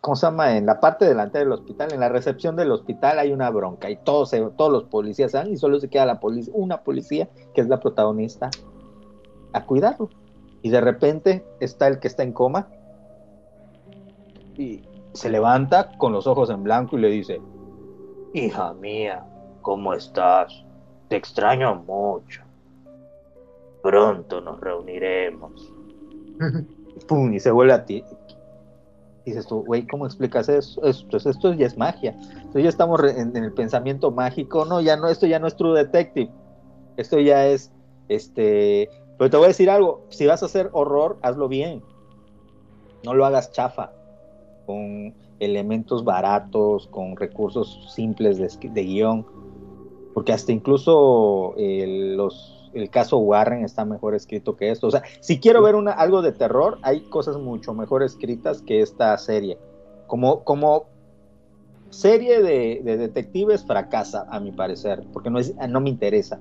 ¿cómo 0.00 0.16
se 0.16 0.26
llama? 0.26 0.56
En 0.56 0.66
la 0.66 0.80
parte 0.80 1.04
delantera 1.04 1.44
del 1.44 1.52
hospital, 1.52 1.92
en 1.92 2.00
la 2.00 2.08
recepción 2.08 2.56
del 2.56 2.72
hospital 2.72 3.18
hay 3.18 3.32
una 3.32 3.50
bronca 3.50 3.90
y 3.90 3.96
todos, 3.96 4.30
todos 4.56 4.72
los 4.72 4.84
policías 4.84 5.32
salen 5.32 5.52
y 5.52 5.56
solo 5.56 5.78
se 5.80 5.88
queda 5.88 6.06
la 6.06 6.20
policía, 6.20 6.52
una 6.56 6.82
policía 6.82 7.28
que 7.54 7.60
es 7.60 7.68
la 7.68 7.80
protagonista 7.80 8.50
a 9.52 9.64
cuidarlo. 9.64 10.10
Y 10.62 10.70
de 10.70 10.80
repente 10.80 11.44
está 11.60 11.86
el 11.88 12.00
que 12.00 12.08
está 12.08 12.22
en 12.22 12.32
coma 12.32 12.68
y 14.56 14.82
se 15.12 15.30
levanta 15.30 15.96
con 15.96 16.12
los 16.12 16.26
ojos 16.26 16.50
en 16.50 16.62
blanco 16.62 16.98
y 16.98 17.00
le 17.00 17.08
dice, 17.08 17.40
hija 18.34 18.74
mía, 18.74 19.24
¿cómo 19.62 19.94
estás? 19.94 20.64
Te 21.08 21.16
extraño 21.16 21.74
mucho. 21.74 22.42
Pronto 23.82 24.40
nos 24.40 24.60
reuniremos. 24.60 25.72
Pum, 27.08 27.32
y 27.32 27.40
se 27.40 27.50
vuelve 27.50 27.72
a 27.72 27.84
ti, 27.84 28.04
dices 29.24 29.46
tú, 29.46 29.64
güey, 29.64 29.86
¿cómo 29.86 30.06
explicas 30.06 30.48
eso? 30.48 30.82
Esto, 30.84 31.16
esto 31.16 31.52
ya 31.54 31.66
es 31.66 31.76
magia. 31.76 32.16
Entonces 32.32 32.62
ya 32.64 32.68
estamos 32.68 33.00
en, 33.04 33.36
el 33.36 33.52
pensamiento 33.52 34.10
mágico. 34.10 34.64
No, 34.64 34.80
ya 34.80 34.96
no, 34.96 35.08
esto 35.08 35.26
ya 35.26 35.38
no 35.38 35.46
es 35.46 35.56
True 35.56 35.78
Detective. 35.78 36.30
Esto 36.96 37.18
ya 37.18 37.46
es, 37.46 37.72
este, 38.08 38.90
pero 39.18 39.30
te 39.30 39.36
voy 39.36 39.44
a 39.46 39.48
decir 39.48 39.70
algo, 39.70 40.04
si 40.10 40.26
vas 40.26 40.42
a 40.42 40.46
hacer 40.46 40.70
horror, 40.72 41.18
hazlo 41.22 41.48
bien. 41.48 41.82
No 43.04 43.14
lo 43.14 43.24
hagas 43.24 43.52
chafa, 43.52 43.92
con 44.66 45.14
elementos 45.38 46.04
baratos, 46.04 46.86
con 46.88 47.16
recursos 47.16 47.92
simples 47.94 48.38
de, 48.38 48.70
de 48.70 48.82
guion. 48.82 49.26
Porque 50.12 50.32
hasta 50.32 50.52
incluso 50.52 51.54
eh, 51.56 52.14
los 52.16 52.59
el 52.72 52.90
caso 52.90 53.18
Warren 53.18 53.64
está 53.64 53.84
mejor 53.84 54.14
escrito 54.14 54.56
que 54.56 54.70
esto. 54.70 54.86
O 54.86 54.90
sea, 54.90 55.02
si 55.20 55.40
quiero 55.40 55.62
ver 55.62 55.74
una, 55.74 55.92
algo 55.92 56.22
de 56.22 56.32
terror, 56.32 56.78
hay 56.82 57.00
cosas 57.02 57.36
mucho 57.36 57.74
mejor 57.74 58.02
escritas 58.02 58.62
que 58.62 58.80
esta 58.80 59.16
serie. 59.18 59.58
Como, 60.06 60.44
como 60.44 60.86
serie 61.90 62.42
de, 62.42 62.80
detectives 62.96 63.64
fracasa, 63.64 64.26
a 64.30 64.40
mi 64.40 64.52
parecer, 64.52 65.04
porque 65.12 65.30
no, 65.30 65.38
es, 65.38 65.54
no 65.68 65.80
me 65.80 65.90
interesa. 65.90 66.40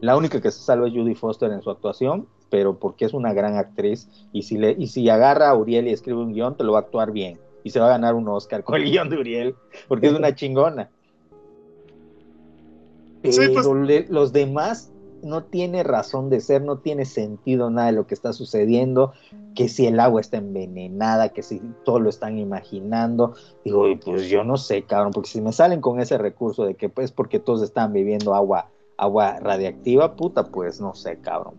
La 0.00 0.16
única 0.16 0.40
que 0.40 0.50
se 0.50 0.60
salva 0.60 0.88
es 0.88 0.94
Judy 0.94 1.14
Foster 1.14 1.50
en 1.50 1.62
su 1.62 1.70
actuación, 1.70 2.28
pero 2.50 2.78
porque 2.78 3.04
es 3.04 3.14
una 3.14 3.32
gran 3.32 3.56
actriz. 3.56 4.08
Y 4.32 4.42
si, 4.42 4.58
le, 4.58 4.72
y 4.78 4.88
si 4.88 5.08
agarra 5.08 5.48
a 5.48 5.56
Uriel 5.56 5.88
y 5.88 5.92
escribe 5.92 6.20
un 6.20 6.32
guion, 6.32 6.56
te 6.56 6.64
lo 6.64 6.72
va 6.72 6.80
a 6.80 6.82
actuar 6.82 7.12
bien. 7.12 7.38
Y 7.64 7.70
se 7.70 7.80
va 7.80 7.86
a 7.86 7.90
ganar 7.90 8.14
un 8.14 8.28
Oscar 8.28 8.62
con 8.62 8.76
el 8.76 8.84
guion 8.84 9.08
de 9.08 9.18
Uriel, 9.18 9.54
porque 9.88 10.08
es 10.08 10.12
una 10.12 10.34
chingona. 10.34 10.90
Pero 13.22 13.52
pues. 13.52 14.10
los 14.10 14.32
demás 14.32 14.92
no 15.26 15.44
tiene 15.44 15.82
razón 15.82 16.30
de 16.30 16.40
ser, 16.40 16.62
no 16.62 16.78
tiene 16.78 17.04
sentido 17.04 17.68
nada 17.70 17.88
de 17.88 17.92
lo 17.92 18.06
que 18.06 18.14
está 18.14 18.32
sucediendo, 18.32 19.12
que 19.54 19.68
si 19.68 19.86
el 19.86 20.00
agua 20.00 20.20
está 20.20 20.38
envenenada, 20.38 21.30
que 21.30 21.42
si 21.42 21.60
todo 21.84 22.00
lo 22.00 22.08
están 22.08 22.38
imaginando. 22.38 23.34
Digo, 23.64 23.84
pues 24.04 24.28
yo 24.28 24.44
no 24.44 24.56
sé, 24.56 24.82
cabrón, 24.84 25.12
porque 25.12 25.28
si 25.28 25.40
me 25.40 25.52
salen 25.52 25.80
con 25.80 26.00
ese 26.00 26.16
recurso 26.16 26.64
de 26.64 26.74
que 26.74 26.88
pues 26.88 27.12
porque 27.12 27.38
todos 27.38 27.62
están 27.62 27.92
bebiendo 27.92 28.34
agua, 28.34 28.70
agua 28.96 29.38
radiactiva, 29.40 30.16
puta, 30.16 30.44
pues 30.44 30.80
no 30.80 30.94
sé, 30.94 31.18
cabrón. 31.20 31.54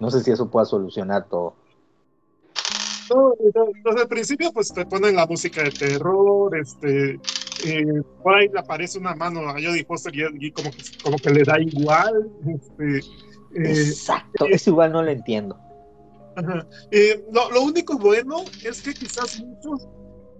No 0.00 0.10
sé 0.10 0.22
si 0.22 0.30
eso 0.30 0.50
pueda 0.50 0.66
solucionar 0.66 1.28
todo. 1.28 1.54
No, 3.14 3.34
desde 3.84 4.06
principio 4.06 4.50
pues 4.52 4.72
te 4.72 4.86
ponen 4.86 5.16
la 5.16 5.26
música 5.26 5.62
de 5.62 5.70
terror, 5.70 6.56
este, 6.56 7.20
eh, 7.64 8.02
por 8.22 8.34
ahí 8.34 8.48
le 8.48 8.60
aparece 8.60 8.98
una 8.98 9.14
mano 9.14 9.48
a 9.48 9.52
Jodie 9.54 9.84
Foster 9.84 10.14
y, 10.14 10.46
y 10.46 10.50
como, 10.50 10.70
que, 10.70 10.82
como 11.02 11.16
que 11.18 11.30
le 11.30 11.44
da 11.44 11.60
igual. 11.60 12.30
Este, 12.46 12.98
eh, 12.98 13.70
Exacto, 13.70 14.46
es 14.46 14.66
igual 14.66 14.92
no 14.92 15.02
lo 15.02 15.10
entiendo. 15.10 15.58
Ajá. 16.36 16.66
Eh, 16.90 17.24
lo, 17.32 17.50
lo, 17.50 17.62
único 17.62 17.96
bueno 17.98 18.44
es 18.64 18.82
que 18.82 18.92
quizás 18.92 19.40
muchos 19.40 19.88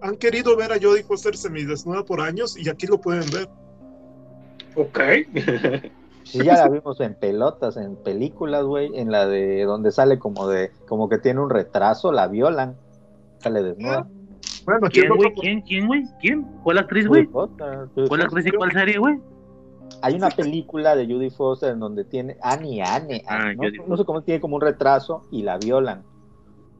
han 0.01 0.17
querido 0.17 0.55
ver 0.57 0.73
a 0.73 0.79
Jodie 0.81 1.03
Foster 1.03 1.37
semidesnuda 1.37 2.03
por 2.03 2.19
años 2.21 2.57
y 2.57 2.69
aquí 2.69 2.85
lo 2.87 2.99
pueden 2.99 3.29
ver. 3.31 3.49
Ok. 4.75 4.99
Sí, 6.23 6.43
ya 6.43 6.55
la 6.55 6.67
vimos 6.69 6.99
en 6.99 7.15
pelotas, 7.15 7.77
en 7.77 7.95
películas, 7.95 8.65
güey, 8.65 8.89
en 8.99 9.11
la 9.11 9.25
de 9.25 9.63
donde 9.63 9.91
sale 9.91 10.19
como 10.19 10.47
de, 10.47 10.71
como 10.87 11.07
que 11.07 11.17
tiene 11.17 11.39
un 11.39 11.49
retraso, 11.49 12.11
la 12.11 12.27
violan, 12.27 12.75
sale 13.39 13.63
desnuda. 13.63 14.07
Bueno, 14.65 14.87
¿Quién, 14.91 15.09
güey? 15.15 15.33
¿Quién? 15.35 15.61
¿Quién, 15.61 15.87
güey? 15.87 16.03
¿Quién? 16.19 16.43
¿Cuál 16.63 16.79
actriz, 16.79 17.07
güey? 17.07 17.27
¿Cuál 17.27 18.21
actriz 18.21 18.47
y 18.47 18.51
cuál 18.51 18.71
serie, 18.71 18.97
güey? 18.97 19.19
Hay 20.01 20.15
una 20.15 20.29
película 20.29 20.95
de 20.95 21.05
Judy 21.05 21.29
Foster 21.29 21.71
en 21.71 21.79
donde 21.79 22.03
tiene 22.03 22.37
Annie, 22.41 22.81
Annie, 22.81 23.23
ah, 23.27 23.53
¿no? 23.53 23.63
no, 23.87 23.97
sé 23.97 24.05
cómo 24.05 24.23
tiene 24.23 24.41
como 24.41 24.55
un 24.55 24.61
retraso 24.61 25.23
y 25.31 25.43
la 25.43 25.57
violan. 25.57 26.03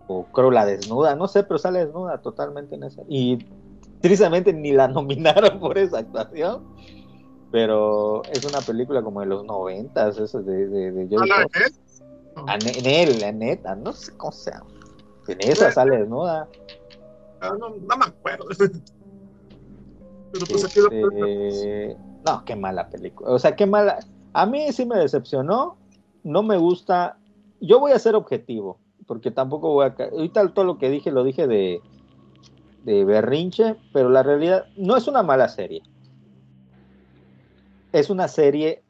O 0.08 0.26
creo 0.26 0.52
la 0.52 0.66
desnuda, 0.66 1.16
no 1.16 1.28
sé, 1.28 1.44
pero 1.44 1.58
sale 1.58 1.86
desnuda 1.86 2.22
totalmente 2.22 2.76
en 2.76 2.84
esa. 2.84 3.04
Y 3.08 3.38
tristemente 4.02 4.52
ni 4.54 4.72
la 4.72 4.88
nominaron 4.88 5.60
por 5.60 5.78
esa 5.78 6.00
actuación. 6.00 6.64
Pero 7.52 8.24
es 8.26 8.44
una 8.46 8.60
película 8.62 9.02
como 9.02 9.22
de 9.22 9.28
los 9.28 9.46
noventas, 9.46 10.18
esa 10.18 10.42
de, 10.42 10.68
de, 10.68 10.92
de 10.92 11.06
Judy 11.06 11.30
Foster. 11.30 11.72
En 12.78 12.86
él, 12.86 13.20
la 13.22 13.32
neta, 13.32 13.76
no 13.76 13.94
sé 13.94 14.12
cómo 14.18 14.32
se 14.32 14.52
llama. 14.52 14.66
En 15.28 15.38
esa 15.42 15.72
sale 15.72 15.98
desnuda. 15.98 16.48
No, 17.42 17.70
no, 17.70 17.98
me 17.98 18.06
acuerdo. 18.06 18.46
Pero 20.32 20.46
pues 20.48 20.66
aquí 20.66 20.80
este... 20.80 21.02
lo... 21.02 22.32
No, 22.32 22.44
qué 22.46 22.56
mala 22.56 22.90
película. 22.90 23.30
O 23.30 23.40
sea, 23.40 23.56
qué 23.56 23.66
mala. 23.66 24.00
A 24.34 24.46
mí 24.46 24.72
sí 24.72 24.86
me 24.86 24.98
decepcionó. 24.98 25.78
No 26.24 26.44
me 26.44 26.58
gusta. 26.58 27.18
Yo 27.62 27.80
voy 27.80 27.92
a 27.92 28.00
ser 28.00 28.16
objetivo, 28.16 28.80
porque 29.06 29.32
tampoco 29.32 29.72
voy 29.72 29.86
a. 29.86 29.96
Ahorita 30.12 30.54
todo 30.54 30.66
lo 30.66 30.78
que 30.78 30.90
dije 30.90 31.12
lo 31.12 31.24
dije 31.24 31.48
de, 31.48 31.82
de 32.84 33.06
Berrinche, 33.06 33.76
pero 33.94 34.10
la 34.10 34.24
realidad 34.24 34.66
no 34.76 34.98
es 34.98 35.08
una 35.08 35.24
mala 35.24 35.48
serie. 35.48 35.84
Es 37.92 38.10
una 38.10 38.28
serie 38.28 38.84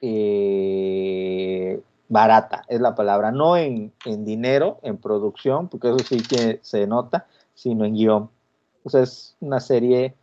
eh, 0.00 1.80
barata, 2.08 2.64
es 2.68 2.80
la 2.80 2.94
palabra, 2.94 3.30
no 3.30 3.56
en, 3.56 3.92
en, 4.04 4.24
dinero, 4.24 4.78
en 4.82 4.96
producción, 4.96 5.68
porque 5.68 5.88
eso 5.88 5.98
sí 5.98 6.22
que 6.22 6.58
se 6.62 6.86
nota, 6.86 7.26
sino 7.54 7.84
en 7.84 7.94
guion. 7.94 8.30
O 8.84 8.90
sea, 8.90 9.02
es 9.02 9.36
una 9.40 9.60
serie 9.60 10.14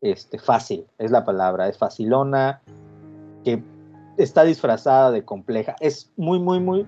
este, 0.00 0.38
fácil, 0.38 0.86
es 0.98 1.10
la 1.10 1.24
palabra, 1.24 1.68
es 1.68 1.76
facilona, 1.76 2.60
que 3.44 3.62
está 4.16 4.44
disfrazada 4.44 5.10
de 5.10 5.24
compleja. 5.24 5.76
Es 5.80 6.10
muy, 6.16 6.38
muy, 6.38 6.60
muy... 6.60 6.86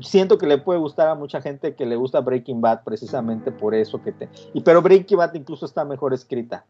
Siento 0.00 0.38
que 0.38 0.46
le 0.46 0.58
puede 0.58 0.78
gustar 0.78 1.08
a 1.08 1.14
mucha 1.14 1.40
gente 1.40 1.74
que 1.74 1.84
le 1.84 1.96
gusta 1.96 2.20
Breaking 2.20 2.60
Bad 2.60 2.82
precisamente 2.84 3.52
por 3.52 3.74
eso 3.74 4.02
que 4.02 4.12
te... 4.12 4.28
Y 4.54 4.62
pero 4.62 4.80
Breaking 4.80 5.18
Bad 5.18 5.34
incluso 5.34 5.66
está 5.66 5.84
mejor 5.84 6.14
escrita. 6.14 6.64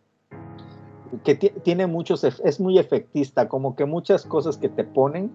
Que 1.24 1.34
tiene 1.36 1.86
muchos... 1.86 2.24
Es 2.24 2.60
muy 2.60 2.78
efectista, 2.78 3.48
como 3.48 3.76
que 3.76 3.84
muchas 3.84 4.24
cosas 4.24 4.56
que 4.56 4.68
te 4.68 4.82
ponen 4.82 5.30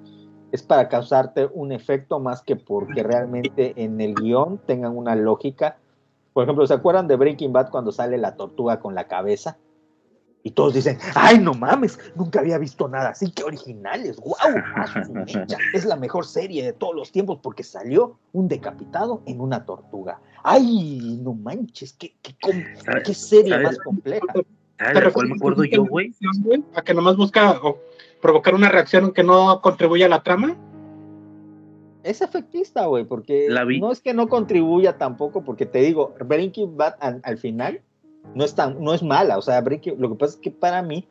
es 0.52 0.64
para 0.64 0.88
causarte 0.90 1.50
un 1.54 1.72
efecto 1.72 2.20
más 2.20 2.42
que 2.42 2.56
porque 2.56 3.04
realmente 3.04 3.74
en 3.76 4.00
el 4.02 4.16
guion 4.16 4.60
tengan 4.66 4.96
una 4.96 5.16
lógica. 5.16 5.78
Por 6.34 6.44
ejemplo, 6.44 6.66
¿se 6.68 6.74
acuerdan 6.74 7.08
de 7.08 7.16
Breaking 7.16 7.52
Bad 7.52 7.70
cuando 7.70 7.92
sale 7.92 8.18
la 8.18 8.36
tortuga 8.36 8.80
con 8.80 8.96
la 8.96 9.08
cabeza? 9.08 9.58
Y 10.44 10.52
todos 10.52 10.74
dicen, 10.76 10.98
ay, 11.16 11.40
no 11.40 11.54
mames, 11.54 12.00
nunca 12.16 12.40
había 12.40 12.58
visto 12.58 12.88
nada 12.88 13.10
así, 13.10 13.32
qué 13.32 13.44
originales, 13.44 14.16
wow, 14.18 14.36
es 15.74 15.84
la 15.84 15.98
mejor 15.98 16.26
serie 16.26 16.64
de 16.64 16.72
todos 16.72 16.96
los 16.96 17.12
tiempos 17.12 17.40
porque 17.44 17.64
salió 17.64 18.18
un 18.32 18.48
decapitado 18.48 19.24
en 19.26 19.42
una 19.42 19.66
tortuga. 19.66 20.22
Ay, 20.44 21.20
no 21.22 21.34
manches, 21.34 21.92
qué, 21.94 22.16
qué, 22.22 22.34
qué 23.04 23.14
serie 23.14 23.50
¿sabes? 23.50 23.68
más 23.68 23.80
compleja. 23.80 24.26
¿Sabes 24.80 25.14
cuál 25.14 25.28
me 25.28 25.36
acuerdo 25.36 25.66
yo, 25.66 25.86
güey? 25.86 26.14
A 26.76 26.82
que 26.82 26.94
nomás 26.94 27.18
busca 27.18 27.60
provocar 28.28 28.56
una 28.56 28.68
reacción 28.68 29.14
que 29.14 29.24
no 29.24 29.62
contribuya 29.62 30.08
a 30.08 30.10
la 30.10 30.22
trama. 30.22 30.58
Es 32.04 32.22
efectista, 32.22 32.86
güey, 32.86 33.06
porque 33.06 33.48
no 33.80 33.90
es 33.90 34.02
que 34.02 34.14
no 34.14 34.28
contribuya 34.28 34.98
tampoco, 34.98 35.46
porque 35.46 35.66
te 35.66 35.80
digo, 35.80 36.14
Breaking 36.20 36.76
Bad 36.76 36.96
al, 37.00 37.22
al 37.24 37.38
final 37.38 37.80
no 38.36 38.44
es, 38.44 38.54
tan, 38.54 38.84
no 38.84 38.94
es 38.94 39.02
mala, 39.02 39.38
o 39.38 39.42
sea, 39.42 39.62
Breaking, 39.62 39.96
lo 39.98 40.10
que 40.10 40.16
pasa 40.16 40.34
es 40.36 40.42
que 40.42 40.52
para 40.52 40.82
mí 40.82 41.08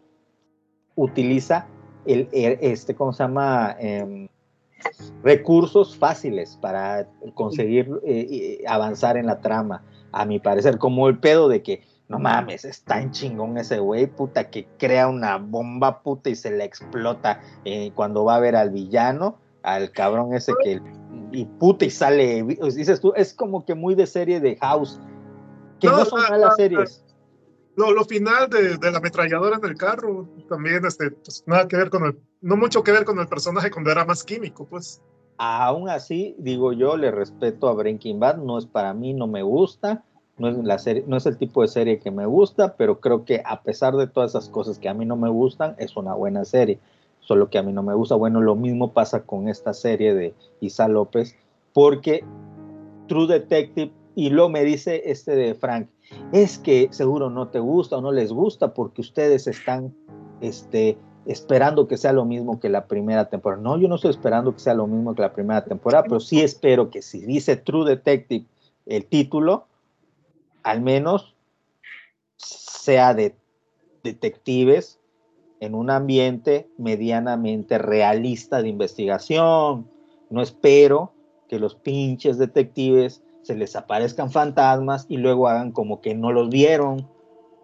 utiliza 0.95 1.67
el, 2.05 2.29
el 2.33 2.59
este, 2.61 2.95
¿cómo 2.95 3.15
se 3.15 3.23
llama? 3.23 3.77
Eh, 3.81 4.29
recursos 5.23 5.97
fáciles 5.97 6.59
para 6.61 7.09
conseguir 7.33 7.91
eh, 8.05 8.63
avanzar 8.69 9.17
en 9.17 9.25
la 9.25 9.41
trama, 9.41 9.83
a 10.13 10.27
mi 10.27 10.39
parecer, 10.39 10.77
como 10.77 11.09
el 11.09 11.19
pedo 11.19 11.49
de 11.49 11.63
que 11.63 11.83
no 12.09 12.19
mames, 12.19 12.65
está 12.65 13.01
en 13.01 13.11
chingón 13.11 13.59
ese 13.59 13.79
güey, 13.79 14.07
puta, 14.07 14.49
que 14.49 14.67
crea 14.79 15.09
una 15.09 15.39
bomba, 15.39 16.03
puta, 16.03 16.31
y 16.31 16.37
se 16.37 16.51
le 16.51 16.65
explota 16.65 17.41
eh, 17.65 17.91
cuando 17.95 18.25
va 18.25 18.37
a 18.37 18.41
ver 18.41 18.55
al 18.55 18.71
villano, 18.71 19.39
al 19.63 19.91
cabrón 19.91 20.33
ese 20.33 20.53
que, 20.63 20.81
y 21.33 21.45
puta, 21.45 21.85
y 21.85 21.91
sale, 21.91 22.45
dices 22.45 23.01
tú, 23.01 23.13
es 23.17 23.35
como 23.35 23.65
que 23.65 23.75
muy 23.75 23.97
de 23.97 24.07
serie 24.07 24.39
de 24.39 24.57
House, 24.57 25.01
que 25.81 25.89
no, 25.89 25.99
no 25.99 26.05
son 26.05 26.21
malas 26.23 26.55
series. 26.57 27.03
Lo, 27.75 27.93
lo 27.93 28.05
final 28.05 28.49
de, 28.49 28.79
de, 28.79 28.91
la 28.91 28.99
ametralladora 28.99 29.57
en 29.57 29.65
el 29.65 29.77
carro, 29.77 30.29
también, 30.49 30.87
este, 30.87 31.11
pues, 31.11 31.43
nada 31.47 31.67
que 31.69 31.77
ver 31.77 31.91
con 31.91 32.07
el, 32.07 32.19
no 32.41 32.57
mucho 32.57 32.83
que 32.83 32.93
ver 32.93 33.05
con 33.05 33.19
el 33.19 33.27
personaje 33.27 33.71
cuando 33.71 33.91
era 33.91 34.05
más 34.05 34.23
químico, 34.25 34.65
pues. 34.65 35.03
Aún 35.39 35.91
así, 35.91 36.35
digo 36.39 36.73
yo, 36.73 36.97
le 36.97 37.11
respeto 37.11 37.69
a 37.69 37.75
Breaking 37.75 38.19
Bad, 38.19 38.39
no 38.39 38.57
es 38.57 38.65
para 38.65 38.95
mí, 38.95 39.13
no 39.13 39.27
me 39.27 39.43
gusta, 39.43 40.03
no 40.39 40.49
es, 40.49 40.57
la 40.59 40.79
serie, 40.79 41.05
no 41.07 41.17
es 41.17 41.27
el 41.27 41.39
tipo 41.39 41.63
de 41.63 41.69
serie 41.69 41.99
que 41.99 42.11
me 42.11 42.27
gusta, 42.27 42.77
pero 42.77 43.01
creo 43.01 43.25
que 43.25 43.43
a 43.45 43.63
pesar 43.63 43.97
de 43.97 44.07
todas 44.07 44.33
esas 44.33 44.49
cosas 44.49 44.79
que 44.79 44.89
a 44.89 44.95
mí 44.95 45.07
no 45.07 45.17
me 45.17 45.31
gustan, 45.31 45.75
es 45.79 45.97
una 45.97 46.15
buena 46.15 46.45
serie. 46.45 46.79
Solo 47.21 47.51
que 47.51 47.59
a 47.59 47.63
mí 47.63 47.73
no 47.73 47.83
me 47.83 47.95
gusta. 47.95 48.15
Bueno, 48.15 48.41
lo 48.41 48.55
mismo 48.55 48.93
pasa 48.93 49.23
con 49.23 49.49
esta 49.49 49.73
serie 49.73 50.15
de 50.15 50.35
Isa 50.61 50.89
López, 50.89 51.35
porque 51.73 52.25
True 53.09 53.27
Detective, 53.27 53.91
y 54.15 54.31
luego 54.31 54.49
me 54.49 54.65
dice 54.65 55.03
este 55.07 55.35
de 55.35 55.55
Frank, 55.55 55.89
es 56.33 56.59
que 56.59 56.89
seguro 56.91 57.31
no 57.31 57.49
te 57.49 57.59
gusta 57.59 57.97
o 57.97 58.01
no 58.01 58.13
les 58.13 58.33
gusta 58.33 58.75
porque 58.75 59.01
ustedes 59.01 59.47
están 59.47 59.93
este, 60.41 60.99
esperando 61.25 61.89
que 61.89 61.97
sea 61.97 62.13
lo 62.13 62.25
mismo 62.25 62.61
que 62.61 62.69
la 62.69 62.87
primera 62.87 63.29
temporada. 63.29 63.63
No, 63.63 63.79
yo 63.79 63.89
no 63.89 63.97
estoy 63.97 64.11
esperando 64.11 64.53
que 64.53 64.61
sea 64.61 64.75
lo 64.75 64.87
mismo 64.87 65.15
que 65.15 65.23
la 65.23 65.33
primera 65.33 65.65
temporada, 65.65 66.05
pero 66.05 66.21
sí 66.21 66.43
espero 66.43 66.91
que 66.91 67.03
si 67.03 67.21
dice 67.21 67.57
True 67.57 67.89
Detective 67.89 68.47
el 68.87 69.05
título, 69.07 69.67
al 70.67 70.81
menos 70.81 71.37
sea 72.39 73.15
de 73.15 73.37
detectives 74.03 74.99
en 75.61 75.77
un 75.77 75.91
ambiente 75.91 76.69
medianamente 76.77 77.79
realista 77.79 78.61
de 78.61 78.69
investigación. 78.69 79.89
No 80.29 80.43
espero 80.43 81.13
que 81.49 81.61
los 81.61 81.77
pinches 81.77 82.37
detectives 82.37 83.23
se 83.43 83.55
les 83.55 83.77
aparezcan 83.77 84.33
fantasmas 84.33 85.07
y 85.09 85.19
luego 85.19 85.47
hagan 85.47 85.71
como 85.71 86.01
que 86.01 86.17
no 86.17 86.33
los 86.33 86.51
vieron, 86.51 87.09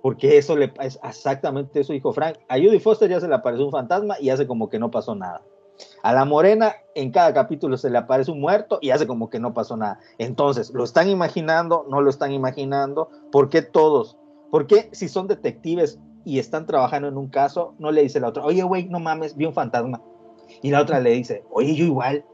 porque 0.01 0.39
eso 0.39 0.55
le 0.55 0.73
es 0.81 1.01
exactamente 1.03 1.81
eso 1.81 1.93
dijo 1.93 2.13
Frank. 2.13 2.37
A 2.49 2.57
Judy 2.57 2.79
Foster 2.79 3.11
ya 3.11 3.19
se 3.19 3.27
le 3.27 3.35
apareció 3.35 3.67
un 3.67 3.73
fantasma 3.73 4.15
y 4.21 4.31
hace 4.31 4.47
como 4.47 4.69
que 4.69 4.79
no 4.79 4.93
pasó 4.93 5.17
nada. 5.17 5.43
A 6.03 6.13
la 6.13 6.25
morena 6.25 6.75
en 6.95 7.11
cada 7.11 7.33
capítulo 7.33 7.77
se 7.77 7.91
le 7.91 7.99
aparece 7.99 8.31
un 8.31 8.41
muerto 8.41 8.79
y 8.81 8.91
hace 8.91 9.07
como 9.07 9.31
que 9.31 9.39
no 9.39 9.55
pasó 9.55 9.77
nada. 9.77 10.01
Entonces, 10.19 10.71
¿lo 10.71 10.85
están 10.85 11.09
imaginando? 11.09 11.87
¿No 11.89 12.01
lo 12.01 12.11
están 12.11 12.33
imaginando? 12.33 13.09
¿Por 13.31 13.49
qué 13.49 13.63
todos? 13.63 14.17
¿Por 14.51 14.67
qué 14.67 14.89
si 14.93 15.09
son 15.09 15.29
detectives 15.29 15.99
y 16.25 16.39
están 16.39 16.67
trabajando 16.67 17.09
en 17.09 17.17
un 17.17 17.29
caso, 17.29 17.75
no 17.79 17.91
le 17.91 18.03
dice 18.03 18.21
la 18.21 18.29
otra, 18.29 18.45
oye, 18.45 18.63
güey, 18.63 18.89
no 18.89 19.01
mames, 19.01 19.37
vi 19.37 19.47
un 19.47 19.55
fantasma? 19.55 20.03
Y 20.61 20.71
la 20.71 20.83
otra 20.83 21.01
le 21.01 21.11
dice, 21.11 21.45
oye, 21.51 21.75
yo 21.75 21.85
igual. 21.85 22.25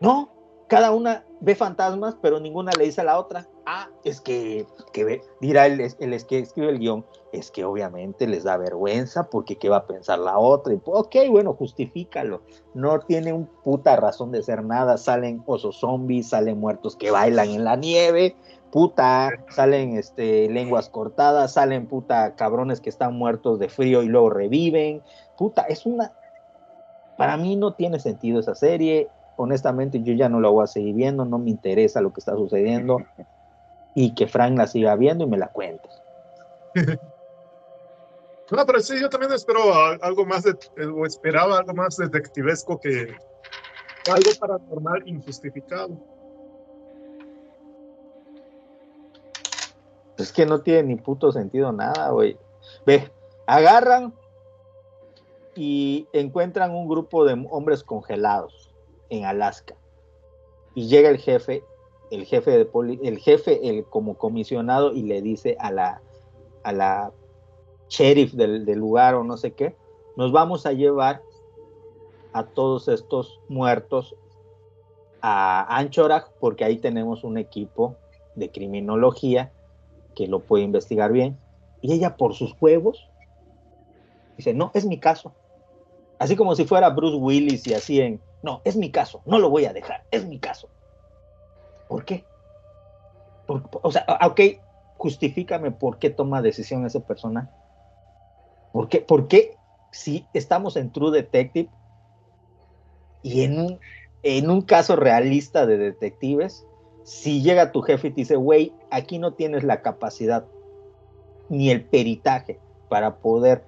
No, 0.00 0.28
cada 0.68 0.90
una 0.90 1.24
ve 1.40 1.54
fantasmas, 1.54 2.16
pero 2.20 2.40
ninguna 2.40 2.72
le 2.76 2.84
dice 2.84 3.00
a 3.00 3.04
la 3.04 3.18
otra. 3.18 3.48
Ah, 3.66 3.88
es 4.04 4.20
que, 4.20 4.66
que 4.92 5.22
dirá 5.40 5.66
el, 5.66 5.80
el 5.80 6.26
que 6.26 6.38
escribe 6.38 6.68
el 6.68 6.78
guion, 6.78 7.04
es 7.32 7.50
que 7.50 7.64
obviamente 7.64 8.26
les 8.26 8.44
da 8.44 8.58
vergüenza 8.58 9.30
porque 9.30 9.56
qué 9.56 9.70
va 9.70 9.78
a 9.78 9.86
pensar 9.86 10.18
la 10.18 10.38
otra. 10.38 10.74
Y, 10.74 10.80
ok, 10.84 11.16
bueno, 11.30 11.54
justifícalo. 11.54 12.42
No 12.74 13.00
tiene 13.00 13.32
un 13.32 13.46
puta 13.46 13.96
razón 13.96 14.32
de 14.32 14.42
ser 14.42 14.64
nada. 14.64 14.98
Salen 14.98 15.42
osos 15.46 15.80
zombies, 15.80 16.28
salen 16.28 16.60
muertos 16.60 16.94
que 16.94 17.10
bailan 17.10 17.48
en 17.48 17.64
la 17.64 17.76
nieve, 17.76 18.36
puta, 18.70 19.30
salen 19.48 19.96
este, 19.96 20.48
lenguas 20.50 20.90
cortadas, 20.90 21.54
salen 21.54 21.86
puta 21.86 22.34
cabrones 22.36 22.80
que 22.80 22.90
están 22.90 23.16
muertos 23.16 23.58
de 23.58 23.68
frío 23.68 24.02
y 24.02 24.08
luego 24.08 24.30
reviven. 24.30 25.02
Puta, 25.38 25.62
es 25.62 25.86
una... 25.86 26.12
Para 27.16 27.36
mí 27.38 27.56
no 27.56 27.72
tiene 27.74 27.98
sentido 27.98 28.40
esa 28.40 28.54
serie. 28.54 29.08
Honestamente, 29.36 30.02
yo 30.02 30.12
ya 30.12 30.28
no 30.28 30.40
la 30.40 30.50
voy 30.50 30.64
a 30.64 30.66
seguir 30.66 30.94
viendo, 30.94 31.24
no 31.24 31.38
me 31.38 31.50
interesa 31.50 32.00
lo 32.00 32.12
que 32.12 32.20
está 32.20 32.36
sucediendo 32.36 32.98
y 33.94 34.14
que 34.14 34.26
Frank 34.26 34.56
la 34.56 34.66
siga 34.66 34.96
viendo 34.96 35.24
y 35.24 35.28
me 35.28 35.38
la 35.38 35.48
cuente. 35.48 35.88
No, 38.50 38.66
pero 38.66 38.78
sí, 38.80 39.00
yo 39.00 39.08
también 39.08 39.32
espero 39.32 39.74
algo 40.02 40.26
más, 40.26 40.42
de, 40.42 40.54
o 40.86 41.06
esperaba 41.06 41.58
algo 41.58 41.72
más 41.72 41.96
detectivesco 41.96 42.78
que 42.78 43.16
algo 44.10 44.30
paranormal 44.38 45.02
injustificado. 45.06 45.96
Es 50.18 50.30
que 50.30 50.44
no 50.44 50.60
tiene 50.60 50.82
ni 50.84 50.96
puto 50.96 51.32
sentido 51.32 51.72
nada, 51.72 52.10
güey. 52.10 52.38
Ve, 52.84 53.10
agarran 53.46 54.14
y 55.54 56.06
encuentran 56.12 56.72
un 56.72 56.86
grupo 56.86 57.24
de 57.24 57.46
hombres 57.50 57.82
congelados 57.82 58.74
en 59.08 59.24
Alaska. 59.24 59.74
Y 60.74 60.86
llega 60.88 61.08
el 61.08 61.18
jefe, 61.18 61.64
el 62.10 62.24
jefe 62.26 62.50
de 62.52 62.64
poli, 62.64 63.00
el 63.02 63.18
jefe, 63.18 63.68
el 63.68 63.84
como 63.84 64.14
comisionado, 64.14 64.92
y 64.92 65.02
le 65.02 65.22
dice 65.22 65.56
a 65.58 65.70
la, 65.70 66.00
a 66.62 66.72
la 66.72 67.12
sheriff 67.88 68.32
del, 68.32 68.64
del 68.64 68.78
lugar 68.78 69.14
o 69.14 69.24
no 69.24 69.36
sé 69.36 69.52
qué, 69.52 69.76
nos 70.16 70.32
vamos 70.32 70.66
a 70.66 70.72
llevar 70.72 71.22
a 72.32 72.44
todos 72.44 72.88
estos 72.88 73.40
muertos 73.48 74.16
a 75.20 75.78
Anchorage, 75.78 76.26
porque 76.40 76.64
ahí 76.64 76.76
tenemos 76.76 77.24
un 77.24 77.38
equipo 77.38 77.96
de 78.34 78.50
criminología 78.50 79.52
que 80.14 80.26
lo 80.26 80.40
puede 80.40 80.64
investigar 80.64 81.12
bien. 81.12 81.38
Y 81.80 81.92
ella 81.92 82.16
por 82.16 82.34
sus 82.34 82.54
huevos 82.60 83.08
dice, 84.36 84.52
no, 84.52 84.70
es 84.74 84.84
mi 84.84 84.98
caso. 84.98 85.32
Así 86.18 86.36
como 86.36 86.54
si 86.54 86.64
fuera 86.64 86.90
Bruce 86.90 87.16
Willis 87.16 87.66
y 87.66 87.74
así 87.74 88.00
en, 88.00 88.20
no, 88.42 88.60
es 88.64 88.76
mi 88.76 88.90
caso, 88.90 89.22
no 89.26 89.38
lo 89.38 89.50
voy 89.50 89.64
a 89.64 89.72
dejar, 89.72 90.04
es 90.10 90.26
mi 90.26 90.38
caso. 90.38 90.68
¿Por 91.88 92.04
qué? 92.04 92.24
O 93.46 93.92
sea, 93.92 94.04
ah, 94.08 94.26
ok, 94.26 94.40
justifícame 94.96 95.70
por 95.70 95.98
qué 95.98 96.10
toma 96.10 96.42
decisión 96.42 96.86
ese 96.86 97.00
personaje. 97.00 97.50
¿Por 98.72 98.88
qué? 98.88 99.00
¿Por 99.00 99.28
qué 99.28 99.56
si 99.92 100.26
estamos 100.32 100.76
en 100.76 100.90
True 100.90 101.12
Detective 101.12 101.68
y 103.22 103.42
en 103.42 103.58
un, 103.58 103.80
en 104.22 104.50
un 104.50 104.62
caso 104.62 104.96
realista 104.96 105.66
de 105.66 105.78
detectives, 105.78 106.66
si 107.04 107.42
llega 107.42 107.70
tu 107.70 107.82
jefe 107.82 108.08
y 108.08 108.10
te 108.10 108.20
dice, 108.22 108.36
güey, 108.36 108.72
aquí 108.90 109.18
no 109.18 109.34
tienes 109.34 109.62
la 109.62 109.82
capacidad 109.82 110.46
ni 111.48 111.70
el 111.70 111.84
peritaje 111.84 112.58
para 112.88 113.16
poder 113.16 113.64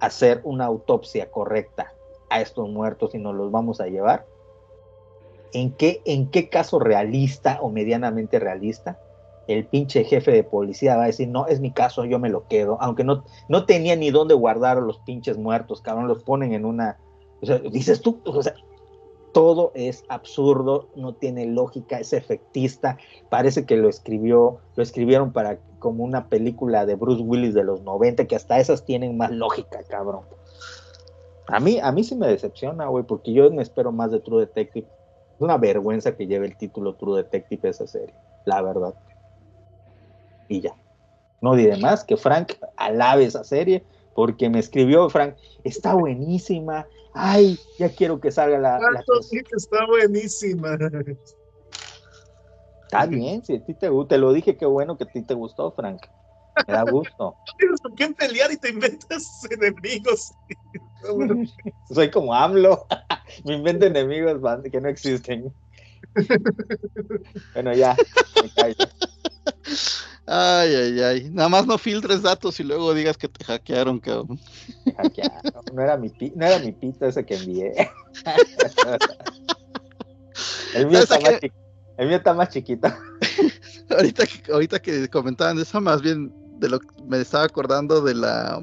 hacer 0.00 0.40
una 0.44 0.66
autopsia 0.66 1.30
correcta 1.30 1.92
a 2.30 2.40
estos 2.40 2.68
muertos 2.68 3.14
y 3.14 3.18
nos 3.18 3.34
los 3.34 3.50
vamos 3.50 3.80
a 3.80 3.86
llevar, 3.86 4.26
¿en 5.54 5.72
qué, 5.72 6.02
en 6.04 6.30
qué 6.30 6.50
caso 6.50 6.78
realista 6.78 7.58
o 7.62 7.70
medianamente 7.70 8.38
realista 8.38 8.98
el 9.46 9.66
pinche 9.66 10.04
jefe 10.04 10.32
de 10.32 10.44
policía 10.44 10.96
va 10.96 11.04
a 11.04 11.06
decir, 11.06 11.28
no, 11.28 11.46
es 11.46 11.60
mi 11.60 11.70
caso, 11.70 12.04
yo 12.04 12.18
me 12.18 12.30
lo 12.30 12.46
quedo, 12.48 12.78
aunque 12.80 13.04
no, 13.04 13.24
no 13.48 13.66
tenía 13.66 13.96
ni 13.96 14.10
dónde 14.10 14.34
guardar 14.34 14.78
los 14.78 14.98
pinches 14.98 15.36
muertos, 15.36 15.80
cabrón, 15.80 16.08
los 16.08 16.22
ponen 16.22 16.52
en 16.52 16.64
una... 16.64 16.98
O 17.42 17.46
sea, 17.46 17.58
dices 17.58 18.00
tú, 18.00 18.20
o 18.24 18.42
sea, 18.42 18.54
todo 19.32 19.72
es 19.74 20.04
absurdo, 20.08 20.88
no 20.96 21.14
tiene 21.14 21.44
lógica, 21.46 21.98
es 21.98 22.12
efectista, 22.12 22.96
parece 23.28 23.66
que 23.66 23.76
lo 23.76 23.88
escribió, 23.88 24.58
lo 24.76 24.82
escribieron 24.82 25.32
para 25.32 25.58
como 25.78 26.04
una 26.04 26.28
película 26.28 26.86
de 26.86 26.94
Bruce 26.94 27.22
Willis 27.22 27.52
de 27.52 27.64
los 27.64 27.82
90, 27.82 28.26
que 28.26 28.36
hasta 28.36 28.58
esas 28.58 28.86
tienen 28.86 29.18
más 29.18 29.30
lógica, 29.30 29.80
cabrón. 29.88 30.22
A 31.48 31.60
mí, 31.60 31.78
a 31.82 31.92
mí 31.92 32.04
sí 32.04 32.14
me 32.14 32.28
decepciona, 32.28 32.86
güey, 32.86 33.04
porque 33.04 33.34
yo 33.34 33.50
me 33.50 33.62
espero 33.62 33.92
más 33.92 34.10
de 34.10 34.20
True 34.20 34.40
Detective. 34.40 34.86
Es 35.34 35.40
una 35.40 35.58
vergüenza 35.58 36.16
que 36.16 36.26
lleve 36.26 36.46
el 36.46 36.56
título 36.56 36.94
True 36.94 37.22
Detective 37.22 37.68
esa 37.68 37.86
serie, 37.86 38.14
la 38.44 38.62
verdad. 38.62 38.94
Y 40.48 40.60
ya. 40.60 40.76
No 41.40 41.56
diré 41.56 41.76
más 41.76 42.04
que 42.04 42.16
Frank 42.16 42.52
alabe 42.76 43.24
esa 43.24 43.44
serie, 43.44 43.84
porque 44.14 44.48
me 44.48 44.60
escribió 44.60 45.10
Frank, 45.10 45.36
está 45.64 45.94
buenísima, 45.94 46.86
ay, 47.12 47.58
ya 47.78 47.88
quiero 47.90 48.20
que 48.20 48.30
salga 48.30 48.58
la... 48.58 48.78
la 48.78 49.00
está 49.00 49.86
buenísima. 49.86 50.78
Está 52.84 53.06
bien, 53.06 53.44
si 53.44 53.56
a 53.56 53.64
ti 53.64 53.74
te 53.74 53.88
gusta, 53.88 54.14
te 54.14 54.18
lo 54.18 54.32
dije, 54.32 54.56
qué 54.56 54.66
bueno 54.66 54.96
que 54.96 55.04
a 55.04 55.08
ti 55.08 55.22
te 55.22 55.34
gustó, 55.34 55.72
Frank. 55.72 56.00
Me 56.66 56.74
da 56.74 56.82
gusto. 56.82 57.36
Tienes 57.58 57.80
con 57.80 57.92
quién 57.94 58.14
pelear 58.14 58.50
y 58.52 58.56
te 58.56 58.70
inventas 58.70 59.40
enemigos. 59.50 60.34
Soy 61.88 62.10
como 62.10 62.34
AMLO. 62.34 62.86
Me 63.44 63.54
invento 63.54 63.86
enemigos 63.86 64.40
man, 64.40 64.62
que 64.62 64.80
no 64.80 64.88
existen. 64.88 65.52
Bueno, 67.52 67.74
ya, 67.74 67.96
me 68.40 68.50
callo. 68.50 68.74
Ay, 70.26 70.74
ay, 70.74 71.00
ay. 71.02 71.30
Nada 71.30 71.48
más 71.48 71.66
no 71.66 71.78
filtres 71.78 72.22
datos 72.22 72.60
y 72.60 72.64
luego 72.64 72.94
digas 72.94 73.16
que 73.16 73.28
te 73.28 73.44
hackearon, 73.44 73.98
cabrón. 73.98 74.38
Me 74.84 74.92
hackearon. 74.94 75.40
No 75.74 75.82
era 75.82 75.96
mi, 75.96 76.10
pi- 76.10 76.32
no 76.36 76.46
era 76.46 76.58
mi 76.58 76.72
pito 76.72 77.06
ese 77.06 77.24
que 77.24 77.34
envié. 77.36 77.72
El 80.74 80.86
mío, 80.86 81.02
¿Sabes 81.02 81.10
está 81.10 81.20
más, 81.20 81.40
chi- 81.40 81.52
el 81.96 82.08
mío 82.08 82.16
está 82.16 82.34
más 82.34 82.48
chiquito. 82.50 82.88
Ahorita 83.90 84.26
que, 84.26 84.52
ahorita 84.52 84.82
que 84.82 85.08
comentaban 85.08 85.58
eso, 85.58 85.80
más 85.80 86.02
bien 86.02 86.32
de 86.64 86.70
lo 86.70 86.80
que 86.80 86.86
me 87.06 87.20
estaba 87.20 87.44
acordando 87.44 88.00
de 88.00 88.14
la. 88.14 88.58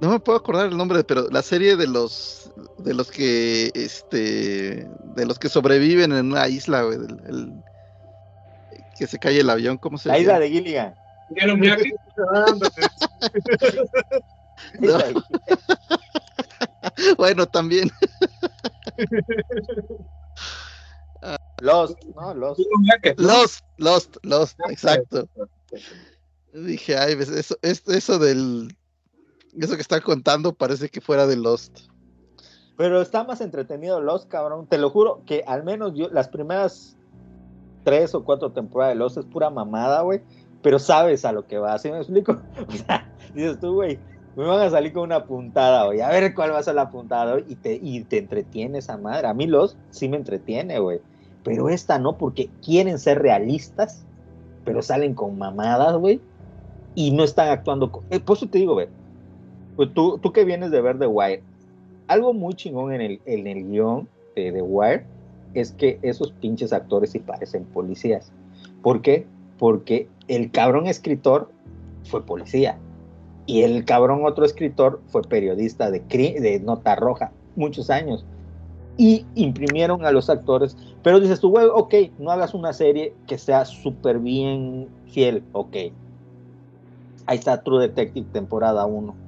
No 0.00 0.10
me 0.10 0.20
puedo 0.20 0.38
acordar 0.38 0.66
el 0.68 0.76
nombre, 0.76 1.02
pero 1.04 1.28
la 1.30 1.42
serie 1.42 1.76
de 1.76 1.86
los 1.86 2.52
de 2.78 2.94
los 2.94 3.10
que 3.10 3.70
este 3.74 4.86
de 5.16 5.26
los 5.26 5.38
que 5.38 5.48
sobreviven 5.48 6.12
en 6.12 6.26
una 6.26 6.46
isla, 6.48 6.82
güey, 6.82 6.98
del- 6.98 7.20
el- 7.26 7.62
que 8.96 9.06
se 9.08 9.18
cae 9.18 9.40
el 9.40 9.50
avión, 9.50 9.76
¿cómo 9.76 9.98
se 9.98 10.08
La 10.08 10.14
llama? 10.14 10.22
isla 10.22 10.38
de 10.38 10.50
Gilligan. 10.50 10.94
Bueno, 17.16 17.46
también. 17.46 17.90
Lost, 21.60 21.98
no, 22.14 22.34
Lost. 22.34 22.60
Lost, 23.16 23.64
Lost, 23.78 24.16
Lost, 24.22 24.58
exacto. 24.68 25.28
Dije, 26.54 26.96
ay, 26.96 27.14
eso, 27.18 27.56
es- 27.62 27.86
eso 27.88 28.18
del 28.18 28.74
eso 29.58 29.74
que 29.76 29.82
está 29.82 30.00
contando 30.00 30.52
parece 30.52 30.88
que 30.88 31.00
fuera 31.00 31.26
de 31.26 31.36
Lost. 31.36 31.80
Pero 32.76 33.00
está 33.00 33.22
más 33.24 33.40
entretenido 33.40 34.00
Lost, 34.00 34.28
cabrón. 34.28 34.66
Te 34.66 34.78
lo 34.78 34.90
juro 34.90 35.22
que 35.26 35.44
al 35.46 35.62
menos 35.64 35.92
yo, 35.94 36.08
las 36.10 36.28
primeras 36.28 36.96
tres 37.84 38.14
o 38.14 38.24
cuatro 38.24 38.50
temporadas 38.52 38.94
de 38.94 38.98
Lost 38.98 39.18
es 39.18 39.24
pura 39.26 39.50
mamada, 39.50 40.00
güey. 40.02 40.22
Pero 40.62 40.78
sabes 40.78 41.24
a 41.24 41.32
lo 41.32 41.46
que 41.46 41.58
va, 41.58 41.78
¿sí 41.78 41.90
me 41.90 41.98
explico? 41.98 42.40
O 42.68 42.72
sea, 42.72 43.12
dices 43.34 43.60
tú, 43.60 43.74
güey, 43.74 43.98
me 44.34 44.44
van 44.44 44.60
a 44.60 44.70
salir 44.70 44.92
con 44.92 45.02
una 45.04 45.24
puntada, 45.24 45.84
güey. 45.86 46.00
A 46.00 46.08
ver 46.08 46.34
cuál 46.34 46.52
va 46.52 46.58
a 46.58 46.62
ser 46.62 46.74
la 46.74 46.90
puntada, 46.90 47.32
güey. 47.32 47.44
Y 47.48 47.56
te, 47.56 47.74
y 47.80 48.02
te 48.04 48.18
entretiene 48.18 48.78
esa 48.78 48.96
madre. 48.96 49.28
A 49.28 49.34
mí 49.34 49.46
Lost 49.46 49.76
sí 49.90 50.08
me 50.08 50.16
entretiene, 50.16 50.78
güey. 50.80 51.00
Pero 51.44 51.68
esta 51.68 51.98
no, 51.98 52.16
porque 52.18 52.48
quieren 52.64 52.98
ser 52.98 53.20
realistas, 53.20 54.04
pero 54.64 54.82
salen 54.82 55.14
con 55.14 55.38
mamadas, 55.38 55.94
güey. 55.96 56.20
Y 56.94 57.10
no 57.10 57.24
están 57.24 57.48
actuando. 57.48 58.02
eh, 58.10 58.20
por 58.20 58.36
eso 58.36 58.48
te 58.48 58.58
digo, 58.58 58.74
güey. 58.74 58.88
Pues 59.76 59.92
tú, 59.92 60.18
tú 60.18 60.32
que 60.32 60.44
vienes 60.44 60.70
de 60.70 60.80
ver 60.80 60.98
The 60.98 61.06
Wire, 61.06 61.42
algo 62.06 62.32
muy 62.32 62.54
chingón 62.54 62.92
en 62.92 63.00
el, 63.00 63.20
en 63.26 63.46
el 63.46 63.68
guion 63.68 64.08
de 64.36 64.52
The 64.52 64.62
Wire 64.62 65.06
es 65.54 65.72
que 65.72 65.98
esos 66.02 66.32
pinches 66.32 66.72
actores 66.72 67.10
sí 67.10 67.18
parecen 67.18 67.64
policías. 67.64 68.32
¿Por 68.82 69.02
qué? 69.02 69.26
Porque 69.58 70.08
el 70.28 70.50
cabrón 70.50 70.86
escritor 70.86 71.50
fue 72.04 72.24
policía 72.24 72.78
y 73.46 73.62
el 73.62 73.84
cabrón 73.84 74.24
otro 74.24 74.44
escritor 74.44 75.00
fue 75.08 75.22
periodista 75.22 75.90
de, 75.90 76.00
de 76.00 76.60
Nota 76.60 76.94
Roja 76.96 77.32
muchos 77.56 77.90
años. 77.90 78.24
Y 78.96 79.26
imprimieron 79.34 80.04
a 80.04 80.12
los 80.12 80.30
actores, 80.30 80.76
pero 81.02 81.18
dices 81.18 81.40
tú, 81.40 81.50
güey, 81.50 81.66
ok, 81.66 81.94
no 82.18 82.30
hagas 82.30 82.54
una 82.54 82.72
serie 82.72 83.12
que 83.26 83.38
sea 83.38 83.64
súper 83.64 84.20
bien 84.20 84.88
fiel, 85.08 85.42
ok. 85.52 85.76
Ahí 87.26 87.38
está 87.38 87.62
True 87.62 87.80
Detective 87.82 88.28
temporada 88.32 88.86
1 88.86 89.20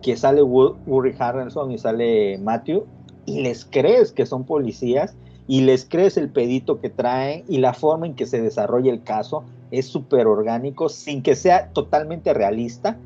que 0.00 0.16
sale 0.16 0.42
Wo- 0.42 0.80
Woody 0.86 1.14
Harrelson 1.18 1.72
y 1.72 1.78
sale 1.78 2.38
Matthew 2.38 2.88
y 3.24 3.42
les 3.42 3.64
crees 3.64 4.12
que 4.12 4.26
son 4.26 4.46
policías 4.46 5.18
y 5.46 5.62
les 5.62 5.88
crees 5.88 6.16
el 6.16 6.32
pedito 6.32 6.80
que 6.80 6.90
traen 6.90 7.44
y 7.48 7.58
la 7.58 7.74
forma 7.74 8.06
en 8.06 8.14
que 8.16 8.26
se 8.26 8.40
desarrolla 8.42 8.92
el 8.92 9.02
caso, 9.02 9.46
es 9.70 9.88
súper 9.90 10.26
orgánico, 10.26 10.88
sin 10.88 11.22
que 11.22 11.34
sea 11.36 11.70
totalmente 11.72 12.34
realista, 12.34 13.02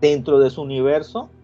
dentro 0.00 0.38
de 0.40 0.50
su 0.50 0.62
universo, 0.62 1.34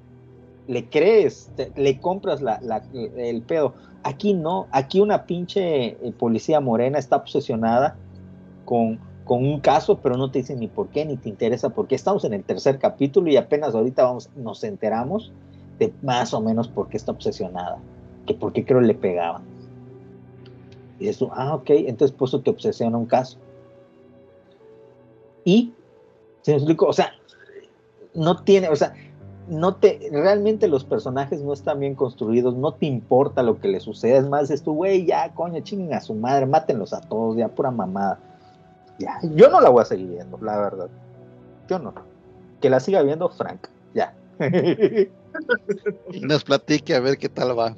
le 0.67 0.89
crees, 0.91 1.53
te- 1.55 1.73
le 1.77 2.01
compras 2.01 2.43
la, 2.43 2.59
la- 2.63 2.87
el 2.93 3.45
pedo. 3.45 3.77
Aquí 4.03 4.35
no, 4.35 4.69
aquí 4.73 5.01
una 5.01 5.27
pinche 5.27 6.07
eh, 6.09 6.13
policía 6.19 6.61
morena 6.61 6.99
está 6.99 7.17
obsesionada 7.17 8.01
con, 8.65 9.01
con 9.31 9.47
un 9.47 9.61
caso, 9.61 10.01
pero 10.03 10.17
no 10.17 10.33
te 10.33 10.41
dicen 10.41 10.59
ni 10.59 10.67
por 10.67 10.89
qué, 10.89 11.05
ni 11.05 11.17
te 11.17 11.29
interesa 11.29 11.71
por 11.71 11.87
qué. 11.87 11.95
Estamos 11.95 12.25
en 12.25 12.35
el 12.35 12.43
tercer 12.43 12.81
capítulo 12.81 13.31
y 13.31 13.37
apenas 13.37 13.77
ahorita 13.77 14.03
vamos, 14.03 14.29
nos 14.35 14.65
enteramos 14.65 15.31
de 15.79 15.95
más 16.03 16.35
o 16.35 16.41
menos 16.41 16.67
por 16.67 16.89
qué 16.89 16.97
está 16.97 17.13
obsesionada, 17.13 17.79
que 18.27 18.35
por 18.35 18.53
qué 18.53 18.65
creo 18.65 18.81
le 18.81 18.93
pegaban. 18.93 19.45
Y 20.99 21.13
tú, 21.13 21.31
ah, 21.33 21.55
ok, 21.55 21.71
entonces 21.71 22.11
por 22.11 22.27
eso 22.27 22.41
te 22.41 22.51
obsesiona 22.51 22.99
un 22.99 23.07
caso. 23.07 23.39
Y, 25.45 25.75
¿se 26.43 26.51
me 26.51 26.57
explico? 26.57 26.87
O 26.87 26.93
sea, 26.93 27.13
no 28.15 28.43
tiene, 28.43 28.69
o 28.69 28.75
sea, 28.75 28.95
no 29.49 29.77
te, 29.77 30.11
realmente 30.11 30.67
los 30.67 30.83
personajes 30.83 31.41
no 31.41 31.53
están 31.53 31.79
bien 31.79 31.95
construidos, 31.95 32.57
no 32.57 32.75
te 32.75 32.87
importa 32.87 33.45
lo 33.45 33.61
que 33.61 33.69
les 33.69 33.85
suceda, 33.85 34.19
es 34.19 34.29
más, 34.29 34.51
es 34.51 34.65
tu 34.65 34.75
güey, 34.75 35.07
ya, 35.07 35.33
coño, 35.35 35.61
chinguen 35.61 35.95
a 35.95 36.01
su 36.01 36.17
madre, 36.17 36.47
mátenlos 36.47 36.93
a 36.93 37.01
todos, 37.01 37.37
ya, 37.37 37.47
pura 37.47 37.71
mamada. 37.71 38.19
Ya, 39.01 39.19
yo 39.23 39.49
no 39.49 39.63
la 39.63 39.71
voy 39.71 39.81
a 39.81 39.87
seguir 39.87 40.09
viendo, 40.09 40.39
la 40.43 40.59
verdad. 40.59 40.91
Yo 41.69 41.79
no. 41.79 41.95
Que 42.61 42.69
la 42.69 42.81
siga 42.81 43.03
viendo 43.03 43.31
Frank, 43.31 43.67
ya. 43.95 44.15
Y 46.13 46.21
nos 46.27 46.45
platique 46.45 46.95
a 46.95 47.01
ver 47.01 47.17
qué 47.17 47.31
tal 47.31 47.59
va. 47.59 47.75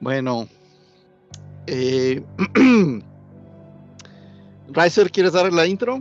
Bueno. 0.00 0.48
Eh, 1.66 2.24
Riser, 4.68 5.10
¿quieres 5.10 5.34
dar 5.34 5.52
la 5.52 5.66
intro? 5.66 5.98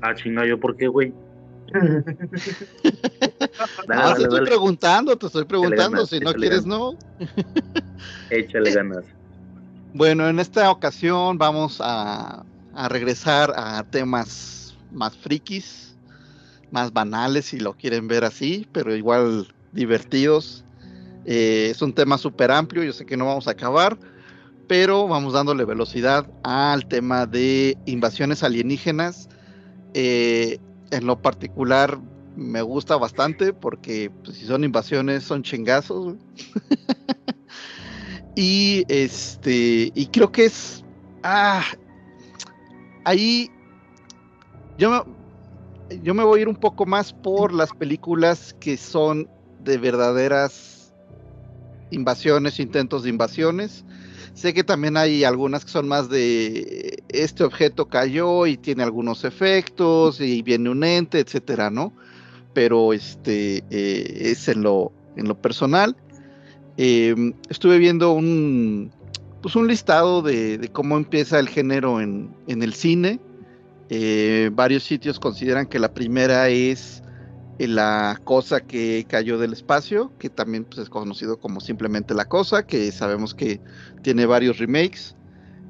Ah, 0.00 0.16
chinga, 0.16 0.44
¿yo 0.44 0.58
por 0.58 0.76
qué, 0.76 0.88
güey? 0.88 1.14
Dale, 3.86 4.14
te 4.14 4.22
estoy 4.22 4.38
dale. 4.38 4.42
preguntando, 4.42 5.16
te 5.16 5.26
estoy 5.26 5.44
preguntando. 5.44 5.96
ganas, 5.96 6.08
Si 6.08 6.20
no 6.20 6.32
quieres, 6.34 6.64
ganas. 6.64 6.66
no. 6.66 6.98
Échale 8.30 8.72
ganas. 8.72 9.04
Bueno, 9.92 10.28
en 10.28 10.38
esta 10.38 10.70
ocasión 10.70 11.38
vamos 11.38 11.78
a, 11.80 12.44
a 12.72 12.88
regresar 12.88 13.52
a 13.56 13.82
temas 13.84 14.76
más 14.90 15.16
frikis, 15.16 15.98
más 16.70 16.92
banales, 16.92 17.46
si 17.46 17.58
lo 17.60 17.74
quieren 17.74 18.08
ver 18.08 18.24
así, 18.24 18.66
pero 18.72 18.94
igual 18.94 19.54
divertidos. 19.72 20.64
Eh, 21.24 21.68
es 21.70 21.80
un 21.82 21.94
tema 21.94 22.18
súper 22.18 22.50
amplio, 22.50 22.82
yo 22.84 22.92
sé 22.92 23.06
que 23.06 23.16
no 23.16 23.26
vamos 23.26 23.46
a 23.48 23.52
acabar, 23.52 23.98
pero 24.66 25.06
vamos 25.08 25.34
dándole 25.34 25.64
velocidad 25.64 26.26
al 26.42 26.86
tema 26.88 27.26
de 27.26 27.76
invasiones 27.86 28.42
alienígenas. 28.42 29.28
Eh, 29.94 30.58
en 30.92 31.06
lo 31.06 31.20
particular 31.20 31.98
me 32.36 32.62
gusta 32.62 32.96
bastante 32.96 33.52
porque 33.52 34.10
pues, 34.24 34.38
si 34.38 34.46
son 34.46 34.62
invasiones 34.64 35.24
son 35.24 35.42
chingazos. 35.42 36.14
y 38.36 38.84
este 38.88 39.90
y 39.94 40.06
creo 40.06 40.30
que 40.30 40.46
es 40.46 40.84
ah, 41.22 41.64
ahí 43.04 43.50
yo 44.78 45.04
yo 46.02 46.14
me 46.14 46.24
voy 46.24 46.38
a 46.38 46.42
ir 46.42 46.48
un 46.48 46.56
poco 46.56 46.86
más 46.86 47.12
por 47.12 47.52
las 47.52 47.70
películas 47.72 48.54
que 48.60 48.76
son 48.76 49.28
de 49.60 49.76
verdaderas 49.76 50.94
invasiones, 51.90 52.58
intentos 52.58 53.02
de 53.02 53.10
invasiones. 53.10 53.84
Sé 54.34 54.54
que 54.54 54.64
también 54.64 54.96
hay 54.96 55.24
algunas 55.24 55.64
que 55.64 55.70
son 55.70 55.88
más 55.88 56.08
de 56.08 57.02
este 57.08 57.44
objeto 57.44 57.86
cayó 57.86 58.46
y 58.46 58.56
tiene 58.56 58.82
algunos 58.82 59.24
efectos 59.24 60.20
y 60.20 60.42
viene 60.42 60.70
un 60.70 60.84
ente, 60.84 61.20
etcétera, 61.20 61.70
¿no? 61.70 61.92
Pero 62.54 62.92
este 62.92 63.62
eh, 63.70 64.30
es 64.30 64.48
en 64.48 64.62
lo, 64.62 64.92
en 65.16 65.28
lo 65.28 65.40
personal. 65.40 65.96
Eh, 66.78 67.14
estuve 67.50 67.78
viendo 67.78 68.12
un, 68.12 68.90
pues 69.42 69.54
un 69.56 69.68
listado 69.68 70.22
de, 70.22 70.56
de 70.56 70.68
cómo 70.68 70.96
empieza 70.96 71.38
el 71.38 71.48
género 71.48 72.00
en, 72.00 72.34
en 72.46 72.62
el 72.62 72.72
cine. 72.72 73.20
Eh, 73.90 74.50
varios 74.54 74.84
sitios 74.84 75.20
consideran 75.20 75.66
que 75.66 75.78
la 75.78 75.92
primera 75.92 76.48
es 76.48 77.02
la 77.66 78.20
cosa 78.24 78.60
que 78.60 79.04
cayó 79.08 79.38
del 79.38 79.52
espacio, 79.52 80.12
que 80.18 80.30
también 80.30 80.64
pues, 80.64 80.78
es 80.78 80.88
conocido 80.88 81.38
como 81.38 81.60
simplemente 81.60 82.14
la 82.14 82.24
cosa, 82.24 82.66
que 82.66 82.90
sabemos 82.92 83.34
que 83.34 83.60
tiene 84.02 84.26
varios 84.26 84.58
remakes. 84.58 85.14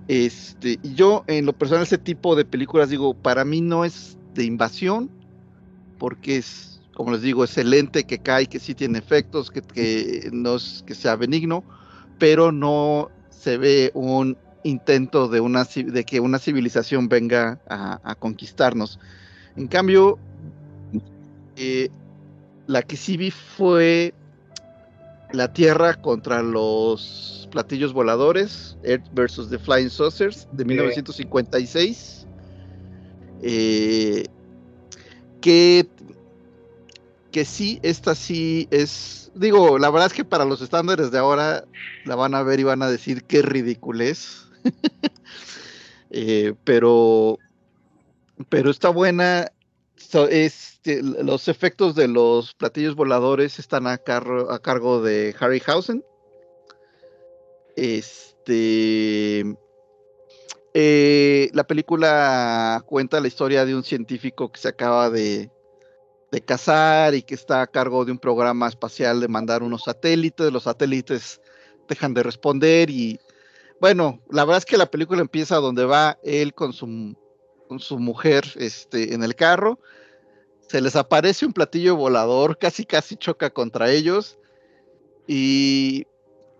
Este, 0.08 0.78
yo 0.82 1.24
en 1.26 1.46
lo 1.46 1.52
personal 1.52 1.84
ese 1.84 1.98
tipo 1.98 2.34
de 2.36 2.44
películas 2.44 2.90
digo, 2.90 3.14
para 3.14 3.44
mí 3.44 3.60
no 3.60 3.84
es 3.84 4.16
de 4.34 4.44
invasión, 4.44 5.10
porque 5.98 6.38
es, 6.38 6.80
como 6.94 7.12
les 7.12 7.22
digo, 7.22 7.44
es 7.44 7.56
el 7.58 7.72
ente 7.74 8.04
que 8.04 8.18
cae, 8.18 8.46
que 8.46 8.58
sí 8.58 8.74
tiene 8.74 8.98
efectos, 8.98 9.50
que, 9.50 9.62
que 9.62 10.30
no 10.32 10.56
es 10.56 10.84
que 10.86 10.94
sea 10.94 11.16
benigno, 11.16 11.64
pero 12.18 12.52
no 12.52 13.10
se 13.30 13.58
ve 13.58 13.90
un 13.94 14.36
intento 14.64 15.28
de, 15.28 15.40
una, 15.40 15.64
de 15.64 16.04
que 16.04 16.20
una 16.20 16.38
civilización 16.38 17.08
venga 17.08 17.60
a, 17.68 18.00
a 18.02 18.14
conquistarnos. 18.14 18.98
En 19.56 19.66
cambio, 19.68 20.18
eh, 21.56 21.88
la 22.66 22.82
que 22.82 22.96
sí 22.96 23.16
vi 23.16 23.30
fue 23.30 24.14
la 25.32 25.52
Tierra 25.52 25.94
contra 25.94 26.42
los 26.42 27.48
platillos 27.50 27.92
voladores, 27.92 28.76
Earth 28.82 29.06
versus 29.12 29.48
the 29.50 29.58
Flying 29.58 29.90
Saucers, 29.90 30.46
de 30.52 30.64
1956. 30.64 32.26
Eh, 33.42 34.24
que, 35.40 35.88
que 37.32 37.44
sí, 37.44 37.80
esta 37.82 38.14
sí 38.14 38.68
es, 38.70 39.32
digo, 39.34 39.78
la 39.78 39.90
verdad 39.90 40.06
es 40.06 40.12
que 40.12 40.24
para 40.24 40.44
los 40.44 40.60
estándares 40.60 41.10
de 41.10 41.18
ahora 41.18 41.64
la 42.04 42.14
van 42.14 42.34
a 42.34 42.42
ver 42.42 42.60
y 42.60 42.64
van 42.64 42.82
a 42.82 42.90
decir 42.90 43.24
qué 43.24 43.42
ridiculez. 43.42 44.46
Eh, 46.14 46.52
pero, 46.64 47.38
pero 48.50 48.70
está 48.70 48.90
buena. 48.90 49.50
So, 49.96 50.28
este, 50.84 51.00
los 51.02 51.46
efectos 51.46 51.94
de 51.94 52.08
los 52.08 52.54
platillos 52.54 52.96
voladores 52.96 53.60
están 53.60 53.86
a, 53.86 53.98
cargo 53.98 55.00
de 55.00 55.34
Harryhausen. 55.38 56.04
Este. 57.76 59.56
eh, 60.74 61.50
la 61.52 61.64
película 61.64 62.82
cuenta 62.84 63.20
la 63.20 63.28
historia 63.28 63.64
de 63.64 63.76
un 63.76 63.84
científico 63.84 64.50
que 64.50 64.60
se 64.60 64.68
acaba 64.68 65.08
de, 65.08 65.50
de 66.32 66.40
casar 66.40 67.14
y 67.14 67.22
que 67.22 67.36
está 67.36 67.62
a 67.62 67.68
cargo 67.68 68.04
de 68.04 68.10
un 68.10 68.18
programa 68.18 68.66
espacial 68.66 69.20
de 69.20 69.28
mandar 69.28 69.62
unos 69.62 69.84
satélites. 69.84 70.52
Los 70.52 70.64
satélites 70.64 71.40
dejan 71.88 72.12
de 72.12 72.24
responder 72.24 72.90
y 72.90 73.20
bueno, 73.80 74.20
la 74.30 74.44
verdad 74.44 74.58
es 74.58 74.64
que 74.64 74.76
la 74.76 74.90
película 74.90 75.20
empieza 75.20 75.56
donde 75.56 75.84
va 75.84 76.18
él 76.24 76.54
con 76.54 76.72
su, 76.72 77.16
con 77.68 77.78
su 77.78 78.00
mujer 78.00 78.44
este, 78.56 79.14
en 79.14 79.22
el 79.22 79.36
carro. 79.36 79.78
Se 80.72 80.80
les 80.80 80.96
aparece 80.96 81.44
un 81.44 81.52
platillo 81.52 81.96
volador, 81.96 82.56
casi 82.56 82.86
casi 82.86 83.14
choca 83.16 83.50
contra 83.50 83.90
ellos. 83.90 84.38
Y, 85.26 86.06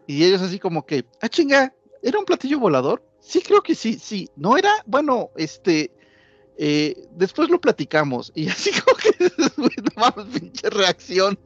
y 0.06 0.24
ellos 0.24 0.42
así 0.42 0.58
como 0.58 0.84
que, 0.84 1.06
ah, 1.22 1.30
chinga, 1.30 1.74
¿era 2.02 2.18
un 2.18 2.26
platillo 2.26 2.60
volador? 2.60 3.02
Sí, 3.20 3.40
creo 3.40 3.62
que 3.62 3.74
sí, 3.74 3.98
sí. 3.98 4.28
No 4.36 4.58
era, 4.58 4.70
bueno, 4.84 5.30
este, 5.34 5.90
eh, 6.58 7.08
después 7.12 7.48
lo 7.48 7.58
platicamos. 7.58 8.30
Y 8.34 8.48
así 8.50 8.70
como 8.82 8.98
que, 8.98 9.32
mames, 9.96 10.38
pinche 10.38 10.68
reacción. 10.68 11.38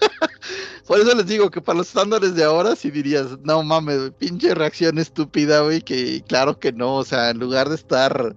Por 0.86 0.98
eso 0.98 1.14
les 1.14 1.26
digo 1.26 1.50
que 1.50 1.60
para 1.60 1.76
los 1.76 1.88
estándares 1.88 2.34
de 2.34 2.44
ahora, 2.44 2.76
si 2.76 2.90
dirías, 2.90 3.38
no 3.42 3.62
mames, 3.62 4.12
pinche 4.16 4.54
reacción 4.54 4.96
estúpida, 4.96 5.60
güey, 5.60 5.82
que 5.82 6.24
claro 6.26 6.58
que 6.58 6.72
no, 6.72 6.96
o 6.96 7.04
sea, 7.04 7.28
en 7.28 7.40
lugar 7.40 7.68
de 7.68 7.74
estar 7.74 8.34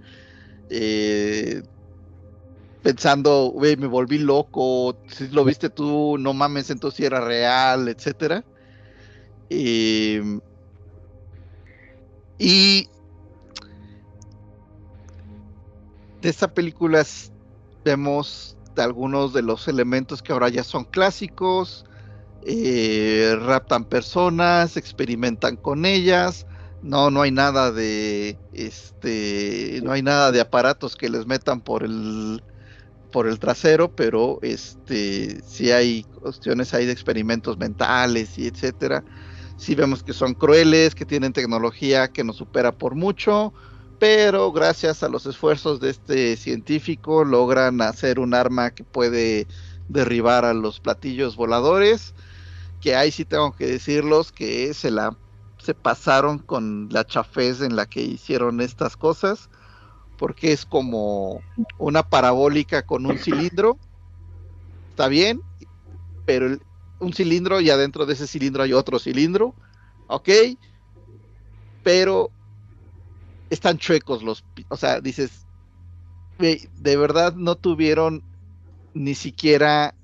eh, 0.69 1.63
pensando, 2.81 3.51
güey, 3.53 3.75
me 3.77 3.87
volví 3.87 4.17
loco, 4.17 4.97
si 5.07 5.27
lo 5.29 5.43
viste 5.43 5.69
tú, 5.69 6.17
no 6.17 6.33
mames, 6.33 6.69
entonces 6.69 6.97
sí 6.97 7.05
era 7.05 7.21
real, 7.21 7.87
etcétera. 7.87 8.43
Eh, 9.49 10.39
y 12.37 12.87
de 16.21 16.29
esta 16.29 16.53
película 16.53 17.03
vemos 17.83 18.57
algunos 18.77 19.33
de 19.33 19.41
los 19.41 19.67
elementos 19.67 20.21
que 20.21 20.31
ahora 20.31 20.49
ya 20.49 20.63
son 20.63 20.85
clásicos, 20.85 21.85
eh, 22.45 23.35
raptan 23.41 23.85
personas, 23.85 24.77
experimentan 24.77 25.57
con 25.57 25.85
ellas, 25.85 26.47
no, 26.81 27.11
no 27.11 27.21
hay 27.21 27.31
nada 27.31 27.71
de, 27.71 28.37
este, 28.53 29.81
no 29.83 29.91
hay 29.91 30.01
nada 30.01 30.31
de 30.31 30.41
aparatos 30.41 30.95
que 30.95 31.09
les 31.09 31.25
metan 31.25 31.61
por 31.61 31.83
el, 31.83 32.41
por 33.11 33.27
el 33.27 33.39
trasero, 33.39 33.89
pero 33.95 34.39
este, 34.41 35.41
sí 35.43 35.71
hay 35.71 36.03
cuestiones 36.03 36.73
ahí 36.73 36.85
de 36.85 36.91
experimentos 36.91 37.57
mentales 37.57 38.37
y 38.37 38.47
etcétera. 38.47 39.03
sí 39.57 39.75
vemos 39.75 40.03
que 40.03 40.13
son 40.13 40.33
crueles, 40.33 40.95
que 40.95 41.05
tienen 41.05 41.33
tecnología 41.33 42.07
que 42.09 42.23
nos 42.23 42.37
supera 42.37 42.71
por 42.71 42.95
mucho, 42.95 43.53
pero 43.99 44.51
gracias 44.51 45.03
a 45.03 45.09
los 45.09 45.25
esfuerzos 45.25 45.79
de 45.81 45.89
este 45.89 46.37
científico 46.37 47.25
logran 47.25 47.81
hacer 47.81 48.19
un 48.19 48.33
arma 48.33 48.71
que 48.71 48.83
puede 48.83 49.47
derribar 49.89 50.45
a 50.45 50.53
los 50.53 50.79
platillos 50.79 51.35
voladores, 51.35 52.13
que 52.81 52.95
ahí 52.95 53.11
sí 53.11 53.25
tengo 53.25 53.51
que 53.53 53.67
decirlos 53.67 54.31
que 54.31 54.73
se 54.73 54.91
la 54.91 55.17
se 55.59 55.73
pasaron 55.73 56.39
con 56.39 56.87
la 56.89 57.05
chafez 57.05 57.61
en 57.61 57.75
la 57.75 57.85
que 57.85 58.01
hicieron 58.01 58.61
estas 58.61 58.95
cosas, 58.95 59.49
porque 60.19 60.51
es 60.51 60.65
como 60.65 61.41
una 61.77 62.03
parabólica 62.03 62.81
con 62.81 63.05
un 63.05 63.17
cilindro, 63.17 63.79
está 64.89 65.07
bien, 65.07 65.41
pero 66.25 66.57
un 66.99 67.13
cilindro 67.13 67.61
y 67.61 67.69
adentro 67.69 68.05
de 68.05 68.13
ese 68.13 68.27
cilindro 68.27 68.63
hay 68.63 68.73
otro 68.73 68.99
cilindro, 68.99 69.55
ok, 70.07 70.29
pero 71.83 72.29
están 73.49 73.77
chuecos 73.77 74.21
los, 74.21 74.43
o 74.67 74.75
sea, 74.75 74.99
dices, 74.99 75.31
"Güey, 76.37 76.67
de 76.81 76.97
verdad 76.97 77.33
no 77.35 77.55
tuvieron 77.55 78.21
ni 78.93 79.15
siquiera 79.15 79.95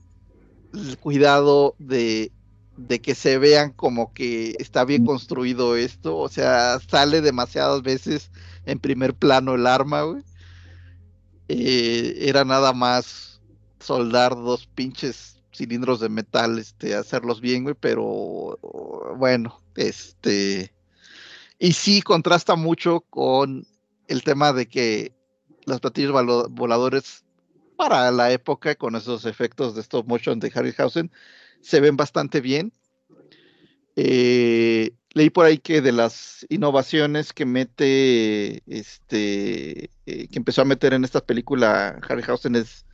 el 0.74 0.98
cuidado 0.98 1.76
de, 1.78 2.32
de 2.78 3.02
que 3.02 3.16
se 3.16 3.38
vean 3.38 3.74
como 3.74 4.14
que 4.14 4.56
está 4.60 4.86
bien 4.86 5.06
construido 5.06 5.76
esto, 5.76 6.18
o 6.18 6.30
sea, 6.30 6.80
sale 6.80 7.20
demasiadas 7.20 7.82
veces 7.82 8.32
en 8.66 8.80
primer 8.80 9.14
plano 9.14 9.56
el 9.56 9.68
arma, 9.68 10.04
güey. 10.04 10.24
Eh, 11.48 12.16
era 12.28 12.44
nada 12.44 12.74
más 12.74 13.42
soldar 13.80 14.36
dos 14.36 14.68
pinches 14.68 15.44
cilindros 15.54 16.00
de 16.00 16.10
metal, 16.10 16.60
este, 16.60 16.96
hacerlos 16.96 17.40
bien, 17.40 17.64
güey, 17.64 17.76
pero 17.80 18.60
bueno, 19.18 19.62
este, 19.76 20.74
y 21.60 21.74
sí 21.74 22.02
contrasta 22.02 22.56
mucho 22.56 23.02
con 23.10 23.66
el 24.08 24.24
tema 24.24 24.54
de 24.54 24.68
que 24.68 25.14
los 25.66 25.80
platillos 25.80 26.14
voladores 26.52 27.24
para 27.78 28.12
la 28.12 28.32
época 28.32 28.76
con 28.76 28.96
esos 28.96 29.26
efectos 29.26 29.76
de 29.76 29.82
stop 29.82 30.08
motion 30.08 30.40
de 30.40 30.52
Harryhausen 30.54 31.12
se 31.62 31.80
ven 31.80 31.98
bastante 31.98 32.42
bien. 32.42 32.72
Eh, 33.96 34.92
leí 35.14 35.30
por 35.30 35.46
ahí 35.46 35.58
que 35.58 35.82
de 35.82 35.94
las 35.94 36.46
innovaciones 36.50 37.32
que 37.32 37.46
mete, 37.46 38.62
este, 38.68 39.90
eh, 40.06 40.28
que 40.28 40.38
empezó 40.38 40.62
a 40.62 40.66
meter 40.66 40.94
en 40.94 41.06
esta 41.06 41.22
película 41.22 42.00
Harryhausen 42.08 42.58
es 42.58 42.86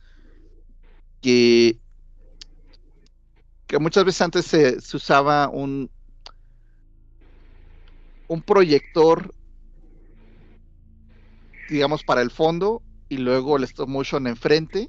que, 1.20 1.78
que 3.66 3.78
muchas 3.78 4.04
veces 4.04 4.22
antes 4.22 4.46
se, 4.46 4.76
usaba 4.96 5.48
un, 5.48 5.90
un 8.28 8.42
proyector, 8.42 9.34
digamos, 11.68 12.04
para 12.04 12.22
el 12.22 12.30
fondo 12.30 12.82
y 13.08 13.16
luego 13.16 13.56
el 13.56 13.64
stop 13.64 13.88
motion 13.88 14.28
enfrente 14.28 14.88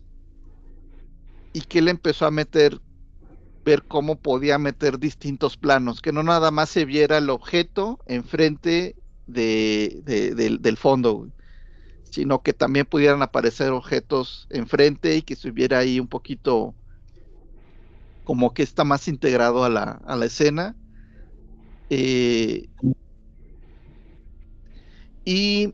y 1.54 1.62
que 1.62 1.80
él 1.80 1.88
empezó 1.88 2.28
a 2.28 2.32
meter 2.32 2.80
ver 3.66 3.86
cómo 3.88 4.20
podía 4.22 4.58
meter 4.60 5.00
distintos 5.00 5.58
planos, 5.58 6.02
que 6.02 6.12
no 6.14 6.24
nada 6.24 6.52
más 6.52 6.70
se 6.70 6.86
viera 6.86 7.18
el 7.18 7.30
objeto 7.30 8.00
enfrente 8.06 8.96
de, 9.26 10.02
de- 10.04 10.36
del, 10.36 10.60
fondo, 10.78 11.30
sino 12.04 12.44
que 12.44 12.54
también 12.54 12.86
pudieran 12.88 13.22
aparecer 13.24 13.72
objetos 13.72 14.48
enfrente 14.50 15.16
y 15.18 15.24
que 15.24 15.36
estuviera 15.36 15.80
ahí 15.80 16.00
un 16.00 16.08
poquito 16.10 16.78
como 18.24 18.54
que 18.54 18.64
está 18.64 18.84
más 18.84 19.08
integrado 19.08 19.64
a 19.64 19.70
la, 19.70 19.84
a 20.06 20.16
la 20.16 20.26
escena. 20.26 20.78
Eh, 21.90 22.68
y 25.26 25.74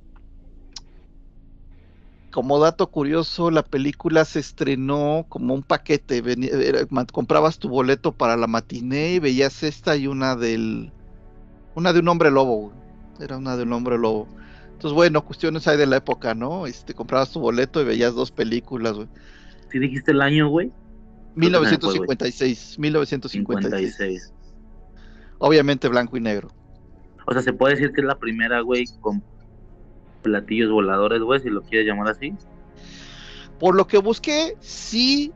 como 2.31 2.60
dato 2.60 2.88
curioso, 2.88 3.49
la 3.51 3.64
película 3.64 4.23
se 4.26 4.39
estrenó 4.39 5.26
como 5.30 5.53
un 5.53 5.64
paquete. 5.64 6.23
era- 6.51 6.85
ma- 6.89 7.06
comprabas 7.06 7.60
tu 7.60 7.69
boleto 7.69 8.11
para 8.11 8.38
la 8.38 8.47
matiné 8.47 9.14
y 9.14 9.19
veías 9.19 9.64
esta 9.64 9.95
y 9.95 10.07
una 10.07 10.35
del. 10.35 10.91
Una 11.76 11.93
de 11.93 11.99
un 11.99 12.07
hombre 12.07 12.31
lobo. 12.31 12.73
Era 13.19 13.38
una 13.38 13.56
de 13.57 13.64
un 13.64 13.73
hombre 13.73 13.97
lobo. 13.97 14.27
Entonces, 14.73 14.93
bueno, 14.93 15.26
cuestiones 15.26 15.68
hay 15.68 15.77
de 15.77 15.85
la 15.85 15.97
época, 15.97 16.34
¿no? 16.34 16.65
Este, 16.68 16.93
comprabas 16.93 17.31
tu 17.31 17.39
boleto 17.39 17.81
y 17.81 17.85
veías 17.85 18.14
dos 18.15 18.31
películas, 18.31 18.93
güey. 18.93 19.07
Si 19.72 19.80
dijiste 19.80 20.11
el 20.11 20.22
año, 20.22 20.47
güey. 20.49 20.72
1956. 21.35 22.77
1956. 22.80 23.95
56. 23.97 24.34
Obviamente 25.39 25.88
blanco 25.88 26.18
y 26.18 26.22
negro. 26.22 26.49
O 27.26 27.34
sea, 27.34 27.41
se 27.41 27.53
puede 27.53 27.76
decir 27.76 27.91
que 27.93 28.01
es 28.01 28.07
la 28.07 28.18
primera, 28.18 28.61
güey, 28.61 28.85
con 29.01 29.22
platillos 30.21 30.71
voladores, 30.71 31.21
güey, 31.21 31.39
si 31.39 31.49
lo 31.49 31.61
quieres 31.61 31.87
llamar 31.87 32.09
así. 32.09 32.33
Por 33.59 33.75
lo 33.75 33.87
que 33.87 33.97
busqué, 33.97 34.55
sí, 34.59 35.33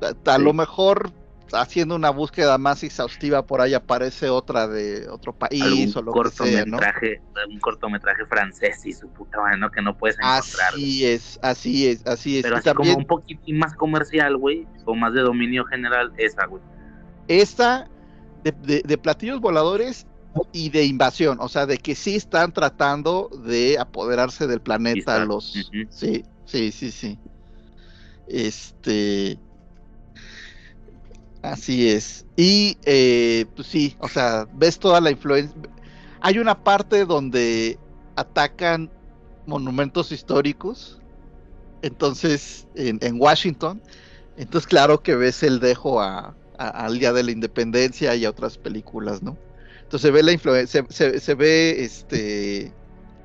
a, 0.00 0.32
a 0.32 0.36
Sí. 0.36 0.42
lo 0.42 0.52
mejor 0.52 1.10
haciendo 1.52 1.94
una 1.96 2.10
búsqueda 2.10 2.58
más 2.58 2.82
exhaustiva 2.82 3.46
por 3.46 3.62
ahí 3.62 3.72
aparece 3.72 4.28
otra 4.28 4.68
de 4.68 5.08
otro 5.08 5.32
país 5.32 5.62
Algún 5.62 5.92
o 5.96 6.02
lo 6.02 6.12
que 6.12 6.28
sea, 6.30 6.64
¿no? 6.66 6.76
cortometraje, 6.76 7.22
un 7.50 7.58
cortometraje 7.58 8.26
francés 8.26 8.84
y 8.84 8.92
su 8.92 9.08
puta 9.08 9.38
madre, 9.40 9.56
¿no? 9.58 9.70
Que 9.70 9.80
no 9.80 9.96
puedes 9.96 10.16
encontrar. 10.18 10.72
güey. 10.72 10.84
Así 10.84 11.06
es, 11.06 11.38
así 11.42 11.86
es, 11.88 12.06
así 12.06 12.36
es. 12.38 12.42
Pero 12.42 12.56
Y 12.56 12.58
así 12.58 12.70
como 12.74 12.94
un 12.96 13.06
poquitín 13.06 13.58
más 13.58 13.74
comercial, 13.74 14.36
güey, 14.36 14.66
o 14.84 14.94
más 14.94 15.14
de 15.14 15.22
dominio 15.22 15.64
general, 15.64 16.12
esa, 16.18 16.44
güey. 16.46 16.62
esta 17.28 17.88
de, 18.44 18.52
de- 18.52 18.82
de 18.86 18.98
platillos 18.98 19.40
voladores 19.40 20.06
y 20.52 20.70
de 20.70 20.84
invasión, 20.84 21.38
o 21.40 21.48
sea, 21.48 21.66
de 21.66 21.78
que 21.78 21.94
sí 21.94 22.16
están 22.16 22.52
tratando 22.52 23.28
de 23.44 23.78
apoderarse 23.78 24.46
del 24.46 24.60
planeta 24.60 25.18
los... 25.26 25.52
Sí, 25.90 26.24
sí, 26.44 26.72
sí, 26.72 26.90
sí. 26.90 27.18
Este... 28.26 29.38
Así 31.42 31.88
es. 31.88 32.26
Y 32.36 32.76
eh, 32.84 33.46
pues 33.54 33.68
sí, 33.68 33.96
o 34.00 34.08
sea, 34.08 34.46
ves 34.54 34.78
toda 34.78 35.00
la 35.00 35.10
influencia. 35.10 35.54
Hay 36.20 36.38
una 36.38 36.62
parte 36.64 37.04
donde 37.04 37.78
atacan 38.16 38.90
monumentos 39.46 40.10
históricos, 40.10 40.98
entonces, 41.82 42.66
en, 42.74 42.98
en 43.02 43.20
Washington, 43.20 43.80
entonces 44.36 44.66
claro 44.66 45.00
que 45.00 45.14
ves 45.14 45.42
el 45.44 45.60
dejo 45.60 46.00
a- 46.00 46.34
al 46.58 46.98
Día 46.98 47.12
de 47.12 47.22
la 47.22 47.30
Independencia 47.30 48.16
y 48.16 48.24
a 48.24 48.30
otras 48.30 48.58
películas, 48.58 49.22
¿no? 49.22 49.38
Entonces 49.88 50.08
se 50.08 50.10
ve 50.10 50.22
la 50.22 50.32
influencia, 50.32 50.84
se, 50.90 51.12
se- 51.12 51.18
se 51.18 51.34
ve 51.34 51.82
este, 51.82 52.74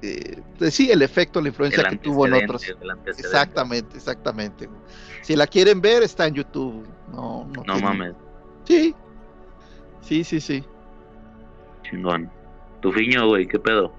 eh, 0.01 0.41
pues 0.57 0.73
sí, 0.73 0.89
el 0.89 1.01
efecto, 1.01 1.41
la 1.41 1.49
influencia 1.49 1.83
El 1.83 1.89
que 1.89 1.97
tuvo 1.97 2.25
en 2.25 2.35
otros. 2.35 2.63
Exactamente, 3.05 3.97
exactamente. 3.97 4.69
Si 5.23 5.35
la 5.35 5.45
quieren 5.45 5.81
ver, 5.81 6.03
está 6.03 6.25
en 6.25 6.35
YouTube. 6.35 6.87
No, 7.11 7.45
no, 7.53 7.63
No 7.65 7.79
mames, 7.81 8.13
Sí. 8.63 8.95
Sí, 9.99 10.23
sí, 10.23 10.39
sí. 10.39 10.63
chingón. 11.83 12.31
Tu 12.81 12.93
fiño, 12.93 13.27
güey, 13.27 13.45
¿qué 13.45 13.59
pedo? 13.59 13.93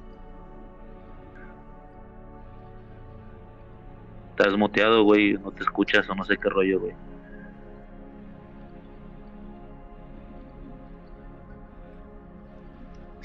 Estás 4.31 4.57
muteado, 4.57 5.03
güey, 5.05 5.35
no 5.35 5.51
te 5.53 5.65
escuchas 5.65 6.09
o 6.09 6.15
no 6.15 6.25
sé 6.25 6.39
qué 6.39 6.49
rollo, 6.49 6.81
güey. 6.81 6.95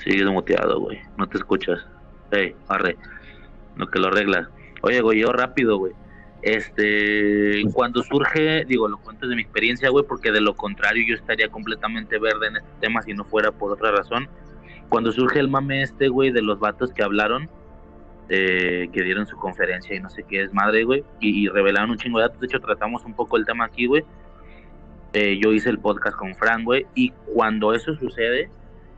Sigues 0.03 0.25
muteado, 0.27 0.79
güey, 0.79 0.99
no 1.17 1.27
te 1.27 1.37
escuchas. 1.37 1.85
Ey, 2.31 2.55
arre, 2.67 2.97
lo 3.75 3.87
que 3.89 3.99
lo 3.99 4.07
arreglas. 4.07 4.47
Oye, 4.81 5.01
güey, 5.01 5.19
yo 5.19 5.31
rápido, 5.31 5.77
güey. 5.77 5.93
Este, 6.41 7.61
cuando 7.73 8.01
surge, 8.01 8.63
digo, 8.65 8.87
lo 8.87 8.97
cuento 8.97 9.27
de 9.27 9.35
mi 9.35 9.41
experiencia, 9.41 9.89
güey, 9.89 10.05
porque 10.05 10.31
de 10.31 10.39
lo 10.39 10.55
contrario 10.55 11.03
yo 11.05 11.15
estaría 11.15 11.49
completamente 11.49 12.17
verde 12.17 12.47
en 12.47 12.57
este 12.57 12.69
tema 12.79 13.01
si 13.01 13.13
no 13.13 13.25
fuera 13.25 13.51
por 13.51 13.73
otra 13.73 13.91
razón. 13.91 14.29
Cuando 14.87 15.11
surge 15.11 15.39
el 15.39 15.49
mame 15.49 15.81
este, 15.81 16.07
güey, 16.07 16.31
de 16.31 16.41
los 16.41 16.59
vatos 16.59 16.93
que 16.93 17.03
hablaron, 17.03 17.49
eh, 18.29 18.89
que 18.93 19.03
dieron 19.03 19.27
su 19.27 19.35
conferencia 19.35 19.95
y 19.95 19.99
no 19.99 20.09
sé 20.09 20.23
qué 20.23 20.43
es 20.43 20.53
madre, 20.53 20.85
güey, 20.85 21.03
y, 21.19 21.43
y 21.43 21.47
revelaron 21.49 21.91
un 21.91 21.97
chingo 21.97 22.19
de 22.19 22.25
datos. 22.25 22.39
De 22.39 22.47
hecho, 22.47 22.61
tratamos 22.61 23.03
un 23.03 23.15
poco 23.15 23.35
el 23.35 23.45
tema 23.45 23.65
aquí, 23.65 23.85
güey. 23.85 24.05
Eh, 25.11 25.39
yo 25.43 25.51
hice 25.51 25.69
el 25.69 25.79
podcast 25.79 26.15
con 26.15 26.35
Frank, 26.35 26.63
güey, 26.63 26.85
y 26.95 27.09
cuando 27.33 27.73
eso 27.73 27.95
sucede, 27.95 28.49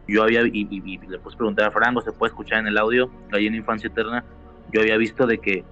yo 0.08 0.24
había, 0.24 0.42
y, 0.46 0.68
y- 0.70 0.82
y 0.96 0.98
le 1.08 1.20
puse 1.20 1.38
preguntar 1.38 1.68
a 1.68 1.72
Frank, 1.72 1.98
o 1.98 2.02
se 2.02 2.12
puede 2.12 2.30
escuchar 2.32 2.60
en 2.60 2.68
el 2.68 2.78
audio, 2.78 3.10
ahí 3.32 3.48
en 3.48 3.56
Infancia 3.56 3.88
Eterna, 3.88 4.24
yo 4.72 4.82
había 4.82 4.98
visto 4.98 5.26
de 5.28 5.38
que 5.40 5.64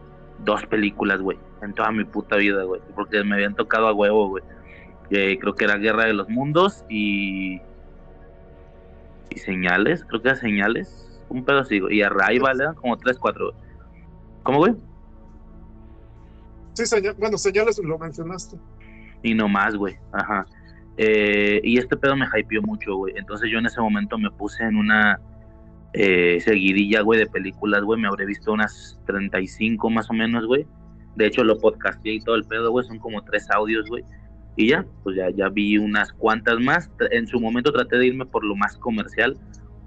dos 0.45 0.65
películas, 0.67 1.21
güey, 1.21 1.37
en 1.61 1.73
toda 1.73 1.91
mi 1.91 2.03
puta 2.05 2.35
vida, 2.37 2.63
güey, 2.63 2.81
porque 2.95 3.23
me 3.23 3.35
habían 3.35 3.55
tocado 3.55 3.87
a 3.87 3.93
huevo, 3.93 4.29
güey. 4.29 4.43
Eh, 5.11 5.37
creo 5.39 5.55
que 5.55 5.65
era 5.65 5.75
Guerra 5.77 6.05
de 6.05 6.13
los 6.13 6.29
Mundos 6.29 6.85
y. 6.87 7.59
Y 9.31 9.37
Señales, 9.39 10.05
creo 10.05 10.21
que 10.21 10.29
era 10.29 10.37
Señales, 10.37 11.19
un 11.29 11.43
pedo 11.43 11.59
así, 11.59 11.79
güey. 11.79 11.97
Y 11.97 12.01
Arrival 12.03 12.61
eran 12.61 12.75
como 12.75 12.97
tres, 12.97 13.17
cuatro, 13.17 13.51
güey. 13.51 13.63
¿Cómo, 14.43 14.57
güey? 14.59 14.75
Sí, 16.73 16.85
señal, 16.85 17.15
bueno, 17.17 17.37
señales 17.37 17.79
lo 17.83 17.97
mencionaste. 17.97 18.57
Y 19.23 19.33
no 19.33 19.47
más, 19.49 19.75
güey. 19.75 19.97
Ajá. 20.11 20.45
Eh, 21.01 21.61
y 21.63 21.77
este 21.77 21.95
pedo 21.95 22.17
me 22.17 22.25
hypeó 22.25 22.61
mucho, 22.61 22.93
güey. 22.97 23.13
Entonces 23.15 23.49
yo 23.49 23.57
en 23.57 23.65
ese 23.65 23.79
momento 23.79 24.17
me 24.17 24.29
puse 24.31 24.65
en 24.65 24.75
una 24.75 25.17
eh, 25.93 26.41
seguidilla, 26.41 27.01
güey, 27.01 27.19
de 27.19 27.25
películas, 27.25 27.83
güey. 27.83 28.01
Me 28.01 28.09
habré 28.09 28.25
visto 28.25 28.51
unas 28.51 28.99
35 29.05 29.89
más 29.89 30.09
o 30.09 30.13
menos, 30.13 30.45
güey. 30.45 30.67
De 31.15 31.27
hecho, 31.27 31.45
lo 31.45 31.57
podcasté 31.57 32.15
y 32.15 32.19
todo 32.19 32.35
el 32.35 32.43
pedo, 32.43 32.71
güey. 32.71 32.85
Son 32.85 32.99
como 32.99 33.23
tres 33.23 33.49
audios, 33.49 33.87
güey. 33.87 34.03
Y 34.57 34.67
ya, 34.67 34.85
pues 35.03 35.15
ya, 35.15 35.29
ya 35.29 35.47
vi 35.47 35.77
unas 35.77 36.11
cuantas 36.11 36.59
más. 36.59 36.91
En 37.11 37.27
su 37.27 37.39
momento 37.39 37.71
traté 37.71 37.97
de 37.97 38.07
irme 38.07 38.25
por 38.25 38.43
lo 38.43 38.57
más 38.57 38.75
comercial. 38.75 39.37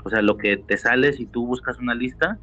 O 0.04 0.08
sea, 0.08 0.22
lo 0.22 0.38
que 0.38 0.56
te 0.56 0.78
sale 0.78 1.12
si 1.12 1.26
tú 1.26 1.46
buscas 1.46 1.78
una 1.78 1.94
lista, 1.94 2.38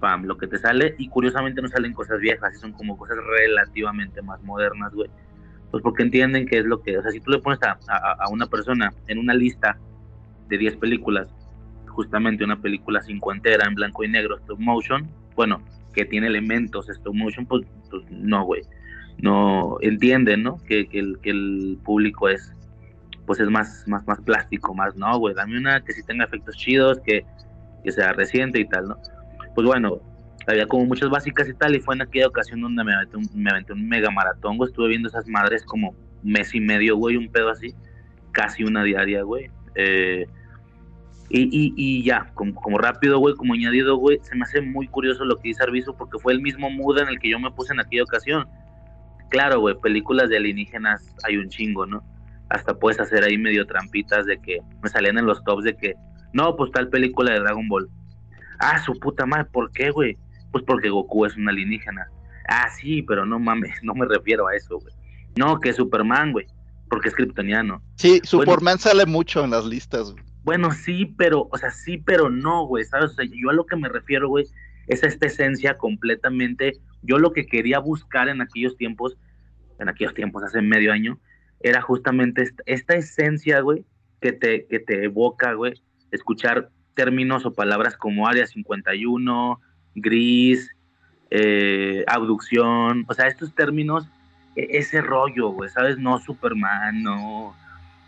pam, 0.00 0.24
lo 0.24 0.38
que 0.38 0.46
te 0.46 0.56
sale. 0.56 0.94
Y 0.96 1.08
curiosamente 1.08 1.60
no 1.60 1.68
salen 1.68 1.92
cosas 1.92 2.18
viejas, 2.18 2.58
son 2.58 2.72
como 2.72 2.96
cosas 2.96 3.18
relativamente 3.38 4.22
más 4.22 4.42
modernas, 4.42 4.94
güey. 4.94 5.10
Pues 5.74 5.82
porque 5.82 6.04
entienden 6.04 6.46
que 6.46 6.58
es 6.58 6.64
lo 6.64 6.80
que, 6.82 6.96
o 6.96 7.02
sea, 7.02 7.10
si 7.10 7.18
tú 7.18 7.32
le 7.32 7.40
pones 7.40 7.60
a, 7.64 7.76
a, 7.88 8.12
a 8.20 8.28
una 8.28 8.46
persona 8.46 8.94
en 9.08 9.18
una 9.18 9.34
lista 9.34 9.76
de 10.46 10.56
10 10.56 10.76
películas, 10.76 11.26
justamente 11.88 12.44
una 12.44 12.60
película 12.60 13.02
cincuentera 13.02 13.66
en 13.66 13.74
blanco 13.74 14.04
y 14.04 14.08
negro, 14.08 14.36
stop 14.36 14.60
motion, 14.60 15.08
bueno, 15.34 15.60
que 15.92 16.04
tiene 16.04 16.28
elementos 16.28 16.88
stop 16.88 17.12
motion, 17.12 17.44
pues, 17.44 17.66
pues 17.90 18.04
no, 18.08 18.44
güey. 18.44 18.62
No 19.18 19.78
entienden, 19.80 20.44
¿no? 20.44 20.58
Que, 20.58 20.86
que, 20.86 21.00
el, 21.00 21.18
que 21.18 21.30
el 21.30 21.76
público 21.84 22.28
es, 22.28 22.52
pues 23.26 23.40
es 23.40 23.50
más, 23.50 23.82
más, 23.88 24.06
más 24.06 24.20
plástico, 24.20 24.74
más, 24.74 24.94
no, 24.94 25.18
güey, 25.18 25.34
dame 25.34 25.58
una 25.58 25.80
que 25.80 25.92
sí 25.92 26.04
tenga 26.04 26.26
efectos 26.26 26.56
chidos, 26.56 27.00
que, 27.00 27.26
que 27.82 27.90
sea 27.90 28.12
reciente 28.12 28.60
y 28.60 28.68
tal, 28.68 28.90
¿no? 28.90 28.98
Pues 29.56 29.66
bueno, 29.66 29.98
había 30.46 30.66
como 30.66 30.84
muchas 30.86 31.10
básicas 31.10 31.48
y 31.48 31.54
tal, 31.54 31.74
y 31.74 31.80
fue 31.80 31.94
en 31.94 32.02
aquella 32.02 32.28
ocasión 32.28 32.60
donde 32.60 32.84
me 32.84 32.94
aventé 32.94 33.16
un, 33.16 33.28
me 33.34 33.50
aventé 33.50 33.72
un 33.72 33.88
mega 33.88 34.10
maratón, 34.10 34.56
güey, 34.56 34.68
estuve 34.68 34.88
viendo 34.88 35.08
esas 35.08 35.26
madres 35.26 35.64
como 35.64 35.94
mes 36.22 36.54
y 36.54 36.60
medio, 36.60 36.96
güey, 36.96 37.16
un 37.16 37.30
pedo 37.30 37.50
así, 37.50 37.74
casi 38.32 38.64
una 38.64 38.82
diaria, 38.82 39.22
güey. 39.22 39.50
Eh, 39.74 40.26
y, 41.30 41.42
y, 41.42 41.74
y, 41.76 42.02
ya, 42.04 42.30
como, 42.34 42.54
como 42.54 42.78
rápido, 42.78 43.18
güey, 43.18 43.34
como 43.34 43.54
añadido, 43.54 43.96
güey, 43.96 44.18
se 44.22 44.36
me 44.36 44.42
hace 44.42 44.60
muy 44.60 44.86
curioso 44.88 45.24
lo 45.24 45.36
que 45.36 45.48
dice 45.48 45.62
Arviso 45.62 45.96
porque 45.96 46.18
fue 46.18 46.32
el 46.32 46.40
mismo 46.40 46.70
mood 46.70 46.98
en 46.98 47.08
el 47.08 47.18
que 47.18 47.30
yo 47.30 47.38
me 47.38 47.50
puse 47.50 47.72
en 47.72 47.80
aquella 47.80 48.02
ocasión. 48.02 48.46
Claro, 49.30 49.60
güey, 49.60 49.74
películas 49.80 50.28
de 50.28 50.36
alienígenas 50.36 51.14
hay 51.24 51.38
un 51.38 51.48
chingo, 51.48 51.86
¿no? 51.86 52.04
Hasta 52.50 52.78
puedes 52.78 53.00
hacer 53.00 53.24
ahí 53.24 53.38
medio 53.38 53.66
trampitas 53.66 54.26
de 54.26 54.38
que 54.38 54.58
me 54.82 54.88
salían 54.88 55.18
en 55.18 55.26
los 55.26 55.42
tops 55.44 55.64
de 55.64 55.76
que, 55.76 55.94
no, 56.32 56.54
pues 56.56 56.70
tal 56.72 56.88
película 56.88 57.32
de 57.32 57.40
Dragon 57.40 57.66
Ball. 57.68 57.88
Ah, 58.60 58.78
su 58.78 58.92
puta 59.00 59.26
madre, 59.26 59.46
¿por 59.46 59.72
qué, 59.72 59.90
güey? 59.90 60.16
Pues 60.54 60.62
porque 60.62 60.88
Goku 60.88 61.26
es 61.26 61.36
un 61.36 61.48
alienígena. 61.48 62.08
Ah, 62.46 62.68
sí, 62.70 63.02
pero 63.02 63.26
no 63.26 63.40
mames, 63.40 63.82
no 63.82 63.92
me 63.92 64.06
refiero 64.06 64.46
a 64.46 64.54
eso, 64.54 64.78
güey. 64.78 64.94
No, 65.36 65.58
que 65.58 65.72
Superman, 65.72 66.30
güey, 66.30 66.46
porque 66.88 67.08
es 67.08 67.14
kryptoniano. 67.16 67.82
Sí, 67.96 68.20
Superman 68.22 68.76
bueno, 68.76 68.78
sale 68.78 69.04
mucho 69.04 69.42
en 69.42 69.50
las 69.50 69.64
listas, 69.64 70.12
güey. 70.12 70.22
Bueno, 70.44 70.70
sí, 70.70 71.06
pero, 71.18 71.48
o 71.50 71.58
sea, 71.58 71.72
sí, 71.72 71.98
pero 71.98 72.30
no, 72.30 72.68
güey, 72.68 72.84
¿sabes? 72.84 73.10
O 73.10 73.14
sea, 73.14 73.24
yo 73.24 73.50
a 73.50 73.52
lo 73.52 73.66
que 73.66 73.74
me 73.74 73.88
refiero, 73.88 74.28
güey, 74.28 74.46
es 74.86 75.02
a 75.02 75.08
esta 75.08 75.26
esencia 75.26 75.76
completamente. 75.76 76.74
Yo 77.02 77.18
lo 77.18 77.32
que 77.32 77.46
quería 77.46 77.80
buscar 77.80 78.28
en 78.28 78.40
aquellos 78.40 78.76
tiempos, 78.76 79.18
en 79.80 79.88
aquellos 79.88 80.14
tiempos, 80.14 80.44
hace 80.44 80.62
medio 80.62 80.92
año, 80.92 81.18
era 81.58 81.80
justamente 81.80 82.42
esta, 82.42 82.62
esta 82.66 82.94
esencia, 82.94 83.58
güey, 83.58 83.84
que 84.20 84.30
te, 84.30 84.68
que 84.68 84.78
te 84.78 85.02
evoca, 85.02 85.54
güey, 85.54 85.74
escuchar 86.12 86.70
términos 86.94 87.44
o 87.44 87.52
palabras 87.52 87.96
como 87.96 88.28
Área 88.28 88.46
51, 88.46 89.60
gris, 89.94 90.70
eh, 91.30 92.04
abducción, 92.06 93.04
o 93.08 93.14
sea, 93.14 93.26
estos 93.26 93.54
términos, 93.54 94.06
ese 94.54 95.00
rollo, 95.00 95.48
güey, 95.50 95.70
¿sabes? 95.70 95.98
No 95.98 96.18
Superman, 96.20 97.02
no 97.02 97.54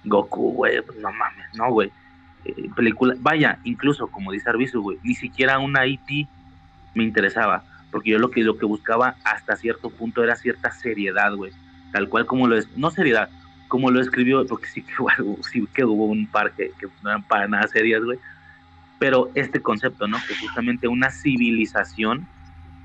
Goku, 0.05 0.53
güey, 0.53 0.81
pues 0.83 0.99
no 0.99 1.11
mames, 1.13 1.47
no, 1.55 1.71
güey 1.71 1.91
eh, 2.47 2.71
película, 2.77 3.15
vaya, 3.19 3.59
incluso 3.65 4.07
como 4.07 4.31
dice 4.31 4.49
Arbizu, 4.49 4.81
güey, 4.81 4.99
ni 5.03 5.15
siquiera 5.15 5.59
una 5.59 5.87
IT 5.87 6.29
me 6.95 7.03
interesaba, 7.03 7.65
porque 7.91 8.11
yo 8.11 8.19
lo 8.19 8.31
que, 8.31 8.43
lo 8.43 8.57
que 8.57 8.67
buscaba 8.67 9.17
hasta 9.25 9.57
cierto 9.57 9.91
punto 9.91 10.23
era 10.23 10.37
cierta 10.37 10.71
seriedad, 10.71 11.35
güey, 11.35 11.53
tal 11.93 12.09
cual 12.09 12.27
como 12.27 12.47
lo 12.47 12.57
es, 12.57 12.69
no 12.77 12.91
seriedad, 12.91 13.31
como 13.67 13.91
lo 13.91 14.01
escribió, 14.01 14.47
porque 14.47 14.67
sí 14.67 14.83
que, 14.83 14.93
sí 15.51 15.67
que 15.75 15.85
hubo 15.85 16.07
un 16.07 16.29
par 16.29 16.53
que, 16.53 16.71
que 16.79 16.87
no 17.03 17.11
eran 17.11 17.25
para 17.25 17.49
nada 17.49 17.67
serias, 17.67 18.03
güey, 18.05 18.19
pero 18.99 19.31
este 19.35 19.61
concepto, 19.61 20.07
¿no? 20.09 20.19
Que 20.27 20.35
justamente 20.35 20.89
una 20.89 21.11
civilización 21.11 22.27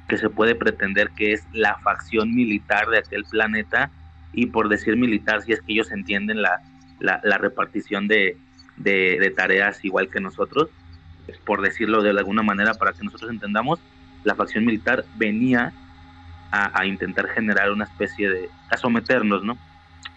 que 0.07 0.17
se 0.17 0.29
puede 0.29 0.55
pretender 0.55 1.11
que 1.11 1.33
es 1.33 1.45
la 1.53 1.77
facción 1.79 2.35
militar 2.35 2.89
de 2.89 2.97
aquel 2.97 3.23
planeta, 3.23 3.89
y 4.33 4.47
por 4.47 4.69
decir 4.69 4.97
militar, 4.97 5.41
si 5.41 5.53
es 5.53 5.61
que 5.61 5.73
ellos 5.73 5.91
entienden 5.91 6.41
la, 6.41 6.61
la, 6.99 7.37
repartición 7.37 8.07
de, 8.07 8.37
de, 8.77 9.17
de, 9.19 9.29
tareas 9.31 9.83
igual 9.83 10.09
que 10.09 10.19
nosotros, 10.19 10.69
por 11.45 11.61
decirlo 11.61 12.01
de 12.01 12.11
alguna 12.11 12.43
manera 12.43 12.73
para 12.75 12.93
que 12.93 13.03
nosotros 13.03 13.29
entendamos, 13.29 13.79
la 14.23 14.35
facción 14.35 14.65
militar 14.65 15.05
venía 15.15 15.73
a, 16.51 16.79
a, 16.79 16.85
intentar 16.85 17.27
generar 17.27 17.71
una 17.71 17.85
especie 17.85 18.29
de, 18.29 18.49
a 18.69 18.77
someternos, 18.77 19.43
¿no? 19.43 19.57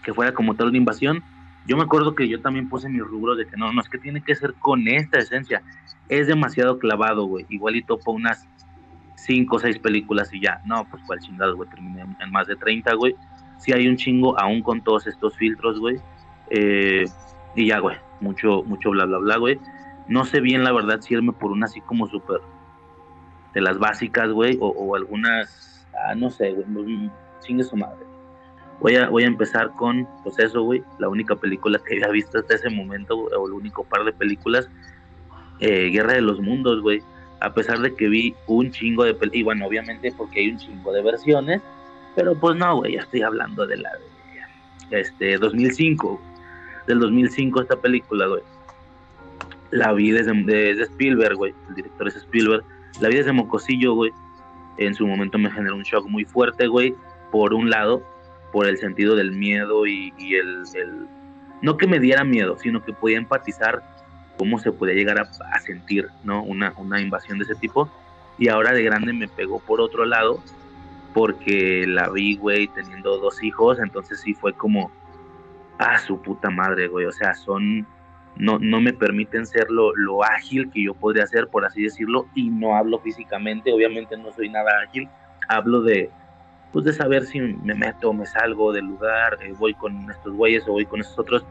Que 0.03 0.12
fuera 0.12 0.33
como 0.33 0.55
tal 0.55 0.69
una 0.69 0.79
invasión. 0.79 1.23
Yo 1.66 1.77
me 1.77 1.85
acuerdo 1.85 2.15
que 2.15 2.28
yo 2.28 2.41
también 2.41 2.69
puse 2.69 2.89
mi 2.89 3.01
rubro 3.01 3.35
de 3.35 3.47
que 3.47 3.57
no, 3.57 3.73
no 3.73 3.81
es 3.81 3.89
que 3.89 3.99
tiene 3.99 4.23
que 4.23 4.35
ser 4.35 4.55
con 4.55 4.86
esta 4.86 5.19
esencia, 5.19 5.62
es 6.09 6.27
demasiado 6.27 6.78
clavado, 6.78 7.24
güey, 7.24 7.47
igual 7.49 7.77
y 7.77 7.82
topo 7.82 8.12
unas 8.12 8.47
cinco 9.16 9.57
o 9.57 9.59
seis 9.59 9.78
películas 9.78 10.32
y 10.32 10.41
ya, 10.41 10.61
no, 10.66 10.86
pues 10.91 11.03
cuál 11.07 11.20
chingado, 11.20 11.57
güey, 11.57 11.69
terminé 11.70 12.05
en, 12.20 12.31
más 12.31 12.47
de 12.47 12.57
30, 12.57 12.95
güey. 12.95 13.16
Si 13.59 13.73
hay 13.73 13.89
un 13.89 13.97
chingo, 13.97 14.39
aún 14.39 14.62
con 14.62 14.82
todos 14.82 15.07
estos 15.07 15.36
filtros, 15.36 15.78
güey. 15.81 15.97
Eh, 16.51 17.05
y 17.57 17.69
ya, 17.69 17.78
güey, 17.78 17.97
mucho, 18.20 18.62
mucho 18.65 18.91
bla, 18.91 19.07
bla, 19.07 19.19
bla, 19.19 19.36
güey. 19.39 19.59
No 20.07 20.24
sé 20.24 20.41
bien, 20.41 20.65
la 20.65 20.73
verdad, 20.73 21.01
si 21.01 21.15
irme 21.15 21.32
por 21.32 21.51
una 21.51 21.65
así 21.65 21.81
como 21.81 22.07
súper 22.09 22.41
de 23.55 23.61
las 23.61 23.78
básicas, 23.78 24.31
güey, 24.31 24.59
o, 24.61 24.69
o, 24.69 24.97
algunas, 24.97 25.86
ah, 26.07 26.15
no 26.15 26.28
sé, 26.28 26.53
güey, 26.53 27.11
chingue 27.41 27.65
su 27.65 27.77
madre. 27.77 28.14
Voy 28.81 28.97
a, 28.97 29.09
voy 29.09 29.25
a 29.25 29.27
empezar 29.27 29.71
con, 29.73 30.07
pues 30.23 30.39
eso, 30.39 30.63
güey, 30.63 30.83
la 30.99 31.09
única 31.09 31.37
película 31.37 31.79
que 31.79 31.95
había 31.95 32.09
visto 32.09 32.39
hasta 32.39 32.55
ese 32.55 32.71
momento, 32.71 33.17
güey, 33.17 33.35
o 33.35 33.47
el 33.47 33.53
único 33.53 33.85
par 33.85 34.05
de 34.05 34.13
películas, 34.13 34.69
eh, 35.61 35.91
Guerra 35.91 36.15
de 36.15 36.21
los 36.21 36.41
Mundos, 36.41 36.83
güey. 36.83 37.03
A 37.41 37.53
pesar 37.53 37.81
de 37.81 37.95
que 37.95 38.09
vi 38.09 38.35
un 38.47 38.71
chingo 38.71 39.05
de 39.05 39.15
películas, 39.15 39.41
y 39.41 39.43
bueno, 39.43 39.67
obviamente 39.67 40.13
porque 40.17 40.41
hay 40.41 40.51
un 40.51 40.59
chingo 40.59 40.93
de 40.93 41.03
versiones, 41.03 41.63
pero 42.15 42.35
pues 42.35 42.57
no, 42.57 42.77
güey, 42.77 42.95
ya 42.95 43.01
estoy 43.01 43.23
hablando 43.23 43.67
de 43.67 43.77
la 43.77 43.91
de, 44.91 45.01
este, 45.01 45.39
2005, 45.39 46.21
del 46.87 47.01
2005 47.01 47.63
esta 47.63 47.77
película, 47.77 48.27
güey. 48.27 48.43
La 49.71 49.93
vi 49.93 50.11
desde, 50.11 50.33
desde 50.45 50.85
Spielberg, 50.85 51.37
güey. 51.37 51.55
El 51.69 51.75
director 51.75 52.09
es 52.09 52.17
Spielberg. 52.17 52.65
La 53.01 53.09
vi 53.09 53.17
desde 53.17 53.33
Mocosillo, 53.33 53.95
güey. 53.95 54.13
En 54.77 54.95
su 54.95 55.07
momento 55.07 55.39
me 55.39 55.51
generó 55.51 55.75
un 55.75 55.83
shock 55.83 56.07
muy 56.07 56.25
fuerte, 56.25 56.69
güey. 56.69 56.95
Por 57.33 57.55
un 57.55 57.71
lado, 57.71 58.03
por 58.55 58.69
el 58.69 58.79
sentido 58.79 59.17
del 59.17 59.33
miedo 59.33 59.85
y, 59.85 60.13
el, 60.33 60.63
No 61.61 61.77
que 61.77 61.89
me 61.89 61.99
diera 61.99 62.23
miedo, 62.23 62.57
sino 62.57 62.85
que 62.85 62.93
podía 62.93 63.19
empatizar 63.19 63.83
cómo 64.39 64.61
se 64.61 64.71
podía 64.71 64.95
llegar 64.95 65.19
a, 65.19 65.59
sentir, 65.59 66.07
¿no? 66.23 66.41
Una, 66.45 66.73
una 66.77 67.01
invasión 67.01 67.39
de 67.39 67.45
ese 67.45 67.57
tipo. 67.57 67.91
Y 68.39 68.49
ahora 68.49 68.71
de 68.71 68.85
grande 68.85 69.13
me 69.13 69.27
pegó 69.27 69.59
por 69.59 69.81
otro 69.81 70.05
lado, 70.05 70.41
porque 71.13 71.85
la 71.89 72.09
vi, 72.11 72.37
güey, 72.37 72.69
teniendo 72.69 73.19
dos 73.19 73.43
hijos. 73.43 73.81
Entonces 73.81 74.21
sí 74.21 74.35
fue 74.35 74.53
como 74.53 74.93
a 75.79 75.99
su 75.99 76.23
puta 76.23 76.49
madre, 76.49 76.87
güey. 76.87 77.07
O 77.07 77.13
sea, 77.13 77.35
son. 77.35 77.85
No, 78.37 78.61
no 78.61 78.81
me 78.81 78.93
permiten 78.93 79.47
ser 79.47 79.69
lo, 79.69 79.95
lo, 79.97 80.23
ágil 80.23 80.71
que 80.71 80.85
yo 80.85 80.95
podría 80.95 81.27
ser, 81.27 81.49
por 81.49 81.65
así 81.65 81.83
decirlo, 81.83 82.27
y 82.35 82.51
no 82.51 82.77
hablo 82.77 82.99
físicamente, 82.99 83.73
obviamente 83.73 84.17
no 84.17 84.33
soy 84.33 84.49
nada 84.49 84.73
ágil, 84.83 85.09
hablo 85.47 85.83
de, 85.83 86.11
pues 86.75 86.85
de 86.85 86.93
saber 86.93 87.25
si 87.25 87.41
me 87.41 87.75
meto 87.75 88.13
me 88.13 88.27
salgo 88.27 88.73
del 88.73 88.85
lugar, 88.85 89.39
eh, 89.41 89.55
voy 89.59 89.73
con 89.73 90.11
estos 90.11 90.35
güeyes 90.35 90.65
o 90.69 90.73
voy 90.73 90.85
con 90.85 91.01
estos 91.01 91.19
otros. 91.19 91.47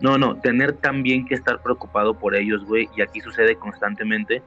No, 0.00 0.18
no, 0.18 0.36
tener 0.36 0.74
también 0.74 1.24
que 1.24 1.34
estar 1.34 1.62
preocupado 1.62 2.18
por 2.18 2.34
ellos, 2.36 2.66
güey, 2.66 2.86
y 2.94 3.00
aquí 3.00 3.20
sucede 3.20 3.56
constantemente, 3.56 4.42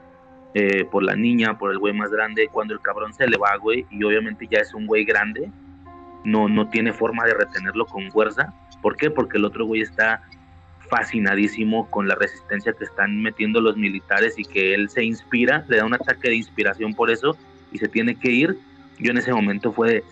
eh, 0.53 0.85
por 0.85 1.01
la 1.01 1.15
niña, 1.15 1.57
por 1.57 1.71
el 1.71 1.79
güey 1.79 1.93
más 1.93 2.11
grande, 2.11 2.49
cuando 2.51 2.75
el 2.75 2.81
cabrón 2.81 3.13
se 3.13 3.27
le 3.27 3.37
va, 3.37 3.55
güey, 3.55 3.87
y 3.89 4.03
obviamente 4.03 4.47
ya 4.47 4.59
es 4.59 4.75
un 4.75 4.85
güey 4.85 5.05
grande, 5.05 5.49
no, 6.23 6.47
no 6.47 6.69
tiene 6.69 6.93
forma 6.93 7.25
de 7.25 7.33
retenerlo 7.33 7.87
con 7.87 8.11
fuerza, 8.11 8.53
¿Por 8.81 8.95
qué? 8.95 9.09
Porque 9.11 9.37
el 9.37 9.45
otro 9.45 9.65
güey 9.65 9.81
está 9.81 10.21
fascinadísimo 10.89 11.89
con 11.89 12.07
la 12.07 12.15
resistencia 12.15 12.73
que 12.73 12.85
están 12.85 13.21
metiendo 13.21 13.61
los 13.61 13.77
militares 13.77 14.35
y 14.37 14.43
que 14.43 14.73
él 14.73 14.89
se 14.89 15.03
inspira, 15.03 15.65
le 15.67 15.77
da 15.77 15.85
un 15.85 15.93
ataque 15.93 16.29
de 16.29 16.35
inspiración 16.35 16.93
por 16.93 17.11
eso 17.11 17.37
y 17.71 17.77
se 17.77 17.87
tiene 17.87 18.15
que 18.15 18.31
ir. 18.31 18.57
Yo 18.99 19.11
en 19.11 19.17
ese 19.17 19.33
momento 19.33 19.71
fue 19.71 19.93
de, 19.93 20.03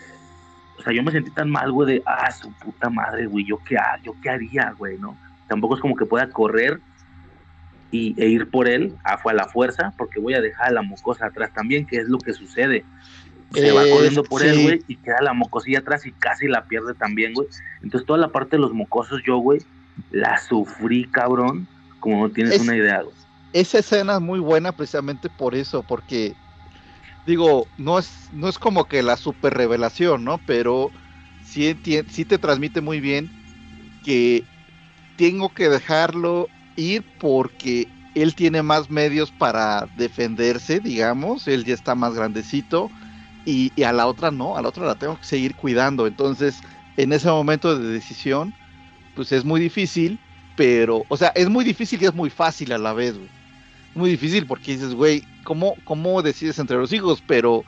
o 0.79 0.83
sea, 0.83 0.93
yo 0.93 1.03
me 1.03 1.11
sentí 1.11 1.31
tan 1.31 1.49
mal, 1.49 1.71
güey, 1.71 1.95
de, 1.95 2.03
ah, 2.05 2.31
su 2.31 2.51
puta 2.53 2.89
madre, 2.89 3.25
güey, 3.27 3.45
¿yo 3.45 3.59
qué, 3.63 3.77
yo 4.03 4.13
qué 4.21 4.29
haría, 4.29 4.73
güey, 4.77 4.97
no? 4.97 5.17
Tampoco 5.47 5.75
es 5.75 5.81
como 5.81 5.95
que 5.95 6.05
pueda 6.05 6.29
correr 6.29 6.79
y, 7.91 8.19
e 8.21 8.27
ir 8.27 8.49
por 8.49 8.67
él 8.67 8.95
a, 9.03 9.13
a 9.13 9.33
la 9.33 9.47
fuerza, 9.47 9.93
porque 9.97 10.19
voy 10.19 10.33
a 10.33 10.41
dejar 10.41 10.67
a 10.67 10.71
la 10.71 10.81
mocosa 10.81 11.27
atrás 11.27 11.51
también, 11.53 11.85
que 11.85 11.97
es 11.97 12.07
lo 12.07 12.17
que 12.17 12.33
sucede 12.33 12.83
se 13.53 13.71
va 13.71 13.83
corriendo 13.89 14.23
por 14.23 14.41
sí. 14.41 14.47
él, 14.47 14.61
güey, 14.61 14.81
y 14.87 14.95
queda 14.97 15.21
la 15.21 15.33
mocosilla 15.33 15.79
atrás 15.79 16.05
y 16.05 16.11
casi 16.11 16.47
la 16.47 16.65
pierde 16.65 16.93
también, 16.93 17.33
güey. 17.33 17.47
Entonces 17.81 18.05
toda 18.05 18.19
la 18.19 18.29
parte 18.29 18.57
de 18.57 18.61
los 18.61 18.73
mocosos, 18.73 19.21
yo, 19.25 19.37
güey, 19.37 19.59
la 20.11 20.37
sufrí, 20.37 21.05
cabrón, 21.05 21.67
como 21.99 22.27
no 22.27 22.33
tienes 22.33 22.55
Es- 22.55 22.61
una 22.61 22.75
idea, 22.75 23.01
güey. 23.01 23.15
esa 23.53 23.79
escena 23.79 24.15
es 24.15 24.21
muy 24.21 24.39
buena 24.39 24.71
precisamente 24.71 25.29
por 25.29 25.55
eso, 25.55 25.81
porque 25.81 26.33
digo, 27.27 27.73
no 27.77 27.99
es, 27.99 28.27
no 28.31 28.49
es 28.49 28.59
como 28.59 28.87
que 28.87 29.03
la 29.03 29.17
super 29.17 29.53
revelación, 29.55 30.25
¿no? 30.25 30.43
Pero 30.45 30.93
sí, 31.39 31.79
sí 32.09 32.25
te 32.25 32.39
transmite 32.39 32.81
muy 32.81 33.01
bien 33.01 33.33
que 34.01 34.49
tengo 35.15 35.53
que 35.53 35.69
dejarlo 35.69 36.53
ir 36.75 37.09
porque 37.17 37.95
él 38.13 38.35
tiene 38.35 38.63
más 38.63 38.89
medios 38.89 39.31
para 39.31 39.89
defenderse, 39.93 40.79
digamos, 40.81 41.47
él 41.47 41.65
ya 41.65 41.73
está 41.73 41.95
más 41.95 42.13
grandecito 42.15 42.91
y, 43.45 43.73
y 43.79 43.83
a 43.83 43.93
la 43.93 44.07
otra 44.07 44.31
no, 44.31 44.57
a 44.57 44.61
la 44.61 44.69
otra 44.69 44.85
la 44.87 44.97
tengo 44.97 45.17
que 45.19 45.25
seguir 45.27 45.55
cuidando. 45.55 46.07
Entonces, 46.07 46.61
en 46.97 47.13
ese 47.13 47.29
momento 47.29 47.77
de 47.77 47.89
decisión, 47.89 48.57
pues 49.13 49.31
es 49.33 49.45
muy 49.45 49.61
difícil, 49.61 50.23
pero, 50.55 51.05
o 51.09 51.17
sea, 51.17 51.29
es 51.35 51.49
muy 51.49 51.65
difícil 51.65 52.01
y 52.03 52.07
es 52.07 52.15
muy 52.15 52.29
fácil 52.31 52.73
a 52.73 52.79
la 52.79 52.93
vez, 52.93 53.17
güey. 53.17 53.31
Muy 53.97 54.11
difícil 54.11 54.45
porque 54.45 54.73
dices, 54.73 54.93
güey, 54.93 55.23
¿cómo, 55.43 55.75
¿cómo 55.83 56.21
decides 56.21 56.59
entre 56.59 56.77
los 56.77 56.93
hijos? 56.93 57.23
Pero 57.25 57.65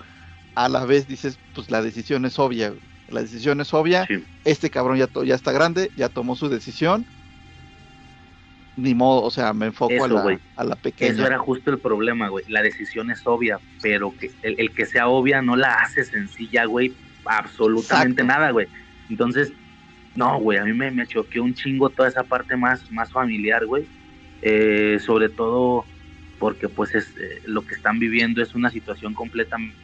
a 0.56 0.70
la 0.70 0.86
vez 0.86 1.08
dices, 1.08 1.40
pues 1.56 1.72
la 1.72 1.82
decisión 1.82 2.24
es 2.26 2.38
obvia, 2.38 2.70
güey. 2.70 2.82
La 3.10 3.22
decisión 3.22 3.60
es 3.60 3.74
obvia, 3.74 4.06
Sí. 4.06 4.24
este 4.46 4.70
cabrón 4.70 4.98
ya, 5.00 5.08
to- 5.08 5.24
ya 5.24 5.34
está 5.34 5.52
grande, 5.52 5.90
ya 5.96 6.10
tomó 6.10 6.36
su 6.36 6.48
decisión. 6.48 7.04
Ni 8.78 8.94
modo, 8.94 9.24
o 9.24 9.32
sea, 9.32 9.52
me 9.54 9.66
enfoco 9.66 9.92
Eso, 9.92 10.06
a, 10.06 10.08
la, 10.08 10.40
a 10.56 10.64
la 10.64 10.76
pequeña. 10.76 11.12
Eso 11.12 11.26
era 11.26 11.38
justo 11.40 11.72
el 11.72 11.80
problema, 11.80 12.30
güey. 12.30 12.46
La 12.48 12.62
decisión 12.62 13.10
es 13.12 13.26
obvia, 13.26 13.60
pero 13.82 14.16
que 14.16 14.32
el, 14.44 14.56
el 14.60 14.72
que 14.74 14.86
sea 14.86 15.08
obvia 15.10 15.42
no 15.42 15.56
la 15.58 15.74
hace 15.74 16.04
sencilla, 16.06 16.66
güey. 16.66 16.94
Absolutamente 17.26 18.22
Exacto. 18.22 18.40
nada, 18.40 18.52
güey. 18.52 18.68
Entonces, 19.10 19.52
no, 20.16 20.40
güey, 20.40 20.60
a 20.60 20.64
mí 20.64 20.74
me, 20.74 20.92
me 20.92 21.08
choqueó 21.08 21.44
un 21.44 21.56
chingo 21.56 21.90
toda 21.90 22.08
esa 22.08 22.24
parte 22.24 22.56
más, 22.56 22.90
más 22.92 23.12
familiar, 23.12 23.66
güey. 23.66 23.86
Eh, 24.42 25.00
sobre 25.06 25.28
todo 25.30 25.84
porque, 26.40 26.70
pues, 26.70 26.96
es 26.96 27.16
eh, 27.18 27.42
lo 27.46 27.66
que 27.66 27.76
están 27.76 28.00
viviendo 28.00 28.42
es 28.42 28.56
una 28.56 28.70
situación 28.72 29.14
completamente 29.16 29.78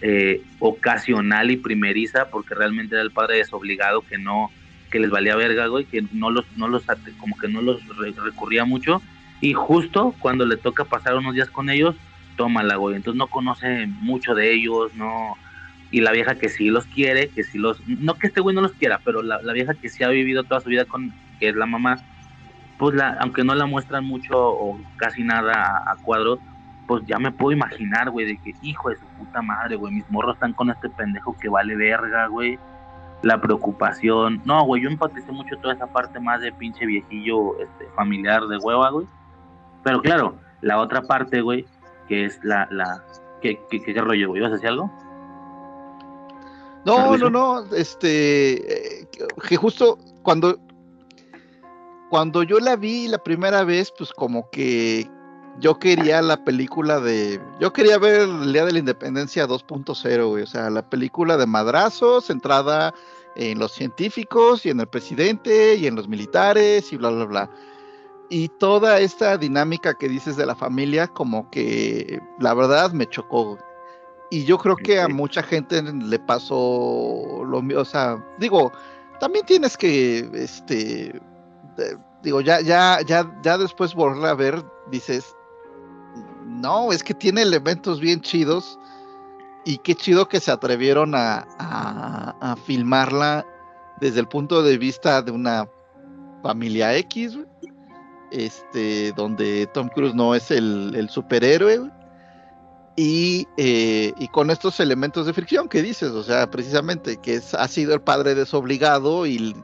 eh, 0.00 0.42
ocasional 0.58 1.50
y 1.50 1.56
primeriza, 1.56 2.30
porque 2.30 2.54
realmente 2.54 2.94
era 2.94 3.02
el 3.02 3.12
padre 3.12 3.38
desobligado 3.38 4.02
que 4.06 4.18
no, 4.18 4.50
que 4.90 5.00
les 5.00 5.10
valía 5.10 5.36
verga, 5.36 5.66
güey, 5.66 5.86
que 5.86 6.02
no 6.12 6.30
los, 6.30 6.46
no 6.56 6.68
los, 6.68 6.86
como 7.18 7.36
que 7.36 7.48
no 7.48 7.62
los 7.62 7.84
re- 7.98 8.14
recurría 8.24 8.64
mucho 8.64 9.02
y 9.40 9.52
justo 9.54 10.16
cuando 10.20 10.46
le 10.46 10.56
toca 10.56 10.84
pasar 10.84 11.16
unos 11.16 11.34
días 11.34 11.50
con 11.50 11.70
ellos, 11.70 11.96
tómala, 12.36 12.76
güey. 12.76 12.96
Entonces 12.96 13.18
no 13.18 13.28
conoce 13.28 13.86
mucho 13.88 14.34
de 14.34 14.52
ellos, 14.54 14.94
no. 14.94 15.34
Y 15.90 16.00
la 16.00 16.12
vieja 16.12 16.38
que 16.38 16.48
sí 16.48 16.68
los 16.70 16.86
quiere, 16.86 17.30
que 17.30 17.44
sí 17.44 17.58
los. 17.58 17.80
No 17.86 18.18
que 18.18 18.26
este 18.28 18.40
güey 18.40 18.54
no 18.54 18.62
los 18.62 18.74
quiera, 18.74 19.00
pero 19.04 19.22
la, 19.22 19.40
la 19.42 19.52
vieja 19.52 19.74
que 19.74 19.88
sí 19.88 20.04
ha 20.04 20.08
vivido 20.08 20.44
toda 20.44 20.60
su 20.60 20.68
vida 20.68 20.84
con. 20.86 21.12
que 21.38 21.48
es 21.50 21.56
la 21.56 21.66
mamá, 21.66 21.96
pues 22.78 22.94
la, 22.94 23.18
aunque 23.20 23.44
no 23.44 23.54
la 23.54 23.66
muestran 23.66 24.04
mucho 24.04 24.34
o 24.36 24.78
casi 24.96 25.24
nada 25.24 25.52
a, 25.52 25.92
a 25.92 25.96
cuadro, 25.96 26.38
pues 26.88 27.04
ya 27.06 27.18
me 27.18 27.30
puedo 27.30 27.52
imaginar, 27.52 28.10
güey, 28.10 28.26
de 28.26 28.38
que 28.38 28.54
hijo 28.62 28.88
de 28.88 28.96
su 28.96 29.06
puta 29.18 29.42
madre, 29.42 29.76
güey, 29.76 29.92
mis 29.92 30.10
morros 30.10 30.34
están 30.34 30.54
con 30.54 30.70
este 30.70 30.88
pendejo 30.88 31.36
que 31.38 31.48
vale 31.48 31.76
verga, 31.76 32.26
güey. 32.28 32.58
La 33.22 33.40
preocupación. 33.40 34.40
No, 34.44 34.64
güey, 34.64 34.82
yo 34.82 34.88
empaticé 34.88 35.30
mucho 35.32 35.56
toda 35.58 35.74
esa 35.74 35.86
parte 35.88 36.18
más 36.18 36.40
de 36.40 36.52
pinche 36.52 36.86
viejillo 36.86 37.60
este, 37.60 37.86
familiar 37.94 38.46
de 38.46 38.56
hueva, 38.58 38.90
güey. 38.90 39.06
Pero 39.82 40.00
claro, 40.00 40.36
la 40.62 40.78
otra 40.78 41.02
parte, 41.02 41.40
güey, 41.42 41.66
que 42.08 42.24
es 42.24 42.42
la, 42.42 42.66
la, 42.70 43.02
¿qué, 43.42 43.60
qué, 43.70 43.82
qué 43.82 44.00
rollo, 44.00 44.28
güey? 44.28 44.40
¿Ibas 44.40 44.52
a 44.52 44.54
decir 44.54 44.68
algo? 44.68 44.90
No, 46.86 47.16
no, 47.18 47.28
no, 47.28 47.64
este, 47.74 49.02
eh, 49.02 49.08
que 49.46 49.56
justo 49.56 49.98
cuando, 50.22 50.58
cuando 52.10 52.42
yo 52.42 52.58
la 52.58 52.76
vi 52.76 53.08
la 53.08 53.18
primera 53.18 53.64
vez, 53.64 53.92
pues 53.96 54.12
como 54.12 54.48
que 54.50 55.10
yo 55.60 55.78
quería 55.78 56.22
la 56.22 56.44
película 56.44 57.00
de, 57.00 57.40
yo 57.60 57.72
quería 57.72 57.98
ver 57.98 58.22
el 58.22 58.52
Día 58.52 58.64
de 58.64 58.72
la 58.72 58.78
Independencia 58.78 59.46
2.0, 59.46 60.28
güey, 60.28 60.44
o 60.44 60.46
sea, 60.46 60.70
la 60.70 60.88
película 60.88 61.36
de 61.36 61.46
madrazos, 61.46 62.26
centrada 62.26 62.94
en 63.36 63.58
los 63.58 63.72
científicos 63.72 64.64
y 64.64 64.70
en 64.70 64.80
el 64.80 64.88
presidente 64.88 65.76
y 65.76 65.86
en 65.86 65.96
los 65.96 66.08
militares 66.08 66.92
y 66.92 66.96
bla, 66.96 67.10
bla, 67.10 67.24
bla. 67.24 67.50
Y 68.30 68.48
toda 68.48 69.00
esta 69.00 69.36
dinámica 69.38 69.94
que 69.94 70.08
dices 70.08 70.36
de 70.36 70.46
la 70.46 70.54
familia, 70.54 71.08
como 71.08 71.50
que 71.50 72.20
la 72.38 72.54
verdad 72.54 72.92
me 72.92 73.06
chocó. 73.06 73.58
Y 74.30 74.44
yo 74.44 74.58
creo 74.58 74.76
que 74.76 75.00
a 75.00 75.08
mucha 75.08 75.42
gente 75.42 75.82
le 75.82 76.18
pasó 76.18 77.42
lo 77.46 77.62
mismo, 77.62 77.80
o 77.80 77.84
sea, 77.84 78.22
digo, 78.38 78.70
también 79.20 79.46
tienes 79.46 79.76
que, 79.76 80.28
este, 80.34 81.18
digo, 82.22 82.40
ya, 82.40 82.60
ya, 82.60 83.00
ya, 83.06 83.30
ya 83.42 83.58
después 83.58 83.94
volverla 83.94 84.30
a 84.30 84.34
ver, 84.34 84.64
dices, 84.90 85.34
no, 86.46 86.92
es 86.92 87.02
que 87.02 87.14
tiene 87.14 87.42
elementos 87.42 88.00
bien 88.00 88.20
chidos 88.20 88.78
y 89.64 89.78
qué 89.78 89.94
chido 89.94 90.28
que 90.28 90.40
se 90.40 90.50
atrevieron 90.50 91.14
a, 91.14 91.46
a, 91.58 92.56
filmarla 92.64 93.46
desde 94.00 94.20
el 94.20 94.28
punto 94.28 94.62
de 94.62 94.78
vista 94.78 95.22
de 95.22 95.30
una 95.30 95.68
familia 96.42 96.96
X, 96.96 97.38
este, 98.30 99.12
donde 99.12 99.66
Tom 99.74 99.88
Cruise 99.88 100.14
no 100.14 100.34
es 100.34 100.50
el, 100.50 100.94
el 100.94 101.08
superhéroe, 101.10 101.90
y, 103.00 103.46
eh, 103.56 104.12
y 104.18 104.26
con 104.26 104.50
estos 104.50 104.80
elementos 104.80 105.24
de 105.24 105.32
fricción 105.32 105.68
que 105.68 105.82
dices, 105.82 106.10
o 106.10 106.24
sea, 106.24 106.50
precisamente 106.50 107.18
que 107.18 107.38
ha 107.56 107.68
sido 107.68 107.94
el 107.94 108.00
padre 108.00 108.34
desobligado 108.34 109.24
y 109.24 109.54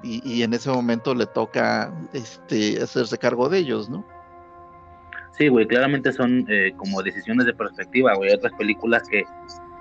en 0.41 0.55
ese 0.55 0.71
momento 0.71 1.17
le 1.17 1.27
toca 1.27 1.93
este, 2.13 2.81
hacerse 2.81 3.19
cargo 3.19 3.49
de 3.49 3.59
ellos, 3.59 3.91
¿no? 3.91 4.05
Sí, 5.33 5.49
güey, 5.49 5.67
claramente 5.67 6.13
son 6.13 6.47
eh, 6.49 6.75
como 6.77 7.03
decisiones 7.03 7.47
de 7.47 7.55
perspectiva, 7.55 8.15
güey. 8.15 8.33
Otras 8.33 8.53
películas 8.53 9.03
que, 9.09 9.25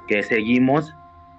que 0.07 0.23
seguimos 0.23 0.91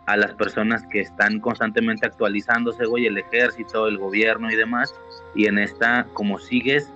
a 0.07 0.17
las 0.17 0.35
personas 0.35 0.87
que 0.93 1.01
están 1.01 1.41
constantemente 1.41 2.07
actualizándose, 2.07 2.85
güey, 2.85 3.07
el 3.07 3.19
ejército, 3.19 3.89
el 3.89 3.99
gobierno 3.99 4.53
y 4.53 4.55
demás. 4.55 4.95
Y 5.35 5.47
en 5.47 5.59
esta, 5.59 6.07
como 6.13 6.39
sigues 6.39 6.93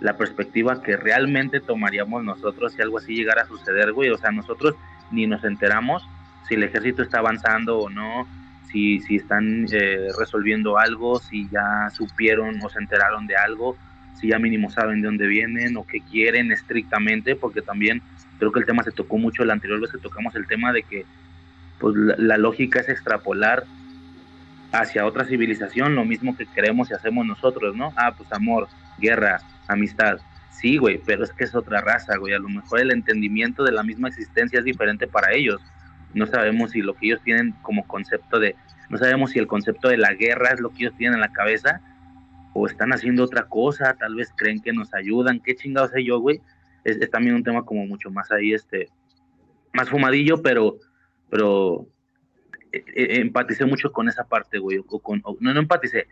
la 0.00 0.16
perspectiva 0.16 0.82
que 0.82 0.96
realmente 0.96 1.60
tomaríamos 1.60 2.24
nosotros 2.24 2.72
si 2.72 2.82
algo 2.82 2.98
así 2.98 3.14
llegara 3.14 3.42
a 3.42 3.46
suceder, 3.46 3.92
güey. 3.92 4.10
O 4.10 4.18
sea, 4.18 4.30
nosotros 4.30 4.74
ni 5.10 5.26
nos 5.26 5.44
enteramos 5.44 6.06
si 6.48 6.54
el 6.54 6.62
ejército 6.62 7.02
está 7.02 7.18
avanzando 7.18 7.78
o 7.78 7.90
no, 7.90 8.26
si, 8.70 9.00
si 9.00 9.16
están 9.16 9.66
eh, 9.70 10.08
resolviendo 10.18 10.78
algo, 10.78 11.18
si 11.18 11.48
ya 11.50 11.90
supieron 11.90 12.58
o 12.62 12.68
se 12.68 12.78
enteraron 12.78 13.26
de 13.26 13.36
algo, 13.36 13.76
si 14.18 14.28
ya 14.28 14.38
mínimo 14.38 14.70
saben 14.70 15.02
de 15.02 15.08
dónde 15.08 15.26
vienen 15.26 15.76
o 15.76 15.86
qué 15.86 16.00
quieren 16.00 16.50
estrictamente, 16.50 17.36
porque 17.36 17.62
también 17.62 18.02
creo 18.38 18.50
que 18.50 18.60
el 18.60 18.66
tema 18.66 18.82
se 18.82 18.92
tocó 18.92 19.18
mucho 19.18 19.44
la 19.44 19.52
anterior 19.52 19.80
vez 19.80 19.92
que 19.92 19.98
tocamos 19.98 20.34
el 20.36 20.46
tema 20.46 20.72
de 20.72 20.82
que 20.82 21.04
pues 21.78 21.94
la, 21.94 22.14
la 22.18 22.38
lógica 22.38 22.80
es 22.80 22.88
extrapolar 22.88 23.64
hacia 24.72 25.06
otra 25.06 25.24
civilización 25.24 25.94
lo 25.94 26.04
mismo 26.04 26.36
que 26.36 26.46
queremos 26.46 26.90
y 26.90 26.94
hacemos 26.94 27.26
nosotros, 27.26 27.76
¿no? 27.76 27.92
Ah, 27.96 28.12
pues 28.16 28.30
amor, 28.32 28.68
guerra, 28.98 29.40
amistad. 29.68 30.18
Sí, 30.50 30.76
güey, 30.76 31.00
pero 31.06 31.22
es 31.22 31.32
que 31.32 31.44
es 31.44 31.54
otra 31.54 31.80
raza, 31.80 32.16
güey. 32.16 32.34
A 32.34 32.38
lo 32.38 32.48
mejor 32.48 32.80
el 32.80 32.90
entendimiento 32.90 33.62
de 33.62 33.72
la 33.72 33.82
misma 33.84 34.08
existencia 34.08 34.58
es 34.58 34.64
diferente 34.64 35.06
para 35.06 35.32
ellos. 35.32 35.60
No 36.14 36.26
sabemos 36.26 36.72
si 36.72 36.80
lo 36.80 36.94
que 36.94 37.06
ellos 37.06 37.20
tienen 37.22 37.52
como 37.62 37.86
concepto 37.86 38.40
de, 38.40 38.56
no 38.88 38.98
sabemos 38.98 39.30
si 39.30 39.38
el 39.38 39.46
concepto 39.46 39.88
de 39.88 39.98
la 39.98 40.14
guerra 40.14 40.50
es 40.50 40.60
lo 40.60 40.70
que 40.70 40.84
ellos 40.84 40.96
tienen 40.96 41.14
en 41.14 41.20
la 41.20 41.32
cabeza 41.32 41.80
o 42.54 42.66
están 42.66 42.92
haciendo 42.92 43.22
otra 43.22 43.44
cosa, 43.44 43.94
tal 43.94 44.16
vez 44.16 44.32
creen 44.34 44.60
que 44.60 44.72
nos 44.72 44.92
ayudan, 44.94 45.38
qué 45.40 45.54
chingados 45.54 45.90
sé 45.92 46.02
yo, 46.02 46.18
güey. 46.18 46.40
Es, 46.82 46.98
también 47.10 47.36
un 47.36 47.44
tema 47.44 47.64
como 47.64 47.86
mucho 47.86 48.10
más 48.10 48.32
ahí, 48.32 48.52
este, 48.54 48.88
más 49.72 49.90
fumadillo, 49.90 50.42
pero, 50.42 50.78
pero 51.30 51.86
eh, 52.72 52.82
eh, 52.96 53.20
empaticé 53.20 53.64
mucho 53.64 53.92
con 53.92 54.08
esa 54.08 54.24
parte, 54.24 54.58
güey. 54.58 54.78
O 54.88 54.98
con, 54.98 55.20
o- 55.24 55.36
no, 55.40 55.52
no 55.52 55.60
empaticé. 55.60 56.06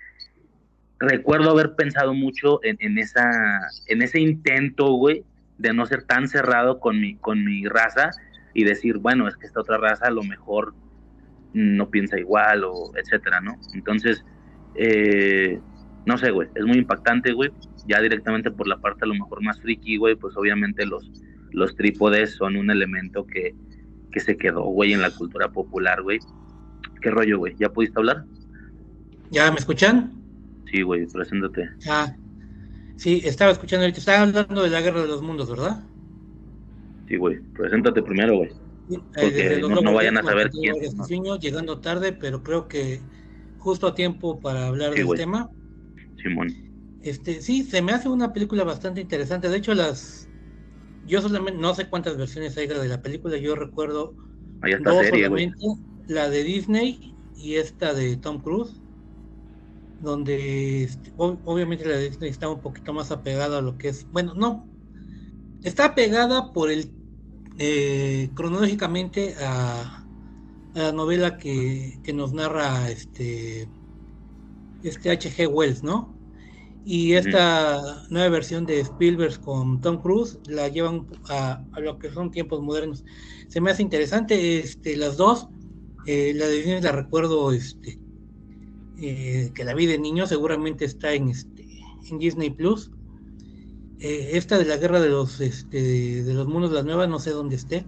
Recuerdo 0.98 1.50
haber 1.50 1.74
pensado 1.74 2.14
mucho 2.14 2.60
en, 2.64 2.76
en 2.80 2.98
esa, 2.98 3.30
en 3.86 4.02
ese 4.02 4.20
intento, 4.20 4.92
güey, 4.92 5.24
de 5.58 5.72
no 5.72 5.86
ser 5.86 6.02
tan 6.04 6.28
cerrado 6.28 6.80
con 6.80 7.00
mi, 7.00 7.16
con 7.16 7.44
mi 7.44 7.66
raza 7.66 8.10
y 8.54 8.64
decir, 8.64 8.98
bueno, 8.98 9.28
es 9.28 9.36
que 9.36 9.46
esta 9.46 9.60
otra 9.60 9.76
raza 9.76 10.06
a 10.06 10.10
lo 10.10 10.22
mejor 10.22 10.74
no 11.52 11.90
piensa 11.90 12.18
igual 12.18 12.64
o 12.64 12.92
etcétera, 12.96 13.40
¿no? 13.40 13.58
Entonces, 13.74 14.24
eh, 14.74 15.60
no 16.06 16.18
sé, 16.18 16.30
güey, 16.30 16.48
es 16.54 16.64
muy 16.64 16.78
impactante, 16.78 17.32
güey. 17.32 17.50
Ya 17.86 18.00
directamente 18.00 18.50
por 18.50 18.66
la 18.66 18.78
parte 18.78 19.04
a 19.04 19.08
lo 19.08 19.14
mejor 19.14 19.42
más 19.42 19.60
friki, 19.60 19.96
güey, 19.96 20.16
pues 20.16 20.36
obviamente 20.36 20.86
los, 20.86 21.10
los 21.52 21.74
trípodes 21.76 22.34
son 22.34 22.56
un 22.56 22.70
elemento 22.70 23.26
que, 23.26 23.54
que 24.10 24.20
se 24.20 24.36
quedó, 24.36 24.64
güey, 24.64 24.92
en 24.92 25.02
la 25.02 25.10
cultura 25.10 25.48
popular, 25.48 26.02
güey. 26.02 26.18
¿Qué 27.00 27.10
rollo, 27.10 27.38
güey? 27.38 27.54
¿Ya 27.58 27.68
pudiste 27.70 27.98
hablar? 27.98 28.24
¿Ya 29.30 29.50
me 29.50 29.58
escuchan? 29.58 30.12
Sí, 30.70 30.82
güey, 30.82 31.06
preséntate. 31.06 31.70
Ah, 31.86 32.18
sí, 32.96 33.22
estaba 33.24 33.52
escuchando 33.52 33.84
ahorita. 33.84 34.00
Estaban 34.00 34.30
hablando 34.30 34.62
de 34.64 34.70
la 34.70 34.80
guerra 34.82 35.02
de 35.02 35.08
los 35.08 35.22
mundos, 35.22 35.50
¿verdad? 35.50 35.90
Sí, 37.08 37.16
güey, 37.16 37.40
preséntate 37.54 38.02
primero, 38.02 38.36
güey. 38.36 38.50
Sí, 38.88 38.96
Porque 39.12 39.56
los 39.58 39.70
no- 39.70 39.92
vayan 39.94 40.16
a 40.18 40.22
saber 40.22 40.50
quién. 40.50 40.74
Quiñones, 41.06 41.40
llegando 41.40 41.80
tarde, 41.80 42.12
pero 42.12 42.42
creo 42.42 42.68
que 42.68 43.08
justo 43.56 43.88
a 43.88 43.94
tiempo 43.94 44.40
para 44.40 44.66
hablar 44.68 44.92
Sí, 44.94 45.00
del 45.02 45.14
tema. 45.14 45.50
Simón. 46.22 46.48
Este, 47.00 47.40
sí, 47.42 47.62
se 47.64 47.82
me 47.82 47.92
hace 47.92 48.08
una 48.08 48.32
película 48.32 48.64
bastante 48.64 49.00
interesante. 49.00 49.48
De 49.48 49.58
hecho, 49.58 49.74
las 49.74 50.30
yo 51.02 51.22
solamente 51.22 51.60
no 51.60 51.74
sé 51.74 51.88
cuántas 51.90 52.16
versiones 52.18 52.56
hay 52.58 52.66
de 52.68 52.88
la 52.88 53.02
película, 53.02 53.38
yo 53.38 53.56
recuerdo 53.56 54.16
Ahí 54.60 54.72
está 54.72 54.90
dos 54.90 55.06
serie, 55.06 55.28
la 56.06 56.30
de 56.30 56.44
Disney 56.44 57.18
y 57.34 57.56
esta 57.56 57.94
de 57.94 58.16
Tom 58.18 58.42
Cruise, 58.42 58.82
donde 59.98 60.84
este, 60.84 61.12
ob- 61.16 61.42
obviamente 61.44 61.84
la 61.86 61.98
Disney 61.98 62.30
está 62.30 62.48
un 62.48 62.62
poquito 62.62 62.92
más 62.92 63.10
apegada 63.12 63.58
a 63.58 63.62
lo 63.62 63.78
que 63.78 63.88
es, 63.88 64.08
bueno, 64.10 64.34
no, 64.34 64.70
está 65.62 65.86
apegada 65.86 66.52
por 66.52 66.70
el 66.70 66.94
eh, 67.58 68.32
cronológicamente 68.34 69.36
a, 69.40 69.82
a 70.74 70.80
la 70.80 70.92
novela 70.92 71.38
que, 71.38 72.00
que 72.04 72.12
nos 72.14 72.32
narra 72.34 72.90
este 72.90 73.72
este 74.82 75.10
H.G. 75.10 75.46
Wells, 75.46 75.82
¿no? 75.82 76.18
Y 76.84 77.14
esta 77.14 78.04
nueva 78.10 78.30
versión 78.30 78.66
de 78.66 78.80
Spielberg 78.80 79.40
con 79.40 79.80
Tom 79.80 80.00
Cruise 80.02 80.38
la 80.46 80.68
llevan 80.68 81.08
a, 81.28 81.66
a 81.72 81.80
lo 81.80 81.98
que 81.98 82.10
son 82.12 82.30
tiempos 82.30 82.62
modernos. 82.62 83.04
Se 83.48 83.60
me 83.60 83.70
hace 83.72 83.82
interesante 83.82 84.60
este, 84.60 84.96
las 84.96 85.16
dos. 85.18 85.48
Eh, 86.06 86.32
la 86.34 86.46
de 86.48 86.56
Disney 86.58 86.82
la 86.82 86.92
recuerdo 86.92 87.52
este, 87.52 88.00
eh, 88.98 89.50
que 89.54 89.64
la 89.64 89.74
vi 89.74 89.86
de 89.86 89.98
niño, 89.98 90.26
seguramente 90.26 90.84
está 90.84 91.12
en, 91.12 91.28
este, 91.28 91.64
en 92.10 92.18
Disney 92.18 92.50
Plus. 92.50 92.90
Eh, 93.98 94.30
esta 94.32 94.58
de 94.58 94.64
la 94.64 94.76
guerra 94.76 95.00
de 95.00 95.08
los, 95.08 95.40
este, 95.40 96.22
de 96.22 96.34
los 96.34 96.46
mundos, 96.46 96.72
las 96.72 96.84
nuevas, 96.84 97.08
no 97.08 97.18
sé 97.18 97.30
dónde 97.30 97.56
esté. 97.56 97.84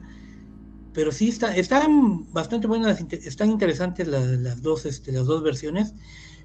Pero 0.93 1.13
sí 1.13 1.29
está, 1.29 1.57
están 1.57 2.33
bastante 2.33 2.67
buenas, 2.67 3.01
están 3.01 3.51
interesantes 3.51 4.09
las, 4.09 4.27
las 4.27 4.63
dos, 4.63 4.87
este, 4.87 5.13
las 5.13 5.27
dos 5.27 5.43
versiones. 5.43 5.95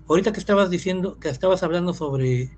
Ahorita 0.07 0.31
que 0.33 0.39
estabas 0.39 0.69
diciendo, 0.69 1.17
que 1.19 1.29
estabas 1.29 1.63
hablando 1.63 1.93
sobre, 1.93 2.55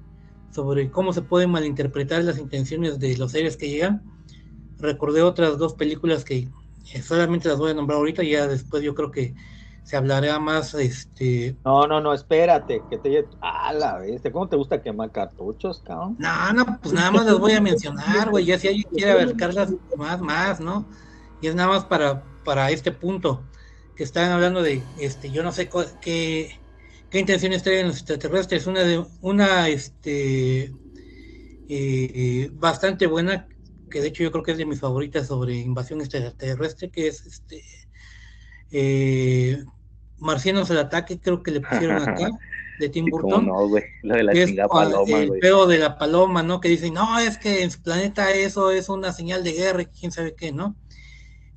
sobre 0.52 0.90
cómo 0.90 1.14
se 1.14 1.22
pueden 1.22 1.52
malinterpretar 1.52 2.23
las 2.23 2.40
intenciones 2.40 2.99
de 2.99 3.18
los 3.18 3.32
seres 3.32 3.56
que 3.56 3.69
llegan, 3.69 4.03
recordé 4.77 5.22
otras 5.22 5.57
dos 5.57 5.73
películas 5.73 6.26
que 6.26 6.49
eh, 6.94 7.02
solamente 7.02 7.49
las 7.49 7.57
voy 7.57 7.72
a 7.72 7.76
nombrar 7.76 7.99
ahorita, 7.99 8.23
ya 8.23 8.48
después 8.48 8.84
yo 8.84 8.95
creo 8.95 9.11
que 9.11 9.34
se 9.86 9.95
hablará 9.98 10.40
más, 10.40 10.74
este, 10.74 11.56
No, 11.64 11.86
no, 11.86 12.02
no, 12.02 12.12
espérate, 12.12 12.82
que 12.90 12.98
te. 12.98 13.24
Ah, 13.40 13.72
la 13.72 13.99
bestia, 13.99 14.32
¿cómo 14.32 14.49
te 14.49 14.56
gusta 14.56 14.82
quemar 14.82 15.12
cartuchos, 15.12 15.84
cabrón? 15.86 16.16
no, 16.18 16.53
no, 16.53 16.80
pues 16.82 16.91
nada 16.91 17.12
más 17.12 17.26
las 17.28 17.38
voy 17.38 17.52
a 17.52 17.62
mencionar, 17.62 18.32
güey, 18.32 18.45
ya 18.45 18.57
si 18.57 18.68
alguien 18.68 18.88
quiere 18.91 19.12
abarcarlas 19.12 19.72
más, 19.95 20.20
más, 20.22 20.60
¿no? 20.60 20.90
Y 21.40 21.48
es 21.48 21.53
nada 21.53 21.70
más 21.70 21.86
para, 21.86 22.24
para 22.44 22.72
este 22.72 22.91
punto, 22.91 23.44
que 23.95 24.03
están 24.03 24.32
hablando 24.32 24.64
de, 24.64 24.82
este, 24.99 25.30
yo 25.30 25.44
no 25.44 25.52
sé 25.52 25.70
qué, 26.02 26.60
qué 27.12 27.20
intenciones 27.20 27.62
traen 27.62 27.86
los 27.88 27.98
extraterrestres, 27.98 28.66
una 28.66 28.82
de, 28.82 29.06
una, 29.22 29.70
este, 29.70 30.74
eh, 31.70 32.49
bastante 32.53 33.06
buena, 33.06 33.48
que 33.91 34.02
de 34.02 34.07
hecho 34.07 34.24
yo 34.24 34.32
creo 34.32 34.44
que 34.44 34.53
es 34.53 34.57
de 34.57 34.66
mis 34.66 34.80
favoritas 34.80 35.28
sobre 35.28 35.57
invasión 35.57 36.02
extraterrestre, 36.02 36.90
que 36.90 37.07
es, 37.07 37.24
este, 37.28 37.62
eh, 38.72 39.64
Marcianos 40.18 40.72
al 40.72 40.80
ataque, 40.80 41.20
creo 41.20 41.44
que 41.44 41.52
le 41.52 41.62
pusieron 41.62 42.02
acá, 42.02 42.30
de 42.80 42.90
Tim 42.90 43.06
Sí, 43.06 43.12
Burton. 43.12 43.46
no, 43.46 43.68
güey. 43.68 43.84
Lo 44.04 44.16
de 44.16 44.24
la 44.24 44.32
es 44.34 44.52
paloma, 44.70 45.20
el 45.20 45.32
pedo 45.40 45.68
de 45.68 45.78
la 45.78 45.98
paloma, 45.98 46.44
¿no? 46.44 46.60
Que 46.60 46.70
dicen, 46.70 46.94
no, 46.94 47.20
es 47.20 47.38
que 47.38 47.64
en 47.64 47.72
su 47.72 47.82
planeta 47.82 48.32
eso 48.32 48.72
es 48.72 48.90
una 48.90 49.12
señal 49.12 49.44
de 49.44 49.54
guerra 49.54 49.82
y 49.84 49.86
quién 49.88 50.12
sabe 50.12 50.36
qué, 50.36 50.52
¿no? 50.52 50.76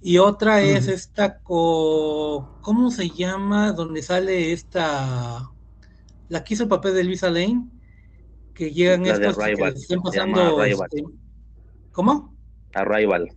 Y 0.01 0.19
otra 0.19 0.61
es 0.63 0.87
esta, 0.87 1.41
co... 1.41 2.59
¿cómo 2.61 2.91
se 2.91 3.11
llama? 3.11 3.73
Donde 3.73 4.03
sale 4.03 4.53
esta, 4.53 5.51
la 6.29 6.45
que 6.45 6.55
hizo 6.55 6.65
el 6.65 6.69
papel 6.69 6.95
de 6.95 7.05
Luisa 7.05 7.31
Lane, 7.31 7.69
que 8.55 8.71
llegan 8.71 9.05
La 9.05 9.15
estos 9.15 9.37
que 9.37 9.53
están 9.53 10.03
pasando, 10.03 10.63
este, 10.63 11.05
¿cómo? 11.93 12.37
Arrival. 12.75 13.29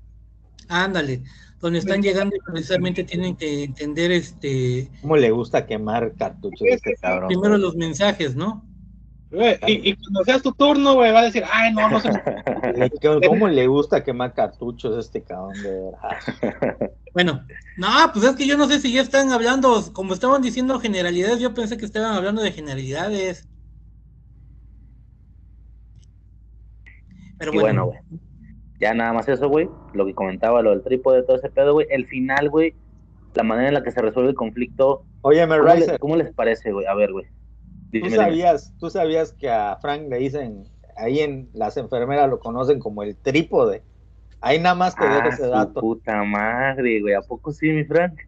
Ándale, 0.67 1.23
donde 1.61 1.79
están 1.79 2.01
llegando 2.01 2.35
y 2.35 2.39
precisamente 2.39 3.03
tienen 3.03 3.35
que 3.35 3.63
entender 3.63 4.11
este 4.11 4.89
¿Cómo 5.01 5.15
le 5.15 5.31
gusta 5.31 5.65
quemar 5.65 6.13
cartuchos 6.15 6.61
a 6.61 6.73
este 6.75 6.95
cabrón? 6.95 7.27
primero 7.29 7.57
los 7.57 7.75
mensajes, 7.75 8.35
¿no? 8.35 8.65
Güey, 9.29 9.57
Y, 9.67 9.91
y 9.91 9.95
cuando 9.95 10.23
sea 10.25 10.39
tu 10.39 10.51
turno, 10.51 10.95
güey, 10.95 11.11
va 11.13 11.21
a 11.21 11.23
decir, 11.25 11.43
ay, 11.49 11.73
no, 11.73 11.87
no 11.89 11.99
se. 12.01 12.09
Le- 12.09 12.89
¿Cómo 13.27 13.47
le 13.47 13.67
gusta 13.67 14.03
quemar 14.03 14.33
cartuchos 14.33 14.97
a 14.97 14.99
este 14.99 15.23
cabrón, 15.23 15.53
de 15.63 15.69
verdad? 15.71 16.91
Bueno, 17.13 17.45
no, 17.77 17.87
pues 18.13 18.23
es 18.25 18.35
que 18.37 18.47
yo 18.47 18.55
no 18.57 18.67
sé 18.67 18.79
si 18.79 18.93
ya 18.93 19.01
están 19.01 19.31
hablando, 19.33 19.91
como 19.93 20.13
estaban 20.13 20.41
diciendo 20.41 20.79
generalidades, 20.79 21.39
yo 21.39 21.53
pensé 21.53 21.77
que 21.77 21.85
estaban 21.85 22.13
hablando 22.15 22.41
de 22.41 22.53
generalidades. 22.53 23.49
Pero 27.37 27.51
bueno. 27.53 27.91
Ya 28.81 28.93
nada 28.95 29.13
más 29.13 29.29
eso, 29.29 29.47
güey. 29.47 29.69
Lo 29.93 30.05
que 30.07 30.15
comentaba, 30.15 30.61
lo 30.63 30.71
del 30.71 30.81
trípode, 30.81 31.21
todo 31.23 31.37
ese 31.37 31.49
pedo, 31.49 31.73
güey. 31.73 31.85
El 31.91 32.07
final, 32.07 32.49
güey. 32.49 32.75
La 33.35 33.43
manera 33.43 33.67
en 33.67 33.75
la 33.75 33.83
que 33.83 33.91
se 33.91 34.01
resuelve 34.01 34.31
el 34.31 34.35
conflicto. 34.35 35.05
Óyeme, 35.21 35.57
¿Cómo, 35.59 35.69
le- 35.69 35.75
Riser, 35.75 35.99
cómo 35.99 36.15
les 36.15 36.33
parece, 36.33 36.71
güey? 36.71 36.87
A 36.87 36.95
ver, 36.95 37.11
güey. 37.11 37.25
¿tú 37.91 38.09
sabías, 38.09 38.73
tú 38.79 38.89
sabías 38.89 39.33
que 39.33 39.49
a 39.49 39.77
Frank 39.81 40.03
le 40.09 40.17
dicen, 40.17 40.63
ahí 40.97 41.19
en 41.19 41.49
las 41.53 41.77
enfermeras 41.77 42.27
lo 42.29 42.39
conocen 42.39 42.79
como 42.79 43.03
el 43.03 43.15
trípode. 43.17 43.83
Ahí 44.39 44.57
nada 44.59 44.73
más 44.73 44.95
te 44.95 45.05
dejo 45.07 45.21
Ah, 45.25 45.27
ese 45.29 45.43
su 45.43 45.49
dato. 45.51 45.79
puta 45.79 46.23
madre, 46.23 47.01
güey. 47.01 47.13
¿A 47.13 47.21
poco 47.21 47.51
sí, 47.51 47.69
mi 47.69 47.83
Frank? 47.83 48.19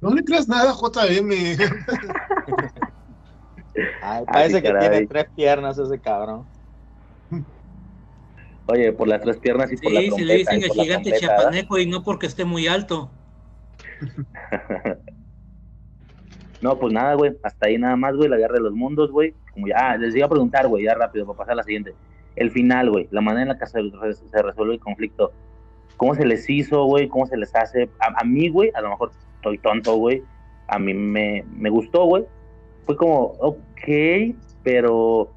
No 0.00 0.10
le 0.14 0.24
creas 0.24 0.48
nada, 0.48 0.72
JM. 0.72 1.30
Ay, 3.76 3.86
Ah, 4.02 4.22
parece 4.26 4.62
que 4.62 4.72
tiene 4.72 5.06
tres 5.06 5.26
piernas 5.34 5.78
ese 5.78 6.00
cabrón. 6.00 6.48
Oye, 8.68 8.92
por 8.92 9.08
las 9.08 9.20
tres 9.20 9.38
piernas 9.38 9.72
y 9.72 9.76
por 9.76 9.92
la 9.92 10.00
sí, 10.00 10.06
se 10.06 10.16
trompeta. 10.16 10.32
le 10.32 10.38
dicen 10.38 10.62
el 10.62 10.70
gigante 10.70 11.10
trompeta, 11.10 11.26
¿verdad? 11.26 11.38
chiapaneco 11.50 11.78
y 11.78 11.86
no 11.86 12.02
porque 12.02 12.26
esté 12.26 12.44
muy 12.44 12.66
alto. 12.66 13.10
No, 16.62 16.78
pues 16.78 16.92
nada, 16.92 17.14
güey. 17.14 17.32
Hasta 17.42 17.66
ahí 17.66 17.78
nada 17.78 17.96
más, 17.96 18.16
güey. 18.16 18.28
La 18.28 18.38
guerra 18.38 18.54
de 18.54 18.60
los 18.60 18.72
mundos, 18.72 19.10
güey. 19.10 19.34
Como 19.52 19.68
ya, 19.68 19.76
ah, 19.78 19.96
les 19.96 20.16
iba 20.16 20.26
a 20.26 20.30
preguntar, 20.30 20.66
güey, 20.68 20.84
ya 20.84 20.94
rápido, 20.94 21.26
para 21.26 21.38
pasar 21.38 21.52
a 21.52 21.56
la 21.56 21.62
siguiente. 21.62 21.94
El 22.34 22.50
final, 22.50 22.90
güey. 22.90 23.08
La 23.10 23.20
manera 23.20 23.42
en 23.42 23.48
la 23.48 23.58
que 23.58 23.66
se, 23.66 23.80
se 24.30 24.42
resuelve 24.42 24.74
el 24.74 24.80
conflicto. 24.80 25.32
¿Cómo 25.96 26.14
se 26.14 26.26
les 26.26 26.48
hizo, 26.48 26.84
güey? 26.84 27.08
¿Cómo 27.08 27.26
se 27.26 27.36
les 27.36 27.54
hace? 27.54 27.88
A, 28.00 28.20
a 28.20 28.24
mí, 28.24 28.48
güey, 28.48 28.70
a 28.74 28.80
lo 28.80 28.90
mejor 28.90 29.12
estoy 29.36 29.58
tonto, 29.58 29.96
güey. 29.96 30.22
A 30.68 30.78
mí 30.78 30.92
me, 30.92 31.44
me 31.56 31.70
gustó, 31.70 32.04
güey. 32.06 32.24
Fue 32.84 32.96
como, 32.96 33.34
ok, 33.38 34.34
pero 34.62 35.32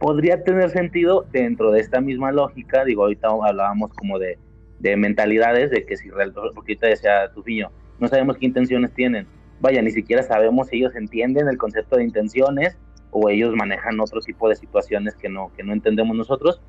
podría 0.00 0.42
tener 0.42 0.70
sentido 0.70 1.26
dentro 1.30 1.70
de 1.70 1.80
esta 1.80 2.00
misma 2.00 2.32
lógica. 2.32 2.84
Digo, 2.84 3.02
ahorita 3.02 3.28
hablábamos 3.28 3.92
como 3.92 4.18
de, 4.18 4.38
de 4.80 4.96
mentalidades, 4.96 5.70
de 5.70 5.84
que 5.84 5.96
si, 5.96 6.08
porque 6.08 6.72
ahorita 6.72 6.86
decía 6.88 7.30
Tufiño, 7.32 7.70
no 8.00 8.08
sabemos 8.08 8.38
qué 8.38 8.46
intenciones 8.46 8.92
tienen. 8.94 9.26
Vaya, 9.60 9.82
ni 9.82 9.90
siquiera 9.90 10.22
sabemos 10.22 10.68
si 10.68 10.78
ellos 10.78 10.96
entienden 10.96 11.48
el 11.48 11.58
concepto 11.58 11.96
de 11.96 12.04
intenciones 12.04 12.78
o 13.10 13.28
ellos 13.28 13.54
manejan 13.54 14.00
otro 14.00 14.20
tipo 14.20 14.48
de 14.48 14.56
situaciones 14.56 15.14
que 15.16 15.28
no, 15.28 15.52
que 15.54 15.62
no 15.62 15.74
entendemos 15.74 16.16
nosotros. 16.16 16.62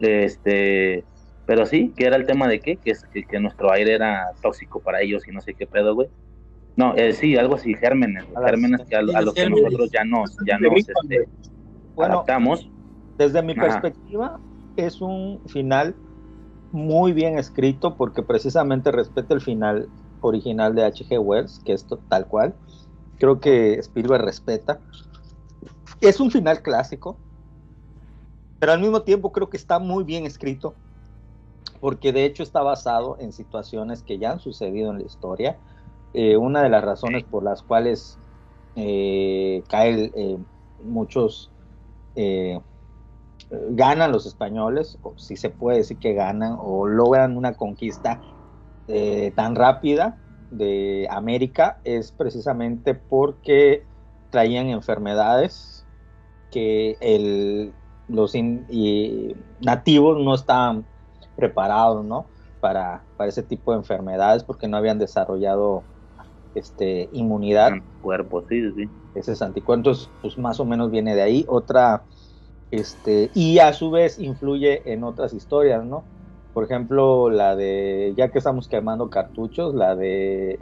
Este, 0.00 1.02
pero 1.46 1.64
sí, 1.64 1.94
que 1.96 2.04
era 2.04 2.16
el 2.16 2.26
tema 2.26 2.46
de 2.46 2.60
qué, 2.60 2.76
que, 2.76 2.90
es, 2.90 3.04
que, 3.04 3.24
que 3.24 3.40
nuestro 3.40 3.72
aire 3.72 3.94
era 3.94 4.32
tóxico 4.42 4.80
para 4.80 5.00
ellos 5.00 5.26
y 5.26 5.32
no 5.32 5.40
sé 5.40 5.54
qué 5.54 5.66
pedo, 5.66 5.94
güey. 5.94 6.08
No, 6.76 6.94
eh, 6.94 7.14
sí, 7.14 7.38
algo 7.38 7.54
así, 7.54 7.72
gérmenes, 7.74 8.26
gérmenes 8.44 8.82
que 8.86 8.96
a, 8.96 8.98
a 8.98 9.22
los 9.22 9.32
que 9.32 9.48
nosotros 9.48 9.90
ya 9.90 10.04
nos, 10.04 10.36
ya 10.44 10.58
nos 10.58 10.76
este, 10.76 11.26
Bueno, 11.96 12.14
adaptamos. 12.14 12.70
Desde 13.18 13.42
mi 13.42 13.54
Ajá. 13.54 13.62
perspectiva, 13.62 14.40
es 14.76 15.00
un 15.00 15.40
final 15.46 15.96
muy 16.70 17.12
bien 17.12 17.38
escrito 17.38 17.96
porque 17.96 18.22
precisamente 18.22 18.92
respeta 18.92 19.34
el 19.34 19.40
final 19.40 19.88
original 20.20 20.74
de 20.74 20.84
H.G. 20.84 21.18
Wells, 21.18 21.60
que 21.64 21.72
es 21.72 21.86
tal 22.08 22.28
cual. 22.28 22.54
Creo 23.18 23.40
que 23.40 23.74
Spielberg 23.78 24.22
respeta. 24.22 24.80
Es 26.00 26.20
un 26.20 26.30
final 26.30 26.62
clásico, 26.62 27.18
pero 28.58 28.72
al 28.72 28.80
mismo 28.80 29.00
tiempo 29.00 29.32
creo 29.32 29.48
que 29.48 29.56
está 29.56 29.78
muy 29.78 30.04
bien 30.04 30.26
escrito 30.26 30.76
porque 31.80 32.12
de 32.12 32.24
hecho 32.24 32.42
está 32.42 32.62
basado 32.62 33.16
en 33.20 33.32
situaciones 33.32 34.02
que 34.02 34.18
ya 34.18 34.32
han 34.32 34.40
sucedido 34.40 34.90
en 34.90 34.98
la 34.98 35.04
historia. 35.04 35.58
Eh, 36.12 36.36
una 36.36 36.62
de 36.62 36.68
las 36.68 36.84
razones 36.84 37.24
por 37.24 37.42
las 37.42 37.62
cuales 37.62 38.18
eh, 38.74 39.62
cae 39.68 40.10
eh, 40.14 40.38
muchos 40.82 41.50
eh, 42.16 42.58
ganan 43.50 44.12
los 44.12 44.26
españoles, 44.26 44.98
o 45.02 45.16
si 45.16 45.36
se 45.36 45.50
puede 45.50 45.78
decir 45.78 45.98
que 45.98 46.14
ganan, 46.14 46.56
o 46.58 46.86
logran 46.86 47.36
una 47.36 47.54
conquista 47.54 48.20
eh, 48.88 49.32
tan 49.36 49.54
rápida 49.54 50.16
de 50.50 51.06
América, 51.10 51.78
es 51.84 52.12
precisamente 52.12 52.94
porque 52.94 53.84
traían 54.30 54.68
enfermedades 54.68 55.84
que 56.50 57.72
los 58.08 58.32
nativos 59.60 60.24
no 60.24 60.34
estaban 60.34 60.84
preparados 61.36 62.04
¿no? 62.04 62.26
Para, 62.60 63.02
para 63.16 63.28
ese 63.28 63.42
tipo 63.42 63.72
de 63.72 63.78
enfermedades 63.78 64.42
porque 64.42 64.66
no 64.66 64.76
habían 64.76 64.98
desarrollado 64.98 65.82
este, 66.56 67.08
inmunidad. 67.12 67.72
Cuerpo, 68.00 68.44
sí, 68.48 68.62
sí. 68.72 68.90
Ese 69.14 69.32
anticuerpos, 69.44 70.12
pues 70.20 70.36
más 70.38 70.58
o 70.60 70.64
menos 70.64 70.90
viene 70.90 71.14
de 71.14 71.22
ahí. 71.22 71.44
Otra, 71.48 72.06
este, 72.70 73.30
y 73.34 73.58
a 73.58 73.72
su 73.72 73.90
vez 73.90 74.18
influye 74.18 74.92
en 74.92 75.04
otras 75.04 75.32
historias, 75.32 75.84
¿no? 75.84 76.06
Por 76.52 76.64
ejemplo, 76.64 77.30
la 77.30 77.54
de, 77.54 78.14
ya 78.16 78.30
que 78.30 78.38
estamos 78.38 78.68
quemando 78.68 79.10
cartuchos, 79.10 79.74
la 79.74 79.94
de, 79.94 80.58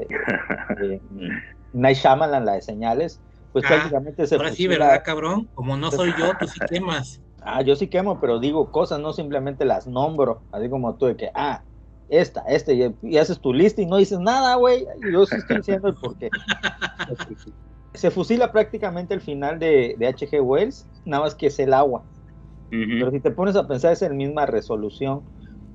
de 0.81 1.01
Night 1.73 1.97
Shyamalan, 1.97 2.45
la 2.45 2.55
de 2.55 2.63
señales, 2.63 3.23
pues 3.53 3.65
Ah, 3.65 3.69
prácticamente 3.69 4.27
se 4.27 4.35
Ahora 4.35 4.51
sí, 4.51 4.67
¿verdad, 4.67 5.03
cabrón? 5.05 5.49
Como 5.55 5.77
no 5.77 5.91
soy 5.93 6.13
yo, 6.19 6.33
tú 6.39 6.49
sí 6.49 6.61
quemas. 6.69 7.21
Ah, 7.47 7.63
yo 7.63 7.77
sí 7.77 7.89
quemo, 7.89 8.21
pero 8.21 8.39
digo 8.41 8.71
cosas, 8.71 9.01
no 9.01 9.13
simplemente 9.13 9.65
las 9.65 9.87
nombro, 9.87 10.45
así 10.51 10.69
como 10.71 10.97
tú 10.97 11.07
de 11.07 11.17
que, 11.17 11.31
ah, 11.35 11.65
esta, 12.09 12.43
este, 12.49 12.75
y, 12.75 12.97
y 13.03 13.19
haces 13.19 13.41
tu 13.41 13.53
lista 13.53 13.83
y 13.83 13.87
no 13.87 13.97
dices 13.97 14.19
nada, 14.21 14.57
güey, 14.57 14.87
yo 15.13 15.27
sí 15.27 15.39
estoy 15.39 15.59
diciendo 15.59 15.89
el 15.89 15.97
porqué. 15.97 16.35
Se 17.95 18.11
fusila 18.11 18.53
prácticamente 18.53 19.15
el 19.15 19.21
final 19.21 19.59
de, 19.59 19.97
de 19.99 20.07
H.G. 20.09 20.41
Wells, 20.43 20.89
nada 21.05 21.25
más 21.25 21.35
que 21.35 21.47
es 21.47 21.59
el 21.59 21.73
agua. 21.73 22.07
Pero 22.99 23.11
si 23.11 23.21
te 23.21 23.31
pones 23.31 23.57
a 23.57 23.67
pensar 23.69 23.93
es 23.93 24.03
la 24.03 24.11
misma 24.11 24.47
resolución 24.47 25.27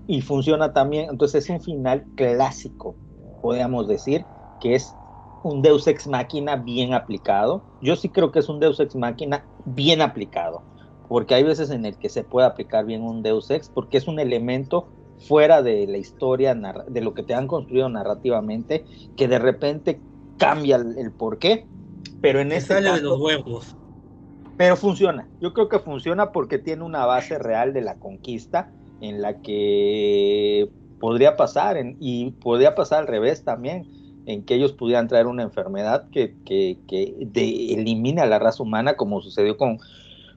y 0.07 0.21
funciona 0.21 0.73
también, 0.73 1.09
entonces 1.11 1.45
es 1.45 1.49
un 1.49 1.61
final 1.61 2.07
clásico, 2.15 2.99
podríamos 3.41 3.87
decir, 3.87 4.29
que 4.59 4.75
es 4.75 4.97
un 5.41 5.61
Deus 5.61 5.87
Ex 5.87 6.07
Máquina 6.07 6.55
bien 6.57 6.93
aplicado. 6.93 7.67
Yo 7.79 7.95
sí 7.95 8.11
creo 8.11 8.31
que 8.31 8.39
es 8.39 8.49
un 8.49 8.59
Deus 8.59 8.79
Ex 8.79 8.95
Máquina 8.95 9.49
bien 9.65 10.01
aplicado, 10.01 10.67
porque 11.07 11.35
hay 11.35 11.43
veces 11.43 11.69
en 11.71 11.85
el 11.85 11.97
que 11.97 12.09
se 12.09 12.23
puede 12.23 12.47
aplicar 12.47 12.85
bien 12.85 13.03
un 13.03 13.21
Deus 13.23 13.49
Ex, 13.49 13.69
porque 13.69 13.97
es 13.97 14.07
un 14.07 14.19
elemento 14.19 14.91
fuera 15.19 15.61
de 15.61 15.85
la 15.87 15.97
historia, 15.97 16.55
de 16.87 17.01
lo 17.01 17.13
que 17.13 17.23
te 17.23 17.33
han 17.33 17.47
construido 17.47 17.89
narrativamente, 17.89 18.85
que 19.15 19.27
de 19.27 19.39
repente 19.39 20.01
cambia 20.37 20.77
el, 20.77 20.97
el 20.97 21.11
porqué, 21.11 21.67
pero 22.21 22.39
en 22.39 22.51
este 22.51 22.75
sale 22.75 22.87
de 22.87 22.91
caso- 22.93 23.03
los 23.03 23.19
huevos. 23.19 23.75
pero 24.55 24.75
funciona. 24.75 25.29
Yo 25.39 25.53
creo 25.53 25.69
que 25.69 25.79
funciona 25.79 26.31
porque 26.31 26.57
tiene 26.59 26.83
una 26.83 27.05
base 27.05 27.37
real 27.39 27.73
de 27.73 27.81
la 27.81 27.95
conquista 27.99 28.73
en 28.99 29.21
la 29.21 29.39
que 29.41 30.71
podría 30.99 31.37
pasar 31.37 31.77
en- 31.77 31.95
y 31.99 32.31
podría 32.31 32.75
pasar 32.75 32.99
al 33.01 33.07
revés 33.07 33.43
también, 33.43 33.87
en 34.25 34.43
que 34.43 34.55
ellos 34.55 34.73
pudieran 34.73 35.07
traer 35.07 35.27
una 35.27 35.43
enfermedad 35.43 36.09
que, 36.11 36.37
que, 36.45 36.81
que 36.87 37.15
de- 37.19 37.73
elimine 37.73 38.21
a 38.21 38.25
la 38.25 38.39
raza 38.39 38.63
humana 38.63 38.95
como 38.95 39.21
sucedió 39.21 39.57
con, 39.57 39.79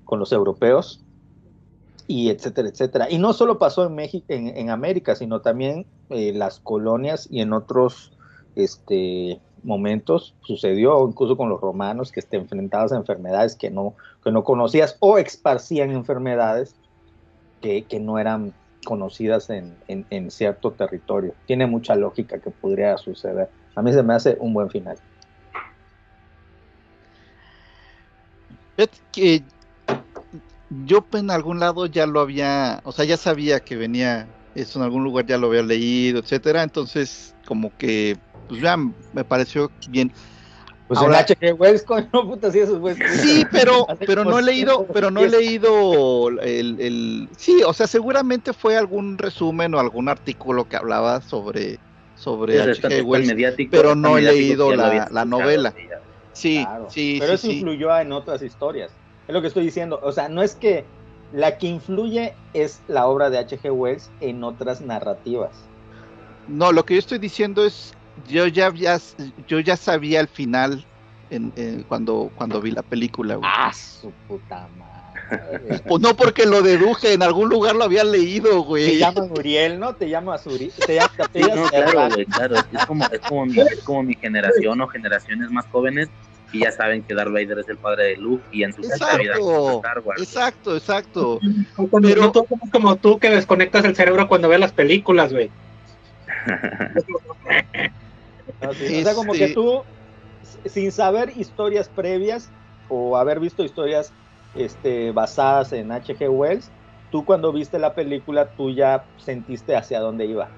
con 0.05 0.19
los 0.21 0.33
europeos 0.33 1.02
y 2.07 2.31
etcétera, 2.31 2.69
etcétera. 2.69 3.11
Y 3.11 3.19
no 3.19 3.33
solo 3.33 3.59
pasó 3.59 3.87
en 3.87 3.95
México, 3.95 4.27
en, 4.29 4.49
en 4.57 4.71
América, 4.71 5.15
sino 5.15 5.41
también 5.41 5.87
eh, 6.11 6.33
las 6.33 6.61
colonias 6.61 7.27
y 7.31 7.41
en 7.41 7.53
otros 7.53 8.13
este, 8.55 9.41
momentos 9.63 10.35
sucedió, 10.43 11.07
incluso 11.09 11.37
con 11.37 11.49
los 11.49 11.61
romanos, 11.61 12.13
que 12.13 12.23
te 12.23 12.37
enfrentabas 12.37 12.93
a 12.93 12.97
enfermedades 12.97 13.57
que 13.57 13.71
no, 13.71 13.95
que 14.23 14.31
no 14.31 14.45
conocías 14.45 14.97
o 15.01 15.19
esparcían 15.19 15.91
enfermedades 15.91 16.75
que, 17.61 17.85
que 17.85 18.01
no 18.01 18.19
eran 18.19 18.53
conocidas 18.85 19.49
en, 19.51 19.77
en- 19.89 20.31
cierto 20.31 20.73
territorio. 20.73 21.35
Tiene 21.47 21.67
mucha 21.67 21.95
lógica 21.95 22.41
que 22.41 22.51
podría 22.51 22.97
suceder. 22.99 23.49
A 23.77 23.83
mí 23.83 23.93
se 23.93 24.03
me 24.03 24.15
hace 24.15 24.37
un 24.41 24.53
buen 24.53 24.71
final. 24.71 24.99
Yo 30.85 31.07
en 31.15 31.31
algún 31.31 31.61
lado 31.61 31.87
ya 31.87 32.07
lo 32.07 32.21
había, 32.21 32.81
o 32.85 32.93
sea, 32.93 33.05
ya 33.05 33.17
sabía 33.17 33.61
que 33.61 33.77
venía 33.77 34.27
eso 34.55 34.79
en 34.79 34.85
algún 34.85 35.05
lugar 35.05 35.27
ya 35.27 35.39
lo 35.39 35.49
había 35.49 35.63
leído, 35.63 36.21
etcétera, 36.21 36.63
entonces 36.63 37.35
como 37.47 37.77
que 37.77 38.17
pues 38.49 38.61
ya 38.61 38.77
me 38.77 39.25
pareció 39.25 39.71
bien. 39.89 40.13
Pues 40.89 41.01
Ahora- 41.01 41.21
el 41.21 41.25
H.G. 41.25 41.55
Wells, 41.59 41.83
coño, 41.87 42.11
puta, 42.11 42.51
sí, 42.51 42.59
esos. 42.59 42.79
Sí, 43.23 43.47
pero 43.51 43.87
pero 44.07 44.25
no 44.25 44.39
he 44.39 44.43
leído, 44.43 44.87
pero 44.93 45.11
no 45.11 45.21
he 45.21 45.31
110. 45.31 45.41
leído 45.47 46.29
el, 46.41 46.81
el 46.81 47.29
sí, 47.37 47.63
o 47.65 47.73
sea, 47.73 47.87
seguramente 47.87 48.53
fue 48.53 48.77
algún 48.77 49.17
resumen 49.17 49.75
o 49.75 49.81
algún 49.81 50.09
artículo 50.09 50.69
que 50.69 50.77
hablaba 50.77 51.23
sobre 51.23 51.79
sobre 52.15 52.61
H.G. 52.61 53.03
Wells, 53.05 53.29
mediático, 53.29 53.71
pero 53.71 53.95
no 53.95 54.19
he 54.19 54.23
leído 54.23 54.75
la, 54.77 55.25
novela. 55.25 55.73
sí. 55.73 55.89
Sí, 56.35 56.65
Claro, 56.65 56.89
sí, 56.91 57.17
pero 57.21 57.33
sí, 57.33 57.35
eso 57.35 57.47
sí. 57.49 57.53
influyó 57.59 57.99
en 57.99 58.11
otras 58.13 58.41
historias. 58.43 58.91
Es 59.33 59.35
lo 59.35 59.41
que 59.41 59.49
estoy 59.49 59.65
diciendo. 59.65 59.99
O 60.03 60.13
sea, 60.13 60.29
no 60.29 60.43
es 60.43 60.55
que 60.55 60.85
la 61.33 61.57
que 61.57 61.67
influye 61.67 62.35
es 62.53 62.83
la 62.87 63.07
obra 63.07 63.31
de 63.31 63.39
H.G. 63.39 63.73
Wells 63.73 64.11
en 64.21 64.45
otras 64.45 64.83
narrativas. 64.83 65.65
No, 66.49 66.71
lo 66.71 66.85
que 66.85 66.93
yo 66.93 66.99
estoy 66.99 67.17
diciendo 67.17 67.65
es, 67.65 67.93
yo 68.29 68.47
ya 68.47 68.67
había, 68.67 69.01
yo 69.49 69.59
ya 69.61 69.79
sabía 69.79 70.21
el 70.21 70.29
final 70.29 70.85
en, 71.31 71.51
en- 71.57 71.83
cuando, 71.85 72.31
cuando 72.37 72.61
vi 72.61 72.73
la 72.73 72.83
película. 72.83 73.37
güey. 73.37 73.49
¡Ah, 73.51 73.73
su 73.73 74.13
puta 74.29 74.69
madre! 74.77 75.81
Pues 75.89 76.03
no 76.03 76.15
porque 76.15 76.45
lo 76.45 76.61
deduje, 76.61 77.15
en 77.15 77.23
algún 77.23 77.49
lugar 77.49 77.75
lo 77.75 77.85
había 77.85 78.05
leído, 78.05 78.51
Te 78.51 78.69
güey. 78.69 78.99
llaman 78.99 79.31
Uriel, 79.31 79.81
¿no? 79.81 79.95
Te 79.95 80.11
llamas 80.11 80.47
Uriel. 80.47 80.75
Te 80.87 80.97
llamas 80.97 81.13
te 81.33 81.43
Sí, 81.43 81.49
no, 81.55 81.69
claro, 81.71 82.09
güey, 82.15 82.27
claro. 82.27 82.57
Es 82.57 82.85
como, 82.87 83.07
es, 83.11 83.21
como 83.21 83.47
mi, 83.47 83.59
es 83.61 83.83
como 83.83 84.03
mi 84.03 84.15
generación 84.15 84.79
o 84.83 84.89
generaciones 84.89 85.51
más 85.51 85.65
jóvenes 85.69 86.11
y 86.53 86.61
ya 86.61 86.71
saben 86.73 87.03
que 87.03 87.15
Darth 87.15 87.33
Vader 87.33 87.59
es 87.59 87.69
el 87.69 87.79
padre 87.79 88.05
de 88.05 88.17
Luke 88.19 88.45
y 88.53 88.63
en 88.63 88.73
su 88.73 88.83
vida 88.83 88.95
Exacto, 88.95 89.71
Star 89.79 90.01
Wars. 90.01 90.23
exacto. 90.23 91.41
Cuando- 91.91 92.09
Pero- 92.09 92.33
no 92.35 92.71
como 92.71 92.97
tú 92.97 93.19
que 93.19 93.31
desconectas 93.31 93.85
el 93.85 93.97
cerebro 93.97 94.29
cuando 94.29 94.49
ves 94.49 94.61
las 94.61 94.73
películas, 94.73 95.33
güey. 95.33 95.51
Sí, 98.79 99.01
O 99.01 99.03
sea, 99.03 99.15
como 99.15 99.33
que 99.33 99.45
Este- 99.47 99.55
tú, 99.55 99.83
sin 100.67 100.93
saber 100.93 101.33
historias 101.37 101.89
previas 101.89 102.49
o 102.89 103.17
haber 103.17 103.41
visto 103.41 103.65
historias 103.65 104.13
este, 104.55 105.11
basadas 105.13 105.73
en 105.73 105.91
H.G. 105.91 106.29
Wells, 106.31 106.71
tú 107.11 107.25
cuando 107.25 107.53
viste 107.53 107.79
la 107.79 107.95
película, 107.95 108.47
tú 108.57 108.71
ya 108.71 109.05
sentiste 109.17 109.75
hacia 109.75 109.99
dónde 110.01 110.27
iba, 110.27 110.49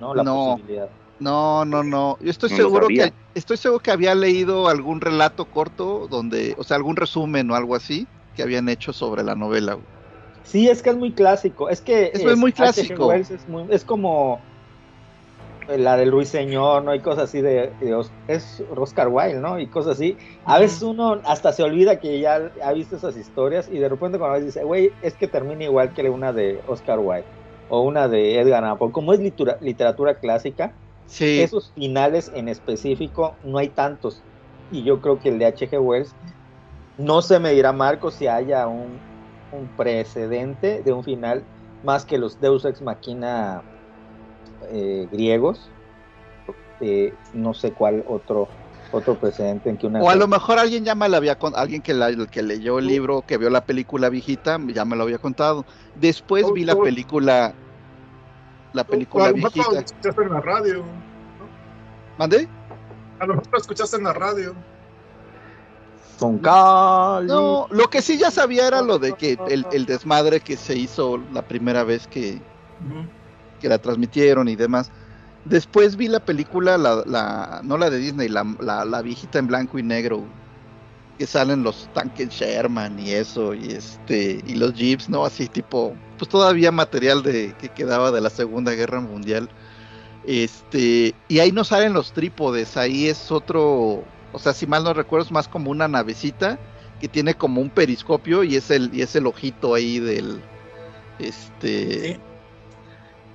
¿no? 0.00 0.14
La 0.14 0.22
No. 0.22 0.52
posibilidad. 0.56 0.88
No, 1.20 1.64
no, 1.64 1.82
no. 1.84 2.18
Yo 2.20 2.30
estoy 2.30 2.50
No 2.50 2.56
seguro 2.56 2.88
que 2.88 3.12
estoy 3.34 3.56
seguro 3.56 3.80
que 3.80 3.90
había 3.90 4.14
leído 4.14 4.68
algún 4.68 5.00
relato 5.00 5.44
corto 5.44 6.08
donde, 6.08 6.54
o 6.58 6.64
sea, 6.64 6.76
algún 6.76 6.96
resumen 6.96 7.50
o 7.50 7.54
algo 7.54 7.76
así 7.76 8.08
que 8.34 8.42
habían 8.42 8.68
hecho 8.68 8.92
sobre 8.92 9.22
la 9.22 9.34
novela. 9.34 9.74
güey. 9.74 9.86
Sí, 10.42 10.68
es 10.68 10.82
que 10.82 10.90
es 10.90 10.96
muy 10.96 11.12
clásico. 11.12 11.68
Es 11.68 11.80
que 11.80 12.10
Eso 12.12 12.30
es 12.30 12.38
muy 12.38 12.52
clásico. 12.52 13.12
Es, 13.12 13.46
muy- 13.48 13.66
es 13.70 13.84
como 13.84 14.40
la 15.68 15.96
del 15.96 16.10
Ruiseñor, 16.10 16.82
¿no? 16.82 16.94
Y 16.94 17.00
cosas 17.00 17.24
así 17.24 17.40
de, 17.40 17.72
es 18.26 18.62
Oscar 18.76 19.08
Wilde, 19.08 19.40
¿no? 19.40 19.60
Y 19.60 19.68
cosas 19.68 19.92
así. 19.96 20.16
A 20.44 20.58
veces 20.58 20.82
uno 20.82 21.20
hasta 21.24 21.52
se 21.52 21.62
olvida 21.62 22.00
que 22.00 22.18
ya 22.18 22.50
ha 22.64 22.72
visto 22.72 22.96
esas 22.96 23.16
historias 23.16 23.68
y 23.70 23.78
de 23.78 23.88
repente 23.88 24.18
cuando 24.18 24.34
ves 24.36 24.46
dice, 24.46 24.64
güey, 24.64 24.90
es 25.02 25.14
que 25.14 25.28
termina 25.28 25.64
igual 25.64 25.92
que 25.92 26.08
una 26.08 26.32
de 26.32 26.60
Oscar 26.66 26.98
Wilde 26.98 27.26
o 27.68 27.82
una 27.82 28.08
de 28.08 28.40
Edgar 28.40 28.64
Allan 28.64 28.78
Poe. 28.78 28.90
Como 28.90 29.12
es 29.12 29.20
litura- 29.20 29.58
literatura 29.60 30.14
clásica, 30.18 30.72
Sí, 31.16 31.46
esos 31.46 31.72
finales 31.74 32.30
en 32.34 32.48
específico 32.48 33.38
no 33.42 33.58
hay 33.58 33.70
tantos. 33.74 34.26
Y 34.68 34.84
yo 34.84 35.00
creo 35.00 35.18
que 35.18 35.28
el 35.30 35.38
de 35.38 35.46
H.G. 35.46 35.78
Wells, 35.80 36.16
no 36.96 37.22
se 37.22 37.40
me 37.40 37.52
dirá 37.52 37.72
Marco 37.72 38.10
si 38.10 38.26
haya 38.28 38.68
un, 38.68 39.04
un 39.50 39.72
precedente 39.72 40.82
de 40.84 40.92
un 40.92 41.04
final 41.04 41.48
más 41.82 42.06
que 42.06 42.18
los 42.18 42.38
Deus 42.40 42.64
Ex 42.66 42.82
Machina 42.82 43.66
eh, 44.70 45.08
griegos. 45.10 45.74
Eh, 46.80 47.18
no 47.32 47.54
sé 47.54 47.74
cuál 47.74 48.02
otro 48.06 48.56
otro 48.90 49.18
precedente 49.20 49.70
en 49.70 49.78
que 49.78 49.86
una... 49.86 50.02
o 50.02 50.08
a 50.10 50.16
lo 50.16 50.26
mejor 50.28 50.58
alguien 50.58 50.84
ya 50.84 50.94
me 50.94 51.08
lo 51.08 51.16
había 51.16 51.36
con- 51.36 51.54
alguien 51.56 51.82
que, 51.82 51.94
la- 51.94 52.26
que 52.30 52.42
leyó 52.42 52.78
el 52.78 52.86
libro, 52.86 53.22
que 53.24 53.36
vio 53.38 53.50
la 53.50 53.66
película 53.66 54.08
viejita, 54.08 54.58
ya 54.72 54.84
me 54.84 54.96
lo 54.96 55.02
había 55.04 55.18
contado. 55.18 55.66
Después 55.94 56.52
vi 56.52 56.64
la 56.64 56.76
película 56.76 57.59
la 58.72 58.82
O 58.82 58.84
a 58.84 58.88
película 58.88 59.30
lo 59.30 59.36
mejor 59.36 59.56
lo 59.56 59.62
viejita. 59.70 59.80
escuchaste 59.80 60.22
en 60.22 60.32
la 60.32 60.40
radio. 60.40 60.84
¿Mandé? 62.18 62.48
A 63.18 63.26
lo 63.26 63.34
mejor 63.34 63.48
lo 63.52 63.58
escuchaste 63.58 63.96
en 63.96 64.04
la 64.04 64.12
radio. 64.12 64.54
Con 66.18 66.38
Cali. 66.38 67.28
No, 67.28 67.66
lo 67.70 67.88
que 67.88 68.02
sí 68.02 68.18
ya 68.18 68.30
sabía 68.30 68.66
era 68.66 68.82
lo 68.82 68.98
de 68.98 69.12
que 69.14 69.38
el, 69.48 69.66
el 69.72 69.86
desmadre 69.86 70.40
que 70.40 70.56
se 70.56 70.76
hizo 70.76 71.18
la 71.32 71.42
primera 71.42 71.82
vez 71.82 72.06
que, 72.06 72.38
que 73.60 73.68
la 73.68 73.78
transmitieron 73.78 74.48
y 74.48 74.56
demás. 74.56 74.90
Después 75.46 75.96
vi 75.96 76.08
la 76.08 76.20
película, 76.20 76.76
la, 76.76 77.02
la- 77.06 77.60
no 77.64 77.78
la 77.78 77.88
de 77.88 77.96
Disney, 77.98 78.28
la, 78.28 78.44
la, 78.60 78.84
la 78.84 79.00
viejita 79.00 79.38
en 79.38 79.46
blanco 79.46 79.78
y 79.78 79.82
negro, 79.82 80.22
que 81.20 81.28
salen 81.28 81.62
los 81.64 81.90
tanques 81.92 82.30
Sherman 82.30 82.98
y 82.98 83.12
eso, 83.12 83.54
y 83.54 83.72
este, 83.72 84.40
y 84.44 84.54
los 84.56 84.74
Jeeps, 84.74 85.08
¿no? 85.10 85.24
Así 85.26 85.48
tipo, 85.50 86.02
pues 86.16 86.28
todavía 86.30 86.72
material 86.72 87.22
de 87.22 87.56
que 87.56 87.70
quedaba 87.72 88.10
de 88.12 88.22
la 88.22 88.30
Segunda 88.30 88.72
Guerra 88.74 89.00
Mundial. 89.02 89.50
Este, 90.22 91.20
y 91.28 91.38
ahí 91.40 91.52
no 91.52 91.64
salen 91.64 91.92
los 91.94 92.12
trípodes, 92.12 92.76
ahí 92.76 93.08
es 93.08 93.30
otro, 93.30 94.12
o 94.30 94.38
sea, 94.38 94.52
si 94.54 94.66
mal 94.66 94.84
no 94.84 94.94
recuerdo, 94.94 95.24
es 95.26 95.32
más 95.32 95.48
como 95.48 95.70
una 95.70 95.88
navecita 95.88 96.60
que 96.98 97.08
tiene 97.08 97.36
como 97.36 97.60
un 97.62 97.70
periscopio 97.72 98.44
y 98.44 98.56
es 98.56 98.70
el, 98.70 98.94
y 98.94 99.02
es 99.02 99.14
el 99.16 99.26
ojito 99.26 99.74
ahí 99.74 99.98
del, 100.00 100.50
este. 101.18 102.24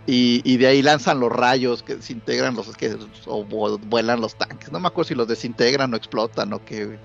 Y, 0.07 0.41
y 0.45 0.57
de 0.57 0.67
ahí 0.67 0.81
lanzan 0.83 1.19
los 1.19 1.31
rayos 1.31 1.81
que 1.83 1.95
desintegran 1.95 2.55
los 2.55 2.75
que 2.77 2.95
o 3.25 3.45
vu- 3.47 3.79
vuelan 3.85 4.21
los 4.21 4.37
tanques. 4.37 4.71
No 4.71 4.79
me 4.79 4.87
acuerdo 4.87 5.07
si 5.09 5.15
los 5.15 5.27
desintegran 5.27 5.93
o 5.93 5.97
explotan 5.97 6.53
o 6.53 6.63
qué. 6.63 7.01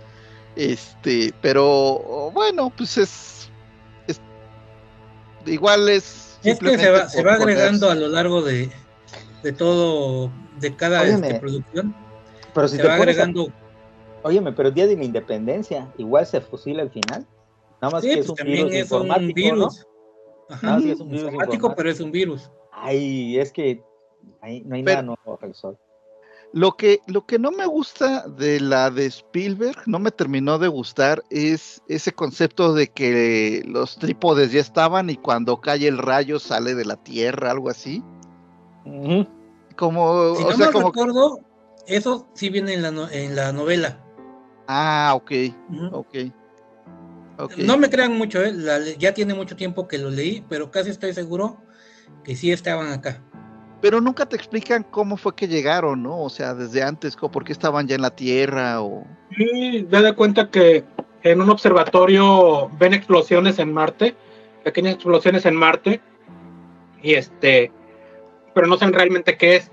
Este, 0.56 1.32
pero 1.40 2.30
bueno, 2.34 2.72
pues 2.76 2.98
es, 2.98 3.50
es- 4.06 4.20
igual 5.46 5.88
es 5.88 6.38
Es 6.42 6.58
que 6.58 6.76
se 6.78 6.90
va, 6.90 7.08
se 7.08 7.22
va 7.22 7.34
agregando 7.34 7.86
ponerse- 7.88 7.92
a 7.92 7.94
lo 7.94 8.08
largo 8.08 8.42
de, 8.42 8.70
de 9.42 9.52
todo, 9.52 10.30
de 10.58 10.74
cada 10.76 11.02
Óyeme, 11.02 11.28
este, 11.28 11.40
producción, 11.40 11.94
Pero 12.54 12.68
si 12.68 12.76
se 12.76 12.82
te 12.82 12.88
va 12.88 12.96
pones 12.98 13.18
a- 13.18 13.22
agregando. 13.22 13.52
Óyeme, 14.22 14.52
pero 14.52 14.68
el 14.68 14.74
día 14.74 14.86
de 14.86 14.96
la 14.96 15.04
independencia, 15.04 15.90
igual 15.96 16.26
se 16.26 16.40
fusila 16.42 16.82
al 16.82 16.90
final. 16.90 17.26
Nada 17.80 17.92
más 17.92 18.02
Sí, 18.02 18.08
que 18.10 18.14
pues 18.16 18.24
es 18.26 18.30
un 18.30 18.36
también 18.36 18.56
virus 18.68 18.72
es 18.74 18.90
un 18.92 18.98
informático, 19.02 19.34
virus. 19.34 19.78
¿no? 19.78 20.54
Ajá, 20.54 20.74
Ah, 20.74 20.80
sí, 20.80 20.90
es 20.90 21.00
un 21.00 21.08
virus 21.08 21.22
informático, 21.22 21.54
informático. 21.54 21.74
pero 21.76 21.90
es 21.90 22.00
un 22.00 22.10
virus. 22.10 22.50
Ay, 22.72 23.38
es 23.38 23.52
que 23.52 23.82
ahí 24.42 24.62
no 24.66 24.74
hay 24.74 24.82
Pero- 24.82 25.02
nada 25.02 25.16
nuevo 25.24 25.54
sol. 25.54 25.78
Lo 26.52 26.76
que, 26.76 27.00
lo 27.06 27.24
que 27.26 27.38
no 27.38 27.52
me 27.52 27.64
gusta 27.66 28.26
de 28.26 28.58
la 28.58 28.90
de 28.90 29.06
Spielberg, 29.06 29.76
no 29.86 30.00
me 30.00 30.10
terminó 30.10 30.58
de 30.58 30.66
gustar, 30.66 31.22
es 31.30 31.80
ese 31.86 32.12
concepto 32.12 32.74
de 32.74 32.88
que 32.88 33.62
los 33.68 33.96
trípodes 33.98 34.50
ya 34.50 34.60
estaban 34.60 35.10
y 35.10 35.16
cuando 35.16 35.60
cae 35.60 35.86
el 35.86 35.98
rayo 35.98 36.40
sale 36.40 36.74
de 36.74 36.84
la 36.84 36.96
Tierra, 36.96 37.52
algo 37.52 37.70
así. 37.70 38.02
Como, 39.76 40.34
Si 40.34 40.42
o 40.42 40.50
no 40.50 40.56
sea, 40.56 40.66
me 40.66 40.72
como... 40.72 40.86
recuerdo, 40.88 41.38
eso 41.86 42.28
sí 42.34 42.50
viene 42.50 42.74
en 42.74 42.82
la, 42.82 42.90
no- 42.90 43.08
en 43.10 43.36
la 43.36 43.52
novela. 43.52 44.04
Ah, 44.66 45.12
ok, 45.14 45.30
Ujú. 45.70 45.86
ok. 45.92 46.16
ok. 47.38 47.52
No 47.58 47.78
me 47.78 47.88
crean 47.90 48.16
mucho, 48.18 48.42
¿eh? 48.42 48.52
La 48.52 48.80
ya 48.98 49.14
tiene 49.14 49.34
mucho 49.34 49.54
tiempo 49.54 49.86
que 49.86 49.98
lo 49.98 50.10
leí, 50.10 50.44
pero 50.48 50.72
casi 50.72 50.90
estoy 50.90 51.14
seguro 51.14 51.58
que 52.24 52.34
sí 52.34 52.50
estaban 52.50 52.92
acá. 52.92 53.24
Pero 53.80 54.00
nunca 54.00 54.26
te 54.26 54.36
explican 54.36 54.82
cómo 54.82 55.16
fue 55.16 55.34
que 55.34 55.48
llegaron, 55.48 56.02
¿no? 56.02 56.22
O 56.22 56.28
sea, 56.28 56.54
desde 56.54 56.82
antes, 56.82 57.16
por 57.16 57.44
qué 57.44 57.52
estaban 57.52 57.86
ya 57.86 57.94
en 57.94 58.02
la 58.02 58.14
Tierra 58.14 58.82
o... 58.82 59.06
Y 59.36 59.82
da 59.84 60.02
de 60.02 60.14
cuenta 60.14 60.50
que 60.50 60.84
en 61.22 61.40
un 61.40 61.50
observatorio 61.50 62.68
ven 62.78 62.94
explosiones 62.94 63.58
en 63.58 63.72
Marte, 63.72 64.14
pequeñas 64.64 64.94
explosiones 64.94 65.46
en 65.46 65.56
Marte, 65.56 66.00
y 67.02 67.14
este, 67.14 67.72
pero 68.54 68.66
no 68.66 68.76
saben 68.76 68.94
realmente 68.94 69.36
qué 69.36 69.56
es. 69.56 69.70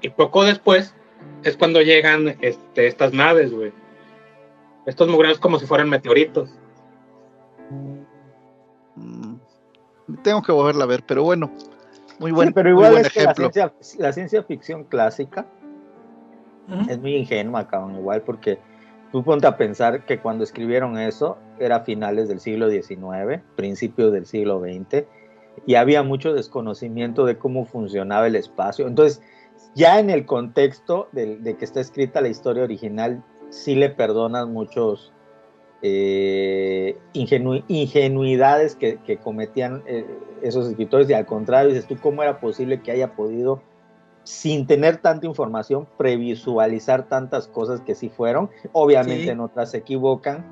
Y 0.00 0.10
poco 0.10 0.44
después 0.44 0.94
es 1.42 1.56
cuando 1.56 1.82
llegan 1.82 2.36
este, 2.40 2.86
estas 2.86 3.12
naves, 3.12 3.52
güey. 3.52 3.72
Estos 4.86 5.08
mugranos 5.08 5.38
como 5.38 5.58
si 5.58 5.66
fueran 5.66 5.90
meteoritos. 5.90 6.50
Mm, 8.94 9.34
tengo 10.22 10.42
que 10.42 10.52
volverla 10.52 10.84
a 10.84 10.88
ver, 10.88 11.02
pero 11.06 11.22
bueno, 11.24 11.50
muy 12.18 12.32
buen, 12.32 12.48
Sí, 12.48 12.54
pero 12.54 12.70
muy 12.70 12.78
igual 12.78 12.92
buen 12.92 13.06
es 13.06 13.12
que 13.12 13.24
la 13.24 13.34
ciencia, 13.34 13.72
la 13.98 14.12
ciencia 14.12 14.42
ficción 14.42 14.84
clásica 14.84 15.46
es 16.88 16.98
muy 16.98 17.16
ingenua, 17.16 17.66
cabrón, 17.66 17.96
igual 17.96 18.22
porque 18.22 18.58
tú 19.10 19.24
ponte 19.24 19.46
a 19.46 19.56
pensar 19.56 20.04
que 20.04 20.18
cuando 20.18 20.44
escribieron 20.44 20.98
eso 20.98 21.38
era 21.58 21.80
finales 21.80 22.28
del 22.28 22.40
siglo 22.40 22.68
XIX, 22.68 23.42
principios 23.56 24.12
del 24.12 24.26
siglo 24.26 24.60
XX, 24.60 25.04
y 25.66 25.76
había 25.76 26.02
mucho 26.02 26.34
desconocimiento 26.34 27.24
de 27.24 27.38
cómo 27.38 27.64
funcionaba 27.64 28.26
el 28.26 28.36
espacio. 28.36 28.86
Entonces, 28.86 29.22
ya 29.74 29.98
en 29.98 30.10
el 30.10 30.26
contexto 30.26 31.08
de, 31.12 31.38
de 31.38 31.56
que 31.56 31.64
está 31.64 31.80
escrita 31.80 32.20
la 32.20 32.28
historia 32.28 32.64
original, 32.64 33.24
sí 33.48 33.74
le 33.74 33.88
perdonas 33.88 34.46
muchos 34.46 35.12
eh, 35.82 36.96
ingenu- 37.14 37.64
ingenuidades 37.68 38.74
que, 38.74 38.98
que 39.06 39.16
cometían 39.18 39.82
eh, 39.86 40.04
esos 40.42 40.68
escritores, 40.68 41.08
y 41.10 41.14
al 41.14 41.26
contrario, 41.26 41.68
dices 41.70 41.86
tú, 41.86 41.96
¿cómo 42.00 42.22
era 42.22 42.40
posible 42.40 42.80
que 42.82 42.90
haya 42.90 43.14
podido 43.14 43.62
sin 44.24 44.66
tener 44.66 44.98
tanta 44.98 45.26
información, 45.26 45.88
previsualizar 45.96 47.08
tantas 47.08 47.48
cosas 47.48 47.80
que 47.80 47.94
sí 47.94 48.10
fueron. 48.10 48.50
Obviamente 48.72 49.22
Sí. 49.22 49.28
en 49.30 49.40
otras 49.40 49.70
se 49.70 49.78
equivocan, 49.78 50.44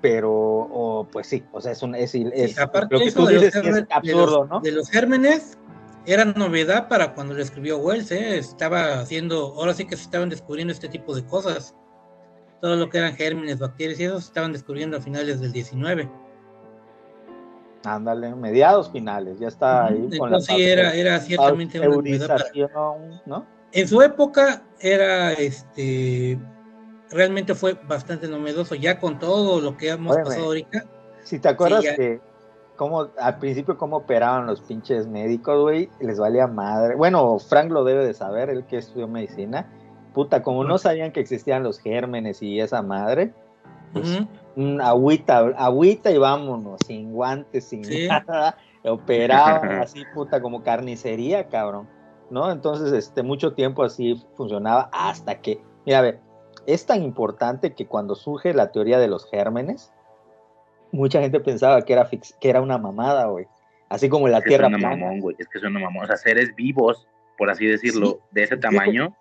pero 0.00 0.32
o, 0.32 1.06
pues 1.12 1.28
sí, 1.28 1.44
o 1.52 1.60
sea, 1.60 1.70
es, 1.70 1.82
un, 1.84 1.94
es, 1.94 2.10
Sí, 2.10 2.26
es- 2.32 2.58
aparte 2.58 2.92
lo 2.96 3.00
que 3.00 3.12
tú 3.12 3.26
dices 3.28 3.54
es 3.54 3.62
germen- 3.62 3.86
de 3.86 3.94
absurdo, 3.94 4.40
los- 4.40 4.48
¿no? 4.48 4.60
de 4.60 4.72
los 4.72 4.90
gérmenes 4.90 5.56
era 6.04 6.24
novedad 6.24 6.88
para 6.88 7.14
cuando 7.14 7.34
lo 7.34 7.42
escribió 7.42 7.78
Wells, 7.78 8.10
¿eh? 8.10 8.38
estaba 8.38 8.98
haciendo, 9.00 9.54
ahora 9.56 9.72
sí 9.74 9.84
que 9.86 9.96
se 9.96 10.02
estaban 10.02 10.28
descubriendo 10.28 10.72
este 10.72 10.88
tipo 10.88 11.14
de 11.14 11.24
cosas. 11.24 11.76
Todo 12.62 12.76
lo 12.76 12.88
que 12.88 12.98
eran 12.98 13.16
gérmenes, 13.16 13.58
bacterias 13.58 13.98
y 13.98 14.04
eso 14.04 14.20
se 14.20 14.28
estaban 14.28 14.52
descubriendo 14.52 14.96
a 14.96 15.00
finales 15.00 15.40
del 15.40 15.52
19. 15.52 16.08
Ándale, 17.84 18.34
mediados 18.36 18.90
finales, 18.92 19.40
ya 19.40 19.48
está 19.48 19.86
ahí 19.86 20.08
con 20.16 20.30
la 20.30 20.36
Entonces 20.38 20.54
sí, 20.54 20.62
era, 20.62 20.94
era 20.94 21.18
ciertamente 21.18 21.80
una 21.80 22.28
para, 22.28 22.44
¿no? 23.26 23.44
en 23.72 23.88
su 23.88 24.00
época 24.00 24.62
era 24.78 25.32
este 25.32 26.38
realmente 27.10 27.54
fue 27.56 27.74
bastante 27.88 28.28
novedoso 28.28 28.76
ya 28.76 29.00
con 29.00 29.18
todo 29.18 29.60
lo 29.60 29.76
que 29.76 29.88
hemos 29.88 30.14
Óyeme, 30.14 30.28
pasado 30.28 30.46
ahorita 30.46 30.84
Si 31.24 31.40
te 31.40 31.48
acuerdas 31.48 31.82
ya. 31.82 31.96
que 31.96 32.20
cómo, 32.76 33.08
al 33.18 33.38
principio 33.38 33.76
cómo 33.76 33.96
operaban 33.96 34.46
los 34.46 34.60
pinches 34.60 35.06
médicos, 35.08 35.60
güey, 35.60 35.90
les 36.00 36.18
valía 36.18 36.46
madre. 36.46 36.94
Bueno, 36.94 37.38
Frank 37.38 37.70
lo 37.70 37.82
debe 37.84 38.06
de 38.06 38.14
saber, 38.14 38.50
él 38.50 38.64
que 38.66 38.78
estudió 38.78 39.08
medicina. 39.08 39.68
Puta, 40.14 40.42
como 40.42 40.64
no 40.64 40.78
sabían 40.78 41.12
que 41.12 41.20
existían 41.20 41.62
los 41.62 41.78
gérmenes 41.80 42.42
y 42.42 42.60
esa 42.60 42.82
madre, 42.82 43.32
pues, 43.92 44.20
agüita, 44.82 45.38
agüita 45.56 46.10
y 46.10 46.18
vámonos, 46.18 46.80
sin 46.86 47.12
guantes, 47.12 47.64
sin 47.64 47.84
Sí. 47.84 48.08
nada, 48.08 48.56
operaban 48.84 49.80
así, 49.80 50.04
puta, 50.14 50.40
como 50.42 50.62
carnicería, 50.62 51.48
cabrón, 51.48 51.88
¿no? 52.30 52.50
Entonces, 52.50 52.92
este, 52.92 53.22
mucho 53.22 53.54
tiempo 53.54 53.82
así 53.84 54.22
funcionaba 54.36 54.88
hasta 54.92 55.40
que, 55.40 55.60
mira, 55.86 55.98
a 55.98 56.02
ver, 56.02 56.20
es 56.66 56.84
tan 56.86 57.02
importante 57.02 57.74
que 57.74 57.86
cuando 57.86 58.14
surge 58.14 58.52
la 58.54 58.70
teoría 58.70 58.98
de 58.98 59.08
los 59.08 59.28
gérmenes, 59.30 59.92
mucha 60.92 61.20
gente 61.20 61.40
pensaba 61.40 61.82
que 61.82 61.92
era, 61.94 62.06
fix- 62.08 62.36
que 62.40 62.50
era 62.50 62.60
una 62.60 62.78
mamada, 62.78 63.26
güey, 63.26 63.46
así 63.88 64.08
como 64.08 64.28
la 64.28 64.38
Es 64.38 64.44
que 64.44 64.48
Tierra 64.50 64.68
suena 64.68 64.78
plana. 64.78 64.96
mamón, 64.96 65.20
güey. 65.20 65.36
Es 65.38 65.48
que 65.48 65.58
suena 65.58 65.78
mamón. 65.80 66.04
O 66.04 66.06
sea, 66.06 66.16
seres 66.16 66.54
vivos, 66.54 67.06
por 67.38 67.50
así 67.50 67.66
decirlo, 67.66 68.06
Sí, 68.06 68.16
de 68.32 68.42
ese 68.42 68.56
tamaño. 68.58 69.14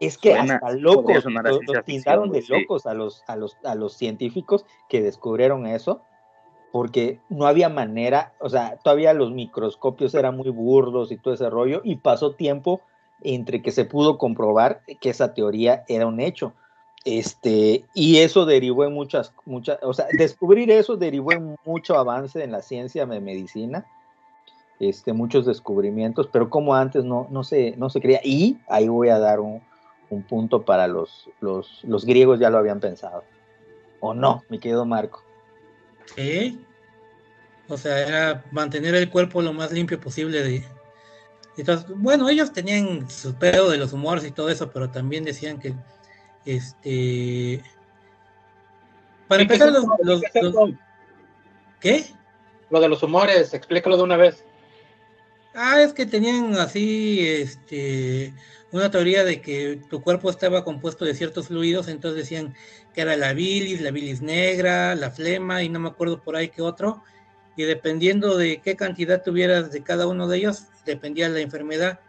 Es 0.00 0.16
que 0.16 0.30
Suena- 0.30 0.54
hasta 0.54 0.70
locos, 0.72 1.24
los, 1.24 1.84
tildaron 1.84 2.30
de 2.30 2.42
sí. 2.42 2.52
locos 2.52 2.86
a 2.86 2.94
los, 2.94 3.24
a, 3.26 3.36
los, 3.36 3.56
a 3.64 3.74
los 3.74 3.94
científicos 3.94 4.64
que 4.88 5.02
descubrieron 5.02 5.66
eso, 5.66 6.02
porque 6.72 7.20
no 7.28 7.46
había 7.46 7.68
manera, 7.68 8.34
o 8.40 8.48
sea, 8.48 8.76
todavía 8.76 9.12
los 9.12 9.32
microscopios 9.32 10.14
eran 10.14 10.36
muy 10.36 10.50
burdos 10.50 11.10
y 11.10 11.16
todo 11.16 11.34
ese 11.34 11.50
rollo, 11.50 11.80
y 11.82 11.96
pasó 11.96 12.34
tiempo 12.34 12.80
entre 13.22 13.62
que 13.62 13.72
se 13.72 13.84
pudo 13.84 14.18
comprobar 14.18 14.82
que 15.00 15.10
esa 15.10 15.34
teoría 15.34 15.84
era 15.88 16.06
un 16.06 16.20
hecho. 16.20 16.52
Este, 17.04 17.84
y 17.94 18.18
eso 18.18 18.44
derivó 18.44 18.84
en 18.84 18.92
muchas, 18.92 19.32
muchas, 19.46 19.78
o 19.82 19.94
sea, 19.94 20.06
descubrir 20.12 20.70
eso 20.70 20.96
derivó 20.96 21.32
en 21.32 21.56
mucho 21.64 21.96
avance 21.96 22.42
en 22.42 22.52
la 22.52 22.60
ciencia 22.60 23.06
de 23.06 23.20
medicina, 23.20 23.86
este, 24.78 25.12
muchos 25.12 25.46
descubrimientos, 25.46 26.28
pero 26.30 26.50
como 26.50 26.74
antes 26.74 27.04
no, 27.04 27.26
no, 27.30 27.42
se, 27.44 27.74
no 27.76 27.88
se 27.90 28.00
creía. 28.00 28.20
Y 28.22 28.58
ahí 28.68 28.88
voy 28.88 29.08
a 29.08 29.18
dar 29.18 29.40
un, 29.40 29.62
un 30.10 30.22
punto 30.22 30.64
para 30.64 30.86
los, 30.86 31.28
los, 31.40 31.80
los 31.84 32.04
griegos, 32.04 32.40
ya 32.40 32.50
lo 32.50 32.58
habían 32.58 32.80
pensado. 32.80 33.24
¿O 34.00 34.14
no, 34.14 34.44
mi 34.48 34.58
querido 34.58 34.84
Marco? 34.84 35.22
Sí. 36.16 36.64
O 37.68 37.76
sea, 37.76 37.98
era 38.00 38.44
mantener 38.50 38.94
el 38.94 39.10
cuerpo 39.10 39.42
lo 39.42 39.52
más 39.52 39.72
limpio 39.72 40.00
posible 40.00 40.42
de. 40.42 40.64
Entonces, 41.56 41.86
bueno, 41.96 42.28
ellos 42.28 42.52
tenían 42.52 43.10
su 43.10 43.34
pedo 43.34 43.68
de 43.68 43.76
los 43.78 43.92
humores 43.92 44.24
y 44.24 44.30
todo 44.30 44.48
eso, 44.48 44.70
pero 44.70 44.90
también 44.90 45.24
decían 45.24 45.58
que 45.58 45.74
este 46.46 47.62
para 49.26 49.42
¿Y 49.42 49.46
qué 49.46 49.54
empezar 49.54 49.72
los, 49.72 49.84
los- 50.02 50.22
¿Qué 50.32 50.38
es 50.38 50.42
los-? 50.44 50.70
¿qué? 51.80 52.04
Lo 52.70 52.80
de 52.80 52.88
los 52.88 53.02
humores, 53.02 53.52
explícalo 53.52 53.96
de 53.96 54.02
una 54.02 54.16
vez. 54.16 54.44
Ah, 55.54 55.82
es 55.82 55.92
que 55.92 56.06
tenían 56.06 56.54
así 56.54 57.26
este 57.26 58.32
una 58.72 58.90
teoría 58.90 59.24
de 59.24 59.40
que 59.40 59.80
tu 59.88 60.02
cuerpo 60.02 60.30
estaba 60.30 60.64
compuesto 60.64 61.04
de 61.04 61.14
ciertos 61.14 61.48
fluidos, 61.48 61.88
entonces 61.88 62.22
decían 62.22 62.54
que 62.94 63.00
era 63.00 63.16
la 63.16 63.32
bilis, 63.32 63.80
la 63.80 63.90
bilis 63.90 64.20
negra, 64.20 64.94
la 64.94 65.10
flema 65.10 65.62
y 65.62 65.68
no 65.68 65.80
me 65.80 65.88
acuerdo 65.88 66.22
por 66.22 66.36
ahí 66.36 66.48
qué 66.48 66.62
otro, 66.62 67.02
y 67.56 67.64
dependiendo 67.64 68.36
de 68.36 68.60
qué 68.60 68.76
cantidad 68.76 69.22
tuvieras 69.22 69.72
de 69.72 69.82
cada 69.82 70.06
uno 70.06 70.28
de 70.28 70.38
ellos, 70.38 70.64
dependía 70.84 71.28
la 71.28 71.40
enfermedad. 71.40 72.00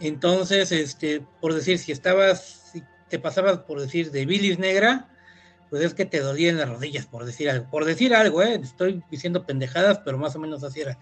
Entonces, 0.00 0.72
este, 0.72 1.22
por 1.40 1.54
decir, 1.54 1.78
si 1.78 1.92
estabas, 1.92 2.70
si 2.72 2.82
te 3.08 3.18
pasabas 3.18 3.58
por 3.58 3.80
decir 3.80 4.10
de 4.10 4.24
bilis 4.24 4.58
negra, 4.58 5.08
pues 5.68 5.82
es 5.82 5.94
que 5.94 6.04
te 6.04 6.20
dolían 6.20 6.58
las 6.58 6.68
rodillas, 6.68 7.06
por 7.06 7.24
decir 7.24 7.48
algo. 7.48 7.70
Por 7.70 7.84
decir 7.84 8.14
algo, 8.14 8.42
¿eh? 8.42 8.60
estoy 8.62 9.02
diciendo 9.10 9.46
pendejadas, 9.46 10.00
pero 10.04 10.18
más 10.18 10.36
o 10.36 10.38
menos 10.38 10.62
así 10.64 10.80
era 10.80 10.98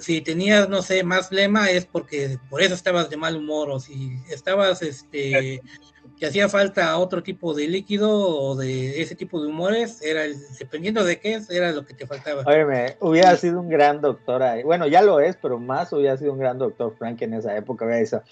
si 0.00 0.20
tenías, 0.20 0.68
no 0.68 0.82
sé, 0.82 1.02
más 1.04 1.28
flema 1.28 1.70
es 1.70 1.86
porque 1.86 2.38
por 2.50 2.62
eso 2.62 2.74
estabas 2.74 3.08
de 3.10 3.16
mal 3.16 3.36
humor, 3.36 3.70
o 3.70 3.80
si 3.80 4.18
estabas 4.30 4.82
este 4.82 5.60
que 6.18 6.26
hacía 6.26 6.48
falta 6.48 6.96
otro 6.96 7.22
tipo 7.22 7.52
de 7.52 7.68
líquido 7.68 8.10
o 8.10 8.56
de 8.56 9.02
ese 9.02 9.14
tipo 9.14 9.40
de 9.40 9.48
humores, 9.48 10.00
era 10.02 10.24
el, 10.24 10.36
dependiendo 10.58 11.04
de 11.04 11.20
qué 11.20 11.34
es, 11.34 11.50
era 11.50 11.72
lo 11.72 11.84
que 11.84 11.94
te 11.94 12.06
faltaba. 12.06 12.42
Óyeme, 12.46 12.96
hubiera 13.00 13.36
sido 13.36 13.60
un 13.60 13.68
gran 13.68 14.00
doctor 14.00 14.42
ahí. 14.42 14.62
Bueno, 14.62 14.86
ya 14.86 15.02
lo 15.02 15.20
es, 15.20 15.36
pero 15.36 15.58
más 15.58 15.92
hubiera 15.92 16.16
sido 16.16 16.32
un 16.32 16.38
gran 16.38 16.58
doctor 16.58 16.94
Frank 16.96 17.20
en 17.22 17.34
esa 17.34 17.56
época. 17.56 17.84
Hubiera 17.84 18.00
dicho, 18.00 18.22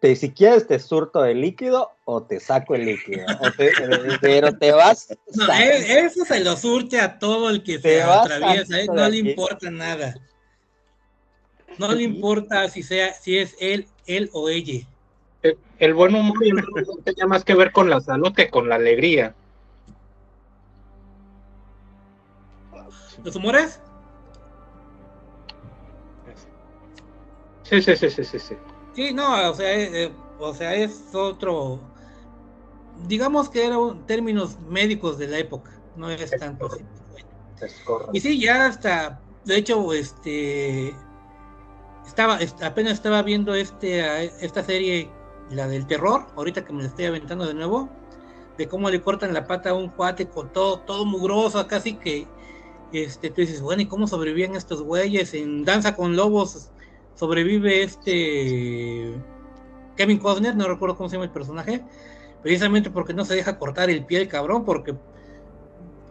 te, 0.00 0.16
si 0.16 0.30
quieres 0.30 0.66
te 0.66 0.78
surto 0.78 1.22
de 1.22 1.34
líquido 1.34 1.90
o 2.04 2.22
te 2.22 2.40
saco 2.40 2.74
el 2.74 2.86
líquido. 2.86 3.26
O 3.40 3.50
te- 3.50 3.72
pero 4.20 4.56
te 4.56 4.72
vas... 4.72 5.08
No, 5.34 5.52
e- 5.52 6.00
eso 6.00 6.24
se 6.24 6.40
lo 6.40 6.56
surte 6.56 6.98
a 7.00 7.18
todo 7.18 7.50
el 7.50 7.62
que 7.62 7.78
se 7.78 8.00
atraviesa, 8.00 8.80
¿eh? 8.80 8.86
no 8.86 9.08
le 9.08 9.18
importa 9.18 9.70
nada. 9.70 10.14
No 11.78 11.92
le 11.92 12.02
importa 12.02 12.68
si 12.68 12.82
sea, 12.82 13.12
si 13.12 13.38
es 13.38 13.54
él, 13.60 13.86
él 14.06 14.30
o 14.32 14.48
ella. 14.48 14.86
El, 15.42 15.58
el 15.78 15.94
buen 15.94 16.14
humor 16.14 16.44
y 16.44 16.50
el 16.50 16.56
humor 16.56 17.02
tenía 17.04 17.26
más 17.26 17.44
que 17.44 17.54
ver 17.54 17.72
con 17.72 17.90
la 17.90 18.00
salud 18.00 18.32
que 18.32 18.48
con 18.48 18.68
la 18.68 18.76
alegría. 18.76 19.34
¿Los 23.22 23.36
humores? 23.36 23.80
Sí, 27.64 27.82
sí, 27.82 27.96
sí, 27.96 28.10
sí, 28.10 28.24
sí, 28.24 28.38
sí. 28.38 28.56
Sí, 28.94 29.12
no, 29.12 29.50
o 29.50 29.54
sea, 29.54 29.74
eh, 29.74 30.04
eh, 30.04 30.12
o 30.38 30.54
sea, 30.54 30.74
es 30.74 31.12
otro, 31.12 31.80
digamos 33.06 33.50
que 33.50 33.66
eran 33.66 34.06
términos 34.06 34.58
médicos 34.60 35.18
de 35.18 35.26
la 35.26 35.38
época, 35.38 35.70
no 35.96 36.10
es 36.10 36.30
tanto 36.38 36.66
así. 36.66 36.82
bueno. 37.10 37.26
Es 37.60 37.80
correcto. 37.84 38.12
Y 38.14 38.20
sí, 38.20 38.40
ya 38.40 38.66
hasta, 38.66 39.20
de 39.44 39.56
hecho, 39.56 39.92
este, 39.92 40.94
estaba, 42.06 42.38
est- 42.40 42.62
apenas 42.62 42.94
estaba 42.94 43.22
viendo 43.22 43.54
este, 43.54 44.26
esta 44.44 44.62
serie, 44.62 45.10
la 45.50 45.68
del 45.68 45.86
terror, 45.86 46.26
ahorita 46.36 46.64
que 46.64 46.72
me 46.72 46.82
la 46.82 46.88
estoy 46.88 47.06
aventando 47.06 47.46
de 47.46 47.54
nuevo, 47.54 47.88
de 48.58 48.66
cómo 48.68 48.90
le 48.90 49.02
cortan 49.02 49.34
la 49.34 49.46
pata 49.46 49.70
a 49.70 49.74
un 49.74 49.88
cuate 49.88 50.28
con 50.28 50.52
todo, 50.52 50.80
todo 50.80 51.04
mugroso, 51.04 51.66
casi 51.68 51.94
que, 51.94 52.26
este, 52.92 53.30
tú 53.30 53.42
dices, 53.42 53.60
bueno, 53.60 53.82
¿y 53.82 53.86
cómo 53.86 54.06
sobrevivían 54.06 54.54
estos 54.56 54.82
güeyes? 54.82 55.34
En 55.34 55.64
Danza 55.64 55.94
con 55.94 56.16
Lobos 56.16 56.70
sobrevive 57.14 57.82
este 57.82 59.14
Kevin 59.96 60.18
Costner, 60.18 60.54
no 60.54 60.68
recuerdo 60.68 60.96
cómo 60.96 61.08
se 61.08 61.16
llama 61.16 61.24
el 61.24 61.30
personaje, 61.30 61.82
precisamente 62.42 62.90
porque 62.90 63.14
no 63.14 63.24
se 63.24 63.34
deja 63.34 63.58
cortar 63.58 63.90
el 63.90 64.04
pie 64.04 64.20
el 64.20 64.28
cabrón, 64.28 64.64
porque 64.64 64.94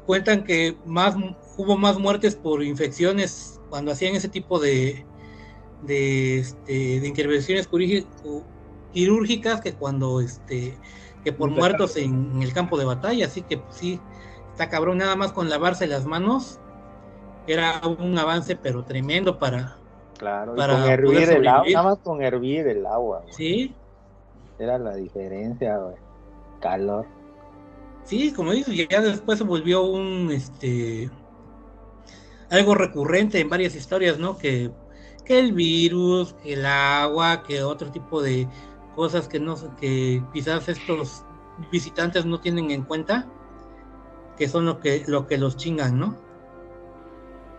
cuentan 0.06 0.44
que 0.44 0.78
más 0.86 1.16
hubo 1.58 1.78
más 1.78 1.98
muertes 1.98 2.36
por 2.36 2.64
infecciones 2.64 3.60
cuando 3.70 3.92
hacían 3.92 4.16
ese 4.16 4.30
tipo 4.30 4.60
de 4.60 5.06
de, 5.84 6.40
este, 6.40 7.00
de 7.00 7.08
intervenciones 7.08 7.70
quirúrgicas 8.94 9.62
que 9.62 9.74
cuando 9.74 10.22
este 10.22 10.78
que 11.24 11.34
por 11.34 11.50
muertos 11.50 11.98
en, 11.98 12.32
en 12.36 12.42
el 12.44 12.54
campo 12.54 12.78
de 12.78 12.86
batalla 12.86 13.26
así 13.26 13.42
que 13.42 13.58
pues, 13.58 13.76
sí 13.76 14.00
está 14.52 14.70
cabrón 14.70 15.00
nada 15.00 15.16
más 15.16 15.32
con 15.32 15.50
lavarse 15.50 15.88
las 15.88 16.06
manos 16.06 16.60
era 17.48 17.82
un 18.00 18.18
avance 18.18 18.56
pero 18.56 18.84
tremendo 18.84 19.40
para 19.40 19.78
Claro, 20.18 20.56
para 20.56 20.80
con 20.80 20.90
hervir 20.90 21.30
el 21.30 21.48
agua, 21.48 21.66
nada 21.70 21.84
más 21.84 21.98
con 22.00 22.22
hervir 22.22 22.68
el 22.68 22.86
agua, 22.86 23.22
güey. 23.22 23.34
sí 23.34 23.76
Era 24.58 24.78
la 24.78 24.96
diferencia, 24.96 25.78
güey. 25.78 25.96
Calor. 26.62 27.06
Sí, 28.04 28.32
como 28.32 28.52
dices, 28.52 28.88
ya 28.90 29.02
después 29.02 29.40
se 29.40 29.44
volvió 29.44 29.84
un 29.84 30.32
este 30.32 31.10
algo 32.50 32.76
recurrente 32.76 33.40
en 33.40 33.50
varias 33.50 33.76
historias, 33.76 34.20
¿no? 34.20 34.38
Que, 34.38 34.72
que 35.26 35.40
el 35.40 35.54
virus, 35.54 36.34
que 36.36 36.54
el 36.54 36.66
agua, 36.66 37.44
que 37.44 37.64
otro 37.64 37.92
tipo 37.92 38.22
de 38.22 38.48
cosas 38.96 39.28
que 39.28 39.40
no 39.40 39.56
que 39.78 40.24
quizás 40.34 40.70
estos 40.70 41.26
visitantes 41.72 42.26
no 42.26 42.40
tienen 42.40 42.72
en 42.72 42.84
cuenta, 42.84 43.28
que 44.38 44.48
son 44.48 44.66
lo 44.66 44.80
que 44.80 45.04
lo 45.08 45.28
que 45.28 45.38
los 45.38 45.58
chingan, 45.58 46.00
¿no? 46.00 46.16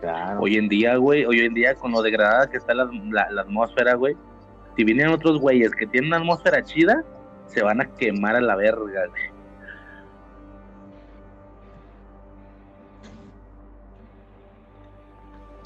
Claro. 0.01 0.41
Hoy 0.41 0.57
en 0.57 0.69
día, 0.69 0.95
güey, 0.97 1.25
hoy 1.25 1.39
en 1.39 1.53
día 1.53 1.73
con 1.75 1.91
lo 1.91 2.01
degradada 2.01 2.49
que 2.49 2.57
está 2.57 2.73
la, 2.73 2.89
la- 3.11 3.29
la 3.31 3.41
atmósfera, 3.41 3.95
güey, 3.95 4.15
si 4.75 4.83
vienen 4.83 5.07
otros 5.09 5.39
güeyes 5.39 5.71
que 5.71 5.87
tienen 5.87 6.09
una 6.09 6.17
atmósfera 6.17 6.63
chida, 6.63 7.03
se 7.47 7.63
van 7.63 7.81
a 7.81 7.85
quemar 7.95 8.35
a 8.35 8.41
la 8.41 8.55
verga, 8.55 9.07
güey. 9.09 9.36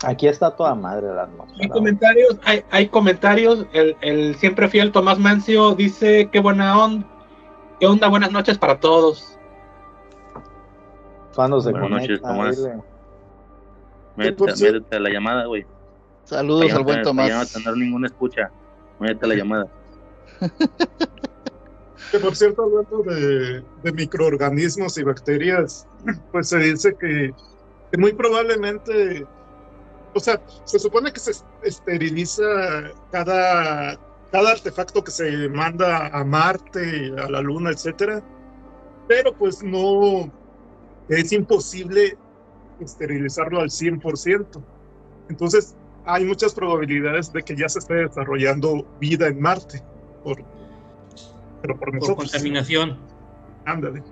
Aquí 0.03 0.27
está 0.27 0.55
toda 0.55 0.73
madre 0.75 1.07
la 1.13 1.23
Hay 1.23 1.27
atmósfera. 1.29 1.57
güey. 1.57 1.69
comentarios, 1.69 2.39
hay, 2.43 2.63
hay 2.71 2.87
comentarios. 2.87 3.65
El, 3.73 3.95
el 4.01 4.35
siempre 4.35 4.67
fiel 4.67 4.91
Tomás 4.91 5.19
Mancio 5.19 5.75
dice 5.75 6.29
qué 6.31 6.39
buena 6.39 6.77
onda. 6.83 7.07
¿Qué 7.79 7.87
onda? 7.87 8.07
Buenas 8.07 8.31
noches 8.31 8.57
para 8.57 8.79
todos. 8.79 9.37
Cuando 11.35 11.61
se 11.61 11.71
Buenas 11.71 11.89
noches, 12.01 12.21
Tomás. 12.21 12.57
Métete, 14.15 14.95
a 14.95 14.99
la 14.99 15.09
llamada, 15.09 15.45
güey. 15.45 15.65
Saludos 16.25 16.71
al 16.73 16.83
buen 16.83 16.97
ya 16.97 17.01
no- 17.03 17.07
Tomás. 17.09 17.53
tener 17.53 17.77
ninguna 17.77 18.07
escucha. 18.07 18.51
Métete 18.99 19.25
a 19.25 19.29
la 19.29 19.35
llamada. 19.35 19.67
Que 22.11 22.19
por 22.19 22.35
cierto, 22.35 22.63
hablando 22.63 23.03
de, 23.03 23.63
de 23.83 23.91
microorganismos 23.93 24.97
y 24.97 25.03
bacterias, 25.03 25.87
pues 26.33 26.49
se 26.49 26.57
dice 26.57 26.93
que, 26.99 27.31
que 27.89 27.97
muy 27.97 28.11
probablemente, 28.11 29.25
o 30.13 30.19
sea, 30.19 30.41
se 30.65 30.79
supone 30.79 31.11
que 31.11 31.19
se 31.19 31.31
esteriliza 31.63 32.43
cada, 33.11 33.97
cada 34.31 34.51
artefacto 34.51 35.03
que 35.03 35.11
se 35.11 35.49
manda 35.49 36.07
a 36.07 36.23
Marte, 36.23 37.13
a 37.17 37.29
la 37.29 37.41
Luna, 37.41 37.71
etcétera, 37.71 38.21
pero 39.07 39.33
pues 39.33 39.63
no, 39.63 40.31
es 41.09 41.31
imposible 41.31 42.17
esterilizarlo 42.79 43.59
al 43.59 43.69
100%. 43.69 44.63
Entonces, 45.29 45.75
hay 46.05 46.25
muchas 46.25 46.53
probabilidades 46.53 47.31
de 47.31 47.43
que 47.43 47.55
ya 47.55 47.69
se 47.69 47.79
esté 47.79 47.93
desarrollando 47.95 48.85
vida 48.99 49.27
en 49.27 49.39
Marte, 49.39 49.83
por, 50.23 50.43
pero 51.61 51.77
por 51.77 52.15
contaminación. 52.15 52.97
Ándale. 53.65 54.03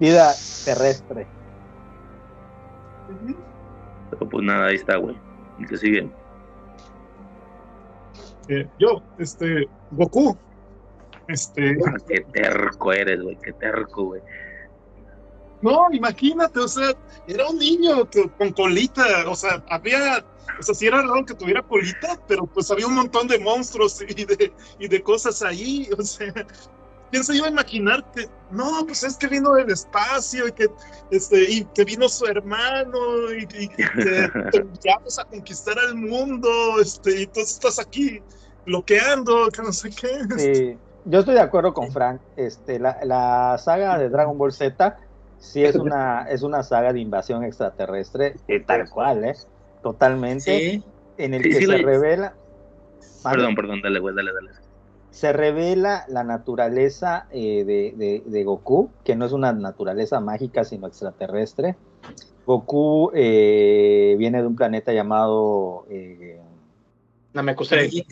Vida 0.00 0.32
terrestre. 0.64 1.26
Pero 4.10 4.28
pues 4.28 4.44
nada, 4.44 4.66
ahí 4.66 4.76
está, 4.76 4.96
güey. 4.96 5.16
El 5.58 5.68
que 5.68 5.76
sigue. 5.76 6.10
Eh, 8.48 8.68
yo, 8.78 9.02
este, 9.18 9.68
Goku, 9.90 10.36
este, 11.28 11.76
Ah, 11.86 11.96
Qué 12.08 12.20
terco 12.32 12.92
eres, 12.92 13.20
güey. 13.22 13.36
Qué 13.42 13.52
terco, 13.52 14.04
güey. 14.04 14.22
no, 15.62 15.88
imagínate, 15.90 16.60
o 16.60 16.68
sea, 16.68 16.92
era 17.26 17.48
un 17.48 17.58
niño 17.58 18.08
que- 18.08 18.28
con 18.38 18.52
colita, 18.52 19.02
o 19.28 19.34
sea, 19.34 19.64
había, 19.68 20.24
o 20.60 20.62
sea, 20.62 20.74
sí 20.74 20.86
era 20.86 21.00
raro 21.00 21.24
que 21.24 21.34
tuviera 21.34 21.62
colita, 21.62 22.20
pero 22.28 22.46
pues 22.46 22.70
había 22.70 22.86
un 22.86 22.94
montón 22.94 23.26
de 23.26 23.38
monstruos 23.40 24.00
y 24.02 24.24
de, 24.26 24.52
y 24.78 24.86
de 24.86 25.02
cosas 25.02 25.42
ahí, 25.42 25.88
o 25.98 26.02
sea, 26.02 26.32
¿quién 27.10 27.24
se 27.24 27.36
iba 27.36 27.46
a 27.46 27.50
imaginar 27.50 28.04
que, 28.12 28.28
no, 28.50 28.84
pues 28.86 29.02
es 29.02 29.16
que 29.16 29.26
vino 29.28 29.52
del 29.54 29.70
espacio 29.70 30.48
y 30.48 30.52
que, 30.52 30.68
este, 31.10 31.50
y 31.50 31.64
que 31.66 31.84
vino 31.84 32.08
su 32.08 32.26
hermano 32.26 33.32
y, 33.32 33.42
y 33.42 33.68
que 33.68 34.30
te 34.80 34.88
vamos 34.88 35.18
a 35.18 35.24
conquistar 35.24 35.78
al 35.78 35.94
mundo, 35.94 36.48
este, 36.80 37.22
y 37.22 37.26
tú 37.26 37.40
estás 37.40 37.78
aquí 37.78 38.20
bloqueando, 38.64 39.48
que 39.48 39.62
no 39.62 39.72
sé 39.72 39.90
qué. 39.90 40.18
Sí, 40.36 40.78
yo 41.04 41.20
estoy 41.20 41.34
de 41.34 41.40
acuerdo 41.40 41.72
con 41.72 41.90
Frank. 41.92 42.20
Este, 42.36 42.78
la, 42.78 42.98
la 43.04 43.56
saga 43.58 43.98
de 43.98 44.08
Dragon 44.08 44.36
Ball 44.36 44.52
Z 44.52 44.98
sí 45.38 45.64
es 45.64 45.76
una, 45.76 46.26
es 46.28 46.42
una 46.42 46.62
saga 46.62 46.92
de 46.92 47.00
invasión 47.00 47.44
extraterrestre, 47.44 48.36
eh, 48.48 48.60
tal 48.60 48.88
cual, 48.90 49.24
¿eh? 49.24 49.34
Totalmente. 49.82 50.58
Sí. 50.58 50.84
En 51.18 51.34
el 51.34 51.42
Sí, 51.42 51.48
que 51.50 51.54
sí, 51.56 51.66
se 51.66 51.76
revela. 51.78 52.34
Perdón, 53.22 53.54
perdón, 53.54 53.80
dale, 53.82 54.00
güey, 54.00 54.14
dale, 54.14 54.32
dale. 54.32 54.65
Se 55.10 55.32
revela 55.32 56.04
la 56.08 56.24
naturaleza 56.24 57.26
eh, 57.30 57.64
de, 57.64 57.94
de- 57.96 58.22
de 58.26 58.44
Goku, 58.44 58.90
que 59.04 59.16
no 59.16 59.24
es 59.24 59.32
una 59.32 59.52
naturaleza 59.52 60.20
mágica, 60.20 60.64
sino 60.64 60.86
extraterrestre. 60.86 61.76
Goku 62.46 63.10
eh, 63.14 64.14
viene 64.18 64.40
de 64.40 64.46
un 64.46 64.56
planeta 64.56 64.92
llamado... 64.92 65.84
eh, 65.90 66.40
Namekusei. 67.32 68.06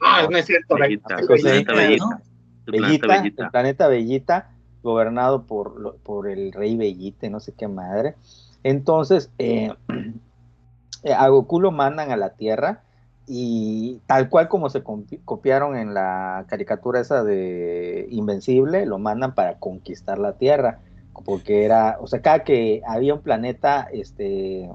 Ah, 0.00 0.26
no 0.30 0.36
es 0.36 0.46
cierto. 0.46 0.74
Bellita, 0.76 1.16
Bellita, 1.16 1.42
planeta 1.42 1.72
¿no? 1.72 1.78
Bellita. 1.78 2.22
El 2.66 2.72
planeta 2.72 3.06
Bellita, 3.06 3.14
el 3.14 3.22
Bellita. 3.22 3.50
planeta 3.50 3.88
Bellita, 3.88 4.50
gobernado 4.82 5.42
por, 5.44 5.96
por 6.04 6.28
el 6.28 6.52
rey 6.52 6.76
Bellite, 6.76 7.30
no 7.30 7.40
sé 7.40 7.52
qué 7.52 7.66
madre. 7.66 8.14
Entonces, 8.62 9.30
eh, 9.38 9.72
a 11.16 11.28
Goku 11.28 11.60
lo 11.60 11.70
mandan 11.70 12.10
a 12.10 12.16
la 12.16 12.30
Tierra 12.30 12.82
y 13.28 14.00
tal 14.06 14.30
cual 14.30 14.48
como 14.48 14.70
se 14.70 14.82
copiaron 14.82 15.76
en 15.76 15.92
la 15.92 16.46
caricatura 16.48 17.00
esa 17.00 17.22
de 17.22 18.08
Invencible, 18.10 18.86
lo 18.86 18.98
mandan 18.98 19.34
para 19.34 19.58
conquistar 19.58 20.18
la 20.18 20.32
Tierra, 20.38 20.80
porque 21.26 21.64
era, 21.64 21.98
o 22.00 22.06
sea, 22.06 22.22
cada 22.22 22.42
que 22.42 22.80
había 22.86 23.14
un 23.14 23.20
planeta, 23.20 23.86
este 23.92 24.70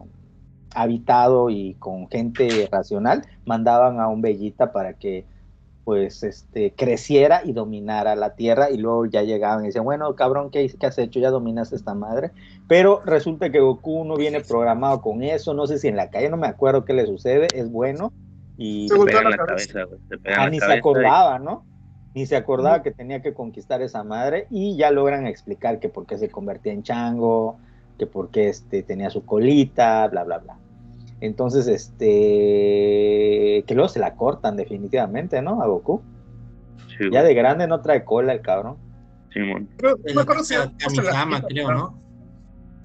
habitado 0.75 1.49
y 1.49 1.73
con 1.75 2.07
gente 2.09 2.69
racional, 2.71 3.25
mandaban 3.45 3.99
a 3.99 4.07
un 4.07 4.21
Bellita 4.21 4.71
para 4.71 4.93
que 4.93 5.25
pues 5.83 6.23
este 6.23 6.73
creciera 6.73 7.41
y 7.43 7.51
dominara 7.51 8.15
la 8.15 8.35
tierra 8.35 8.69
y 8.69 8.77
luego 8.77 9.05
ya 9.05 9.21
llegaban 9.23 9.63
y 9.63 9.67
decían, 9.67 9.83
bueno, 9.83 10.15
cabrón, 10.15 10.49
¿qué, 10.49 10.71
qué 10.79 10.85
has 10.85 10.97
hecho? 10.97 11.19
Ya 11.19 11.29
dominaste 11.29 11.75
esta 11.75 11.93
madre. 11.93 12.31
Pero 12.67 13.01
resulta 13.03 13.51
que 13.51 13.59
Goku 13.59 14.05
no 14.05 14.15
viene 14.15 14.39
programado 14.41 15.01
con 15.01 15.23
eso, 15.23 15.53
no 15.53 15.67
sé 15.67 15.79
si 15.79 15.87
en 15.89 15.97
la 15.97 16.09
calle, 16.09 16.29
no 16.29 16.37
me 16.37 16.47
acuerdo 16.47 16.85
qué 16.85 16.93
le 16.93 17.05
sucede, 17.05 17.47
es 17.53 17.69
bueno 17.71 18.13
y 18.57 18.87
Se 18.89 18.95
Te 18.97 19.05
pegan 19.05 19.29
la 19.31 19.37
cabeza. 19.37 19.73
cabeza, 19.73 19.83
güey. 19.83 19.99
Te 20.09 20.17
pegan 20.17 20.39
ah, 20.39 20.43
la 20.45 20.49
ni 20.49 20.55
se 20.57 20.59
cabeza 20.61 20.75
y- 20.75 20.79
acordaba, 20.79 21.39
¿no? 21.39 21.65
Ni 22.15 22.25
se 22.27 22.35
acordaba 22.35 22.83
que 22.83 22.91
tenía 22.91 23.21
que 23.21 23.33
conquistar 23.33 23.81
esa 23.81 24.03
madre 24.03 24.45
y 24.51 24.77
ya 24.77 24.91
logran 24.91 25.25
explicar 25.25 25.79
que 25.79 25.89
por 25.89 26.05
qué 26.05 26.17
se 26.19 26.29
convertía 26.29 26.71
en 26.71 26.83
chango, 26.83 27.57
que 27.97 28.05
por 28.05 28.29
qué 28.29 28.49
este, 28.49 28.83
tenía 28.83 29.09
su 29.09 29.25
colita, 29.25 30.07
bla, 30.09 30.23
bla, 30.23 30.37
bla. 30.37 30.57
Entonces, 31.21 31.67
este, 31.67 33.63
que 33.65 33.73
luego 33.75 33.89
se 33.89 33.99
la 33.99 34.15
cortan 34.15 34.55
definitivamente, 34.57 35.41
¿no? 35.41 35.61
A 35.61 35.67
Goku. 35.67 36.01
Sí, 36.97 37.05
Ya 37.11 37.23
de 37.23 37.33
grande 37.33 37.67
no 37.67 37.81
trae 37.81 38.03
cola 38.03 38.33
el 38.33 38.41
cabrón. 38.41 38.77
Simón. 39.31 39.67
Pero 39.77 39.95
De 39.95 40.13
no 40.13 40.21
acuerdo 40.21 40.43
si 40.43 40.53
se 40.53 40.69
creo, 41.47 41.65
para- 41.67 41.75
¿no? 41.75 41.99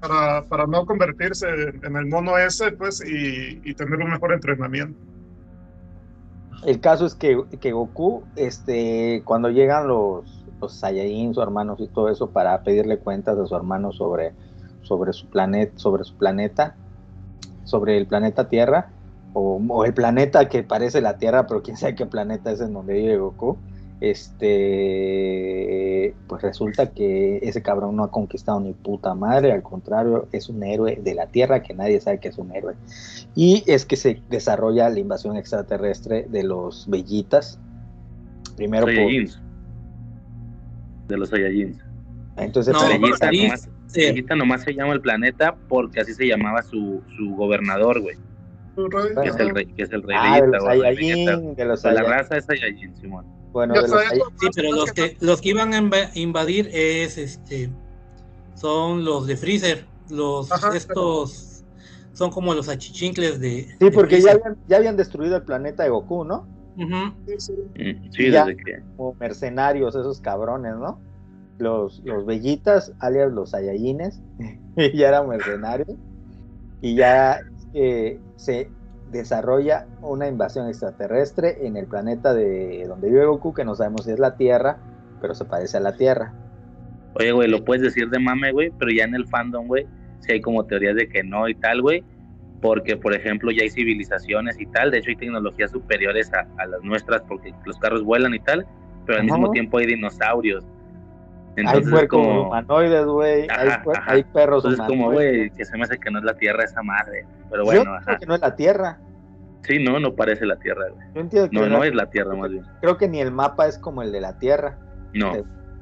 Para, 0.01 0.45
para 0.45 0.67
no 0.67 0.87
convertirse 0.87 1.47
en 1.83 1.97
el 1.97 2.07
mono 2.07 2.39
ese, 2.39 2.71
pues, 2.73 3.03
y, 3.05 3.61
y 3.65 3.75
tener 3.75 3.99
un 3.99 4.11
mejor 4.11 4.33
entrenamiento. 4.33 4.99
El 6.65 6.81
caso 6.81 7.07
es 7.07 7.15
que, 7.15 7.45
que 7.61 7.73
Goku, 7.73 8.25
este, 8.35 9.23
cuando 9.25 9.49
llegan 9.49 9.87
los, 9.87 10.45
los 10.61 10.73
Saiyajin, 10.73 11.35
sus 11.35 11.43
hermanos 11.43 11.79
y 11.81 11.87
todo 11.87 12.09
eso, 12.09 12.31
para 12.31 12.63
pedirle 12.63 12.99
cuentas 12.99 13.39
a 13.39 13.47
su 13.47 13.55
hermano 13.55 13.93
sobre, 13.93 14.33
sobre 14.83 15.13
su 15.13 15.27
planeta, 15.27 15.73
sobre 15.77 16.05
su 16.05 16.15
planeta, 16.17 16.77
sobre 17.65 17.97
el 17.97 18.07
planeta 18.07 18.49
Tierra, 18.49 18.91
o, 19.35 19.61
o 19.69 19.85
el 19.85 19.95
planeta 19.95 20.49
que 20.49 20.65
parece 20.65 21.01
la 21.01 21.17
Tierra, 21.19 21.47
pero 21.47 21.63
quién 21.63 21.77
sabe 21.77 21.95
qué 21.95 22.07
planeta 22.07 22.51
es 22.51 22.61
en 22.61 22.73
donde 22.73 22.95
vive 22.95 23.19
Goku. 23.19 23.57
Este, 24.01 24.55
pues 26.29 26.41
resulta 26.43 26.93
que 26.93 27.39
ese 27.43 27.63
cabrón 27.63 27.97
no 27.97 28.05
ha 28.05 28.13
conquistado 28.13 28.61
ni 28.61 28.73
puta 28.73 29.13
madre, 29.15 29.51
al 29.51 29.63
contrario, 29.63 30.29
es 30.31 30.49
un 30.49 30.63
héroe 30.63 31.01
de 31.03 31.15
la 31.15 31.27
Tierra 31.27 31.65
que 31.65 31.75
nadie 31.75 32.01
sabe 32.01 32.21
que 32.21 32.29
es 32.29 32.39
un 32.39 32.55
héroe. 32.55 32.77
Y 33.35 33.65
es 33.67 33.85
que 33.85 33.97
se 33.97 34.23
desarrolla 34.31 34.89
la 34.89 35.01
invasión 35.01 35.37
extraterrestre 35.37 36.27
de 36.29 36.45
los 36.45 36.89
Bellitas. 36.89 37.59
Primero 38.57 38.87
por. 38.87 38.95
De 41.09 41.17
los 41.17 41.31
Saiyajins. 41.31 41.79
Entonces, 42.37 42.73
No, 42.75 42.87
Bellita 42.87 43.31
sí, 43.31 43.43
nomás, 43.43 43.69
sí. 43.87 44.01
Bellita 44.03 44.37
nomás 44.37 44.63
se 44.63 44.75
llama 44.75 44.93
el 44.93 45.01
planeta 45.01 45.57
porque 45.69 46.01
así 46.01 46.15
se 46.15 46.27
llamaba 46.27 46.63
su, 46.63 47.03
su 47.17 47.35
gobernador, 47.35 48.01
güey. 48.01 48.17
Que 49.23 49.29
es 49.29 49.37
el 49.41 49.51
rey, 49.51 49.67
que 49.67 49.83
es 49.83 49.93
el 49.93 50.05
rey 50.05 50.17
ah, 50.17 50.41
de 50.41 50.47
los 50.47 50.65
Vegeta. 50.65 50.95
Saiyajin, 50.95 51.55
de 51.57 51.65
los 51.65 51.83
Pues 51.83 51.95
la 51.95 52.03
raza 52.05 52.37
es 52.37 52.45
Saiyajin, 52.45 52.97
Simón. 52.97 53.38
Bueno, 53.53 53.75
de 53.75 53.89
los. 53.89 54.01
Sí, 54.41 54.49
pero 54.55 54.73
los 54.73 54.93
que, 54.93 55.17
los 55.21 55.41
que 55.41 55.49
iban 55.51 55.75
a 55.75 55.81
inva- 55.81 56.11
invadir 56.15 56.69
es 56.73 57.19
este 57.19 57.71
son 58.55 59.05
los 59.05 59.27
de 59.27 59.37
Freezer, 59.37 59.87
los 60.11 60.51
Ajá. 60.51 60.77
estos 60.77 61.65
son 62.13 62.31
como 62.31 62.53
los 62.55 62.69
achichincles 62.69 63.39
de 63.41 63.65
Sí, 63.65 63.77
de 63.79 63.91
porque 63.93 64.21
ya 64.21 64.33
habían, 64.33 64.57
ya 64.67 64.77
habían 64.79 64.97
destruido 64.97 65.37
el 65.37 65.43
planeta 65.45 65.85
de 65.85 65.91
Goku, 65.91 66.25
¿no? 66.25 66.47
Sí, 67.27 67.35
sí. 67.39 67.53
Mm, 67.77 68.11
Sí, 68.13 68.31
Ya. 68.31 68.45
desde 68.47 68.57
que. 68.63 68.83
Como 68.97 69.15
mercenarios, 69.21 69.95
esos 69.95 70.21
cabrones, 70.21 70.75
¿no? 70.77 71.01
Los, 71.59 72.01
los 72.05 72.25
Bellitas, 72.27 72.93
alias 73.01 73.33
los 73.33 73.51
Saiyajines, 73.51 74.21
ya 74.77 75.09
eran 75.09 75.29
mercenarios. 75.29 75.89
Y 76.81 76.95
ya 76.95 77.41
eh, 77.73 78.21
se 78.37 78.71
desarrolla 79.11 79.87
una 80.03 80.29
invasión 80.29 80.69
extraterrestre 80.69 81.67
en 81.67 81.77
el 81.77 81.87
planeta 81.87 82.35
de 82.35 82.85
donde 82.87 83.09
vive 83.09 83.27
Goku, 83.27 83.55
que 83.55 83.65
no 83.65 83.75
sabemos 83.75 84.05
si 84.05 84.13
es 84.13 84.19
la 84.19 84.37
Tierra, 84.37 84.79
pero 85.21 85.35
se 85.35 85.45
parece 85.45 85.77
a 85.77 85.81
la 85.81 85.97
Tierra. 85.97 86.35
Oye, 87.15 87.33
güey, 87.33 87.49
lo 87.49 87.65
puedes 87.65 87.83
decir 87.83 88.09
de 88.11 88.19
mame, 88.19 88.53
güey, 88.53 88.71
pero 88.79 88.91
ya 88.91 89.05
en 89.05 89.15
el 89.15 89.27
fandom, 89.27 89.67
güey, 89.67 89.87
sí 90.21 90.33
hay 90.33 90.41
como 90.41 90.65
teorías 90.65 90.97
de 90.97 91.09
que 91.09 91.23
no 91.23 91.49
y 91.49 91.55
tal, 91.55 91.83
güey. 91.83 92.05
Porque, 92.61 92.97
por 92.97 93.15
ejemplo, 93.15 93.53
ya 93.53 93.63
hay 93.63 93.71
civilizaciones 93.71 94.61
y 94.61 94.67
tal. 94.67 94.91
De 94.91 94.99
hecho, 94.99 95.11
hay 95.11 95.17
tecnologías 95.17 95.71
superiores 95.71 96.33
a, 96.35 96.47
a 96.61 96.67
las 96.67 96.83
nuestras 96.83 97.23
porque 97.23 97.55
los 97.65 97.79
carros 97.79 98.03
vuelan 98.03 98.35
y 98.35 98.41
tal. 98.41 98.67
Pero 99.07 99.21
al 99.21 99.25
Ajá. 99.27 99.37
mismo 99.37 99.51
tiempo 99.53 99.79
hay 99.79 99.87
dinosaurios. 99.87 100.65
Hay 101.61 101.67
Entonces, 101.67 101.87
es 101.87 101.93
puercos 101.93 102.27
como. 102.27 102.43
humanoides, 102.49 103.07
güey. 103.07 103.47
Hay, 103.51 103.69
hay 104.07 104.25
perros 104.25 104.65
Entonces, 104.65 104.87
como, 104.87 105.07
humanoides. 105.07 105.37
güey, 105.39 105.51
que 105.51 105.65
se 105.65 105.77
me 105.77 105.85
hace 105.85 105.99
que 105.99 106.11
no 106.11 106.19
es 106.19 106.25
la 106.25 106.35
Tierra 106.35 106.65
esa 106.65 106.83
madre. 106.83 107.27
Pero 107.51 107.63
Yo 107.63 107.67
bueno, 107.67 107.83
creo 107.83 107.95
ajá. 107.97 108.17
que 108.19 108.27
no 108.27 108.35
es 108.35 108.41
la 108.41 108.57
Tierra. 108.57 108.99
Sí, 109.63 109.83
no, 109.83 109.99
no 110.01 110.15
parece 110.15 110.47
la 110.47 110.57
Tierra, 110.57 110.85
güey. 110.95 111.07
Yo 111.15 111.21
entiendo 111.21 111.51
que 111.51 111.57
No, 111.57 111.67
no- 111.69 111.79
no 111.79 111.85
es 111.85 111.95
la 111.95 112.07
Tierra, 112.11 112.35
más 112.35 112.51
bien. 112.51 112.65
creo 112.81 112.97
que 112.97 113.09
ni 113.09 113.21
el 113.21 113.31
mapa 113.33 113.67
es 113.67 113.79
como 113.79 114.03
el 114.03 114.13
de 114.13 114.21
la 114.21 114.39
Tierra. 114.39 114.79
No, 115.15 115.33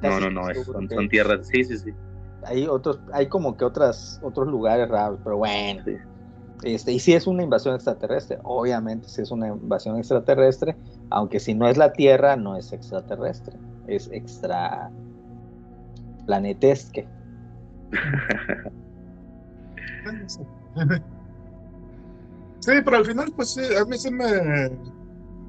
no, 0.01 0.19
no, 0.19 0.29
no, 0.29 0.49
es- 0.49 0.63
son 0.65 0.87
tierras. 1.09 1.47
Sí, 1.47 1.63
sí, 1.63 1.77
sí. 1.77 1.93
Hay 2.45 2.67
otros, 2.67 2.99
hay 3.13 3.27
como 3.27 3.57
que 3.57 3.65
otras, 3.65 4.19
otros 4.23 4.47
lugares 4.47 4.87
raros, 4.89 5.19
pero 5.23 5.37
bueno. 5.37 5.81
Sí. 5.85 5.97
Este, 6.63 6.91
y 6.91 6.99
si 6.99 7.13
es 7.13 7.27
una 7.27 7.43
invasión 7.43 7.75
extraterrestre, 7.75 8.39
obviamente 8.43 9.07
si 9.07 9.21
es 9.21 9.29
una 9.31 9.47
invasión 9.49 9.97
extraterrestre, 9.97 10.75
aunque 11.11 11.39
si 11.39 11.53
no 11.53 11.67
es 11.67 11.77
la 11.77 11.93
Tierra, 11.93 12.35
no 12.35 12.55
es 12.57 12.73
extraterrestre, 12.73 13.55
es 13.87 14.09
extra 14.11 14.89
planetesque. 16.27 17.07
Sí, 22.59 22.71
pero 22.83 22.97
al 22.97 23.05
final, 23.05 23.31
pues 23.35 23.53
sí, 23.53 23.61
a 23.79 23.85
mí 23.85 23.97
sí 23.97 24.11
me. 24.11 24.25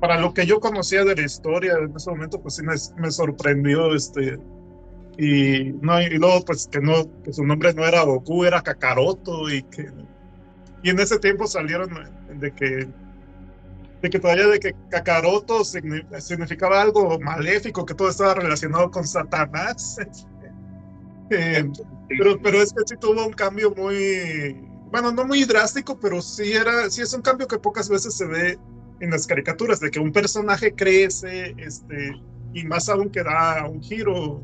Para 0.01 0.21
lo 0.21 0.33
que 0.33 0.47
yo 0.47 0.61
conocía 0.61 1.05
de 1.05 1.17
la 1.17 1.23
historia 1.23 1.75
en 1.79 1.95
ese 1.97 2.11
momento, 2.11 2.41
pues 2.41 2.55
sí 2.55 2.63
me, 2.63 2.75
me 2.97 3.11
sorprendió 3.11 3.95
este. 3.95 4.39
Y, 5.17 5.73
no, 5.81 6.01
y 6.01 6.11
luego, 6.11 6.45
pues 6.45 6.69
que 6.69 6.81
no, 6.81 6.95
que 7.25 7.33
su 7.33 7.45
nombre 7.45 7.75
no 7.75 7.85
era 7.85 8.03
Goku, 8.05 8.45
era 8.45 8.63
Kakaroto, 8.63 9.51
y 9.51 9.63
que. 9.65 9.91
Y 10.83 10.91
en 10.91 11.01
ese 11.01 11.19
tiempo 11.19 11.47
salieron 11.47 11.91
de 12.39 12.53
que. 12.53 12.89
De 14.01 14.11
que 14.11 14.21
todavía 14.21 14.47
de 14.47 14.61
que 14.61 14.77
Kakaroto 14.91 15.61
signi- 15.65 16.07
significaba 16.21 16.81
algo 16.81 17.19
maléfico, 17.19 17.85
que 17.85 17.95
todo 17.95 18.11
estaba 18.11 18.35
relacionado 18.35 18.91
con 18.91 19.05
Satanás. 19.05 19.97
Eh, 21.31 21.71
pero, 22.09 22.41
pero 22.41 22.63
es 22.63 22.73
que 22.73 22.83
sí 22.87 22.97
tuvo 22.99 23.27
un 23.27 23.33
cambio 23.33 23.75
muy, 23.77 24.57
bueno, 24.91 25.13
no 25.13 25.25
muy 25.25 25.45
drástico, 25.45 25.99
pero 25.99 26.23
sí 26.23 26.53
era, 26.53 26.89
sí 26.91 27.03
es 27.03 27.13
un 27.13 27.23
cambio 27.23 27.47
que 27.47 27.59
pocas 27.59 27.89
veces 27.89 28.15
se 28.15 28.27
ve 28.27 28.59
en 29.01 29.11
las 29.11 29.27
caricaturas, 29.27 29.81
de 29.81 29.91
que 29.91 30.01
un 30.01 30.13
personaje 30.13 30.75
crece, 30.75 31.55
este, 31.59 32.13
y 32.53 32.65
más 32.65 32.89
aún 32.89 33.11
que 33.11 33.23
da 33.23 33.69
un 33.69 33.83
giro, 33.83 34.43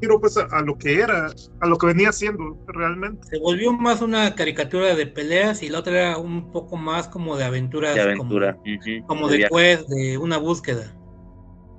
giro 0.00 0.20
pues 0.20 0.36
a, 0.36 0.44
a 0.44 0.62
lo 0.62 0.76
que 0.76 1.00
era, 1.00 1.30
a 1.60 1.66
lo 1.66 1.76
que 1.76 1.86
venía 1.86 2.10
siendo 2.12 2.58
realmente. 2.66 3.26
Se 3.28 3.38
volvió 3.38 3.72
más 3.72 4.00
una 4.00 4.34
caricatura 4.34 4.94
de 4.94 5.06
peleas 5.06 5.62
y 5.62 5.68
la 5.68 5.80
otra 5.80 5.92
era 5.92 6.18
un 6.18 6.50
poco 6.50 6.76
más 6.76 7.08
como 7.08 7.36
de 7.36 7.44
aventuras, 7.44 7.94
De 7.94 8.00
aventura. 8.00 8.56
como, 8.56 9.06
como 9.06 9.26
de 9.28 9.32
de 9.32 9.38
viaje. 9.38 9.54
quest, 9.54 9.88
de 9.88 10.18
una 10.18 10.38
búsqueda. 10.38 10.97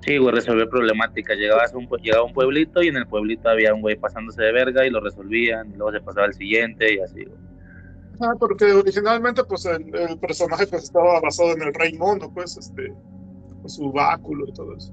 Sí, 0.02 0.16
güey, 0.16 0.34
resolver 0.34 0.68
problemáticas. 0.68 1.36
Llegabas 1.36 1.74
a 1.74 1.76
un, 1.76 1.86
llegaba 2.02 2.22
a 2.22 2.26
un 2.26 2.32
pueblito 2.32 2.82
y 2.82 2.88
en 2.88 2.96
el 2.96 3.06
pueblito 3.06 3.48
había 3.50 3.74
un 3.74 3.82
güey 3.82 3.96
pasándose 3.96 4.42
de 4.42 4.52
verga 4.52 4.86
y 4.86 4.90
lo 4.90 5.00
resolvían, 5.00 5.70
y 5.70 5.76
luego 5.76 5.92
se 5.92 6.00
pasaba 6.00 6.26
al 6.26 6.34
siguiente 6.34 6.94
y 6.94 6.98
así, 7.00 7.24
güey. 7.24 7.38
Ah, 8.22 8.34
porque 8.38 8.66
originalmente 8.72 9.42
pues 9.44 9.64
el, 9.66 9.94
el 9.94 10.18
personaje 10.18 10.66
pues 10.66 10.84
estaba 10.84 11.20
basado 11.20 11.52
en 11.52 11.62
el 11.62 11.74
Rey 11.74 11.94
Mono, 11.94 12.30
pues 12.32 12.56
este, 12.56 12.92
con 13.60 13.68
su 13.68 13.90
báculo 13.92 14.46
y 14.48 14.52
todo 14.52 14.76
eso. 14.76 14.92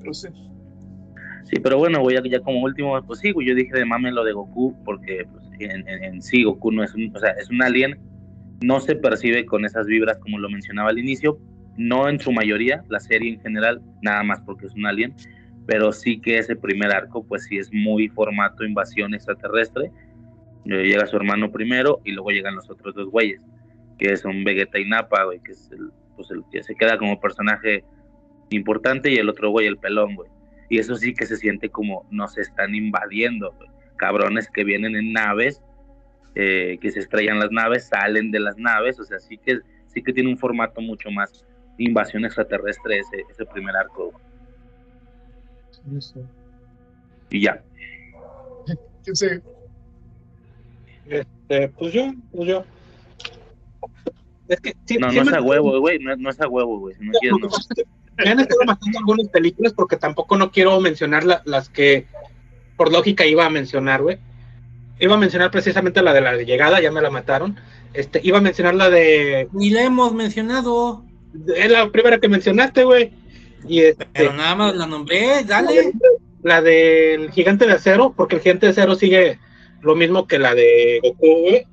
Pero 0.00 0.14
sí. 0.14 0.28
Sí, 1.44 1.60
pero 1.62 1.78
bueno, 1.78 2.00
güey, 2.00 2.16
ya, 2.16 2.22
ya 2.30 2.40
como 2.40 2.62
último, 2.62 3.00
pues 3.06 3.20
sí, 3.20 3.32
güey, 3.32 3.46
yo 3.48 3.54
dije 3.54 3.76
de 3.76 3.84
mame 3.84 4.10
lo 4.10 4.24
de 4.24 4.32
Goku, 4.32 4.74
porque 4.84 5.26
pues, 5.30 5.44
en, 5.60 5.86
en- 5.88 6.04
en 6.04 6.22
sí 6.22 6.42
Goku 6.44 6.70
no 6.72 6.82
es 6.82 6.94
un, 6.94 7.10
o 7.14 7.18
sea, 7.18 7.30
es 7.32 7.50
un 7.50 7.62
alien, 7.62 7.98
no 8.62 8.80
se 8.80 8.96
percibe 8.96 9.44
con 9.44 9.64
esas 9.66 9.86
vibras 9.86 10.18
como 10.18 10.38
lo 10.38 10.48
mencionaba 10.48 10.88
al 10.90 10.98
inicio, 10.98 11.38
no 11.76 12.08
en 12.08 12.18
su 12.18 12.32
mayoría, 12.32 12.84
la 12.88 13.00
serie 13.00 13.34
en 13.34 13.40
general, 13.40 13.80
nada 14.02 14.22
más 14.22 14.40
porque 14.42 14.66
es 14.66 14.74
un 14.74 14.86
alien, 14.86 15.14
pero 15.66 15.92
sí 15.92 16.20
que 16.20 16.38
ese 16.38 16.56
primer 16.56 16.92
arco, 16.92 17.24
pues 17.24 17.44
sí 17.44 17.58
es 17.58 17.72
muy 17.72 18.08
formato 18.08 18.64
invasión 18.64 19.14
extraterrestre, 19.14 19.90
Eh, 20.66 20.84
llega 20.86 21.06
su 21.06 21.16
hermano 21.16 21.50
primero 21.50 22.00
y 22.04 22.12
luego 22.12 22.30
llegan 22.30 22.54
los 22.54 22.70
otros 22.70 22.94
dos 22.94 23.10
güeyes, 23.10 23.40
que 23.98 24.16
son 24.16 24.44
Vegeta 24.44 24.78
y 24.78 24.88
Nappa, 24.88 25.24
güey, 25.24 25.38
que 25.40 25.52
es 25.52 25.70
el, 25.72 25.90
pues 26.16 26.30
el 26.30 26.42
que 26.50 26.62
se 26.62 26.74
queda 26.74 26.96
como 26.96 27.20
personaje 27.20 27.84
importante 28.48 29.10
y 29.10 29.16
el 29.16 29.28
otro 29.28 29.50
güey, 29.50 29.66
el 29.66 29.76
pelón, 29.76 30.14
güey. 30.14 30.30
Y 30.70 30.78
eso 30.78 30.94
sí 30.96 31.12
que 31.12 31.26
se 31.26 31.36
siente 31.36 31.68
como 31.68 32.06
nos 32.10 32.38
están 32.38 32.74
invadiendo, 32.74 33.54
cabrones 33.96 34.48
que 34.50 34.64
vienen 34.64 34.96
en 34.96 35.12
naves, 35.12 35.62
eh, 36.34 36.78
que 36.80 36.90
se 36.90 37.00
estrellan 37.00 37.38
las 37.38 37.50
naves, 37.50 37.88
salen 37.88 38.30
de 38.30 38.40
las 38.40 38.56
naves, 38.56 38.98
o 38.98 39.04
sea, 39.04 39.18
sí 39.18 39.36
que, 39.36 39.60
sí 39.86 40.02
que 40.02 40.14
tiene 40.14 40.30
un 40.30 40.38
formato 40.38 40.80
mucho 40.80 41.10
más 41.10 41.44
invasión 41.78 42.24
extraterrestre 42.24 42.98
ese, 43.00 43.24
ese 43.30 43.44
primer 43.46 43.76
arco. 43.76 44.12
güey. 45.86 45.94
Y 47.30 47.40
ya. 47.42 47.62
¿Quién 49.04 49.16
sigue? 49.16 49.42
Este, 51.06 51.68
pues 51.70 51.92
yo, 51.92 52.12
pues 52.32 52.48
yo. 52.48 52.64
Es 54.48 54.60
que 54.60 54.74
sí, 54.84 54.96
No, 54.98 55.10
no 55.10 55.22
es 55.22 55.30
me- 55.30 55.36
a 55.36 55.42
huevo, 55.42 55.78
güey. 55.80 55.98
No, 55.98 56.16
no 56.16 56.30
es 56.30 56.40
a 56.40 56.48
huevo, 56.48 56.78
güey. 56.80 56.94
Si 56.96 57.04
no 57.04 57.12
quieres, 57.20 57.38
no. 57.40 57.48
Me 58.16 58.30
han 58.30 58.40
estado 58.40 58.60
matando 58.64 58.98
algunas 58.98 59.28
películas 59.28 59.72
porque 59.72 59.96
tampoco 59.96 60.36
no 60.36 60.50
quiero 60.50 60.80
mencionar 60.80 61.24
la- 61.24 61.42
las 61.44 61.68
que 61.68 62.06
por 62.76 62.92
lógica 62.92 63.26
iba 63.26 63.44
a 63.44 63.50
mencionar, 63.50 64.02
güey. 64.02 64.18
Iba 65.00 65.14
a 65.14 65.18
mencionar 65.18 65.50
precisamente 65.50 66.02
la 66.02 66.12
de 66.12 66.20
la 66.20 66.32
de 66.36 66.46
llegada, 66.46 66.80
ya 66.80 66.92
me 66.92 67.02
la 67.02 67.10
mataron. 67.10 67.56
Este, 67.92 68.20
iba 68.22 68.38
a 68.38 68.42
mencionar 68.42 68.74
la 68.74 68.90
de. 68.90 69.48
Ni 69.52 69.70
la 69.70 69.82
hemos 69.82 70.14
mencionado, 70.14 71.04
Es 71.56 71.70
la 71.70 71.90
primera 71.90 72.18
que 72.18 72.28
mencionaste, 72.28 72.84
güey. 72.84 73.12
Y 73.66 73.80
este, 73.80 74.06
pero 74.12 74.32
nada 74.32 74.54
más 74.54 74.76
la 74.76 74.86
nombré, 74.86 75.42
dale. 75.44 75.92
la 76.42 76.60
del 76.60 77.30
gigante 77.30 77.66
de 77.66 77.72
acero, 77.72 78.12
porque 78.16 78.36
el 78.36 78.42
gigante 78.42 78.66
de 78.66 78.72
acero 78.72 78.94
sigue 78.94 79.38
lo 79.80 79.94
mismo 79.96 80.26
que 80.26 80.38
la 80.38 80.54
de 80.54 81.00
Goku, 81.02 81.40
güey. 81.40 81.66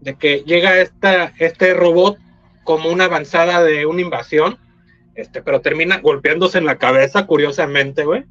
De 0.00 0.14
que 0.16 0.42
llega 0.44 0.80
esta, 0.80 1.32
este 1.38 1.74
robot 1.74 2.18
como 2.62 2.90
una 2.90 3.04
avanzada 3.04 3.62
de 3.62 3.86
una 3.86 4.00
invasión, 4.00 4.58
este, 5.14 5.42
pero 5.42 5.60
termina 5.60 5.98
golpeándose 5.98 6.58
en 6.58 6.66
la 6.66 6.78
cabeza, 6.78 7.26
curiosamente, 7.26 8.04
güey. 8.04 8.24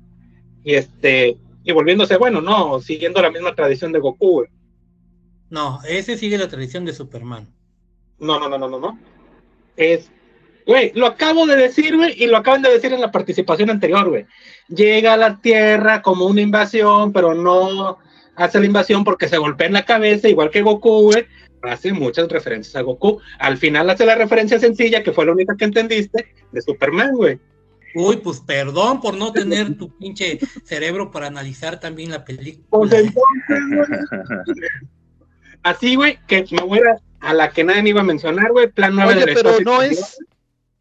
Y 0.63 0.75
este, 0.75 1.37
y 1.63 1.71
volviéndose, 1.71 2.17
bueno, 2.17 2.41
no, 2.41 2.79
siguiendo 2.79 3.21
la 3.21 3.31
misma 3.31 3.55
tradición 3.55 3.91
de 3.91 3.99
Goku, 3.99 4.31
güey. 4.31 4.49
No, 5.49 5.79
ese 5.87 6.17
sigue 6.17 6.37
la 6.37 6.47
tradición 6.47 6.83
de 6.83 6.93
Superman. 6.93 7.47
No, 8.19 8.39
no, 8.39 8.49
no, 8.49 8.57
no, 8.57 8.67
no, 8.67 8.79
no. 8.79 8.99
Es, 9.77 10.11
güey, 10.65 10.91
lo 10.95 11.07
acabo 11.07 11.45
de 11.45 11.55
decir, 11.55 11.95
güey, 11.95 12.13
y 12.21 12.27
lo 12.27 12.37
acaban 12.37 12.61
de 12.61 12.71
decir 12.71 12.93
en 12.93 13.01
la 13.01 13.11
participación 13.11 13.69
anterior, 13.69 14.09
güey. 14.09 14.25
Llega 14.67 15.13
a 15.13 15.17
la 15.17 15.41
Tierra 15.41 16.01
como 16.01 16.25
una 16.25 16.41
invasión, 16.41 17.13
pero 17.13 17.33
no 17.33 17.99
hace 18.35 18.59
la 18.59 18.65
invasión 18.65 19.03
porque 19.03 19.27
se 19.27 19.37
golpea 19.37 19.67
en 19.67 19.73
la 19.73 19.85
cabeza, 19.85 20.29
igual 20.29 20.49
que 20.49 20.61
Goku, 20.61 21.11
güey. 21.11 21.25
Hace 21.61 21.93
muchas 21.93 22.27
referencias 22.27 22.75
a 22.75 22.81
Goku. 22.81 23.21
Al 23.39 23.57
final 23.57 23.89
hace 23.89 24.05
la 24.05 24.15
referencia 24.15 24.59
sencilla, 24.59 25.01
que 25.01 25.13
fue 25.13 25.25
la 25.25 25.31
única 25.31 25.55
que 25.55 25.65
entendiste, 25.65 26.33
de 26.51 26.61
Superman, 26.61 27.15
güey. 27.15 27.39
Uy, 27.95 28.17
pues 28.17 28.39
perdón 28.39 28.99
por 28.99 29.15
no 29.15 29.31
tener 29.31 29.77
tu 29.77 29.95
pinche 29.97 30.39
cerebro 30.63 31.11
para 31.11 31.27
analizar 31.27 31.79
también 31.79 32.11
la 32.11 32.25
película. 32.25 32.65
Pues 32.69 32.91
entonces, 32.91 33.13
güey, 33.71 34.59
Así, 35.63 35.95
güey, 35.95 36.19
que 36.27 36.45
me 36.51 36.61
voy 36.61 36.79
a, 36.79 37.27
a 37.27 37.33
la 37.33 37.51
que 37.51 37.63
nadie 37.63 37.89
iba 37.89 38.01
a 38.01 38.05
mencionar, 38.05 38.51
güey. 38.51 38.67
Plan 38.67 38.95
9 38.95 39.11
Oye, 39.11 39.25
del 39.25 39.35
pero 39.35 39.49
espacio 39.51 39.65
no 39.65 39.81
es, 39.81 40.19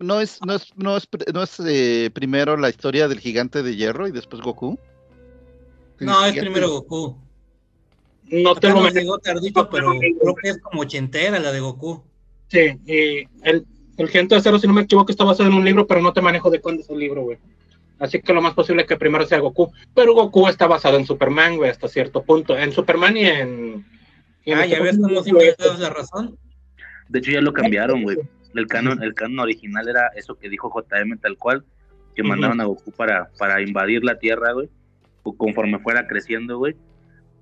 no 0.02 0.20
es, 0.20 0.38
no 0.44 0.54
es, 0.54 0.72
no 0.76 0.96
es, 0.96 1.08
no 1.32 1.42
es 1.42 1.60
eh, 1.66 2.10
primero 2.12 2.56
la 2.56 2.68
historia 2.70 3.08
del 3.08 3.20
gigante 3.20 3.62
de 3.62 3.76
hierro 3.76 4.06
y 4.08 4.12
después 4.12 4.42
Goku. 4.42 4.78
No, 6.00 6.24
es 6.26 6.36
primero 6.38 6.68
Goku. 6.70 7.16
No 8.30 8.54
te 8.54 8.68
Acá 8.68 8.76
lo 8.78 8.84
me- 8.84 8.90
llegó 8.92 9.18
tardito, 9.18 9.68
pero 9.70 9.90
creo 9.98 10.34
que 10.34 10.48
es 10.50 10.58
como 10.58 10.82
ochentera 10.82 11.38
la 11.38 11.52
de 11.52 11.60
Goku. 11.60 12.02
Sí, 12.48 12.78
y 12.86 13.28
el, 13.48 13.64
el 13.96 14.08
Gigante 14.08 14.34
de 14.34 14.40
Acero, 14.40 14.58
si 14.58 14.66
no 14.66 14.72
me 14.72 14.82
equivoco, 14.82 15.10
está 15.10 15.24
basado 15.24 15.48
en 15.48 15.54
un 15.54 15.64
libro, 15.64 15.86
pero 15.86 16.00
no 16.00 16.12
te 16.12 16.20
manejo 16.20 16.50
de 16.50 16.60
cuándo 16.60 16.82
es 16.82 16.90
el 16.90 16.98
libro, 16.98 17.22
güey. 17.22 17.38
Así 17.98 18.20
que 18.20 18.32
lo 18.32 18.42
más 18.42 18.54
posible 18.54 18.82
es 18.82 18.88
que 18.88 18.96
primero 18.96 19.26
sea 19.26 19.38
Goku. 19.38 19.70
Pero 19.94 20.14
Goku 20.14 20.48
está 20.48 20.66
basado 20.66 20.96
en 20.96 21.06
Superman, 21.06 21.56
güey, 21.56 21.70
hasta 21.70 21.88
cierto 21.88 22.22
punto. 22.22 22.56
En 22.58 22.72
Superman 22.72 23.16
y 23.16 23.26
en. 23.26 23.86
y 24.44 24.50
en 24.52 24.58
Ah, 24.58 24.66
ya 24.66 24.78
este- 24.78 24.82
ves 24.84 24.98
cómo 24.98 25.22
siempre 25.22 25.54
das 25.58 25.78
la 25.78 25.90
razón. 25.90 26.36
De 27.08 27.18
hecho, 27.20 27.30
ya 27.30 27.40
lo 27.40 27.52
cambiaron, 27.52 28.02
güey. 28.02 28.16
El 28.54 28.66
canon, 28.66 29.02
el 29.02 29.14
canon 29.14 29.40
original 29.40 29.88
era 29.88 30.08
eso 30.14 30.38
que 30.38 30.48
dijo 30.48 30.70
JM 30.70 31.18
tal 31.18 31.36
cual, 31.38 31.64
que 32.14 32.22
Ujú. 32.22 32.28
mandaron 32.28 32.60
a 32.60 32.64
Goku 32.64 32.92
para, 32.92 33.30
para 33.38 33.62
invadir 33.62 34.04
la 34.04 34.18
Tierra, 34.18 34.52
güey, 34.52 34.68
conforme 35.36 35.78
fuera 35.78 36.06
creciendo, 36.06 36.58
güey. 36.58 36.76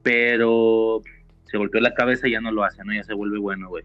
Pero 0.02 1.02
se 1.44 1.58
golpeó 1.58 1.80
la 1.80 1.94
cabeza 1.94 2.28
y 2.28 2.32
ya 2.32 2.40
no 2.40 2.52
lo 2.52 2.64
hace, 2.64 2.84
¿no? 2.84 2.94
Ya 2.94 3.02
se 3.02 3.14
vuelve 3.14 3.38
bueno, 3.38 3.68
güey. 3.68 3.84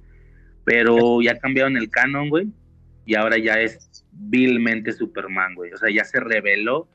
Pero 0.64 1.22
ya 1.22 1.38
cambiaron 1.38 1.78
el 1.78 1.90
canon, 1.90 2.30
güey, 2.30 2.48
y 3.06 3.16
ahora 3.16 3.38
ya 3.38 3.60
es 3.60 4.06
vilmente 4.12 4.92
Superman, 4.92 5.56
güey. 5.56 5.72
O 5.74 5.78
sea, 5.78 5.90
ya 5.92 6.04
se 6.04 6.20
reveló 6.20 6.88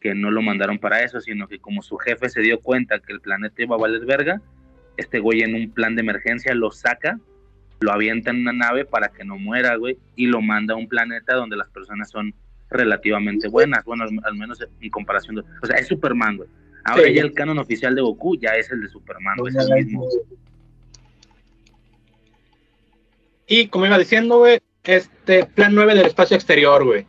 que 0.00 0.14
no 0.14 0.30
lo 0.30 0.42
mandaron 0.42 0.78
para 0.78 1.02
eso, 1.02 1.20
sino 1.20 1.48
que 1.48 1.58
como 1.58 1.82
su 1.82 1.96
jefe 1.96 2.28
se 2.28 2.40
dio 2.40 2.60
cuenta 2.60 3.00
que 3.00 3.12
el 3.12 3.20
planeta 3.20 3.62
iba 3.62 3.76
a 3.76 3.78
valer 3.78 4.04
verga, 4.04 4.40
este 4.96 5.18
güey 5.18 5.42
en 5.42 5.54
un 5.54 5.70
plan 5.70 5.94
de 5.94 6.02
emergencia 6.02 6.54
lo 6.54 6.70
saca 6.70 7.18
lo 7.80 7.92
avienta 7.92 8.30
en 8.30 8.40
una 8.40 8.52
nave 8.52 8.84
para 8.84 9.08
que 9.08 9.24
no 9.24 9.36
muera, 9.38 9.76
güey, 9.76 9.98
y 10.16 10.26
lo 10.26 10.40
manda 10.40 10.74
a 10.74 10.76
un 10.76 10.88
planeta 10.88 11.34
donde 11.34 11.56
las 11.56 11.68
personas 11.68 12.10
son 12.10 12.34
relativamente 12.70 13.48
buenas, 13.48 13.84
bueno, 13.84 14.04
al, 14.24 14.34
menos 14.34 14.58
en 14.80 14.90
comparación, 14.90 15.36
de- 15.36 15.42
o 15.62 15.66
sea, 15.66 15.76
es 15.76 15.86
Superman, 15.86 16.36
güey. 16.38 16.48
Ahora 16.84 17.04
Sí. 17.04 17.14
ya 17.14 17.22
el 17.22 17.32
canon 17.34 17.58
oficial 17.58 17.94
de 17.94 18.02
Goku 18.02 18.36
ya 18.38 18.50
es 18.56 18.70
el 18.70 18.80
de 18.80 18.88
Superman, 18.88 19.36
güey, 19.38 19.54
es 19.56 19.68
el 19.68 19.74
mismo. 19.84 20.08
Y 23.46 23.68
como 23.68 23.86
iba 23.86 23.98
diciendo, 23.98 24.38
güey, 24.38 24.60
este 24.84 25.44
Plan 25.46 25.74
9 25.74 25.94
del 25.94 26.06
espacio 26.06 26.36
exterior, 26.36 26.84
güey. 26.84 27.06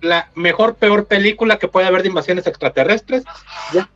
La 0.00 0.30
mejor, 0.34 0.74
peor 0.76 1.06
película 1.06 1.58
que 1.58 1.68
puede 1.68 1.86
haber 1.86 2.02
de 2.02 2.08
invasiones 2.08 2.46
extraterrestres. 2.46 3.24
Ya, 3.72 3.88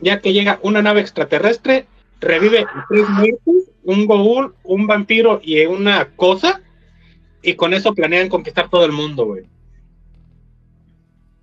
ya 0.00 0.20
que 0.20 0.32
llega 0.32 0.58
una 0.62 0.80
nave 0.82 1.00
extraterrestre, 1.00 1.86
revive 2.20 2.60
a 2.60 2.86
tres 2.88 3.08
muertos, 3.08 3.54
un 3.84 4.06
Goul, 4.06 4.54
un 4.64 4.86
vampiro 4.86 5.40
y 5.42 5.64
una 5.66 6.10
cosa. 6.16 6.62
Y 7.42 7.54
con 7.54 7.74
eso 7.74 7.94
planean 7.94 8.28
conquistar 8.28 8.70
todo 8.70 8.84
el 8.84 8.92
mundo, 8.92 9.26
güey. 9.26 9.44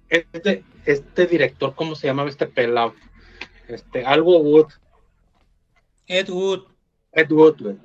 Este, 0.09 0.63
este 0.85 1.27
director, 1.27 1.75
¿cómo 1.75 1.95
se 1.95 2.07
llamaba 2.07 2.29
este 2.29 2.47
pelado? 2.47 2.95
Este, 3.67 4.05
algo 4.05 4.39
Wood. 4.39 4.67
Ed 6.07 6.29
Wood. 6.29 6.63
Ed 7.11 7.31
Wood, 7.31 7.61
güey. 7.61 7.75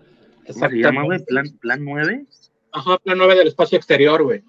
¿Cómo 0.46 0.68
se 0.68 0.76
llama, 0.76 1.04
güey? 1.04 1.24
¿Plan, 1.24 1.46
plan 1.58 1.84
9? 1.84 2.26
Ajá, 2.72 2.98
Plan 2.98 3.18
9 3.18 3.34
del 3.36 3.48
espacio 3.48 3.76
exterior, 3.76 4.22
güey. 4.22 4.42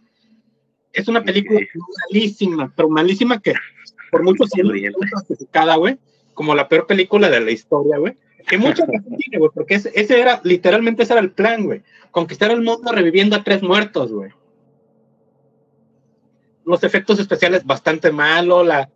Es 0.93 1.07
una 1.07 1.23
película 1.23 1.59
malísima, 2.09 2.71
pero 2.75 2.89
malísima 2.89 3.41
que 3.41 3.53
por 4.11 4.23
muchos 4.23 4.49
años 4.55 4.95
clasificada, 5.09 5.75
güey, 5.75 5.97
como 6.33 6.55
la 6.55 6.69
peor 6.69 6.87
película 6.87 7.29
de 7.29 7.41
la 7.41 7.51
historia, 7.51 7.97
güey. 7.97 8.15
Que 8.47 8.57
mucha 8.57 8.85
razón 8.87 9.17
tiene, 9.17 9.37
güey, 9.37 9.51
porque 9.53 9.75
ese, 9.75 9.91
ese 9.95 10.19
era, 10.19 10.41
literalmente 10.43 11.03
ese 11.03 11.13
era 11.13 11.21
el 11.21 11.31
plan, 11.31 11.65
güey. 11.65 11.83
Conquistar 12.11 12.51
el 12.51 12.61
mundo 12.61 12.91
reviviendo 12.91 13.35
a 13.35 13.43
tres 13.43 13.61
muertos, 13.61 14.11
güey. 14.11 14.31
Los 16.65 16.83
efectos 16.83 17.19
especiales 17.19 17.65
bastante 17.65 18.11
malos, 18.11 18.65
la, 18.65 18.89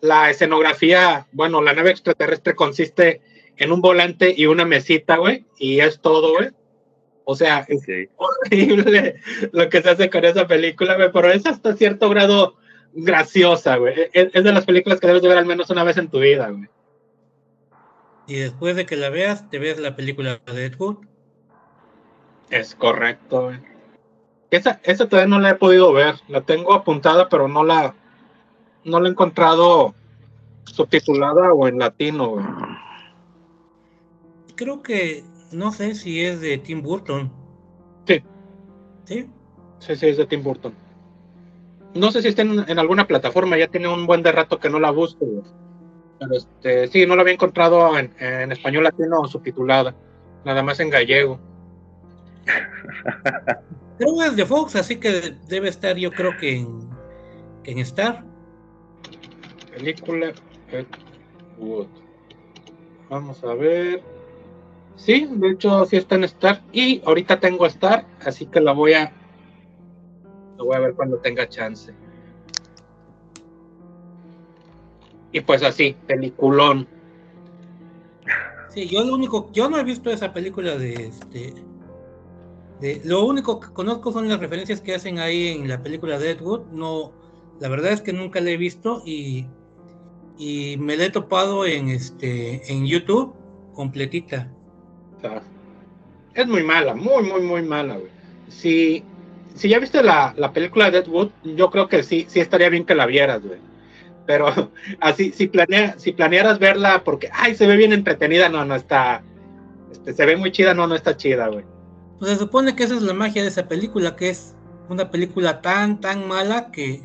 la 0.00 0.30
escenografía, 0.30 1.26
bueno, 1.32 1.62
la 1.62 1.72
nave 1.72 1.90
extraterrestre 1.90 2.54
consiste 2.54 3.20
en 3.56 3.70
un 3.70 3.80
volante 3.80 4.34
y 4.36 4.46
una 4.46 4.64
mesita, 4.64 5.16
güey, 5.16 5.44
y 5.58 5.80
es 5.80 6.00
todo, 6.00 6.32
güey. 6.32 6.50
O 7.24 7.36
sea, 7.36 7.64
es 7.68 7.86
horrible 8.16 9.20
lo 9.52 9.68
que 9.68 9.80
se 9.80 9.90
hace 9.90 10.10
con 10.10 10.24
esa 10.24 10.46
película, 10.48 10.96
güey, 10.96 11.12
pero 11.12 11.30
es 11.30 11.46
hasta 11.46 11.76
cierto 11.76 12.10
grado 12.10 12.56
graciosa, 12.92 13.76
güey. 13.76 13.94
Es, 14.12 14.30
es 14.32 14.44
de 14.44 14.52
las 14.52 14.64
películas 14.64 14.98
que 14.98 15.06
debes 15.06 15.22
de 15.22 15.28
ver 15.28 15.38
al 15.38 15.46
menos 15.46 15.70
una 15.70 15.84
vez 15.84 15.96
en 15.98 16.08
tu 16.08 16.18
vida, 16.18 16.48
güey. 16.48 16.68
Y 18.26 18.36
después 18.36 18.76
de 18.76 18.86
que 18.86 18.96
la 18.96 19.10
veas, 19.10 19.48
te 19.50 19.58
ves 19.58 19.78
la 19.78 19.96
película 19.96 20.40
de 20.46 20.66
Ed 20.66 20.74
Wood. 20.78 20.98
Es 22.50 22.74
correcto. 22.74 23.52
Esa, 24.50 24.80
esa 24.84 25.08
todavía 25.08 25.28
no 25.28 25.40
la 25.40 25.50
he 25.50 25.54
podido 25.54 25.92
ver. 25.92 26.16
La 26.28 26.42
tengo 26.42 26.74
apuntada, 26.74 27.28
pero 27.28 27.48
no 27.48 27.64
la, 27.64 27.94
no 28.84 29.00
la 29.00 29.08
he 29.08 29.12
encontrado 29.12 29.94
subtitulada 30.64 31.52
o 31.52 31.66
en 31.66 31.78
latino, 31.78 32.28
güey. 32.28 32.46
Creo 34.54 34.82
que, 34.82 35.24
no 35.50 35.72
sé 35.72 35.94
si 35.94 36.20
es 36.22 36.40
de 36.40 36.58
Tim 36.58 36.82
Burton. 36.82 37.32
Sí. 38.06 38.22
¿Sí? 39.04 39.26
Sí, 39.78 39.96
sí, 39.96 40.06
es 40.08 40.16
de 40.18 40.26
Tim 40.26 40.42
Burton. 40.42 40.74
No 41.94 42.12
sé 42.12 42.22
si 42.22 42.28
está 42.28 42.42
en, 42.42 42.68
en 42.68 42.78
alguna 42.78 43.06
plataforma, 43.06 43.58
ya 43.58 43.68
tiene 43.68 43.88
un 43.88 44.06
buen 44.06 44.22
de 44.22 44.32
rato 44.32 44.60
que 44.60 44.70
no 44.70 44.78
la 44.78 44.90
busco, 44.90 45.26
güey. 45.26 45.42
Pero 46.22 46.36
este, 46.36 46.88
sí, 46.88 47.06
no 47.06 47.16
la 47.16 47.22
había 47.22 47.34
encontrado 47.34 47.98
en, 47.98 48.14
en 48.18 48.52
español 48.52 48.84
latino 48.84 49.26
subtitulada, 49.26 49.94
nada 50.44 50.62
más 50.62 50.78
en 50.80 50.90
gallego. 50.90 51.40
Creo 53.98 54.18
que 54.18 54.26
es 54.26 54.36
de 54.36 54.46
Fox, 54.46 54.76
así 54.76 54.96
que 54.96 55.36
debe 55.48 55.68
estar 55.68 55.96
yo 55.96 56.10
creo 56.10 56.36
que 56.36 56.66
en, 57.64 57.78
Star. 57.78 58.24
Película 59.72 60.32
Ed 60.70 60.86
Wood. 61.58 61.86
Vamos 63.08 63.42
a 63.44 63.54
ver. 63.54 64.02
Sí, 64.96 65.28
de 65.30 65.50
hecho 65.50 65.84
sí 65.84 65.96
está 65.96 66.16
en 66.16 66.24
Star. 66.24 66.62
Y 66.72 67.00
ahorita 67.04 67.38
tengo 67.38 67.66
Star, 67.66 68.04
así 68.24 68.46
que 68.46 68.60
la 68.60 68.72
voy 68.72 68.94
a. 68.94 69.12
La 70.56 70.64
voy 70.64 70.76
a 70.76 70.80
ver 70.80 70.94
cuando 70.94 71.18
tenga 71.18 71.48
chance. 71.48 71.92
Y 75.32 75.40
pues 75.40 75.62
así, 75.62 75.96
peliculón. 76.06 76.86
Sí, 78.68 78.86
yo 78.86 79.04
lo 79.04 79.14
único, 79.14 79.50
yo 79.52 79.68
no 79.68 79.78
he 79.78 79.84
visto 79.84 80.10
esa 80.10 80.32
película 80.32 80.76
de 80.76 80.92
este. 80.92 81.54
De, 82.80 83.00
lo 83.04 83.24
único 83.24 83.60
que 83.60 83.68
conozco 83.72 84.12
son 84.12 84.28
las 84.28 84.40
referencias 84.40 84.80
que 84.80 84.94
hacen 84.94 85.18
ahí 85.18 85.48
en 85.48 85.68
la 85.68 85.82
película 85.82 86.18
de 86.18 86.30
Ed 86.30 86.40
Wood. 86.40 86.66
No, 86.72 87.12
la 87.60 87.68
verdad 87.68 87.92
es 87.92 88.00
que 88.00 88.12
nunca 88.12 88.40
la 88.40 88.50
he 88.50 88.56
visto 88.56 89.02
y, 89.04 89.46
y 90.38 90.76
me 90.78 90.96
la 90.96 91.04
he 91.04 91.10
topado 91.10 91.66
en 91.66 91.88
este 91.88 92.72
en 92.72 92.86
YouTube 92.86 93.34
completita. 93.74 94.50
Es 96.34 96.46
muy 96.46 96.62
mala, 96.62 96.94
muy, 96.94 97.22
muy, 97.22 97.42
muy 97.42 97.62
mala, 97.62 97.96
güey. 97.96 98.10
Si, 98.48 99.04
si 99.54 99.68
ya 99.68 99.78
viste 99.78 100.02
la, 100.02 100.34
la 100.36 100.52
película 100.52 100.90
de 100.90 101.02
Deadwood, 101.02 101.30
yo 101.44 101.70
creo 101.70 101.88
que 101.88 102.02
sí, 102.02 102.26
sí 102.28 102.40
estaría 102.40 102.68
bien 102.68 102.84
que 102.84 102.94
la 102.94 103.06
vieras, 103.06 103.42
güey. 103.42 103.60
Pero 104.32 104.46
así, 105.00 105.30
si, 105.32 105.46
planea, 105.46 105.98
si 105.98 106.12
planearas 106.12 106.58
verla 106.58 107.04
porque, 107.04 107.28
ay, 107.34 107.54
se 107.54 107.66
ve 107.66 107.76
bien 107.76 107.92
entretenida, 107.92 108.48
no, 108.48 108.64
no 108.64 108.74
está, 108.74 109.22
este, 109.90 110.14
se 110.14 110.24
ve 110.24 110.38
muy 110.38 110.50
chida, 110.50 110.72
no, 110.72 110.86
no 110.86 110.94
está 110.94 111.14
chida, 111.18 111.48
güey. 111.48 111.66
Pues 112.18 112.30
se 112.30 112.38
supone 112.38 112.74
que 112.74 112.84
esa 112.84 112.94
es 112.94 113.02
la 113.02 113.12
magia 113.12 113.42
de 113.42 113.48
esa 113.48 113.68
película, 113.68 114.16
que 114.16 114.30
es 114.30 114.54
una 114.88 115.10
película 115.10 115.60
tan, 115.60 116.00
tan 116.00 116.26
mala 116.26 116.70
que 116.70 117.02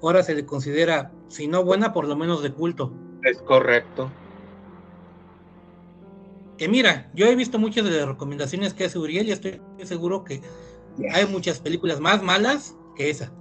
ahora 0.00 0.22
se 0.22 0.36
le 0.36 0.46
considera, 0.46 1.10
si 1.26 1.48
no 1.48 1.64
buena, 1.64 1.92
por 1.92 2.06
lo 2.06 2.14
menos 2.14 2.44
de 2.44 2.52
culto. 2.52 2.92
Es 3.24 3.42
correcto. 3.42 4.08
Que 6.58 6.68
mira, 6.68 7.10
yo 7.12 7.26
he 7.26 7.34
visto 7.34 7.58
muchas 7.58 7.86
de 7.86 7.90
las 7.90 8.06
recomendaciones 8.06 8.72
que 8.72 8.84
hace 8.84 9.00
Uriel 9.00 9.26
y 9.26 9.32
estoy 9.32 9.60
seguro 9.82 10.22
que 10.22 10.42
hay 11.12 11.26
muchas 11.26 11.58
películas 11.58 11.98
más 11.98 12.22
malas 12.22 12.76
que 12.94 13.10
esa. 13.10 13.32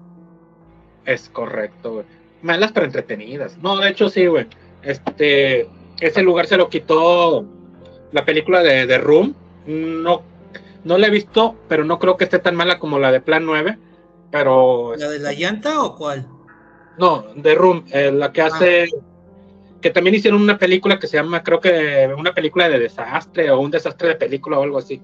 Es 1.06 1.30
correcto, 1.30 1.94
güey. 1.94 2.17
Malas 2.42 2.72
pero 2.72 2.86
entretenidas. 2.86 3.58
No, 3.58 3.78
de 3.78 3.90
hecho 3.90 4.10
sí, 4.10 4.28
güey. 4.28 4.48
Este, 4.84 5.68
ese 6.00 6.22
lugar 6.22 6.48
se 6.48 6.58
lo 6.58 6.70
quitó 6.70 7.46
la 8.12 8.26
película 8.26 8.62
de, 8.62 8.86
de 8.86 8.98
Room. 8.98 9.36
No, 9.66 10.22
no 10.84 10.98
la 10.98 11.08
he 11.08 11.12
visto, 11.12 11.56
pero 11.68 11.84
no 11.84 12.00
creo 12.00 12.18
que 12.18 12.24
esté 12.24 12.40
tan 12.40 12.56
mala 12.56 12.80
como 12.80 13.00
la 13.00 13.12
de 13.12 13.22
Plan 13.22 13.46
9. 13.46 13.78
Pero. 14.32 14.96
¿La 14.96 15.10
de 15.10 15.20
la 15.20 15.34
llanta 15.34 15.84
o 15.84 15.96
cuál? 15.96 16.28
No, 16.98 17.26
de 17.36 17.56
Room, 17.56 17.86
eh, 17.92 18.12
la 18.12 18.32
que 18.32 18.42
hace. 18.42 18.90
Que 19.82 19.92
también 19.92 20.16
hicieron 20.16 20.42
una 20.42 20.58
película 20.58 20.98
que 20.98 21.08
se 21.08 21.18
llama, 21.18 21.44
creo 21.44 21.60
que 21.60 22.10
una 22.18 22.34
película 22.34 22.68
de 22.68 22.80
desastre 22.80 23.52
o 23.52 23.60
un 23.60 23.70
desastre 23.70 24.10
de 24.10 24.16
película 24.16 24.58
o 24.58 24.64
algo 24.64 24.80
así. 24.80 25.02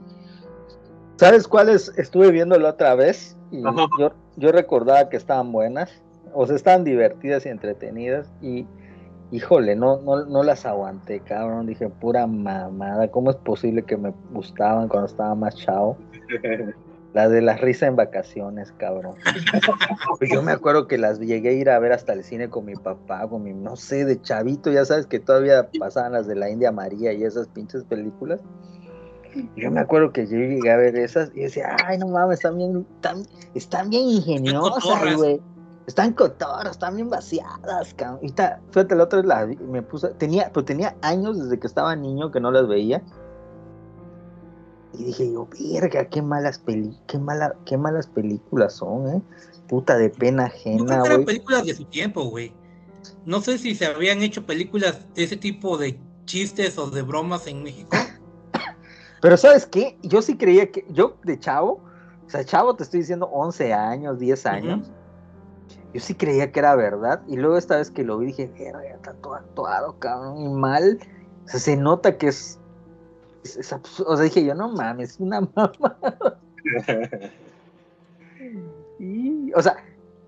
¿Sabes 1.18 1.48
cuáles 1.48 1.94
estuve 1.98 2.32
viendo 2.32 2.58
la 2.58 2.70
otra 2.70 2.96
vez? 2.96 3.38
Y 3.52 3.62
yo, 3.62 4.14
yo 4.36 4.52
recordaba 4.52 5.10
que 5.10 5.18
estaban 5.18 5.52
buenas, 5.52 6.03
o 6.34 6.46
sea, 6.46 6.56
estaban 6.56 6.84
divertidas 6.84 7.46
y 7.46 7.50
entretenidas, 7.50 8.32
y 8.42 8.66
híjole, 9.34 9.76
no, 9.76 10.00
no, 10.02 10.26
no 10.26 10.44
las 10.44 10.66
aguanté, 10.66 11.20
cabrón. 11.20 11.66
Dije, 11.66 11.90
pura 11.90 12.28
mamada, 12.28 13.08
¿cómo 13.10 13.32
es 13.32 13.38
posible 13.38 13.82
que 13.82 13.98
me 13.98 14.14
gustaban 14.32 14.88
cuando 14.88 15.08
estaba 15.08 15.34
más 15.36 15.56
chavo? 15.56 15.98
La 17.14 17.30
de 17.30 17.44
la 17.44 17.56
risa 17.58 17.86
en 17.86 17.96
vacaciones, 17.96 18.72
cabrón. 18.78 19.16
Pues 20.18 20.32
yo 20.32 20.42
me 20.42 20.52
acuerdo 20.52 20.88
que 20.88 20.98
las 20.98 21.20
llegué 21.20 21.50
a 21.50 21.52
ir 21.52 21.70
a 21.70 21.78
ver 21.78 21.92
hasta 21.92 22.14
el 22.14 22.24
cine 22.24 22.50
con 22.50 22.66
mi 22.66 22.74
papá, 22.74 23.28
con 23.30 23.44
mi, 23.44 23.54
no 23.54 23.76
sé, 23.76 24.04
de 24.04 24.20
chavito, 24.20 24.72
ya 24.72 24.84
sabes 24.84 25.06
que 25.06 25.20
todavía 25.20 25.70
pasaban 25.80 26.14
las 26.14 26.26
de 26.26 26.36
la 26.36 26.50
India 26.50 26.72
María 26.72 27.14
y 27.14 27.24
esas 27.24 27.48
pinches 27.50 27.84
películas. 27.84 28.42
Yo 29.56 29.70
me 29.70 29.80
acuerdo 29.80 30.12
que 30.12 30.26
yo 30.26 30.38
llegué 30.38 30.72
a 30.72 30.78
ver 30.78 30.96
esas 30.96 31.32
y 31.36 31.42
decía, 31.42 31.76
ay, 31.86 32.00
no 32.00 32.08
mames, 32.08 32.40
están 32.40 32.58
bien, 32.58 32.86
están, 32.96 33.24
están 33.54 33.90
bien 33.92 34.06
ingeniosas, 34.06 35.16
güey. 35.16 35.40
Están 35.88 36.14
cotorras, 36.14 36.72
están 36.72 36.96
bien 36.96 37.10
vaciadas, 37.10 37.94
cabrón. 37.94 38.20
Y 38.22 38.32
ta- 38.32 38.62
fíjate, 38.72 38.96
la 38.96 39.04
otra 39.04 39.20
vez 39.20 39.28
la 39.28 39.46
me 39.46 39.82
puse, 39.82 40.10
tenía, 40.10 40.52
pues 40.54 40.66
tenía 40.66 40.96
años 41.02 41.38
desde 41.38 41.60
que 41.60 41.68
estaba 41.68 41.96
niño 41.96 42.32
que 42.32 42.40
no 42.40 42.52
las 42.52 42.68
veía. 42.68 43.04
Y 44.94 45.06
dije 45.06 45.32
yo, 45.32 45.48
verga, 45.74 46.06
qué 46.06 46.22
malas 46.22 46.60
peli, 46.60 46.98
qué 47.08 47.18
mala, 47.18 47.56
qué 47.66 47.78
malas 47.78 48.08
películas 48.08 48.74
son, 48.74 49.10
eh. 49.10 49.22
Puta 49.68 49.98
de 49.98 50.10
pena 50.10 50.46
ajena, 50.46 51.02
güey. 51.02 51.26
películas 51.26 51.66
de 51.66 51.74
su 51.74 51.86
tiempo, 51.86 52.26
güey. 52.26 52.54
No 53.26 53.42
sé 53.42 53.58
si 53.58 53.76
se 53.76 53.86
habían 53.86 54.22
hecho 54.22 54.46
películas 54.46 55.14
de 55.16 55.24
ese 55.24 55.36
tipo 55.36 55.78
de 55.78 56.00
chistes 56.26 56.78
o 56.78 56.90
de 56.90 57.02
bromas 57.02 57.48
en 57.48 57.64
México. 57.64 57.90
Pero 59.22 59.36
¿sabes 59.38 59.66
qué? 59.66 59.98
Yo 60.04 60.22
sí 60.22 60.38
creía 60.38 60.72
que, 60.72 60.86
yo 60.90 61.18
de 61.24 61.40
chavo, 61.40 61.82
o 62.26 62.30
sea, 62.30 62.44
chavo 62.46 62.76
te 62.76 62.84
estoy 62.84 63.02
diciendo 63.02 63.26
11 63.28 63.74
años, 63.74 64.20
10 64.20 64.46
años, 64.46 64.92
yo 65.94 66.00
sí 66.00 66.16
creía 66.16 66.52
que 66.52 66.60
era 66.60 66.76
verdad. 66.76 67.22
Y 67.28 67.38
luego 67.38 67.58
esta 67.58 67.78
vez 67.78 67.92
que 67.92 68.04
lo 68.04 68.18
vi 68.18 68.28
dije, 68.28 68.52
verga, 68.58 68.82
está 68.96 69.14
todo 69.14 69.36
actuado, 69.36 69.98
cabrón, 70.00 70.38
y 70.38 70.50
mal. 70.50 71.00
O 71.46 71.50
sea, 71.50 71.60
se 71.60 71.78
nota 71.78 72.18
que 72.18 72.28
es, 72.30 72.60
es- 73.44 73.58
es 73.58 73.74
absurdo. 73.74 74.12
O 74.12 74.16
sea, 74.18 74.24
dije 74.24 74.44
yo, 74.44 74.56
no 74.56 74.70
mames, 74.70 75.12
es 75.12 75.20
una 75.20 75.42
mamá. 75.56 75.72
Y, 79.00 79.52
o 79.54 79.62
sea, 79.62 79.76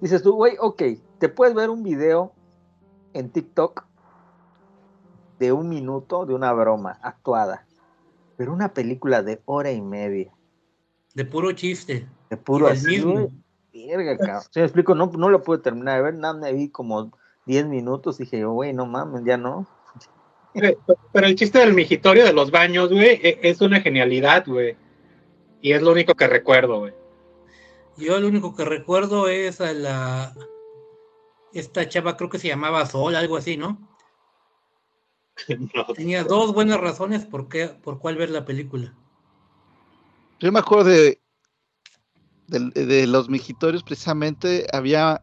dices 0.01 0.21
tú, 0.23 0.33
güey, 0.35 0.55
ok, 0.59 0.81
te 1.19 1.29
puedes 1.29 1.53
ver 1.55 1.69
un 1.69 1.83
video 1.83 2.33
en 3.13 3.29
TikTok 3.29 3.85
de 5.39 5.51
un 5.51 5.69
minuto 5.69 6.25
de 6.25 6.33
una 6.33 6.51
broma 6.53 6.99
actuada, 7.01 7.65
pero 8.37 8.53
una 8.53 8.73
película 8.73 9.21
de 9.21 9.41
hora 9.45 9.71
y 9.71 9.81
media, 9.81 10.31
De 11.13 11.25
puro 11.25 11.51
chiste. 11.53 12.07
de 12.29 12.37
puro 12.37 12.67
así, 12.67 12.97
mismo. 12.97 13.31
Verga, 13.75 14.17
cabrón. 14.17 14.43
Si 14.51 14.59
me 14.59 14.65
explico, 14.65 14.95
no, 14.95 15.11
no 15.17 15.29
lo 15.29 15.43
pude 15.43 15.57
terminar 15.59 15.97
de 15.97 16.03
ver, 16.03 16.13
nada, 16.15 16.33
me 16.33 16.53
vi 16.53 16.69
como 16.69 17.11
10 17.45 17.65
minutos, 17.67 18.17
dije 18.17 18.39
yo, 18.39 18.51
güey, 18.51 18.73
no 18.73 18.85
mames, 18.85 19.23
ya 19.25 19.37
no. 19.37 19.67
Güey, 20.53 20.77
Pero 21.11 21.27
el 21.27 21.35
chiste 21.35 21.59
del 21.59 21.73
mijitorio 21.73 22.25
de 22.25 22.33
los 22.33 22.51
baños, 22.51 22.89
güey, 22.89 23.19
e- 23.21 23.39
es 23.43 23.61
una 23.61 23.81
genialidad, 23.81 24.45
güey. 24.47 24.77
Y 25.61 25.73
es 25.73 25.81
lo 25.81 25.91
único 25.91 26.15
que 26.15 26.27
recuerdo, 26.27 26.79
güey. 26.79 26.93
Yo 27.97 28.19
lo 28.19 28.27
único 28.27 28.55
que 28.55 28.65
recuerdo 28.65 29.27
es 29.27 29.61
a 29.61 29.73
la. 29.73 30.33
Esta 31.53 31.87
chava, 31.87 32.17
creo 32.17 32.29
que 32.29 32.39
se 32.39 32.49
llamaba 32.49 32.85
Sol, 32.85 33.15
algo 33.15 33.37
así, 33.37 33.57
¿no? 33.57 33.79
No. 35.73 35.85
Tenía 35.93 36.23
dos 36.23 36.53
buenas 36.53 36.79
razones 36.79 37.25
por, 37.25 37.49
qué, 37.49 37.67
por 37.67 37.99
cuál 37.99 38.15
ver 38.15 38.29
la 38.29 38.45
película. 38.45 38.93
Yo 40.39 40.51
me 40.51 40.59
acuerdo 40.59 40.85
de, 40.85 41.19
de 42.47 43.07
los 43.07 43.29
mijitorios, 43.29 43.83
precisamente 43.83 44.67
había 44.71 45.21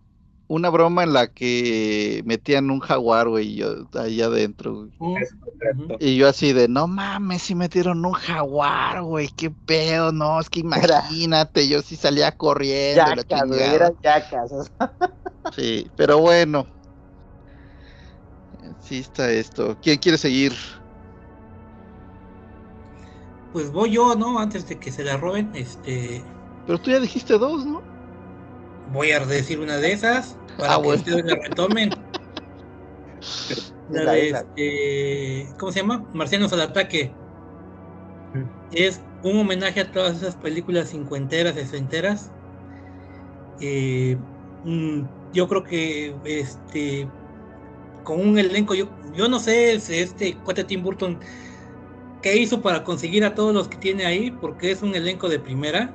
una 0.48 0.68
broma 0.68 1.02
en 1.02 1.12
la 1.14 1.28
que 1.28 2.22
metían 2.26 2.70
un 2.70 2.80
jaguar, 2.80 3.28
güey, 3.28 3.54
yo- 3.54 3.88
ahí 3.94 4.20
adentro. 4.20 4.88
correcto. 4.98 5.96
Y 5.98 6.16
yo 6.16 6.28
así 6.28 6.52
de, 6.52 6.68
no 6.68 6.86
mames, 6.86 7.42
si 7.42 7.54
metieron 7.54 8.04
un 8.04 8.12
jaguar, 8.12 9.02
güey, 9.02 9.28
qué 9.28 9.50
pedo, 9.50 10.12
no, 10.12 10.40
es 10.40 10.50
que 10.50 10.60
imagínate, 10.60 11.68
yo 11.68 11.80
sí 11.80 11.96
salía 11.96 12.32
corriendo. 12.32 13.14
Yacas, 13.16 13.48
güey, 13.48 13.60
eran 13.60 13.94
yacas. 14.02 14.50
Sí, 15.56 15.90
pero 15.96 16.18
bueno. 16.18 16.66
Sí 18.80 19.00
está 19.00 19.30
esto. 19.30 19.76
¿Quién 19.82 19.98
quiere 19.98 20.16
seguir? 20.18 20.52
Pues 23.52 23.70
voy 23.70 23.92
yo, 23.92 24.14
¿no? 24.14 24.38
Antes 24.38 24.68
de 24.68 24.78
que 24.78 24.92
se 24.92 25.02
la 25.04 25.16
roben, 25.16 25.50
este. 25.54 26.24
Pero 26.66 26.78
tú 26.80 26.90
ya 26.90 27.00
dijiste 27.00 27.38
dos, 27.38 27.66
¿no? 27.66 27.82
Voy 28.92 29.10
a 29.12 29.20
decir 29.20 29.60
una 29.60 29.76
de 29.78 29.92
esas 29.92 30.36
para 30.58 30.74
Ah, 30.74 30.76
que 30.76 30.82
bueno. 30.82 30.98
ustedes 30.98 31.24
la 31.24 31.34
retomen. 31.36 31.90
La 33.90 34.12
de 34.12 34.30
este, 34.30 35.48
¿cómo 35.58 35.70
se 35.70 35.80
llama? 35.80 36.08
Marcianos 36.14 36.52
al 36.52 36.62
ataque. 36.62 37.12
Es 38.72 39.02
un 39.22 39.38
homenaje 39.38 39.80
a 39.80 39.92
todas 39.92 40.16
esas 40.16 40.36
películas 40.36 40.90
cincuenteras, 40.90 41.54
sesenteras. 41.54 42.30
Eh, 43.60 44.16
mm, 44.64 45.02
yo 45.34 45.48
creo 45.48 45.62
que 45.62 46.16
este 46.24 47.08
con 48.02 48.20
un 48.20 48.38
elenco, 48.38 48.74
yo, 48.74 48.88
yo 49.14 49.28
no 49.28 49.38
sé 49.38 49.78
si 49.78 49.98
este 49.98 50.36
cuate 50.38 50.64
Tim 50.64 50.82
Burton 50.82 51.20
qué 52.20 52.36
hizo 52.36 52.62
para 52.62 52.82
conseguir 52.82 53.24
a 53.24 53.34
todos 53.34 53.54
los 53.54 53.68
que 53.68 53.76
tiene 53.76 54.06
ahí, 54.06 54.30
porque 54.30 54.70
es 54.70 54.82
un 54.82 54.94
elenco 54.94 55.28
de 55.28 55.38
primera. 55.38 55.94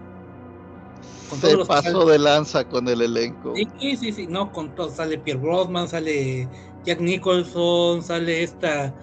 Con 1.29 1.39
todos 1.41 1.61
Se 1.61 1.65
pasó 1.65 2.05
de 2.05 2.19
lanza 2.19 2.63
con 2.63 2.87
el 2.87 3.01
elenco. 3.01 3.53
Sí, 3.79 3.97
sí, 3.97 4.11
sí, 4.13 4.27
no, 4.27 4.51
con 4.51 4.73
todo, 4.75 4.89
sale 4.89 5.17
Pierre 5.17 5.41
Brosnan, 5.41 5.87
sale 5.87 6.47
Jack 6.85 6.99
Nicholson, 7.01 8.01
sale 8.01 8.43
esta, 8.43 8.95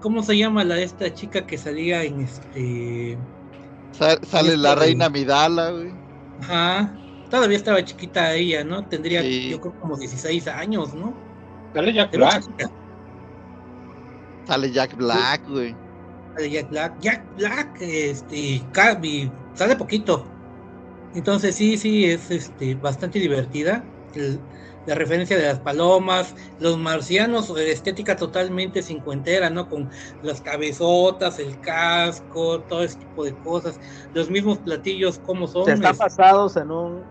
¿cómo 0.00 0.22
se 0.22 0.38
llama 0.38 0.64
la 0.64 0.80
esta 0.80 1.12
chica 1.12 1.46
que 1.46 1.58
salía 1.58 2.02
en 2.04 2.20
este, 2.20 3.18
Sa- 3.92 4.18
sale 4.24 4.56
la 4.56 4.70
de- 4.74 4.80
reina 4.86 5.10
Midala, 5.10 5.70
güey. 5.70 5.92
ajá, 6.40 6.96
todavía 7.30 7.56
estaba 7.58 7.84
chiquita 7.84 8.34
ella, 8.34 8.64
¿no? 8.64 8.86
Tendría, 8.88 9.20
Sí. 9.22 9.50
yo 9.50 9.60
creo 9.60 9.78
como 9.78 9.96
16 9.98 10.48
años, 10.48 10.94
¿no? 10.94 11.14
Dale 11.74 11.92
Jack 11.92 12.16
Black. 12.16 12.40
chiquita. 12.42 12.70
Sale 14.46 14.70
Jack 14.72 14.96
Black, 14.96 15.46
güey. 15.48 15.76
Sale 16.36 16.50
Jack 16.50 16.70
Black, 16.70 16.98
Jack 17.00 17.36
Black, 17.36 17.76
este, 17.80 18.36
y 18.36 18.60
ca- 18.72 18.98
y 19.02 19.30
sale 19.54 19.76
poquito. 19.76 20.32
Entonces 21.16 21.56
sí, 21.56 21.78
sí, 21.78 22.04
es 22.04 22.30
este 22.30 22.74
bastante 22.74 23.18
divertida. 23.18 23.90
El- 24.12 24.46
la 24.84 24.94
referencia 24.94 25.36
de 25.36 25.42
las 25.42 25.60
palomas, 25.60 26.34
los 26.58 26.78
marcianos, 26.78 27.50
eh, 27.58 27.72
estética 27.72 28.14
totalmente 28.16 28.82
cincuentera, 28.82 29.50
¿no? 29.50 29.66
Con 29.66 29.90
las 30.20 30.40
cabezotas, 30.40 31.40
el 31.40 31.58
casco, 31.58 32.64
todo 32.64 32.84
ese 32.84 32.98
tipo 32.98 33.24
de 33.24 33.36
cosas. 33.36 33.80
Los 34.12 34.30
mismos 34.30 34.60
platillos, 34.60 35.18
como 35.18 35.48
son. 35.48 35.72
Están 35.72 35.92
es- 35.92 35.98
basados 35.98 36.56
en 36.56 36.70
un 36.70 37.04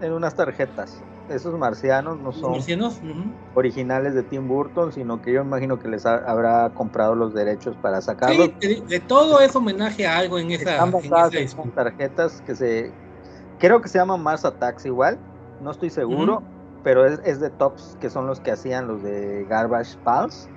en 0.00 0.12
unas 0.12 0.34
tarjetas. 0.34 1.04
Esos 1.28 1.58
marcianos 1.58 2.20
no 2.20 2.32
son 2.32 2.52
marcianos, 2.52 3.00
originales 3.54 4.14
de 4.14 4.22
Tim 4.22 4.46
Burton, 4.46 4.92
sino 4.92 5.20
que 5.20 5.32
yo 5.32 5.40
imagino 5.42 5.78
que 5.78 5.88
les 5.88 6.06
ha- 6.06 6.16
habrá 6.18 6.70
comprado 6.74 7.14
los 7.14 7.34
derechos 7.34 7.76
para 7.78 8.00
sacarlos. 8.00 8.50
Sí, 8.60 8.66
de, 8.68 8.82
de 8.86 9.00
todo 9.00 9.40
es 9.40 9.54
homenaje 9.56 10.06
a 10.06 10.18
algo 10.18 10.38
en 10.38 10.50
esa, 10.52 10.70
Están 10.72 10.88
en 10.90 10.92
basadas 10.92 11.28
esa 11.28 11.38
en 11.38 11.44
disco. 11.44 11.62
unas 11.62 11.74
tarjetas 11.74 12.42
que 12.42 12.54
se. 12.54 12.96
Creo 13.58 13.80
que 13.80 13.88
se 13.88 13.98
llaman 13.98 14.22
Mars 14.22 14.44
Attacks 14.44 14.86
igual. 14.86 15.18
No 15.60 15.70
estoy 15.70 15.90
seguro. 15.90 16.42
Pero 16.82 17.04
es, 17.04 17.20
es 17.24 17.40
de 17.40 17.50
Tops, 17.50 17.96
que 18.00 18.10
son 18.10 18.26
los 18.28 18.38
que 18.40 18.52
hacían 18.52 18.86
los 18.86 19.02
de 19.02 19.44
Garbage 19.48 19.96
Pals. 20.04 20.48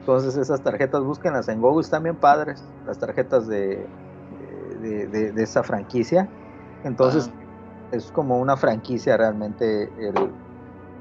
Entonces 0.00 0.36
esas 0.36 0.62
tarjetas, 0.62 1.02
búsquenlas 1.02 1.48
en 1.48 1.60
Google, 1.60 1.82
están 1.82 2.04
bien 2.04 2.16
padres. 2.16 2.64
Las 2.86 2.98
tarjetas 2.98 3.46
de, 3.48 3.86
de, 4.80 5.06
de- 5.08 5.32
de 5.32 5.42
esa 5.42 5.62
franquicia. 5.62 6.28
Entonces 6.84 7.30
es 7.90 8.10
como 8.12 8.38
una 8.40 8.56
franquicia 8.56 9.16
realmente 9.18 9.84
el, 9.98 10.32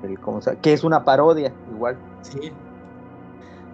el 0.04 0.20
¿cómo 0.20 0.42
se- 0.42 0.58
que 0.58 0.74
es 0.74 0.84
una 0.84 1.06
parodia 1.06 1.54
igual. 1.74 1.98
Sí. 2.24 2.52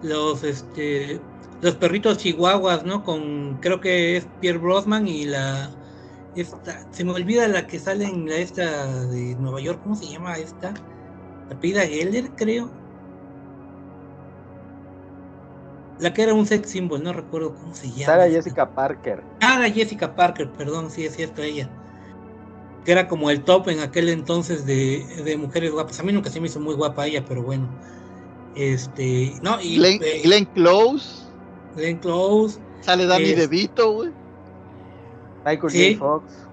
Los 0.02 0.44
este 0.44 1.20
los 1.60 1.74
perritos 1.74 2.18
chihuahuas, 2.18 2.84
¿no? 2.84 3.02
Con 3.02 3.58
creo 3.60 3.80
que 3.80 4.16
es 4.16 4.26
Pierre 4.40 4.58
Brosnan 4.58 5.08
y 5.08 5.24
la 5.24 5.70
esta 6.42 6.86
se 6.92 7.04
me 7.04 7.12
olvida 7.12 7.46
la 7.48 7.66
que 7.66 7.78
sale 7.78 8.04
en 8.04 8.28
la 8.28 8.36
esta 8.36 8.86
de 9.08 9.34
Nueva 9.36 9.60
York, 9.60 9.80
¿cómo 9.82 9.94
se 9.96 10.06
llama 10.08 10.36
esta? 10.36 10.74
La 11.50 11.58
pida 11.60 11.82
Geller, 11.86 12.30
creo. 12.36 12.70
La 15.98 16.14
que 16.14 16.22
era 16.22 16.32
un 16.34 16.46
sex 16.46 16.70
symbol, 16.70 17.02
no 17.02 17.12
recuerdo 17.12 17.54
cómo 17.54 17.74
se 17.74 17.88
llama. 17.90 18.24
Esta. 18.24 18.30
Jessica 18.30 18.70
Parker. 18.70 19.22
Ah, 19.40 19.58
la 19.58 19.70
Jessica 19.70 20.14
Parker, 20.14 20.50
perdón, 20.52 20.90
sí 20.90 21.04
es 21.04 21.16
cierto 21.16 21.42
ella. 21.42 21.68
Que 22.84 22.92
era 22.92 23.08
como 23.08 23.30
el 23.30 23.42
top 23.42 23.68
en 23.68 23.80
aquel 23.80 24.08
entonces 24.08 24.64
de, 24.64 25.04
de 25.24 25.36
mujeres 25.36 25.72
guapas. 25.72 25.98
A 25.98 26.04
mí 26.04 26.12
nunca 26.12 26.30
se 26.30 26.40
me 26.40 26.46
hizo 26.46 26.60
muy 26.60 26.74
guapa 26.74 27.06
ella, 27.06 27.24
pero 27.26 27.42
bueno. 27.42 27.68
Este, 28.54 29.34
no, 29.42 29.60
y 29.60 29.76
Glenn, 29.76 30.00
eh, 30.02 30.20
Glenn 30.24 30.44
Close, 30.46 31.24
Glenn 31.76 31.98
Close, 31.98 32.58
sale 32.80 33.06
Danny 33.06 33.30
es- 33.30 33.36
DeVito, 33.36 33.92
güey. 33.92 34.10
Michael 35.48 35.70
Sí. 35.72 35.94
J. 35.94 35.98
Fox. 35.98 36.48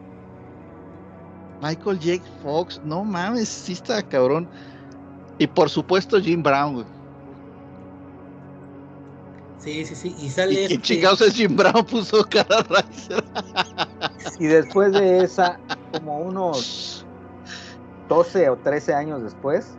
Michael 1.61 1.99
J. 2.01 2.23
Fox, 2.41 2.81
no 2.83 3.03
mames, 3.03 3.49
sí 3.49 3.73
está 3.73 4.01
cabrón. 4.03 4.47
Y 5.37 5.47
por 5.47 5.69
supuesto 5.69 6.19
Jim 6.19 6.41
Brown, 6.43 6.73
güey. 6.75 6.85
sí, 9.57 9.83
sí, 9.85 9.95
sí, 9.95 10.15
y 10.19 10.29
sale 10.29 10.53
¿Y 10.53 10.57
este- 10.65 10.81
chingados 10.81 11.21
es 11.21 11.33
Jim 11.33 11.55
Brown? 11.55 11.83
Puso 11.89 12.23
cara 12.29 12.63
Riser. 12.69 13.23
Y 14.39 14.45
después 14.45 14.93
de 14.93 15.23
esa, 15.23 15.59
como 15.91 16.19
unos 16.19 17.05
12 18.07 18.49
o 18.49 18.57
13 18.57 18.93
años 18.93 19.23
después, 19.23 19.75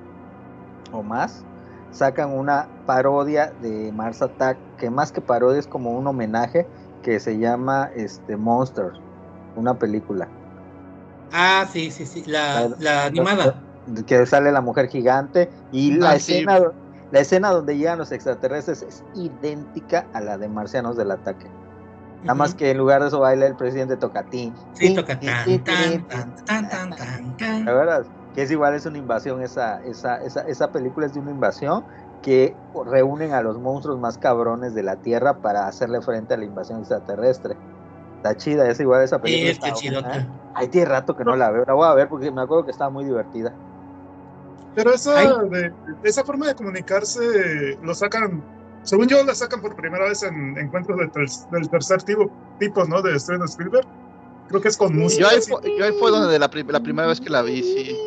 o 0.93 1.03
más, 1.05 1.45
sacan 1.93 2.36
una 2.36 2.69
parodia 2.85 3.53
de 3.62 3.93
Mars 3.93 4.23
Attack, 4.23 4.59
que 4.77 4.91
más 4.91 5.12
que 5.12 5.20
parodia 5.20 5.61
es 5.61 5.69
como 5.69 5.93
un 5.97 6.07
homenaje, 6.07 6.67
que 7.03 7.20
se 7.20 7.39
llama 7.39 7.89
este, 7.95 8.36
Monster, 8.36 8.91
una 9.57 9.78
película. 9.78 10.31
Ah, 11.33 11.68
sí, 11.73 11.91
sí, 11.91 12.07
sí, 12.07 12.25
la, 12.26 12.68
La- 12.68 12.76
la 12.78 13.05
animada. 13.07 13.62
Que 14.07 14.26
sale 14.26 14.51
la 14.51 14.60
mujer 14.60 14.89
gigante 14.89 15.51
y 15.70 15.93
la 15.93 16.15
Ah, 16.15 16.18
sí. 16.18 16.33
escena, 16.33 16.60
la 17.10 17.20
escena 17.20 17.51
donde 17.51 17.76
llegan 17.76 17.99
los 17.99 18.10
extraterrestres 18.10 18.83
es 18.83 19.05
idéntica 19.15 20.09
a 20.12 20.20
la 20.20 20.39
de 20.39 20.49
Marcianos 20.49 20.97
del 20.97 21.10
Ataque. 21.12 21.49
Nada 22.23 22.35
más 22.35 22.55
que 22.55 22.70
en 22.70 22.78
lugar 22.78 23.02
de 23.02 23.09
eso 23.09 23.20
baila 23.20 23.47
el 23.47 23.57
presidente 23.57 23.97
Tocatín. 23.97 24.57
Sí, 24.73 24.93
toca 24.94 25.18
tan, 25.20 25.62
tan, 25.62 26.07
tan, 26.07 26.35
tan, 26.47 26.68
tan, 26.68 26.97
tan, 26.97 27.36
tan. 27.36 27.65
La 27.65 27.73
verdad, 27.75 28.07
que 28.33 28.43
es 28.43 28.51
igual, 28.51 28.75
es 28.75 28.86
una 28.86 28.99
invasión, 28.99 29.41
esa, 29.43 29.78
esa, 29.85 30.17
esa, 30.17 30.41
esa 30.43 30.73
película 30.73 31.07
es 31.07 31.12
de 31.12 31.20
una 31.20 31.31
invasión 31.31 31.85
que 32.20 32.57
reúnen 32.86 33.33
a 33.33 33.43
los 33.43 33.59
monstruos 33.60 34.01
más 34.01 34.18
cabrones 34.18 34.75
de 34.75 34.83
la 34.83 34.97
Tierra 34.97 35.41
para 35.41 35.68
hacerle 35.68 36.01
frente 36.02 36.35
a 36.35 36.36
la 36.36 36.44
invasión 36.44 36.81
extraterrestre. 36.81 37.60
Está 38.31 38.37
chida, 38.45 38.69
es 38.69 38.81
igual 38.81 39.03
esa 39.03 39.17
Sí, 39.17 39.23
película. 39.23 39.51
está 39.51 39.69
está 39.69 39.81
chidota. 39.81 40.17
¿eh? 40.19 40.27
Ay, 40.55 40.69
tiene 40.69 40.87
rato 40.87 41.15
que 41.17 41.25
no 41.25 41.37
la 41.37 41.51
veo, 41.51 41.65
la 41.67 41.75
voy 41.75 41.87
a 41.87 41.95
ver 41.95 42.09
porque 42.09 42.31
me 42.31 42.43
acuerdo 42.43 42.65
que 42.65 42.71
estaba 42.71 42.91
muy 42.91 43.05
divertida. 43.05 43.55
Pero 44.75 44.93
esa, 44.93 45.43
de, 45.45 45.73
esa 46.03 46.23
forma 46.25 46.47
de 46.49 46.55
comunicarse 46.55 47.79
lo 47.81 47.95
sacan, 47.95 48.45
según 48.83 49.09
yo, 49.09 49.25
la 49.25 49.35
sacan 49.35 49.61
por 49.63 49.75
primera 49.75 50.05
vez 50.05 50.23
en 50.23 50.57
encuentros 50.59 50.99
del, 50.99 51.11
ter- 51.11 51.29
del 51.51 51.71
tercer 51.71 52.03
tipo, 52.03 52.31
tipo, 52.59 52.85
¿no? 52.85 53.01
De 53.01 53.19
Steven 53.19 53.43
Spielberg. 53.45 53.87
Creo 54.49 54.61
que 54.61 54.69
es 54.69 54.77
con 54.77 54.95
música. 54.95 55.23
Yo 55.23 55.29
ahí, 55.29 55.41
sí. 55.41 55.51
fu- 55.51 55.61
yo 55.79 55.85
ahí 55.85 55.93
fue 55.99 56.11
donde 56.11 56.39
la, 56.39 56.51
la 56.53 56.81
primera 56.81 57.09
vez 57.09 57.21
que 57.21 57.31
la 57.31 57.43
vi, 57.43 57.63
sí. 57.63 57.99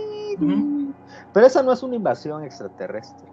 Pero 1.34 1.46
esa 1.46 1.64
no 1.64 1.74
es 1.74 1.84
una 1.84 1.96
invasión 1.96 2.44
extraterrestre, 2.44 3.30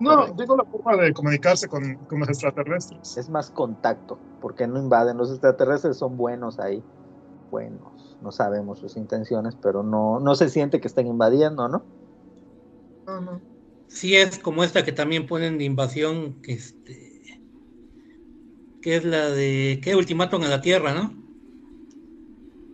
No, 0.00 0.28
digo 0.28 0.56
la 0.56 0.64
forma 0.64 0.96
de 0.96 1.12
comunicarse 1.12 1.68
con, 1.68 1.94
con 2.06 2.20
los 2.20 2.28
extraterrestres. 2.30 3.18
es 3.18 3.28
más 3.28 3.50
contacto, 3.50 4.18
porque 4.40 4.66
no 4.66 4.78
invaden. 4.78 5.18
Los 5.18 5.30
extraterrestres 5.30 5.98
son 5.98 6.16
buenos 6.16 6.58
ahí, 6.58 6.82
buenos. 7.50 8.16
No 8.22 8.32
sabemos 8.32 8.78
sus 8.78 8.96
intenciones, 8.96 9.56
pero 9.62 9.82
no, 9.82 10.18
no 10.18 10.34
se 10.34 10.48
siente 10.48 10.80
que 10.80 10.88
estén 10.88 11.06
invadiendo, 11.06 11.68
¿no? 11.68 11.84
No, 13.06 13.20
no. 13.20 13.40
Sí 13.88 14.16
es 14.16 14.38
como 14.38 14.64
esta 14.64 14.84
que 14.84 14.92
también 14.92 15.26
ponen 15.26 15.58
de 15.58 15.64
invasión, 15.64 16.40
que 16.42 16.54
este, 16.54 17.40
que 18.80 18.96
es 18.96 19.04
la 19.04 19.28
de, 19.28 19.80
¿qué? 19.82 19.94
Ultimátum 19.96 20.42
a 20.44 20.48
la 20.48 20.62
Tierra, 20.62 20.94
¿no? 20.94 21.12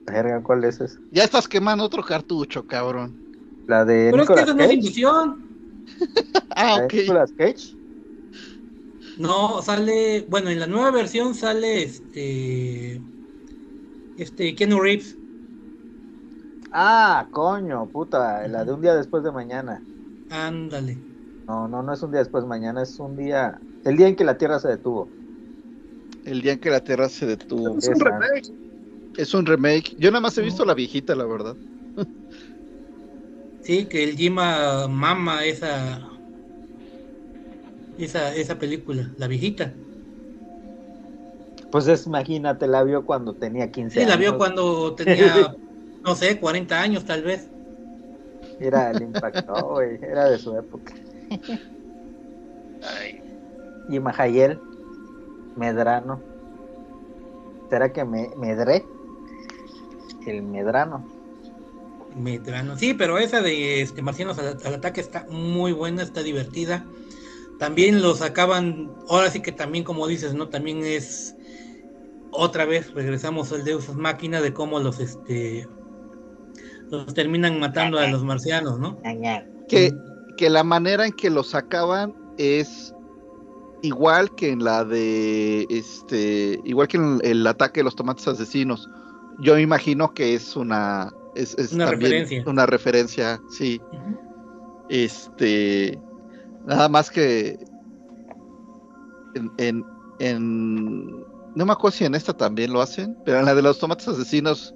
Verga, 0.07 0.41
¿cuál 0.43 0.63
es 0.63 0.81
esa? 0.81 1.01
Ya 1.11 1.25
estás 1.25 1.49
quemando 1.49 1.83
otro 1.85 2.05
cartucho, 2.05 2.67
cabrón. 2.67 3.17
La 3.67 3.85
de 3.85 4.11
Pero 4.13 4.23
es 4.23 4.29
que 4.29 4.41
esa 4.41 4.55
no 4.55 4.63
es 4.63 4.73
invasión. 4.73 5.45
Ah, 6.51 6.77
¿La 6.77 6.81
de 6.83 6.87
ok. 6.87 6.93
Nicolas 6.93 7.33
Cage? 7.33 7.77
No, 9.17 9.63
sale, 9.63 10.27
bueno, 10.29 10.51
en 10.51 10.61
la 10.61 10.67
nueva 10.67 10.91
versión 10.91 11.35
sale 11.35 11.83
este, 11.83 13.03
este, 14.17 14.55
Keanu 14.55 14.81
Reeves. 14.81 15.19
Ah, 16.71 17.29
coño, 17.33 17.91
puta, 17.91 18.47
la 18.49 18.65
de 18.65 18.73
un 18.73 18.81
día 18.83 18.95
después 18.95 19.23
de 19.23 19.33
mañana. 19.33 19.83
Ándale. 20.29 20.99
No, 21.47 21.69
no, 21.69 21.83
no 21.83 21.93
es 21.93 22.03
un 22.03 22.11
día 22.11 22.21
después 22.21 22.45
de 22.45 22.49
mañana, 22.49 22.83
es 22.83 22.99
un 22.99 23.17
día, 23.17 23.61
el 23.85 23.97
día 23.97 24.09
en 24.09 24.17
que 24.17 24.25
la 24.25 24.37
Tierra 24.37 24.59
se 24.59 24.69
detuvo. 24.69 25.09
El 26.25 26.43
día 26.43 26.53
en 26.53 26.59
que 26.61 26.71
la 26.71 26.81
Tierra 26.81 27.09
se 27.09 27.25
detuvo. 27.27 27.79
Es 27.79 27.89
un 27.89 28.01
remake. 28.01 28.53
Es 29.17 29.33
un 29.35 29.47
remake. 29.47 29.95
Yo 29.97 30.11
nada 30.11 30.21
más 30.21 30.37
he 30.39 30.43
visto 30.43 30.65
la 30.65 30.75
viejita, 30.75 31.15
la 31.15 31.25
verdad. 31.25 31.57
Sí, 33.67 33.86
que 33.89 34.03
el 34.05 34.17
Jima 34.17 34.86
mama 34.89 35.45
esa, 35.45 36.23
esa, 37.97 38.35
esa 38.35 38.59
película, 38.59 39.12
la 39.19 39.27
viejita. 39.28 39.83
Pues 41.70 41.86
es, 41.89 42.07
imagínate, 42.07 42.67
la 42.67 42.83
vio 42.83 43.05
cuando 43.05 43.36
tenía 43.36 43.70
15 43.70 44.01
Sí, 44.01 44.05
años. 44.05 44.07
la 44.07 44.17
vio 44.17 44.36
cuando 44.36 44.95
tenía, 44.95 45.49
no 46.05 46.15
sé, 46.17 46.39
40 46.41 46.81
años 46.81 47.05
tal 47.05 47.23
vez. 47.23 47.53
Era 48.59 48.91
el 48.91 49.01
impacto, 49.03 49.55
güey, 49.73 49.99
era 50.03 50.28
de 50.28 50.39
su 50.39 50.55
época. 50.57 50.93
Y 53.89 53.99
Mahayel, 54.01 54.65
Medrano. 55.55 56.28
¿Será 57.70 57.93
que 57.93 58.05
me, 58.05 58.33
Medré? 58.36 58.91
El 60.20 60.43
Medrano. 60.43 61.16
Medrano. 62.17 62.78
Sí, 62.78 62.95
pero 62.95 63.19
esa 63.19 63.41
de 63.43 63.83
este, 63.83 64.03
Marcianos 64.03 64.39
al, 64.39 64.59
al 64.65 64.75
ataque 64.75 65.01
está 65.01 65.27
muy 65.31 65.73
buena, 65.73 66.03
está 66.03 66.23
divertida. 66.23 66.85
También 67.59 68.03
lo 68.03 68.15
sacaban, 68.15 68.91
ahora 69.09 69.31
sí 69.31 69.41
que 69.41 69.53
también 69.53 69.85
como 69.85 70.07
dices, 70.07 70.35
¿no? 70.35 70.49
También 70.49 70.85
es 70.85 71.36
otra 72.36 72.65
vez 72.65 72.93
regresamos 72.93 73.53
al 73.53 73.65
Deus 73.65 73.89
Máquina 73.95 74.41
de 74.41 74.53
cómo 74.53 74.78
los 74.78 75.01
este 75.01 75.67
los 76.91 77.15
terminan 77.15 77.59
matando 77.59 77.99
a 77.99 78.07
los 78.07 78.23
marcianos, 78.23 78.78
¿no? 78.78 79.01
Que, 79.69 79.93
que 80.36 80.51
la 80.51 80.62
manera 80.62 81.07
en 81.07 81.12
que 81.12 81.31
lo 81.31 81.43
sacaban 81.43 82.15
es 82.39 82.95
igual 83.83 84.33
que 84.36 84.51
en 84.51 84.62
la 84.62 84.85
de 84.85 85.67
este 85.69 86.61
igual 86.65 86.86
que 86.86 86.99
en 86.99 87.20
el 87.25 87.47
ataque 87.47 87.81
de 87.81 87.85
los 87.85 87.97
tomates 87.97 88.28
asesinos. 88.28 88.89
Yo 89.39 89.55
me 89.55 89.62
imagino 89.62 90.15
que 90.15 90.35
es 90.35 90.57
una 90.57 91.12
es, 91.37 91.57
es 91.59 91.73
Una 91.73 91.87
también 91.91 92.11
referencia. 92.13 92.45
una 92.51 92.67
referencia, 92.67 93.41
sí. 93.51 93.81
Este 94.89 96.01
nada 96.65 96.89
más 96.89 97.11
que 97.11 97.59
en, 99.35 99.51
en, 99.59 99.85
en- 100.19 101.25
no 101.55 101.65
me 101.65 101.73
acuerdo 101.73 101.97
si 101.97 102.05
en 102.05 102.15
esta 102.15 102.33
también 102.35 102.73
lo 102.73 102.81
hacen, 102.83 103.17
pero 103.25 103.39
en 103.39 103.47
la 103.47 103.55
de 103.55 103.63
los 103.63 103.79
tomates 103.79 104.07
asesinos 104.09 104.75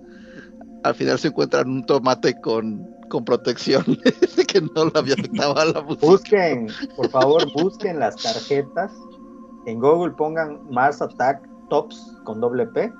al 0.82 0.94
final 0.94 1.18
se 1.18 1.28
encuentran 1.28 1.68
un 1.68 1.84
tomate 1.84 2.34
con, 2.40 2.88
con 3.10 3.24
protección 3.24 3.84
que 4.48 4.60
no 4.74 4.86
le 4.86 4.92
había 4.94 5.14
afectado 5.14 5.58
a 5.58 5.64
la 5.66 5.82
música. 5.82 6.06
Busquen, 6.06 6.68
por 6.96 7.08
favor, 7.10 7.52
busquen 7.52 7.98
las 7.98 8.16
tarjetas. 8.16 8.92
En 9.66 9.78
Google 9.78 10.14
pongan 10.14 10.58
Mars 10.70 11.02
Attack 11.02 11.46
Tops 11.68 12.16
con 12.24 12.40
doble 12.40 12.66
P. 12.68 12.90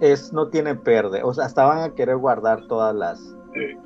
Es, 0.00 0.32
no 0.32 0.48
tiene 0.48 0.74
perde. 0.74 1.22
O 1.22 1.34
sea, 1.34 1.44
hasta 1.46 1.64
van 1.64 1.78
a 1.82 1.94
querer 1.94 2.16
guardar 2.16 2.66
todas 2.66 2.94
las. 2.94 3.34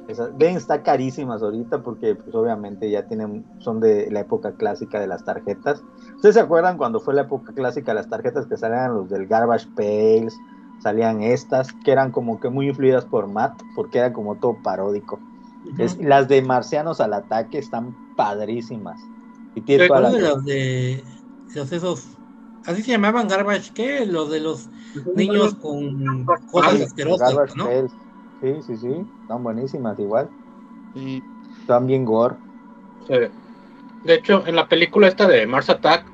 Esas, 0.09 0.37
ven, 0.37 0.57
está 0.57 0.83
carísimas 0.83 1.41
ahorita 1.43 1.83
porque 1.83 2.17
pues 2.17 2.35
obviamente 2.35 2.91
ya 2.91 3.07
tienen, 3.07 3.45
son 3.61 3.79
de 3.81 4.11
la 4.11 4.21
época 4.21 4.53
clásica 4.53 4.99
de 4.99 5.07
las 5.07 5.25
tarjetas. 5.25 5.85
¿Ustedes 6.17 6.35
se 6.35 6.41
acuerdan 6.41 6.77
cuando 6.79 6.99
fue 6.99 7.15
la 7.15 7.23
época 7.23 7.53
clásica 7.53 7.93
de 7.93 7.97
las 7.97 8.09
tarjetas 8.09 8.47
que 8.47 8.57
salían 8.57 8.95
los 8.95 9.09
del 9.09 9.27
Garbage 9.29 9.69
Pails? 9.77 10.37
Salían 10.83 11.23
estas, 11.23 11.73
que 11.85 11.93
eran 11.93 12.11
como 12.11 12.41
que 12.41 12.49
muy 12.49 12.69
influidas 12.69 13.05
por 13.05 13.29
Matt, 13.29 13.61
porque 13.77 13.99
era 13.99 14.13
como 14.13 14.37
todo 14.37 14.57
paródico. 14.65 15.21
Es- 15.79 15.99
las 15.99 16.27
de 16.27 16.43
Marcianos 16.43 17.01
al 17.01 17.13
ataque 17.13 17.59
están 17.59 17.95
padrísimas. 18.17 19.01
Y 19.55 19.61
tiene 19.61 19.85
Sí, 19.85 19.89
toda 19.89 20.01
¿Cuál 20.01 20.13
la- 20.13 20.19
de 20.19 20.25
los 20.29 20.45
de 20.45 21.05
los 21.55 21.73
esos? 21.73 22.20
Así 22.67 22.83
se 22.83 22.93
llamaban 22.93 23.29
garbage, 23.29 23.73
¿qué? 23.73 24.07
Los 24.07 24.31
de 24.31 24.41
los 24.41 24.69
niños 25.15 25.55
con 25.55 26.27
cosas 26.51 26.81
asquerosas, 26.81 27.35
Garbage 27.35 27.57
¿no? 27.57 27.69
Sí, 28.41 28.63
sí, 28.67 28.77
sí, 28.77 29.07
están 29.23 29.43
buenísimas 29.43 29.99
igual. 29.99 30.29
Sí. 30.95 31.23
Están 31.61 31.87
bien 31.87 32.05
gore. 32.05 32.37
Sí. 33.07 33.15
De 34.05 34.15
hecho, 34.15 34.47
en 34.47 34.57
la 34.57 34.69
película 34.69 35.09
esta 35.09 35.27
de 35.27 35.47
Mars 35.47 35.69
Attack, 35.71 36.05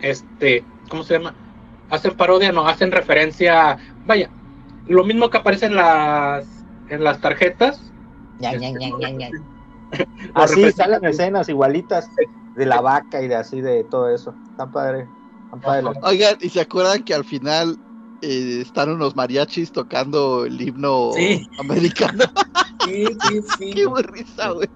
este, 0.00 0.64
¿cómo 0.88 1.02
se 1.02 1.14
llama? 1.14 1.34
Hacen 1.90 2.16
parodia, 2.16 2.52
no, 2.52 2.66
hacen 2.66 2.92
referencia, 2.92 3.78
vaya, 4.06 4.30
lo 4.86 5.04
mismo 5.04 5.30
que 5.30 5.38
aparece 5.38 5.66
en 5.66 5.76
las 5.76 6.46
en 6.88 7.04
las 7.04 7.20
tarjetas. 7.20 7.80
Ña, 8.38 8.52
Ña, 8.54 8.70
Ña. 8.70 9.30
Lo 9.30 10.42
Así 10.42 10.70
salen 10.72 11.04
escenas 11.04 11.48
igualitas 11.48 12.08
de 12.54 12.66
la 12.66 12.80
vaca 12.80 13.22
y 13.22 13.28
de 13.28 13.36
así 13.36 13.60
de 13.60 13.84
todo 13.84 14.08
eso. 14.08 14.34
Están 14.50 14.72
padre. 14.72 15.08
Oigan, 16.02 16.36
¿y 16.40 16.48
se 16.48 16.60
acuerdan 16.60 17.02
que 17.02 17.14
al 17.14 17.24
final 17.24 17.78
eh, 18.20 18.60
están 18.62 18.90
unos 18.90 19.14
mariachis 19.14 19.72
tocando 19.72 20.44
el 20.46 20.60
himno 20.60 21.12
Sí. 21.14 21.46
americano? 21.58 22.24
Sí, 22.84 23.06
sí, 23.20 23.42
sí. 23.58 23.70
Qué 23.74 23.86
buena 23.86 24.08
risa, 24.10 24.50
güey. 24.50 24.68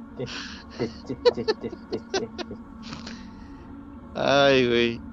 Ay, 4.15 4.67
güey. 4.69 5.05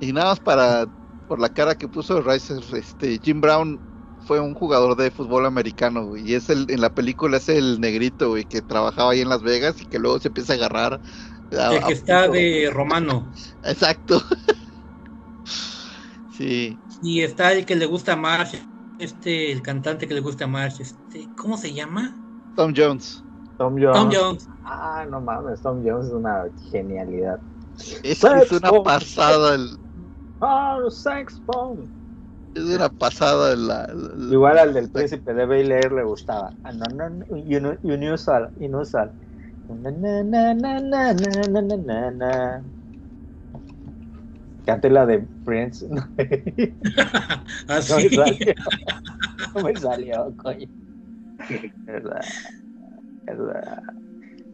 Y 0.00 0.12
nada 0.12 0.30
más 0.30 0.40
para, 0.40 0.86
por 1.26 1.40
la 1.40 1.50
cara 1.50 1.76
que 1.76 1.88
puso 1.88 2.22
Riser, 2.22 2.62
este, 2.76 3.20
Jim 3.22 3.40
Brown 3.40 3.82
fue 4.20 4.40
un 4.40 4.54
jugador 4.54 4.96
de 4.96 5.10
fútbol 5.10 5.46
americano, 5.46 6.06
güey. 6.06 6.28
Y 6.30 6.34
es 6.34 6.50
el, 6.50 6.66
en 6.70 6.80
la 6.80 6.94
película 6.94 7.38
es 7.38 7.48
el 7.48 7.80
negrito, 7.80 8.30
güey, 8.30 8.46
que 8.46 8.62
trabajaba 8.62 9.12
ahí 9.12 9.20
en 9.20 9.28
Las 9.28 9.42
Vegas 9.42 9.80
y 9.82 9.86
que 9.86 9.98
luego 9.98 10.20
se 10.20 10.28
empieza 10.28 10.54
a 10.54 10.56
agarrar. 10.56 10.94
a- 11.52 11.74
El 11.74 11.84
a 11.84 11.86
que 11.86 11.92
está 11.94 12.28
de 12.28 12.70
romano. 12.72 13.32
Exacto. 13.62 14.22
sí. 16.36 16.80
Y 17.00 17.22
está 17.22 17.52
el 17.52 17.66
que 17.66 17.76
le 17.76 17.86
gusta 17.86 18.16
Marsh, 18.16 18.56
este, 18.98 19.52
el 19.52 19.62
cantante 19.62 20.06
que 20.08 20.14
le 20.14 20.20
gusta 20.20 20.46
Marsh, 20.46 20.80
este, 20.80 21.30
¿cómo 21.36 21.56
se 21.56 21.72
llama? 21.72 22.16
Tom 22.54 22.72
Jones. 22.76 23.24
Tom 23.56 23.76
Jones. 23.80 23.94
Tom 23.94 24.10
Jones. 24.12 24.48
Ah, 24.64 25.06
no 25.08 25.20
mames, 25.20 25.60
Tom 25.62 25.82
Jones 25.86 26.06
es 26.06 26.12
una 26.12 26.44
genialidad. 26.70 27.40
Es, 28.02 28.22
es 28.24 28.52
una 28.52 28.70
bomb. 28.70 28.84
pasada. 28.84 29.54
el- 29.54 29.76
Ah, 30.40 30.78
sex 30.90 31.40
bomb. 31.46 31.88
es 32.54 32.62
una 32.64 32.88
pasada 32.88 33.56
la, 33.56 33.86
la- 33.92 34.32
Igual 34.32 34.58
al 34.58 34.74
del 34.74 34.90
príncipe 34.90 35.34
de 35.34 35.46
Bel 35.46 35.72
Air 35.72 35.92
le 35.92 36.04
gustaba. 36.04 36.54
Ah, 36.62 36.72
no, 36.72 36.84
no, 36.94 37.10
no, 37.10 37.24
unu- 37.26 37.78
Inusual, 37.82 38.52
inusual. 38.56 39.14
Na, 39.68 39.90
na, 39.90 40.22
na, 40.22 40.54
na, 40.54 40.80
na, 40.80 41.12
na, 41.14 41.60
na, 41.62 41.76
na, 41.76 42.10
na, 42.10 42.64
na. 44.66 44.72
Canté 44.72 44.90
la 44.90 45.06
de 45.06 45.26
Prince. 45.44 45.86
No 47.66 47.74
me 47.74 47.74
Así. 47.74 48.08
salió. 48.10 48.54
No 49.54 49.62
me 49.62 49.76
salió, 49.76 50.34
coño. 50.36 50.66
Verdad, 51.86 52.20
verdad. 53.26 53.82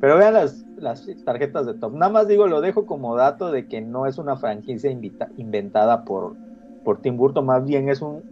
Pero 0.00 0.16
vean 0.16 0.34
las, 0.34 0.64
las 0.76 1.06
tarjetas 1.24 1.66
de 1.66 1.74
Top. 1.74 1.94
Nada 1.94 2.10
más 2.10 2.26
digo, 2.28 2.46
lo 2.46 2.60
dejo 2.60 2.86
como 2.86 3.16
dato 3.16 3.50
de 3.52 3.66
que 3.66 3.80
no 3.80 4.06
es 4.06 4.18
una 4.18 4.36
franquicia 4.36 4.90
invita- 4.90 5.28
inventada 5.36 6.04
por, 6.04 6.36
por 6.84 7.00
Tim 7.02 7.16
Burton, 7.16 7.44
más 7.46 7.64
bien 7.64 7.88
es 7.88 8.00
un, 8.00 8.22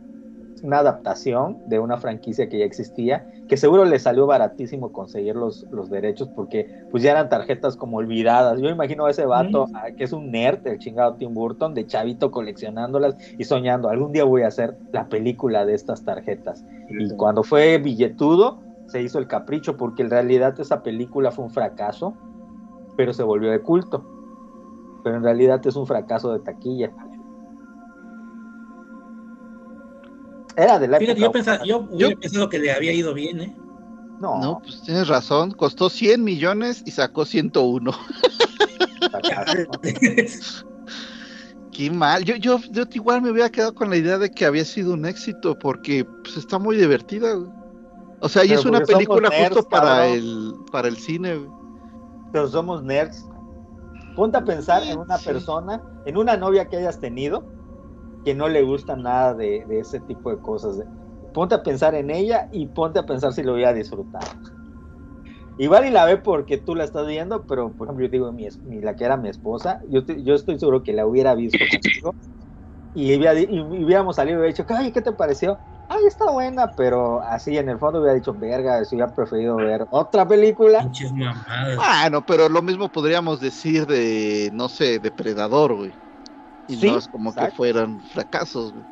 una 0.62 0.78
adaptación 0.78 1.58
de 1.66 1.78
una 1.78 1.96
franquicia 1.96 2.48
que 2.48 2.58
ya 2.58 2.64
existía, 2.64 3.26
que 3.48 3.56
seguro 3.56 3.84
le 3.84 3.98
salió 3.98 4.26
baratísimo 4.26 4.92
conseguir 4.92 5.36
los, 5.36 5.66
los 5.70 5.90
derechos 5.90 6.28
porque 6.34 6.68
pues 6.90 7.02
ya 7.02 7.12
eran 7.12 7.28
tarjetas 7.28 7.76
como 7.76 7.98
olvidadas. 7.98 8.60
Yo 8.60 8.68
imagino 8.68 9.06
a 9.06 9.10
ese 9.10 9.24
vato 9.24 9.66
Mm. 9.66 9.76
ah, 9.76 9.90
que 9.96 10.04
es 10.04 10.12
un 10.12 10.30
nerd, 10.30 10.66
el 10.66 10.78
chingado 10.78 11.14
Tim 11.14 11.34
Burton, 11.34 11.74
de 11.74 11.86
chavito 11.86 12.30
coleccionándolas 12.30 13.16
y 13.38 13.44
soñando, 13.44 13.88
algún 13.88 14.12
día 14.12 14.24
voy 14.24 14.42
a 14.42 14.48
hacer 14.48 14.76
la 14.92 15.08
película 15.08 15.64
de 15.64 15.74
estas 15.74 16.04
tarjetas. 16.04 16.64
Y 16.88 17.10
cuando 17.16 17.42
fue 17.42 17.78
billetudo, 17.78 18.60
se 18.86 19.02
hizo 19.02 19.18
el 19.18 19.26
capricho, 19.26 19.76
porque 19.76 20.02
en 20.02 20.10
realidad 20.10 20.58
esa 20.60 20.82
película 20.82 21.30
fue 21.30 21.44
un 21.44 21.50
fracaso, 21.50 22.14
pero 22.96 23.12
se 23.12 23.22
volvió 23.22 23.50
de 23.50 23.60
culto. 23.60 24.04
Pero 25.04 25.16
en 25.16 25.22
realidad 25.22 25.64
es 25.66 25.76
un 25.76 25.86
fracaso 25.86 26.32
de 26.32 26.40
taquilla. 26.40 26.92
Era 30.58 30.78
de 30.78 30.88
la 30.88 30.98
Fíjate, 30.98 31.20
época 31.20 31.26
yo, 31.26 31.32
pensaba, 31.32 31.64
yo 31.64 31.78
hubiera 31.90 32.10
Yo- 32.14 32.20
pensado 32.20 32.48
que 32.48 32.58
le 32.58 32.72
había 32.72 32.92
ido 32.92 33.14
bien, 33.14 33.40
¿eh? 33.40 33.56
No, 34.20 34.40
No, 34.42 34.58
pues 34.58 34.82
tienes 34.82 35.06
razón. 35.06 35.52
Costó 35.52 35.88
100 35.88 36.24
millones 36.24 36.82
y 36.84 36.90
sacó 36.90 37.24
101. 37.24 37.92
fracaso. 39.10 39.56
Qué 41.72 41.90
mal. 41.90 42.24
Yo, 42.24 42.34
yo, 42.36 42.58
yo 42.72 42.82
igual 42.92 43.22
me 43.22 43.30
hubiera 43.30 43.50
quedado 43.50 43.72
con 43.74 43.88
la 43.90 43.96
idea 43.96 44.18
de 44.18 44.30
que 44.30 44.44
había 44.44 44.64
sido 44.64 44.94
un 44.94 45.06
éxito 45.06 45.56
porque 45.58 46.04
pues, 46.24 46.36
está 46.36 46.58
muy 46.58 46.76
divertida. 46.76 47.34
güey. 47.34 47.50
O 48.20 48.28
sea, 48.28 48.44
y 48.44 48.52
es 48.52 48.64
una 48.64 48.80
película 48.80 49.28
nerds, 49.28 49.54
justo 49.54 49.68
para 49.68 49.86
cabrón. 49.98 50.12
el, 50.12 50.54
para 50.72 50.88
el 50.88 50.96
cine. 50.96 51.36
güey. 51.36 51.50
pero 52.32 52.48
somos 52.48 52.82
nerds. 52.82 53.24
Ponte 54.16 54.36
a 54.38 54.44
pensar 54.44 54.82
en 54.82 54.98
una 54.98 55.16
Sí. 55.18 55.26
persona, 55.26 55.80
en 56.04 56.16
una 56.16 56.36
novia 56.36 56.68
que 56.68 56.76
hayas 56.78 56.98
tenido, 56.98 57.44
que 58.24 58.34
no 58.34 58.48
le 58.48 58.62
gusta 58.62 58.96
nada 58.96 59.34
de, 59.34 59.64
de 59.66 59.80
ese 59.80 60.00
tipo 60.00 60.30
de 60.30 60.40
cosas. 60.40 60.78
Ponte 61.32 61.54
a 61.54 61.62
pensar 61.62 61.94
en 61.94 62.10
ella 62.10 62.48
y 62.52 62.68
ponte 62.68 62.98
a 63.00 63.06
pensar 63.06 63.32
si 63.32 63.42
lo 63.42 63.52
voy 63.52 63.64
a 63.64 63.72
disfrutar. 63.72 64.22
Igual 65.56 65.86
y 65.86 65.90
la 65.90 66.04
ve 66.04 66.18
porque 66.18 66.58
tú 66.58 66.74
la 66.76 66.84
estás 66.84 67.06
viendo, 67.06 67.44
pero 67.46 67.74
por 67.74 67.88
ejemplo, 67.88 68.06
yo 68.06 68.10
digo, 68.10 68.32
mi, 68.32 68.48
mi- 68.62 68.80
la 68.80 68.94
que 68.94 69.04
era 69.04 69.16
mi 69.16 69.28
esposa, 69.28 69.80
yo, 69.88 70.04
te- 70.04 70.22
yo 70.22 70.34
estoy 70.34 70.58
seguro 70.58 70.82
que 70.84 70.92
la 70.92 71.04
hubiera 71.06 71.34
visto 71.34 71.66
contigo 71.68 72.14
y, 72.94 73.14
y 73.14 73.60
hubiéramos 73.60 74.16
salido 74.16 74.38
y 74.38 74.40
hubiera 74.42 74.54
dicho, 74.56 74.66
ay, 74.76 74.92
¿qué 74.92 75.02
te 75.02 75.12
pareció? 75.12 75.60
Ay, 75.88 76.04
está 76.06 76.30
buena, 76.30 76.74
pero 76.76 77.22
así 77.22 77.56
en 77.58 77.68
el 77.70 77.78
fondo 77.78 78.00
hubiera 78.00 78.14
dicho, 78.16 78.34
verga, 78.34 78.84
si 78.84 78.96
hubiera 78.96 79.14
preferido 79.14 79.60
ver 79.62 79.86
otra 79.90 80.26
película. 80.28 80.90
Bueno, 81.76 82.24
pero 82.26 82.48
lo 82.48 82.62
mismo 82.62 82.90
podríamos 82.92 83.40
decir 83.40 83.86
de, 83.86 84.50
no 84.52 84.68
sé, 84.68 85.00
Depredador, 85.00 85.74
güey. 85.74 86.00
Y 86.68 86.76
Sí, 86.76 86.86
no 86.90 86.98
es 86.98 87.08
como 87.08 87.34
que 87.34 87.50
fueran 87.50 87.98
fracasos, 88.00 88.72
güey. 88.72 88.84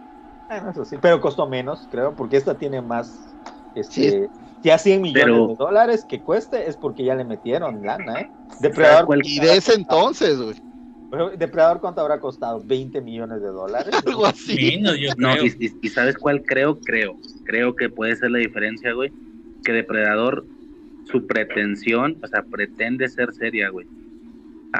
Bueno, 0.48 0.70
eso 0.70 0.84
sí, 0.84 0.96
pero 1.00 1.20
costó 1.20 1.48
menos, 1.48 1.86
creo, 1.90 2.14
porque 2.14 2.36
esta 2.36 2.56
tiene 2.56 2.80
más, 2.80 3.36
este, 3.74 4.30
ya 4.62 4.78
100 4.78 5.02
millones 5.02 5.24
Pero- 5.24 5.46
de 5.48 5.54
dólares 5.56 6.04
que 6.08 6.22
cueste 6.22 6.68
es 6.68 6.76
porque 6.76 7.04
ya 7.04 7.14
le 7.14 7.24
metieron 7.24 7.82
lana, 7.84 8.20
¿eh? 8.20 8.30
Depredador, 8.60 9.06
cuál- 9.06 9.26
Y 9.26 9.38
de 9.40 9.56
ese 9.56 9.74
entonces, 9.74 10.40
güey. 10.40 10.56
Depredador, 11.36 11.80
¿cuánto 11.80 12.00
habrá 12.00 12.18
costado? 12.20 12.60
¿20 12.62 13.00
millones 13.00 13.40
de 13.40 13.48
dólares? 13.48 13.88
Algo 14.06 14.26
así. 14.26 14.80
Yo 14.82 15.12
No, 15.16 15.32
creo. 15.34 15.44
y, 15.46 15.66
y- 15.66 15.78
y 15.82 15.88
¿sabes 15.88 16.16
cuál 16.18 16.42
creo? 16.42 16.78
Creo. 16.80 17.16
Creo 17.44 17.74
que 17.76 17.88
puede 17.88 18.16
ser 18.16 18.30
la 18.30 18.38
diferencia, 18.38 18.92
güey. 18.92 19.12
Que 19.64 19.72
Depredador, 19.72 20.46
su 21.04 21.26
pretensión, 21.26 22.18
o 22.22 22.26
sea, 22.26 22.42
pretende 22.42 23.08
ser 23.08 23.32
seria, 23.34 23.68
güey. 23.70 23.86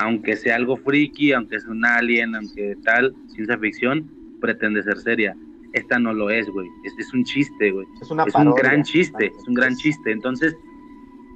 Aunque 0.01 0.37
sea 0.37 0.57
algo 0.57 0.77
friki, 0.77 1.33
aunque 1.33 1.61
sea 1.61 1.71
un 1.71 1.85
alien, 1.85 2.35
aunque 2.35 2.77
tal, 2.85 3.15
ciencia 3.29 3.59
ficción, 3.59 4.09
pretende 4.41 4.83
ser 4.83 4.99
seria. 4.99 5.37
Esta 5.73 5.99
no 5.99 6.13
lo 6.13 6.31
es, 6.31 6.49
güey. 6.49 6.69
Es, 6.85 6.95
es 6.99 7.13
un 7.13 7.25
chiste, 7.25 7.71
güey. 7.71 7.87
Es 8.01 8.11
una 8.11 8.25
es 8.25 8.35
un 8.35 8.53
gran 8.53 8.83
chiste, 8.83 9.27
es 9.27 9.49
un 9.49 9.55
gran 9.55 9.77
chiste. 9.77 10.11
Entonces, 10.11 10.57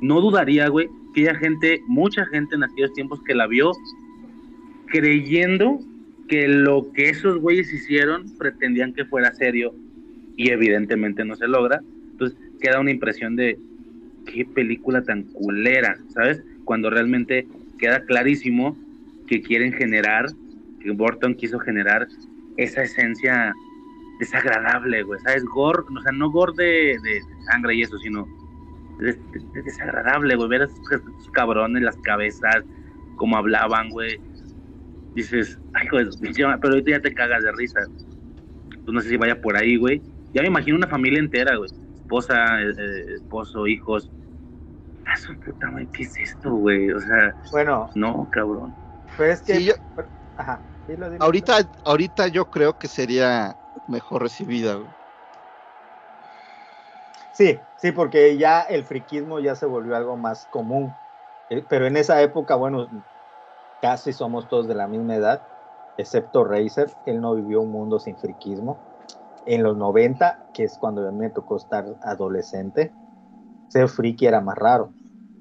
no 0.01 0.21
dudaría, 0.21 0.69
güey, 0.69 0.89
que 1.15 1.23
haya 1.23 1.35
gente, 1.39 1.83
mucha 1.87 2.25
gente 2.27 2.55
en 2.55 2.65
aquellos 2.65 2.93
tiempos 2.93 3.23
que 3.23 3.35
la 3.35 3.47
vio 3.47 3.73
creyendo 4.87 5.81
que 6.29 6.49
lo 6.49 6.93
que 6.93 7.11
esos 7.11 7.39
güeyes 7.39 7.73
hicieron 7.73 8.37
pretendían 8.39 8.93
que 8.93 9.05
fuera 9.05 9.35
serio 9.35 9.75
y 10.37 10.51
evidentemente 10.51 11.25
no 11.25 11.35
se 11.37 11.49
logra. 11.49 11.83
Entonces, 12.13 12.39
queda 12.61 12.81
una 12.81 12.91
impresión 12.91 13.37
de 13.37 13.59
qué 14.27 14.45
película 14.45 15.03
tan 15.03 15.25
culera, 15.25 15.99
¿sabes? 16.09 16.43
Cuando 16.65 16.91
realmente 16.91 17.47
queda 17.81 18.05
clarísimo 18.05 18.79
que 19.27 19.43
quieren 19.43 19.73
generar, 19.73 20.27
que 20.81 20.91
Burton 20.93 21.35
quiso 21.35 21.59
generar 21.59 22.07
esa 22.57 22.83
esencia 22.83 23.55
desagradable, 24.21 25.03
güey, 25.03 25.19
¿sabes? 25.21 25.45
Gore, 25.45 25.83
o 25.97 26.01
sea, 26.03 26.13
no 26.13 26.31
gore 26.31 26.53
de, 26.57 27.23
sangre 27.51 27.75
y 27.75 27.83
eso, 27.83 27.99
sino 27.99 28.29
de- 28.99 29.15
de- 29.15 29.47
de 29.55 29.63
desagradable, 29.63 30.37
güey, 30.37 30.49
ver 30.49 30.63
a 30.63 30.65
esos, 30.67 30.81
cabrones, 31.33 31.83
las 31.83 31.97
cabezas, 31.97 32.65
cómo 33.17 33.37
hablaban, 33.39 33.89
güey. 33.91 34.21
Dices, 35.15 35.59
ay, 35.73 35.89
güey, 35.91 36.07
pero 36.61 36.75
ahorita 36.75 36.91
ya 36.91 37.01
te 37.01 37.15
cagas 37.15 37.43
de 37.43 37.53
risa. 37.53 37.81
Pues 38.85 38.95
no 38.95 39.01
sé 39.01 39.09
si 39.09 39.17
vaya 39.17 39.41
por 39.41 39.57
ahí, 39.57 39.77
güey. 39.77 40.03
Ya 40.33 40.43
me 40.43 40.49
imagino 40.49 40.77
una 40.77 40.87
familia 40.87 41.19
entera, 41.19 41.57
güey. 41.57 41.71
Esposa, 41.95 42.63
eh, 42.63 42.73
eh, 42.77 43.05
esposo, 43.15 43.67
hijos, 43.67 44.13
Ah, 45.05 45.17
su 45.17 45.39
puta 45.39 45.71
madre, 45.71 45.89
¿qué 45.93 46.05
es 46.05 46.19
esto, 46.19 46.55
güey? 46.55 46.91
O 46.91 47.01
sea, 47.01 47.35
Bueno, 47.51 47.91
no, 47.95 48.29
cabrón. 48.31 48.77
pero 49.17 49.33
es 49.33 49.43
que. 49.43 49.57
Sí, 49.57 49.65
yo- 49.67 49.75
Ajá. 50.37 50.63
dilo, 50.87 51.11
dilo. 51.11 51.25
ahorita, 51.25 51.59
ahorita 51.85 52.29
yo 52.29 52.45
creo 52.47 52.79
que 52.79 52.89
sería 52.89 53.57
mejor 53.87 54.23
recibida. 54.23 54.75
güey. 54.75 54.89
Sí, 57.33 57.61
sí, 57.77 57.93
porque 57.93 58.37
ya 58.37 58.63
el 58.63 58.85
friquismo 58.85 59.41
ya 59.41 59.55
se 59.55 59.67
volvió 59.67 59.97
algo 59.97 60.17
más 60.17 60.47
común. 60.47 60.95
Eh, 61.49 61.65
Pero 61.69 61.87
en 61.87 61.97
esa 61.97 62.21
época, 62.23 62.55
bueno, 62.57 62.89
casi 63.81 64.13
somos 64.13 64.49
todos 64.49 64.69
de 64.69 64.75
la 64.75 64.89
misma 64.89 65.17
edad, 65.17 65.47
excepto 65.97 66.45
Razer. 66.45 66.95
Él 67.07 67.21
no 67.21 67.35
vivió 67.35 67.61
un 67.63 67.71
mundo 67.71 67.99
sin 67.99 68.17
friquismo. 68.17 68.79
En 69.47 69.63
los 69.63 69.77
90, 69.77 70.45
que 70.53 70.65
es 70.65 70.77
cuando 70.79 71.07
a 71.09 71.11
mí 71.13 71.19
me 71.19 71.31
tocó 71.31 71.57
estar 71.57 71.87
adolescente, 72.03 72.93
ser 73.71 73.89
friki 73.89 74.27
era 74.27 74.41
más 74.41 74.59
raro. 74.59 74.91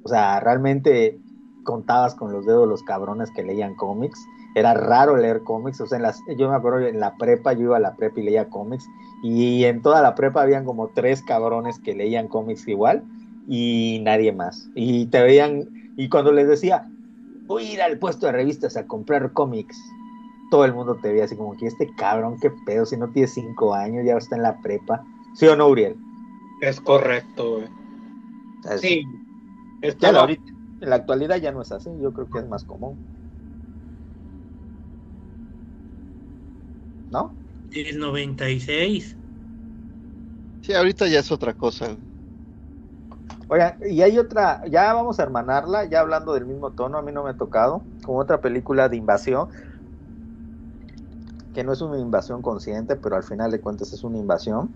O 0.03 0.09
sea, 0.09 0.39
realmente 0.39 1.19
contabas 1.63 2.15
con 2.15 2.31
los 2.31 2.45
dedos 2.45 2.67
los 2.67 2.83
cabrones 2.83 3.29
que 3.31 3.43
leían 3.43 3.75
cómics. 3.75 4.19
Era 4.55 4.73
raro 4.73 5.17
leer 5.17 5.43
cómics. 5.43 5.81
O 5.81 5.87
sea, 5.87 5.97
en 5.97 6.03
las, 6.03 6.19
yo 6.37 6.49
me 6.49 6.55
acuerdo 6.55 6.79
en 6.79 6.99
la 6.99 7.15
prepa, 7.17 7.53
yo 7.53 7.63
iba 7.63 7.77
a 7.77 7.81
la 7.81 7.95
prepa 7.95 8.19
y 8.19 8.23
leía 8.23 8.49
cómics. 8.49 8.85
Y 9.23 9.65
en 9.65 9.81
toda 9.81 10.01
la 10.01 10.15
prepa 10.15 10.41
habían 10.41 10.65
como 10.65 10.89
tres 10.89 11.21
cabrones 11.21 11.79
que 11.79 11.93
leían 11.93 12.27
cómics 12.27 12.67
igual 12.67 13.03
y 13.47 13.99
nadie 14.03 14.31
más. 14.31 14.69
Y 14.75 15.07
te 15.07 15.21
veían, 15.21 15.67
y 15.97 16.09
cuando 16.09 16.31
les 16.31 16.47
decía, 16.47 16.87
voy 17.45 17.65
a 17.65 17.73
ir 17.73 17.81
al 17.81 17.97
puesto 17.97 18.27
de 18.27 18.31
revistas 18.31 18.77
a 18.77 18.85
comprar 18.85 19.33
cómics, 19.33 19.77
todo 20.51 20.65
el 20.65 20.73
mundo 20.73 20.95
te 21.01 21.09
veía 21.09 21.25
así 21.25 21.35
como 21.35 21.57
que 21.57 21.67
este 21.67 21.93
cabrón, 21.95 22.37
qué 22.39 22.51
pedo, 22.65 22.85
si 22.85 22.95
no 22.97 23.09
tiene 23.09 23.27
cinco 23.27 23.73
años, 23.73 24.05
ya 24.05 24.17
está 24.17 24.35
en 24.35 24.43
la 24.43 24.57
prepa. 24.61 25.03
¿Sí 25.35 25.47
o 25.47 25.55
no, 25.55 25.67
Uriel? 25.67 25.95
Es 26.61 26.79
correcto, 26.79 27.57
güey. 27.57 27.78
Sea, 28.69 28.75
es- 28.75 28.81
Sí. 28.81 29.03
Ya 29.99 30.11
la 30.11 30.19
ahorita, 30.21 30.43
en 30.81 30.89
la 30.89 30.95
actualidad 30.97 31.37
ya 31.37 31.51
no 31.51 31.61
es 31.61 31.71
así, 31.71 31.89
yo 32.01 32.13
creo 32.13 32.29
que 32.29 32.39
es 32.39 32.47
más 32.47 32.63
común. 32.63 32.99
¿No? 37.09 37.33
El 37.71 37.97
96. 37.99 39.17
Sí, 40.61 40.73
ahorita 40.73 41.07
ya 41.07 41.19
es 41.19 41.31
otra 41.31 41.53
cosa. 41.53 41.97
Oigan, 43.47 43.75
y 43.81 44.01
hay 44.03 44.17
otra, 44.19 44.61
ya 44.67 44.93
vamos 44.93 45.19
a 45.19 45.23
hermanarla, 45.23 45.85
ya 45.85 46.01
hablando 46.01 46.33
del 46.33 46.45
mismo 46.45 46.71
tono, 46.71 46.99
a 46.99 47.01
mí 47.01 47.11
no 47.11 47.23
me 47.23 47.31
ha 47.31 47.37
tocado, 47.37 47.83
como 48.03 48.19
otra 48.19 48.41
película 48.41 48.89
de 48.89 48.97
invasión, 48.97 49.47
que 51.53 51.63
no 51.63 51.73
es 51.73 51.81
una 51.81 51.97
invasión 51.97 52.43
consciente, 52.43 52.95
pero 52.95 53.15
al 53.15 53.23
final 53.23 53.49
de 53.49 53.59
cuentas 53.59 53.91
es 53.93 54.03
una 54.03 54.19
invasión, 54.19 54.75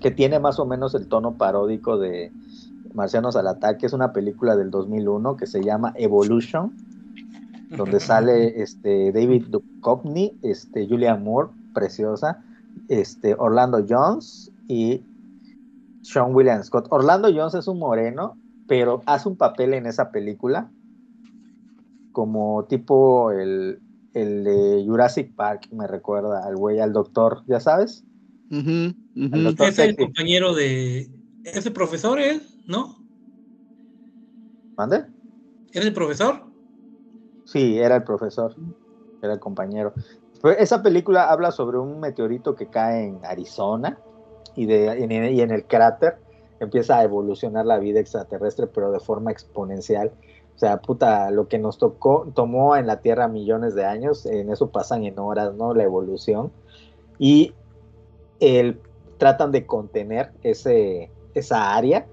que 0.00 0.10
tiene 0.10 0.38
más 0.38 0.58
o 0.58 0.64
menos 0.66 0.94
el 0.94 1.08
tono 1.08 1.36
paródico 1.36 1.98
de 1.98 2.32
Marcianos 2.94 3.36
al 3.36 3.48
Ataque, 3.48 3.86
es 3.86 3.92
una 3.92 4.12
película 4.12 4.56
del 4.56 4.70
2001 4.70 5.36
que 5.36 5.46
se 5.46 5.62
llama 5.62 5.92
Evolution, 5.96 6.72
donde 7.76 7.98
sale 8.00 8.62
este 8.62 9.10
David 9.12 9.46
Duchovny, 9.48 10.38
este 10.42 10.86
Julian 10.86 11.22
Moore, 11.24 11.50
preciosa, 11.74 12.42
este 12.88 13.34
Orlando 13.34 13.84
Jones 13.88 14.52
y 14.68 15.02
Sean 16.02 16.34
William 16.34 16.62
Scott. 16.62 16.86
Orlando 16.90 17.28
Jones 17.34 17.54
es 17.54 17.66
un 17.66 17.78
moreno, 17.80 18.36
pero 18.68 19.02
hace 19.06 19.28
un 19.28 19.36
papel 19.36 19.74
en 19.74 19.86
esa 19.86 20.10
película 20.10 20.70
como 22.12 22.64
tipo 22.66 23.32
el, 23.32 23.80
el 24.14 24.44
de 24.44 24.84
Jurassic 24.86 25.34
Park, 25.34 25.68
me 25.72 25.86
recuerda 25.86 26.46
al 26.46 26.56
güey, 26.56 26.80
al 26.80 26.92
doctor, 26.92 27.42
¿ya 27.46 27.58
sabes? 27.60 28.04
Doctor 29.14 29.68
Es 29.68 29.78
el 29.78 29.90
Sexy. 29.90 29.96
compañero 29.96 30.54
de. 30.54 31.10
¿Es 31.42 31.66
el 31.66 31.72
profesor 31.72 32.20
él? 32.20 32.40
¿No? 32.66 32.96
¿Mande? 34.76 35.04
¿Es 35.72 35.84
el 35.84 35.92
profesor? 35.92 36.42
Sí, 37.44 37.78
era 37.78 37.96
el 37.96 38.04
profesor, 38.04 38.54
era 39.20 39.34
el 39.34 39.40
compañero. 39.40 39.92
Esa 40.58 40.82
película 40.82 41.30
habla 41.30 41.52
sobre 41.52 41.78
un 41.78 42.00
meteorito 42.00 42.54
que 42.54 42.68
cae 42.68 43.04
en 43.06 43.24
Arizona 43.24 44.00
y, 44.54 44.66
de, 44.66 45.04
en- 45.04 45.34
y 45.34 45.40
en 45.40 45.50
el 45.50 45.66
cráter 45.66 46.18
empieza 46.60 46.98
a 46.98 47.04
evolucionar 47.04 47.66
la 47.66 47.78
vida 47.78 48.00
extraterrestre, 48.00 48.66
pero 48.66 48.90
de 48.90 49.00
forma 49.00 49.30
exponencial. 49.30 50.12
O 50.54 50.58
sea, 50.58 50.78
puta, 50.78 51.30
lo 51.30 51.48
que 51.48 51.58
nos 51.58 51.78
tocó, 51.78 52.30
tomó 52.34 52.76
en 52.76 52.86
la 52.86 53.00
Tierra 53.00 53.26
millones 53.28 53.74
de 53.74 53.84
años, 53.84 54.24
en 54.26 54.50
eso 54.50 54.70
pasan 54.70 55.04
en 55.04 55.18
horas, 55.18 55.54
¿no? 55.54 55.74
La 55.74 55.82
evolución. 55.84 56.52
Y 57.18 57.54
el, 58.40 58.80
tratan 59.18 59.50
de 59.50 59.66
contener 59.66 60.32
ese, 60.42 61.10
esa 61.34 61.74
área, 61.74 62.06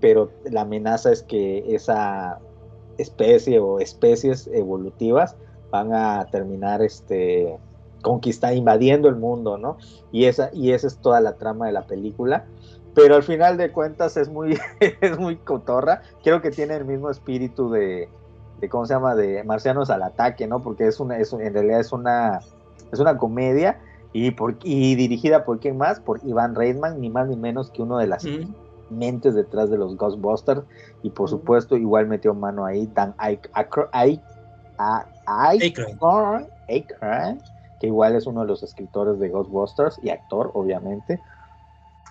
pero 0.00 0.30
la 0.44 0.62
amenaza 0.62 1.12
es 1.12 1.22
que 1.22 1.74
esa 1.74 2.38
especie 2.98 3.58
o 3.58 3.80
especies 3.80 4.46
evolutivas 4.48 5.36
van 5.70 5.92
a 5.92 6.26
terminar 6.30 6.82
este 6.82 7.58
conquistar 8.02 8.54
invadiendo 8.54 9.08
el 9.08 9.16
mundo, 9.16 9.58
¿no? 9.58 9.78
Y 10.12 10.26
esa 10.26 10.50
y 10.52 10.72
esa 10.72 10.86
es 10.86 10.98
toda 10.98 11.20
la 11.20 11.36
trama 11.36 11.66
de 11.66 11.72
la 11.72 11.86
película, 11.86 12.46
pero 12.94 13.16
al 13.16 13.22
final 13.22 13.56
de 13.56 13.72
cuentas 13.72 14.16
es 14.16 14.28
muy 14.28 14.58
es 15.00 15.18
muy 15.18 15.36
cotorra, 15.36 16.02
creo 16.22 16.40
que 16.40 16.50
tiene 16.50 16.76
el 16.76 16.84
mismo 16.84 17.10
espíritu 17.10 17.70
de, 17.70 18.08
de 18.60 18.68
cómo 18.68 18.86
se 18.86 18.94
llama 18.94 19.14
de 19.14 19.42
Marcianos 19.44 19.90
al 19.90 20.02
ataque, 20.02 20.46
¿no? 20.46 20.62
Porque 20.62 20.86
es 20.86 21.00
una 21.00 21.18
es, 21.18 21.32
en 21.32 21.52
realidad 21.52 21.80
es 21.80 21.92
una 21.92 22.40
es 22.92 23.00
una 23.00 23.18
comedia 23.18 23.80
y 24.12 24.30
por 24.30 24.56
y 24.62 24.94
dirigida 24.94 25.44
por 25.44 25.58
quién 25.60 25.76
más? 25.76 26.00
Por 26.00 26.20
Iván 26.24 26.54
Reitman, 26.54 27.00
ni 27.00 27.10
más 27.10 27.28
ni 27.28 27.36
menos 27.36 27.70
que 27.70 27.82
uno 27.82 27.98
de 27.98 28.06
las. 28.06 28.24
Mentes 28.88 29.34
detrás 29.34 29.70
de 29.70 29.78
los 29.78 29.96
Ghostbusters 29.96 30.62
y 31.02 31.10
por 31.10 31.28
supuesto 31.28 31.76
igual 31.76 32.06
metió 32.06 32.34
mano 32.34 32.64
ahí 32.64 32.86
Dan 32.86 33.14
Aykroyd, 33.18 34.20
que 37.78 37.86
igual 37.88 38.16
es 38.16 38.26
uno 38.26 38.40
de 38.42 38.46
los 38.46 38.62
escritores 38.62 39.18
de 39.18 39.28
Ghostbusters 39.28 39.98
y 40.02 40.10
actor 40.10 40.50
obviamente. 40.54 41.22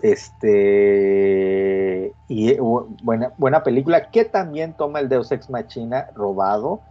Este 0.02 2.16
y 2.28 2.54
bu- 2.58 2.98
buena, 3.02 3.34
buena 3.38 3.64
película 3.64 4.12
que 4.12 4.26
también 4.26 4.74
toma 4.74 5.00
el 5.00 5.10
Deus 5.10 5.32
Ex 5.32 5.50
Machina 5.50 6.10
robado 6.14 6.84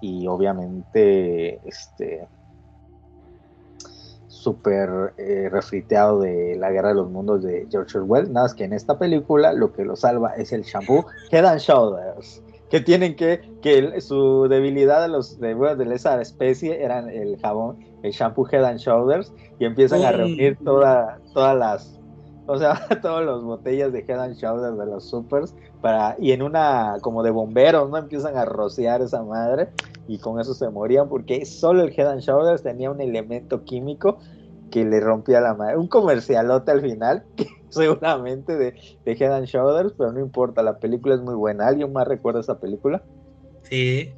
y 0.00 0.26
obviamente 0.26 1.60
este 1.68 2.28
súper 4.46 5.12
eh, 5.18 5.48
refriteado 5.50 6.20
de 6.20 6.54
la 6.54 6.70
guerra 6.70 6.90
de 6.90 6.94
los 6.94 7.10
mundos 7.10 7.42
de 7.42 7.66
George 7.68 7.98
Orwell. 7.98 8.32
Nada 8.32 8.44
más 8.44 8.54
que 8.54 8.62
en 8.62 8.72
esta 8.72 8.96
película 8.96 9.52
lo 9.52 9.72
que 9.72 9.84
lo 9.84 9.96
salva 9.96 10.34
es 10.36 10.52
el 10.52 10.62
shampoo 10.62 11.04
Head 11.32 11.44
and 11.44 11.58
Shoulders. 11.58 12.44
Que 12.70 12.80
tienen 12.80 13.16
que, 13.16 13.40
que 13.60 14.00
su 14.00 14.46
debilidad 14.48 15.02
de 15.02 15.08
los 15.08 15.40
de, 15.40 15.54
bueno, 15.54 15.74
de 15.74 15.92
esa 15.92 16.20
especie 16.22 16.80
eran 16.80 17.08
el 17.08 17.36
jabón, 17.40 17.84
el 18.04 18.12
shampoo 18.12 18.46
Head 18.48 18.64
and 18.64 18.78
Shoulders, 18.78 19.32
y 19.58 19.64
empiezan 19.64 20.02
a 20.02 20.12
reunir 20.12 20.56
toda, 20.64 21.18
todas 21.34 21.56
las, 21.56 22.00
o 22.46 22.56
sea, 22.56 22.80
todas 23.02 23.26
las 23.26 23.42
botellas 23.42 23.92
de 23.92 24.04
Head 24.06 24.20
and 24.20 24.36
Shoulders 24.36 24.78
de 24.78 24.86
los 24.86 25.10
supers 25.10 25.56
para, 25.80 26.14
y 26.20 26.30
en 26.30 26.42
una 26.42 26.98
como 27.00 27.24
de 27.24 27.32
bomberos, 27.32 27.90
¿no? 27.90 27.96
Empiezan 27.96 28.36
a 28.36 28.44
rociar 28.44 29.02
esa 29.02 29.24
madre 29.24 29.70
y 30.06 30.18
con 30.18 30.40
eso 30.40 30.54
se 30.54 30.68
morían 30.70 31.08
porque 31.08 31.44
solo 31.44 31.82
el 31.82 31.92
Head 31.96 32.10
and 32.10 32.20
Shoulders 32.20 32.62
tenía 32.62 32.92
un 32.92 33.00
elemento 33.00 33.64
químico 33.64 34.18
que 34.70 34.84
le 34.84 35.00
rompía 35.00 35.40
la 35.40 35.54
madre. 35.54 35.76
Un 35.76 35.88
comercialote 35.88 36.70
al 36.70 36.80
final, 36.82 37.24
que 37.36 37.46
seguramente 37.68 38.56
de, 38.56 38.74
de 39.04 39.12
Head 39.12 39.32
and 39.34 39.46
Shoulders, 39.46 39.94
pero 39.96 40.12
no 40.12 40.20
importa, 40.20 40.62
la 40.62 40.78
película 40.78 41.14
es 41.14 41.20
muy 41.20 41.34
buena. 41.34 41.66
¿Alguien 41.68 41.92
más 41.92 42.06
recuerda 42.08 42.40
esa 42.40 42.58
película? 42.60 43.02
Sí. 43.62 44.12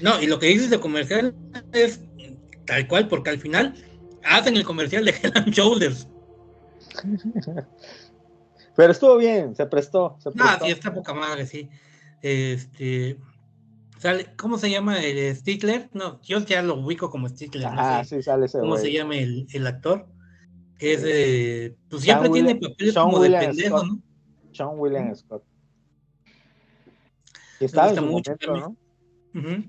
No, 0.00 0.20
y 0.22 0.26
lo 0.26 0.38
que 0.38 0.46
dices 0.46 0.70
de 0.70 0.80
comercial 0.80 1.34
es 1.72 2.00
tal 2.66 2.86
cual, 2.88 3.08
porque 3.08 3.30
al 3.30 3.38
final 3.38 3.74
hacen 4.24 4.56
el 4.56 4.64
comercial 4.64 5.04
de 5.04 5.10
Head 5.10 5.32
and 5.36 5.48
Shoulders. 5.50 6.08
Pero 8.74 8.92
estuvo 8.92 9.16
bien, 9.18 9.54
se 9.54 9.66
prestó. 9.66 10.16
Se 10.18 10.30
Ah, 10.30 10.32
prestó. 10.58 10.64
sí, 10.64 10.70
está 10.72 10.94
poca 10.94 11.12
madre, 11.12 11.46
sí. 11.46 11.68
Este. 12.22 13.18
Sale, 14.02 14.34
¿Cómo 14.36 14.58
se 14.58 14.68
llama 14.68 15.00
el 15.00 15.36
Stigler? 15.36 15.88
No, 15.92 16.20
yo 16.22 16.40
ya 16.44 16.60
lo 16.60 16.74
ubico 16.74 17.08
como 17.08 17.28
Stigler. 17.28 17.70
no 17.70 17.76
Ah, 17.78 18.04
sé 18.04 18.16
sí, 18.16 18.22
sale 18.24 18.46
ese 18.46 18.58
¿Cómo 18.58 18.72
güey. 18.72 18.82
se 18.82 18.92
llama 18.92 19.16
el, 19.16 19.46
el 19.52 19.66
actor? 19.66 20.08
Que 20.78 20.94
es 20.94 21.02
de. 21.02 21.76
Pues 21.88 22.02
siempre 22.02 22.24
Sean 22.28 22.32
tiene 22.34 22.56
papeles 22.56 22.94
Sean 22.94 23.04
como 23.04 23.18
de 23.20 23.28
William 23.28 23.44
pendejo, 23.46 23.78
Scott. 23.78 23.86
¿no? 23.88 24.02
Sean 24.52 24.68
William 24.74 25.14
Scott. 25.14 25.44
Y 27.60 27.64
estaba 27.66 27.90
en 27.90 27.96
su 27.96 28.02
mucho 28.02 28.32
momento. 28.48 28.76
¿no? 29.34 29.64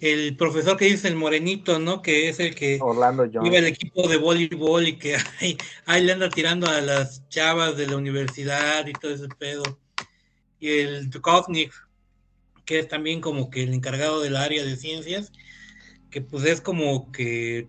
El 0.00 0.36
profesor 0.36 0.76
que 0.76 0.86
dice 0.86 1.08
el 1.08 1.14
morenito, 1.16 1.78
¿no? 1.78 2.02
Que 2.02 2.28
es 2.28 2.40
el 2.40 2.54
que 2.54 2.78
Orlando 2.82 3.22
Jones. 3.32 3.44
lleva 3.44 3.58
el 3.58 3.66
equipo 3.72 4.06
de 4.08 4.16
voleibol 4.18 4.86
y 4.88 4.98
que 4.98 5.16
ahí, 5.40 5.56
ahí 5.86 6.04
le 6.04 6.12
anda 6.12 6.28
tirando 6.28 6.66
a 6.66 6.80
las 6.82 7.26
chavas 7.28 7.76
de 7.76 7.86
la 7.86 7.96
universidad 7.96 8.86
y 8.86 8.92
todo 8.92 9.12
ese 9.14 9.28
pedo. 9.38 9.62
Y 10.58 10.68
el 10.70 11.08
Dukovnik, 11.08 11.72
que 12.64 12.78
es 12.78 12.88
también 12.88 13.20
como 13.20 13.50
que 13.50 13.62
el 13.62 13.74
encargado 13.74 14.20
del 14.20 14.36
área 14.36 14.64
de 14.64 14.76
ciencias, 14.76 15.32
que 16.10 16.20
pues 16.20 16.44
es 16.44 16.60
como 16.60 17.10
que 17.12 17.68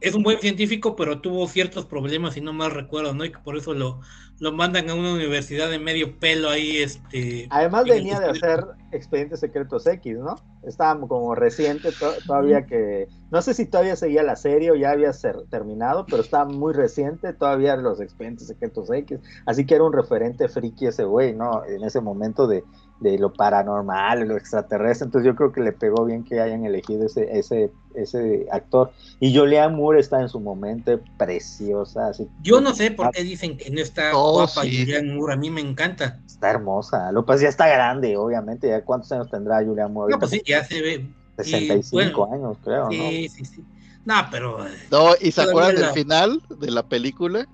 es 0.00 0.14
un 0.14 0.22
buen 0.22 0.38
científico, 0.38 0.96
pero 0.96 1.20
tuvo 1.20 1.46
ciertos 1.46 1.84
problemas, 1.84 2.36
y 2.36 2.40
no 2.40 2.54
mal 2.54 2.70
recuerdo, 2.70 3.12
¿no? 3.12 3.24
Y 3.24 3.32
que 3.32 3.38
por 3.38 3.58
eso 3.58 3.74
lo, 3.74 4.00
lo 4.38 4.50
mandan 4.50 4.88
a 4.88 4.94
una 4.94 5.12
universidad 5.12 5.68
de 5.68 5.78
medio 5.78 6.18
pelo 6.18 6.48
ahí, 6.48 6.78
este... 6.78 7.46
Además 7.50 7.84
venía 7.84 8.18
de 8.18 8.30
hacer 8.30 8.64
Expedientes 8.92 9.40
Secretos 9.40 9.86
X, 9.86 10.16
¿no? 10.16 10.36
Estaba 10.62 11.06
como 11.06 11.34
reciente 11.34 11.92
to- 11.92 12.14
todavía 12.26 12.64
que... 12.64 13.08
No 13.30 13.42
sé 13.42 13.52
si 13.52 13.66
todavía 13.66 13.94
seguía 13.94 14.22
la 14.22 14.36
serie 14.36 14.70
o 14.70 14.74
ya 14.74 14.92
había 14.92 15.12
ser- 15.12 15.44
terminado, 15.50 16.06
pero 16.06 16.22
estaba 16.22 16.46
muy 16.46 16.72
reciente 16.72 17.34
todavía 17.34 17.76
los 17.76 18.00
Expedientes 18.00 18.46
Secretos 18.46 18.90
X. 18.90 19.18
Así 19.44 19.66
que 19.66 19.74
era 19.74 19.84
un 19.84 19.92
referente 19.92 20.48
friki 20.48 20.86
ese 20.86 21.04
güey, 21.04 21.34
¿no? 21.34 21.62
En 21.66 21.84
ese 21.84 22.00
momento 22.00 22.46
de, 22.46 22.64
de 23.00 23.18
lo 23.18 23.32
paranormal, 23.32 24.28
lo 24.28 24.36
extraterrestre. 24.36 25.06
Entonces 25.06 25.26
yo 25.26 25.34
creo 25.34 25.52
que 25.52 25.60
le 25.62 25.72
pegó 25.72 26.04
bien 26.04 26.22
que 26.22 26.40
hayan 26.40 26.64
elegido 26.64 27.06
ese, 27.06 27.28
ese, 27.38 27.72
ese 27.94 28.46
actor. 28.52 28.92
Y 29.18 29.36
Julianne 29.36 29.74
Moore 29.76 30.00
está 30.00 30.20
en 30.20 30.28
su 30.28 30.38
momento 30.38 31.00
preciosa, 31.18 32.08
así 32.08 32.28
Yo 32.42 32.60
no 32.60 32.74
sé 32.74 32.90
por 32.90 33.10
qué 33.10 33.24
dicen 33.24 33.56
que 33.56 33.70
no 33.70 33.80
está 33.80 34.10
Oh, 34.14 34.32
guapa 34.34 34.62
sí. 34.62 34.80
Julianne 34.80 35.14
Moore, 35.14 35.34
a 35.34 35.36
mí 35.36 35.50
me 35.50 35.60
encanta. 35.60 36.20
está 36.26 36.50
hermosa. 36.50 37.10
Que 37.26 37.38
ya 37.38 37.48
está 37.48 37.68
grande, 37.68 38.16
obviamente. 38.16 38.68
¿Ya 38.68 38.84
cuántos 38.84 39.10
años 39.12 39.30
tendrá 39.30 39.64
Julianne 39.64 39.92
Moore? 39.92 40.12
No, 40.12 40.18
pues 40.18 40.30
sí, 40.32 40.42
ya 40.46 40.64
se 40.64 40.80
ve. 40.80 40.94
y, 41.38 41.42
65 41.42 42.28
bueno, 42.28 42.46
años, 42.46 42.58
creo, 42.62 42.84
¿no? 42.84 42.90
Sí, 42.90 43.28
sí, 43.28 43.44
sí. 43.44 43.64
No, 44.04 44.14
pero... 44.30 44.66
eh, 44.66 44.70
No, 44.90 45.10
¿y 45.20 45.32
se 45.32 45.42
acuerdan 45.42 45.74
del 45.74 45.84
la- 45.84 45.92
final 45.92 46.42
de 46.58 46.70
la 46.70 46.82
película? 46.82 47.46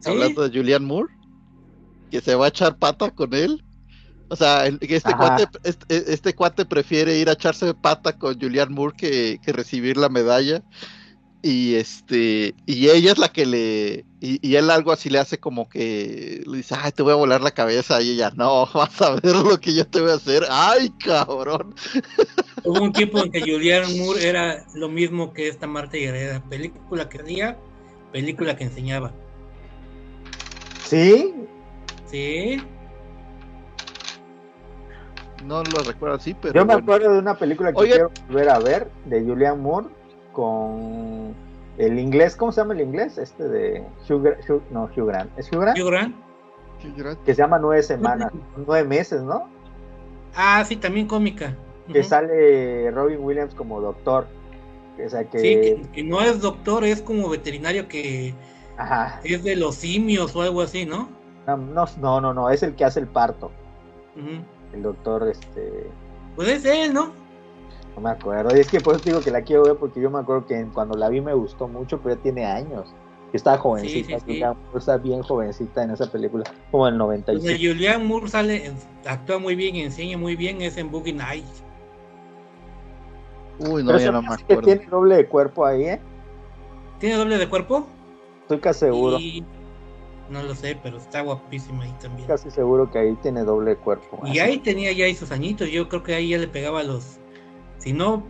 Sí. 0.00 0.10
Hablando 0.10 0.48
de 0.48 0.56
Julianne 0.58 0.86
Moore, 0.86 1.12
que 2.10 2.20
se 2.20 2.34
va 2.34 2.46
a 2.46 2.48
echar 2.48 2.76
pata 2.76 3.10
con 3.10 3.32
él. 3.34 3.63
O 4.28 4.36
sea, 4.36 4.66
el- 4.66 4.78
este 4.80 5.10
Ajá. 5.12 5.36
cuate, 5.36 5.58
este, 5.64 6.12
este 6.12 6.34
cuate 6.34 6.64
prefiere 6.64 7.18
ir 7.18 7.28
a 7.28 7.32
echarse 7.34 7.74
pata 7.74 8.12
con 8.16 8.38
Julianne 8.40 8.74
Moore 8.74 8.94
que, 8.96 9.38
que 9.42 9.52
recibir 9.52 9.96
la 9.96 10.08
medalla. 10.08 10.62
Y 11.42 11.74
este, 11.74 12.54
y 12.64 12.88
ella 12.88 13.12
es 13.12 13.18
la 13.18 13.28
que 13.28 13.44
le, 13.44 14.06
y, 14.18 14.38
y 14.40 14.56
él 14.56 14.70
algo 14.70 14.92
así 14.92 15.10
le 15.10 15.18
hace 15.18 15.36
como 15.36 15.68
que 15.68 16.42
le 16.46 16.56
dice, 16.56 16.74
ay, 16.80 16.90
te 16.92 17.02
voy 17.02 17.12
a 17.12 17.16
volar 17.16 17.42
la 17.42 17.50
cabeza, 17.50 18.00
y 18.00 18.12
ella, 18.12 18.32
no, 18.34 18.66
vas 18.74 19.02
a 19.02 19.10
ver 19.16 19.36
lo 19.36 19.60
que 19.60 19.74
yo 19.74 19.86
te 19.86 20.00
voy 20.00 20.12
a 20.12 20.14
hacer, 20.14 20.44
ay, 20.48 20.88
cabrón. 21.04 21.74
Hubo 22.64 22.82
un 22.82 22.94
tiempo 22.94 23.22
en 23.22 23.30
que 23.30 23.42
Julianne 23.42 23.94
Moore 23.98 24.26
era 24.26 24.64
lo 24.74 24.88
mismo 24.88 25.34
que 25.34 25.48
esta 25.48 25.66
Marta 25.66 25.98
Guerrera. 25.98 26.42
Película 26.48 27.10
que 27.10 27.20
hacía, 27.20 27.58
película 28.10 28.56
que 28.56 28.64
enseñaba. 28.64 29.12
Sí, 30.88 31.34
Sí. 32.10 32.62
No 35.44 35.62
lo 35.62 35.82
recuerdo 35.82 36.16
así, 36.16 36.34
pero 36.34 36.54
yo 36.54 36.60
me 36.62 36.74
bueno. 36.74 36.82
acuerdo 36.82 37.12
de 37.12 37.18
una 37.18 37.36
película 37.36 37.72
que 37.72 37.84
quiero 37.84 38.10
volver 38.28 38.48
a 38.48 38.58
ver 38.58 38.90
de 39.04 39.22
Julianne 39.22 39.60
Moore 39.60 39.88
con 40.32 41.34
el 41.78 41.98
inglés, 41.98 42.36
¿cómo 42.36 42.52
se 42.52 42.60
llama 42.60 42.74
el 42.74 42.80
inglés? 42.80 43.18
Este 43.18 43.48
de 43.48 43.84
Hugh, 44.08 44.62
no, 44.70 44.84
Hugh 44.84 45.06
Grant, 45.06 45.38
¿es 45.38 45.50
Hugh 45.52 45.60
Grant? 45.60 45.78
Hugh 46.82 46.96
Grant. 46.96 47.22
Que 47.24 47.34
se 47.34 47.42
llama 47.42 47.58
Nueve 47.58 47.82
Semanas, 47.82 48.32
nueve 48.66 48.86
meses, 48.86 49.22
¿no? 49.22 49.48
Ah, 50.34 50.64
sí, 50.66 50.76
también 50.76 51.06
cómica. 51.06 51.54
Que 51.92 52.02
sale 52.02 52.90
Robin 52.90 53.18
Williams 53.20 53.54
como 53.54 53.80
doctor. 53.80 54.26
O 55.04 55.08
sea 55.08 55.24
que, 55.24 55.38
Sí, 55.38 55.54
que, 55.54 55.82
que 55.92 56.04
no 56.04 56.20
es 56.20 56.40
doctor, 56.40 56.84
es 56.84 57.02
como 57.02 57.28
veterinario 57.28 57.88
que 57.88 58.34
ajá, 58.76 59.20
es 59.24 59.42
de 59.42 59.56
los 59.56 59.74
simios 59.74 60.34
o 60.36 60.42
algo 60.42 60.62
así, 60.62 60.86
¿no? 60.86 61.08
no, 61.46 62.20
no, 62.20 62.32
no, 62.32 62.50
es 62.50 62.62
el 62.62 62.74
que 62.74 62.84
hace 62.84 63.00
el 63.00 63.06
parto, 63.06 63.50
Ujú. 64.16 64.42
El 64.74 64.82
doctor, 64.82 65.28
este, 65.28 65.90
Pues 66.36 66.48
es 66.48 66.64
él, 66.64 66.92
¿no? 66.92 67.12
No 67.96 68.02
me 68.02 68.10
acuerdo. 68.10 68.54
Y 68.56 68.60
es 68.60 68.68
que 68.68 68.80
por 68.80 68.96
eso 68.96 69.04
digo 69.04 69.22
que 69.22 69.30
la 69.30 69.42
quiero 69.42 69.62
ver 69.64 69.76
porque 69.76 70.00
yo 70.00 70.10
me 70.10 70.18
acuerdo 70.18 70.46
que 70.46 70.66
cuando 70.74 70.96
la 70.96 71.08
vi 71.08 71.20
me 71.20 71.32
gustó 71.34 71.68
mucho, 71.68 72.00
pero 72.00 72.16
ya 72.16 72.22
tiene 72.22 72.44
años. 72.44 72.92
Estaba 73.32 73.58
jovencita, 73.58 74.20
sí, 74.20 74.24
sí. 74.34 74.40
Moore 74.40 74.56
está 74.76 74.96
bien 74.96 75.20
jovencita 75.22 75.82
en 75.82 75.90
esa 75.90 76.10
película, 76.10 76.44
como 76.70 76.86
el 76.86 76.96
Donde 76.96 77.16
95. 77.32 77.56
Julianne 77.74 78.04
Moore 78.04 78.28
sale, 78.28 78.72
actúa 79.08 79.38
muy 79.38 79.56
bien 79.56 79.74
y 79.74 79.82
enseña 79.82 80.16
muy 80.16 80.36
bien, 80.36 80.60
es 80.62 80.76
en 80.76 80.88
Boogie 80.90 81.12
Nights. 81.12 81.64
Uy, 83.58 83.82
no, 83.82 83.88
Pero 83.92 83.98
ya 83.98 84.12
no 84.12 84.22
me 84.22 84.28
hace 84.28 84.44
que 84.44 84.52
acuerdo. 84.54 84.62
tiene 84.72 84.86
doble 84.86 85.16
de 85.16 85.26
cuerpo 85.26 85.64
ahí, 85.66 85.84
¿eh? 85.84 86.00
¿Tiene 87.00 87.16
doble 87.16 87.38
de 87.38 87.48
cuerpo? 87.48 87.86
Estoy 88.42 88.58
casi 88.60 88.80
seguro, 88.80 89.18
Y- 89.18 89.44
No 90.30 90.42
lo 90.42 90.54
sé, 90.54 90.78
pero 90.82 90.96
está 90.96 91.20
guapísima 91.20 91.84
ahí 91.84 91.94
también. 92.00 92.26
casi 92.26 92.50
seguro 92.50 92.90
que 92.90 92.98
ahí 92.98 93.14
tiene 93.22 93.42
doble 93.44 93.76
cuerpo. 93.76 94.20
Y 94.26 94.38
ahí 94.38 94.58
tenía 94.58 94.90
ya 94.92 95.04
ahí 95.04 95.14
sus 95.14 95.30
añitos, 95.30 95.68
yo 95.70 95.88
creo 95.88 96.02
que 96.02 96.14
ahí 96.14 96.30
ya 96.30 96.38
le 96.38 96.48
pegaba 96.48 96.80
a 96.80 96.82
los, 96.84 97.18
si 97.78 97.92
no 97.92 98.22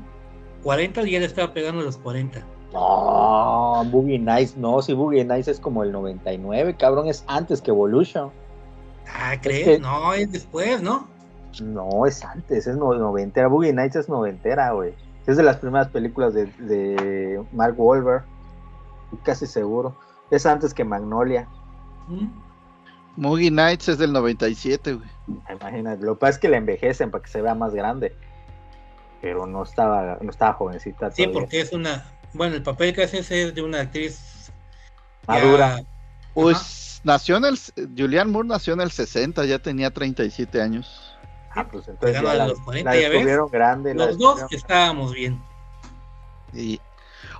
40, 0.65 1.03
ya 1.03 1.21
le 1.21 1.27
estaba 1.27 1.53
pegando 1.55 1.83
a 1.83 1.85
los 1.85 1.97
40. 1.99 2.45
No, 2.73 3.85
Boogie 3.91 4.19
Nights, 4.19 4.57
no, 4.57 4.83
si 4.83 4.93
Boogie 4.95 5.25
Nights 5.25 5.47
es 5.49 5.61
como 5.61 5.85
el 5.85 5.93
99, 5.93 6.75
cabrón, 6.77 7.07
es 7.09 7.25
antes 7.29 7.63
que 7.63 7.71
Evolution. 7.71 8.31
Ah, 9.07 9.35
¿crees? 9.41 9.65
que- 9.65 9.79
No, 9.79 10.13
es 10.15 10.33
después, 10.33 10.83
¿no? 10.83 11.07
No, 11.63 12.05
es 12.07 12.25
antes, 12.25 12.67
es 12.67 12.77
no- 12.77 12.95
noventera. 12.95 13.47
Boogie 13.47 13.73
Nights 13.73 13.95
es 13.97 14.09
noventera, 14.09 14.73
güey. 14.73 14.93
Es 15.27 15.37
de 15.37 15.45
las 15.45 15.59
primeras 15.59 15.89
películas 15.89 16.35
de, 16.35 16.47
de 16.59 17.41
Mark 17.53 17.75
Wahlberg. 17.79 18.25
Casi 19.23 19.47
seguro. 19.47 19.95
Es 20.33 20.45
antes 20.47 20.75
que 20.75 20.85
Magnolia. 20.85 21.49
¿Mm? 22.09 22.27
Moogie 23.17 23.51
Nights 23.51 23.89
es 23.89 23.99
del 23.99 24.13
97, 24.13 24.95
güey. 24.95 25.09
Imagínate. 25.51 26.05
Lo 26.05 26.15
que 26.15 26.21
pasa 26.21 26.31
es 26.33 26.39
que 26.39 26.49
la 26.49 26.57
envejecen 26.57 27.11
para 27.11 27.23
que 27.23 27.31
se 27.31 27.41
vea 27.43 27.55
más 27.55 27.73
grande. 27.75 28.17
Pero 29.21 29.47
no 29.47 29.63
estaba, 29.63 30.19
no 30.21 30.31
estaba 30.31 30.53
jovencita 30.55 31.11
Sí, 31.13 31.23
todavía. 31.23 31.41
porque 31.41 31.61
es 31.61 31.73
una, 31.73 32.05
bueno, 32.33 32.57
el 32.57 32.63
papel 32.63 32.93
que 32.95 33.05
hace 33.05 33.19
es 33.21 33.55
de 33.55 33.63
una 33.63 33.81
actriz 33.81 34.51
ya- 35.27 35.33
Madura. 35.35 35.81
Pues 36.35 37.01
nació 37.05 37.37
en 37.37 37.45
el, 37.45 37.59
Julianne 37.97 38.33
Moore 38.33 38.49
nació 38.49 38.75
en 38.75 38.81
el 38.81 38.91
60, 38.91 39.45
ya 39.47 39.61
tenía 39.61 39.91
37 39.93 40.61
años. 40.61 41.17
Ah, 41.55 41.67
pues 41.71 41.87
entonces 41.87 42.21
ya 42.21 42.31
a 42.33 42.35
la, 42.35 42.49
los 42.49 42.61
40, 42.63 42.91
la 42.91 42.97
ya 42.97 43.03
ves. 43.03 43.11
descubrieron 43.13 43.49
grande. 43.51 43.95
la 43.95 44.07
Los 44.07 44.19
dos 44.19 44.43
estábamos 44.51 45.13
bien. 45.15 45.41
Y, 46.53 46.81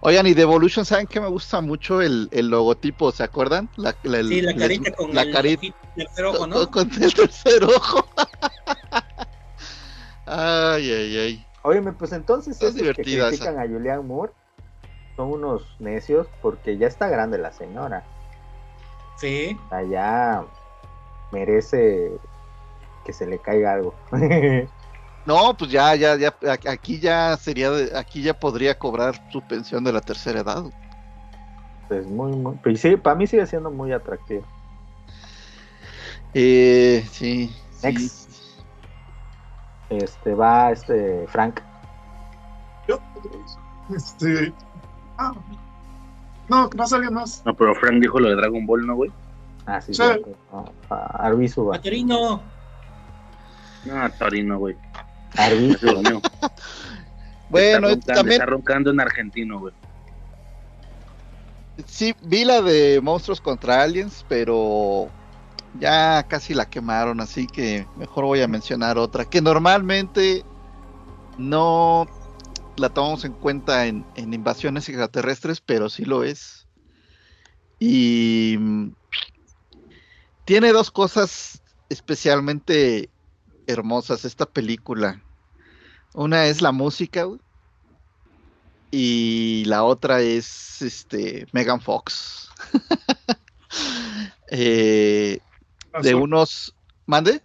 oigan, 0.05 0.27
y 0.27 0.35
de 0.35 0.43
Evolution, 0.43 0.85
¿saben 0.85 1.07
que 1.07 1.21
me 1.21 1.29
gusta 1.29 1.61
mucho 1.61 2.01
el, 2.03 2.29
el 2.31 2.49
logotipo? 2.49 3.11
¿Se 3.11 3.23
acuerdan? 3.25 3.69
La, 3.77 3.97
la- 4.03 4.19
el- 4.19 4.29
Sí, 4.29 4.41
la 4.43 4.53
les- 4.53 4.61
carita 4.61 4.93
con 4.93 5.15
la 5.15 5.23
el 5.23 5.33
carita 5.33 5.67
tercer 5.97 6.25
ojo, 6.27 6.47
¿no? 6.47 6.71
con 6.71 6.91
el 7.03 7.15
tercer 7.15 7.65
ojo. 7.65 8.07
ay, 10.27 10.91
ay, 10.93 11.19
ay. 11.19 11.47
Óyeme, 11.63 11.93
pues 11.93 12.13
entonces 12.13 12.61
Es 12.61 12.75
esos 12.77 12.95
que 12.97 13.03
critican 13.03 13.59
a 13.59 13.67
Julianne 13.67 14.03
Moore 14.03 14.33
son 15.17 15.33
unos 15.33 15.63
necios 15.79 16.27
porque 16.43 16.77
ya 16.77 16.87
está 16.87 17.09
grande 17.09 17.39
la 17.39 17.53
señora. 17.53 18.05
Sí. 19.17 19.57
O 19.67 19.69
sea, 19.71 19.83
ya 19.85 20.45
merece 21.33 22.13
que 23.07 23.13
se 23.13 23.27
le 23.27 23.39
caiga 23.39 23.73
algo. 23.75 23.95
No, 25.27 25.57
pues 25.57 25.71
ya, 25.71 25.95
ya, 25.95 26.17
ya, 26.17 26.35
aquí 26.71 26.99
ya 27.01 27.37
sería, 27.39 27.71
de- 27.71 27.97
aquí 27.97 28.21
ya 28.23 28.35
podría 28.39 28.79
cobrar 28.79 29.15
su 29.33 29.41
pensión 29.41 29.83
de 29.85 29.93
la 29.93 30.01
tercera 30.01 30.41
edad. 30.41 30.65
pues 31.89 32.07
muy, 32.07 32.33
muy. 32.33 32.55
Pues 32.63 32.81
sí, 32.81 32.97
para 32.97 33.17
mí 33.17 33.27
sigue 33.27 33.47
siendo 33.47 33.71
muy 33.71 33.93
atractivo. 33.93 34.43
Eh, 36.35 37.07
sí, 37.11 37.55
sí. 37.71 37.87
Next. 37.87 38.31
Este 39.91 40.35
va 40.35 40.73
este 40.73 41.27
Frank. 41.29 41.61
Yo, 42.89 42.99
este. 43.95 44.53
Ah, 45.19 45.33
no, 46.49 46.69
no 46.75 46.87
salió 46.87 47.11
más. 47.13 47.43
No, 47.47 47.55
pero 47.55 47.75
Frank 47.77 48.01
dijo 48.01 48.19
lo 48.19 48.29
de 48.31 48.35
Dragon 48.37 48.67
Ball, 48.67 48.87
¿no, 48.87 48.97
güey? 48.97 49.13
Ah, 49.67 49.81
sí, 49.81 49.95
Sí. 49.95 50.03
cierto. 50.03 50.31
No, 50.53 50.65
a- 50.91 51.27
Arbizu 51.27 51.67
va. 51.67 51.73
Patorino. 51.77 52.43
No, 53.85 54.11
Torino, 54.19 54.59
güey. 54.59 54.77
Arbizu. 55.37 55.79
Se 55.79 55.87
durmió. 55.87 56.23
Bueno, 57.51 57.89
está, 57.89 58.15
roncando, 58.15 58.15
también 58.15 58.33
está 58.41 58.47
roncando 58.47 58.91
en 58.91 59.01
argentino, 59.01 59.61
güey. 59.61 59.75
sí 61.87 62.15
vi 62.23 62.45
la 62.45 62.63
de 62.63 63.01
Monstruos 63.01 63.41
contra 63.41 63.83
Aliens, 63.83 64.25
pero 64.29 65.09
ya 65.79 66.25
casi 66.25 66.55
la 66.55 66.69
quemaron, 66.69 67.21
así 67.21 67.47
que 67.47 67.87
mejor 67.97 68.25
voy 68.25 68.41
a 68.41 68.49
mencionar 68.49 68.99
otra 68.99 69.25
que 69.25 69.41
normalmente 69.41 70.45
no 71.39 72.09
la 72.77 72.89
tomamos 72.89 73.25
en 73.25 73.33
cuenta 73.33 73.87
en, 73.87 74.05
en 74.17 74.35
invasiones 74.35 74.89
extraterrestres, 74.89 75.61
pero 75.61 75.89
sí 75.89 76.05
lo 76.05 76.25
es. 76.25 76.67
Y 77.79 78.57
mm, 78.59 78.93
tiene 80.45 80.73
dos 80.73 80.91
cosas 80.91 81.63
especialmente 81.89 83.11
hermosas 83.67 84.25
esta 84.25 84.47
película. 84.47 85.24
Una 86.15 86.47
es 86.47 86.63
la 86.63 86.73
música 86.73 87.25
güey, 87.25 87.41
y 88.91 89.65
la 89.67 89.85
otra 89.85 90.21
es 90.21 90.81
este 90.81 91.47
Megan 91.53 91.81
Fox. 91.81 92.49
Eh, 94.51 95.41
de 96.03 96.15
unos 96.15 96.77
mande 97.07 97.43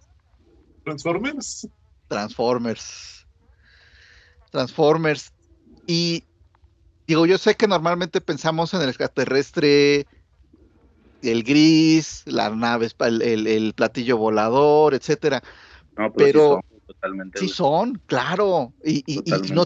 Transformers. 0.84 1.66
Transformers. 2.08 3.26
Transformers. 4.52 5.32
Y, 5.88 6.22
digo, 7.08 7.26
yo 7.26 7.36
sé 7.38 7.56
que 7.56 7.66
normalmente 7.66 8.20
pensamos 8.20 8.72
en 8.74 8.82
el 8.82 8.88
extraterrestre, 8.90 10.06
el 11.22 11.42
gris, 11.42 12.22
las 12.26 12.54
naves, 12.54 12.94
el, 13.00 13.22
el- 13.22 13.46
el 13.48 13.72
platillo 13.74 14.16
volador, 14.16 14.94
etcétera. 14.94 15.42
No, 15.96 16.12
Pero- 16.12 16.60
sí 16.62 16.68
son, 16.68 16.69
totalmente. 17.00 17.38
Sí 17.38 17.46
güey, 17.46 17.54
son, 17.54 18.02
claro. 18.06 18.74
Y, 18.84 19.02
y- 19.06 19.22
y- 19.24 19.52
no- 19.52 19.64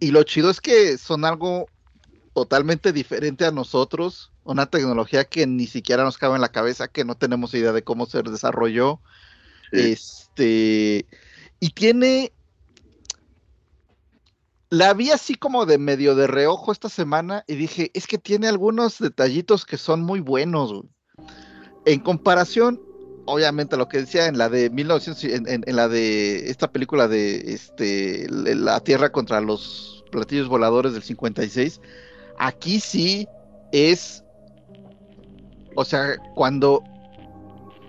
lo 0.00 0.22
chido 0.22 0.50
es 0.50 0.60
que 0.60 0.98
son 0.98 1.24
algo 1.24 1.66
totalmente 2.32 2.92
diferente 2.92 3.44
a 3.44 3.50
nosotros, 3.50 4.32
una 4.42 4.66
tecnología 4.66 5.24
que 5.24 5.46
ni 5.46 5.66
siquiera 5.66 6.04
nos 6.04 6.18
cabe 6.18 6.34
en 6.34 6.40
la 6.42 6.50
cabeza, 6.52 6.88
que 6.88 7.04
no 7.04 7.16
tenemos 7.16 7.54
idea 7.54 7.72
de 7.72 7.82
cómo 7.82 8.06
se 8.06 8.22
desarrolló. 8.22 9.00
Sí. 9.72 9.80
Este, 9.80 11.06
y 11.60 11.70
tiene. 11.70 12.32
La 14.70 14.92
vi 14.92 15.12
así 15.12 15.36
como 15.36 15.66
de 15.66 15.78
medio 15.78 16.16
de 16.16 16.26
reojo 16.26 16.72
esta 16.72 16.88
semana 16.88 17.44
y 17.46 17.54
dije, 17.54 17.92
es 17.94 18.08
que 18.08 18.18
tiene 18.18 18.48
algunos 18.48 18.98
detallitos 18.98 19.64
que 19.64 19.76
son 19.78 20.02
muy 20.02 20.18
buenos. 20.20 20.72
güey. 20.72 20.88
En 21.84 22.00
comparación, 22.00 22.80
obviamente, 23.26 23.76
lo 23.76 23.88
que 23.88 23.98
decía 23.98 24.26
en 24.26 24.38
la 24.38 24.48
de 24.48 24.70
1900, 24.70 25.24
en, 25.48 25.76
la 25.76 25.88
de 25.88 26.50
esta 26.50 26.70
película 26.70 27.08
de 27.08 27.52
este, 27.54 28.26
La 28.30 28.80
Tierra 28.80 29.10
contra 29.12 29.40
los 29.40 30.04
platillos 30.10 30.48
voladores 30.48 30.92
del 30.92 31.02
56, 31.02 31.80
aquí 32.38 32.80
sí 32.80 33.28
es. 33.72 34.22
O 35.76 35.84
sea, 35.84 36.16
cuando 36.34 36.82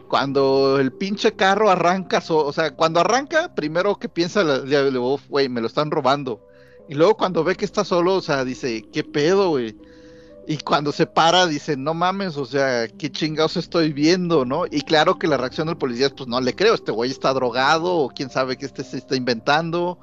cuando 0.08 0.80
el 0.80 0.92
pinche 0.94 1.34
carro 1.34 1.70
arranca, 1.70 2.22
so- 2.22 2.46
o 2.46 2.54
sea, 2.54 2.72
cuando 2.76 3.00
arranca, 3.00 3.54
primero 3.56 3.96
que 3.98 4.08
piensa, 4.08 4.44
la- 4.44 4.64
ya, 4.66 4.84
"Uf, 5.00 5.28
güey, 5.28 5.50
me 5.50 5.62
lo 5.62 5.68
están 5.68 5.90
robando. 5.92 6.46
Y 6.88 6.94
luego 6.94 7.18
cuando 7.18 7.44
ve 7.44 7.56
que 7.56 7.66
está 7.66 7.84
solo, 7.84 8.16
o 8.16 8.22
sea, 8.22 8.46
dice, 8.46 8.84
¿qué 8.94 9.04
pedo, 9.04 9.50
güey? 9.50 9.76
Y 10.48 10.58
cuando 10.58 10.92
se 10.92 11.08
para, 11.08 11.48
dice, 11.48 11.76
no 11.76 11.96
mames, 11.96 12.38
o 12.38 12.46
sea, 12.46 12.88
¿qué 12.88 13.12
chingados 13.12 13.58
estoy 13.58 13.94
viendo, 13.94 14.46
no? 14.46 14.66
Y 14.70 14.82
claro 14.82 15.18
que 15.18 15.28
la 15.28 15.38
reacción 15.38 15.68
del 15.68 15.78
policía 15.78 16.08
es, 16.08 16.14
pues 16.14 16.30
no 16.30 16.40
le 16.40 16.54
creo, 16.54 16.76
este 16.76 16.92
güey 16.92 17.10
está 17.10 17.34
drogado, 17.34 17.96
o 17.96 18.10
quién 18.10 18.30
sabe 18.30 18.56
que 18.56 18.68
este 18.68 18.84
se 18.84 18.98
está 18.98 19.16
inventando, 19.16 19.98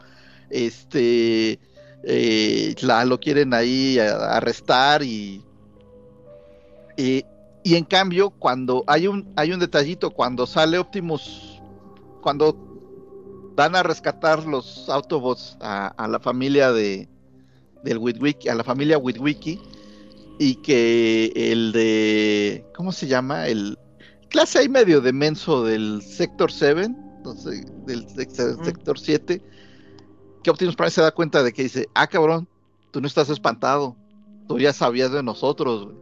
este, 0.50 1.60
eh, 2.02 2.74
lo 3.06 3.20
quieren 3.20 3.54
ahí 3.54 4.00
arrestar 4.00 5.04
y, 5.04 5.44
y, 6.96 7.24
en 7.64 7.84
cambio, 7.84 8.30
cuando 8.30 8.82
hay 8.88 9.06
un, 9.06 9.32
hay 9.36 9.52
un 9.52 9.60
detallito, 9.60 10.10
cuando 10.10 10.46
sale 10.46 10.78
Optimus, 10.78 11.60
cuando 12.20 12.56
van 13.54 13.76
a 13.76 13.82
rescatar 13.84 14.44
los 14.44 14.88
Autobots 14.88 15.56
a, 15.60 16.08
la 16.08 16.18
familia 16.18 16.72
de 16.72 17.08
del 17.84 17.98
Witwiki, 17.98 18.48
a 18.48 18.54
la 18.54 18.62
familia 18.64 18.98
Witwiki, 18.98 19.60
y 20.38 20.56
que 20.56 21.32
el 21.34 21.72
de 21.72 22.64
¿cómo 22.74 22.92
se 22.92 23.06
llama? 23.06 23.48
el 23.48 23.78
clase 24.28 24.58
ahí 24.58 24.68
medio 24.68 25.00
de 25.00 25.12
menso 25.12 25.62
del 25.62 26.02
Sector 26.02 26.50
7, 26.50 26.88
no 27.24 27.34
sé, 27.34 27.64
del. 27.86 28.08
Sector 28.08 28.98
7, 28.98 29.42
que 30.42 30.50
Optimus 30.50 30.74
Prime 30.74 30.90
se 30.90 31.02
da 31.02 31.10
cuenta 31.12 31.42
de 31.42 31.52
que 31.52 31.64
dice, 31.64 31.88
ah 31.94 32.06
cabrón, 32.06 32.48
tú 32.90 33.00
no 33.00 33.06
estás 33.06 33.28
espantado, 33.28 33.96
tú 34.48 34.58
ya 34.58 34.72
sabías 34.72 35.12
de 35.12 35.22
nosotros, 35.22 35.84
güey". 35.84 35.96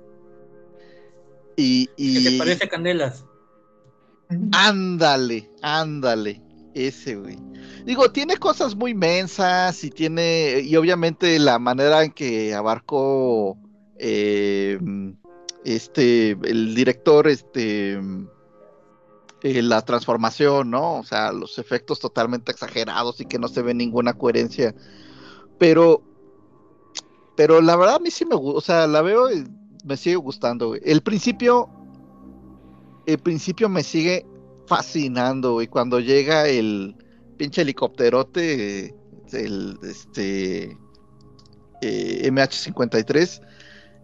Y, 1.57 1.87
¿Qué 1.89 1.93
y 1.97 2.25
te 2.25 2.39
parece, 2.39 2.69
Candelas? 2.69 3.25
Ándale, 4.53 5.51
ándale, 5.61 6.41
ese 6.75 7.17
güey. 7.17 7.37
Digo, 7.85 8.11
tiene 8.13 8.37
cosas 8.37 8.77
muy 8.77 8.95
mensas 8.95 9.83
y 9.83 9.91
tiene, 9.91 10.61
y 10.61 10.77
obviamente 10.77 11.39
la 11.39 11.59
manera 11.59 12.05
en 12.05 12.13
que 12.13 12.55
abarcó 12.55 13.59
eh, 14.01 14.79
este, 15.65 16.31
el 16.31 16.75
director, 16.75 17.29
este, 17.29 18.01
eh, 19.43 19.63
la 19.63 19.83
transformación, 19.83 20.71
¿no? 20.71 20.97
O 20.99 21.05
sea, 21.05 21.33
los 21.33 21.59
efectos 21.59 21.99
totalmente 21.99 22.51
exagerados 22.53 23.21
y 23.21 23.27
que 23.27 23.39
no 23.39 23.49
se 23.49 23.63
ve 23.63 23.75
ninguna 23.75 24.15
coherencia. 24.15 24.75
Pero, 25.59 26.03
pero 27.37 27.61
la 27.61 27.77
verdad 27.77 27.97
a 27.97 28.01
mí 28.01 28.11
sí 28.11 28.25
me 28.25 28.37
gusta, 28.37 28.59
o 28.59 28.61
sea, 28.61 28.87
la 28.87 29.03
veo 29.03 29.31
y 29.31 29.45
me 29.85 29.97
sigue 29.97 30.17
gustando. 30.17 30.75
El 30.75 31.03
principio, 31.03 31.69
el 33.07 33.19
principio 33.19 33.69
me 33.69 33.83
sigue 33.83 34.27
fascinando, 34.67 35.55
güey. 35.55 35.67
Cuando 35.67 36.01
llega 36.01 36.49
el 36.49 36.97
pinche 37.37 37.63
helicópterote, 37.63 38.87
eh, 38.87 38.95
el 39.33 39.79
este 39.83 40.77
eh, 41.83 42.31
MH53, 42.31 43.41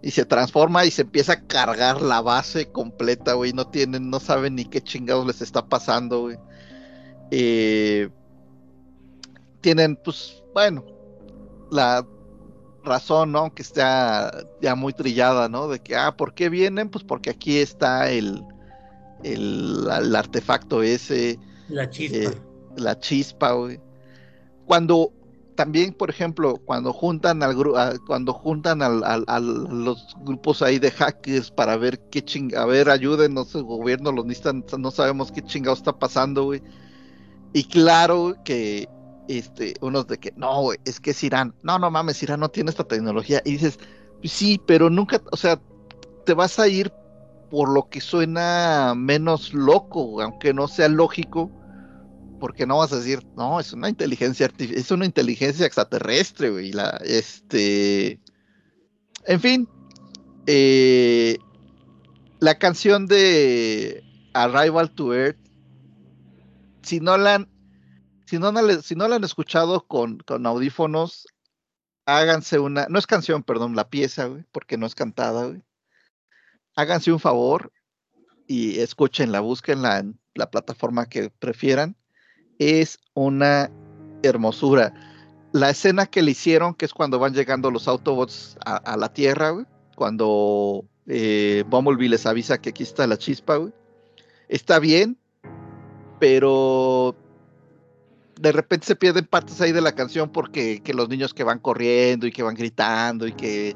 y 0.06 0.12
se 0.12 0.24
transforma 0.24 0.84
y 0.86 0.92
se 0.92 1.02
empieza 1.02 1.32
a 1.32 1.46
cargar 1.48 2.00
la 2.00 2.20
base 2.20 2.70
completa, 2.70 3.32
güey. 3.32 3.52
No 3.52 3.66
tienen, 3.66 4.08
no 4.08 4.20
saben 4.20 4.54
ni 4.54 4.64
qué 4.64 4.80
chingados 4.80 5.26
les 5.26 5.42
está 5.42 5.66
pasando, 5.68 6.20
güey. 6.20 6.38
Eh, 7.32 8.08
tienen, 9.60 9.96
pues, 9.96 10.44
bueno, 10.54 10.84
la 11.72 12.06
razón, 12.84 13.32
¿no? 13.32 13.52
Que 13.52 13.62
está 13.62 14.30
ya 14.62 14.76
muy 14.76 14.92
trillada, 14.92 15.48
¿no? 15.48 15.66
De 15.66 15.80
que, 15.80 15.96
ah, 15.96 16.16
¿por 16.16 16.34
qué 16.34 16.50
vienen? 16.50 16.88
Pues 16.88 17.02
porque 17.04 17.30
aquí 17.30 17.58
está 17.58 18.08
el, 18.12 18.44
el, 19.24 19.88
el 19.90 20.14
artefacto 20.14 20.84
ese, 20.84 21.40
La 21.66 21.90
chispa. 21.90 22.30
eh, 22.30 22.42
la 22.76 22.96
chispa, 23.00 23.54
güey. 23.54 23.80
Cuando 24.66 25.15
también, 25.56 25.92
por 25.94 26.10
ejemplo, 26.10 26.58
cuando 26.64 26.92
juntan 26.92 27.42
al 27.42 27.56
a- 27.76 27.94
cuando 28.06 28.32
juntan 28.34 28.82
al, 28.82 29.02
al- 29.04 29.24
los 29.84 30.14
grupos 30.20 30.62
ahí 30.62 30.78
de 30.78 30.90
hackers 30.92 31.50
para 31.50 31.76
ver 31.76 31.98
qué 32.10 32.22
ching, 32.24 32.54
a 32.56 32.66
ver, 32.66 32.90
ayúdenos, 32.90 33.54
el 33.56 33.64
gobierno 33.64 34.12
los 34.12 34.26
necesitan, 34.26 34.64
no 34.78 34.90
sabemos 34.92 35.32
qué 35.32 35.42
chingado 35.42 35.74
está 35.76 35.98
pasando, 35.98 36.44
güey. 36.44 36.62
Y 37.52 37.64
claro 37.64 38.36
que 38.44 38.88
este, 39.28 39.74
unos 39.80 40.06
de 40.06 40.18
que, 40.18 40.32
no, 40.36 40.62
güey, 40.62 40.78
es 40.84 41.00
que 41.00 41.10
es 41.10 41.24
Irán. 41.24 41.54
No, 41.62 41.78
no 41.78 41.90
mames, 41.90 42.22
Irán 42.22 42.40
no 42.40 42.48
tiene 42.50 42.70
esta 42.70 42.84
tecnología. 42.84 43.40
Y 43.44 43.52
dices, 43.52 43.78
"Pues 44.20 44.32
sí, 44.32 44.60
pero 44.66 44.90
nunca, 44.90 45.20
o 45.32 45.36
sea, 45.36 45.60
te 46.24 46.34
vas 46.34 46.58
a 46.58 46.68
ir 46.68 46.92
por 47.50 47.68
lo 47.72 47.88
que 47.88 48.00
suena 48.00 48.94
menos 48.96 49.54
loco, 49.54 50.20
aunque 50.22 50.52
no 50.54 50.68
sea 50.68 50.88
lógico, 50.88 51.50
porque 52.38 52.66
no 52.66 52.78
vas 52.78 52.92
a 52.92 52.96
decir, 52.96 53.26
no, 53.36 53.58
es 53.60 53.72
una 53.72 53.88
inteligencia 53.88 54.48
artif- 54.48 54.74
es 54.74 54.90
una 54.90 55.04
inteligencia 55.06 55.66
extraterrestre, 55.66 56.50
güey. 56.50 56.72
La, 56.72 57.00
este, 57.04 58.20
en 59.24 59.40
fin, 59.40 59.68
eh, 60.46 61.38
la 62.40 62.58
canción 62.58 63.06
de 63.06 64.02
Arrival 64.34 64.90
to 64.90 65.14
Earth, 65.14 65.38
si 66.82 67.00
no 67.00 67.16
la 67.16 67.36
han, 67.36 67.48
si 68.26 68.38
no, 68.38 68.52
si 68.82 68.94
no 68.94 69.08
la 69.08 69.16
han 69.16 69.24
escuchado 69.24 69.86
con, 69.86 70.18
con 70.18 70.46
audífonos, 70.46 71.26
háganse 72.04 72.58
una, 72.58 72.86
no 72.88 72.98
es 72.98 73.06
canción, 73.06 73.42
perdón, 73.42 73.74
la 73.74 73.88
pieza, 73.88 74.26
güey, 74.26 74.44
porque 74.52 74.76
no 74.76 74.86
es 74.86 74.94
cantada, 74.94 75.46
güey. 75.46 75.62
Háganse 76.76 77.10
un 77.10 77.20
favor 77.20 77.72
y 78.46 78.78
escúchenla, 78.80 79.40
búsquenla 79.40 79.98
en 79.98 80.20
la 80.34 80.50
plataforma 80.50 81.06
que 81.06 81.30
prefieran. 81.30 81.96
Es 82.58 82.98
una 83.14 83.70
hermosura. 84.22 84.92
La 85.52 85.70
escena 85.70 86.06
que 86.06 86.22
le 86.22 86.32
hicieron, 86.32 86.74
que 86.74 86.84
es 86.84 86.92
cuando 86.92 87.18
van 87.18 87.34
llegando 87.34 87.70
los 87.70 87.88
Autobots 87.88 88.58
a, 88.64 88.96
la 88.96 89.12
Tierra, 89.12 89.50
güey, 89.50 89.66
cuando 89.94 90.84
eh, 91.06 91.64
Bumblebee 91.68 92.08
les 92.08 92.26
avisa 92.26 92.58
que 92.58 92.70
aquí 92.70 92.82
está 92.82 93.06
la 93.06 93.16
chispa, 93.16 93.56
güey, 93.56 93.72
está 94.48 94.78
bien, 94.78 95.16
pero 96.18 97.16
de 98.40 98.52
repente 98.52 98.86
se 98.86 98.96
pierden 98.96 99.24
partes 99.24 99.60
ahí 99.60 99.72
de 99.72 99.80
la 99.80 99.94
canción 99.94 100.30
porque 100.30 100.82
que 100.82 100.92
los 100.92 101.08
niños 101.08 101.32
que 101.32 101.44
van 101.44 101.58
corriendo 101.58 102.26
y 102.26 102.32
que 102.32 102.42
van 102.42 102.54
gritando 102.54 103.26
y 103.26 103.32
que 103.32 103.74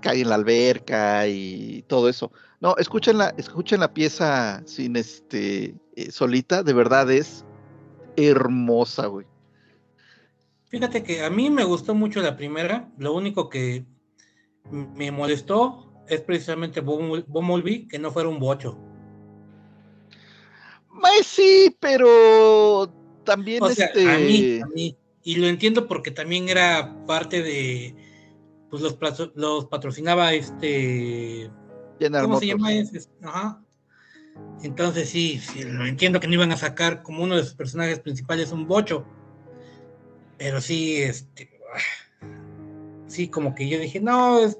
caen 0.00 0.22
en 0.22 0.28
la 0.30 0.36
alberca 0.36 1.26
y 1.26 1.84
todo 1.86 2.08
eso. 2.08 2.32
No, 2.60 2.76
escuchen 2.78 3.18
la, 3.18 3.34
escuchen 3.36 3.80
la 3.80 3.92
pieza 3.92 4.62
sin 4.66 4.96
este 4.96 5.74
eh, 5.96 6.10
solita, 6.10 6.62
de 6.62 6.72
verdad 6.72 7.10
es 7.10 7.44
hermosa, 8.16 9.06
güey. 9.06 9.26
Fíjate 10.68 11.02
que 11.02 11.24
a 11.24 11.30
mí 11.30 11.50
me 11.50 11.64
gustó 11.64 11.94
mucho 11.94 12.20
la 12.20 12.36
primera. 12.36 12.90
Lo 12.98 13.12
único 13.14 13.48
que 13.48 13.84
me 14.70 15.10
molestó 15.10 15.92
es 16.08 16.20
precisamente 16.20 16.82
Bumble- 16.82 17.24
Bumblebee, 17.26 17.88
que 17.88 17.98
no 17.98 18.12
fuera 18.12 18.28
un 18.28 18.38
bocho. 18.38 18.78
Pues 21.00 21.26
sí, 21.26 21.76
pero 21.80 22.92
también 23.24 23.62
O 23.62 23.70
sea, 23.70 23.86
este 23.86 24.10
a 24.10 24.18
mí, 24.18 24.60
a 24.60 24.66
mí. 24.66 24.96
Y 25.22 25.36
lo 25.36 25.46
entiendo 25.46 25.86
porque 25.86 26.10
también 26.10 26.48
era 26.48 27.04
parte 27.06 27.42
de. 27.42 27.94
Pues 28.70 28.82
los, 28.82 28.96
los 29.34 29.66
patrocinaba 29.66 30.32
este. 30.32 31.50
General 31.98 32.26
¿Cómo 32.26 32.38
se 32.38 32.46
llama 32.46 32.72
ese? 32.72 33.08
Ajá. 33.22 33.62
Entonces 34.62 35.08
sí, 35.08 35.38
sí, 35.38 35.62
lo 35.62 35.86
entiendo 35.86 36.20
que 36.20 36.26
no 36.26 36.34
iban 36.34 36.52
a 36.52 36.56
sacar 36.56 37.02
como 37.02 37.22
uno 37.22 37.36
de 37.36 37.44
sus 37.44 37.54
personajes 37.54 38.00
principales 38.00 38.52
un 38.52 38.66
bocho. 38.66 39.04
Pero 40.38 40.60
sí, 40.60 41.02
este. 41.02 41.50
sí, 43.06 43.28
como 43.28 43.54
que 43.54 43.68
yo 43.68 43.78
dije, 43.78 44.00
no, 44.00 44.40
es 44.40 44.58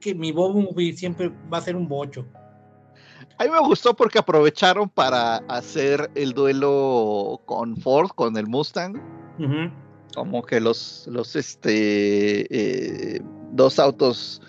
que 0.00 0.14
mi 0.14 0.32
Bob 0.32 0.54
Movie 0.54 0.96
siempre 0.96 1.30
va 1.52 1.58
a 1.58 1.62
ser 1.62 1.76
un 1.76 1.88
bocho. 1.88 2.26
A 3.38 3.44
mí 3.44 3.50
me 3.50 3.60
gustó 3.60 3.94
porque 3.94 4.18
aprovecharon 4.18 4.88
para 4.88 5.36
hacer 5.48 6.10
el 6.14 6.32
duelo 6.32 7.40
con 7.46 7.76
Ford, 7.76 8.10
con 8.10 8.36
el 8.36 8.46
Mustang. 8.46 9.00
Como 10.14 10.42
que 10.42 10.60
los, 10.60 11.06
los 11.10 11.34
este, 11.34 12.46
eh, 12.50 13.22
dos 13.52 13.78
autos, 13.78 14.42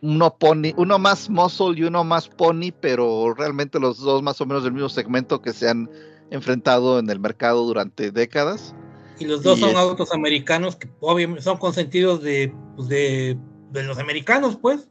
uno 0.00 0.36
pony, 0.36 0.72
uno 0.76 0.98
más 0.98 1.28
muscle 1.28 1.74
y 1.76 1.82
uno 1.84 2.04
más 2.04 2.28
pony, 2.28 2.72
pero 2.80 3.34
realmente 3.34 3.80
los 3.80 3.98
dos 3.98 4.22
más 4.22 4.40
o 4.40 4.46
menos 4.46 4.62
del 4.64 4.72
mismo 4.72 4.88
segmento 4.88 5.42
que 5.42 5.52
se 5.52 5.68
han 5.68 5.90
enfrentado 6.30 6.98
en 6.98 7.08
el 7.10 7.18
mercado 7.18 7.64
durante 7.64 8.10
décadas. 8.10 8.74
Y 9.18 9.24
los 9.24 9.42
dos 9.42 9.58
Y 9.58 9.62
son 9.62 9.70
es- 9.70 9.76
autos 9.76 10.12
americanos 10.12 10.76
que 10.76 10.88
obviamente 11.00 11.42
son 11.42 11.56
consentidos 11.58 12.22
de, 12.22 12.54
pues, 12.76 12.88
de, 12.88 13.36
de 13.72 13.82
los 13.82 13.98
americanos, 13.98 14.56
pues. 14.60 14.88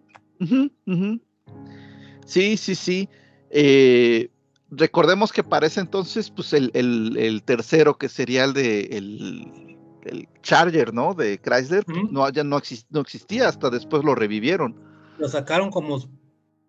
Sí, 2.25 2.57
sí, 2.57 2.75
sí. 2.75 3.09
Eh, 3.49 4.29
recordemos 4.69 5.31
que 5.31 5.43
para 5.43 5.67
ese 5.67 5.79
entonces, 5.79 6.29
pues 6.29 6.51
el, 6.53 6.71
el- 6.73 7.15
el 7.17 7.43
tercero, 7.43 7.97
que 7.97 8.09
sería 8.09 8.43
el 8.43 8.51
de 8.53 8.81
el, 8.91 9.77
el 10.03 10.27
Charger, 10.41 10.93
¿no? 10.93 11.13
De 11.13 11.39
Chrysler, 11.39 11.85
no, 12.11 12.29
ya 12.29 12.43
no, 12.43 12.57
exis- 12.57 12.85
no 12.89 12.99
existía, 13.01 13.47
hasta 13.47 13.69
después 13.69 14.03
lo 14.03 14.13
revivieron. 14.15 14.75
Lo 15.17 15.27
sacaron 15.27 15.71
como 15.71 15.99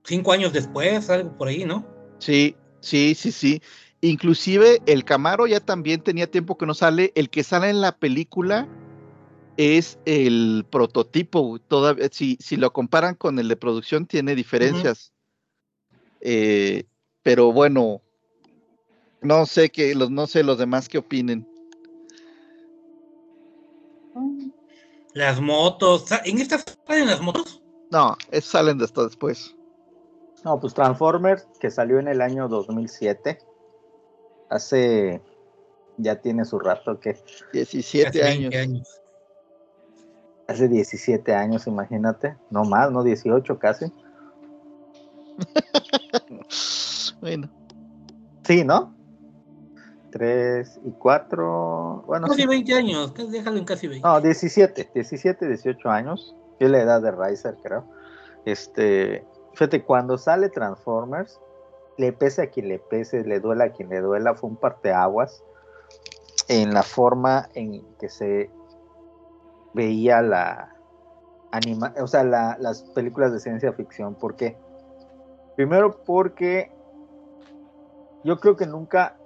cinco 0.04 0.32
años 0.32 0.52
después, 0.52 1.10
algo 1.10 1.36
por 1.36 1.48
ahí, 1.48 1.64
¿no? 1.64 1.86
Sí, 2.18 2.56
sí, 2.80 3.14
sí, 3.14 3.32
sí. 3.32 3.62
Inclusive 4.00 4.80
el 4.86 5.04
Camaro 5.04 5.46
ya 5.46 5.60
también 5.60 6.00
tenía 6.00 6.30
tiempo 6.30 6.56
que 6.56 6.66
no 6.66 6.74
sale. 6.74 7.12
El 7.14 7.30
que 7.30 7.42
sale 7.42 7.68
en 7.68 7.80
la 7.80 7.96
película 7.96 8.68
es 9.56 9.98
el 10.04 10.64
prototipo. 10.70 11.58
Todavía, 11.58 12.08
si, 12.12 12.38
si 12.40 12.56
lo 12.56 12.72
comparan 12.72 13.16
con 13.16 13.38
el 13.38 13.48
de 13.48 13.56
producción, 13.56 14.06
tiene 14.06 14.34
diferencias. 14.34 15.12
Eh, 16.20 16.84
pero 17.22 17.52
bueno, 17.52 18.00
no 19.20 19.46
sé 19.46 19.70
que 19.70 19.94
los, 19.94 20.10
no 20.10 20.26
sé 20.26 20.44
los 20.44 20.58
demás 20.58 20.88
qué 20.88 20.98
opinen. 20.98 21.46
Las 25.12 25.40
motos, 25.40 26.06
¿en 26.24 26.38
estas 26.38 26.64
salen 26.86 27.06
las 27.06 27.20
motos? 27.20 27.60
No, 27.90 28.16
esos 28.30 28.50
salen 28.50 28.78
de 28.78 28.84
hasta 28.84 29.04
después. 29.04 29.54
No, 30.44 30.60
pues 30.60 30.74
Transformers, 30.74 31.46
que 31.58 31.70
salió 31.70 31.98
en 31.98 32.08
el 32.08 32.20
año 32.20 32.48
2007. 32.48 33.38
Hace. 34.50 35.20
Ya 35.96 36.20
tiene 36.20 36.44
su 36.44 36.58
rato 36.58 37.00
que. 37.00 37.16
17 37.52 38.08
Hace 38.08 38.22
20 38.22 38.56
años. 38.58 38.70
años. 38.70 39.00
Hace 40.46 40.68
17 40.68 41.34
años, 41.34 41.66
imagínate. 41.66 42.36
No 42.50 42.64
más, 42.64 42.90
no 42.90 43.02
18 43.02 43.58
casi. 43.58 43.86
Bueno, 47.20 47.48
Sí, 48.44 48.64
¿no? 48.64 48.94
3 50.12 50.80
y 50.84 50.90
4. 50.92 52.04
Bueno, 52.06 52.28
Casi 52.28 52.42
sí. 52.42 52.46
20 52.46 52.74
años, 52.74 53.12
déjalo 53.30 53.58
en 53.58 53.64
casi 53.64 53.88
20. 53.88 54.06
No, 54.08 54.20
17, 54.20 54.90
17, 54.94 55.48
18 55.48 55.90
años. 55.90 56.34
Es 56.58 56.70
la 56.70 56.80
edad 56.80 57.00
de 57.00 57.12
Riser, 57.12 57.56
creo. 57.62 57.84
Este, 58.44 59.24
fíjate, 59.52 59.84
cuando 59.84 60.18
sale 60.18 60.48
Transformers, 60.48 61.38
le 61.96 62.12
pese 62.12 62.42
a 62.42 62.50
quien 62.50 62.68
le 62.68 62.78
pese, 62.78 63.24
le 63.24 63.40
duela 63.40 63.64
a 63.64 63.72
quien 63.72 63.88
le 63.88 64.00
duela, 64.00 64.34
fue 64.34 64.50
un 64.50 64.56
parteaguas 64.56 65.42
en 66.48 66.72
la 66.72 66.82
forma 66.82 67.48
en 67.54 67.84
que 67.98 68.08
se 68.08 68.50
veía 69.74 70.22
la 70.22 70.72
anima, 71.52 71.94
o 72.00 72.06
sea, 72.06 72.24
la- 72.24 72.56
las 72.58 72.82
películas 72.82 73.32
de 73.32 73.40
ciencia 73.40 73.72
ficción. 73.72 74.14
¿Por 74.14 74.34
qué? 74.36 74.56
Primero 75.54 75.96
porque 76.06 76.70
yo 78.24 78.38
creo 78.40 78.56
que 78.56 78.66
nunca 78.66 79.16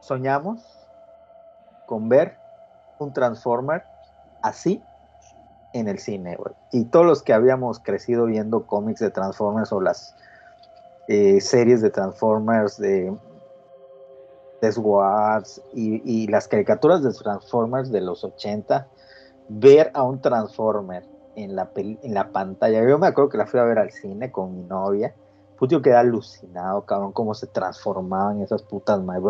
soñamos 0.00 0.60
con 1.86 2.08
ver 2.08 2.36
un 2.98 3.12
Transformer 3.12 3.84
así 4.42 4.82
en 5.72 5.88
el 5.88 5.98
cine, 5.98 6.36
güey. 6.36 6.54
Y 6.72 6.84
todos 6.86 7.06
los 7.06 7.22
que 7.22 7.32
habíamos 7.32 7.78
crecido 7.80 8.26
viendo 8.26 8.66
cómics 8.66 9.00
de 9.00 9.10
Transformers 9.10 9.72
o 9.72 9.80
las 9.80 10.14
eh, 11.08 11.40
series 11.40 11.80
de 11.82 11.90
Transformers 11.90 12.78
de 12.78 13.12
de 14.60 14.72
Swords 14.72 15.62
y, 15.72 16.02
y 16.04 16.26
las 16.26 16.48
caricaturas 16.48 17.02
de 17.04 17.12
Transformers 17.12 17.92
de 17.92 18.00
los 18.00 18.24
80, 18.24 18.88
ver 19.48 19.90
a 19.94 20.02
un 20.02 20.20
Transformer 20.20 21.04
en 21.36 21.54
la, 21.54 21.66
peli- 21.66 21.98
en 22.02 22.12
la 22.12 22.32
pantalla. 22.32 22.82
Yo 22.88 22.98
me 22.98 23.06
acuerdo 23.06 23.30
que 23.30 23.38
la 23.38 23.46
fui 23.46 23.60
a 23.60 23.64
ver 23.64 23.78
al 23.78 23.92
cine 23.92 24.32
con 24.32 24.56
mi 24.56 24.64
novia. 24.64 25.14
Puto, 25.56 25.80
quedé 25.80 25.94
alucinado, 25.94 26.84
cabrón, 26.84 27.12
cómo 27.12 27.34
se 27.34 27.46
transformaban 27.46 28.42
esas 28.42 28.62
putas 28.62 29.00
madres. 29.02 29.24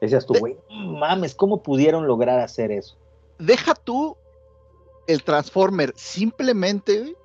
Decías 0.00 0.26
tú, 0.26 0.34
güey, 0.38 0.58
mames, 0.68 1.34
¿cómo 1.34 1.62
pudieron 1.62 2.06
lograr 2.06 2.40
hacer 2.40 2.70
eso? 2.70 2.96
deja 3.38 3.72
tú 3.74 4.16
el 5.08 5.24
Transformer, 5.24 5.92
simplemente 5.96 7.16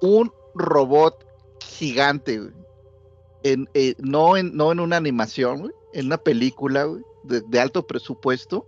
un 0.00 0.32
robot 0.54 1.24
gigante. 1.60 2.40
En, 3.44 3.68
eh, 3.74 3.94
no, 3.98 4.36
en, 4.36 4.56
no 4.56 4.72
en 4.72 4.80
una 4.80 4.96
animación, 4.96 5.72
en 5.92 6.06
una 6.06 6.16
película 6.16 6.88
de, 7.22 7.60
alto 7.60 7.86
presupuesto. 7.86 8.66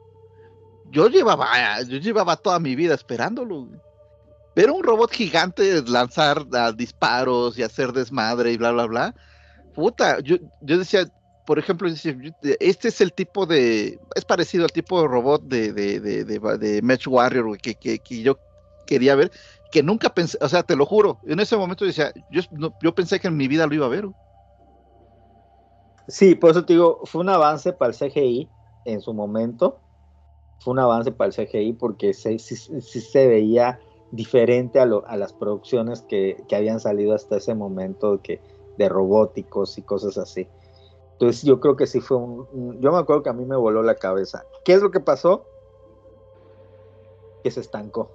Yo 0.91 1.09
llevaba, 1.09 1.81
yo 1.83 1.99
llevaba 1.99 2.37
toda 2.37 2.61
mi 2.61 2.77
vida 2.77 2.95
esperándolo. 2.95 3.69
Ver 4.55 4.71
un 4.71 4.83
robot 4.83 5.11
gigante 5.13 5.83
lanzar 5.83 6.45
disparos 6.77 7.59
y 7.59 7.63
hacer 7.63 7.93
desmadre 7.93 8.53
y 8.53 8.57
bla, 8.59 8.73
bla, 8.73 8.87
bla. 8.87 9.15
Puta, 9.75 10.21
yo, 10.21 10.37
yo 10.61 10.79
decía, 10.79 11.11
por 11.51 11.59
ejemplo, 11.59 11.89
este 11.89 12.89
es 12.89 13.01
el 13.01 13.13
tipo 13.13 13.45
de, 13.45 13.99
es 14.15 14.25
parecido 14.25 14.63
al 14.63 14.71
tipo 14.71 15.03
de 15.03 15.09
robot 15.09 15.43
de, 15.43 15.73
de, 15.73 15.99
de, 15.99 16.25
de, 16.25 16.81
Match 16.81 17.09
Warrior 17.09 17.59
que, 17.59 17.75
que, 17.75 17.99
que 17.99 18.23
yo 18.23 18.39
quería 18.87 19.17
ver, 19.17 19.33
que 19.69 19.83
nunca 19.83 20.15
pensé, 20.15 20.39
o 20.41 20.49
sea, 20.49 20.63
te 20.63 20.77
lo 20.77 20.87
juro, 20.87 21.19
en 21.25 21.41
ese 21.41 21.57
momento 21.57 21.85
decía, 21.85 22.13
yo, 22.29 22.43
no- 22.53 22.73
yo 22.81 22.95
pensé 22.95 23.19
que 23.19 23.27
en 23.27 23.37
mi 23.37 23.49
vida 23.49 23.67
lo 23.67 23.75
iba 23.75 23.87
a 23.87 23.89
ver. 23.89 24.09
Sí, 26.07 26.37
por 26.37 26.53
eso 26.53 26.65
te 26.65 26.75
digo, 26.75 27.01
fue 27.05 27.21
un 27.21 27.31
avance 27.31 27.73
para 27.73 27.89
el 27.89 27.97
CGI 27.97 28.53
en 28.85 29.01
su 29.01 29.13
momento. 29.13 29.83
Fue 30.61 30.71
un 30.75 30.79
avance 30.79 31.11
para 31.11 31.31
el 31.31 31.35
CGI 31.35 31.73
porque 31.73 32.15
se- 32.15 32.39
sí, 32.39 32.55
sí 32.55 33.01
se 33.01 33.27
veía 33.27 33.83
diferente 34.13 34.79
a, 34.79 34.87
lo- 34.87 35.05
a 35.09 35.17
las 35.17 35.33
producciones 35.33 36.03
que, 36.03 36.45
que 36.49 36.55
habían 36.55 36.79
salido 36.79 37.13
hasta 37.13 37.39
ese 37.39 37.57
momento 37.57 38.23
que, 38.23 38.45
de 38.77 38.89
robóticos 38.89 39.79
y 39.79 39.83
cosas 39.83 40.17
así. 40.17 40.49
Entonces 41.21 41.43
yo 41.43 41.61
creo 41.61 41.77
que 41.77 41.87
sí 41.87 42.01
fue 42.01 42.17
un, 42.17 42.81
Yo 42.81 42.93
me 42.93 42.99
acuerdo 42.99 43.23
que 43.23 43.29
a 43.29 43.35
mí 43.35 43.45
me 43.45 43.57
voló 43.57 43.83
la 43.83 43.95
cabeza. 43.95 44.47
¿Qué 44.65 44.73
es 44.73 44.81
lo 44.81 44.91
que 44.91 45.01
pasó? 45.01 45.45
Que 47.45 47.51
se 47.51 47.61
estancó. 47.61 48.11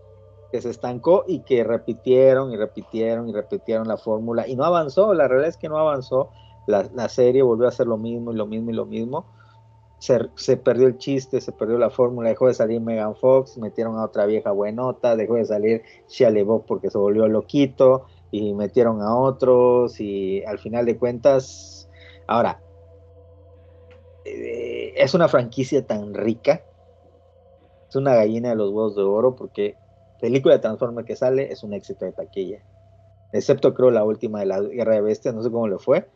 Que 0.51 0.59
se 0.59 0.71
estancó 0.71 1.23
y 1.27 1.41
que 1.41 1.63
repitieron 1.63 2.51
y 2.51 2.57
repitieron 2.57 3.29
y 3.29 3.33
repitieron 3.33 3.87
la 3.87 3.97
fórmula 3.97 4.47
y 4.47 4.55
no 4.55 4.63
avanzó. 4.63 5.13
La 5.13 5.27
realidad 5.27 5.49
es 5.49 5.57
que 5.57 5.69
no 5.69 5.77
avanzó 5.77 6.31
la, 6.65 7.09
serie 7.09 7.43
volvió 7.43 7.65
a 7.65 7.69
hacer 7.69 7.85
lo 7.85 7.97
mismo 7.97 8.31
y 8.31 8.35
lo 8.35 8.47
mismo 8.47 8.71
y 8.71 8.73
lo 8.73 8.87
mismo. 8.87 9.25
Se, 9.99 10.57
perdió 10.57 10.87
el 10.87 10.97
chiste, 10.97 11.41
se 11.41 11.51
perdió 11.51 11.77
la 11.77 11.91
fórmula, 11.91 12.29
dejó 12.29 12.47
de 12.47 12.53
salir 12.53 12.81
Megan 12.81 13.15
Fox, 13.15 13.57
metieron 13.57 13.97
a 13.97 14.05
otra 14.05 14.25
vieja 14.25 14.51
buenota, 14.51 15.15
dejó 15.15 15.35
de 15.35 15.45
salir 15.45 15.83
Shia 16.09 16.31
porque 16.67 16.89
se 16.89 16.97
volvió 16.97 17.27
loquito 17.27 18.05
y 18.31 18.53
metieron 18.53 19.01
a 19.01 19.15
otros 19.15 19.99
y 19.99 20.43
al 20.45 20.59
final 20.59 20.85
de 20.85 20.97
cuentas, 20.97 21.89
ahora, 22.27 22.59
eh, 24.25 24.93
es 24.97 25.13
una 25.13 25.27
franquicia 25.27 25.85
tan 25.85 26.13
rica, 26.13 26.63
es 27.87 27.95
una 27.95 28.15
gallina 28.15 28.49
de 28.49 28.55
los 28.55 28.71
huevos 28.71 28.95
de 28.95 29.03
oro 29.03 29.35
porque 29.35 29.77
película 30.19 30.55
de 30.55 30.61
Transformers 30.61 31.07
que 31.07 31.15
sale 31.15 31.51
es 31.51 31.63
un 31.63 31.73
éxito 31.73 32.05
de 32.05 32.11
taquilla, 32.11 32.59
excepto 33.31 33.73
creo 33.73 33.91
la 33.91 34.03
última 34.03 34.39
de 34.39 34.47
la 34.47 34.61
Guerra 34.61 34.95
de 34.95 35.01
Bestias, 35.01 35.35
no 35.35 35.43
sé 35.43 35.51
cómo 35.51 35.67
le 35.67 35.77
fue, 35.77 36.09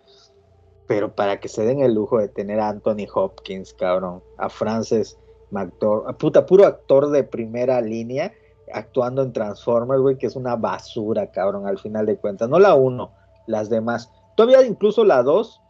pero 0.88 1.14
para 1.14 1.40
que 1.40 1.48
se 1.48 1.64
den 1.64 1.82
el 1.82 1.94
lujo 1.94 2.18
de 2.18 2.28
tener 2.30 2.60
a 2.60 2.70
Anthony 2.70 3.08
Hopkins, 3.14 3.74
cabrón, 3.74 4.24
a 4.38 4.50
Frances 4.50 5.18
McDormand, 5.52 6.18
puta, 6.18 6.46
puro 6.46 6.66
actor 6.66 7.10
de 7.10 7.24
primera 7.24 7.80
línea 7.82 8.34
actuando 8.74 9.22
en 9.24 9.34
Transformers, 9.34 10.02
güey, 10.02 10.18
que 10.18 10.28
es 10.28 10.36
una 10.36 10.56
basura, 10.56 11.32
cabrón, 11.32 11.68
al 11.68 11.78
final 11.80 12.06
de 12.06 12.18
cuentas. 12.18 12.50
No 12.50 12.60
la 12.60 12.76
uno, 12.76 13.12
las 13.48 13.70
demás. 13.70 14.12
Todavía 14.36 14.66
incluso 14.66 15.04
la 15.04 15.24
dos 15.24 15.62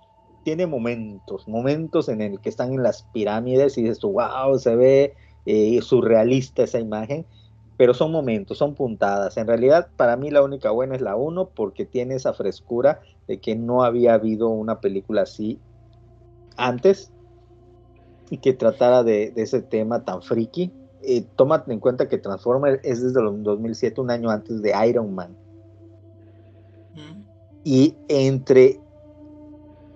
tiene 0.44 0.68
momentos, 0.68 1.48
momentos 1.48 2.10
en 2.10 2.22
el 2.22 2.40
que 2.40 2.50
están 2.50 2.74
en 2.74 2.84
las 2.84 3.04
pirámides 3.14 3.78
y 3.78 3.84
dices 3.84 4.02
wow, 4.02 4.58
se 4.58 4.76
ve 4.76 5.14
eh, 5.46 5.82
surrealista 5.82 6.64
esa 6.64 6.80
imagen, 6.80 7.26
pero 7.78 7.94
son 7.94 8.12
momentos, 8.12 8.58
son 8.58 8.76
puntadas. 8.76 9.38
En 9.38 9.48
realidad, 9.48 9.88
para 9.96 10.16
mí 10.18 10.32
la 10.32 10.44
única 10.44 10.72
buena 10.72 10.96
es 10.96 11.02
la 11.02 11.16
uno 11.16 11.50
porque 11.50 11.86
tiene 11.86 12.16
esa 12.16 12.34
frescura 12.34 13.02
de 13.28 13.40
que 13.40 13.56
no 13.56 13.84
había 13.84 14.14
habido 14.16 14.50
una 14.50 14.82
película 14.82 15.22
así 15.24 15.60
antes 16.58 17.12
y 18.30 18.38
que 18.38 18.54
tratara 18.54 19.04
de, 19.04 19.32
de 19.32 19.42
ese 19.42 19.62
tema 19.62 20.04
tan 20.04 20.22
friki. 20.22 20.72
eh, 21.02 21.26
tómate 21.36 21.72
en 21.72 21.80
cuenta 21.80 22.10
que 22.10 22.18
Transformer 22.18 22.82
es 22.84 23.02
desde 23.02 23.22
el 23.22 23.42
2007, 23.44 24.02
un 24.02 24.12
año 24.12 24.30
antes 24.30 24.62
de 24.62 24.74
Iron 24.88 25.14
Man. 25.16 25.36
Mm. 26.94 27.24
Y 27.64 27.96
entre... 28.08 28.80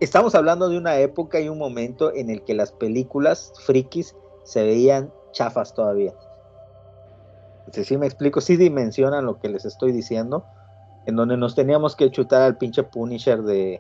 Estamos 0.04 0.36
hablando 0.36 0.68
de 0.68 0.78
una 0.78 0.98
época 0.98 1.40
y 1.40 1.48
un 1.48 1.58
momento 1.58 2.14
en 2.14 2.30
el 2.30 2.44
que 2.44 2.54
las 2.54 2.74
películas 2.74 3.54
frikis 3.66 4.14
se 4.44 4.62
veían 4.62 5.14
chafas 5.32 5.74
todavía. 5.74 6.14
Si 7.72 7.86
sí 7.86 7.96
me 7.96 8.06
explico, 8.06 8.42
sí 8.42 8.58
dimensionan 8.58 9.26
lo 9.26 9.40
que 9.40 9.48
les 9.48 9.64
estoy 9.64 9.94
diciendo, 9.94 10.46
en 11.06 11.16
donde 11.16 11.38
nos 11.38 11.56
teníamos 11.56 11.96
que 11.96 12.12
chutar 12.12 12.42
al 12.42 12.58
pinche 12.58 12.84
Punisher 12.84 13.44
de, 13.44 13.80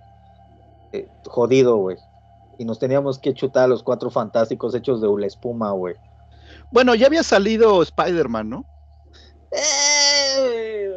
de 0.94 1.10
jodido, 1.26 1.76
güey. 1.76 1.98
Y 2.58 2.64
nos 2.64 2.80
teníamos 2.80 3.20
que 3.20 3.34
chutar 3.34 3.66
a 3.66 3.68
los 3.68 3.84
cuatro 3.84 4.10
fantásticos 4.10 4.74
hechos 4.76 5.02
de 5.02 5.10
hula 5.10 5.28
espuma, 5.28 5.72
güey. 5.72 5.96
Bueno, 6.72 6.96
ya 6.96 7.08
había 7.08 7.24
salido 7.24 7.84
Spider-Man, 7.84 8.50
¿no? 8.50 8.66
Eh, 9.52 10.90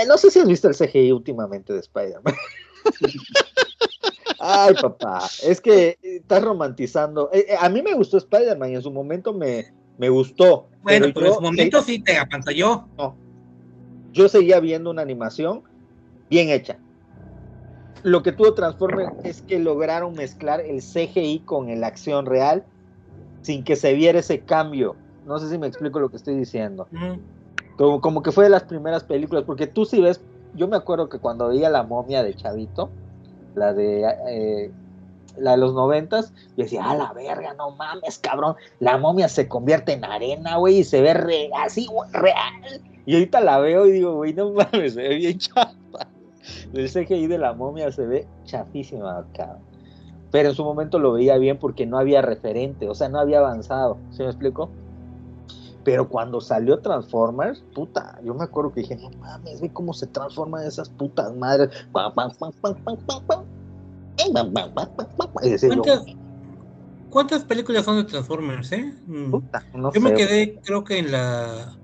eh, 0.00 0.04
no 0.08 0.18
sé 0.18 0.32
si 0.32 0.40
has 0.40 0.48
visto 0.48 0.66
el 0.66 0.74
CGI 0.74 1.12
últimamente 1.12 1.72
de 1.72 1.78
Spider-Man. 1.78 2.34
Ay, 4.38 4.74
papá, 4.80 5.22
es 5.42 5.60
que 5.60 5.98
estás 6.02 6.42
romantizando. 6.42 7.30
Eh, 7.32 7.46
eh, 7.48 7.56
a 7.58 7.68
mí 7.68 7.82
me 7.82 7.94
gustó 7.94 8.18
Spider-Man 8.18 8.70
y 8.70 8.74
en 8.76 8.82
su 8.82 8.90
momento 8.90 9.32
me, 9.32 9.72
me 9.98 10.08
gustó. 10.08 10.68
Bueno, 10.82 11.06
pero, 11.12 11.26
en 11.26 11.32
yo 11.32 11.34
su 11.34 11.40
momento 11.40 11.82
sí 11.82 11.98
te 11.98 12.16
apantalló. 12.16 12.86
no. 12.96 13.16
Yo 14.12 14.28
seguía 14.28 14.58
viendo 14.58 14.90
una 14.90 15.02
animación 15.02 15.62
bien 16.30 16.48
hecha. 16.48 16.78
Lo 18.02 18.22
que 18.22 18.32
tuvo 18.32 18.54
Transformers 18.54 19.12
es 19.24 19.42
que 19.42 19.58
lograron 19.58 20.14
mezclar 20.14 20.60
el 20.60 20.80
CGI 20.80 21.40
con 21.44 21.80
la 21.80 21.86
acción 21.86 22.26
real 22.26 22.64
sin 23.42 23.64
que 23.64 23.76
se 23.76 23.92
viera 23.92 24.18
ese 24.20 24.40
cambio. 24.40 24.96
No 25.26 25.38
sé 25.38 25.48
si 25.50 25.58
me 25.58 25.66
explico 25.66 26.00
lo 26.00 26.08
que 26.08 26.16
estoy 26.16 26.36
diciendo. 26.36 26.88
Mm. 26.90 27.76
Como, 27.76 28.00
como 28.00 28.22
que 28.22 28.32
fue 28.32 28.44
de 28.44 28.50
las 28.50 28.64
primeras 28.64 29.04
películas, 29.04 29.44
porque 29.44 29.66
tú 29.66 29.84
si 29.84 30.00
ves, 30.00 30.20
yo 30.54 30.68
me 30.68 30.76
acuerdo 30.76 31.08
que 31.08 31.18
cuando 31.18 31.48
veía 31.48 31.68
la 31.70 31.82
momia 31.82 32.22
de 32.22 32.34
Chavito, 32.34 32.90
la 33.58 33.74
de 33.74 34.04
eh, 34.28 34.70
la 35.40 35.52
de 35.52 35.56
los 35.58 35.74
noventas, 35.74 36.32
yo 36.56 36.64
decía, 36.64 36.90
a 36.90 36.96
la 36.96 37.12
verga, 37.12 37.54
no 37.54 37.70
mames, 37.72 38.18
cabrón, 38.18 38.56
la 38.80 38.98
momia 38.98 39.28
se 39.28 39.48
convierte 39.48 39.92
en 39.92 40.04
arena, 40.04 40.56
güey, 40.56 40.78
y 40.78 40.84
se 40.84 41.00
ve 41.00 41.50
así, 41.56 41.88
real. 42.12 42.82
Y 43.06 43.14
ahorita 43.14 43.40
la 43.40 43.58
veo 43.58 43.86
y 43.86 43.92
digo, 43.92 44.14
güey, 44.16 44.34
no 44.34 44.52
mames, 44.52 44.94
se 44.94 45.02
ve 45.02 45.14
bien 45.16 45.38
chafa. 45.38 45.74
El 46.72 46.90
CGI 46.90 47.26
de 47.26 47.38
la 47.38 47.52
momia 47.52 47.92
se 47.92 48.06
ve 48.06 48.26
chafísima, 48.44 49.24
cabrón. 49.34 49.68
Pero 50.30 50.50
en 50.50 50.54
su 50.54 50.64
momento 50.64 50.98
lo 50.98 51.12
veía 51.12 51.38
bien 51.38 51.58
porque 51.58 51.86
no 51.86 51.98
había 51.98 52.20
referente, 52.20 52.88
o 52.88 52.94
sea, 52.94 53.08
no 53.08 53.18
había 53.18 53.38
avanzado, 53.38 53.96
¿sí 54.10 54.22
me 54.22 54.28
explico? 54.28 54.70
Pero 55.88 56.06
cuando 56.06 56.38
salió 56.38 56.80
Transformers, 56.80 57.64
puta, 57.74 58.20
yo 58.22 58.34
me 58.34 58.44
acuerdo 58.44 58.74
que 58.74 58.82
dije, 58.82 58.96
no 58.96 59.08
mames, 59.20 59.58
ve 59.62 59.72
cómo 59.72 59.94
se 59.94 60.06
transforman 60.06 60.66
esas 60.66 60.90
putas 60.90 61.34
madres. 61.34 61.70
¿Cuántas, 65.66 66.04
cuántas 67.08 67.44
películas 67.44 67.86
son 67.86 67.96
de 67.96 68.04
Transformers, 68.04 68.70
eh? 68.72 68.92
Mm. 69.06 69.30
puta, 69.30 69.64
no 69.72 69.90
Yo 69.90 70.02
me 70.02 70.12
quedé, 70.12 70.60
creo 70.62 70.84
que 70.84 70.98
en 70.98 71.10
la. 71.10 71.74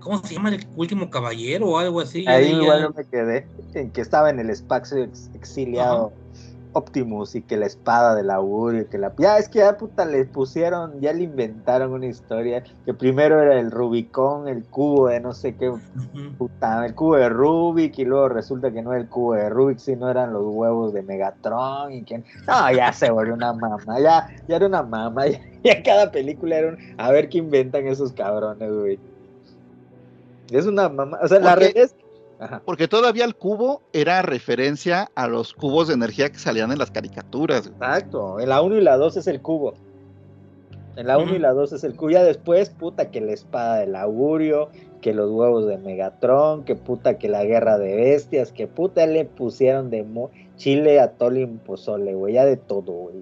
¿Cómo 0.00 0.18
se 0.18 0.34
llama? 0.34 0.48
El 0.48 0.66
último 0.74 1.08
caballero 1.08 1.68
o 1.68 1.78
algo 1.78 2.00
así. 2.00 2.26
Ahí 2.26 2.50
Ya- 2.50 2.62
igual 2.62 2.82
yo 2.82 2.90
me 2.96 3.04
quedé, 3.04 3.46
en 3.74 3.92
que 3.92 4.00
estaba 4.00 4.28
en 4.28 4.40
el 4.40 4.50
espacio 4.50 5.04
ex- 5.04 5.30
exiliado 5.34 6.12
Optimus 6.74 7.34
y 7.34 7.42
que 7.42 7.56
la 7.56 7.66
espada 7.66 8.14
del 8.14 8.30
augurio, 8.30 8.82
y 8.82 8.84
que 8.86 8.98
la... 8.98 9.12
Ya, 9.18 9.38
es 9.38 9.48
que 9.48 9.60
ya 9.60 9.76
puta 9.76 10.04
le 10.04 10.24
pusieron, 10.24 11.00
ya 11.00 11.12
le 11.12 11.22
inventaron 11.22 11.92
una 11.92 12.06
historia, 12.06 12.62
que 12.84 12.92
primero 12.94 13.40
era 13.40 13.58
el 13.58 13.70
Rubicón, 13.70 14.48
el 14.48 14.64
cubo 14.64 15.08
de 15.08 15.20
no 15.20 15.32
sé 15.32 15.56
qué 15.56 15.72
puta, 16.36 16.84
el 16.84 16.94
cubo 16.94 17.16
de 17.16 17.28
Rubik 17.28 17.98
y 17.98 18.04
luego 18.04 18.28
resulta 18.28 18.70
que 18.72 18.82
no 18.82 18.92
era 18.92 19.00
el 19.00 19.08
cubo 19.08 19.34
de 19.34 19.48
Rubik, 19.48 19.78
sino 19.78 20.10
eran 20.10 20.32
los 20.32 20.44
huevos 20.46 20.92
de 20.92 21.02
Megatron 21.02 21.92
y 21.92 22.02
que 22.02 22.18
no, 22.18 22.72
ya 22.72 22.92
se 22.92 23.10
volvió 23.10 23.34
una 23.34 23.52
mama, 23.52 24.00
ya, 24.00 24.28
ya 24.48 24.56
era 24.56 24.66
una 24.66 24.82
mama, 24.82 25.26
ya, 25.28 25.40
ya 25.62 25.82
cada 25.82 26.10
película 26.10 26.56
era 26.56 26.68
un, 26.68 26.78
a 26.98 27.10
ver 27.10 27.28
qué 27.28 27.38
inventan 27.38 27.86
esos 27.86 28.12
cabrones, 28.12 28.70
güey. 28.70 28.98
Es 30.50 30.66
una 30.66 30.88
mama, 30.88 31.18
o 31.22 31.28
sea, 31.28 31.38
la 31.38 31.56
realidad 31.56 31.84
es 31.84 31.96
Ajá. 32.40 32.62
Porque 32.64 32.88
todavía 32.88 33.24
el 33.24 33.34
cubo 33.36 33.82
era 33.92 34.22
referencia 34.22 35.10
a 35.14 35.28
los 35.28 35.54
cubos 35.54 35.88
de 35.88 35.94
energía 35.94 36.30
que 36.30 36.38
salían 36.38 36.72
en 36.72 36.78
las 36.78 36.90
caricaturas. 36.90 37.68
güey. 37.68 37.74
Exacto, 37.74 38.40
en 38.40 38.48
la 38.48 38.60
1 38.62 38.76
y 38.76 38.80
la 38.80 38.96
2 38.96 39.16
es 39.18 39.26
el 39.26 39.40
cubo. 39.40 39.74
En 40.96 41.06
la 41.08 41.18
1 41.18 41.34
y 41.34 41.38
la 41.38 41.52
2 41.52 41.72
es 41.72 41.84
el 41.84 41.96
cubo. 41.96 42.10
Ya 42.10 42.22
después, 42.22 42.70
puta, 42.70 43.10
que 43.10 43.20
la 43.20 43.32
espada 43.32 43.78
del 43.78 43.96
augurio, 43.96 44.68
que 45.00 45.12
los 45.12 45.30
huevos 45.30 45.66
de 45.66 45.76
Megatron, 45.78 46.64
que 46.64 46.76
puta, 46.76 47.18
que 47.18 47.28
la 47.28 47.44
guerra 47.44 47.78
de 47.78 47.94
bestias, 47.96 48.52
que 48.52 48.66
puta 48.68 49.06
le 49.06 49.24
pusieron 49.24 49.90
de 49.90 50.02
mo- 50.04 50.30
chile 50.56 51.00
a 51.00 51.10
Tolin 51.12 51.58
Pozole, 51.58 52.14
güey, 52.14 52.34
ya 52.34 52.44
de 52.44 52.56
todo, 52.56 52.92
güey. 52.92 53.14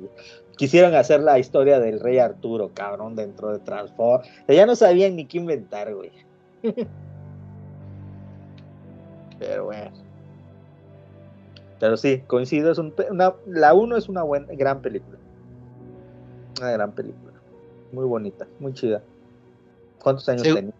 Quisieron 0.59 0.95
hacer 0.95 1.21
la 1.21 1.39
historia 1.39 1.81
del 1.81 1.99
rey 1.99 2.19
Arturo, 2.19 2.71
cabrón, 2.75 3.17
dentro 3.17 3.51
de 3.53 3.59
Transform. 3.59 4.21
O 4.23 4.47
sea, 4.47 4.55
ya 4.55 4.67
no 4.67 4.77
sabían 4.77 5.17
ni 5.17 5.25
qué 5.25 5.39
inventar, 5.39 5.95
güey. 5.95 6.11
Pero 9.43 9.65
bueno. 9.65 9.91
Pero 11.81 11.97
sí, 11.97 12.23
coincido, 12.27 12.71
es 12.71 12.79
un 12.79 12.95
una, 13.11 13.35
la 13.47 13.75
1 13.75 13.97
es 13.97 14.09
una 14.09 14.23
buena, 14.23 14.47
gran 14.53 14.81
película. 14.81 15.19
Una 16.61 16.71
gran 16.71 16.93
película. 16.93 17.33
Muy 17.93 18.05
bonita, 18.05 18.47
muy 18.61 18.73
chida. 18.73 19.03
¿Cuántos 19.99 20.29
años 20.29 20.43
tenía? 20.43 20.73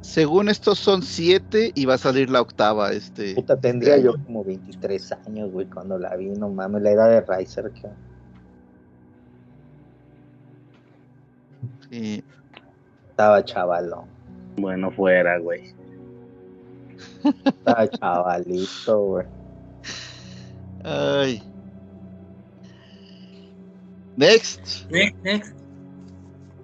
Según 0.00 0.48
estos 0.48 0.78
son 0.78 1.02
siete 1.02 1.72
y 1.74 1.84
va 1.84 1.94
a 1.94 1.98
salir 1.98 2.30
la 2.30 2.40
octava. 2.40 2.92
Este, 2.92 3.34
Puta, 3.34 3.60
tendría 3.60 3.98
yo 3.98 4.14
como 4.24 4.42
23 4.44 5.12
años, 5.26 5.52
güey, 5.52 5.66
cuando 5.66 5.98
la 5.98 6.16
vi, 6.16 6.30
no 6.30 6.48
mames, 6.48 6.82
la 6.82 6.90
edad 6.92 7.10
de 7.10 7.20
Riser, 7.20 7.70
que 7.72 7.88
sí. 11.90 12.24
estaba 13.10 13.44
chavalón, 13.44 14.06
Bueno, 14.56 14.90
fuera, 14.92 15.38
güey. 15.38 15.74
Estaba 17.24 17.88
chavalito, 17.88 19.02
güey. 19.02 19.26
Ay. 20.84 21.42
Next. 24.16 24.90
Next, 24.90 25.16
next. 25.22 25.54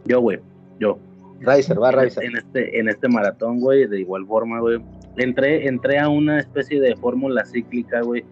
Yo, 0.04 0.20
güey. 0.20 0.40
Yo. 0.80 0.98
Riser, 1.40 1.80
va 1.80 1.90
en, 1.90 2.00
Riser. 2.00 2.24
en 2.24 2.36
este, 2.36 2.78
en 2.78 2.88
este 2.88 3.08
maratón, 3.08 3.60
güey, 3.60 3.86
de 3.86 4.00
igual 4.00 4.26
forma, 4.26 4.60
güey. 4.60 4.80
Entré, 5.16 5.68
entré 5.68 5.98
a 5.98 6.08
una 6.08 6.40
especie 6.40 6.80
de 6.80 6.96
fórmula 6.96 7.44
cíclica, 7.44 8.00
güey, 8.02 8.24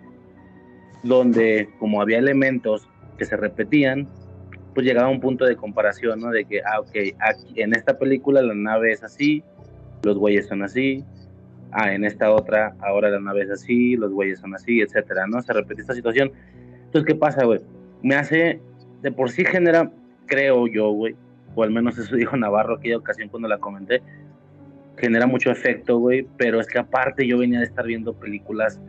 donde 1.02 1.68
como 1.78 2.00
había 2.00 2.18
elementos 2.18 2.88
que 3.18 3.24
se 3.24 3.36
repetían, 3.36 4.08
pues 4.74 4.86
llegaba 4.86 5.08
a 5.08 5.10
un 5.10 5.20
punto 5.20 5.44
de 5.44 5.56
comparación, 5.56 6.20
¿no? 6.20 6.30
De 6.30 6.44
que, 6.44 6.60
ah, 6.62 6.80
ok, 6.80 7.14
aquí, 7.20 7.60
en 7.60 7.74
esta 7.74 7.98
película 7.98 8.42
la 8.42 8.54
nave 8.54 8.92
es 8.92 9.02
así, 9.02 9.44
los 10.02 10.16
güeyes 10.16 10.48
son 10.48 10.62
así, 10.62 11.04
ah, 11.72 11.92
en 11.92 12.04
esta 12.04 12.30
otra, 12.30 12.74
ahora 12.80 13.10
la 13.10 13.20
nave 13.20 13.42
es 13.42 13.50
así, 13.50 13.96
los 13.96 14.12
güeyes 14.12 14.40
son 14.40 14.54
así, 14.54 14.80
etcétera, 14.80 15.26
¿no? 15.26 15.42
Se 15.42 15.52
repite 15.52 15.80
esta 15.80 15.94
situación. 15.94 16.30
Entonces, 16.84 17.04
¿qué 17.06 17.14
pasa, 17.14 17.44
güey? 17.44 17.60
Me 18.02 18.14
hace, 18.14 18.60
de 19.00 19.12
por 19.12 19.30
sí 19.30 19.44
genera, 19.44 19.90
creo 20.26 20.66
yo, 20.66 20.90
güey, 20.90 21.16
o 21.54 21.62
al 21.62 21.70
menos 21.70 21.98
eso 21.98 22.14
dijo 22.16 22.36
Navarro 22.36 22.76
aquella 22.76 22.98
ocasión 22.98 23.28
cuando 23.28 23.48
la 23.48 23.58
comenté, 23.58 24.02
genera 24.98 25.26
mucho 25.26 25.50
efecto, 25.50 25.98
güey, 25.98 26.26
pero 26.36 26.60
es 26.60 26.66
que 26.66 26.78
aparte 26.78 27.26
yo 27.26 27.38
venía 27.38 27.60
de 27.60 27.64
estar 27.64 27.86
viendo 27.86 28.12
películas 28.12 28.80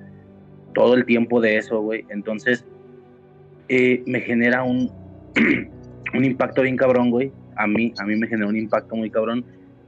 todo 0.74 0.96
el 0.96 1.06
tiempo 1.06 1.40
de 1.40 1.58
eso, 1.58 1.82
güey, 1.82 2.06
entonces 2.10 2.66
eh, 3.70 4.04
me 4.06 4.20
genera 4.20 4.64
un, 4.64 4.92
un 6.14 6.26
impacto 6.26 6.64
bien 6.64 6.76
cabrón, 6.76 7.10
güey, 7.10 7.32
a 7.56 7.68
mí, 7.68 7.94
a 8.00 8.06
mí 8.06 8.16
me 8.16 8.28
genera 8.28 8.50
un 8.50 8.58
impacto 8.58 8.96
muy 8.96 9.10
cabrón, 9.10 9.46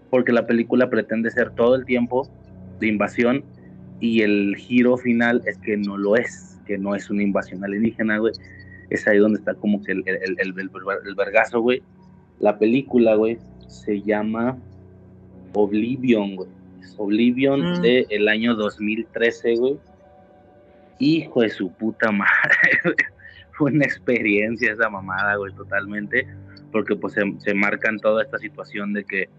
porque 0.09 0.31
la 0.31 0.45
película 0.45 0.89
pretende 0.89 1.29
ser 1.31 1.51
todo 1.51 1.75
el 1.75 1.83
tiempo 1.83 2.29
de 2.79 2.87
invasión 2.87 3.43
y 3.99 4.21
el 4.21 4.55
giro 4.57 4.97
final 4.97 5.41
es 5.45 5.57
que 5.59 5.77
no 5.77 5.97
lo 5.97 6.15
es, 6.15 6.59
que 6.65 6.77
no 6.77 6.95
es 6.95 7.09
una 7.09 7.23
invasión 7.23 7.63
alienígena, 7.63 8.17
güey, 8.17 8.33
es 8.89 9.07
ahí 9.07 9.17
donde 9.17 9.39
está 9.39 9.53
como 9.55 9.81
que 9.83 9.93
el, 9.93 10.03
el, 10.05 10.35
el, 10.39 10.53
el, 10.59 11.15
vergazo, 11.15 11.61
güey, 11.61 11.81
la 12.39 12.57
película, 12.57 13.15
güey, 13.15 13.37
se 13.67 14.01
llama 14.01 14.57
Oblivion, 15.53 16.35
güey. 16.35 16.49
Oblivion 16.97 17.79
Mm. 17.79 17.81
de 17.81 18.05
el 18.09 18.27
año 18.27 18.55
2013, 18.55 19.55
güey. 19.55 19.77
Hijo 20.99 21.41
de 21.41 21.49
su 21.49 21.71
puta 21.71 22.11
madre. 22.11 22.69
Fue 23.51 23.71
una 23.71 23.85
experiencia 23.85 24.71
esa 24.71 24.89
mamada, 24.89 25.35
güey, 25.35 25.53
totalmente. 25.53 26.27
Porque 26.71 26.95
pues 26.95 27.13
se, 27.13 27.21
se 27.39 27.53
marcan 27.53 27.99
toda 27.99 28.23
esta 28.23 28.37
situación 28.37 28.93
de 28.93 29.03
que 29.03 29.29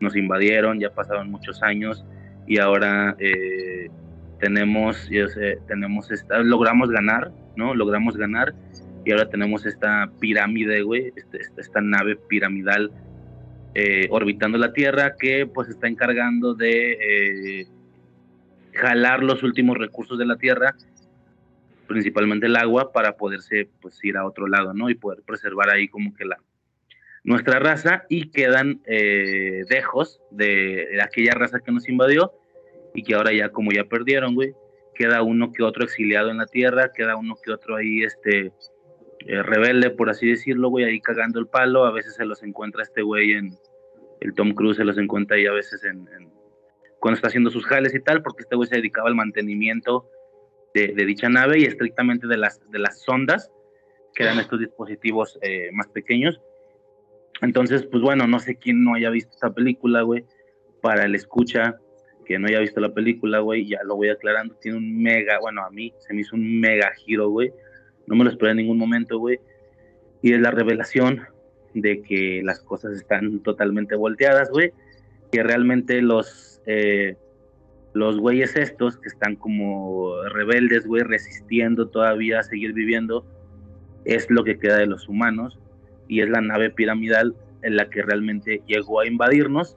nos 0.00 0.16
invadieron, 0.16 0.80
ya 0.80 0.90
pasaron 0.90 1.30
muchos 1.30 1.62
años 1.62 2.04
y 2.46 2.58
ahora 2.58 3.16
eh, 3.18 3.88
tenemos, 4.38 5.08
yo 5.08 5.28
sé, 5.28 5.58
tenemos 5.66 6.10
esta, 6.10 6.38
logramos 6.38 6.90
ganar, 6.90 7.32
¿no? 7.56 7.74
Logramos 7.74 8.16
ganar 8.16 8.54
y 9.04 9.12
ahora 9.12 9.28
tenemos 9.28 9.66
esta 9.66 10.10
pirámide, 10.20 10.82
güey, 10.82 11.12
este, 11.16 11.40
esta, 11.40 11.60
esta 11.60 11.80
nave 11.80 12.16
piramidal 12.16 12.90
eh, 13.74 14.08
orbitando 14.10 14.56
la 14.56 14.72
Tierra 14.72 15.16
que 15.18 15.46
pues 15.46 15.68
está 15.68 15.86
encargando 15.86 16.54
de 16.54 16.92
eh, 17.60 17.66
jalar 18.72 19.22
los 19.22 19.42
últimos 19.42 19.76
recursos 19.76 20.18
de 20.18 20.24
la 20.24 20.36
Tierra, 20.38 20.74
principalmente 21.86 22.46
el 22.46 22.56
agua, 22.56 22.90
para 22.92 23.16
poderse 23.16 23.68
pues 23.82 24.02
ir 24.02 24.16
a 24.16 24.26
otro 24.26 24.46
lado, 24.46 24.72
¿no? 24.72 24.88
Y 24.88 24.94
poder 24.94 25.22
preservar 25.26 25.70
ahí 25.70 25.88
como 25.88 26.14
que 26.14 26.24
la 26.24 26.38
nuestra 27.26 27.58
raza 27.58 28.04
y 28.08 28.30
quedan 28.30 28.80
eh, 28.86 29.64
dejos 29.68 30.20
de, 30.30 30.88
de 30.92 31.02
aquella 31.02 31.32
raza 31.32 31.58
que 31.60 31.72
nos 31.72 31.88
invadió 31.88 32.32
y 32.94 33.02
que 33.02 33.14
ahora 33.14 33.32
ya 33.32 33.50
como 33.50 33.72
ya 33.72 33.84
perdieron, 33.84 34.34
güey, 34.34 34.54
queda 34.94 35.22
uno 35.22 35.52
que 35.52 35.62
otro 35.64 35.84
exiliado 35.84 36.30
en 36.30 36.38
la 36.38 36.46
tierra, 36.46 36.92
queda 36.94 37.16
uno 37.16 37.36
que 37.44 37.52
otro 37.52 37.76
ahí, 37.76 38.04
este, 38.04 38.52
eh, 39.26 39.42
rebelde, 39.42 39.90
por 39.90 40.08
así 40.08 40.28
decirlo, 40.28 40.68
güey, 40.70 40.84
ahí 40.84 41.00
cagando 41.00 41.40
el 41.40 41.48
palo, 41.48 41.84
a 41.84 41.90
veces 41.92 42.14
se 42.14 42.24
los 42.24 42.42
encuentra 42.42 42.84
este 42.84 43.02
güey 43.02 43.32
en, 43.32 43.58
el 44.20 44.32
Tom 44.32 44.52
Cruise 44.54 44.76
se 44.78 44.84
los 44.84 44.96
encuentra 44.96 45.36
ahí 45.36 45.46
a 45.46 45.52
veces 45.52 45.84
en, 45.84 46.08
en- 46.16 46.32
cuando 47.00 47.16
está 47.16 47.28
haciendo 47.28 47.50
sus 47.50 47.66
jales 47.66 47.94
y 47.94 48.00
tal, 48.00 48.22
porque 48.22 48.42
este 48.42 48.56
güey 48.56 48.68
se 48.68 48.76
dedicaba 48.76 49.08
al 49.08 49.14
mantenimiento 49.14 50.08
de, 50.74 50.88
de 50.88 51.04
dicha 51.04 51.28
nave 51.28 51.58
y 51.58 51.64
estrictamente 51.64 52.26
de 52.26 52.36
las, 52.38 52.60
de 52.70 52.78
las 52.78 53.02
sondas, 53.02 53.50
que 54.14 54.22
eran 54.22 54.38
estos 54.38 54.60
dispositivos 54.60 55.38
eh, 55.42 55.70
más 55.72 55.88
pequeños. 55.88 56.40
Entonces, 57.42 57.84
pues 57.84 58.02
bueno, 58.02 58.26
no 58.26 58.38
sé 58.38 58.56
quién 58.56 58.82
no 58.82 58.94
haya 58.94 59.10
visto 59.10 59.32
esta 59.34 59.52
película, 59.52 60.02
güey, 60.02 60.24
para 60.80 61.04
el 61.04 61.14
escucha, 61.14 61.76
que 62.24 62.38
no 62.38 62.46
haya 62.48 62.60
visto 62.60 62.80
la 62.80 62.92
película, 62.92 63.40
güey, 63.40 63.66
ya 63.66 63.78
lo 63.84 63.96
voy 63.96 64.08
aclarando, 64.08 64.54
tiene 64.56 64.78
un 64.78 65.02
mega, 65.02 65.38
bueno, 65.40 65.62
a 65.62 65.70
mí 65.70 65.92
se 65.98 66.14
me 66.14 66.22
hizo 66.22 66.34
un 66.34 66.60
mega 66.60 66.92
giro, 66.96 67.28
güey, 67.28 67.52
no 68.06 68.16
me 68.16 68.24
lo 68.24 68.30
esperé 68.30 68.52
en 68.52 68.58
ningún 68.58 68.78
momento, 68.78 69.18
güey, 69.18 69.38
y 70.22 70.32
es 70.32 70.40
la 70.40 70.50
revelación 70.50 71.22
de 71.74 72.02
que 72.02 72.40
las 72.42 72.60
cosas 72.60 72.94
están 72.94 73.42
totalmente 73.42 73.94
volteadas, 73.96 74.50
güey, 74.50 74.72
que 75.30 75.42
realmente 75.42 76.00
los, 76.00 76.62
eh, 76.66 77.16
los 77.92 78.18
güeyes 78.18 78.56
estos 78.56 78.96
que 78.98 79.08
están 79.08 79.36
como 79.36 80.22
rebeldes, 80.30 80.86
güey, 80.86 81.02
resistiendo 81.02 81.88
todavía 81.88 82.40
a 82.40 82.42
seguir 82.42 82.72
viviendo, 82.72 83.26
es 84.04 84.30
lo 84.30 84.42
que 84.42 84.58
queda 84.58 84.78
de 84.78 84.86
los 84.86 85.08
humanos 85.08 85.58
y 86.08 86.20
es 86.20 86.28
la 86.28 86.40
nave 86.40 86.70
piramidal 86.70 87.34
en 87.62 87.76
la 87.76 87.90
que 87.90 88.02
realmente 88.02 88.62
llegó 88.66 89.00
a 89.00 89.06
invadirnos, 89.06 89.76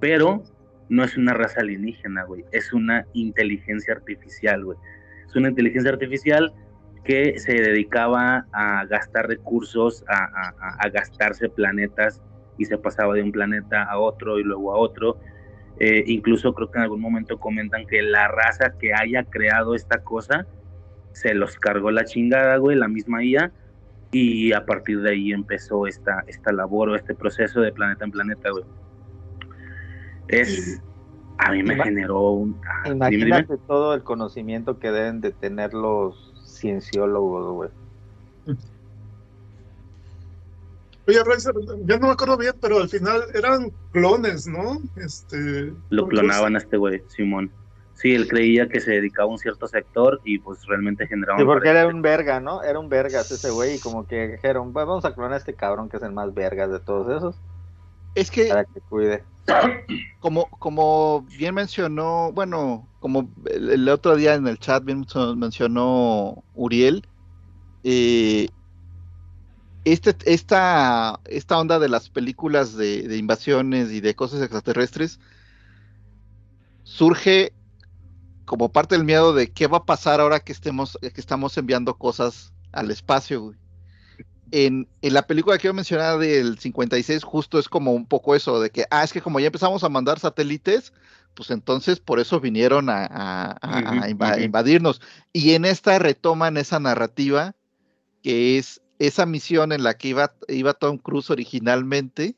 pero 0.00 0.42
no 0.88 1.04
es 1.04 1.16
una 1.16 1.34
raza 1.34 1.60
alienígena, 1.60 2.24
güey, 2.24 2.44
es 2.52 2.72
una 2.72 3.06
inteligencia 3.14 3.94
artificial, 3.94 4.64
güey. 4.64 4.78
Es 5.26 5.34
una 5.34 5.48
inteligencia 5.48 5.90
artificial 5.90 6.52
que 7.04 7.38
se 7.38 7.52
dedicaba 7.52 8.46
a 8.52 8.84
gastar 8.86 9.28
recursos, 9.28 10.04
a, 10.08 10.88
gastarse 10.88 11.48
planetas 11.48 12.22
y 12.58 12.64
se 12.64 12.78
pasaba 12.78 13.14
de 13.14 13.22
un 13.22 13.32
planeta 13.32 13.82
a 13.84 13.98
otro 13.98 14.38
y 14.38 14.42
luego 14.42 14.72
a 14.72 14.78
otro. 14.78 15.18
Eh, 15.80 16.04
incluso 16.06 16.54
creo 16.54 16.70
que 16.70 16.78
en 16.78 16.84
algún 16.84 17.00
momento 17.00 17.38
comentan 17.38 17.86
que 17.86 18.00
la 18.02 18.28
raza 18.28 18.74
que 18.78 18.92
haya 18.94 19.24
creado 19.24 19.74
esta 19.74 20.02
cosa 20.02 20.46
se 21.12 21.34
los 21.34 21.58
cargó 21.58 21.90
la 21.90 22.04
chingada, 22.04 22.56
güey, 22.56 22.76
la 22.76 22.88
misma 22.88 23.24
IA, 23.24 23.52
y 24.14 24.52
a 24.52 24.64
partir 24.64 25.00
de 25.02 25.10
ahí 25.10 25.32
empezó 25.32 25.86
esta, 25.86 26.24
esta 26.26 26.52
labor 26.52 26.88
o 26.90 26.96
este 26.96 27.14
proceso 27.14 27.60
de 27.60 27.72
planeta 27.72 28.04
en 28.04 28.10
planeta, 28.10 28.50
güey. 28.50 28.64
Es, 30.28 30.80
a 31.38 31.50
mí 31.52 31.62
me 31.62 31.74
Ima- 31.74 31.84
generó 31.84 32.30
un... 32.30 32.60
ah, 32.84 32.88
Imagínate 32.90 33.54
dime. 33.54 33.58
todo 33.66 33.94
el 33.94 34.02
conocimiento 34.02 34.78
que 34.78 34.90
deben 34.90 35.20
de 35.20 35.32
tener 35.32 35.74
los 35.74 36.32
cienciólogos, 36.46 37.52
güey. 37.52 37.70
Oye, 41.06 41.22
Reiser, 41.22 41.52
ya 41.84 41.98
no 41.98 42.06
me 42.06 42.12
acuerdo 42.14 42.38
bien, 42.38 42.54
pero 42.60 42.78
al 42.78 42.88
final 42.88 43.20
eran 43.34 43.70
clones, 43.92 44.46
¿no? 44.46 44.78
Este. 44.96 45.70
Lo 45.90 46.08
clonaban 46.08 46.54
a 46.54 46.58
este 46.58 46.78
güey, 46.78 47.02
Simón. 47.08 47.50
Sí, 47.94 48.12
él 48.14 48.26
creía 48.28 48.68
que 48.68 48.80
se 48.80 48.90
dedicaba 48.92 49.28
a 49.28 49.32
un 49.32 49.38
cierto 49.38 49.66
sector 49.66 50.20
y 50.24 50.38
pues 50.38 50.64
realmente 50.66 51.06
generaba 51.06 51.38
Sí, 51.38 51.44
porque 51.44 51.68
era 51.68 51.86
un 51.86 52.02
verga, 52.02 52.40
¿no? 52.40 52.62
Era 52.62 52.78
un 52.78 52.88
vergas 52.88 53.30
ese 53.30 53.50
güey 53.50 53.76
y 53.76 53.78
como 53.78 54.06
que 54.06 54.28
dijeron, 54.28 54.72
"Pues 54.72 54.84
vamos 54.86 55.04
a 55.04 55.14
clonar 55.14 55.34
a 55.34 55.36
este 55.36 55.54
cabrón 55.54 55.88
que 55.88 55.96
es 55.98 56.02
el 56.02 56.12
más 56.12 56.34
vergas 56.34 56.70
de 56.70 56.80
todos 56.80 57.08
esos 57.16 57.40
Es 58.14 58.30
que 58.30 58.46
para 58.46 58.64
que 58.64 58.80
cuide. 58.82 59.24
como, 60.20 60.48
como 60.50 61.22
bien 61.38 61.54
mencionó, 61.54 62.32
bueno, 62.32 62.90
como 62.98 63.30
el, 63.46 63.70
el 63.70 63.88
otro 63.88 64.16
día 64.16 64.34
en 64.34 64.46
el 64.48 64.58
chat 64.58 64.84
bien 64.84 65.00
mencionó- 65.00 65.36
mencionó 65.36 66.44
Uriel, 66.52 67.06
eh, 67.84 68.48
este, 69.84 70.16
esta, 70.24 71.20
esta 71.26 71.58
onda 71.58 71.78
de 71.78 71.88
las 71.90 72.08
películas 72.08 72.76
de, 72.76 73.02
de 73.06 73.16
invasiones 73.18 73.90
y 73.92 74.00
de 74.00 74.14
cosas 74.16 74.40
extraterrestres 74.40 75.20
surge 76.82 77.54
como 78.44 78.70
parte 78.70 78.96
del 78.96 79.04
miedo 79.04 79.32
de 79.32 79.50
qué 79.50 79.66
va 79.66 79.78
a 79.78 79.84
pasar 79.84 80.20
ahora 80.20 80.40
que 80.40 80.52
estemos, 80.52 80.98
que 81.00 81.20
estamos 81.20 81.56
enviando 81.56 81.96
cosas 81.96 82.52
al 82.72 82.90
espacio, 82.90 83.42
güey. 83.42 83.56
En, 84.50 84.86
en 85.02 85.14
la 85.14 85.26
película 85.26 85.58
que 85.58 85.66
yo 85.66 85.74
mencionaba 85.74 86.18
del 86.18 86.58
56, 86.58 87.24
justo 87.24 87.58
es 87.58 87.68
como 87.68 87.92
un 87.92 88.06
poco 88.06 88.36
eso, 88.36 88.60
de 88.60 88.70
que, 88.70 88.84
ah, 88.90 89.02
es 89.02 89.12
que 89.12 89.20
como 89.20 89.40
ya 89.40 89.46
empezamos 89.46 89.82
a 89.82 89.88
mandar 89.88 90.20
satélites, 90.20 90.92
pues 91.34 91.50
entonces 91.50 92.00
por 92.00 92.20
eso 92.20 92.40
vinieron 92.40 92.88
a, 92.88 93.58
invadirnos. 94.38 95.00
Y 95.32 95.54
en 95.54 95.64
esta 95.64 95.98
retoman 95.98 96.56
esa 96.56 96.78
narrativa, 96.78 97.54
que 98.22 98.58
es 98.58 98.80
esa 98.98 99.26
misión 99.26 99.72
en 99.72 99.82
la 99.82 99.94
que 99.94 100.08
iba, 100.08 100.34
iba 100.48 100.72
Tom 100.74 100.98
Cruise 100.98 101.30
originalmente, 101.30 102.36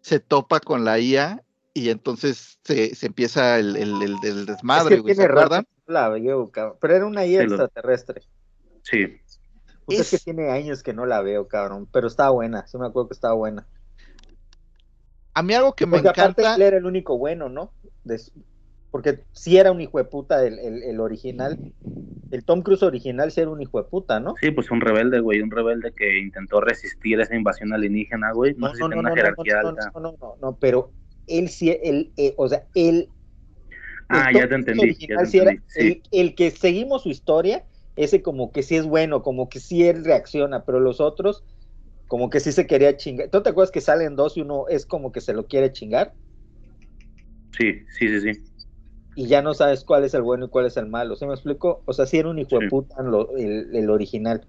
se 0.00 0.20
topa 0.20 0.60
con 0.60 0.84
la 0.84 0.98
IA 0.98 1.42
y 1.80 1.90
entonces 1.90 2.58
se, 2.64 2.94
se 2.94 3.06
empieza 3.06 3.58
el, 3.58 3.76
el- 3.76 4.02
el- 4.02 4.24
el 4.24 4.46
desmadre, 4.46 4.98
es 4.98 5.02
que 5.02 5.02
güey, 5.02 5.14
¿se 5.14 5.22
acuerdan? 5.22 5.64
no 5.86 5.94
la 5.94 6.08
veo, 6.08 6.50
cabrón. 6.50 6.78
Pero 6.80 6.94
era 6.96 7.06
una 7.06 7.24
IA 7.26 7.42
extraterrestre. 7.42 8.22
Sí, 8.82 9.20
Puta, 9.84 10.02
es 10.02 10.08
que 10.10 10.18
tiene 10.18 10.50
años 10.50 10.82
que 10.82 10.94
no 10.94 11.04
la 11.06 11.20
veo, 11.22 11.46
cabrón. 11.48 11.86
Pero 11.92 12.06
estaba 12.06 12.30
buena, 12.30 12.66
sí 12.66 12.78
me 12.78 12.86
acuerdo 12.86 13.08
que 13.08 13.14
estaba 13.14 13.34
buena. 13.34 13.68
A 15.34 15.42
mí 15.42 15.54
algo 15.54 15.74
que 15.74 15.86
me 15.86 15.96
Porque 15.96 16.08
aparte 16.08 16.42
encanta... 16.42 16.54
él 16.56 16.62
era 16.62 16.76
el 16.76 16.86
único 16.86 17.18
bueno, 17.18 17.48
¿no? 17.48 17.72
De 18.04 18.20
Porque 18.90 19.24
sí 19.32 19.56
era 19.58 19.72
un 19.72 19.80
hijo 19.80 19.98
de 19.98 20.04
puta 20.04 20.44
el, 20.46 20.58
el- 20.58 20.82
el 20.82 21.00
original. 21.00 21.60
El 22.30 22.44
Tom 22.44 22.62
Cruise 22.62 22.82
original 22.84 23.30
sí 23.32 23.40
era 23.40 23.50
un 23.50 23.62
hijo 23.62 23.78
de 23.82 23.88
puta, 23.88 24.20
¿no? 24.20 24.34
sí, 24.40 24.50
pues 24.50 24.70
un 24.70 24.80
rebelde, 24.80 25.20
güey, 25.20 25.40
un 25.40 25.50
rebelde 25.50 25.92
que 25.92 26.18
intentó 26.18 26.60
resistir 26.60 27.20
esa 27.20 27.34
invasión 27.36 27.72
alienígena, 27.72 28.32
güey. 28.32 28.54
No, 28.54 28.68
sé 28.70 28.76
si 28.76 28.88
tiene 28.88 29.00
una 29.00 29.10
jerarquía 29.12 29.60
no, 29.62 29.70
alta. 29.70 29.90
no, 29.94 30.00
no, 30.00 30.16
no, 30.20 30.36
no, 30.40 30.56
pero 30.58 30.94
él 31.38 31.48
sí, 31.50 31.70
él, 31.82 32.12
eh, 32.16 32.34
o 32.38 32.48
sea, 32.48 32.68
él. 32.74 33.10
Ah, 34.08 34.30
el 34.32 34.36
ya 34.36 34.48
te 34.48 34.54
entendí, 34.56 34.98
ya 35.06 35.18
original 35.18 35.18
te 35.18 35.24
sí 35.28 35.38
era- 35.38 35.50
entendí, 35.50 35.62
sí. 35.68 35.80
el, 35.80 36.02
el 36.10 36.34
que 36.34 36.50
seguimos 36.50 37.02
su 37.02 37.10
historia, 37.10 37.66
ese 37.96 38.22
como 38.22 38.52
que 38.52 38.62
sí 38.62 38.76
es 38.76 38.86
bueno, 38.86 39.22
como 39.22 39.48
que 39.48 39.60
sí 39.60 39.86
él 39.86 40.04
reacciona, 40.04 40.64
pero 40.64 40.80
los 40.80 41.00
otros, 41.00 41.44
como 42.08 42.30
que 42.30 42.40
sí 42.40 42.52
se 42.52 42.66
quería 42.66 42.96
chingar. 42.96 43.30
¿Tú 43.30 43.42
te 43.42 43.50
acuerdas 43.50 43.72
que 43.72 43.80
salen 43.82 44.16
dos 44.16 44.36
y 44.36 44.42
uno 44.42 44.66
es 44.68 44.86
como 44.86 45.12
que 45.12 45.20
se 45.20 45.34
lo 45.34 45.46
quiere 45.48 45.72
chingar? 45.72 46.16
Sí, 47.52 47.84
sí, 47.98 48.08
sí, 48.20 48.34
sí. 48.34 48.44
y 49.14 49.26
ya 49.28 49.42
no 49.42 49.54
sabes 49.54 49.84
cuál 49.84 50.04
es 50.04 50.14
el 50.14 50.22
bueno 50.22 50.46
y 50.46 50.48
cuál 50.50 50.66
es 50.66 50.76
el 50.76 50.86
malo. 50.86 51.16
¿Sí 51.16 51.26
me 51.26 51.34
explico? 51.34 51.82
O 51.86 51.92
sea, 51.92 52.06
sí 52.06 52.18
era 52.18 52.28
un 52.30 52.38
hijo 52.38 52.56
Sí. 52.56 52.56
de 52.56 52.62
puta 52.62 52.96
en 53.00 53.10
lo- 53.10 53.36
el, 53.36 53.74
el 53.74 53.90
original. 53.90 54.46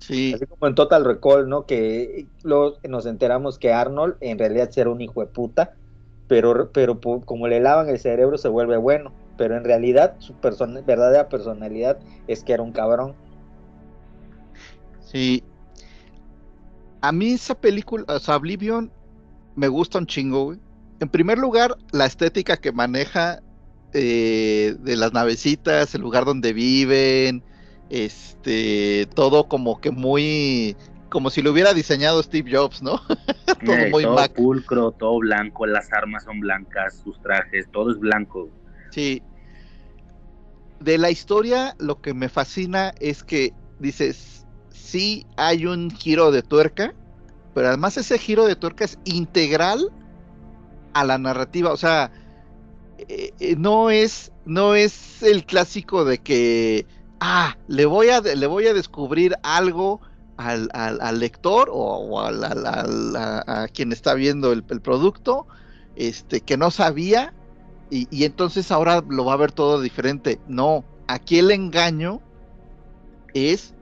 Sí, 0.00 0.16
Así 0.30 0.46
como 0.46 0.68
en 0.68 0.74
Total 0.76 1.04
Recall, 1.04 1.48
¿no? 1.48 1.66
Que 1.66 2.30
luego 2.42 2.78
nos 2.88 3.06
enteramos 3.06 3.58
que 3.58 3.72
Arnold 3.72 4.16
en 4.20 4.38
realidad 4.38 4.70
era 4.76 4.90
un 4.90 5.00
hijo 5.00 5.20
de 5.22 5.28
puta, 5.28 5.78
pero, 6.30 6.70
pero 6.70 7.00
como 7.00 7.48
le 7.48 7.58
lavan 7.58 7.88
el 7.88 7.98
cerebro 7.98 8.38
se 8.38 8.46
vuelve 8.46 8.76
bueno. 8.76 9.10
Pero 9.36 9.56
en 9.56 9.64
realidad 9.64 10.14
su 10.20 10.32
persona, 10.34 10.80
verdadera 10.80 11.28
personalidad 11.28 11.98
es 12.28 12.44
que 12.44 12.52
era 12.52 12.62
un 12.62 12.70
cabrón. 12.70 13.16
Sí. 15.00 15.42
A 17.00 17.10
mí 17.10 17.32
esa 17.32 17.56
película, 17.56 18.04
o 18.06 18.20
sea, 18.20 18.36
Oblivion, 18.36 18.92
me 19.56 19.66
gusta 19.66 19.98
un 19.98 20.06
chingo, 20.06 20.44
güey. 20.44 20.60
En 21.00 21.08
primer 21.08 21.36
lugar, 21.36 21.76
la 21.90 22.06
estética 22.06 22.56
que 22.58 22.70
maneja 22.70 23.42
eh, 23.92 24.76
de 24.78 24.96
las 24.96 25.12
navecitas, 25.12 25.96
el 25.96 26.02
lugar 26.02 26.26
donde 26.26 26.52
viven, 26.52 27.42
este, 27.88 29.08
todo 29.16 29.48
como 29.48 29.80
que 29.80 29.90
muy, 29.90 30.76
como 31.10 31.28
si 31.30 31.42
lo 31.42 31.50
hubiera 31.52 31.74
diseñado 31.74 32.22
Steve 32.22 32.50
Jobs, 32.56 32.82
¿no? 32.82 33.00
todo 33.64 33.74
Eh, 33.74 33.90
muy 33.90 34.04
todo 34.04 34.14
Mac. 34.14 34.32
pulcro, 34.32 34.92
todo 34.92 35.18
blanco, 35.18 35.66
las 35.66 35.92
armas 35.92 36.24
son 36.24 36.40
blancas, 36.40 37.00
sus 37.04 37.20
trajes, 37.20 37.68
todo 37.70 37.90
es 37.90 37.98
blanco. 37.98 38.48
Sí. 38.90 39.22
De 40.78 40.96
la 40.96 41.10
historia, 41.10 41.74
lo 41.78 42.00
que 42.00 42.14
me 42.14 42.28
fascina 42.28 42.94
es 43.00 43.22
que 43.22 43.52
dices, 43.78 44.46
sí 44.70 45.26
hay 45.36 45.66
un 45.66 45.90
giro 45.90 46.30
de 46.30 46.42
tuerca, 46.42 46.94
pero 47.54 47.68
además 47.68 47.96
ese 47.98 48.18
giro 48.18 48.46
de 48.46 48.56
tuerca 48.56 48.84
es 48.84 48.98
integral 49.04 49.90
a 50.94 51.04
la 51.04 51.18
narrativa. 51.18 51.72
O 51.72 51.76
sea, 51.76 52.10
eh, 53.08 53.32
eh, 53.40 53.56
no 53.58 53.90
es, 53.90 54.32
no 54.46 54.74
es 54.74 55.22
el 55.22 55.44
clásico 55.44 56.04
de 56.04 56.18
que, 56.18 56.86
ah, 57.20 57.56
le 57.68 57.84
voy 57.84 58.08
a, 58.08 58.20
le 58.20 58.46
voy 58.46 58.66
a 58.66 58.74
descubrir 58.74 59.36
algo 59.42 60.00
al, 60.40 60.68
al, 60.72 61.00
al 61.00 61.18
lector 61.20 61.68
o, 61.70 61.76
o 61.76 62.20
al- 62.20 62.44
al- 62.44 62.66
al- 62.66 63.16
a, 63.16 63.62
a 63.64 63.68
quien 63.68 63.92
está 63.92 64.14
viendo 64.14 64.52
el, 64.52 64.64
el 64.68 64.80
producto 64.82 65.46
este, 65.94 66.42
que 66.42 66.56
no 66.56 66.70
sabía 66.70 67.34
y, 67.90 68.08
y 68.16 68.24
entonces 68.24 68.70
ahora 68.70 69.02
lo 69.08 69.24
va 69.26 69.34
a 69.34 69.36
ver 69.36 69.52
todo 69.52 69.80
diferente. 69.80 70.42
No, 70.46 70.86
aquí 71.06 71.38
el 71.38 71.50
engaño 71.50 72.22
es 73.34 73.74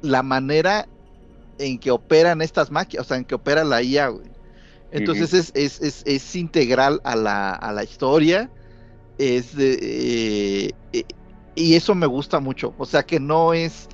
la 0.00 0.22
manera 0.22 0.88
en 1.58 1.78
que 1.80 1.90
operan 1.90 2.42
estas 2.42 2.70
máquinas, 2.70 3.06
o 3.06 3.08
sea, 3.08 3.16
en 3.18 3.24
que 3.24 3.36
opera 3.36 3.64
la 3.64 3.82
IA, 3.82 4.08
güey. 4.08 4.36
Entonces 4.90 5.32
es, 5.34 5.52
es, 5.54 5.80
es, 5.80 6.02
es 6.06 6.36
integral 6.36 7.00
a 7.04 7.16
la, 7.16 7.52
a 7.54 7.72
la 7.72 7.84
historia, 7.84 8.52
es 9.18 9.56
de, 9.56 9.78
eh, 9.82 10.78
eh, 10.92 11.04
y 11.54 11.74
eso 11.76 11.94
me 11.94 12.06
gusta 12.06 12.40
mucho, 12.40 12.74
o 12.78 12.86
sea 12.86 13.04
que 13.04 13.20
no 13.20 13.54
es, 13.54 13.88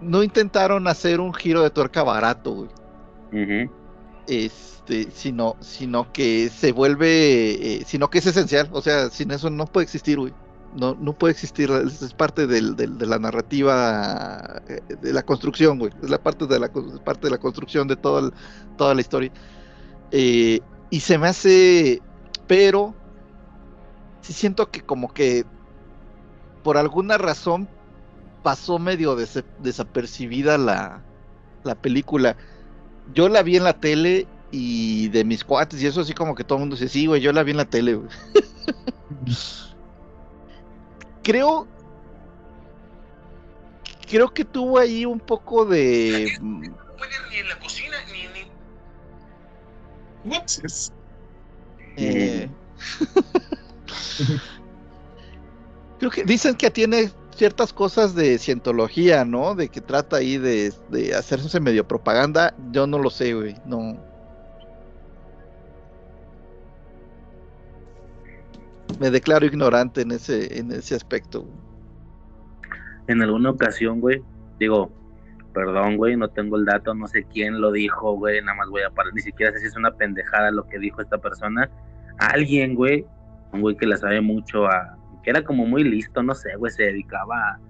no 0.00 0.22
intentaron 0.22 0.86
hacer 0.88 1.20
un 1.20 1.32
giro 1.34 1.62
de 1.62 1.70
tuerca 1.70 2.02
barato, 2.02 2.52
güey 2.52 2.68
este, 4.26 5.10
sino, 5.10 5.56
sino 5.60 6.12
que 6.12 6.48
se 6.50 6.72
vuelve, 6.72 7.76
eh, 7.76 7.84
sino 7.86 8.08
que 8.08 8.18
es 8.18 8.26
esencial, 8.26 8.68
o 8.72 8.80
sea, 8.82 9.10
sin 9.10 9.30
eso 9.30 9.50
no 9.50 9.66
puede 9.66 9.84
existir, 9.84 10.18
güey. 10.18 10.32
No, 10.76 10.94
no 11.00 11.14
puede 11.14 11.32
existir, 11.32 11.70
es, 11.70 12.02
es 12.02 12.12
parte 12.12 12.46
del, 12.46 12.76
del- 12.76 12.98
de 12.98 13.06
la 13.06 13.18
narrativa, 13.18 14.60
eh, 14.68 14.80
de 15.00 15.12
la 15.14 15.22
construcción, 15.22 15.78
güey. 15.78 15.92
Es 16.02 16.10
la 16.10 16.18
parte 16.18 16.46
de 16.46 16.58
la, 16.60 16.68
parte 16.68 17.26
de 17.26 17.30
la 17.30 17.38
construcción 17.38 17.88
de 17.88 17.96
toda, 17.96 18.20
el- 18.20 18.32
toda 18.76 18.94
la 18.94 19.00
historia. 19.00 19.32
Eh, 20.10 20.60
y 20.90 21.00
se 21.00 21.16
me 21.18 21.28
hace, 21.28 22.02
pero 22.46 22.94
sí 24.20 24.32
siento 24.34 24.70
que 24.70 24.82
como 24.82 25.12
que 25.12 25.44
por 26.62 26.76
alguna 26.76 27.16
razón 27.18 27.68
pasó 28.48 28.78
medio 28.78 29.14
desapercibida 29.14 30.56
la, 30.56 31.02
la 31.64 31.74
película 31.74 32.34
yo 33.12 33.28
la 33.28 33.42
vi 33.42 33.58
en 33.58 33.64
la 33.64 33.74
tele 33.74 34.26
y 34.50 35.08
de 35.08 35.22
mis 35.22 35.44
cuates 35.44 35.82
y 35.82 35.86
eso 35.86 36.00
así 36.00 36.14
como 36.14 36.34
que 36.34 36.44
todo 36.44 36.56
el 36.56 36.60
mundo 36.60 36.76
dice, 36.76 36.88
sí, 36.88 37.04
güey, 37.04 37.20
yo 37.20 37.30
la 37.30 37.42
vi 37.42 37.50
en 37.50 37.58
la 37.58 37.66
tele, 37.66 37.96
güey. 37.96 38.08
creo, 41.22 41.66
creo 44.08 44.32
que 44.32 44.46
tuvo 44.46 44.78
ahí 44.78 45.04
un 45.04 45.20
poco 45.20 45.66
de... 45.66 46.32
mm, 46.40 46.64
Whoopsies. 50.24 50.90
eh, 51.96 52.48
creo 55.98 56.10
que 56.10 56.24
dicen 56.24 56.54
que 56.54 56.70
tiene 56.70 57.10
ciertas 57.38 57.72
cosas 57.72 58.16
de 58.16 58.36
cientología, 58.38 59.24
¿no? 59.24 59.54
De 59.54 59.68
que 59.68 59.80
trata 59.80 60.16
ahí 60.16 60.38
de, 60.38 60.72
hacerse 61.16 61.60
medio 61.60 61.86
propaganda. 61.86 62.52
Yo 62.72 62.86
no 62.86 62.98
lo 62.98 63.10
sé, 63.10 63.32
güey. 63.32 63.54
No. 63.64 63.96
Me 68.98 69.10
declaro 69.10 69.46
ignorante 69.46 70.00
en 70.00 70.10
ese, 70.10 70.58
en 70.58 70.72
ese 70.72 70.96
aspecto. 70.96 71.46
En 73.06 73.22
alguna 73.22 73.50
ocasión, 73.50 74.00
güey, 74.00 74.20
digo, 74.58 74.90
perdón, 75.54 75.96
güey, 75.96 76.16
no 76.16 76.28
tengo 76.28 76.56
el 76.56 76.64
dato, 76.64 76.92
no 76.94 77.06
sé 77.06 77.24
quién 77.24 77.60
lo 77.60 77.70
dijo, 77.70 78.14
güey, 78.14 78.42
nada 78.42 78.58
más 78.58 78.68
voy 78.68 78.82
a 78.82 78.90
parar, 78.90 79.14
ni 79.14 79.22
siquiera 79.22 79.52
sé 79.52 79.60
si 79.60 79.66
es 79.66 79.76
una 79.76 79.92
pendejada 79.92 80.50
lo 80.50 80.66
que 80.66 80.78
dijo 80.78 81.00
esta 81.00 81.18
persona. 81.18 81.70
Alguien, 82.18 82.74
güey, 82.74 83.06
un 83.52 83.60
güey 83.60 83.76
que 83.76 83.86
le 83.86 83.96
sabe 83.96 84.20
mucho 84.20 84.66
a, 84.66 84.98
que 85.22 85.30
era 85.30 85.42
como 85.42 85.66
muy 85.66 85.84
listo, 85.84 86.22
no 86.22 86.34
sé, 86.34 86.56
güey, 86.56 86.72
se 86.72 86.84
dedicaba 86.84 87.36
a, 87.36 87.60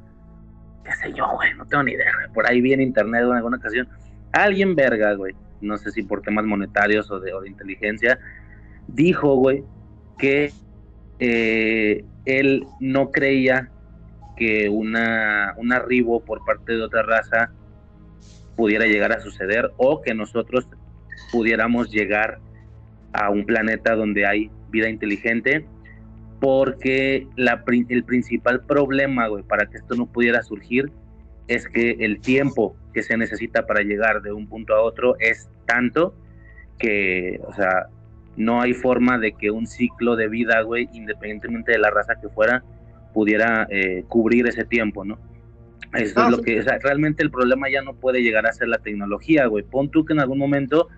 qué 0.85 0.93
sé 0.93 1.13
yo, 1.13 1.27
güey, 1.35 1.55
no 1.55 1.67
tengo 1.67 1.83
ni 1.85 1.93
idea, 1.93 2.13
güey, 2.15 2.33
por 2.33 2.49
ahí 2.49 2.61
vi 2.61 2.73
en 2.73 2.81
internet 2.81 3.23
en 3.25 3.33
alguna 3.33 3.57
ocasión, 3.57 3.89
alguien 4.33 4.75
verga, 4.75 5.15
güey, 5.15 5.35
no 5.61 5.77
sé 5.77 5.91
si 5.91 6.03
por 6.03 6.23
temas 6.23 6.45
monetarios 6.45 7.11
o 7.11 7.21
de, 7.21 7.33
inteligencia, 7.47 8.19
dijo, 8.87 9.37
güey, 9.37 9.65
que 10.19 10.53
eh, 11.19 12.05
él 12.25 12.67
no 12.81 13.11
creía 13.11 13.71
que 14.37 14.69
una, 14.69 15.55
un 15.57 15.73
arribo 15.73 16.25
por 16.25 16.45
parte 16.45 16.75
de 16.75 16.83
otra 16.83 17.03
raza 17.03 17.53
pudiera 18.57 18.87
llegar 18.87 19.13
a 19.13 19.21
suceder 19.21 19.71
o 19.77 20.01
que 20.01 20.15
nosotros 20.15 20.69
pudiéramos 21.33 21.91
llegar 21.91 22.39
a 23.13 23.31
un 23.31 23.45
planeta 23.45 23.95
donde 23.95 24.27
hay 24.27 24.51
vida 24.71 24.89
inteligente 24.89 25.67
porque 26.41 27.27
la, 27.37 27.65
el 27.89 28.05
principal 28.05 28.65
problema, 28.65 29.27
güey, 29.29 29.43
para 29.43 29.67
que 29.67 29.79
esto 29.79 29.95
no 29.97 30.07
pudiera 30.07 30.43
surgir 30.43 30.91
es 31.49 31.67
que 31.69 31.97
el 32.01 32.21
tiempo 32.21 32.77
que 32.93 33.03
se 33.03 33.17
necesita 33.17 33.67
para 33.67 33.83
llegar 33.83 34.23
de 34.23 34.33
un 34.33 34.47
punto 34.49 34.75
a 34.75 34.83
otro 34.83 35.17
es 35.19 35.49
tanto 35.67 36.15
que, 36.79 37.41
o 37.47 37.53
sea, 37.55 37.89
no 38.37 38.61
hay 38.61 38.73
forma 38.73 39.19
de 39.19 39.33
que 39.33 39.51
un 39.51 39.67
ciclo 39.67 40.15
de 40.15 40.29
vida, 40.29 40.61
güey, 40.63 40.89
independientemente 40.93 41.73
de 41.73 41.79
la 41.79 41.91
raza 41.91 42.21
que 42.21 42.29
fuera, 42.29 42.63
pudiera 43.13 43.67
eh, 43.71 44.05
cubrir 44.09 44.47
ese 44.47 44.65
tiempo, 44.65 45.05
¿no? 45.05 45.19
Eso 45.95 46.21
Ah, 46.21 46.27
es 46.27 46.31
lo 46.31 46.37
sí. 46.39 46.45
que, 46.45 46.61
o 46.61 46.63
sea, 46.63 46.79
realmente 46.81 47.23
el 47.23 47.31
problema 47.31 47.69
ya 47.71 47.83
no 47.83 47.95
puede 47.95 48.23
llegar 48.23 48.47
a 48.47 48.53
ser 48.53 48.69
la 48.69 48.79
tecnología, 48.79 49.47
güey. 49.47 49.65
Pon 49.65 49.91
tú 49.91 50.05
que 50.05 50.13
en 50.13 50.21
algún 50.21 50.39
momento 50.39 50.89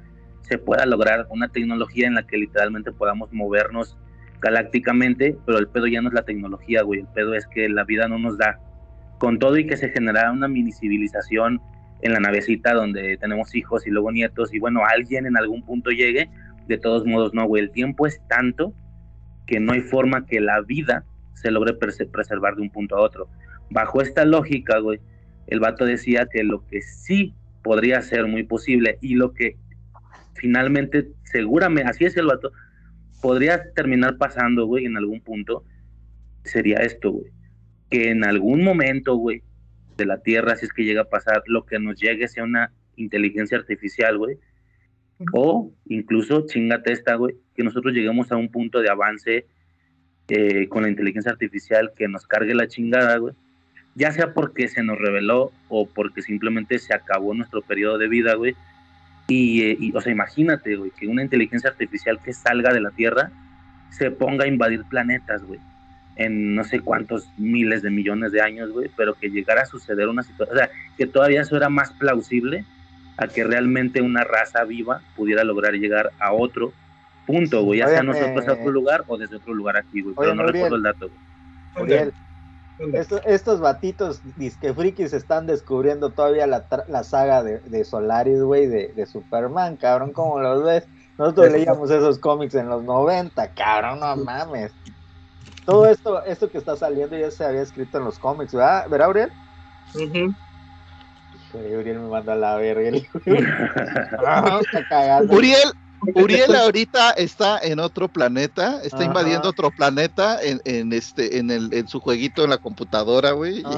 se 0.43 0.59
pueda 0.59 0.85
lograr 0.85 1.27
una 1.31 1.49
tecnología 1.49 2.09
en 2.09 2.15
la 2.17 2.27
que 2.27 2.37
literalmente 2.37 2.93
podamos 2.93 3.33
movernos 3.33 3.97
galácticamente, 4.41 5.37
pero 5.47 5.59
el 5.59 5.69
pedo 5.69 5.87
ya 5.87 6.01
no 6.01 6.09
es 6.09 6.15
la 6.15 6.25
tecnología, 6.25 6.83
güey. 6.83 7.01
El 7.01 7.07
pedo 7.09 7.35
es 7.35 7.47
que 7.47 7.69
la 7.69 7.85
vida 7.85 8.09
no 8.09 8.19
nos 8.19 8.39
da. 8.39 8.59
Con 9.19 9.39
todo 9.39 9.59
y 9.59 9.67
que 9.67 9.77
se 9.77 9.91
generara 9.91 10.33
una 10.33 10.49
mini 10.49 10.73
civilización 10.73 11.61
en 12.03 12.13
la 12.13 12.21
navecita 12.21 12.73
donde 12.73 13.19
tenemos 13.19 13.55
hijos 13.55 13.87
y 13.87 13.91
luego 13.91 14.11
nietos 14.11 14.55
y 14.55 14.59
bueno, 14.59 14.81
alguien 14.87 15.27
en 15.27 15.37
algún 15.37 15.63
punto 15.63 15.91
llegue, 15.91 16.31
de 16.67 16.79
todos 16.79 17.05
modos 17.05 17.35
no, 17.35 17.47
güey. 17.47 17.65
El 17.65 17.71
tiempo 17.71 18.07
es 18.07 18.21
tanto 18.29 18.73
que 19.47 19.61
no 19.61 19.73
hay 19.73 19.81
forma 19.81 20.25
que 20.27 20.41
la 20.41 20.61
vida 20.63 21.05
se 21.35 21.51
logre 21.51 21.75
preservar 21.75 22.57
de 22.57 22.63
un 22.63 22.71
punto 22.71 22.97
a 22.97 23.01
otro. 23.01 23.29
Bajo 23.71 24.01
esta 24.01 24.25
lógica, 24.25 24.79
güey, 24.79 25.01
el 25.49 25.61
vato 25.61 25.85
decía 25.85 26.27
que 26.33 26.43
lo 26.45 26.67
que 26.67 26.81
sí 26.81 27.35
podría 27.63 28.01
ser 28.01 28.27
muy 28.27 28.45
posible 28.45 28.99
y 29.01 29.17
lo 29.17 29.33
que 29.35 29.57
finalmente, 30.35 31.09
seguramente, 31.25 31.91
así 31.91 32.05
es 32.05 32.17
el 32.17 32.27
vato, 32.27 32.53
podría 33.21 33.73
terminar 33.73 34.17
pasando, 34.17 34.67
güey, 34.67 34.87
en 34.87 34.97
algún 34.97 35.21
punto, 35.21 35.65
sería 36.45 36.79
esto, 36.79 37.13
güey. 37.13 37.31
Que 37.91 38.11
en 38.11 38.25
algún 38.25 38.63
momento, 38.63 39.17
güey, 39.17 39.43
de 39.97 40.07
la 40.07 40.23
Tierra, 40.23 40.57
si 40.57 40.67
es 40.67 40.73
que 40.73 40.85
llega 40.85 41.03
a 41.03 41.09
pasar, 41.09 41.43
lo 41.47 41.67
que 41.67 41.79
nos 41.79 42.01
llegue 42.01 42.29
sea 42.29 42.45
una 42.45 42.73
inteligencia 42.97 43.59
artificial, 43.59 44.19
güey. 44.19 44.37
O 45.33 45.73
incluso, 45.87 46.47
chingate 46.47 46.93
esta, 46.93 47.15
güey, 47.17 47.37
que 47.55 47.63
nosotros 47.63 47.93
lleguemos 47.93 48.33
a 48.33 48.37
un 48.37 48.51
punto 48.51 48.81
de 48.81 48.89
avance 48.89 49.47
eh, 50.29 50.69
con 50.69 50.83
la 50.83 50.89
inteligencia 50.89 51.33
artificial 51.33 51.93
que 51.95 52.09
nos 52.09 52.27
cargue 52.27 52.55
la 52.55 52.69
chingada, 52.69 53.17
güey. 53.19 53.35
Ya 53.97 54.13
sea 54.13 54.33
porque 54.33 54.69
se 54.69 54.83
nos 54.83 54.99
reveló 54.99 55.53
o 55.69 55.87
porque 55.87 56.23
simplemente 56.23 56.79
se 56.79 56.95
acabó 56.95 57.35
nuestro 57.35 57.61
periodo 57.61 57.99
de 57.99 58.09
vida, 58.09 58.35
güey. 58.35 58.55
Y, 59.31 59.63
eh, 59.63 59.77
y, 59.79 59.97
o 59.97 60.01
sea, 60.01 60.13
imagínate, 60.13 60.77
güey, 60.77 60.91
que 60.91 61.07
una 61.07 61.23
inteligencia 61.23 61.71
artificial 61.71 62.19
que 62.23 62.33
salga 62.33 62.73
de 62.73 62.81
la 62.81 62.91
Tierra 62.91 63.31
se 63.91 64.11
ponga 64.11 64.45
a 64.45 64.49
invadir 64.49 64.85
planetas, 64.85 65.45
güey, 65.45 65.61
en 66.17 66.55
no 66.55 66.65
sé 66.65 66.81
cuántos 66.81 67.31
miles 67.39 67.83
de 67.83 67.91
millones 67.91 68.33
de 68.33 68.41
años, 68.41 68.71
güey, 68.71 68.91
pero 68.97 69.15
que 69.15 69.31
llegara 69.31 69.63
a 69.63 69.67
suceder 69.67 70.09
una 70.09 70.23
situación, 70.23 70.57
o 70.57 70.59
sea, 70.59 70.71
que 70.97 71.07
todavía 71.07 71.43
eso 71.43 71.57
era 71.57 71.69
más 71.69 71.93
plausible 71.93 72.65
a 73.17 73.29
que 73.29 73.45
realmente 73.45 74.01
una 74.01 74.25
raza 74.25 74.65
viva 74.65 75.01
pudiera 75.17 75.45
lograr 75.45 75.75
llegar 75.75 76.11
a 76.19 76.33
otro 76.33 76.73
punto, 77.27 77.63
güey, 77.63 77.81
ya 77.81 77.89
sea 77.89 78.03
nosotros 78.03 78.49
a 78.49 78.53
eh, 78.53 78.59
otro 78.59 78.73
lugar 78.73 79.05
o 79.07 79.17
desde 79.17 79.37
otro 79.37 79.55
lugar 79.55 79.77
aquí, 79.77 80.01
güey, 80.01 80.15
pero 80.19 80.35
no 80.35 80.45
recuerdo 80.45 80.77
el 80.77 80.83
dato, 80.83 81.11
güey. 81.77 82.11
¿Dónde? 82.81 82.99
esto- 83.01 83.21
estos 83.25 83.61
batitos 83.61 84.21
disque 84.37 84.73
frikis 84.73 85.13
están 85.13 85.47
descubriendo 85.47 86.11
todavía 86.11 86.47
la, 86.47 86.65
la 86.89 87.05
saga 87.05 87.43
de, 87.43 87.59
de 87.61 87.85
Solaris, 87.85 88.41
güey, 88.43 88.67
de, 88.67 88.89
de 88.95 89.07
Superman, 89.07 89.77
cabrón, 89.77 90.13
¿cómo 90.13 90.41
los 90.41 90.65
ves? 90.65 90.89
Nosotros 91.19 91.49
Eso. 91.49 91.57
leíamos 91.57 91.91
esos 91.91 92.19
cómics 92.19 92.55
en 92.55 92.69
los 92.69 92.83
90, 92.83 93.53
cabrón, 93.53 94.01
no 94.01 94.17
mames. 94.17 94.73
Todo 95.67 95.87
esto, 95.87 96.25
esto 96.25 96.51
que 96.51 96.57
está 96.59 96.75
saliendo 96.77 97.17
ya 97.19 97.31
se 97.31 97.45
había 97.45 97.61
escrito 97.63 97.99
en 97.99 98.05
los 98.05 98.19
cómics, 98.19 98.55
¿verdad? 98.55 98.89
¿Verdad, 98.89 99.11
Uriel? 99.11 99.33
Ujú. 99.95 100.35
Híjole, 101.49 101.77
Uriel 101.79 101.99
me 101.99 102.09
manda 102.09 102.33
a 102.33 102.37
la 102.37 102.57
verga. 102.57 102.91
Ah. 104.27 104.61
Uriel, 105.29 105.59
Uriel 106.15 106.55
ahorita 106.55 107.11
está 107.13 107.59
en 107.59 107.79
otro 107.81 108.09
planeta, 108.09 108.81
está 108.83 108.99
Ajá. 108.99 109.07
invadiendo 109.07 109.49
otro 109.51 109.71
planeta 109.71 110.43
en, 110.43 110.61
en 110.65 110.93
este, 110.93 111.39
en 111.39 111.51
el, 111.51 111.73
en 111.75 111.89
su 111.89 112.01
jueguito 112.01 112.43
en 112.45 112.51
la 112.51 112.59
computadora, 112.59 113.33
güey. 113.33 113.61
y-. 113.61 113.65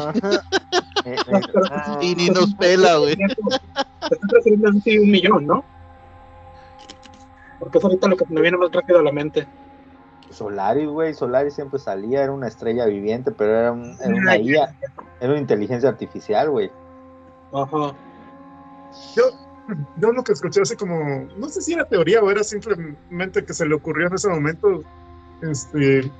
Eh, 1.04 1.16
eh, 1.16 1.40
ah, 1.72 1.98
Y 2.00 2.14
ni 2.14 2.28
nos 2.28 2.54
pela, 2.54 2.96
güey. 2.96 3.16
Te 3.16 5.00
un 5.00 5.10
millón, 5.10 5.46
¿no? 5.46 5.64
Porque 7.58 7.78
es 7.78 7.84
ahorita 7.84 8.06
lo 8.06 8.16
que 8.16 8.24
me 8.28 8.40
viene 8.40 8.56
más 8.56 8.70
rápido 8.70 9.00
a 9.00 9.02
la 9.02 9.10
mente. 9.10 9.48
Solaris, 10.30 10.86
güey, 10.86 11.12
Solaris 11.12 11.54
siempre 11.54 11.80
salía, 11.80 12.22
era 12.22 12.30
una 12.32 12.46
estrella 12.46 12.86
viviente, 12.86 13.32
pero 13.32 13.50
era, 13.58 13.72
un- 13.72 13.96
era 14.00 14.14
una 14.14 14.36
IA, 14.36 14.74
era 15.20 15.30
una 15.32 15.40
inteligencia 15.40 15.88
artificial, 15.88 16.50
güey. 16.50 16.70
Ajá. 17.52 17.94
Yo, 19.16 19.24
yo 19.96 20.12
lo 20.12 20.24
que 20.24 20.32
escuché 20.32 20.62
hace 20.62 20.76
como, 20.76 21.28
no 21.36 21.48
sé 21.48 21.60
si 21.62 21.74
era 21.74 21.84
teoría 21.84 22.20
o 22.22 22.30
era 22.30 22.42
simplemente 22.42 23.44
que 23.44 23.54
se 23.54 23.66
le 23.66 23.74
ocurrió 23.74 24.08
en 24.08 24.14
ese 24.14 24.28
momento, 24.28 24.82
este, 25.42 26.10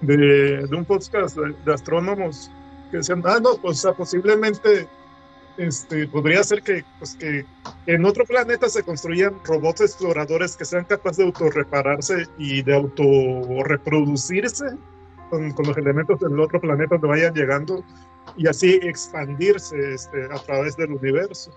de, 0.00 0.68
un 0.70 0.84
podcast 0.84 1.36
de, 1.36 1.54
de 1.64 1.74
astrónomos 1.74 2.50
que 2.90 2.98
decían, 2.98 3.22
ah, 3.24 3.38
no, 3.40 3.56
pues, 3.56 3.78
o 3.78 3.80
sea, 3.82 3.92
posiblemente 3.92 4.88
este, 5.58 6.06
podría 6.08 6.42
ser 6.44 6.62
que, 6.62 6.84
pues, 6.98 7.16
que 7.16 7.44
en 7.86 8.04
otro 8.04 8.24
planeta 8.24 8.68
se 8.68 8.82
construyan 8.82 9.34
robots 9.44 9.80
exploradores 9.80 10.56
que 10.56 10.64
sean 10.64 10.84
capaces 10.84 11.18
de 11.18 11.24
autorrepararse 11.24 12.26
y 12.38 12.62
de 12.62 12.74
autorreproducirse 12.74 14.66
con, 15.30 15.50
con 15.52 15.66
los 15.66 15.76
elementos 15.76 16.20
del 16.20 16.38
otro 16.40 16.60
planeta 16.60 16.94
donde 16.94 17.08
vayan 17.08 17.34
llegando 17.34 17.84
y 18.36 18.46
así 18.46 18.78
expandirse 18.82 19.94
este, 19.94 20.26
a 20.26 20.38
través 20.38 20.76
del 20.76 20.92
universo. 20.92 21.50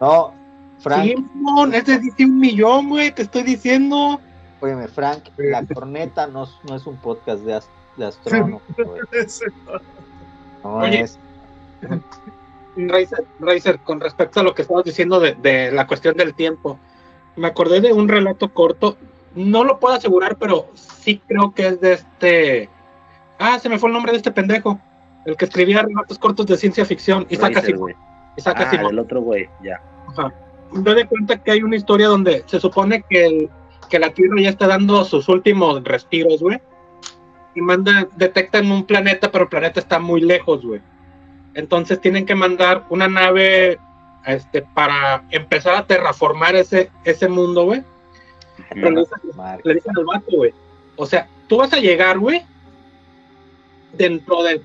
No, 0.00 0.32
Frank, 0.80 1.04
Simón, 1.32 1.74
es 1.74 1.84
de 1.86 2.00
1 2.18 2.28
millón, 2.34 2.88
güey, 2.88 3.12
te 3.14 3.22
estoy 3.22 3.42
diciendo. 3.44 4.20
óyeme, 4.60 4.88
Frank, 4.88 5.24
la 5.36 5.64
corneta 5.64 6.26
no, 6.26 6.44
es- 6.44 6.58
no 6.68 6.74
es 6.76 6.86
un 6.86 6.96
podcast 6.96 7.42
de, 7.42 7.54
as- 7.54 7.68
de 7.96 8.06
astrónomos, 8.06 8.62
No 10.64 10.76
Oye. 10.76 11.00
es. 11.02 11.18
Razer, 12.76 13.24
Razer, 13.40 13.78
con 13.80 14.00
respecto 14.00 14.40
a 14.40 14.42
lo 14.42 14.54
que 14.54 14.62
estabas 14.62 14.84
diciendo 14.84 15.20
de, 15.20 15.34
de 15.34 15.70
la 15.72 15.86
cuestión 15.86 16.16
del 16.16 16.34
tiempo, 16.34 16.78
me 17.36 17.48
acordé 17.48 17.80
de 17.80 17.92
un 17.92 18.08
relato 18.08 18.52
corto, 18.52 18.96
no 19.34 19.64
lo 19.64 19.78
puedo 19.78 19.94
asegurar, 19.94 20.36
pero 20.36 20.68
sí 20.74 21.20
creo 21.26 21.52
que 21.52 21.66
es 21.68 21.80
de 21.80 21.92
este... 21.94 22.68
Ah, 23.38 23.58
se 23.58 23.68
me 23.68 23.78
fue 23.78 23.88
el 23.88 23.94
nombre 23.94 24.12
de 24.12 24.18
este 24.18 24.30
pendejo, 24.30 24.78
el 25.26 25.36
que 25.36 25.44
escribía 25.46 25.82
relatos 25.82 26.18
cortos 26.18 26.46
de 26.46 26.56
ciencia 26.56 26.84
ficción, 26.84 27.26
Isaac 27.28 27.56
Asimov. 27.58 27.90
Isaac 28.36 28.56
Ah, 28.60 28.62
Asimov. 28.68 28.88
del 28.88 28.98
otro 28.98 29.20
güey, 29.20 29.48
ya. 29.62 29.80
Ajá. 30.08 30.32
Me 30.72 30.80
doy 30.82 31.04
cuenta 31.04 31.36
que 31.42 31.50
hay 31.50 31.62
una 31.62 31.76
historia 31.76 32.08
donde 32.08 32.44
se 32.46 32.58
supone 32.60 33.04
que, 33.08 33.26
el- 33.26 33.50
que 33.90 33.98
la 33.98 34.10
Tierra 34.10 34.40
ya 34.40 34.48
está 34.50 34.66
dando 34.66 35.04
sus 35.04 35.28
últimos 35.28 35.82
respiros, 35.84 36.40
güey. 36.40 36.58
Y 37.54 37.60
mandan, 37.60 38.08
detectan 38.16 38.70
un 38.70 38.84
planeta, 38.86 39.30
pero 39.30 39.44
el 39.44 39.50
planeta 39.50 39.80
está 39.80 39.98
muy 39.98 40.22
lejos, 40.22 40.64
güey. 40.64 40.80
Entonces 41.54 42.00
tienen 42.00 42.24
que 42.24 42.34
mandar 42.34 42.84
una 42.88 43.08
nave 43.08 43.78
este, 44.24 44.62
para 44.62 45.24
empezar 45.30 45.74
a 45.74 45.84
terraformar 45.86 46.56
ese, 46.56 46.90
ese 47.04 47.28
mundo, 47.28 47.64
güey. 47.64 47.82
Pero 48.70 48.90
le 48.90 49.00
dicen- 49.00 49.36
Mark. 49.36 49.60
le 49.64 49.74
dicen 49.74 49.92
al 49.98 50.04
vato, 50.06 50.36
güey. 50.36 50.54
O 50.96 51.04
sea, 51.04 51.28
tú 51.48 51.58
vas 51.58 51.72
a 51.74 51.78
llegar, 51.78 52.18
güey, 52.18 52.42
dentro 53.92 54.42
de 54.42 54.62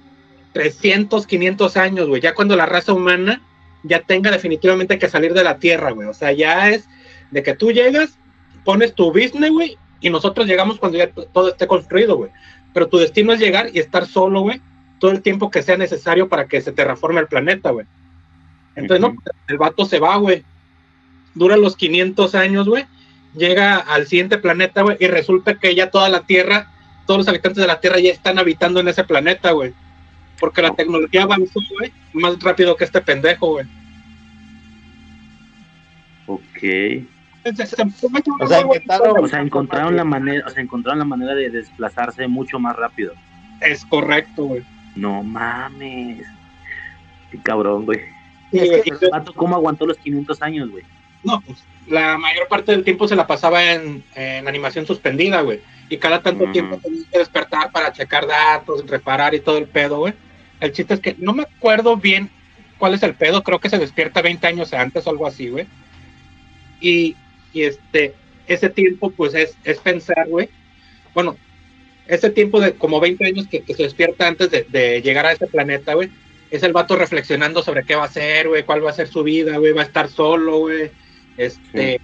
300, 0.54 1.28
500 1.28 1.76
años, 1.78 2.08
güey. 2.08 2.22
Ya 2.22 2.34
cuando 2.34 2.56
la 2.56 2.66
raza 2.66 2.94
humana 2.94 3.42
ya 3.84 4.02
tenga 4.02 4.32
definitivamente 4.32 5.00
que 5.00 5.10
salir 5.10 5.34
de 5.34 5.44
la 5.44 5.58
Tierra, 5.58 5.92
güey. 5.92 6.08
O 6.08 6.14
sea, 6.14 6.32
ya 6.32 6.70
es 6.70 6.88
de 7.32 7.44
que 7.44 7.56
tú 7.56 7.72
llegas, 7.72 8.18
pones 8.64 8.94
tu 8.94 9.12
business, 9.12 9.52
güey, 9.52 9.78
y 10.00 10.10
nosotros 10.10 10.48
llegamos 10.48 10.80
cuando 10.80 10.98
ya 10.98 11.10
todo 11.10 11.50
esté 11.50 11.68
construido, 11.68 12.18
güey. 12.18 12.32
Pero 12.74 12.88
tu 12.88 12.98
destino 12.98 13.34
es 13.34 13.40
llegar 13.40 13.70
y 13.74 13.80
estar 13.80 14.06
solo, 14.06 14.42
güey, 14.42 14.62
todo 15.00 15.12
el 15.12 15.22
tiempo 15.22 15.50
que 15.50 15.64
sea 15.64 15.78
necesario 15.78 16.30
para 16.30 16.48
que 16.48 16.62
se 16.62 16.72
terraforme 16.72 17.20
el 17.20 17.28
planeta, 17.28 17.72
güey. 17.72 17.86
Entonces, 18.76 19.02
no, 19.02 19.16
el 19.48 19.58
vato 19.58 19.86
se 19.86 20.00
va, 20.00 20.16
güey. 20.18 20.44
Dura 21.34 21.58
los 21.58 21.76
500 21.76 22.36
años, 22.36 22.68
güey. 22.68 22.86
Llega 23.36 23.78
al 23.78 24.08
siguiente 24.08 24.38
planeta, 24.38 24.82
güey, 24.82 24.98
y 25.00 25.08
resulta 25.08 25.56
que 25.56 25.76
ya 25.76 25.90
toda 25.90 26.10
la 26.10 26.22
Tierra, 26.22 26.72
todos 27.06 27.20
los 27.20 27.28
habitantes 27.28 27.62
de 27.62 27.68
la 27.68 27.80
Tierra 27.80 28.00
ya 28.00 28.12
están 28.12 28.40
habitando 28.40 28.80
en 28.80 28.88
ese 28.88 29.04
planeta, 29.04 29.52
güey. 29.52 29.74
Porque 30.40 30.62
la 30.62 30.74
tecnología 30.76 31.24
avanzó, 31.24 31.60
güey, 31.78 31.92
más 32.14 32.40
rápido 32.40 32.76
que 32.76 32.84
este 32.84 33.02
pendejo, 33.02 33.54
güey. 33.54 33.66
Ok. 36.28 36.62
Me 36.62 37.64
hace 37.64 37.76
una 37.82 38.22
O 38.40 38.48
sea. 38.48 38.66
O 39.22 39.28
sea, 39.28 39.42
encontraron 39.42 39.96
la 39.96 40.04
manera, 40.04 40.46
o 40.46 40.50
sea, 40.50 40.62
encontraron 40.62 41.00
la 41.00 41.06
manera 41.06 41.34
de 41.34 41.50
desplazarse 41.50 42.28
mucho 42.28 42.60
más 42.60 42.76
rápido. 42.76 43.14
Es 43.62 43.86
correcto, 43.86 44.44
güey. 44.46 44.64
No 44.96 45.24
mames. 45.24 46.26
Qué 47.32 47.40
cabrón, 47.42 47.86
güey. 47.86 48.00
Sí, 48.52 48.60
Es 48.60 48.68
güey, 48.70 48.82
que- 48.84 48.90
y 48.90 48.94
yo- 49.02 49.10
Vato, 49.12 49.34
¿cómo 49.34 49.56
aguantó 49.56 49.86
los 49.86 49.98
500 49.98 50.42
años, 50.42 50.70
güey? 50.70 50.84
No, 51.24 51.42
pues 51.42 51.64
la 51.88 52.18
mayor 52.18 52.48
parte 52.50 52.74
del 52.74 52.84
tiempo 52.84 53.08
se 53.08 53.16
la 53.16 53.26
pasaba 53.26 53.64
en, 53.72 54.04
en 54.16 54.48
animación 54.48 54.86
suspendida, 54.86 55.42
güey. 55.42 55.62
Y 55.90 55.98
cada 55.98 56.22
tanto 56.22 56.52
tiempo 56.52 56.78
tenía 56.78 57.04
que 57.12 57.20
despertar 57.20 57.72
para 57.72 57.94
checar 57.94 58.28
datos, 58.28 58.86
reparar 58.88 59.34
y 59.34 59.40
todo 59.40 59.58
el 59.58 59.68
pedo, 59.68 60.00
güey. 60.00 60.14
El 60.60 60.72
chiste 60.72 60.94
es 60.96 61.00
que 61.00 61.16
no 61.20 61.34
me 61.34 61.44
acuerdo 61.44 61.98
bien 61.98 62.30
cuál 62.78 62.94
es 62.94 63.04
el 63.04 63.14
pedo, 63.16 63.44
creo 63.44 63.60
que 63.60 63.70
se 63.70 63.80
despierta 63.80 64.22
20 64.22 64.46
años 64.48 64.74
antes 64.74 65.06
o 65.06 65.10
algo 65.10 65.28
así, 65.28 65.50
güey. 65.50 65.66
Y, 66.80 67.16
y 67.54 67.64
este, 67.64 68.14
ese 68.48 68.70
tiempo, 68.70 69.12
pues 69.12 69.34
es, 69.34 69.56
es 69.64 69.80
pensar, 69.80 70.28
güey. 70.28 70.50
Bueno, 71.14 71.36
ese 72.08 72.30
tiempo 72.30 72.60
de 72.60 72.74
como 72.74 73.00
20 73.00 73.26
años 73.26 73.48
que, 73.48 73.62
que 73.62 73.74
se 73.74 73.84
despierta 73.84 74.28
antes 74.28 74.52
de, 74.52 74.66
de 74.70 75.02
llegar 75.02 75.26
a 75.26 75.32
ese 75.34 75.48
planeta, 75.48 75.94
güey. 75.94 76.10
Es 76.50 76.64
el 76.64 76.72
vato 76.74 76.96
reflexionando 76.96 77.62
sobre 77.62 77.84
qué 77.84 77.96
va 77.96 78.04
a 78.04 78.08
hacer, 78.08 78.48
güey, 78.48 78.64
cuál 78.64 78.86
va 78.86 78.92
a 78.92 78.94
ser 78.94 79.08
su 79.10 79.24
vida, 79.24 79.58
güey, 79.58 79.74
va 79.74 79.82
a 79.82 79.86
estar 79.86 80.08
solo, 80.10 80.60
güey. 80.60 80.92
Este, 81.36 82.00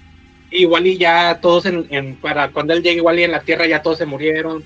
igual 0.52 0.86
y 0.86 0.98
ya 0.98 1.40
todos 1.42 1.66
en, 1.66 1.88
en- 1.90 2.16
para 2.18 2.50
cuando 2.52 2.74
él 2.74 2.84
llegue 2.84 2.98
igual 2.98 3.20
y 3.20 3.24
en 3.24 3.32
la 3.32 3.42
Tierra 3.42 3.68
ya 3.68 3.82
todos 3.82 4.00
se 4.00 4.06
murieron. 4.06 4.64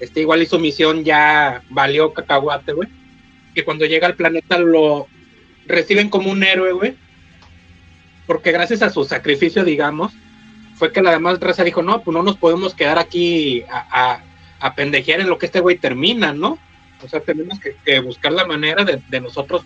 Este, 0.00 0.20
igual 0.22 0.42
y 0.42 0.46
su 0.46 0.58
misión 0.58 1.04
ya 1.04 1.62
valió 1.68 2.12
cacahuate, 2.12 2.72
güey. 2.72 2.88
Y 3.54 3.62
cuando 3.62 3.84
llega 3.86 4.06
al 4.06 4.14
planeta 4.14 4.58
lo 4.58 5.06
reciben 5.66 6.08
como 6.08 6.30
un 6.30 6.42
héroe, 6.42 6.72
güey. 6.72 6.96
Porque 8.26 8.52
gracias 8.52 8.82
a 8.82 8.90
su 8.90 9.04
sacrificio, 9.04 9.64
digamos, 9.64 10.12
fue 10.76 10.92
que 10.92 11.02
la 11.02 11.10
demás 11.10 11.40
raza 11.40 11.64
dijo, 11.64 11.82
no, 11.82 12.00
pues 12.02 12.14
no 12.14 12.22
nos 12.22 12.36
podemos 12.36 12.74
quedar 12.74 12.98
aquí 12.98 13.62
a, 13.70 13.86
a, 13.90 14.22
a 14.60 14.74
pendejear 14.74 15.20
en 15.20 15.28
lo 15.28 15.38
que 15.38 15.46
este 15.46 15.60
güey 15.60 15.78
termina, 15.78 16.32
¿no? 16.32 16.58
O 17.02 17.08
sea, 17.08 17.20
tenemos 17.20 17.58
que, 17.58 17.74
que 17.84 17.98
buscar 18.00 18.32
la 18.32 18.46
manera 18.46 18.84
de, 18.84 19.02
de 19.08 19.20
nosotros 19.20 19.62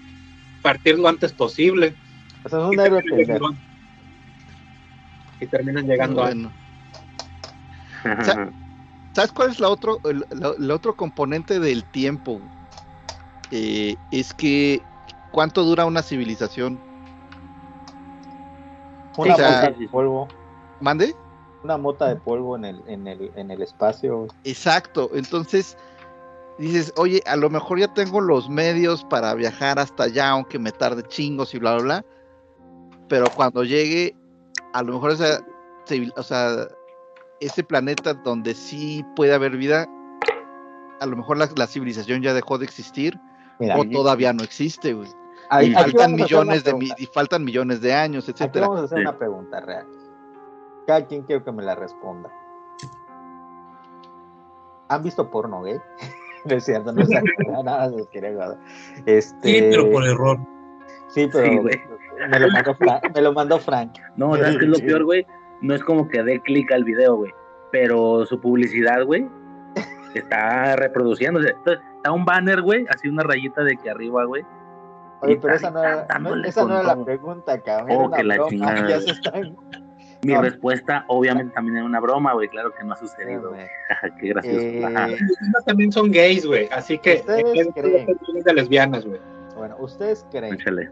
partir 0.63 0.99
lo 0.99 1.09
antes 1.09 1.33
posible. 1.33 1.95
O 2.45 2.49
sea, 2.49 2.59
es 2.61 2.65
Y 2.65 2.69
un 2.77 2.81
héroe 2.81 3.03
terminan 3.03 3.27
pendejo. 3.27 3.49
llegando- 3.51 3.57
Y 5.41 5.47
terminan 5.47 5.87
llegando 5.87 6.23
a... 6.23 6.27
Bueno, 6.27 6.53
¿Sabes 9.15 9.31
cuál 9.33 9.51
es 9.51 9.61
la 9.61 9.69
otro, 9.69 10.01
el, 10.05 10.25
la- 10.31 10.55
el 10.59 10.71
otro 10.71 10.97
componente 10.97 11.61
del 11.61 11.85
tiempo? 11.85 12.41
Eh, 13.57 13.95
es 14.11 14.35
que 14.35 14.83
cuánto 15.31 15.63
dura 15.63 15.87
una 15.87 16.03
civilización. 16.03 16.77
Una 19.17 19.35
o 19.35 19.37
sea, 19.37 19.49
mota 19.49 19.71
de 19.71 19.89
polvo. 19.89 20.29
¿Mande? 20.81 21.15
Una 21.63 21.79
mota 21.79 22.09
de 22.09 22.17
polvo 22.17 22.57
en 22.57 22.65
el, 22.65 22.83
en 22.89 23.07
el, 23.07 23.31
en 23.37 23.53
el 23.53 23.63
espacio. 23.63 24.27
Exacto. 24.43 25.09
Entonces 25.15 25.79
dices, 26.59 26.93
oye, 26.97 27.23
a 27.27 27.37
lo 27.37 27.49
mejor 27.49 27.79
ya 27.79 27.95
tengo 27.95 28.21
los 28.21 28.51
medios 28.51 29.05
para 29.05 29.33
viajar 29.35 29.79
hasta 29.79 30.03
allá, 30.03 30.31
aunque 30.31 30.59
me 30.59 30.73
tarde 30.73 31.05
chingos 31.05 31.55
y 31.55 31.61
bla, 31.61 31.75
bla, 31.75 31.83
bla. 31.85 32.05
Pero 33.09 33.27
cuando 33.37 33.63
llegue, 33.63 34.17
a 34.73 34.83
lo 34.83 34.95
mejor 34.95 35.13
esa, 35.13 35.47
o 36.17 36.23
sea, 36.25 36.67
ese 37.39 37.63
planeta 37.63 38.15
donde 38.15 38.53
sí 38.57 39.05
puede 39.15 39.33
haber 39.33 39.57
vida, 39.57 39.87
a 41.01 41.07
lo 41.07 41.17
mejor 41.17 41.39
la, 41.39 41.49
la 41.55 41.69
civilización 41.69 42.21
ya 42.21 42.35
dejó 42.35 42.59
de 42.59 42.65
existir 42.65 43.17
Mira, 43.59 43.79
o 43.79 43.85
todavía 43.89 44.33
no 44.33 44.43
existe, 44.43 44.93
güey. 44.95 45.09
ahí- 45.51 45.71
Y 45.71 45.75
faltan 45.75 46.15
millones 46.15 46.65
de 46.65 46.95
y 46.99 47.07
faltan 47.07 47.45
millones 47.45 47.81
de 47.81 47.93
años, 47.95 48.25
Aquí 48.25 48.33
etcétera. 48.33 48.67
vamos 48.67 48.83
a 48.83 48.85
hacer 48.85 48.99
Sí. 48.99 49.03
una 49.03 49.17
pregunta 49.19 49.61
real. 49.61 49.87
Cada 50.87 51.07
quien 51.07 51.23
quiero 51.23 51.45
que 51.45 51.53
me 51.53 51.63
la 51.63 51.75
responda. 51.75 52.31
¿Han 54.89 55.03
visto 55.03 55.31
porno 55.31 55.63
gay? 55.63 55.79
No 56.47 56.57
es 56.57 56.65
cierto, 56.67 56.93
no 56.93 57.01
es 57.01 57.09
nada 57.65 57.91
quería. 58.13 58.59
Este, 59.07 59.49
Sí, 59.49 59.67
pero 59.71 59.91
por 59.91 60.05
error. 60.07 60.39
Sí, 61.09 61.27
pero 61.33 61.47
Sí, 61.47 61.57
güey. 61.57 61.81
me, 62.29 62.39
lo 62.39 62.49
mandó 62.51 62.75
Frank, 62.75 63.03
me 63.15 63.23
lo 63.23 63.33
mandó 63.33 63.59
Frank. 63.59 63.93
No, 64.17 64.37
¿sabes 64.37 64.59
qué 64.59 64.65
es 64.67 64.71
lo 64.71 64.79
peor, 64.79 65.05
güey? 65.05 65.27
No 65.63 65.75
es 65.75 65.83
como 65.83 66.07
que 66.07 66.23
dé 66.23 66.41
clic 66.43 66.71
al 66.71 66.85
video, 66.85 67.17
güey. 67.17 67.33
Pero 67.73 68.27
su 68.27 68.39
publicidad, 68.43 69.05
güey, 69.07 69.27
está 70.15 70.77
reproduciéndose. 70.77 71.49
Entonces, 71.49 71.83
está 72.05 72.13
un 72.13 72.27
banner, 72.27 72.61
güey, 72.61 72.85
así 72.95 73.09
una 73.09 73.23
rayita 73.23 73.65
de 73.65 73.79
que 73.79 73.89
arriba, 73.89 74.25
güey. 74.27 74.45
Oye, 75.23 75.39
pero 75.41 75.55
esa 75.55 75.71
no 75.71 75.83
era, 75.83 75.97
no- 76.03 76.07
dándole 76.07 76.49
esa 76.49 76.61
no 76.61 76.67
con 76.69 76.77
era 76.77 76.83
la 76.97 77.03
pregunta, 77.05 77.59
cabrón. 77.63 77.97
Oh, 77.99 78.11
que 78.11 78.23
la 78.23 78.35
broma, 78.35 78.51
chingada. 78.51 78.89
Ya 78.89 79.01
se 79.01 79.11
están. 79.13 79.57
Mi 80.23 80.35
No. 80.35 80.43
respuesta, 80.43 81.05
obviamente, 81.09 81.55
también 81.55 81.77
era 81.79 81.87
una 81.87 82.01
broma, 82.01 82.35
güey. 82.35 82.49
Claro 82.49 82.75
que 82.75 82.85
no 82.85 82.93
ha 82.93 82.97
sucedido, 82.97 83.51
güey. 83.51 83.67
Qué 84.21 84.29
gracioso. 84.29 84.59
Eh, 84.61 84.83
también 85.65 85.93
son 85.93 86.11
gays, 86.11 86.45
güey. 86.47 86.69
Así 86.73 86.99
que 86.99 87.17
¿Ustedes 87.17 87.67
eh, 87.67 87.71
creen? 87.75 88.07
de 88.45 88.53
lesbianas, 88.55 89.07
güey. 89.07 89.21
Bueno, 89.57 89.77
¿ustedes 89.79 90.27
creen, 90.31 90.55
Échale. 90.55 90.91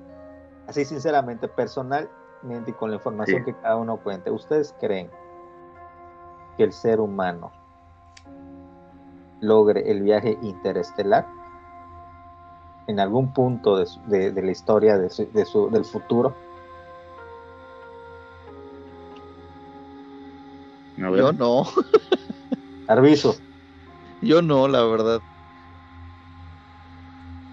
así 0.67 0.85
sinceramente, 0.87 1.47
personalmente 1.49 2.71
y 2.71 2.73
con 2.73 2.89
la 2.91 2.97
información 2.97 3.41
Sí. 3.41 3.53
que 3.53 3.61
cada 3.61 3.77
uno 3.77 3.99
cuente, 3.99 4.31
¿ustedes 4.31 4.75
creen 4.81 5.11
que 6.57 6.65
el 6.65 6.73
ser 6.73 7.01
humano 7.01 7.53
logre 9.43 9.91
el 9.91 10.03
viaje 10.03 10.39
interestelar 10.41 11.27
en 12.87 13.01
algún 13.01 13.33
punto 13.33 13.77
de, 13.77 13.87
su- 13.87 14.01
de- 14.09 14.31
de 14.31 14.43
la 14.43 14.51
historia 14.53 14.97
de 14.97 15.11
su- 15.11 15.31
de 15.33 15.45
su- 15.45 15.69
del 15.71 15.85
futuro. 15.85 16.35
Yo 20.97 21.33
no, 21.33 21.65
Arviso, 22.87 23.35
yo 24.21 24.41
no, 24.41 24.69
la 24.69 24.85
verdad. 24.85 25.21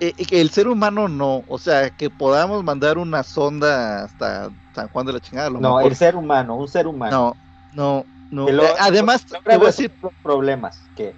Eh, 0.02 0.14
eh, 0.18 0.26
que 0.26 0.40
el 0.40 0.50
ser 0.50 0.68
humano 0.68 1.08
no, 1.08 1.44
o 1.48 1.58
sea, 1.58 1.90
que 1.90 2.10
podamos 2.10 2.64
mandar 2.64 2.98
una 2.98 3.24
sonda 3.24 4.04
hasta 4.04 4.50
San 4.74 4.88
Juan 4.90 5.06
de 5.06 5.14
la 5.14 5.20
chingada, 5.20 5.50
no, 5.50 5.60
mejor. 5.60 5.84
el 5.88 5.96
ser 5.96 6.16
humano, 6.16 6.56
un 6.56 6.68
ser 6.68 6.88
humano. 6.88 7.36
No, 7.72 8.06
no, 8.30 8.46
no. 8.46 8.52
Lo- 8.52 8.64
además, 8.80 9.26
te 9.26 9.58
voy 9.58 9.66
a 9.66 9.68
decir, 9.68 9.94
problemas 10.22 10.90
que 10.96 11.18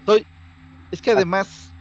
es 0.92 1.02
que 1.02 1.12
además 1.12 1.76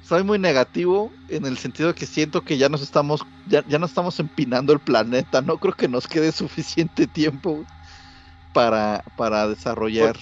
soy 0.00 0.24
muy 0.24 0.38
negativo 0.38 1.18
en 1.28 1.46
el 1.46 1.58
sentido 1.58 1.94
que 1.94 2.06
siento 2.06 2.42
que 2.44 2.58
ya 2.58 2.68
nos 2.68 2.82
estamos, 2.82 3.22
ya, 3.44 3.64
ya 3.66 3.78
estamos 3.78 4.18
empinando 4.20 4.72
el 4.72 4.80
planeta. 4.80 5.42
No 5.42 5.58
creo 5.58 5.74
que 5.74 5.88
nos 5.88 6.08
quede 6.08 6.32
suficiente 6.32 7.06
tiempo 7.06 7.66
para, 8.52 9.04
para 9.16 9.48
desarrollar. 9.48 10.16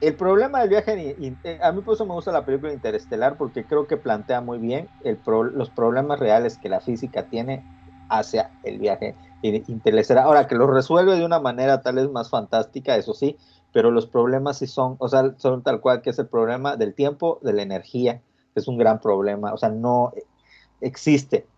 El 0.00 0.16
problema 0.16 0.60
del 0.60 0.68
viaje, 0.68 1.16
eh, 1.44 1.58
a 1.62 1.72
mí 1.72 1.80
por 1.82 1.94
eso 1.94 2.04
me 2.06 2.12
gusta 2.12 2.30
la 2.32 2.44
película 2.44 2.72
Interestelar, 2.72 3.36
porque 3.38 3.66
creo 3.66 3.86
que 3.86 3.96
plantea 3.96 4.40
muy 4.42 4.58
bien 4.58 4.90
los 5.54 5.70
problemas 5.70 6.18
reales 6.20 6.58
que 6.58 6.68
la 6.68 6.80
física 6.80 7.28
tiene 7.28 7.66
hacia 8.08 8.52
el 8.62 8.78
viaje 8.78 9.18
in- 9.40 9.64
interestelar. 9.66 10.24
Ahora, 10.24 10.46
que 10.46 10.56
lo 10.56 10.66
resuelve 10.66 11.16
de 11.16 11.24
una 11.24 11.40
manera 11.40 11.80
tal 11.82 11.94
vez 11.96 12.10
más 12.10 12.28
fantástica, 12.28 12.96
eso 12.96 13.14
sí, 13.14 13.38
pero 13.74 13.92
los 13.92 14.06
problemas 14.08 14.58
sí 14.60 14.68
son, 14.68 14.96
o 15.00 15.08
sea, 15.10 15.36
son 15.38 15.64
tal 15.64 15.82
cual 15.82 16.02
que 16.02 16.10
es 16.12 16.20
el 16.20 16.28
problema 16.28 16.78
del 16.78 16.94
tiempo, 16.94 17.40
de 17.44 17.54
la 17.54 17.62
energía, 17.64 18.22
que 18.54 18.60
es 18.60 18.68
un 18.68 18.78
gran 18.78 19.00
problema, 19.02 19.54
o 19.54 19.58
sea, 19.58 19.70
no 19.70 20.14
existe 20.80 21.48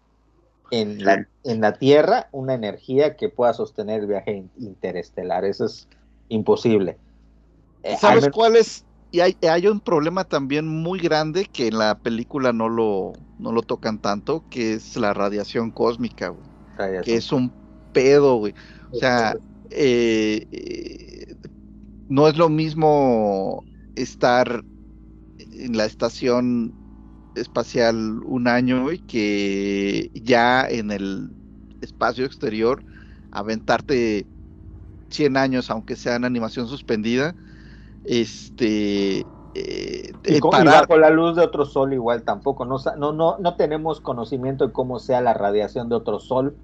en 0.70 1.04
la, 1.04 1.28
en 1.44 1.60
la 1.60 1.78
Tierra 1.78 2.28
una 2.32 2.54
energía 2.54 3.16
que 3.16 3.28
pueda 3.30 3.54
sostener 3.54 4.00
el 4.02 4.06
viaje 4.08 4.32
in- 4.36 4.52
interestelar, 4.58 5.44
eso 5.44 5.66
es 5.66 5.88
imposible. 6.28 7.00
Eh, 7.82 7.96
¿Sabes 7.96 8.24
menos- 8.24 8.34
cuál 8.34 8.56
es? 8.56 8.86
Y 9.10 9.20
hay, 9.20 9.38
hay 9.48 9.66
un 9.68 9.80
problema 9.80 10.24
también 10.24 10.66
muy 10.68 10.98
grande 10.98 11.46
que 11.46 11.68
en 11.68 11.78
la 11.78 12.00
película 12.00 12.52
no 12.52 12.68
lo, 12.68 13.12
no 13.38 13.52
lo 13.52 13.62
tocan 13.62 14.00
tanto, 14.00 14.46
que 14.50 14.74
es 14.74 14.96
la 14.96 15.14
radiación 15.14 15.70
cósmica, 15.70 16.28
güey, 16.30 16.48
radiación? 16.76 17.04
que 17.04 17.16
es 17.16 17.32
un 17.32 17.56
pedo, 17.92 18.36
güey. 18.36 18.52
O 18.90 18.96
sea, 18.98 19.38
eh, 19.70 20.48
eh, 20.50 21.35
no 22.08 22.28
es 22.28 22.36
lo 22.36 22.48
mismo 22.48 23.64
estar 23.94 24.64
en 25.38 25.76
la 25.76 25.86
estación 25.86 26.76
espacial 27.34 28.22
un 28.24 28.48
año 28.48 28.84
güey, 28.84 29.00
que 29.00 30.10
ya 30.14 30.68
en 30.68 30.90
el 30.92 31.36
espacio 31.80 32.26
exterior 32.26 32.84
aventarte 33.30 34.28
100 35.10 35.36
años, 35.36 35.70
aunque 35.70 35.96
sea 35.96 36.16
en 36.16 36.24
animación 36.26 36.68
suspendida, 36.68 37.36
este, 38.04 39.30
eh, 39.54 40.14
Y, 40.28 40.38
co- 40.38 40.54
y 40.56 40.68
parar, 40.68 40.68
bajo 40.68 40.96
la 40.98 41.10
luz 41.10 41.34
de 41.34 41.42
otro 41.42 41.64
sol 41.64 41.92
igual 41.92 42.22
tampoco, 42.22 42.64
no, 42.64 42.76
no, 42.96 43.12
no, 43.12 43.38
no 43.38 43.56
tenemos 43.56 44.00
conocimiento 44.00 44.66
de 44.68 44.72
cómo 44.72 45.00
sea 45.00 45.20
la 45.20 45.34
radiación 45.34 45.88
de 45.88 45.96
otro 45.96 46.20
sol, 46.20 46.58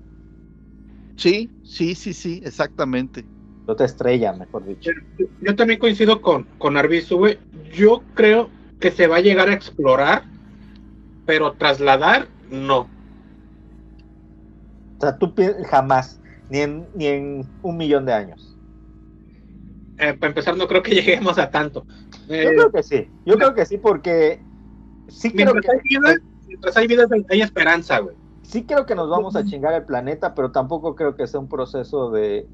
sí, 1.16 1.52
sí, 1.62 1.94
sí, 1.94 2.14
sí, 2.14 2.40
exactamente. 2.44 3.28
De 3.66 3.72
otra 3.72 3.86
estrella, 3.86 4.32
mejor 4.32 4.64
dicho. 4.64 4.90
Yo 5.40 5.56
también 5.56 5.78
coincido 5.78 6.20
con, 6.20 6.44
con 6.58 6.76
Arbizu, 6.76 7.18
güey. 7.18 7.38
Yo 7.72 8.02
creo 8.14 8.50
que 8.80 8.90
se 8.90 9.06
va 9.06 9.16
a 9.16 9.20
llegar 9.20 9.48
a 9.48 9.54
explorar, 9.54 10.24
pero 11.24 11.52
trasladar, 11.52 12.26
no. 12.50 12.80
O 14.98 15.00
sea, 15.00 15.16
tú 15.16 15.32
jamás, 15.68 16.20
ni 16.50 16.58
en, 16.58 16.86
ni 16.94 17.06
en 17.06 17.46
un 17.62 17.76
millón 17.76 18.04
de 18.04 18.12
años. 18.12 18.56
Eh, 19.98 20.14
para 20.14 20.28
empezar, 20.28 20.56
no 20.56 20.66
creo 20.66 20.82
que 20.82 20.94
lleguemos 20.96 21.38
a 21.38 21.50
tanto. 21.50 21.86
Eh, 22.28 22.44
Yo 22.44 22.50
creo 22.50 22.72
que 22.72 22.82
sí, 22.82 23.08
yo 23.24 23.36
creo 23.36 23.54
que 23.54 23.66
sí, 23.66 23.78
porque 23.78 24.40
sí 25.08 25.32
creo 25.32 25.54
que, 25.54 25.70
hay 25.70 25.80
vida, 25.84 26.16
mientras 26.46 26.76
hay 26.76 26.86
vida, 26.86 27.06
hay 27.28 27.40
esperanza, 27.40 27.98
güey. 28.00 28.16
sí 28.42 28.64
creo 28.64 28.86
que 28.86 28.94
nos 28.94 29.08
vamos 29.08 29.36
a 29.36 29.44
chingar 29.44 29.74
el 29.74 29.84
planeta, 29.84 30.34
pero 30.34 30.50
tampoco 30.50 30.94
creo 30.96 31.14
que 31.14 31.26
sea 31.26 31.40
un 31.40 31.48
proceso 31.48 32.10
de 32.10 32.48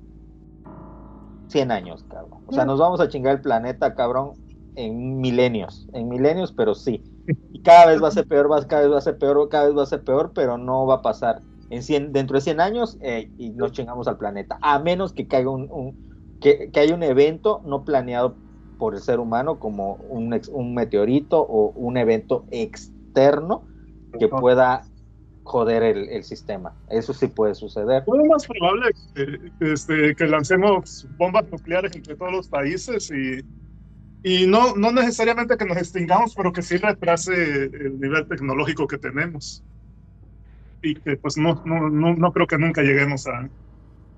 100 1.49 1.71
años, 1.73 2.05
cabrón. 2.05 2.41
O 2.47 2.53
sea, 2.53 2.65
nos 2.65 2.79
vamos 2.79 3.01
a 3.01 3.09
chingar 3.09 3.35
el 3.37 3.41
planeta, 3.43 3.95
cabrón, 3.95 4.35
en 4.75 5.21
milenios, 5.21 5.87
en 5.93 6.09
milenios, 6.09 6.53
pero 6.53 6.75
sí. 6.75 7.05
Y 7.51 7.63
cada 7.63 7.87
vez 7.87 8.03
va 8.03 8.09
a 8.09 8.11
ser 8.11 8.27
peor, 8.27 8.51
va, 8.51 8.67
cada 8.67 8.83
vez 8.83 8.93
va 8.93 8.99
a 8.99 9.01
ser 9.01 9.19
peor, 9.19 9.49
cada 9.49 9.67
vez 9.67 9.77
va 9.77 9.83
a 9.83 9.87
ser 9.87 10.05
peor, 10.05 10.33
pero 10.35 10.59
no 10.59 10.87
va 10.87 10.97
a 10.97 11.03
pasar. 11.03 11.45
En 11.71 11.83
100, 11.83 12.13
dentro 12.13 12.37
de 12.37 12.41
100 12.43 12.61
años 12.61 12.97
eh, 13.01 13.33
y 13.37 13.51
nos 13.51 13.73
chingamos 13.73 14.09
al 14.09 14.19
planeta, 14.19 14.59
a 14.63 14.79
menos 14.79 15.13
que 15.13 15.27
caiga 15.29 15.51
un, 15.51 15.69
un- 15.71 15.99
que, 16.41 16.71
que 16.71 16.81
haya 16.81 16.95
un 16.95 17.03
evento 17.03 17.61
no 17.65 17.85
planeado 17.85 18.41
por 18.77 18.95
el 18.95 19.01
ser 19.03 19.19
humano 19.21 19.59
como 19.59 19.97
un, 19.97 20.33
ex- 20.35 20.49
un 20.49 20.75
meteorito 20.75 21.41
o 21.41 21.73
un 21.73 21.97
evento 21.97 22.47
externo 22.51 23.67
que 24.19 24.29
pueda 24.29 24.91
joder 25.49 25.83
el, 25.83 26.09
el 26.11 26.25
sistema. 26.25 26.77
Eso 26.89 27.13
sí 27.15 27.29
puede 27.29 27.55
suceder. 27.55 28.03
Es 28.07 28.29
más 28.29 28.47
probable 28.47 28.91
que, 29.15 29.73
este, 29.73 30.15
que 30.17 30.27
lancemos 30.27 31.07
bombas 31.17 31.45
nucleares 31.51 31.95
entre 31.95 32.17
todos 32.17 32.33
los 32.33 32.49
países 32.49 33.11
y, 33.11 33.41
y 34.23 34.47
no, 34.47 34.75
no 34.77 34.93
necesariamente 34.93 35.57
que 35.57 35.67
nos 35.67 35.79
extingamos, 35.79 36.35
pero 36.35 36.53
que 36.53 36.63
sí 36.63 36.77
retrase 36.79 37.33
el 37.65 38.01
nivel 38.01 38.27
tecnológico 38.29 38.87
que 38.87 38.99
tenemos. 38.99 39.65
Y 40.83 40.95
que 40.95 41.17
pues 41.17 41.37
no, 41.37 41.61
no, 41.65 41.89
no, 41.91 42.15
no 42.15 42.33
creo 42.33 42.47
que 42.47 42.59
nunca 42.59 42.83
lleguemos 42.83 43.27
a, 43.27 43.41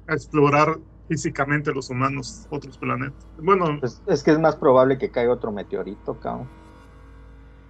a 0.08 0.14
explorar 0.14 0.78
físicamente 1.08 1.72
los 1.72 1.90
humanos 1.90 2.46
otros 2.50 2.78
planetas. 2.78 3.26
Bueno, 3.38 3.78
Pues 3.80 4.02
es 4.06 4.22
que 4.22 4.30
es 4.32 4.38
más 4.38 4.56
probable 4.56 4.98
que 4.98 5.10
caiga 5.10 5.32
otro 5.32 5.52
meteorito, 5.52 6.18
cabrón. 6.18 6.52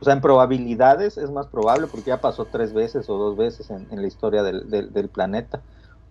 O 0.01 0.05
sea, 0.05 0.15
en 0.15 0.21
probabilidades 0.23 1.19
es 1.19 1.31
más 1.31 1.49
probable 1.49 1.89
porque 1.89 2.11
ya 2.11 2.21
pasó 2.21 2.49
tres 2.49 2.73
veces 2.73 3.09
o 3.11 3.19
dos 3.19 3.37
veces 3.37 3.71
en, 3.71 3.87
en 3.91 4.01
la 4.03 4.09
historia 4.09 4.43
del, 4.43 4.71
del- 4.71 4.93
del 4.93 5.11
planeta. 5.11 5.65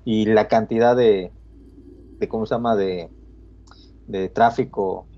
Y 0.06 0.26
la 0.28 0.48
cantidad 0.48 0.96
de, 0.96 1.34
de 2.20 2.28
¿cómo 2.30 2.46
se 2.46 2.56
llama? 2.56 2.76
De, 2.76 3.12
de 4.08 4.30
tráfico 4.30 5.10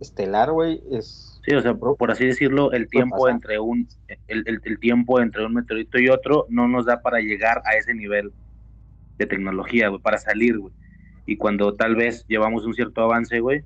estelar, 0.00 0.52
güey, 0.52 0.82
es... 0.90 1.40
Sí, 1.44 1.54
o 1.54 1.60
sea, 1.62 1.74
por, 1.74 1.96
por 1.96 2.10
así 2.10 2.26
decirlo, 2.26 2.72
el 2.72 2.88
tiempo 2.88 3.16
pasar. 3.22 3.34
entre 3.36 3.58
un 3.60 3.88
el, 4.28 4.44
el- 4.46 4.60
el 4.64 4.78
tiempo 4.80 5.20
entre 5.20 5.44
un 5.46 5.54
meteorito 5.54 5.98
y 5.98 6.08
otro 6.08 6.46
no 6.48 6.68
nos 6.68 6.86
da 6.86 7.02
para 7.02 7.20
llegar 7.20 7.62
a 7.64 7.74
ese 7.76 7.94
nivel 7.94 8.34
de 9.18 9.26
tecnología, 9.26 9.88
güey, 9.88 10.00
para 10.02 10.18
salir, 10.18 10.58
güey. 10.58 10.74
Y 11.26 11.36
cuando 11.38 11.74
tal 11.76 11.96
vez 11.96 12.24
llevamos 12.28 12.66
un 12.66 12.74
cierto 12.74 13.02
avance, 13.02 13.40
güey, 13.40 13.64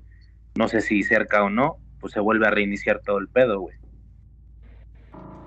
no 0.55 0.67
sé 0.69 0.81
si 0.81 1.03
cerca 1.03 1.43
o 1.43 1.49
no, 1.51 1.79
pues 1.99 2.13
se 2.13 2.19
vuelve 2.21 2.47
a 2.47 2.51
reiniciar 2.51 3.01
todo 3.01 3.19
el 3.19 3.29
pedo, 3.29 3.61
güey. 3.61 3.75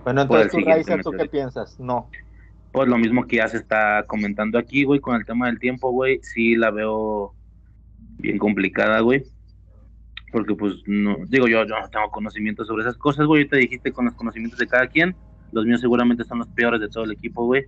Bueno, 0.05 0.23
entonces 0.23 0.53
tú, 0.53 0.59
Raiza, 0.61 0.99
¿tú 0.99 1.11
qué 1.13 1.27
piensas? 1.27 1.79
No. 1.81 2.11
Pues 2.73 2.89
lo 2.89 2.99
mismo 2.99 3.27
que 3.27 3.37
ya 3.37 3.49
se 3.49 3.57
está 3.57 4.05
comentando 4.07 4.59
aquí, 4.59 4.85
güey, 4.85 5.01
con 5.01 5.17
el 5.17 5.25
tema 5.25 5.47
del 5.47 5.59
tiempo, 5.59 5.91
güey, 5.91 6.21
sí 6.23 6.57
la 6.57 6.71
veo 6.71 7.35
bien 8.19 8.39
complicada, 8.39 9.01
güey. 9.01 9.25
Porque 10.33 10.55
pues 10.55 10.75
no, 10.87 11.17
digo 11.29 11.47
yo, 11.47 11.65
yo 11.65 11.79
no 11.79 11.89
tengo 11.89 12.11
conocimiento 12.11 12.65
sobre 12.65 12.83
esas 12.83 12.97
cosas, 12.97 13.27
güey. 13.27 13.47
Te 13.47 13.57
dijiste 13.57 13.93
con 13.93 14.07
los 14.07 14.15
conocimientos 14.15 14.59
de 14.59 14.67
cada 14.67 14.89
quien. 14.89 15.15
Los 15.53 15.65
míos 15.65 15.81
seguramente 15.81 16.25
son 16.25 16.41
los 16.41 16.49
peores 16.49 16.81
de 16.81 16.89
todo 16.89 17.05
el 17.05 17.13
equipo, 17.13 17.45
güey. 17.45 17.65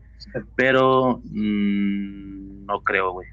Pero 0.56 1.20
mm, 1.24 2.66
no 2.66 2.80
creo, 2.80 3.12
güey. 3.12 3.28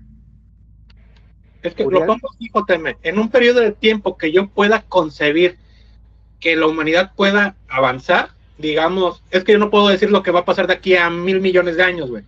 Es 1.64 1.74
que 1.74 1.86
lo 1.86 2.06
pongo 2.06 2.30
así, 2.30 2.50
JM, 2.54 2.98
en 3.02 3.18
un 3.18 3.30
periodo 3.30 3.62
de 3.62 3.72
tiempo 3.72 4.18
que 4.18 4.32
yo 4.32 4.48
pueda 4.48 4.82
concebir 4.82 5.58
que 6.40 6.56
la 6.58 6.68
humanidad 6.68 7.14
pueda 7.16 7.56
avanzar, 7.70 8.30
digamos, 8.58 9.24
es 9.32 9.44
que 9.44 9.54
yo 9.54 9.60
no 9.60 9.70
puedo 9.70 9.88
decir 9.88 10.12
lo 10.12 10.24
que 10.24 10.32
va 10.32 10.42
a 10.42 10.46
pasar 10.46 10.68
de 10.68 10.74
aquí 10.74 10.96
a 10.96 11.10
mil 11.10 11.42
millones 11.42 11.78
de 11.78 11.84
años, 11.84 12.10
güey, 12.10 12.24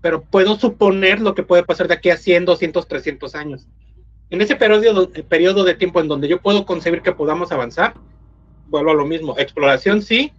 pero 0.00 0.22
puedo 0.22 0.58
suponer 0.58 1.20
lo 1.20 1.34
que 1.34 1.42
puede 1.42 1.62
pasar 1.62 1.88
de 1.88 1.94
aquí 1.94 2.10
a 2.10 2.16
100, 2.16 2.44
200, 2.44 2.88
300 2.88 3.34
años. 3.34 3.66
En 4.30 4.40
ese 4.40 4.56
periodo, 4.56 5.10
periodo 5.28 5.64
de 5.64 5.74
tiempo 5.74 6.00
en 6.00 6.08
donde 6.08 6.28
yo 6.28 6.40
puedo 6.40 6.66
concebir 6.66 7.02
que 7.02 7.12
podamos 7.12 7.50
avanzar, 7.52 7.94
vuelvo 8.68 8.90
a 8.90 8.94
lo 8.94 9.06
mismo, 9.06 9.38
exploración 9.38 10.02
sí, 10.02 10.32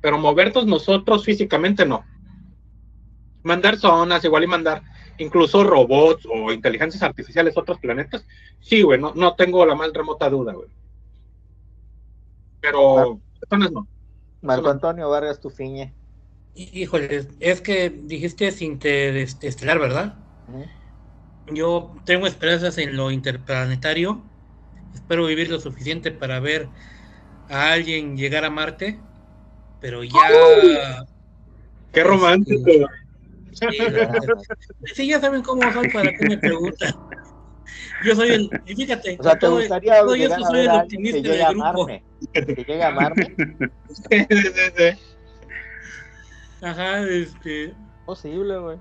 pero 0.00 0.18
movernos 0.18 0.66
nosotros 0.66 1.24
físicamente 1.24 1.86
no. 1.86 2.04
Mandar 3.42 3.76
zonas, 3.76 4.24
igual 4.24 4.44
y 4.44 4.48
mandar 4.48 4.82
incluso 5.18 5.64
robots 5.64 6.26
o 6.26 6.52
inteligencias 6.52 7.02
artificiales 7.02 7.56
a 7.56 7.60
otros 7.60 7.78
planetas, 7.78 8.26
sí, 8.60 8.82
güey, 8.82 9.00
no, 9.00 9.12
no 9.14 9.34
tengo 9.34 9.64
la 9.64 9.74
más 9.74 9.92
remota 9.92 10.28
duda, 10.28 10.52
güey. 10.52 10.68
Pero 12.60 13.20
personas 13.40 13.70
no. 13.70 13.86
Marco 14.46 14.70
Antonio 14.70 15.10
Vargas 15.10 15.40
Tufiñe. 15.40 15.92
Híjole, 16.54 17.26
es 17.40 17.60
que 17.60 17.90
dijiste 17.90 18.48
es 18.48 18.62
interestelar, 18.62 19.78
¿verdad? 19.78 20.14
Yo 21.52 21.94
tengo 22.04 22.26
esperanzas 22.26 22.78
en 22.78 22.96
lo 22.96 23.10
interplanetario. 23.10 24.22
Espero 24.94 25.26
vivir 25.26 25.50
lo 25.50 25.60
suficiente 25.60 26.10
para 26.10 26.40
ver 26.40 26.68
a 27.50 27.72
alguien 27.72 28.16
llegar 28.16 28.44
a 28.44 28.50
Marte, 28.50 28.98
pero 29.80 30.02
ya... 30.02 31.04
¡Qué 31.92 32.02
romántico! 32.02 32.88
Sí, 33.52 33.66
sí, 34.94 35.08
ya 35.08 35.20
saben 35.20 35.42
cómo 35.42 35.70
soy 35.72 35.88
para 35.90 36.12
que 36.12 36.28
me 36.28 36.38
preguntan. 36.38 36.94
Yo 38.04 38.14
soy 38.14 38.28
el, 38.30 38.50
y 38.66 38.74
fíjate, 38.74 39.16
O 39.18 39.22
sea, 39.22 39.38
¿te 39.38 39.48
gustaría 39.48 40.00
todo 40.00 40.16
yo 40.16 40.32
a 40.32 40.38
soy 40.38 40.52
ver 40.56 40.64
el 40.64 40.70
que 40.70 40.76
optimista 40.76 41.18
a 41.18 41.48
del 41.48 41.58
grupo. 41.58 41.86
Que 41.86 42.54
llegue 42.54 42.82
a 42.82 42.88
amarme. 42.88 43.36
Sí, 44.10 44.26
sí, 44.30 44.52
sí. 44.76 44.98
Ajá, 46.62 47.02
este, 47.02 47.74
Posible, 48.04 48.58
güey. 48.58 48.78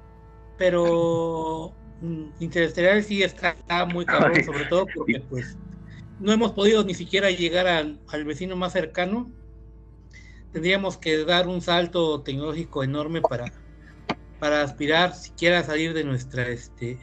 pero 0.57 1.73
mm, 2.01 2.25
Interestelar 2.39 3.01
sí 3.03 3.23
está 3.23 3.55
muy 3.91 4.05
cabrón, 4.05 4.43
sobre 4.43 4.65
todo 4.65 4.85
porque 4.93 5.19
pues 5.29 5.57
no 6.19 6.31
hemos 6.31 6.53
podido 6.53 6.83
ni 6.83 6.93
siquiera 6.93 7.29
llegar 7.31 7.67
al, 7.67 7.99
al 8.07 8.23
vecino 8.25 8.55
más 8.55 8.73
cercano. 8.73 9.31
Tendríamos 10.53 10.97
que 10.97 11.25
dar 11.25 11.47
un 11.47 11.61
salto 11.61 12.21
tecnológico 12.21 12.83
enorme 12.83 13.21
para, 13.21 13.51
para 14.39 14.61
aspirar 14.61 15.13
siquiera 15.13 15.59
a 15.59 15.63
salir 15.63 15.93
de 15.93 16.05
nuestra 16.05 16.47
este 16.47 16.97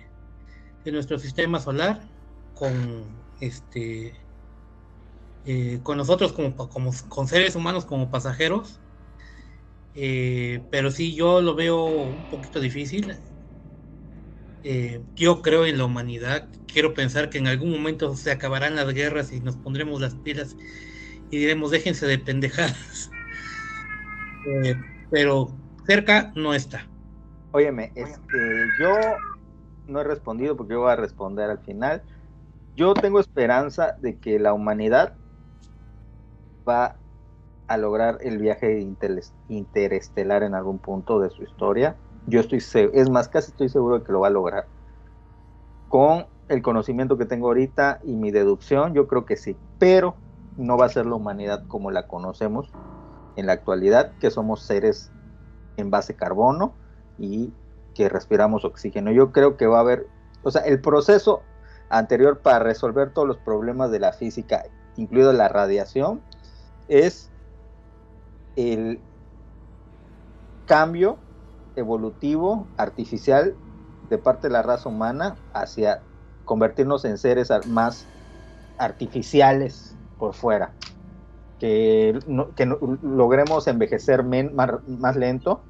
de 0.84 0.92
nuestro 0.92 1.18
sistema 1.18 1.60
solar 1.60 2.00
con 2.54 3.04
este 3.40 4.14
eh, 5.44 5.80
con 5.82 5.96
nosotros 5.96 6.32
como, 6.32 6.56
como 6.56 6.92
con 7.08 7.26
seres 7.26 7.56
humanos 7.56 7.84
como 7.84 8.10
pasajeros. 8.10 8.80
Eh, 9.94 10.64
pero 10.70 10.90
sí 10.90 11.14
yo 11.14 11.40
lo 11.40 11.54
veo 11.54 11.84
un 11.84 12.28
poquito 12.28 12.60
difícil. 12.60 13.14
Eh, 14.62 15.02
yo 15.16 15.42
creo 15.42 15.66
en 15.66 15.78
la 15.78 15.84
humanidad. 15.84 16.48
Quiero 16.66 16.94
pensar 16.94 17.28
que 17.28 17.38
en 17.38 17.48
algún 17.48 17.70
momento 17.70 18.16
se 18.16 18.30
acabarán 18.30 18.76
las 18.76 18.92
guerras 18.94 19.32
y 19.32 19.40
nos 19.40 19.56
pondremos 19.56 20.00
las 20.00 20.14
pilas 20.14 20.56
y 21.30 21.38
diremos 21.38 21.70
déjense 21.70 22.06
de 22.06 22.18
pendejadas 22.18 23.10
pero 25.10 25.56
cerca 25.86 26.32
no 26.34 26.54
está. 26.54 26.88
Óyeme, 27.52 27.92
este, 27.94 28.38
yo 28.80 28.94
no 29.86 30.00
he 30.00 30.04
respondido 30.04 30.56
porque 30.56 30.74
yo 30.74 30.80
voy 30.80 30.92
a 30.92 30.96
responder 30.96 31.50
al 31.50 31.60
final. 31.60 32.04
Yo 32.74 32.94
tengo 32.94 33.20
esperanza 33.20 33.94
de 33.98 34.18
que 34.18 34.38
la 34.38 34.54
humanidad 34.54 35.16
va 36.68 36.98
a 37.66 37.76
lograr 37.76 38.18
el 38.20 38.38
viaje 38.38 38.80
interes- 38.80 39.32
interestelar 39.48 40.42
en 40.42 40.54
algún 40.54 40.78
punto 40.78 41.20
de 41.20 41.30
su 41.30 41.42
historia. 41.42 41.96
Yo 42.26 42.40
estoy 42.40 42.60
es 42.92 43.10
más, 43.10 43.28
casi 43.28 43.50
estoy 43.50 43.68
seguro 43.68 43.98
de 43.98 44.04
que 44.04 44.12
lo 44.12 44.20
va 44.20 44.28
a 44.28 44.30
lograr. 44.30 44.68
Con 45.88 46.26
el 46.48 46.62
conocimiento 46.62 47.18
que 47.18 47.26
tengo 47.26 47.48
ahorita 47.48 48.00
y 48.02 48.16
mi 48.16 48.30
deducción, 48.30 48.94
yo 48.94 49.06
creo 49.06 49.24
que 49.26 49.36
sí, 49.36 49.58
pero 49.78 50.16
no 50.56 50.76
va 50.76 50.86
a 50.86 50.90
ser 50.90 51.06
la 51.06 51.14
humanidad 51.14 51.64
como 51.66 51.90
la 51.90 52.06
conocemos 52.06 52.74
en 53.36 53.46
la 53.46 53.52
actualidad, 53.52 54.14
que 54.18 54.30
somos 54.30 54.62
seres 54.62 55.12
en 55.76 55.90
base 55.90 56.14
carbono 56.16 56.76
y 57.16 57.54
que 57.94 58.08
respiramos 58.08 58.64
oxígeno. 58.64 59.12
Yo 59.12 59.32
creo 59.32 59.56
que 59.56 59.66
va 59.66 59.78
a 59.78 59.80
haber, 59.80 60.06
o 60.42 60.50
sea, 60.50 60.62
el 60.62 60.80
proceso 60.80 61.42
anterior 61.88 62.40
para 62.40 62.58
resolver 62.60 63.12
todos 63.12 63.28
los 63.28 63.38
problemas 63.38 63.90
de 63.90 64.00
la 64.00 64.12
física, 64.12 64.64
incluido 64.96 65.32
la 65.32 65.48
radiación, 65.48 66.20
es 66.88 67.30
el 68.56 69.00
cambio 70.66 71.18
evolutivo 71.76 72.66
artificial 72.76 73.54
de 74.08 74.18
parte 74.18 74.48
de 74.48 74.52
la 74.52 74.62
raza 74.62 74.88
humana 74.88 75.36
hacia 75.52 76.02
convertirnos 76.44 77.04
en 77.04 77.18
seres 77.18 77.50
más 77.66 78.06
artificiales 78.78 79.96
por 80.18 80.34
fuera. 80.34 80.72
Que, 81.58 82.18
que 82.56 82.66
logremos 83.02 83.68
envejecer 83.68 84.24
más 84.24 85.16
lento, 85.16 85.62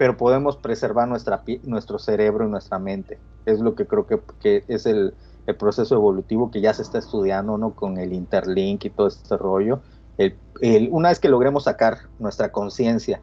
pero 0.00 0.16
podemos 0.16 0.56
preservar 0.56 1.06
nuestra, 1.08 1.44
nuestro 1.64 1.98
cerebro 1.98 2.46
y 2.46 2.50
nuestra 2.50 2.78
mente. 2.78 3.20
Es 3.44 3.60
lo 3.60 3.74
que 3.74 3.86
creo 3.86 4.06
que, 4.06 4.22
que 4.40 4.64
es 4.66 4.86
el, 4.86 5.14
el 5.44 5.56
proceso 5.58 5.94
evolutivo 5.94 6.50
que 6.50 6.62
ya 6.62 6.72
se 6.72 6.80
está 6.80 6.96
estudiando, 6.96 7.58
¿no? 7.58 7.74
Con 7.74 7.98
el 7.98 8.14
interlink 8.14 8.86
y 8.86 8.88
todo 8.88 9.08
este 9.08 9.36
rollo. 9.36 9.82
El- 10.16 10.40
el- 10.62 10.88
una 10.90 11.10
vez 11.10 11.20
que 11.20 11.28
logremos 11.28 11.64
sacar 11.64 11.98
nuestra 12.16 12.50
conciencia 12.50 13.22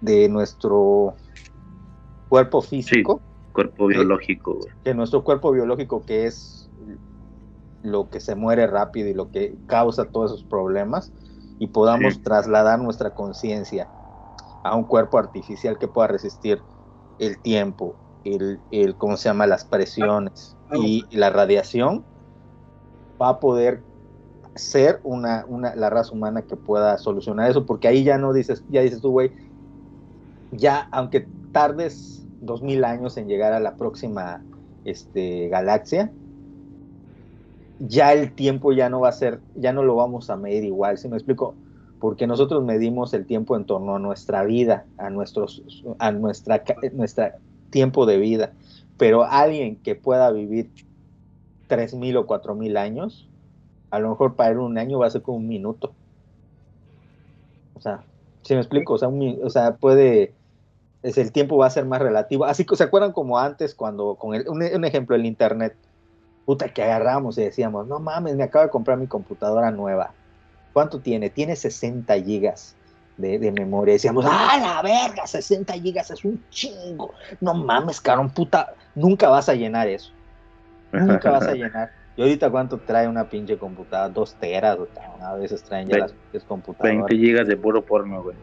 de 0.00 0.28
nuestro 0.28 1.16
cuerpo 2.28 2.60
físico, 2.60 3.22
Cuerpo 3.50 3.86
biológico, 3.86 4.58
que 4.84 4.92
nuestro 4.92 5.24
cuerpo 5.24 5.52
biológico 5.52 6.02
que 6.02 6.26
es 6.26 6.68
lo 7.80 8.10
que 8.10 8.20
se 8.20 8.34
muere 8.34 8.66
rápido 8.66 9.08
y 9.08 9.14
lo 9.14 9.30
que 9.30 9.56
causa 9.64 10.04
todos 10.04 10.32
esos 10.32 10.44
problemas 10.44 11.14
y 11.58 11.68
podamos 11.68 12.12
Sí. 12.16 12.20
trasladar 12.20 12.78
nuestra 12.78 13.14
conciencia 13.14 13.88
a 14.62 14.74
un 14.74 14.84
cuerpo 14.84 15.18
artificial 15.18 15.78
que 15.78 15.88
pueda 15.88 16.08
resistir 16.08 16.62
el 17.18 17.38
tiempo, 17.38 17.94
el, 18.24 18.60
el 18.70 18.96
¿cómo 18.96 19.16
se 19.16 19.28
llama? 19.28 19.46
las 19.46 19.64
presiones 19.64 20.56
y 20.72 21.04
la 21.10 21.30
radiación, 21.30 22.04
va 23.20 23.30
a 23.30 23.40
poder 23.40 23.82
ser 24.54 25.00
una, 25.04 25.44
una, 25.48 25.74
la 25.74 25.90
raza 25.90 26.12
humana 26.12 26.42
que 26.42 26.56
pueda 26.56 26.98
solucionar 26.98 27.50
eso, 27.50 27.64
porque 27.64 27.88
ahí 27.88 28.04
ya 28.04 28.18
no 28.18 28.32
dices, 28.32 28.64
ya 28.70 28.82
dices 28.82 29.00
tú, 29.00 29.10
güey, 29.10 29.32
ya 30.52 30.88
aunque 30.90 31.26
tardes 31.52 32.26
dos 32.40 32.62
mil 32.62 32.84
años 32.84 33.16
en 33.16 33.28
llegar 33.28 33.52
a 33.52 33.60
la 33.60 33.76
próxima 33.76 34.42
este, 34.84 35.48
galaxia, 35.48 36.12
ya 37.80 38.12
el 38.12 38.34
tiempo 38.34 38.72
ya 38.72 38.88
no 38.88 39.00
va 39.00 39.10
a 39.10 39.12
ser, 39.12 39.40
ya 39.54 39.72
no 39.72 39.82
lo 39.82 39.96
vamos 39.96 40.30
a 40.30 40.36
medir 40.36 40.64
igual, 40.64 40.98
si 40.98 41.08
me 41.08 41.16
explico? 41.16 41.54
Porque 41.98 42.26
nosotros 42.26 42.64
medimos 42.64 43.12
el 43.14 43.26
tiempo 43.26 43.56
en 43.56 43.66
torno 43.66 43.96
a 43.96 43.98
nuestra 43.98 44.44
vida, 44.44 44.88
a 44.96 45.10
nuestros, 45.10 45.62
a 45.98 46.12
nuestra, 46.12 46.64
ca- 46.64 46.76
nuestra 46.92 47.40
tiempo 47.70 48.06
de 48.06 48.18
vida. 48.18 48.56
Pero 48.96 49.24
alguien 49.24 49.80
que 49.82 49.96
pueda 49.96 50.30
vivir 50.32 50.72
tres 51.68 51.94
mil 51.94 52.16
o 52.16 52.26
cuatro 52.26 52.54
mil 52.56 52.76
años, 52.76 53.30
a 53.90 54.00
lo 54.00 54.10
mejor 54.10 54.36
para 54.36 54.52
él 54.52 54.58
un 54.58 54.78
año 54.78 54.98
va 55.00 55.06
a 55.08 55.10
ser 55.10 55.22
como 55.22 55.38
un 55.38 55.48
minuto. 55.48 55.96
O 57.74 57.80
sea, 57.80 58.06
si 58.42 58.54
me 58.54 58.60
explico? 58.60 58.94
O 58.94 58.98
sea, 58.98 59.08
un 59.08 59.38
o 59.44 59.50
sea, 59.50 59.76
puede, 59.78 60.38
es 61.02 61.18
el 61.18 61.32
tiempo 61.32 61.58
va 61.58 61.68
a 61.68 61.70
ser 61.70 61.86
más 61.86 62.02
relativo. 62.02 62.46
Así 62.46 62.66
que 62.66 62.76
se 62.76 62.84
acuerdan 62.84 63.12
como 63.14 63.38
antes 63.40 63.76
cuando, 63.76 64.16
con 64.18 64.34
el, 64.36 64.48
un 64.48 64.84
ejemplo, 64.86 65.16
el 65.16 65.26
internet, 65.26 65.78
puta, 66.46 66.74
que 66.74 66.84
agarramos 66.84 67.38
y 67.38 67.44
decíamos, 67.44 67.88
no 67.88 68.00
mames, 68.00 68.36
me 68.36 68.44
acabo 68.44 68.66
de 68.66 68.72
comprar 68.72 68.98
mi 68.98 69.08
computadora 69.08 69.72
nueva. 69.72 70.17
¿Cuánto 70.78 71.00
tiene? 71.00 71.28
Tiene 71.28 71.56
60 71.56 72.22
gigas 72.22 72.76
de, 73.16 73.40
de 73.40 73.50
memoria. 73.50 73.94
Decíamos, 73.94 74.24
¡ah, 74.28 74.56
la 74.60 74.80
verga! 74.80 75.26
60 75.26 75.72
gigas 75.72 76.08
es 76.12 76.24
un 76.24 76.40
chingo. 76.50 77.14
No 77.40 77.52
mames, 77.52 78.00
cabrón, 78.00 78.30
puta, 78.30 78.74
nunca 78.94 79.28
vas 79.28 79.48
a 79.48 79.54
llenar 79.54 79.88
eso. 79.88 80.12
Nunca 80.92 81.32
vas 81.32 81.48
a 81.48 81.52
llenar. 81.54 81.90
Y 82.16 82.22
ahorita 82.22 82.48
cuánto 82.48 82.78
trae 82.78 83.08
una 83.08 83.28
pinche 83.28 83.58
computadora, 83.58 84.08
dos 84.08 84.34
teras, 84.34 84.78
o 84.78 84.86
a 85.20 85.34
veces 85.34 85.64
traen 85.64 85.88
ya 85.88 85.98
las 85.98 86.44
computadoras. 86.44 87.08
20 87.08 87.16
gigas 87.16 87.48
de 87.48 87.56
puro 87.56 87.84
porno, 87.84 88.22
güey. 88.22 88.36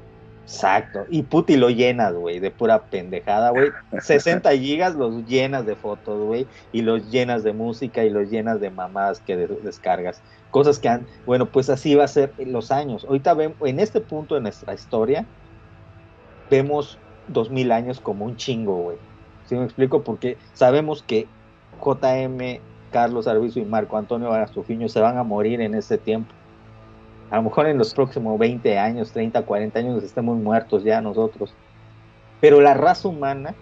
Exacto. 0.46 1.06
Y 1.10 1.24
puti 1.24 1.58
lo 1.58 1.72
llenas, 1.72 2.14
güey, 2.14 2.40
de 2.40 2.52
pura 2.52 2.84
pendejada, 2.86 3.50
güey. 3.50 3.70
60 4.00 4.52
gigas 4.52 4.94
los 4.96 5.26
llenas 5.26 5.66
de 5.66 5.76
fotos, 5.76 6.24
güey. 6.24 6.46
Y 6.72 6.84
los 6.84 7.10
llenas 7.10 7.44
de 7.44 7.52
música 7.54 8.04
y 8.04 8.12
los 8.12 8.30
llenas 8.30 8.60
de 8.62 8.70
mamadas 8.70 9.20
que 9.22 9.36
de- 9.36 9.48
descargas. 9.64 10.22
Cosas 10.52 10.78
que 10.80 10.88
han, 10.88 11.08
bueno, 11.26 11.48
pues 11.48 11.70
así 11.70 11.96
va 11.96 12.04
a 12.04 12.08
ser 12.08 12.32
en 12.38 12.52
los 12.54 12.72
años. 12.72 13.06
Ahorita 13.06 13.34
vemos, 13.34 13.58
en 13.66 13.80
este 13.80 14.02
punto 14.02 14.36
de 14.36 14.42
nuestra 14.42 14.74
historia, 14.76 15.26
vemos 16.50 17.00
2000 17.28 17.72
años 17.72 18.00
como 18.00 18.26
un 18.26 18.38
chingo, 18.38 18.76
güey. 18.84 18.98
¿Sí 19.46 19.56
me 19.56 19.66
explico? 19.66 20.04
Porque 20.04 20.38
sabemos 20.54 21.04
que 21.04 21.28
JM, 21.84 22.62
Carlos 22.92 23.28
Arbizu 23.28 23.60
y 23.60 23.66
Marco 23.66 23.98
Antonio 23.98 24.30
Barastufiño 24.30 24.88
se 24.90 25.02
van 25.02 25.18
a 25.18 25.24
morir 25.24 25.60
en 25.62 25.74
ese 25.76 25.98
tiempo. 25.98 26.34
A 27.32 27.38
lo 27.38 27.44
mejor 27.44 27.68
en 27.68 27.78
los 27.78 27.94
próximos 27.94 28.38
20 28.38 28.78
años, 28.78 29.12
30, 29.12 29.42
40 29.42 29.80
años 29.80 30.04
estemos 30.04 30.38
muertos 30.38 30.84
ya 30.84 31.02
nosotros. 31.02 31.54
Pero 32.40 32.62
la 32.62 32.74
raza 32.74 33.08
humana 33.08 33.56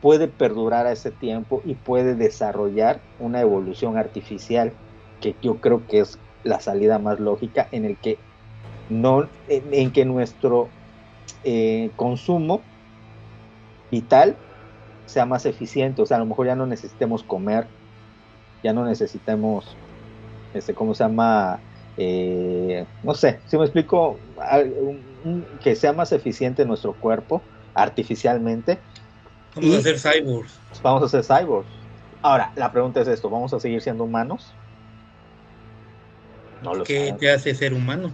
puede 0.00 0.28
perdurar 0.28 0.86
a 0.86 0.92
ese 0.92 1.10
tiempo 1.10 1.62
y 1.64 1.74
puede 1.74 2.14
desarrollar 2.14 3.00
una 3.18 3.40
evolución 3.40 3.96
artificial 3.96 4.72
que 5.20 5.36
yo 5.42 5.56
creo 5.56 5.86
que 5.86 6.00
es 6.00 6.18
la 6.42 6.60
salida 6.60 6.98
más 6.98 7.20
lógica 7.20 7.68
en 7.70 7.84
el 7.84 7.96
que 7.96 8.18
no 8.88 9.28
en, 9.48 9.92
que 9.92 10.04
nuestro 10.04 10.68
eh, 11.44 11.90
consumo 11.96 12.62
vital 13.90 14.36
sea 15.06 15.26
más 15.26 15.44
eficiente, 15.44 16.02
o 16.02 16.06
sea, 16.06 16.16
a 16.16 16.20
lo 16.20 16.26
mejor 16.26 16.46
ya 16.46 16.54
no 16.54 16.66
necesitemos 16.66 17.22
comer, 17.22 17.66
ya 18.62 18.72
no 18.72 18.84
necesitemos, 18.84 19.76
este, 20.54 20.72
¿cómo 20.72 20.94
se 20.94 21.04
llama? 21.04 21.58
Eh, 21.96 22.86
no 23.02 23.14
sé, 23.14 23.42
si 23.46 23.58
me 23.58 23.64
explico, 23.64 24.22
que 25.60 25.76
sea 25.76 25.92
más 25.92 26.12
eficiente 26.12 26.64
nuestro 26.64 26.94
cuerpo 26.94 27.48
artificialmente, 27.74 28.82
Vamos 29.54 29.70
Y- 29.74 29.76
a 29.78 29.82
ser 29.82 29.98
cyborgs. 29.98 30.60
vamos 30.82 31.02
a 31.02 31.08
ser 31.08 31.24
cyborgs. 31.24 31.70
Ahora, 32.22 32.52
la 32.54 32.70
pregunta 32.70 33.00
es 33.00 33.08
esto, 33.08 33.28
¿vamos 33.28 33.52
a 33.52 33.58
seguir 33.60 33.80
siendo 33.82 34.04
humanos? 34.04 34.56
No 36.60 36.74
lo 36.74 36.84
¿Qué 36.84 36.98
saben. 37.06 37.16
te 37.18 37.30
hace 37.30 37.54
ser 37.54 37.74
humano? 37.74 38.12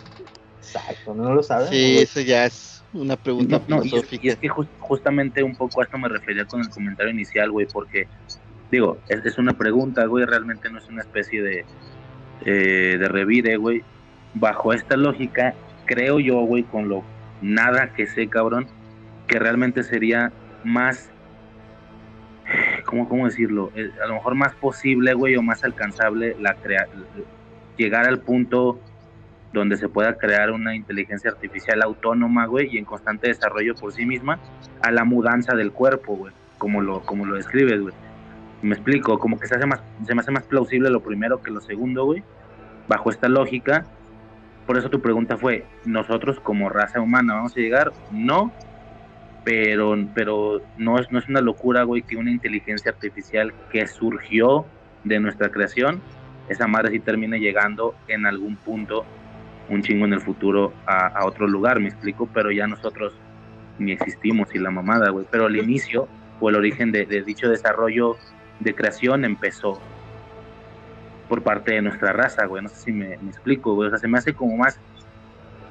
Exacto, 0.59 1.15
no 1.15 1.35
lo 1.35 1.43
saben. 1.43 1.69
Sí, 1.69 1.99
eso 1.99 2.21
ya 2.21 2.47
es 2.47 2.85
una 2.93 3.17
pregunta 3.17 3.59
No, 3.69 3.77
no, 3.77 3.83
y, 3.85 3.89
es, 3.89 3.91
filosófica. 3.93 4.27
y 4.27 4.29
es 4.31 4.37
que 4.39 4.49
jus- 4.49 4.71
justamente 4.79 5.43
un 5.43 5.55
poco 5.57 5.81
a 5.81 5.85
esto 5.85 5.99
me 5.99 6.09
refería 6.09 6.47
con 6.47 6.61
el 6.61 6.69
comentario 6.71 7.13
inicial, 7.13 7.51
güey, 7.51 7.67
porque, 7.71 8.09
digo, 8.71 9.03
es, 9.09 9.25
es 9.25 9.39
una 9.39 9.53
pregunta, 9.59 10.07
güey, 10.07 10.25
realmente 10.25 10.71
no 10.71 10.79
es 10.79 10.89
una 10.89 11.03
especie 11.03 11.43
de, 11.43 11.67
eh, 12.45 12.97
de 12.99 13.09
revire, 13.09 13.57
güey. 13.57 13.83
Bajo 14.35 14.73
esta 14.73 14.97
lógica, 14.97 15.55
creo 15.87 16.21
yo, 16.21 16.41
güey, 16.41 16.63
con 16.65 16.89
lo 16.89 17.05
nada 17.41 17.93
que 17.95 18.07
sé, 18.07 18.29
cabrón, 18.29 18.67
que 19.27 19.39
realmente 19.39 19.83
sería 19.83 20.33
más, 20.65 21.11
¿cómo, 22.85 23.09
cómo 23.09 23.27
decirlo? 23.27 23.73
Eh, 23.75 23.91
a 24.03 24.07
lo 24.07 24.15
mejor 24.15 24.35
más 24.35 24.55
posible, 24.55 25.15
güey, 25.15 25.37
o 25.37 25.43
más 25.43 25.65
alcanzable 25.65 26.37
la 26.41 26.55
crea 26.55 26.87
llegar 27.77 28.07
al 28.07 28.21
punto 28.21 28.81
donde 29.53 29.77
se 29.77 29.89
pueda 29.89 30.17
crear 30.17 30.51
una 30.51 30.75
inteligencia 30.75 31.31
artificial 31.31 31.83
autónoma, 31.83 32.47
güey, 32.47 32.75
y 32.75 32.79
en 32.79 32.85
constante 32.85 33.29
desarrollo 33.29 33.75
por 33.75 33.93
sí 33.93 34.05
misma, 34.05 34.39
a 34.83 34.91
la 34.91 35.05
mudanza 35.05 35.55
del 35.55 35.73
cuerpo, 35.73 36.17
güey, 36.17 36.33
como 36.59 36.83
lo, 36.83 37.01
como 37.01 37.25
lo 37.25 37.37
describes, 37.37 37.81
güey. 37.81 37.95
Me 38.67 38.75
explico, 38.75 39.17
como 39.21 39.39
que 39.39 39.47
se, 39.47 39.55
hace 39.55 39.65
más, 39.65 39.81
se 40.05 40.13
me 40.13 40.23
hace 40.23 40.33
más 40.33 40.43
plausible 40.43 40.91
lo 40.91 41.01
primero 41.01 41.41
que 41.41 41.53
lo 41.53 41.61
segundo, 41.61 42.05
güey, 42.05 42.25
bajo 42.89 43.11
esta 43.11 43.29
lógica. 43.29 43.87
Por 44.67 44.77
eso 44.77 44.91
tu 44.91 45.01
pregunta 45.01 45.37
fue, 45.37 45.65
¿nosotros 45.85 46.41
como 46.41 46.69
raza 46.69 47.01
humana 47.01 47.35
vamos 47.35 47.57
a 47.57 47.61
llegar? 47.61 47.93
No, 48.11 48.53
pero, 49.45 49.97
pero 50.17 50.63
no, 50.79 50.99
es, 50.99 51.13
no 51.13 51.21
es 51.21 51.29
una 51.29 51.41
locura, 51.41 51.85
güey, 51.85 52.03
que 52.03 52.17
una 52.17 52.33
inteligencia 52.33 52.91
artificial 52.91 53.55
que 53.71 53.87
surgió 53.87 54.67
de 55.05 55.21
nuestra 55.21 55.49
creación, 55.51 56.01
esa 56.49 56.67
madre 56.67 56.91
sí 56.91 56.99
termine 56.99 57.39
llegando 57.39 57.95
en 58.09 58.27
algún 58.27 58.57
punto 58.57 59.05
un 59.69 59.83
chingo 59.83 60.07
en 60.07 60.15
el 60.15 60.21
futuro 60.21 60.73
a, 60.87 61.25
otro 61.25 61.47
lugar, 61.47 61.79
me 61.79 61.89
explico, 61.89 62.29
pero 62.35 62.51
ya 62.51 62.67
nosotros 62.67 63.13
ni 63.79 63.93
existimos 63.93 64.53
y 64.57 64.59
la 64.59 64.73
mamada, 64.73 65.11
güey. 65.11 65.25
Pero 65.31 65.47
el 65.47 65.57
inicio 65.57 66.09
o 66.41 66.51
el 66.51 66.57
origen 66.57 66.91
de 66.91 67.05
dicho 67.25 67.49
desarrollo 67.49 68.17
de 68.61 68.75
creación 68.75 69.25
empezó 69.25 69.81
por 71.29 71.43
parte 71.43 71.75
de 71.75 71.83
nuestra 71.83 72.13
raza, 72.13 72.47
güey. 72.47 72.63
No 72.63 72.69
sé 72.69 72.77
si 72.77 72.93
me, 72.93 73.15
explico, 73.15 73.75
güey. 73.75 73.89
O 73.89 73.91
sea, 73.91 73.99
se 73.99 74.09
me 74.09 74.19
hace 74.19 74.35
como 74.35 74.57
más 74.57 74.79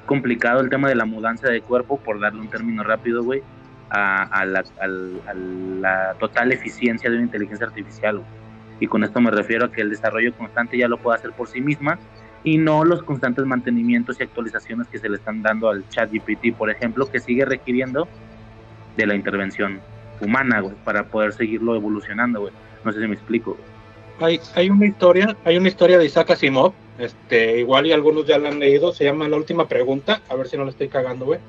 complicado 0.04 0.60
el 0.60 0.70
tema 0.70 0.88
de 0.88 0.94
la 0.94 1.04
mudanza 1.04 1.48
de 1.48 1.60
cuerpo, 1.62 1.98
por 1.98 2.20
darle 2.20 2.40
un 2.40 2.48
término 2.48 2.82
rápido, 2.84 3.24
güey, 3.24 3.42
a 3.90 4.44
la 4.44 6.14
total 6.18 6.52
eficiencia 6.52 7.10
de 7.10 7.16
una 7.16 7.24
inteligencia 7.24 7.66
artificial, 7.66 8.18
güey. 8.18 8.46
Y 8.80 8.86
con 8.86 9.04
esto 9.04 9.20
me 9.20 9.30
refiero 9.30 9.66
a 9.66 9.72
que 9.72 9.80
el 9.80 9.90
desarrollo 9.90 10.34
constante 10.34 10.76
ya 10.76 10.88
lo 10.88 10.98
puede 10.98 11.18
hacer 11.18 11.32
por 11.32 11.48
sí 11.48 11.60
misma 11.60 11.98
y 12.44 12.58
no 12.58 12.84
los 12.84 13.02
constantes 13.02 13.44
mantenimientos 13.46 14.20
y 14.20 14.22
actualizaciones 14.22 14.86
que 14.88 14.98
se 14.98 15.08
le 15.08 15.16
están 15.16 15.42
dando 15.42 15.68
al 15.68 15.88
chat 15.88 16.10
GPT, 16.12 16.54
por 16.56 16.70
ejemplo, 16.70 17.10
que 17.10 17.18
sigue 17.18 17.44
requiriendo 17.44 18.06
de 18.96 19.06
la 19.06 19.14
intervención 19.14 19.80
humana, 20.20 20.60
güey, 20.60 20.74
para 20.84 21.04
poder 21.04 21.32
seguirlo 21.32 21.74
evolucionando, 21.74 22.40
güey. 22.40 22.52
No 22.86 22.92
sé 22.92 23.00
si 23.00 23.08
me 23.08 23.14
explico. 23.14 23.56
Hay, 24.20 24.40
hay 24.54 24.70
una 24.70 24.86
historia, 24.86 25.36
hay 25.44 25.56
una 25.56 25.66
historia 25.66 25.98
de 25.98 26.06
Isaac 26.06 26.30
Asimov, 26.30 26.72
este, 27.00 27.58
igual 27.58 27.84
y 27.84 27.92
algunos 27.92 28.24
ya 28.24 28.38
la 28.38 28.48
han 28.48 28.60
leído, 28.60 28.92
se 28.92 29.02
llama 29.02 29.28
La 29.28 29.36
última 29.36 29.66
pregunta, 29.66 30.22
a 30.28 30.36
ver 30.36 30.46
si 30.46 30.56
no 30.56 30.64
la 30.64 30.70
estoy 30.70 30.88
cagando, 30.88 31.24
güey, 31.24 31.40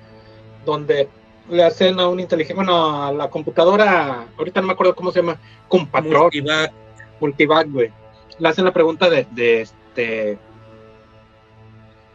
donde 0.66 1.08
le 1.48 1.64
hacen 1.64 2.00
a 2.00 2.08
un 2.08 2.20
inteligente, 2.20 2.56
bueno, 2.56 3.04
a 3.04 3.12
la 3.12 3.30
computadora, 3.30 4.26
ahorita 4.36 4.62
no 4.62 4.68
me 4.68 4.74
acuerdo 4.74 4.96
cómo 4.96 5.12
se 5.12 5.20
llama, 5.20 5.40
Compatrol, 5.68 6.24
Multivac, 6.24 6.74
Multivac, 7.22 7.70
güey, 7.70 7.92
le 8.40 8.50
hacen 8.50 8.66
la 8.66 8.74
pregunta 8.74 9.12
de, 9.12 9.28
de 9.30 9.62
este, 9.62 10.40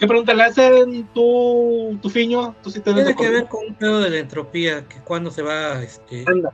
¿qué 0.00 0.06
pregunta 0.08 0.34
le 0.34 0.42
hacen 0.42 1.08
tú, 1.14 1.96
tu 2.02 2.10
fiño? 2.10 2.56
Tú 2.60 2.72
sí 2.72 2.80
te 2.80 2.92
Tiene 2.92 3.14
que 3.14 3.30
ver 3.30 3.46
con 3.46 3.68
un 3.68 3.74
pedo 3.74 4.00
de 4.00 4.10
la 4.10 4.18
entropía, 4.18 4.84
que 4.88 4.98
cuando 4.98 5.30
se 5.30 5.42
va, 5.42 5.80
este, 5.80 6.24
Anda. 6.26 6.52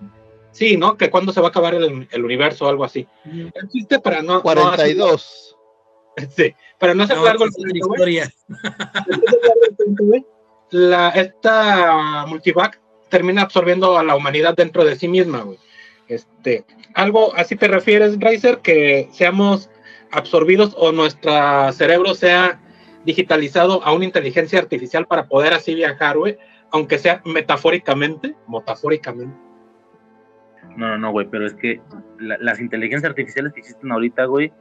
Sí, 0.58 0.76
¿no? 0.76 0.96
Que 0.96 1.08
cuándo 1.08 1.32
se 1.32 1.40
va 1.40 1.46
a 1.46 1.50
acabar 1.50 1.72
el, 1.76 2.08
el 2.10 2.24
universo 2.24 2.66
o 2.66 2.68
algo 2.68 2.82
así. 2.82 3.06
El 3.24 3.68
chiste 3.68 4.00
para 4.00 4.22
no... 4.22 4.34
no 4.34 4.42
42. 4.42 5.56
hacer- 6.16 6.30
sí, 6.36 6.54
para 6.80 6.94
no 6.94 7.04
hacer 7.04 7.16
no, 7.16 7.24
largo 7.24 7.44
el 7.44 7.50
la 7.72 7.78
historia. 7.78 8.32
la, 10.70 11.10
esta 11.10 12.26
multivac 12.26 12.80
termina 13.08 13.42
absorbiendo 13.42 13.96
a 13.96 14.02
la 14.02 14.16
humanidad 14.16 14.54
dentro 14.56 14.84
de 14.84 14.96
sí 14.96 15.06
misma, 15.06 15.42
güey. 15.42 15.58
Este, 16.08 16.64
algo 16.94 17.32
así 17.36 17.54
te 17.54 17.68
refieres, 17.68 18.18
Riser, 18.18 18.58
que 18.58 19.08
seamos 19.12 19.70
absorbidos 20.10 20.74
o 20.76 20.90
nuestro 20.90 21.70
cerebro 21.72 22.14
sea 22.16 22.60
digitalizado 23.04 23.80
a 23.84 23.92
una 23.92 24.06
inteligencia 24.06 24.58
artificial 24.58 25.06
para 25.06 25.28
poder 25.28 25.54
así 25.54 25.72
viajar, 25.74 26.18
güey, 26.18 26.36
aunque 26.72 26.98
sea 26.98 27.22
metafóricamente, 27.24 28.34
metafóricamente. 28.48 29.47
No, 30.76 30.88
no, 30.88 30.98
no, 30.98 31.10
güey, 31.10 31.28
pero 31.30 31.46
es 31.46 31.54
que 31.54 31.80
la- 32.18 32.38
las 32.40 32.60
inteligencias 32.60 33.08
artificiales 33.10 33.52
que 33.52 33.60
existen 33.60 33.90
ahorita, 33.90 34.24
güey, 34.26 34.52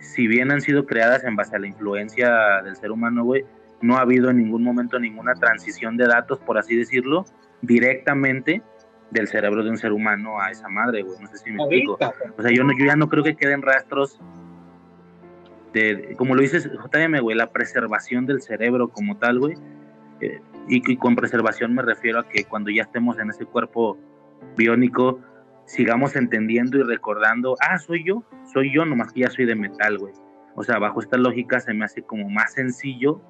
si 0.00 0.26
bien 0.26 0.50
han 0.50 0.60
sido 0.60 0.86
creadas 0.86 1.24
en 1.24 1.36
base 1.36 1.56
a 1.56 1.58
la 1.58 1.66
influencia 1.66 2.62
del 2.62 2.76
ser 2.76 2.90
humano, 2.92 3.24
güey, 3.24 3.44
no 3.80 3.96
ha 3.96 4.00
habido 4.02 4.30
en 4.30 4.38
ningún 4.38 4.62
momento 4.62 4.98
ninguna 4.98 5.34
transición 5.34 5.96
de 5.96 6.06
datos, 6.06 6.38
por 6.40 6.58
así 6.58 6.76
decirlo, 6.76 7.24
directamente 7.62 8.62
del 9.10 9.28
cerebro 9.28 9.62
de 9.62 9.70
un 9.70 9.78
ser 9.78 9.92
humano 9.92 10.40
a 10.40 10.50
esa 10.50 10.68
madre, 10.68 11.02
güey. 11.02 11.18
No 11.20 11.26
sé 11.28 11.38
si 11.38 11.50
me 11.50 11.56
explico. 11.62 11.96
O 12.38 12.42
sea, 12.42 12.50
yo, 12.52 12.64
no, 12.64 12.72
yo 12.78 12.84
ya 12.84 12.96
no 12.96 13.08
creo 13.08 13.22
que 13.24 13.36
queden 13.36 13.62
rastros 13.62 14.18
de, 15.72 15.94
de- 15.96 16.16
como 16.16 16.34
lo 16.34 16.42
dices, 16.42 16.68
JM, 16.72 17.20
güey, 17.20 17.36
la 17.36 17.50
preservación 17.50 18.26
del 18.26 18.40
cerebro 18.42 18.88
como 18.88 19.16
tal, 19.18 19.38
güey. 19.38 19.54
Eh, 20.20 20.40
y, 20.68 20.92
y 20.92 20.96
con 20.96 21.16
preservación 21.16 21.74
me 21.74 21.82
refiero 21.82 22.20
a 22.20 22.28
que 22.28 22.44
cuando 22.44 22.70
ya 22.70 22.82
estemos 22.82 23.18
en 23.18 23.30
ese 23.30 23.44
cuerpo 23.44 23.98
biónico, 24.56 25.20
sigamos 25.66 26.16
entendiendo 26.16 26.78
y 26.78 26.82
recordando, 26.82 27.56
ah, 27.60 27.78
soy 27.78 28.04
yo, 28.04 28.24
soy 28.52 28.72
yo, 28.74 28.84
nomás 28.84 29.12
que 29.12 29.20
ya 29.20 29.30
soy 29.30 29.46
de 29.46 29.54
metal, 29.54 29.98
güey. 29.98 30.12
O 30.56 30.62
sea, 30.62 30.78
bajo 30.78 31.00
esta 31.00 31.16
lógica 31.16 31.58
se 31.60 31.74
me 31.74 31.84
hace 31.84 32.02
como 32.02 32.28
más 32.28 32.52
sencillo 32.52 33.20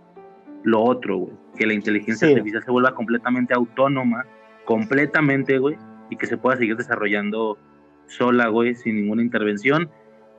lo 0.62 0.82
otro, 0.82 1.16
güey. 1.18 1.34
Que 1.56 1.66
la 1.66 1.74
inteligencia 1.74 2.26
Sí. 2.26 2.34
artificial 2.34 2.62
se 2.64 2.70
vuelva 2.70 2.94
completamente 2.94 3.54
autónoma, 3.54 4.24
completamente, 4.64 5.58
güey, 5.58 5.76
y 6.10 6.16
que 6.16 6.26
se 6.26 6.36
pueda 6.36 6.56
seguir 6.56 6.76
desarrollando 6.76 7.58
sola, 8.06 8.48
güey, 8.48 8.74
sin 8.74 8.96
ninguna 8.96 9.22
intervención. 9.22 9.90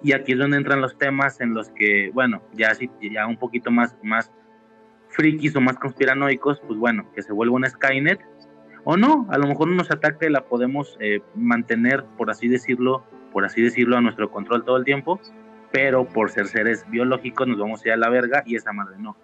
Y 0.03 0.13
aquí 0.13 0.33
es 0.33 0.37
donde 0.37 0.57
entran 0.57 0.81
los 0.81 0.97
temas 0.97 1.41
en 1.41 1.53
los 1.53 1.69
que, 1.71 2.11
bueno, 2.13 2.41
ya 2.53 2.73
sí, 2.75 2.89
ya 3.01 3.25
un 3.25 3.37
poquito 3.37 3.71
más, 3.71 3.95
más 4.03 4.31
frikis 5.09 5.55
o 5.55 5.61
más 5.61 5.77
conspiranoicos, 5.79 6.59
pues 6.67 6.77
bueno, 6.77 7.09
que 7.15 7.21
se 7.21 7.31
vuelva 7.31 7.55
un 7.55 7.65
Skynet, 7.65 8.19
o 8.85 8.95
no, 8.97 9.25
a 9.29 9.37
lo 9.37 9.47
mejor 9.47 9.67
no 9.67 9.75
nos 9.75 9.91
ataca 9.91 10.25
y 10.25 10.29
la 10.29 10.45
podemos 10.45 10.95
eh, 10.99 11.21
mantener, 11.33 12.05
por 12.17 12.29
así 12.29 12.47
decirlo, 12.47 13.03
por 13.33 13.43
así 13.43 13.61
decirlo, 13.61 13.97
a 13.97 14.01
nuestro 14.01 14.31
control 14.31 14.63
todo 14.63 14.77
el 14.77 14.85
tiempo, 14.85 15.19
pero 15.71 16.05
por 16.05 16.29
ser 16.29 16.47
seres 16.47 16.85
biológicos 16.89 17.47
nos 17.47 17.57
vamos 17.57 17.83
a 17.83 17.87
ir 17.87 17.93
a 17.93 17.97
la 17.97 18.09
verga 18.09 18.43
y 18.45 18.55
esa 18.55 18.71
madre 18.71 18.95
no. 18.99 19.17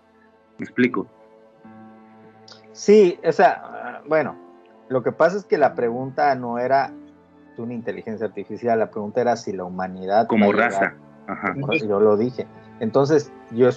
¿Me 0.58 0.66
explico? 0.66 1.08
Sí, 2.72 3.20
o 3.24 3.32
sea, 3.32 4.02
bueno, 4.08 4.36
lo 4.90 5.04
que 5.04 5.12
pasa 5.12 5.38
es 5.38 5.46
que 5.46 5.60
la 5.60 5.76
pregunta 5.76 6.34
no 6.36 6.58
era 6.58 6.92
de 7.56 7.62
una 7.62 7.74
inteligencia 7.74 8.26
artificial, 8.26 8.80
la 8.80 8.90
pregunta 8.90 9.22
era 9.22 9.36
si 9.36 9.54
la 9.54 9.64
humanidad... 9.64 10.28
Como 10.28 10.52
raza. 10.52 10.96
Ajá. 11.28 11.54
Yo 11.88 12.00
lo 12.00 12.18
dije. 12.18 12.48
Entonces, 12.80 13.32
yo 13.52 13.70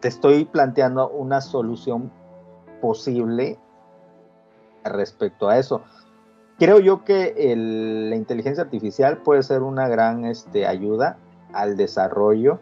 te 0.00 0.08
estoy 0.08 0.44
planteando 0.44 1.08
una 1.08 1.40
solución 1.40 2.12
posible 2.82 3.58
respecto 4.88 5.48
a 5.48 5.58
eso. 5.58 5.82
Creo 6.58 6.78
yo 6.80 7.04
que 7.04 7.34
el- 7.52 8.08
la 8.10 8.16
inteligencia 8.16 8.64
artificial 8.64 9.18
puede 9.18 9.42
ser 9.42 9.62
una 9.62 9.88
gran 9.88 10.24
este, 10.24 10.66
ayuda 10.66 11.18
al 11.52 11.76
desarrollo 11.76 12.60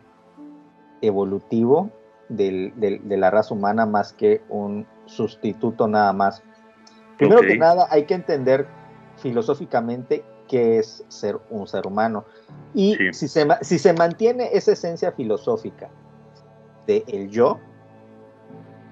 evolutivo 1.00 1.90
del- 2.28 2.72
del- 2.76 3.06
de 3.08 3.16
la 3.16 3.30
raza 3.30 3.54
humana 3.54 3.86
más 3.86 4.12
que 4.12 4.42
un 4.48 4.86
sustituto 5.06 5.86
nada 5.86 6.12
más. 6.12 6.42
Primero 7.18 7.40
Ok. 7.40 7.46
que 7.46 7.58
nada, 7.58 7.86
hay 7.90 8.04
que 8.04 8.14
entender 8.14 8.66
filosóficamente 9.16 10.24
qué 10.48 10.78
es 10.78 11.04
ser 11.08 11.38
un 11.50 11.66
ser 11.66 11.86
humano. 11.86 12.24
Y 12.74 12.94
Sí. 12.96 13.12
si, 13.12 13.28
se, 13.28 13.46
si 13.60 13.78
se 13.78 13.92
mantiene 13.92 14.50
esa 14.52 14.72
esencia 14.72 15.12
filosófica 15.12 15.88
de 16.86 17.04
el 17.06 17.30
yo, 17.30 17.58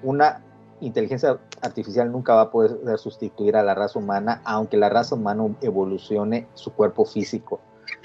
una 0.01 0.41
inteligencia 0.85 1.39
artificial 1.61 2.11
nunca 2.11 2.35
va 2.35 2.41
a 2.41 2.51
poder 2.51 2.97
sustituir 2.97 3.55
a 3.55 3.63
la 3.63 3.73
raza 3.75 3.99
humana, 3.99 4.41
aunque 4.43 4.75
la 4.77 4.89
raza 4.89 5.15
humana 5.15 5.55
evolucione 5.61 6.47
su 6.53 6.73
cuerpo 6.73 7.05
físico, 7.05 7.61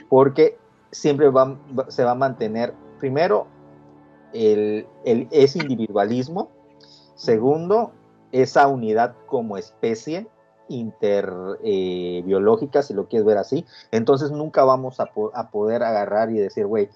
porque 0.08 0.56
siempre 0.90 1.28
va, 1.28 1.58
se 1.88 2.04
va 2.04 2.12
a 2.12 2.14
mantener, 2.14 2.72
primero, 2.98 3.46
el, 4.32 4.86
ese 5.04 5.58
individualismo, 5.58 6.50
segundo, 7.14 7.92
esa 8.32 8.66
unidad 8.68 9.14
como 9.26 9.56
especie 9.56 10.28
interbiológica, 10.68 12.82
si 12.82 12.92
lo 12.92 13.08
quieres 13.08 13.24
ver 13.26 13.38
así, 13.38 13.64
entonces 13.90 14.30
nunca 14.30 14.64
vamos 14.64 15.00
a, 15.00 15.10
a 15.34 15.50
poder 15.50 15.82
agarrar 15.82 16.30
y 16.30 16.38
decir, 16.38 16.66
güey, 16.66 16.90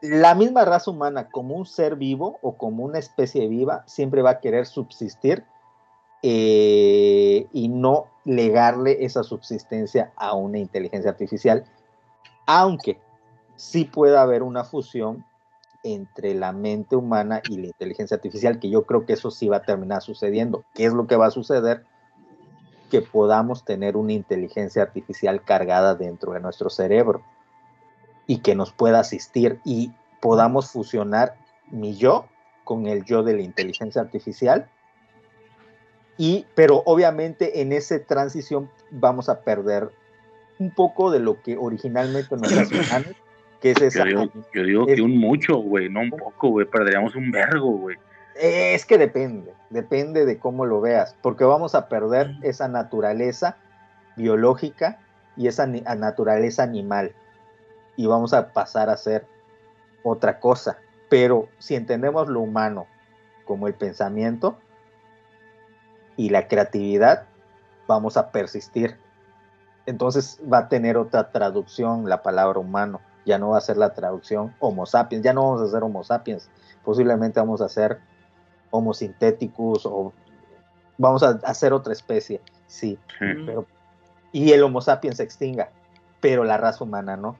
la 0.00 0.34
misma 0.34 0.64
raza 0.64 0.90
humana 0.90 1.28
como 1.28 1.54
un 1.54 1.66
ser 1.66 1.96
vivo 1.96 2.38
o 2.42 2.56
como 2.56 2.84
una 2.84 2.98
especie 2.98 3.48
viva 3.48 3.84
siempre 3.86 4.22
va 4.22 4.30
a 4.30 4.40
querer 4.40 4.66
subsistir 4.66 5.44
eh, 6.22 7.46
y 7.52 7.68
no 7.68 8.06
legarle 8.24 9.04
esa 9.04 9.22
subsistencia 9.22 10.12
a 10.16 10.34
una 10.34 10.58
inteligencia 10.58 11.10
artificial, 11.10 11.64
aunque 12.46 12.98
sí 13.56 13.84
puede 13.84 14.18
haber 14.18 14.42
una 14.42 14.64
fusión 14.64 15.24
entre 15.82 16.34
la 16.34 16.52
mente 16.52 16.96
humana 16.96 17.40
y 17.48 17.56
la 17.56 17.68
inteligencia 17.68 18.16
artificial, 18.16 18.58
que 18.58 18.68
yo 18.68 18.84
creo 18.84 19.06
que 19.06 19.14
eso 19.14 19.30
sí 19.30 19.48
va 19.48 19.58
a 19.58 19.62
terminar 19.62 20.02
sucediendo. 20.02 20.64
¿Qué 20.74 20.84
es 20.84 20.92
lo 20.92 21.06
que 21.06 21.16
va 21.16 21.26
a 21.26 21.30
suceder? 21.30 21.84
Que 22.90 23.00
podamos 23.00 23.64
tener 23.64 23.96
una 23.96 24.12
inteligencia 24.12 24.82
artificial 24.82 25.42
cargada 25.42 25.94
dentro 25.94 26.32
de 26.32 26.40
nuestro 26.40 26.68
cerebro 26.68 27.22
y 28.30 28.38
que 28.38 28.54
nos 28.54 28.70
pueda 28.70 29.00
asistir 29.00 29.58
y 29.64 29.90
podamos 30.20 30.70
fusionar 30.70 31.34
mi 31.72 31.96
yo 31.96 32.26
con 32.62 32.86
el 32.86 33.04
yo 33.04 33.24
de 33.24 33.34
la 33.34 33.42
inteligencia 33.42 34.00
artificial. 34.00 34.70
Y, 36.16 36.46
pero 36.54 36.84
obviamente 36.86 37.60
en 37.60 37.72
esa 37.72 37.98
transición 38.04 38.70
vamos 38.92 39.28
a 39.28 39.40
perder 39.40 39.90
un 40.60 40.70
poco 40.70 41.10
de 41.10 41.18
lo 41.18 41.42
que 41.42 41.56
originalmente 41.56 42.36
nos 42.36 42.52
humanos, 42.70 43.16
que 43.60 43.72
es 43.72 43.82
esa. 43.82 44.04
Yo 44.04 44.20
digo, 44.20 44.32
yo 44.54 44.62
digo 44.62 44.86
que 44.86 45.02
un 45.02 45.18
mucho, 45.18 45.56
güey, 45.56 45.88
no 45.88 46.02
un 46.02 46.10
poco, 46.10 46.50
güey. 46.50 46.66
Perderíamos 46.66 47.16
un 47.16 47.32
vergo, 47.32 47.78
güey. 47.78 47.96
Es 48.36 48.86
que 48.86 48.96
depende, 48.96 49.52
depende 49.70 50.24
de 50.24 50.38
cómo 50.38 50.66
lo 50.66 50.80
veas, 50.80 51.16
porque 51.20 51.42
vamos 51.42 51.74
a 51.74 51.88
perder 51.88 52.36
esa 52.42 52.68
naturaleza 52.68 53.56
biológica 54.14 55.00
y 55.36 55.48
esa 55.48 55.66
naturaleza 55.66 56.62
animal 56.62 57.12
y 58.00 58.06
vamos 58.06 58.32
a 58.32 58.54
pasar 58.54 58.88
a 58.88 58.96
ser 58.96 59.26
otra 60.02 60.40
cosa. 60.40 60.78
Pero 61.10 61.50
si 61.58 61.74
entendemos 61.74 62.28
lo 62.28 62.40
humano 62.40 62.86
como 63.44 63.66
el 63.66 63.74
pensamiento 63.74 64.56
y 66.16 66.30
la 66.30 66.48
creatividad, 66.48 67.26
vamos 67.86 68.16
a 68.16 68.30
persistir. 68.30 68.96
Entonces 69.84 70.40
va 70.50 70.58
a 70.58 70.68
tener 70.70 70.96
otra 70.96 71.30
traducción 71.30 72.08
la 72.08 72.22
palabra 72.22 72.58
humano. 72.58 73.02
Ya 73.26 73.38
no 73.38 73.50
va 73.50 73.58
a 73.58 73.60
ser 73.60 73.76
la 73.76 73.92
traducción 73.92 74.54
Homo 74.60 74.86
sapiens, 74.86 75.22
ya 75.22 75.34
no 75.34 75.42
vamos 75.42 75.60
a 75.60 75.70
ser 75.70 75.82
Homo 75.82 76.02
sapiens. 76.02 76.48
Posiblemente 76.82 77.38
vamos 77.38 77.60
a 77.60 77.68
ser 77.68 78.00
Homo 78.70 78.94
sintéticos 78.94 79.84
o 79.84 80.14
vamos 80.96 81.22
a 81.22 81.38
hacer 81.44 81.74
otra 81.74 81.92
especie, 81.92 82.40
sí. 82.66 82.98
Pero, 83.18 83.66
y 84.32 84.52
el 84.52 84.62
Homo 84.62 84.80
sapiens 84.80 85.18
se 85.18 85.22
extinga, 85.22 85.68
pero 86.22 86.44
la 86.44 86.56
raza 86.56 86.82
humana 86.82 87.18
no. 87.18 87.36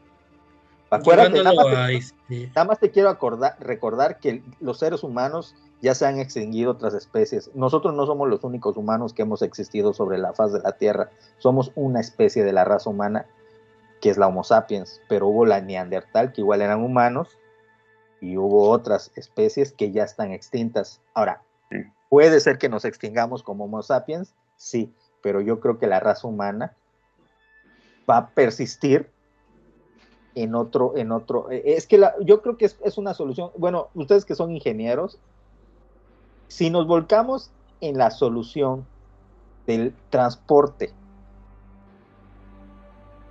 Acuérdate, 0.90 1.38
este 1.38 2.48
nada 2.54 2.64
más, 2.64 2.80
te, 2.80 2.90
quiero 2.90 3.10
acordar, 3.10 3.56
recordar 3.60 4.18
que 4.18 4.42
los 4.58 4.80
seres 4.80 5.04
humanos 5.04 5.54
ya 5.80 5.94
se 5.94 6.04
han 6.04 6.18
extinguido 6.18 6.72
otras 6.72 6.94
especies. 6.94 7.50
Nosotros 7.54 7.94
no 7.94 8.06
somos 8.06 8.28
los 8.28 8.42
únicos 8.42 8.76
humanos 8.76 9.14
que 9.14 9.22
hemos 9.22 9.42
existido 9.42 9.92
sobre 9.94 10.18
la 10.18 10.32
faz 10.32 10.52
de 10.52 10.60
la 10.60 10.72
Tierra. 10.72 11.10
Somos 11.38 11.70
una 11.76 12.00
especie 12.00 12.44
de 12.44 12.52
la 12.52 12.64
raza 12.64 12.90
humana, 12.90 13.26
que 14.00 14.10
es 14.10 14.18
la 14.18 14.26
Homo 14.26 14.42
sapiens, 14.42 15.00
pero 15.08 15.28
hubo 15.28 15.46
la 15.46 15.60
Neandertal, 15.60 16.32
que 16.32 16.40
igual 16.40 16.60
eran 16.60 16.82
humanos, 16.82 17.38
y 18.20 18.36
hubo 18.36 18.68
otras 18.68 19.12
especies 19.14 19.72
que 19.72 19.92
ya 19.92 20.02
están 20.02 20.32
extintas. 20.32 21.00
Ahora, 21.14 21.42
¿puede 22.08 22.40
ser 22.40 22.58
que 22.58 22.68
nos 22.68 22.84
extingamos 22.84 23.44
como 23.44 23.64
Homo 23.64 23.82
sapiens? 23.82 24.34
Sí, 24.56 24.92
pero 25.22 25.40
yo 25.40 25.60
creo 25.60 25.78
que 25.78 25.86
la 25.86 26.00
raza 26.00 26.26
humana 26.26 26.74
va 28.08 28.16
a 28.16 28.30
persistir 28.30 29.08
en 30.34 30.54
otro, 30.54 30.96
en 30.96 31.12
otro. 31.12 31.50
Eh, 31.50 31.62
es 31.64 31.86
que 31.86 31.98
la, 31.98 32.14
yo 32.20 32.42
creo 32.42 32.56
que 32.56 32.66
es, 32.66 32.98
una 32.98 33.14
solución. 33.14 33.50
Bueno, 33.56 33.88
ustedes 33.94 34.24
que 34.24 34.34
son 34.34 34.50
ingenieros, 34.50 35.18
si 36.48 36.70
nos 36.70 36.86
volcamos 36.86 37.50
en 37.80 37.98
la 37.98 38.10
solución 38.10 38.86
del 39.66 39.94
transporte, 40.10 40.92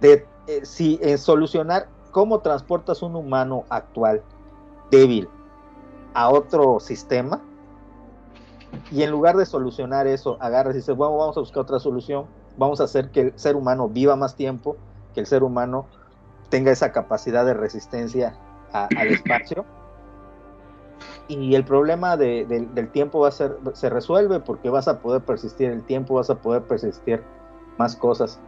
de 0.02 0.26
eh, 0.48 0.66
si 0.66 1.00
en 1.02 1.18
solucionar 1.18 1.88
cómo 2.12 2.40
transportas 2.40 3.02
un 3.02 3.16
humano 3.16 3.66
actual 3.70 4.22
débil 4.90 5.28
a 6.14 6.30
otro 6.30 6.80
sistema, 6.80 7.42
y 8.92 9.04
en 9.04 9.12
lugar 9.12 9.36
de 9.36 9.46
solucionar 9.46 10.08
eso, 10.08 10.38
agarras 10.40 10.76
y 10.76 10.78
dices, 10.78 10.96
bueno, 10.96 11.18
vamos 11.18 11.38
a 11.38 11.40
buscar 11.40 11.64
otra 11.64 11.80
solución, 11.80 12.26
vamos 12.58 12.80
a 12.82 12.84
hacer 12.84 13.10
que 13.10 13.22
el 13.22 13.40
ser 13.40 13.56
humano 13.56 13.90
viva 13.90 14.16
más 14.16 14.36
tiempo, 14.36 14.78
que 15.14 15.20
el 15.20 15.26
ser 15.26 15.44
humano 15.44 15.88
tenga 16.50 16.72
esa 16.72 16.92
capacidad 16.92 17.46
de 17.46 17.54
resistencia 17.54 18.36
al 18.74 19.08
espacio. 19.08 19.66
Y 21.28 21.54
el 21.54 21.64
problema 21.64 22.18
del 22.18 22.90
tiempo 22.92 23.20
va 23.20 23.28
a 23.28 23.32
ser, 23.32 23.56
se 23.74 23.90
resuelve 23.90 24.40
porque 24.40 24.70
vas 24.70 24.88
a 24.88 25.00
poder 25.00 25.22
persistir 25.22 25.70
el 25.70 25.84
tiempo, 25.84 26.16
vas 26.16 26.30
a 26.30 26.36
poder 26.36 26.64
persistir 26.64 27.24
más 27.78 27.96
cosas. 27.96 28.40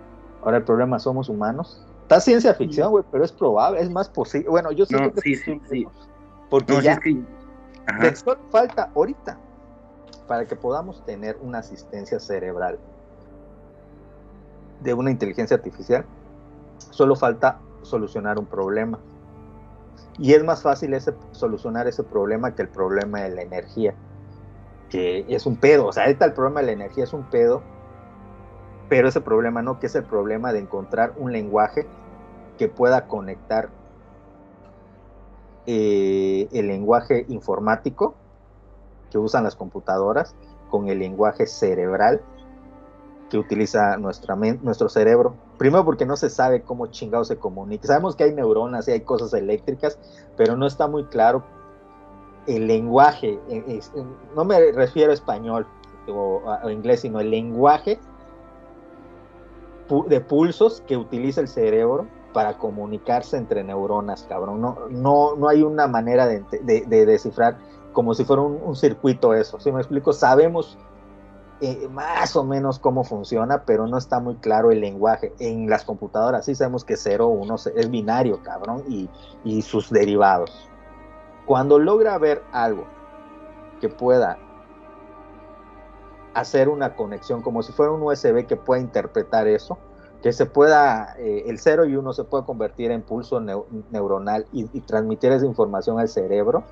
Ahora 0.43 0.57
el 0.57 0.63
problema 0.63 0.97
somos 0.97 1.29
humanos. 1.29 1.85
Está 2.03 2.19
ciencia 2.19 2.53
ficción, 2.55 2.89
güey, 2.89 3.05
pero 3.11 3.23
es 3.23 3.31
probable, 3.31 3.79
es 3.79 3.89
más 3.89 4.09
posible. 4.09 4.49
Bueno, 4.49 4.71
yo 4.71 4.85
sé 4.85 4.97
que 5.11 5.21
sí, 5.21 5.35
sí, 5.35 5.61
sí. 5.69 5.87
Porque 6.49 6.81
ya 6.81 6.99
solo 8.15 8.39
falta 8.49 8.91
ahorita 8.95 9.37
para 10.27 10.45
que 10.45 10.55
podamos 10.55 11.05
tener 11.05 11.37
una 11.41 11.59
asistencia 11.59 12.19
cerebral 12.19 12.79
de 14.81 14.93
una 14.93 15.11
inteligencia 15.11 15.55
artificial. 15.55 16.03
Solo 16.89 17.15
falta 17.15 17.59
solucionar 17.83 18.39
un 18.39 18.45
problema. 18.45 18.99
Y 20.17 20.33
es 20.33 20.43
más 20.43 20.61
fácil 20.61 20.93
ese, 20.93 21.13
solucionar 21.31 21.87
ese 21.87 22.03
problema 22.03 22.53
que 22.53 22.61
el 22.61 22.69
problema 22.69 23.21
de 23.21 23.29
la 23.31 23.41
energía, 23.41 23.93
que 24.89 25.25
es 25.27 25.45
un 25.45 25.55
pedo. 25.55 25.87
O 25.87 25.93
sea, 25.93 26.05
el 26.05 26.17
problema 26.33 26.59
de 26.59 26.67
la 26.67 26.71
energía 26.73 27.03
es 27.03 27.13
un 27.13 27.23
pedo, 27.23 27.63
pero 28.89 29.07
ese 29.07 29.21
problema 29.21 29.61
no, 29.61 29.79
que 29.79 29.87
es 29.87 29.95
el 29.95 30.03
problema 30.03 30.53
de 30.53 30.59
encontrar 30.59 31.13
un 31.17 31.31
lenguaje 31.31 31.87
que 32.57 32.67
pueda 32.67 33.07
conectar 33.07 33.69
eh, 35.65 36.47
el 36.51 36.67
lenguaje 36.67 37.25
informático 37.29 38.15
que 39.11 39.17
usan 39.17 39.43
las 39.43 39.55
computadoras 39.55 40.35
con 40.69 40.89
el 40.89 40.99
lenguaje 40.99 41.45
cerebral 41.45 42.21
que 43.31 43.37
utiliza 43.37 43.95
nuestro 43.95 44.89
cerebro. 44.89 45.35
Primero 45.57 45.85
porque 45.85 46.05
no 46.05 46.17
se 46.17 46.29
sabe 46.29 46.63
cómo 46.63 46.87
chingado 46.87 47.23
se 47.23 47.37
comunica. 47.37 47.87
Sabemos 47.87 48.17
que 48.17 48.25
hay 48.25 48.33
neuronas 48.33 48.89
y 48.89 48.91
hay 48.91 48.99
cosas 49.01 49.33
eléctricas, 49.33 49.97
pero 50.35 50.57
no 50.57 50.67
está 50.67 50.87
muy 50.87 51.05
claro 51.05 51.41
el 52.45 52.67
lenguaje. 52.67 53.39
E, 53.47 53.79
no 54.35 54.43
me 54.43 54.73
refiero 54.73 55.11
a 55.11 55.13
español 55.13 55.65
o 56.07 56.69
inglés, 56.69 56.99
sino 56.99 57.21
el 57.21 57.31
lenguaje 57.31 57.99
de 60.07 60.19
pulsos 60.19 60.81
que 60.85 60.97
utiliza 60.97 61.39
el 61.39 61.47
cerebro 61.47 62.07
para 62.33 62.57
comunicarse 62.57 63.37
entre 63.37 63.63
neuronas, 63.63 64.23
cabrón. 64.27 64.59
No, 64.59 64.77
no, 64.89 65.37
no 65.37 65.47
hay 65.47 65.63
una 65.63 65.87
manera 65.87 66.27
de, 66.27 66.43
descifrar 67.05 67.57
como 67.93 68.13
si 68.13 68.25
fuera 68.25 68.41
un, 68.41 68.75
circuito 68.75 69.33
eso. 69.33 69.57
Si 69.61 69.71
me 69.71 69.79
explico, 69.79 70.11
sabemos 70.11 70.77
eh, 71.63 71.87
más 71.89 72.35
o 72.35 72.43
menos 72.43 72.79
cómo 72.79 73.03
funciona, 73.03 73.65
pero 73.65 73.85
no 73.85 73.99
está 73.99 74.19
muy 74.19 74.33
claro 74.37 74.71
el 74.71 74.81
lenguaje. 74.81 75.31
En 75.37 75.69
las 75.69 75.85
computadoras 75.85 76.45
sí 76.45 76.55
sabemos 76.55 76.83
que 76.83 76.97
0 76.97 77.27
1 77.27 77.55
es 77.75 77.91
binario, 77.91 78.41
cabrón, 78.41 78.83
y, 78.87 79.07
y 79.43 79.61
sus 79.61 79.91
derivados. 79.91 80.67
Cuando 81.45 81.77
logra 81.77 82.17
ver 82.17 82.41
algo 82.51 82.85
que 83.79 83.89
pueda 83.89 84.39
hacer 86.33 86.67
una 86.67 86.95
conexión 86.95 87.43
como 87.43 87.61
si 87.61 87.73
fuera 87.73 87.91
un 87.91 88.01
USB 88.01 88.47
que 88.47 88.55
pueda 88.55 88.81
interpretar 88.81 89.47
eso, 89.47 89.77
que 90.23 90.33
se 90.33 90.47
pueda, 90.47 91.15
eh, 91.19 91.43
el 91.45 91.59
0 91.59 91.85
y 91.85 91.95
1 91.95 92.13
se 92.13 92.23
pueda 92.23 92.43
convertir 92.43 92.89
en 92.89 93.03
pulso 93.03 93.39
neuronal 93.39 94.47
y, 94.51 94.67
y, 94.75 94.81
transmitir 94.81 95.31
esa 95.31 95.45
información 95.45 95.99
al 95.99 96.09
cerebro, 96.09 96.63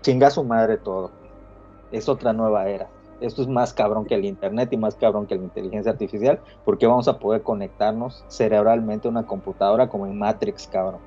chinga 0.00 0.30
su 0.30 0.44
madre 0.44 0.78
todo. 0.78 1.10
Es 1.90 2.08
otra 2.08 2.32
nueva 2.32 2.68
era 2.68 2.88
esto 3.22 3.42
es 3.42 3.48
más 3.48 3.72
cabrón 3.72 4.04
que 4.04 4.14
el 4.14 4.24
Internet 4.24 4.72
y 4.72 4.76
más 4.76 4.94
cabrón 4.96 5.26
que 5.26 5.36
la 5.36 5.42
inteligencia 5.42 5.92
artificial, 5.92 6.40
porque 6.64 6.86
vamos 6.86 7.08
a 7.08 7.18
poder 7.18 7.42
conectarnos 7.42 8.24
cerebralmente 8.28 9.08
a 9.08 9.10
una 9.10 9.26
computadora 9.26 9.88
como 9.88 10.06
en 10.06 10.18
Matrix, 10.18 10.68
cabrón. 10.70 11.00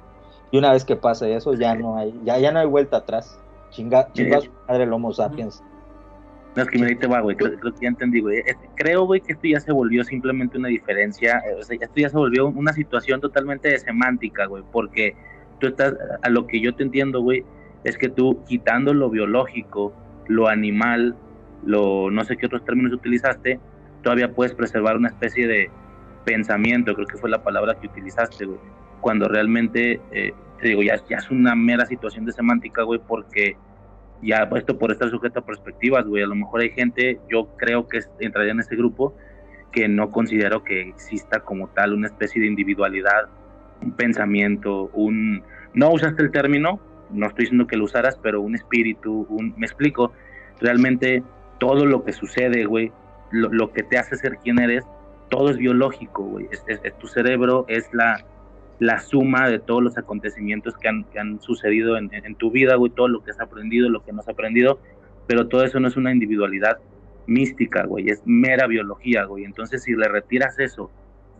Y 0.51 0.57
una 0.57 0.71
vez 0.71 0.85
que 0.85 0.95
pase 0.95 1.35
eso, 1.35 1.53
ya 1.53 1.75
no 1.75 1.97
hay, 1.97 2.19
ya, 2.23 2.37
ya 2.39 2.51
no 2.51 2.59
hay 2.59 2.67
vuelta 2.67 2.97
atrás. 2.97 3.39
Chinga, 3.71 4.11
chinga 4.13 4.41
su 4.41 4.51
madre 4.67 4.83
el 4.83 4.93
Homo 4.93 5.11
sapiens. 5.11 5.61
No, 6.55 6.63
es 6.63 6.69
que 6.69 6.79
me 6.79 6.87
dice, 6.87 7.07
va, 7.07 7.19
güey, 7.19 7.35
creo, 7.35 7.59
que 7.59 7.81
ya 7.81 7.89
entendí, 7.89 8.21
güey. 8.21 8.41
Creo, 8.75 9.05
güey, 9.05 9.19
que 9.19 9.33
esto 9.33 9.45
ya 9.45 9.59
se 9.59 9.73
volvió 9.73 10.05
simplemente 10.05 10.57
una 10.57 10.69
diferencia, 10.69 11.41
eh, 11.45 11.55
o 11.59 11.63
sea, 11.63 11.77
esto 11.81 11.95
ya 11.97 12.09
se 12.09 12.15
volvió 12.15 12.47
una 12.47 12.71
situación 12.71 13.19
totalmente 13.19 13.67
de 13.67 13.79
semántica, 13.79 14.45
güey, 14.45 14.63
porque 14.71 15.17
tú 15.59 15.67
estás, 15.67 15.95
a 16.21 16.29
lo 16.29 16.47
que 16.47 16.61
yo 16.61 16.73
te 16.73 16.83
entiendo, 16.83 17.21
güey, 17.21 17.43
es 17.83 17.97
que 17.97 18.07
tú 18.07 18.41
quitando 18.47 18.93
lo 18.93 19.09
biológico, 19.09 19.91
lo 20.27 20.47
animal, 20.47 21.17
lo, 21.65 22.11
no 22.11 22.23
sé 22.23 22.37
qué 22.37 22.45
otros 22.45 22.63
términos 22.65 22.93
utilizaste, 22.93 23.59
todavía 24.03 24.31
puedes 24.31 24.53
preservar 24.53 24.97
una 24.97 25.09
especie 25.09 25.47
de 25.47 25.69
pensamiento, 26.23 26.93
creo 26.93 27.07
que 27.07 27.17
fue 27.17 27.29
la 27.29 27.43
palabra 27.43 27.75
que 27.79 27.87
utilizaste, 27.87 28.47
cuando 29.01 29.27
realmente 29.27 29.99
eh, 30.11 30.33
te 30.59 30.69
digo, 30.69 30.83
ya, 30.83 30.95
ya 31.09 31.17
es 31.17 31.29
una 31.29 31.55
mera 31.55 31.85
situación 31.85 32.25
de 32.25 32.31
semántica, 32.31 32.83
güey, 32.83 32.99
porque 33.05 33.57
ya 34.21 34.49
esto 34.55 34.77
por 34.77 34.91
estar 34.91 35.09
sujeto 35.09 35.39
a 35.39 35.45
perspectivas, 35.45 36.05
güey, 36.05 36.23
a 36.23 36.27
lo 36.27 36.35
mejor 36.35 36.61
hay 36.61 36.71
gente, 36.71 37.19
yo 37.29 37.55
creo 37.57 37.87
que 37.87 37.99
entraría 38.19 38.51
en 38.53 38.59
ese 38.59 38.75
grupo, 38.75 39.15
que 39.71 39.87
no 39.87 40.09
considero 40.09 40.63
que 40.63 40.81
exista 40.81 41.41
como 41.41 41.67
tal 41.67 41.93
una 41.93 42.07
especie 42.07 42.41
de 42.41 42.47
individualidad, 42.47 43.27
un 43.81 43.91
pensamiento, 43.91 44.89
un... 44.93 45.43
No 45.73 45.91
usaste 45.91 46.23
el 46.23 46.31
término, 46.31 46.79
no 47.11 47.27
estoy 47.27 47.43
diciendo 47.43 47.67
que 47.67 47.75
lo 47.75 47.83
usaras, 47.83 48.17
pero 48.23 48.39
un 48.39 48.55
espíritu, 48.55 49.27
un... 49.29 49.53
Me 49.57 49.65
explico, 49.65 50.13
realmente 50.61 51.23
todo 51.59 51.85
lo 51.85 52.03
que 52.03 52.13
sucede, 52.13 52.65
güey, 52.65 52.91
lo, 53.31 53.71
que 53.71 53.83
te 53.83 53.97
hace 53.97 54.15
ser 54.15 54.37
quien 54.37 54.59
eres, 54.59 54.85
todo 55.29 55.49
es 55.49 55.57
biológico, 55.57 56.23
güey. 56.23 56.47
Es, 56.51 56.97
tu 56.97 57.07
cerebro 57.07 57.65
es 57.67 57.89
la, 57.93 58.25
la 58.79 58.99
suma 58.99 59.49
de 59.49 59.59
todos 59.59 59.83
los 59.83 59.97
acontecimientos 59.97 60.75
que 60.77 60.87
han, 60.87 61.03
que 61.05 61.19
han 61.19 61.41
sucedido 61.41 61.97
en, 61.97 62.09
en, 62.13 62.35
tu 62.35 62.51
vida, 62.51 62.75
güey, 62.75 62.91
todo 62.91 63.07
lo 63.07 63.23
que 63.23 63.31
has 63.31 63.39
aprendido, 63.39 63.89
lo 63.89 64.03
que 64.03 64.13
no 64.13 64.21
has 64.21 64.29
aprendido, 64.29 64.79
pero 65.27 65.47
todo 65.47 65.63
eso 65.63 65.79
no 65.79 65.87
es 65.87 65.97
una 65.97 66.11
individualidad 66.11 66.77
mística, 67.27 67.85
güey, 67.85 68.09
es 68.09 68.21
mera 68.25 68.67
biología, 68.67 69.25
güey. 69.25 69.45
Entonces, 69.45 69.83
si 69.83 69.93
le 69.93 70.07
retiras 70.07 70.59
eso, 70.59 70.91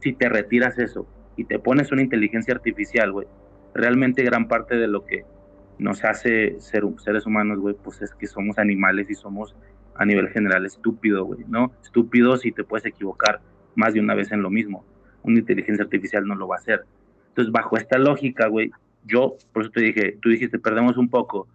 si 0.02 0.14
te 0.14 0.30
retiras 0.30 0.80
eso 0.80 1.08
y 1.38 1.46
te 1.46 1.60
pones 1.60 1.92
una 1.92 2.02
inteligencia 2.02 2.54
artificial, 2.54 3.12
güey, 3.12 3.28
realmente 3.74 4.24
gran 4.24 4.48
parte 4.48 4.76
de 4.76 4.88
lo 4.88 5.06
que 5.06 5.24
nos 5.78 6.04
hace 6.06 6.60
ser 6.60 6.84
seres 6.98 7.26
humanos, 7.26 7.60
güey, 7.60 7.76
pues 7.76 8.02
es 8.02 8.14
que 8.16 8.28
somos 8.28 8.58
animales 8.58 9.10
y 9.10 9.16
somos 9.16 9.56
a 9.96 10.06
nivel 10.06 10.30
general 10.30 10.66
estúpido, 10.66 11.26
güey, 11.26 11.46
¿no? 11.48 11.72
Estúpido 11.82 12.38
si 12.38 12.52
te 12.52 12.64
puedes 12.64 12.86
equivocar 12.86 13.42
más 13.76 13.94
de 13.94 14.00
una 14.00 14.14
vez 14.14 14.32
en 14.32 14.42
lo 14.42 14.50
mismo. 14.50 14.86
Una 15.24 15.40
inteligencia 15.40 15.84
artificial 15.84 16.26
no 16.26 16.36
lo 16.36 16.48
va 16.48 16.56
a 16.56 16.60
hacer. 16.60 16.86
Entonces, 17.30 17.52
bajo 17.52 17.78
esta 17.78 17.98
lógica, 17.98 18.48
güey, 18.48 18.72
yo, 19.06 19.36
por 19.54 19.64
eso 19.64 19.72
te 19.72 19.82
dije, 19.82 20.18
tú 20.22 20.30
dijiste, 20.30 20.60
perdemos 20.60 20.98
un 20.98 21.10
poco. 21.10 21.48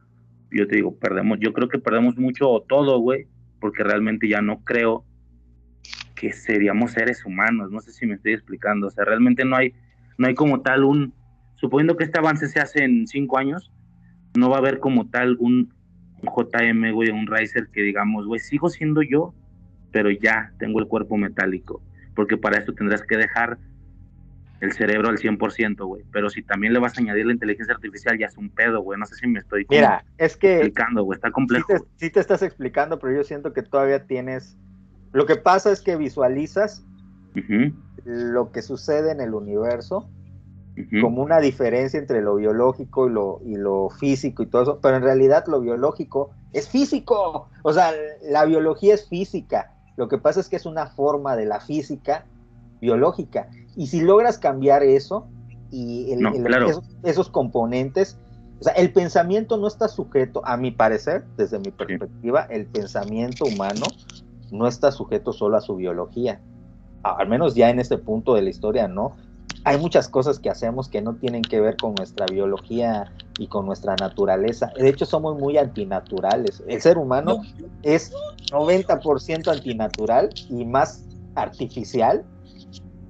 Yo 0.51 0.67
te 0.67 0.77
digo, 0.77 0.95
perdemos, 0.97 1.39
yo 1.41 1.53
creo 1.53 1.69
que 1.69 1.79
perdemos 1.79 2.17
mucho 2.17 2.49
o 2.49 2.63
todo, 2.63 2.99
güey, 2.99 3.27
porque 3.61 3.85
realmente 3.85 4.29
ya 4.29 4.41
no 4.41 4.61
creo 4.65 5.05
que 6.15 6.33
seríamos 6.33 6.93
seres 6.93 7.25
humanos. 7.25 7.71
No 7.71 7.81
sé 7.81 7.93
si 7.93 8.07
me 8.07 8.15
estoy 8.15 8.33
explicando. 8.33 8.89
O 8.89 8.91
sea, 8.91 9.05
realmente 9.05 9.45
no 9.45 9.57
hay, 9.57 9.75
no 10.19 10.29
hay 10.29 10.35
como 10.35 10.61
tal 10.61 10.85
un, 10.85 11.15
suponiendo 11.57 11.97
que 11.97 12.05
este 12.05 12.19
avance 12.19 12.49
se 12.49 12.61
hace 12.61 12.85
en 12.85 13.07
cinco 13.07 13.39
años, 13.39 13.71
no 14.35 14.49
va 14.49 14.57
a 14.57 14.61
haber 14.61 14.79
como 14.79 15.09
tal 15.09 15.37
un, 15.39 15.73
JM, 16.23 16.93
güey, 16.93 17.11
un 17.11 17.27
Riser 17.27 17.69
que 17.69 17.83
digamos, 17.83 18.27
güey, 18.27 18.41
sigo 18.41 18.69
siendo 18.69 19.03
yo, 19.03 19.35
pero 19.93 20.11
ya 20.11 20.53
tengo 20.59 20.81
el 20.81 20.87
cuerpo 20.87 21.17
metálico. 21.17 21.83
Porque 22.15 22.37
para 22.37 22.59
esto 22.59 22.75
tendrás 22.75 23.03
que 23.03 23.17
dejar 23.17 23.59
el 24.61 24.73
cerebro 24.73 25.09
al 25.09 25.19
100%, 25.19 25.87
güey. 25.87 26.05
Pero 26.13 26.29
si 26.29 26.43
también 26.43 26.73
le 26.73 26.79
vas 26.79 26.97
a 26.97 27.01
añadir 27.01 27.27
la 27.27 27.33
inteligencia 27.33 27.75
artificial, 27.75 28.19
ya 28.19 28.27
es 28.27 28.37
un 28.37 28.51
pedo, 28.51 28.83
güey. 28.83 28.99
No 28.99 29.07
sé 29.07 29.15
si 29.15 29.27
me 29.27 29.39
estoy 29.39 29.67
Mira, 29.71 30.05
es 30.19 30.37
que 30.37 30.57
explicando, 30.57 31.03
güey. 31.05 31.17
Está 31.17 31.31
complejo. 31.31 31.87
Sí 31.97 32.11
te, 32.11 32.21
estás 32.21 32.43
explicando, 32.43 32.99
pero 32.99 33.15
yo 33.15 33.25
siento 33.25 33.53
que 33.53 33.63
todavía 33.63 34.05
tienes. 34.07 34.57
Lo 35.13 35.27
que 35.27 35.37
pasa 35.37 35.73
es 35.73 35.81
que 35.81 35.97
visualizas 35.97 36.85
lo 38.05 38.53
que 38.53 38.63
sucede 38.63 39.13
en 39.13 39.21
el 39.21 39.35
universo 39.35 40.09
como 41.01 41.23
una 41.23 41.41
diferencia 41.41 41.99
entre 41.99 42.23
lo 42.23 42.37
biológico 42.37 43.09
y 43.09 43.13
lo, 43.13 43.41
y 43.45 43.57
lo 43.57 43.91
físico 43.91 44.43
y 44.43 44.47
todo 44.47 44.63
eso, 44.63 44.79
pero 44.81 44.97
en 44.97 45.03
realidad 45.03 45.45
lo 45.47 45.61
biológico 45.61 46.31
es 46.53 46.69
físico. 46.69 47.49
O 47.63 47.73
sea, 47.73 47.93
la 48.23 48.45
biología 48.45 48.95
es 48.95 49.09
física. 49.09 49.75
Lo 49.97 50.09
que 50.09 50.19
pasa 50.19 50.41
es 50.41 50.49
que 50.49 50.57
es 50.57 50.67
una 50.67 50.87
forma 50.87 51.37
de 51.37 51.47
la 51.47 51.61
física 51.61 52.25
biológica. 52.81 53.49
Y 53.77 53.89
si 53.89 54.01
logras 54.01 54.39
cambiar 54.39 54.83
eso 54.83 55.27
y 55.71 56.17
esos, 57.05 57.29
componentes, 57.29 58.19
o 58.61 58.65
sea, 58.65 58.73
el 58.75 58.93
pensamiento 58.93 59.57
no 59.57 59.69
está 59.69 59.89
sujeto, 59.89 60.43
a 60.45 60.57
mi 60.57 60.71
parecer, 60.71 61.25
desde 61.37 61.59
mi 61.59 61.71
perspectiva, 61.71 62.47
el 62.51 62.67
pensamiento 62.67 63.45
humano 63.45 63.87
no 64.51 64.67
está 64.67 64.91
sujeto 64.91 65.33
solo 65.33 65.57
a 65.57 65.61
su 65.61 65.77
biología. 65.77 66.41
Al 67.03 67.29
menos 67.29 67.55
ya 67.55 67.71
en 67.71 67.79
este 67.79 67.97
punto 67.97 68.35
de 68.35 68.43
la 68.43 68.51
historia, 68.51 68.89
¿no? 68.89 69.17
Hay 69.65 69.79
muchas 69.79 70.09
cosas 70.09 70.39
que 70.39 70.49
hacemos 70.51 70.89
que 70.89 71.03
no 71.03 71.15
tienen 71.15 71.43
que 71.43 71.61
ver 71.61 71.77
con 71.77 71.95
nuestra 71.95 72.27
biología 72.27 73.13
y 73.39 73.47
con 73.47 73.67
nuestra 73.67 73.95
naturaleza. 73.97 74.73
De 74.77 74.89
hecho, 74.89 75.05
somos 75.05 75.39
muy 75.39 75.59
antinaturales. 75.59 76.63
El 76.67 76.81
ser 76.81 76.99
humano 76.99 77.43
es 77.83 78.13
90% 78.51 79.49
antinatural 79.49 80.31
y 80.49 80.65
más 80.65 81.05
artificial 81.35 82.25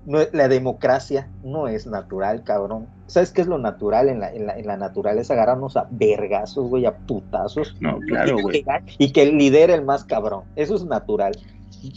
la 0.07 0.49
democracia 0.49 1.29
no 1.45 1.69
es 1.69 1.87
natural, 1.87 2.43
cabrón. 2.43 2.89
¿Sabes 3.07 3.33
qué 3.33 3.43
es 3.43 3.47
lo 3.47 3.59
natural 3.59 4.09
en 4.09 4.21
la, 4.21 4.33
en 4.33 4.47
la, 4.47 4.59
en 4.59 4.67
la 4.67 4.77
naturaleza? 4.77 5.35
Agarrarnos 5.35 5.77
a 5.77 5.87
vergazos, 5.91 6.69
güey, 6.69 6.87
a 6.87 6.97
putazos. 6.97 7.77
No, 7.81 7.99
claro, 8.01 8.39
güey. 8.41 8.65
Y 8.99 9.13
que 9.13 9.27
lidere 9.27 9.75
el 9.75 9.85
más 9.85 10.05
cabrón. 10.05 10.45
Eso 10.57 10.75
es 10.75 10.85
natural. 10.85 11.33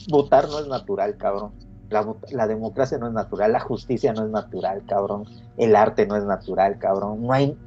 Votar 0.09 0.47
no 0.49 0.59
es 0.59 0.67
natural, 0.67 1.15
cabrón. 1.17 1.51
La, 1.93 2.13
la, 2.31 2.47
democracia 2.47 2.97
no 2.97 3.07
es 3.07 3.13
natural, 3.13 3.53
la 3.53 3.59
justicia 3.59 4.11
no 4.13 4.25
es 4.25 4.31
natural, 4.31 4.83
cabrón. 4.87 5.25
El 5.57 5.75
arte 5.75 6.05
no 6.05 6.17
es 6.17 6.25
natural, 6.25 6.77
cabrón. 6.79 7.21
No 7.21 7.31
hay. 7.31 7.57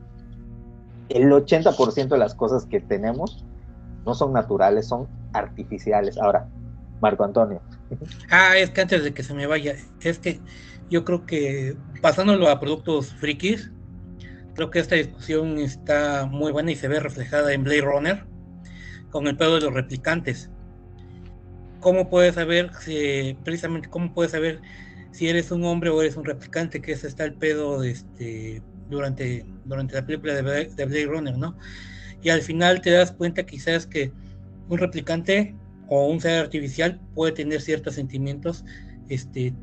El 1.09 1.31
80% 1.31 2.09
de 2.09 2.19
las 2.19 2.35
cosas 2.35 2.67
que 2.67 2.81
tenemos 2.81 3.45
no 4.05 4.15
son 4.15 4.33
naturales, 4.33 4.89
son 4.89 5.07
artificiales. 5.33 6.19
Ahora, 6.19 6.49
Marco 7.01 7.25
Antonio, 7.25 7.61
Ah, 8.31 8.57
es 8.57 8.71
que 8.71 8.81
antes 8.81 9.05
de 9.05 9.15
que 9.15 9.23
se 9.23 9.35
me 9.35 9.47
vaya, 9.47 9.75
es 10.01 10.19
que 10.19 10.41
yo 10.91 11.05
creo 11.05 11.27
que 11.27 11.77
pasándolo 12.01 12.49
a 12.49 12.61
productos 12.61 13.13
frikis, 13.15 13.71
creo 14.55 14.71
que 14.71 14.79
esta 14.79 14.97
discusión 14.97 15.59
está 15.59 16.27
muy 16.27 16.53
buena 16.53 16.73
y 16.73 16.77
se 16.77 16.89
ve 16.89 17.01
reflejada 17.01 17.53
en 17.53 17.65
Blade 17.65 17.83
Runner 17.83 18.25
con 19.11 19.27
el 19.27 19.37
pedo 19.37 19.57
de 19.57 19.61
los 19.63 19.75
replicantes. 19.75 20.51
¿Cómo 21.87 22.11
puedes 22.11 22.35
saber 22.35 22.73
si, 22.81 23.39
precisamente 23.45 23.89
cómo 23.89 24.13
puedes 24.13 24.33
saber 24.33 24.61
si 25.13 25.29
eres 25.29 25.53
un 25.53 25.63
hombre 25.63 25.89
o 25.89 26.03
eres 26.03 26.17
un 26.17 26.25
replicante? 26.25 26.83
Que 26.83 26.91
ese 26.91 27.07
está 27.07 27.23
el 27.23 27.35
pedo 27.35 27.85
este, 27.85 28.61
durante, 28.91 29.47
durante 29.67 29.95
la 29.95 30.05
película 30.05 30.35
de 30.35 30.43
Blade 30.43 31.07
Runner, 31.07 31.39
¿no? 31.39 31.57
Y 32.25 32.31
al 32.31 32.43
final 32.43 32.81
te 32.81 32.91
das 32.91 33.13
cuenta 33.13 33.47
quizás 33.47 33.87
que 33.87 34.11
un 34.69 34.79
replicante 34.79 35.55
o 35.87 36.09
un 36.09 36.21
ser 36.21 36.41
artificial 36.41 37.01
puede 37.15 37.31
tener 37.31 37.61
ciertos 37.61 37.95
sentimientos 37.95 38.65
este, 39.09 39.55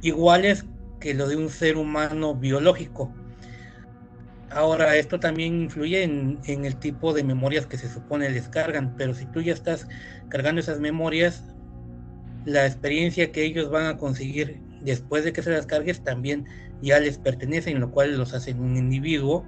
iguales 0.00 0.64
que 0.98 1.14
lo 1.14 1.28
de 1.28 1.36
un 1.36 1.50
ser 1.50 1.76
humano 1.76 2.34
biológico. 2.34 3.14
Ahora, 4.54 4.96
esto 4.96 5.18
también 5.18 5.62
influye 5.62 6.02
en, 6.02 6.40
el 6.46 6.76
tipo 6.76 7.14
de 7.14 7.24
memorias 7.24 7.66
que 7.66 7.78
se 7.78 7.88
supone 7.88 8.28
les 8.30 8.48
cargan, 8.48 8.94
pero 8.96 9.14
si 9.14 9.24
tú 9.26 9.40
ya 9.40 9.54
estás 9.54 9.88
cargando 10.28 10.60
esas 10.60 10.78
memorias, 10.78 11.42
la 12.44 12.66
experiencia 12.66 13.32
que 13.32 13.44
ellos 13.44 13.70
van 13.70 13.86
a 13.86 13.96
conseguir 13.96 14.60
después 14.82 15.24
de 15.24 15.32
que 15.32 15.42
se 15.42 15.50
las 15.50 15.66
cargues 15.66 16.02
también 16.02 16.46
ya 16.82 17.00
les 17.00 17.16
pertenece, 17.16 17.70
en 17.70 17.80
lo 17.80 17.90
cual 17.90 18.18
los 18.18 18.34
hacen 18.34 18.60
un 18.60 18.76
individuo 18.76 19.46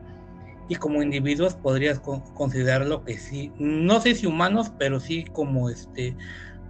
y 0.68 0.76
como 0.76 1.02
individuos 1.02 1.54
podrías 1.54 2.00
considerarlo 2.00 3.04
que 3.04 3.18
sí, 3.18 3.52
no 3.58 4.00
sé 4.00 4.14
si 4.14 4.26
humanos, 4.26 4.72
pero 4.78 5.00
sí 5.00 5.24
como 5.32 5.68
este 5.68 6.16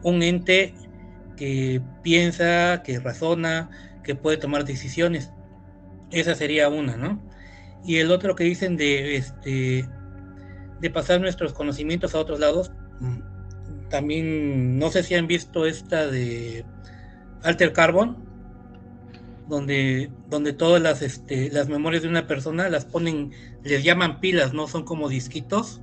un 0.03 0.23
ente 0.23 0.75
que 1.37 1.81
piensa, 2.03 2.83
que 2.83 2.99
razona, 2.99 3.71
que 4.03 4.15
puede 4.15 4.39
tomar 4.39 4.65
decisiones. 4.65 5.31
Esa 6.11 6.35
sería 6.35 6.69
una, 6.69 6.97
¿no? 6.97 7.21
Y 7.85 7.99
el 7.99 8.11
otro 8.11 8.35
que 8.35 8.45
dicen 8.45 8.77
de 8.77 9.17
este 9.17 9.89
de 10.81 10.91
pasar 10.91 11.21
nuestros 11.21 11.53
conocimientos 11.53 12.15
a 12.15 12.21
otros 12.21 12.41
lados, 12.41 12.73
mm, 13.01 13.89
también 13.89 14.79
no 14.79 14.91
sé 14.91 15.03
si 15.03 15.15
han 15.15 15.27
visto 15.27 15.67
esta 15.67 16.07
de 16.07 16.65
Alter 17.43 17.73
Carbon, 17.73 18.17
donde, 19.49 20.11
donde 20.29 20.53
todas 20.53 20.83
las, 20.83 21.03
este, 21.03 21.51
las 21.51 21.69
memorias 21.69 22.03
de 22.03 22.09
una 22.09 22.27
persona 22.27 22.69
las 22.69 22.85
ponen, 22.85 23.33
les 23.63 23.85
llaman 23.85 24.21
pilas, 24.21 24.53
¿no? 24.53 24.67
Son 24.69 24.85
como 24.85 25.09
disquitos. 25.09 25.81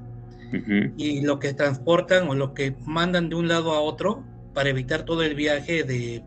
Y 0.98 1.22
lo 1.22 1.40
que 1.40 1.54
transportan 1.54 2.28
o 2.28 2.36
lo 2.36 2.54
que 2.54 2.76
mandan 2.86 3.30
de 3.30 3.36
un 3.36 3.48
lado 3.48 3.72
a 3.72 3.80
otro 3.80 4.26
para 4.54 4.70
evitar 4.70 5.06
todo 5.06 5.24
el 5.24 5.34
viaje 5.34 5.86
de, 5.86 6.26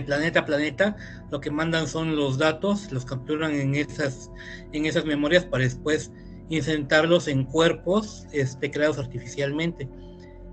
planeta 0.00 0.40
a 0.40 0.46
planeta, 0.46 0.96
lo 1.30 1.40
que 1.40 1.50
mandan 1.50 1.86
son 1.86 2.16
los 2.16 2.38
datos, 2.38 2.90
los 2.90 3.04
capturan 3.04 3.52
en 3.52 3.74
esas, 3.74 4.30
en 4.72 4.86
esas 4.86 5.04
memorias 5.04 5.44
para 5.44 5.64
después 5.64 6.10
insertarlos 6.48 7.28
en 7.28 7.44
cuerpos 7.44 8.26
este, 8.32 8.70
creados 8.70 8.98
artificialmente. 8.98 9.88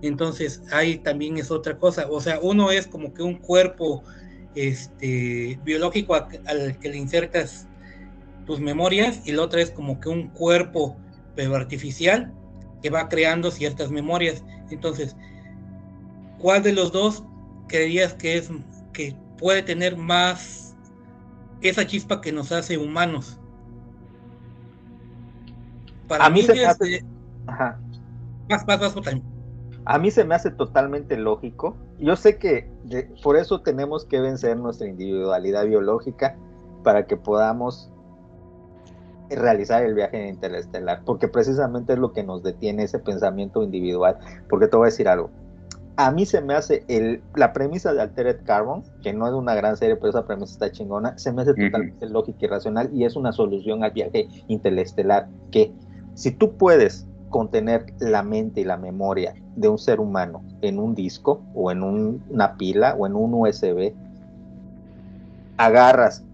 Entonces, 0.01 0.61
ahí 0.71 0.97
también 0.97 1.37
es 1.37 1.51
otra 1.51 1.77
cosa. 1.77 2.07
O 2.09 2.19
sea, 2.19 2.39
uno 2.41 2.71
es 2.71 2.87
como 2.87 3.13
que 3.13 3.21
un 3.21 3.35
cuerpo 3.35 4.03
este, 4.55 5.59
biológico 5.63 6.15
al 6.15 6.79
que 6.79 6.89
le 6.89 6.97
insertas 6.97 7.67
tus 8.45 8.59
memorias 8.59 9.21
y 9.25 9.31
la 9.31 9.43
otra 9.43 9.61
es 9.61 9.71
como 9.71 9.99
que 9.99 10.09
un 10.09 10.29
cuerpo 10.29 10.97
pero 11.35 11.55
artificial 11.55 12.33
que 12.81 12.89
va 12.89 13.07
creando 13.09 13.51
ciertas 13.51 13.91
memorias. 13.91 14.43
Entonces, 14.71 15.15
¿cuál 16.39 16.63
de 16.63 16.73
los 16.73 16.91
dos 16.91 17.23
creerías 17.67 18.13
que 18.13 18.37
es 18.37 18.49
que 18.93 19.15
puede 19.39 19.63
tener 19.63 19.97
más 19.97 20.75
esa 21.61 21.85
chispa 21.85 22.21
que 22.21 22.31
nos 22.31 22.51
hace 22.51 22.77
humanos? 22.77 23.37
para 26.07 26.25
A 26.25 26.29
mí 26.29 26.39
mí, 26.39 26.41
se 26.47 26.53
me 26.55 26.65
hace- 26.65 27.05
Ajá. 27.45 27.79
vas, 28.49 28.65
vas, 28.65 28.93
Jota. 28.93 29.11
A 29.85 29.99
mí 29.99 30.09
se 30.09 30.23
me 30.23 30.33
hace 30.35 30.49
totalmente 30.49 31.15
lógico. 31.17 31.77
Yo 31.99 32.15
sé 32.15 32.37
que 32.39 32.71
de- 32.83 33.11
por 33.23 33.37
eso 33.37 33.61
tenemos 33.61 34.05
que 34.05 34.19
vencer 34.19 34.57
nuestra 34.57 34.87
individualidad 34.87 35.65
biológica 35.65 36.35
para 36.83 37.05
que 37.05 37.15
podamos 37.15 37.91
realizar 39.29 39.83
el 39.83 39.93
viaje 39.93 40.27
interestelar, 40.27 41.03
porque 41.05 41.27
precisamente 41.27 41.93
es 41.93 41.99
lo 41.99 42.11
que 42.11 42.23
nos 42.23 42.41
detiene 42.41 42.83
ese 42.83 42.97
pensamiento 42.97 43.61
individual. 43.61 44.17
Porque 44.49 44.67
te 44.67 44.77
voy 44.77 44.85
a 44.85 44.89
decir 44.91 45.07
algo. 45.07 45.29
A 46.01 46.11
mí 46.11 46.25
se 46.25 46.41
me 46.41 46.53
hace 46.55 46.85
el, 46.87 47.25
la 47.35 47.51
premisa 47.53 47.93
de 47.93 48.01
Altered 48.01 48.43
Carbon, 48.45 48.83
que 49.01 49.13
no 49.13 49.27
es 49.27 49.33
una 49.33 49.53
gran 49.55 49.75
serie, 49.77 49.97
pero 49.97 50.09
esa 50.11 50.25
premisa 50.25 50.53
está 50.53 50.71
chingona, 50.71 51.17
se 51.17 51.33
me 51.33 51.41
hace 51.41 51.55
totalmente 51.55 52.07
lógica 52.07 52.45
y 52.45 52.49
racional 52.49 52.89
y 52.93 53.03
es 53.05 53.17
una 53.17 53.33
solución 53.33 53.83
al 53.83 53.91
viaje 53.91 54.29
interestelar 54.47 55.29
que 55.51 55.75
si 56.13 56.31
tú 56.31 56.55
puedes 56.57 57.09
contener 57.27 57.85
la 57.99 58.23
mente 58.23 58.61
y 58.61 58.63
la 58.63 58.77
memoria 58.77 59.37
de 59.55 59.67
un 59.67 59.77
ser 59.77 59.99
humano 59.99 60.45
en 60.61 60.79
un 60.79 60.95
disco 60.95 61.47
o 61.53 61.71
en 61.71 61.83
un- 61.83 62.23
una 62.29 62.55
pila 62.57 62.95
o 62.97 63.05
en 63.05 63.15
un 63.15 63.33
USB, 63.35 63.93
agarras 65.57 66.25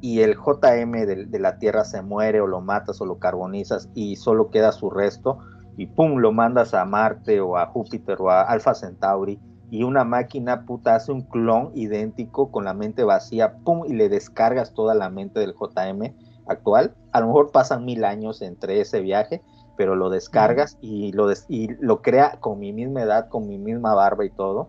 y 0.00 0.20
el 0.22 0.34
JM 0.36 1.06
de, 1.06 1.26
de 1.26 1.38
la 1.38 1.58
Tierra 1.58 1.84
se 1.84 2.02
muere 2.02 2.40
o 2.40 2.46
lo 2.46 2.60
matas 2.62 3.00
o 3.00 3.06
lo 3.06 3.18
carbonizas 3.18 3.90
y 3.94 4.16
solo 4.16 4.50
queda 4.50 4.72
su 4.72 4.90
resto 4.90 5.38
y 5.80 5.86
pum, 5.86 6.18
lo 6.18 6.30
mandas 6.30 6.74
a 6.74 6.84
Marte 6.84 7.40
o 7.40 7.56
a 7.56 7.64
Júpiter 7.64 8.20
o 8.20 8.28
a 8.28 8.42
Alpha 8.42 8.74
Centauri 8.74 9.40
y 9.70 9.82
una 9.82 10.04
máquina 10.04 10.66
puta 10.66 10.94
hace 10.94 11.10
un 11.10 11.22
clon 11.22 11.70
idéntico 11.74 12.50
con 12.50 12.66
la 12.66 12.74
mente 12.74 13.02
vacía, 13.02 13.54
pum, 13.64 13.86
y 13.86 13.94
le 13.94 14.10
descargas 14.10 14.74
toda 14.74 14.94
la 14.94 15.08
mente 15.08 15.40
del 15.40 15.54
JM 15.54 16.14
actual. 16.46 16.94
A 17.12 17.20
lo 17.20 17.28
mejor 17.28 17.50
pasan 17.50 17.86
mil 17.86 18.04
años 18.04 18.42
entre 18.42 18.82
ese 18.82 19.00
viaje, 19.00 19.40
pero 19.78 19.96
lo 19.96 20.10
descargas 20.10 20.76
y 20.82 21.12
lo, 21.12 21.32
y 21.48 21.68
lo 21.80 22.02
crea 22.02 22.36
con 22.40 22.58
mi 22.58 22.74
misma 22.74 23.00
edad, 23.00 23.30
con 23.30 23.46
mi 23.46 23.56
misma 23.56 23.94
barba 23.94 24.26
y 24.26 24.30
todo. 24.30 24.68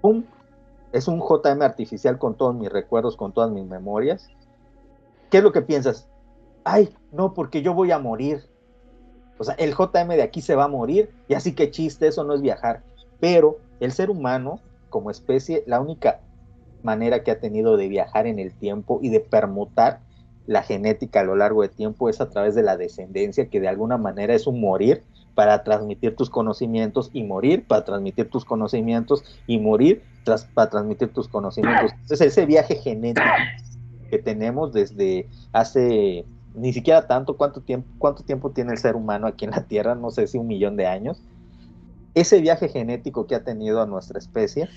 ¡Pum! 0.00 0.24
Es 0.92 1.06
un 1.06 1.20
JM 1.20 1.60
artificial 1.60 2.18
con 2.18 2.34
todos 2.34 2.54
mis 2.54 2.72
recuerdos, 2.72 3.14
con 3.14 3.34
todas 3.34 3.50
mis 3.50 3.66
memorias. 3.66 4.26
¿Qué 5.28 5.36
es 5.36 5.44
lo 5.44 5.52
que 5.52 5.60
piensas? 5.60 6.08
Ay, 6.64 6.88
no, 7.12 7.34
porque 7.34 7.60
yo 7.60 7.74
voy 7.74 7.90
a 7.90 7.98
morir. 7.98 8.49
O 9.40 9.44
sea, 9.44 9.54
el 9.54 9.74
JM 9.74 10.08
de 10.08 10.22
aquí 10.22 10.42
se 10.42 10.54
va 10.54 10.64
a 10.64 10.68
morir 10.68 11.08
y 11.26 11.32
así 11.32 11.54
que 11.54 11.70
chiste, 11.70 12.06
eso 12.06 12.24
no 12.24 12.34
es 12.34 12.42
viajar. 12.42 12.82
Pero 13.20 13.56
el 13.80 13.90
ser 13.90 14.10
humano, 14.10 14.60
como 14.90 15.10
especie, 15.10 15.64
la 15.66 15.80
única 15.80 16.20
manera 16.82 17.24
que 17.24 17.30
ha 17.30 17.40
tenido 17.40 17.78
de 17.78 17.88
viajar 17.88 18.26
en 18.26 18.38
el 18.38 18.52
tiempo 18.52 19.00
y 19.02 19.08
de 19.08 19.20
permutar 19.20 20.00
la 20.46 20.62
genética 20.62 21.20
a 21.20 21.24
lo 21.24 21.36
largo 21.36 21.62
de 21.62 21.70
tiempo 21.70 22.10
es 22.10 22.20
a 22.20 22.28
través 22.28 22.54
de 22.54 22.62
la 22.62 22.76
descendencia, 22.76 23.48
que 23.48 23.60
de 23.60 23.68
alguna 23.68 23.96
manera 23.96 24.34
es 24.34 24.46
un 24.46 24.60
morir 24.60 25.04
para 25.34 25.64
transmitir 25.64 26.16
tus 26.16 26.28
conocimientos 26.28 27.08
y 27.14 27.22
morir 27.22 27.66
para 27.66 27.82
transmitir 27.86 28.28
tus 28.28 28.44
conocimientos 28.44 29.24
y 29.46 29.58
morir 29.58 30.02
tras, 30.22 30.44
para 30.44 30.68
transmitir 30.68 31.14
tus 31.14 31.28
conocimientos. 31.28 31.92
Entonces 31.92 32.20
ese 32.20 32.44
viaje 32.44 32.74
genético 32.74 33.26
que 34.10 34.18
tenemos 34.18 34.74
desde 34.74 35.30
hace 35.52 36.26
ni 36.54 36.72
siquiera 36.72 37.06
tanto, 37.06 37.36
¿cuánto 37.36 37.60
tiempo, 37.60 37.88
cuánto 37.98 38.22
tiempo 38.22 38.50
tiene 38.50 38.72
el 38.72 38.78
ser 38.78 38.96
humano 38.96 39.26
aquí 39.26 39.44
en 39.44 39.52
la 39.52 39.64
Tierra? 39.64 39.94
No 39.94 40.10
sé 40.10 40.26
si 40.26 40.38
un 40.38 40.46
millón 40.46 40.76
de 40.76 40.86
años. 40.86 41.22
Ese 42.14 42.40
viaje 42.40 42.68
genético 42.68 43.26
que 43.26 43.34
ha 43.34 43.44
tenido 43.44 43.80
a 43.80 43.86
nuestra 43.86 44.18
especie, 44.18 44.68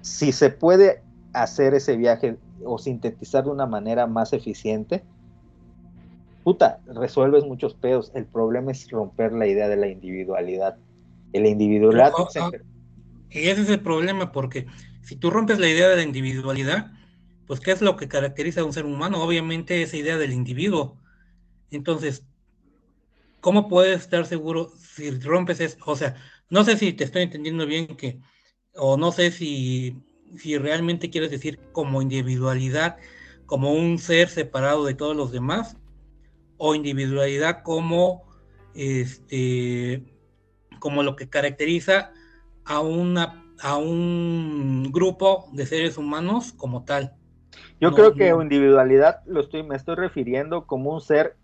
si 0.00 0.32
se 0.32 0.50
puede 0.50 1.02
hacer 1.32 1.74
ese 1.74 1.96
viaje 1.96 2.36
o 2.64 2.78
sintetizar 2.78 3.44
de 3.44 3.50
una 3.50 3.66
manera 3.66 4.06
más 4.06 4.32
eficiente, 4.32 5.02
puta, 6.42 6.80
resuelves 6.86 7.44
muchos 7.44 7.74
pedos. 7.74 8.10
El 8.14 8.24
problema 8.24 8.72
es 8.72 8.90
romper 8.90 9.32
la 9.32 9.46
idea 9.46 9.68
de 9.68 9.76
la 9.76 9.88
individualidad. 9.88 10.76
El 11.32 11.46
individualidad 11.46 12.12
No, 12.16 12.50
no. 12.50 12.56
Y 13.30 13.48
ese 13.48 13.62
es 13.62 13.68
el 13.70 13.80
problema, 13.80 14.32
porque 14.32 14.66
si 15.02 15.16
tú 15.16 15.30
rompes 15.30 15.58
la 15.58 15.68
idea 15.68 15.88
de 15.88 15.96
la 15.96 16.02
individualidad, 16.02 16.90
pues 17.46 17.60
¿qué 17.60 17.72
es 17.72 17.82
lo 17.82 17.96
que 17.96 18.08
caracteriza 18.08 18.60
a 18.60 18.64
un 18.64 18.72
ser 18.72 18.86
humano? 18.86 19.22
Obviamente 19.22 19.82
esa 19.82 19.96
idea 19.96 20.18
del 20.18 20.32
individuo. 20.32 20.98
Entonces, 21.70 22.24
¿cómo 23.40 23.68
puedes 23.68 24.00
estar 24.00 24.26
seguro 24.26 24.72
si 24.76 25.10
rompes 25.10 25.60
eso? 25.60 25.76
O 25.86 25.96
sea, 25.96 26.16
no 26.50 26.64
sé 26.64 26.76
si 26.76 26.92
te 26.92 27.04
estoy 27.04 27.22
entendiendo 27.22 27.66
bien 27.66 27.96
que, 27.96 28.20
o 28.74 28.96
no 28.96 29.12
sé 29.12 29.30
si, 29.30 29.96
si 30.36 30.58
realmente 30.58 31.10
quieres 31.10 31.30
decir 31.30 31.58
como 31.72 32.02
individualidad, 32.02 32.96
como 33.46 33.72
un 33.72 33.98
ser 33.98 34.28
separado 34.28 34.84
de 34.84 34.94
todos 34.94 35.16
los 35.16 35.32
demás, 35.32 35.76
o 36.58 36.74
individualidad 36.74 37.62
como 37.62 38.22
este 38.74 40.04
como 40.78 41.02
lo 41.02 41.16
que 41.16 41.28
caracteriza 41.28 42.12
a 42.64 42.80
una 42.80 43.44
a 43.60 43.76
un 43.76 44.90
grupo 44.92 45.48
de 45.52 45.66
seres 45.66 45.98
humanos 45.98 46.52
como 46.52 46.84
tal. 46.84 47.16
Yo 47.82 47.90
No, 47.90 47.96
creo 47.96 48.14
que 48.14 48.30
no. 48.30 48.42
individualidad 48.42 49.22
lo 49.26 49.40
estoy, 49.40 49.64
me 49.64 49.74
estoy 49.74 49.96
refiriendo 49.96 50.66
como 50.68 50.94
un 50.94 51.00
ser 51.00 51.34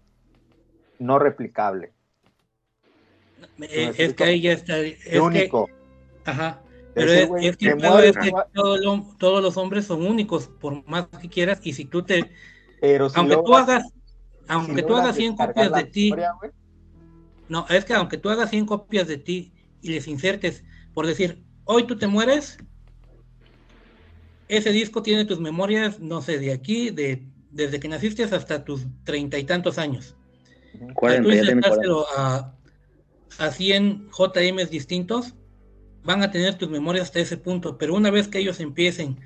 no 1.00 1.18
replicable, 1.18 1.92
Eh, 3.60 3.92
es 3.99 4.15
que 4.15 4.23
ahí 4.25 4.41
ya 4.41 4.52
está. 4.52 4.78
Es 4.78 4.94
que, 5.05 5.20
único. 5.20 5.68
ajá. 6.25 6.62
De 6.94 6.94
Pero 6.94 7.12
es, 7.12 7.44
es 7.44 7.57
que 7.57 7.67
que 7.67 7.75
muere, 7.75 8.08
es 8.10 8.17
que 8.17 8.31
muere. 8.31 8.49
todo 8.55 8.76
el 8.76 8.83
hom- 8.84 9.18
todos 9.18 9.42
los 9.42 9.57
hombres 9.57 9.86
son 9.86 10.07
únicos, 10.07 10.49
por 10.60 10.89
más 10.89 11.08
que 11.20 11.28
quieras, 11.28 11.60
y 11.65 11.73
si 11.73 11.86
tú 11.86 12.05
te, 12.05 12.31
Pero 12.81 13.08
si 13.08 13.18
aunque 13.18 13.34
tú 13.34 13.42
logras- 13.42 13.68
hagas, 13.68 13.83
si 13.84 13.92
aunque 14.49 14.83
tú 14.83 14.89
logras 14.91 15.02
hagas 15.07 15.17
100 15.17 15.31
descargar 15.33 15.55
copias 15.55 15.73
de 15.84 15.91
ti, 15.91 16.15
no, 17.49 17.67
es 17.68 17.84
que 17.84 17.94
aunque 17.94 18.18
tú 18.18 18.31
hagas 18.31 18.50
100 18.50 18.67
copias 18.67 19.08
de 19.08 19.17
ti 19.18 19.52
y 19.83 19.91
les 19.91 20.07
insertes, 20.07 20.65
por 20.94 21.07
decir, 21.07 21.42
hoy 21.65 21.84
tú 21.86 21.97
te 21.99 22.07
mueres, 22.07 22.58
ese 24.49 24.73
disco 24.73 25.02
tiene 25.02 25.25
tus 25.25 25.41
memorias, 25.41 26.01
no 26.01 26.23
sé, 26.23 26.39
de 26.39 26.52
aquí, 26.52 26.91
de 26.91 27.27
desde 27.51 27.81
que 27.81 27.89
naciste 27.89 28.25
hasta 28.25 28.65
tus 28.65 28.86
treinta 29.05 29.39
y 29.39 29.44
tantos 29.44 29.78
años. 29.78 30.17
ujú. 30.75 30.89
Al 30.89 30.89
tú 30.89 30.94
40, 30.94 31.35
ya 31.35 31.43
tiene 31.43 31.60
40. 31.60 31.68
insertárselo 31.68 32.07
a, 32.17 32.55
a 33.39 33.51
100 33.51 34.10
JMs 34.10 34.70
distintos, 34.70 35.35
van 36.05 36.23
a 36.23 36.31
tener 36.31 36.57
tus 36.57 36.68
memorias 36.68 37.07
hasta 37.07 37.20
ese 37.20 37.36
punto, 37.36 37.78
pero 37.78 37.94
una 37.94 38.10
vez 38.10 38.28
que 38.28 38.39
ellos 38.39 38.60
empiecen 38.60 39.18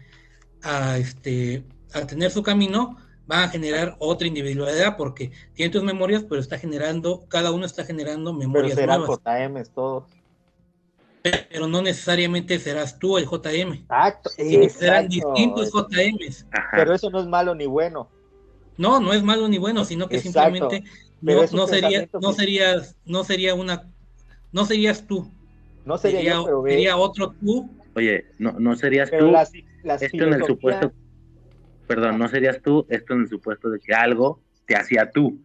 a, 0.63 0.99
este, 0.99 1.65
a 1.93 2.07
tener 2.07 2.31
su 2.31 2.43
camino, 2.43 2.97
van 3.27 3.45
a 3.45 3.49
generar 3.49 3.97
otra 3.99 4.27
individualidad 4.27 4.97
porque 4.97 5.31
tienen 5.55 5.73
tus 5.73 5.83
memorias, 5.83 6.25
pero 6.29 6.41
está 6.41 6.59
generando, 6.59 7.25
cada 7.29 7.53
uno 7.53 7.67
está 7.67 7.85
generando 7.85 8.31
pero 8.33 8.49
memorias 8.49 8.75
serán 8.75 9.01
nuevas, 9.01 9.21
JMs 9.25 9.71
todos. 9.71 10.05
Pero 11.23 11.69
no 11.69 11.83
necesariamente 11.83 12.59
serás 12.59 12.99
tú 12.99 13.17
el 13.17 13.27
JM, 13.27 13.75
Exacto, 13.75 14.31
sino 14.31 14.69
serán 14.69 15.09
distintos 15.09 15.71
JMs. 15.71 16.47
Ajá. 16.51 16.71
Pero 16.77 16.95
eso 16.95 17.11
no 17.11 17.21
es 17.21 17.27
malo 17.27 17.55
ni 17.55 17.67
bueno. 17.67 18.09
No, 18.77 18.99
no 19.01 19.13
es 19.13 19.23
malo 19.23 19.49
ni 19.49 19.59
bueno, 19.59 19.85
sino 19.85 20.09
que 20.09 20.17
Exacto. 20.17 20.51
simplemente 20.51 20.91
no, 21.21 21.67
sería, 21.67 22.09
no 22.21 22.31
que- 22.31 22.35
serías, 22.35 22.97
no 23.05 23.23
sería 23.23 23.55
una, 23.55 23.89
no 24.51 24.65
serías 24.65 25.07
tú, 25.07 25.31
No 25.85 25.99
sería, 25.99 26.19
sería, 26.19 26.33
yo, 26.35 26.45
pero 26.45 26.63
ve, 26.63 26.71
sería 26.73 26.97
otro 26.97 27.35
tú 27.41 27.71
Oye, 27.95 28.25
no, 28.39 28.53
no 28.59 28.75
serías 28.75 29.11
pero 29.11 29.27
tú, 29.27 29.33
las, 29.33 29.53
las 29.83 30.03
esto 30.03 30.25
en 30.25 30.33
el 30.33 30.45
supuesto, 30.45 30.93
perdón, 31.87 32.19
no 32.19 32.27
serías 32.29 32.61
tú, 32.63 32.87
esto 32.89 33.13
en 33.13 33.21
el 33.21 33.29
supuesto 33.29 33.69
de 33.69 33.79
que 33.79 33.95
algo 33.95 34.41
te 34.67 34.75
hacía 34.75 35.11
tú, 35.11 35.45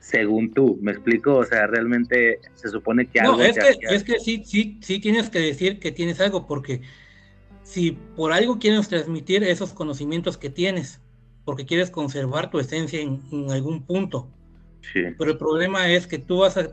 según 0.00 0.52
tú, 0.52 0.78
¿me 0.80 0.92
explico? 0.92 1.36
O 1.36 1.44
sea, 1.44 1.66
realmente 1.66 2.40
se 2.54 2.68
supone 2.68 3.06
que 3.06 3.20
algo 3.20 3.36
No, 3.36 3.42
es 3.44 3.56
que, 3.56 3.76
es 3.94 4.02
que 4.02 4.18
sí, 4.18 4.42
sí, 4.44 4.78
sí 4.82 4.98
tienes 4.98 5.30
que 5.30 5.38
decir 5.38 5.78
que 5.78 5.92
tienes 5.92 6.20
algo, 6.20 6.46
porque 6.46 6.80
si 7.62 7.92
por 8.16 8.32
algo 8.32 8.58
quieres 8.58 8.88
transmitir 8.88 9.44
esos 9.44 9.72
conocimientos 9.72 10.38
que 10.38 10.50
tienes, 10.50 11.00
porque 11.44 11.66
quieres 11.66 11.90
conservar 11.90 12.50
tu 12.50 12.58
esencia 12.58 13.00
en, 13.00 13.20
en 13.30 13.50
algún 13.50 13.84
punto, 13.84 14.28
Sí. 14.92 15.00
pero 15.18 15.32
el 15.32 15.36
problema 15.38 15.92
es 15.92 16.06
que 16.06 16.18
tú 16.18 16.38
vas 16.38 16.56
a 16.56 16.66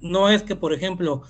no 0.00 0.30
es 0.30 0.42
que, 0.42 0.56
por 0.56 0.72
ejemplo, 0.72 1.22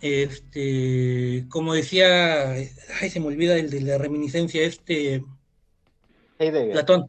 este, 0.00 1.46
como 1.48 1.74
decía, 1.74 2.52
ay, 2.52 3.10
se 3.10 3.18
me 3.18 3.26
olvida 3.26 3.56
el 3.56 3.70
de 3.70 3.80
la 3.80 3.98
reminiscencia, 3.98 4.62
este. 4.62 5.24
Platón. 6.36 7.08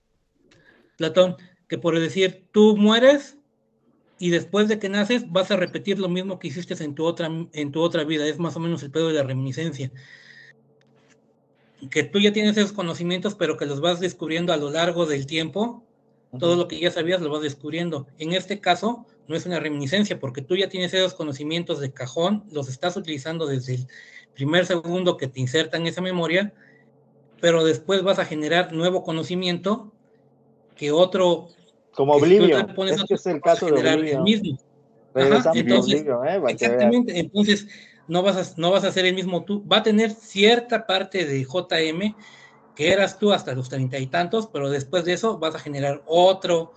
Platón, 0.98 1.38
que 1.70 1.78
por 1.78 1.98
decir, 1.98 2.44
tú 2.52 2.76
mueres 2.76 3.38
y 4.18 4.32
después 4.32 4.68
de 4.68 4.80
que 4.80 4.90
naces 4.90 5.32
vas 5.32 5.50
a 5.52 5.56
repetir 5.56 6.00
lo 6.00 6.10
mismo 6.10 6.40
que 6.40 6.50
hiciste 6.50 6.84
en 6.84 6.96
tu 6.96 7.06
otra, 7.06 7.30
en 7.54 7.72
tu 7.72 7.82
otra 7.82 8.04
vida. 8.04 8.28
Es 8.28 8.40
más 8.40 8.58
o 8.58 8.60
menos 8.60 8.84
el 8.84 8.92
pedo 8.92 9.08
de 9.08 9.14
la 9.14 9.24
reminiscencia. 9.24 9.92
Que 11.90 12.04
tú 12.04 12.20
ya 12.20 12.34
tienes 12.34 12.58
esos 12.58 12.74
conocimientos, 12.74 13.36
pero 13.36 13.56
que 13.56 13.66
los 13.66 13.80
vas 13.80 14.02
descubriendo 14.02 14.52
a 14.52 14.58
lo 14.58 14.72
largo 14.72 15.06
del 15.06 15.26
tiempo. 15.26 15.86
Todo 16.38 16.58
lo 16.58 16.68
que 16.68 16.80
ya 16.80 16.92
sabías 16.92 17.22
lo 17.22 17.30
vas 17.30 17.44
descubriendo. 17.44 18.08
En 18.18 18.34
este 18.34 18.60
caso, 18.60 19.06
no 19.28 19.36
es 19.36 19.46
una 19.46 19.60
reminiscencia, 19.60 20.20
porque 20.20 20.42
tú 20.42 20.56
ya 20.56 20.70
tienes 20.70 20.94
esos 20.94 21.14
conocimientos 21.14 21.80
de 21.80 21.92
cajón, 21.92 22.44
los 22.52 22.68
estás 22.68 22.98
utilizando 22.98 23.46
desde 23.46 23.76
el 23.76 23.88
primer 24.34 24.66
segundo 24.66 25.18
que 25.18 25.28
te 25.28 25.40
insertan 25.40 25.88
esa 25.88 26.02
memoria, 26.02 26.54
pero 27.40 27.64
después 27.64 28.04
vas 28.04 28.20
a 28.20 28.26
generar 28.26 28.74
nuevo 28.74 29.04
conocimiento 29.04 29.92
que 30.76 30.92
otro 30.92 31.50
Como 31.94 32.16
si 32.16 32.26
Oblivion. 32.26 32.76
Es 33.12 33.26
el 33.26 33.42
caso 33.42 33.70
de 33.70 33.80
el 33.82 33.88
Oblivion. 33.88 34.24
mismo. 34.24 34.58
Regresamos 35.14 35.58
a 35.58 35.60
entonces, 35.60 35.94
Oblivion, 36.02 36.28
¿eh? 36.28 36.42
Exactamente, 36.50 37.20
entonces 37.20 37.68
no 38.08 38.24
vas, 38.24 38.38
a, 38.38 38.54
no 38.60 38.72
vas 38.72 38.84
a 38.84 38.92
ser 38.92 39.06
el 39.06 39.16
mismo 39.16 39.44
tú. 39.44 39.66
Va 39.68 39.78
a 39.78 39.84
tener 39.84 40.12
cierta 40.12 40.86
parte 40.86 41.26
de 41.26 41.44
JM 41.44 42.16
que 42.76 42.94
eras 42.94 43.20
tú 43.20 43.34
hasta 43.34 43.54
los 43.54 43.70
treinta 43.70 43.98
y 43.98 44.08
tantos, 44.08 44.48
pero 44.48 44.70
después 44.70 45.06
de 45.06 45.14
eso 45.14 45.38
vas 45.38 45.56
a 45.56 45.60
generar 45.60 46.02
otro, 46.06 46.72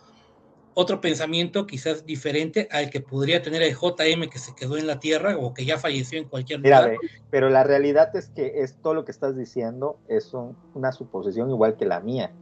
otro 0.74 1.00
pensamiento 1.00 1.66
quizás 1.66 2.04
diferente 2.04 2.68
al 2.70 2.90
que 2.90 3.00
podría 3.00 3.40
tener 3.40 3.62
el 3.62 3.74
JM 3.74 4.28
que 4.28 4.38
se 4.38 4.54
quedó 4.54 4.76
en 4.76 4.86
la 4.86 4.98
Tierra 4.98 5.36
o 5.38 5.54
que 5.54 5.64
ya 5.64 5.78
falleció 5.78 6.18
en 6.18 6.28
cualquier 6.28 6.60
lugar. 6.60 6.90
ve, 6.90 6.98
pero 7.30 7.50
la 7.50 7.62
realidad 7.62 8.14
es 8.16 8.28
que 8.30 8.62
es 8.62 8.76
todo 8.82 8.94
lo 8.94 9.04
que 9.04 9.12
estás 9.12 9.36
diciendo 9.36 10.00
es 10.08 10.34
un- 10.34 10.56
una 10.74 10.90
suposición 10.92 11.50
igual 11.50 11.76
que 11.76 11.84
la 11.84 12.00
mía. 12.00 12.32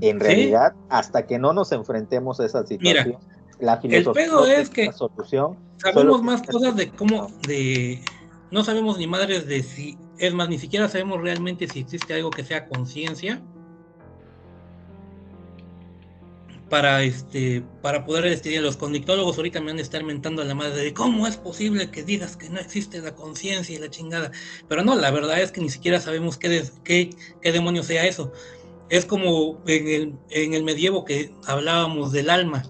En 0.00 0.18
Sí. 0.18 0.24
realidad, 0.26 0.72
hasta 0.88 1.26
que 1.26 1.38
no 1.38 1.52
nos 1.52 1.70
enfrentemos 1.72 2.40
a 2.40 2.46
esa 2.46 2.66
situación, 2.66 3.18
la 3.58 3.80
filosofía 3.80 4.24
pedo 4.26 4.46
es 4.46 4.70
que 4.70 4.84
una 4.84 4.92
solución. 4.92 5.58
Sabemos 5.76 6.22
más 6.22 6.42
cosas 6.42 6.76
de 6.76 6.90
cómo, 6.92 7.28
de, 7.46 8.02
no 8.50 8.64
sabemos 8.64 8.98
ni 8.98 9.06
madres 9.06 9.46
de 9.46 9.62
si, 9.62 9.98
es 10.18 10.32
más, 10.32 10.48
ni 10.48 10.58
siquiera 10.58 10.88
sabemos 10.88 11.20
realmente 11.20 11.68
si 11.68 11.80
existe 11.80 12.14
algo 12.14 12.30
que 12.30 12.44
sea 12.44 12.66
conciencia 12.68 13.42
para 16.68 17.02
este, 17.02 17.62
para 17.82 18.06
poder 18.06 18.24
este, 18.26 18.58
los 18.60 18.78
conductólogos 18.78 19.36
ahorita 19.36 19.60
me 19.60 19.72
han 19.72 19.76
de 19.76 19.82
estar 19.82 20.02
mentando 20.04 20.40
a 20.40 20.46
la 20.46 20.54
madre 20.54 20.82
de 20.82 20.94
cómo 20.94 21.26
es 21.26 21.36
posible 21.36 21.90
que 21.90 22.02
digas 22.02 22.36
que 22.38 22.48
no 22.48 22.58
existe 22.60 23.00
la 23.02 23.14
conciencia 23.14 23.76
y 23.76 23.78
la 23.78 23.90
chingada, 23.90 24.30
pero 24.68 24.82
no, 24.82 24.94
la 24.96 25.10
verdad 25.10 25.40
es 25.42 25.52
que 25.52 25.60
ni 25.60 25.68
siquiera 25.68 26.00
sabemos 26.00 26.38
qué, 26.38 26.48
des- 26.48 26.80
qué, 26.82 27.10
qué 27.42 27.52
demonio 27.52 27.82
sea 27.82 28.06
eso. 28.06 28.32
Es 28.92 29.06
como 29.06 29.58
en 29.66 29.88
el, 29.88 30.18
en 30.28 30.52
el 30.52 30.64
medievo 30.64 31.06
que 31.06 31.34
hablábamos 31.46 32.12
del 32.12 32.28
alma. 32.28 32.62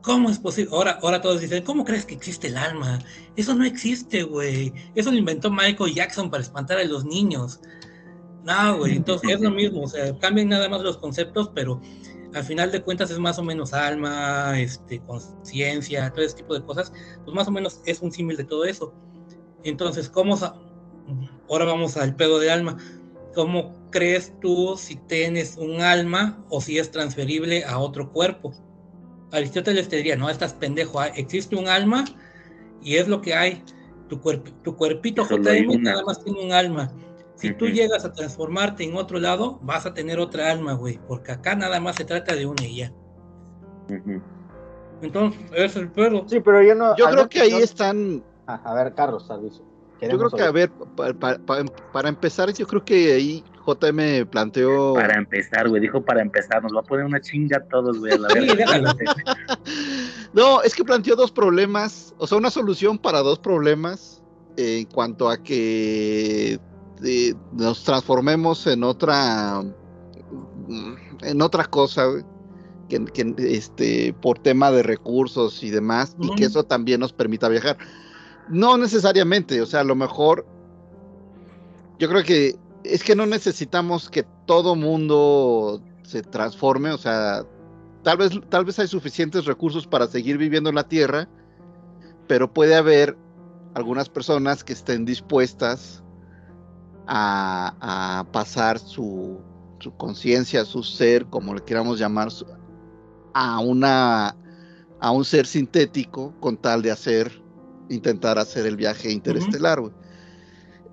¿Cómo 0.00 0.30
es 0.30 0.38
posible? 0.38 0.70
Ahora, 0.72 0.98
ahora 1.02 1.20
todos 1.20 1.38
dicen, 1.42 1.62
¿cómo 1.64 1.84
crees 1.84 2.06
que 2.06 2.14
existe 2.14 2.46
el 2.46 2.56
alma? 2.56 2.98
Eso 3.36 3.54
no 3.54 3.66
existe, 3.66 4.22
güey. 4.22 4.72
Eso 4.94 5.10
lo 5.10 5.18
inventó 5.18 5.50
Michael 5.50 5.92
Jackson 5.92 6.30
para 6.30 6.42
espantar 6.42 6.78
a 6.78 6.84
los 6.84 7.04
niños. 7.04 7.60
No, 8.42 8.78
güey. 8.78 8.96
Entonces 8.96 9.32
es 9.32 9.40
lo 9.42 9.50
mismo. 9.50 9.82
O 9.82 9.86
sea, 9.86 10.18
cambian 10.18 10.48
nada 10.48 10.66
más 10.70 10.80
los 10.80 10.96
conceptos, 10.96 11.50
pero 11.54 11.78
al 12.32 12.44
final 12.44 12.72
de 12.72 12.82
cuentas 12.82 13.10
es 13.10 13.18
más 13.18 13.38
o 13.38 13.42
menos 13.42 13.74
alma, 13.74 14.58
este, 14.58 15.00
conciencia, 15.00 16.10
todo 16.10 16.24
ese 16.24 16.36
tipo 16.36 16.54
de 16.54 16.64
cosas. 16.64 16.90
Pues 17.22 17.36
más 17.36 17.48
o 17.48 17.50
menos 17.50 17.82
es 17.84 18.00
un 18.00 18.10
símil 18.10 18.38
de 18.38 18.44
todo 18.44 18.64
eso. 18.64 18.94
Entonces, 19.62 20.08
¿cómo? 20.08 20.38
Ahora 21.50 21.66
vamos 21.66 21.98
al 21.98 22.16
pedo 22.16 22.38
de 22.38 22.50
alma. 22.50 22.78
¿Cómo 23.34 23.74
crees 23.90 24.32
tú 24.40 24.76
si 24.76 24.96
tienes 24.96 25.56
un 25.56 25.80
alma 25.80 26.44
o 26.48 26.60
si 26.60 26.78
es 26.78 26.90
transferible 26.90 27.64
a 27.64 27.78
otro 27.78 28.10
cuerpo? 28.12 28.52
Aristóteles 29.32 29.88
te 29.88 29.96
diría, 29.96 30.16
no, 30.16 30.30
estás 30.30 30.54
pendejo, 30.54 31.00
ah, 31.00 31.08
existe 31.08 31.56
un 31.56 31.68
alma 31.68 32.04
y 32.80 32.96
es 32.96 33.08
lo 33.08 33.20
que 33.20 33.34
hay. 33.34 33.62
Tu, 34.08 34.20
cuerp- 34.20 34.52
tu 34.62 34.76
cuerpito 34.76 35.24
JM 35.24 35.82
nada 35.82 36.04
más 36.04 36.22
tiene 36.22 36.40
un 36.44 36.52
alma. 36.52 36.92
Si 37.36 37.52
tú 37.52 37.66
llegas 37.66 38.04
a 38.04 38.12
transformarte 38.12 38.84
en 38.84 38.96
otro 38.96 39.18
lado, 39.18 39.58
vas 39.62 39.86
a 39.86 39.92
tener 39.94 40.18
otra 40.20 40.50
alma, 40.52 40.74
güey, 40.74 41.00
porque 41.08 41.32
acá 41.32 41.56
nada 41.56 41.80
más 41.80 41.96
se 41.96 42.04
trata 42.04 42.34
de 42.36 42.46
una 42.46 42.64
y 42.64 42.76
ya. 42.76 42.92
Ujú. 43.90 44.22
Entonces, 45.02 45.40
ese 45.52 45.64
es 45.64 45.76
el 45.76 45.90
pedo. 45.90 46.24
Sí, 46.28 46.38
pero 46.40 46.62
yo 46.62 46.74
no. 46.74 46.96
Yo 46.96 47.10
creo 47.10 47.28
que 47.28 47.40
ahí 47.40 47.50
no- 47.50 47.58
están 47.58 48.22
Ah, 48.46 48.60
a 48.64 48.74
ver, 48.74 48.94
Carlos, 48.94 49.26
servicio. 49.26 49.64
Yo 50.10 50.18
creo 50.18 50.30
que, 50.30 50.42
a 50.42 50.50
ver, 50.50 50.70
pa- 50.70 51.12
pa- 51.14 51.38
pa- 51.38 51.64
para 51.92 52.08
empezar, 52.08 52.52
yo 52.52 52.66
creo 52.66 52.84
que 52.84 53.12
ahí 53.12 53.44
JM 53.66 54.26
planteó. 54.26 54.94
Para 54.94 55.16
empezar, 55.16 55.68
güey, 55.68 55.80
dijo 55.80 56.02
para 56.04 56.20
empezar, 56.20 56.62
nos 56.62 56.74
va 56.74 56.80
a 56.80 56.82
poner 56.82 57.04
una 57.04 57.20
chinga 57.20 57.58
a 57.58 57.64
todos, 57.64 57.98
güey, 57.98 58.12
a 58.12 58.18
la 58.18 58.28
verga. 58.28 58.96
No, 60.32 60.62
es 60.62 60.74
que 60.74 60.84
planteó 60.84 61.14
dos 61.16 61.30
problemas, 61.30 62.12
o 62.18 62.26
sea, 62.26 62.38
una 62.38 62.50
solución 62.50 62.98
para 62.98 63.20
dos 63.20 63.38
problemas 63.38 64.22
en 64.56 64.84
cuanto 64.86 65.30
a 65.30 65.36
que 65.36 66.58
eh, 67.04 67.34
nos 67.52 67.84
transformemos 67.84 68.66
en 68.66 68.82
otra, 68.82 69.62
en 71.22 71.42
otra 71.42 71.64
cosa, 71.64 72.06
güey, 72.06 72.24
que, 72.88 73.04
que, 73.06 73.34
este, 73.38 74.12
por 74.20 74.38
tema 74.40 74.70
de 74.70 74.82
recursos 74.82 75.62
y 75.62 75.70
demás, 75.70 76.16
y 76.20 76.34
que 76.34 76.44
eso 76.46 76.64
también 76.64 77.00
nos 77.00 77.12
permita 77.12 77.48
viajar. 77.48 77.76
No 78.48 78.76
necesariamente, 78.76 79.60
o 79.60 79.66
sea, 79.66 79.80
a 79.80 79.84
lo 79.84 79.94
mejor, 79.94 80.46
yo 81.98 82.08
creo 82.08 82.22
que 82.22 82.56
es 82.84 83.02
que 83.02 83.16
no 83.16 83.26
necesitamos 83.26 84.10
que 84.10 84.24
todo 84.46 84.76
mundo 84.76 85.80
se 86.02 86.22
transforme, 86.22 86.90
o 86.90 86.98
sea, 86.98 87.44
tal 88.02 88.18
vez, 88.18 88.32
tal 88.50 88.64
vez 88.64 88.78
hay 88.78 88.88
suficientes 88.88 89.46
recursos 89.46 89.86
para 89.86 90.06
seguir 90.06 90.36
viviendo 90.36 90.68
en 90.68 90.76
la 90.76 90.86
Tierra, 90.86 91.28
pero 92.28 92.52
puede 92.52 92.74
haber 92.74 93.16
algunas 93.74 94.08
personas 94.08 94.62
que 94.62 94.74
estén 94.74 95.04
dispuestas 95.04 96.02
a, 97.06 98.24
pasar 98.32 98.78
su, 98.78 99.40
su 99.80 99.94
conciencia, 99.96 100.64
su 100.64 100.82
ser, 100.82 101.26
como 101.26 101.54
le 101.54 101.62
queramos 101.62 101.98
llamar, 101.98 102.28
a 103.34 103.58
una 103.60 104.36
a 105.00 105.10
un 105.10 105.24
ser 105.24 105.46
sintético 105.46 106.32
con 106.40 106.56
tal 106.56 106.80
de 106.80 106.90
hacer, 106.90 107.43
intentar 107.88 108.38
hacer 108.38 108.66
el 108.66 108.76
viaje 108.76 109.10
interestelar, 109.10 109.80
güey. 109.80 109.92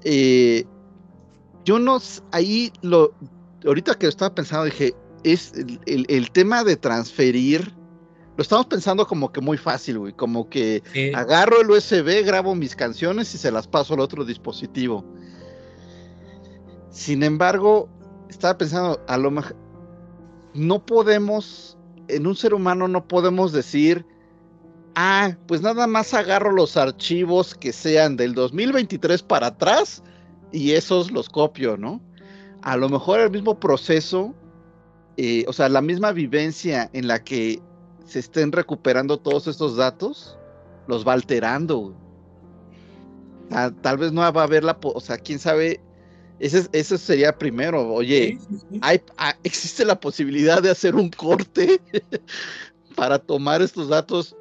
Eh, 0.03 0.65
yo 1.65 1.79
no, 1.79 1.99
ahí 2.31 2.71
lo, 2.81 3.13
ahorita 3.65 3.95
que 3.95 4.07
estaba 4.07 4.33
pensando, 4.33 4.65
dije, 4.65 4.93
es 5.23 5.53
el, 5.53 5.79
el- 5.85 6.05
el 6.09 6.31
tema 6.31 6.63
de 6.63 6.75
transferir, 6.75 7.73
lo 8.35 8.41
estamos 8.41 8.65
pensando 8.65 9.05
como 9.05 9.31
que 9.31 9.41
muy 9.41 9.57
fácil, 9.57 9.99
güey, 9.99 10.13
como 10.13 10.49
que 10.49 10.81
Sí. 10.93 11.11
agarro 11.13 11.61
el 11.61 11.69
USB, 11.69 12.23
grabo 12.23 12.55
mis 12.55 12.75
canciones 12.75 13.33
y 13.35 13.37
se 13.37 13.51
las 13.51 13.67
paso 13.67 13.93
al 13.93 13.99
otro 13.99 14.25
dispositivo. 14.25 15.05
Sin 16.89 17.23
embargo, 17.23 17.87
estaba 18.29 18.57
pensando, 18.57 18.99
a 19.07 19.17
lo 19.17 19.31
mejor 19.31 19.55
no 20.53 20.85
podemos, 20.85 21.77
en 22.07 22.27
un 22.27 22.35
ser 22.35 22.53
humano 22.53 22.87
no 22.87 23.07
podemos 23.07 23.53
decir, 23.53 24.05
ah, 24.95 25.35
pues 25.47 25.61
nada 25.61 25.87
más 25.87 26.13
agarro 26.13 26.51
los 26.51 26.77
archivos 26.77 27.55
que 27.55 27.73
sean 27.73 28.17
del 28.17 28.33
2023 28.33 29.23
para 29.23 29.47
atrás 29.47 30.03
y 30.51 30.71
esos 30.71 31.11
los 31.11 31.29
copio, 31.29 31.77
¿no? 31.77 32.01
A 32.61 32.77
lo 32.77 32.89
mejor 32.89 33.19
el 33.19 33.31
mismo 33.31 33.59
proceso, 33.59 34.35
eh, 35.17 35.45
o 35.47 35.53
sea, 35.53 35.69
la 35.69 35.81
misma 35.81 36.11
vivencia 36.11 36.89
en 36.93 37.07
la 37.07 37.23
que 37.23 37.61
se 38.05 38.19
estén 38.19 38.51
recuperando 38.51 39.17
todos 39.17 39.47
estos 39.47 39.77
datos, 39.77 40.37
los 40.87 41.07
va 41.07 41.13
alterando. 41.13 41.95
tal 43.81 43.97
vez 43.97 44.11
no 44.11 44.21
va 44.21 44.41
a 44.41 44.43
haber 44.45 44.63
la, 44.63 44.77
o 44.81 44.99
sea, 44.99 45.17
quién 45.17 45.39
sabe, 45.39 45.81
ese, 46.39 46.67
ese 46.73 46.97
sería 46.97 47.37
primero, 47.37 47.93
oye, 47.93 48.37
Sí, 48.39 48.47
sí, 48.49 48.65
sí. 48.71 48.79
hay, 48.81 49.01
ah, 49.17 49.35
existe 49.43 49.85
la 49.85 49.99
posibilidad 49.99 50.61
de 50.61 50.71
hacer 50.71 50.95
un 50.95 51.09
corte 51.09 51.79
para 52.95 53.19
tomar 53.19 53.61
estos 53.61 53.89
datos 53.89 54.35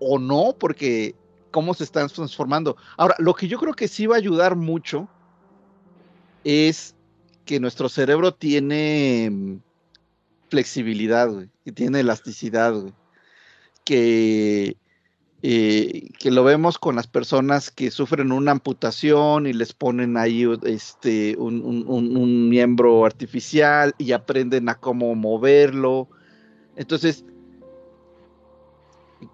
o 0.00 0.18
no, 0.18 0.56
porque 0.58 1.14
cómo 1.50 1.74
se 1.74 1.84
están 1.84 2.08
transformando. 2.08 2.76
Ahora, 2.96 3.14
lo 3.18 3.34
que 3.34 3.48
yo 3.48 3.58
creo 3.58 3.74
que 3.74 3.88
sí 3.88 4.06
va 4.06 4.16
a 4.16 4.18
ayudar 4.18 4.56
mucho 4.56 5.08
es 6.44 6.94
que 7.44 7.60
nuestro 7.60 7.88
cerebro 7.88 8.32
tiene 8.34 9.28
mm, 9.30 9.56
flexibilidad, 10.50 11.30
que 11.64 11.72
tiene 11.72 12.00
elasticidad, 12.00 12.74
que, 13.84 14.76
eh, 15.42 16.08
que 16.18 16.30
lo 16.30 16.44
vemos 16.44 16.78
con 16.78 16.96
las 16.96 17.06
personas 17.06 17.70
que 17.70 17.90
sufren 17.90 18.32
una 18.32 18.52
amputación 18.52 19.46
y 19.46 19.52
les 19.52 19.72
ponen 19.72 20.16
ahí 20.16 20.44
este, 20.64 21.36
un- 21.38 21.62
un 21.88 22.48
miembro 22.48 23.04
artificial 23.06 23.94
y 23.98 24.12
aprenden 24.12 24.68
a 24.68 24.74
cómo 24.74 25.14
moverlo. 25.14 26.08
Entonces, 26.76 27.24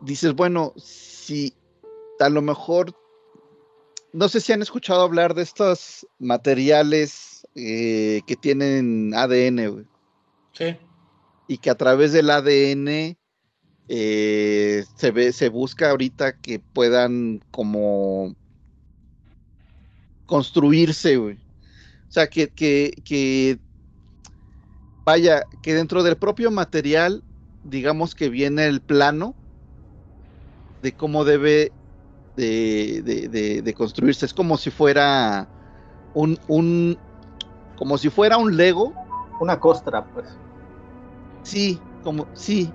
dices, 0.02 0.34
bueno, 0.34 0.72
si 0.76 1.54
a 2.20 2.28
lo 2.28 2.42
mejor, 2.42 2.94
no 4.12 4.28
sé 4.28 4.40
si 4.40 4.52
han 4.52 4.62
escuchado 4.62 5.02
hablar 5.02 5.34
de 5.34 5.42
estos 5.42 6.06
materiales 6.18 7.46
eh, 7.54 8.22
que 8.26 8.36
tienen 8.36 9.12
ADN, 9.14 9.68
güey 9.68 9.86
Sí. 10.52 10.76
y 11.48 11.58
que 11.58 11.70
a 11.70 11.74
través 11.74 12.12
del 12.12 12.30
ADN 12.30 13.16
eh, 13.88 14.84
se 14.96 15.10
ve, 15.10 15.32
se 15.32 15.48
busca 15.48 15.90
ahorita 15.90 16.38
que 16.38 16.60
puedan 16.60 17.40
como 17.50 18.34
construirse, 20.26 21.16
güey. 21.16 21.34
O 21.34 22.12
sea, 22.14 22.28
que, 22.28 22.48
que, 22.48 22.92
que 23.04 23.58
vaya, 25.04 25.42
que 25.62 25.74
dentro 25.74 26.02
del 26.02 26.16
propio 26.16 26.50
material, 26.50 27.22
digamos 27.64 28.14
que 28.14 28.28
viene 28.28 28.66
el 28.66 28.80
plano 28.80 29.34
de 30.84 30.92
cómo 30.92 31.24
debe 31.24 31.72
de, 32.36 33.02
de- 33.02 33.28
de- 33.28 33.62
de 33.62 33.74
construirse. 33.74 34.26
Es 34.26 34.34
como 34.34 34.58
si 34.58 34.70
fuera 34.70 35.48
un, 36.12 36.38
un, 36.46 36.98
como 37.76 37.98
si 37.98 38.10
fuera 38.10 38.36
un 38.36 38.56
Lego 38.56 38.94
Una 39.40 39.58
costra, 39.58 40.06
pues. 40.12 40.26
Sí, 41.42 41.80
como, 42.02 42.28
sí, 42.34 42.70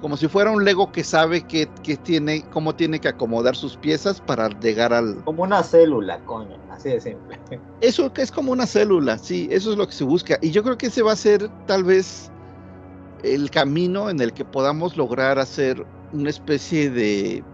como 0.00 0.16
si 0.16 0.28
fuera 0.28 0.50
un 0.50 0.64
Lego 0.64 0.92
que 0.92 1.04
sabe 1.04 1.42
que, 1.42 1.68
que 1.82 1.96
tiene, 1.96 2.44
cómo 2.50 2.74
tiene 2.74 3.00
que 3.00 3.08
acomodar 3.08 3.56
sus 3.56 3.76
piezas 3.78 4.20
para 4.20 4.48
llegar 4.60 4.92
al. 4.92 5.24
Como 5.24 5.42
una 5.42 5.62
célula, 5.62 6.20
coño, 6.24 6.58
así 6.70 6.90
de 6.90 7.00
simple. 7.00 7.40
Eso 7.80 8.12
es 8.16 8.30
como 8.30 8.52
una 8.52 8.66
célula, 8.66 9.18
sí, 9.18 9.48
eso 9.50 9.72
es 9.72 9.78
lo 9.78 9.86
que 9.86 9.94
se 9.94 10.04
busca. 10.04 10.38
Y 10.42 10.50
yo 10.50 10.62
creo 10.62 10.76
que 10.76 10.86
ese 10.86 11.02
va 11.02 11.12
a 11.12 11.16
ser 11.16 11.50
tal 11.66 11.84
vez 11.84 12.30
el 13.22 13.50
camino 13.50 14.10
en 14.10 14.20
el 14.20 14.32
que 14.34 14.44
podamos 14.44 14.96
lograr 14.96 15.38
hacer 15.38 15.84
una 16.12 16.30
especie 16.30 16.90
de 16.90 17.44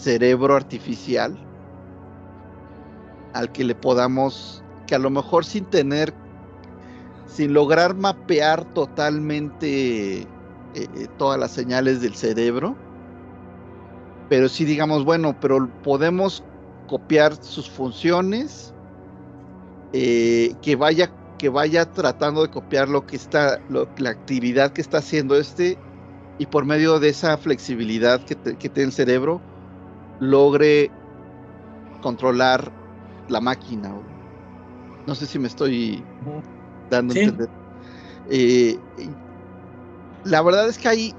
cerebro 0.00 0.56
artificial 0.56 1.38
al 3.34 3.52
que 3.52 3.64
le 3.64 3.74
podamos, 3.74 4.62
que 4.86 4.94
a 4.94 4.98
lo 4.98 5.10
mejor 5.10 5.44
sin 5.44 5.64
tener, 5.66 6.12
sin 7.26 7.52
lograr 7.52 7.94
mapear 7.94 8.64
totalmente 8.74 10.22
eh, 10.22 10.26
eh, 10.74 10.86
todas 11.18 11.38
las 11.38 11.52
señales 11.52 12.00
del 12.00 12.14
cerebro, 12.14 12.76
pero 14.28 14.48
sí 14.48 14.64
digamos, 14.64 15.04
bueno, 15.04 15.36
pero 15.40 15.68
podemos 15.82 16.42
copiar 16.88 17.36
sus 17.36 17.68
funciones, 17.70 18.74
eh, 19.92 20.54
que 20.62 20.76
vaya 20.76 21.10
que 21.38 21.48
vaya 21.48 21.90
tratando 21.90 22.42
de 22.42 22.50
copiar 22.50 22.90
lo 22.90 23.06
que 23.06 23.16
está, 23.16 23.58
la 23.70 24.10
actividad 24.10 24.72
que 24.72 24.82
está 24.82 24.98
haciendo 24.98 25.36
este, 25.36 25.78
y 26.36 26.44
por 26.44 26.66
medio 26.66 27.00
de 27.00 27.08
esa 27.08 27.38
flexibilidad 27.38 28.22
que, 28.26 28.36
que 28.36 28.68
tiene 28.68 28.88
el 28.88 28.92
cerebro, 28.92 29.40
logre 30.20 30.92
controlar 32.00 32.72
la 33.28 33.40
máquina. 33.40 33.92
No 35.06 35.14
sé 35.14 35.26
si 35.26 35.38
me 35.38 35.48
estoy 35.48 36.04
dando 36.88 37.14
a 37.14 37.16
entender. 37.16 37.50
Eh, 38.28 38.78
la 40.24 40.42
verdad 40.42 40.68
es 40.68 40.78
que 40.78 40.88
hay. 40.88 41.14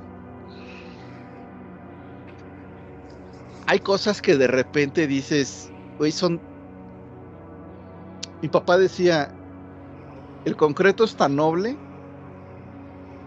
Hay 3.68 3.80
cosas 3.80 4.22
que 4.22 4.38
de 4.38 4.48
repente 4.48 5.08
dices, 5.08 5.70
güey, 5.98 6.12
son. 6.12 6.42
Mi 8.42 8.50
papá 8.50 8.78
decía: 8.78 9.34
el 10.46 10.56
concreto 10.56 11.04
es 11.04 11.16
tan 11.16 11.36
noble 11.36 11.78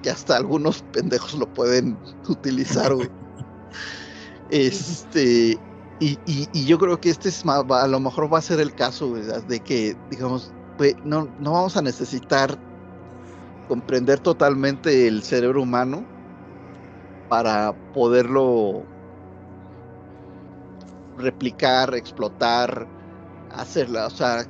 que 0.03 0.11
hasta 0.11 0.37
algunos 0.37 0.83
pendejos 0.93 1.35
lo 1.35 1.47
pueden 1.47 2.01
utilizar, 2.29 2.93
Este. 4.55 5.59
Y, 5.99 6.19
y, 6.27 6.65
yo 6.65 6.79
creo 6.79 7.01
que 7.01 7.11
este 7.11 7.29
es 7.29 7.45
más, 7.45 7.65
a 7.71 7.89
lo 7.89 7.99
mejor 7.99 8.33
va 8.33 8.39
a 8.39 8.43
ser 8.43 8.61
el 8.61 8.75
caso, 8.75 9.15
De 9.15 9.61
que, 9.61 9.97
digamos, 10.11 10.53
no, 11.05 11.29
no 11.41 11.53
vamos 11.53 11.77
a 11.77 11.83
necesitar 11.83 12.57
comprender 13.69 14.21
totalmente 14.21 15.09
el 15.09 15.23
cerebro 15.23 15.63
humano 15.63 16.05
para 17.29 17.75
poderlo 17.93 18.85
replicar, 21.17 21.95
explotar, 21.95 22.87
hacerla, 23.51 24.07
o 24.07 24.11
sea, 24.11 24.45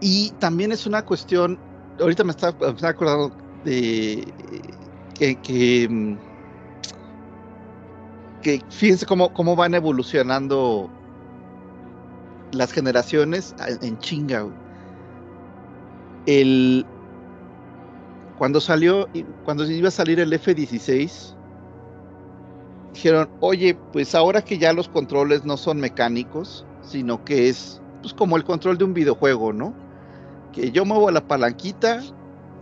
y 0.00 0.30
también 0.32 0.72
es 0.72 0.86
una 0.86 1.04
cuestión, 1.04 1.58
ahorita 2.00 2.24
me 2.24 2.30
está, 2.32 2.48
acordando 2.82 3.34
de 3.64 4.26
que, 5.14 5.36
que, 5.36 5.88
mm, 5.88 6.27
que 8.42 8.62
fíjense 8.70 9.06
cómo, 9.06 9.32
cómo 9.32 9.56
van 9.56 9.74
evolucionando 9.74 10.90
las 12.52 12.72
generaciones 12.72 13.54
en 13.82 13.98
chinga. 13.98 14.46
El, 16.26 16.86
cuando 18.38 18.60
salió, 18.60 19.08
cuando 19.44 19.64
iba 19.70 19.88
a 19.88 19.92
salir 19.92 20.20
el 20.20 20.32
F-16, 20.32 21.34
dijeron, 22.94 23.28
oye, 23.40 23.78
pues 23.92 24.14
ahora 24.14 24.42
que 24.42 24.58
ya 24.58 24.72
los 24.72 24.88
controles 24.88 25.44
no 25.44 25.56
son 25.56 25.80
mecánicos, 25.80 26.66
sino 26.82 27.24
que 27.24 27.48
es 27.48 27.80
pues 28.02 28.14
como 28.14 28.36
el 28.36 28.44
control 28.44 28.78
de 28.78 28.84
un 28.84 28.94
videojuego, 28.94 29.52
¿no? 29.52 29.74
Que 30.52 30.70
yo 30.70 30.84
muevo 30.84 31.10
la 31.10 31.26
palanquita, 31.26 32.00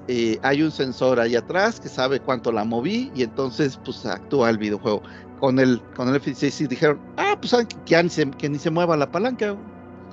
eh, 0.09 0.39
hay 0.43 0.63
un 0.63 0.71
sensor 0.71 1.19
ahí 1.21 1.35
atrás 1.35 1.81
que 1.81 1.89
sabe 1.89 2.21
cuánto 2.21 2.53
la 2.53 2.65
moví 2.65 3.11
y 3.15 3.23
entonces 3.23 3.79
pues 3.85 4.07
actúa 4.07 4.51
el 4.51 4.59
videojuego. 4.59 5.03
Con 5.40 5.58
el, 5.58 5.82
con 5.94 6.08
el 6.08 6.16
F-16 6.16 6.68
dijeron, 6.68 7.00
ah, 7.18 7.36
pues 7.40 7.55
que, 7.84 8.02
ni 8.02 8.08
se, 8.08 8.31
que 8.31 8.48
ni 8.48 8.58
se 8.58 8.70
mueva 8.70 8.97
la 8.97 9.10
palanca, 9.10 9.56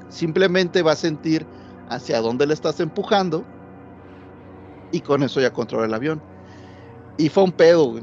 simplemente 0.10 0.82
va 0.82 0.92
a 0.94 0.98
sentir 0.98 1.48
hacia 1.88 2.20
dónde 2.22 2.46
le 2.46 2.54
estás 2.54 2.80
empujando 2.80 3.46
y 4.92 5.02
con 5.02 5.24
eso 5.24 5.42
ya 5.42 5.52
controla 5.52 5.86
el 5.86 5.94
avión. 5.94 6.22
Y 7.18 7.30
fue 7.30 7.44
un 7.44 7.52
pedo, 7.52 8.00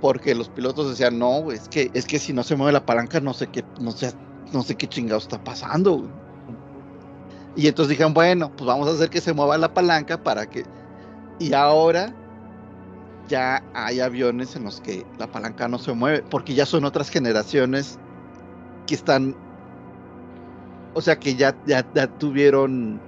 porque 0.00 0.34
los 0.34 0.48
pilotos 0.50 0.90
decían, 0.90 1.18
no, 1.18 1.50
es 1.50 1.68
que, 1.68 1.90
es 1.94 2.06
que 2.06 2.18
si 2.18 2.32
no 2.32 2.42
se 2.42 2.56
mueve 2.56 2.72
la 2.72 2.86
palanca, 2.86 3.20
no 3.20 3.34
sé 3.34 3.48
qué, 3.48 3.64
no 3.80 3.90
sé, 3.92 4.12
no 4.52 4.62
sé 4.62 4.76
qué 4.76 4.88
chingado 4.88 5.18
está 5.18 5.42
pasando, 5.42 6.06
Y 7.56 7.68
entonces 7.68 7.90
dijeron, 7.90 8.14
bueno, 8.14 8.54
pues 8.56 8.66
vamos 8.66 8.88
a 8.88 8.92
hacer 8.92 9.10
que 9.10 9.20
se 9.20 9.32
mueva 9.32 9.58
la 9.58 9.72
palanca 9.72 10.22
para 10.22 10.46
que. 10.48 10.64
Y 11.38 11.52
ahora 11.54 12.14
ya 13.28 13.62
hay 13.74 14.00
aviones 14.00 14.56
en 14.56 14.64
los 14.64 14.80
que 14.80 15.06
la 15.18 15.26
palanca 15.26 15.68
no 15.68 15.78
se 15.78 15.92
mueve, 15.92 16.22
porque 16.30 16.54
ya 16.54 16.66
son 16.66 16.84
otras 16.84 17.08
generaciones 17.10 17.98
que 18.86 18.94
están. 18.94 19.36
O 20.94 21.00
sea, 21.00 21.18
que 21.18 21.34
ya, 21.34 21.56
ya, 21.66 21.86
ya 21.94 22.06
tuvieron 22.06 23.00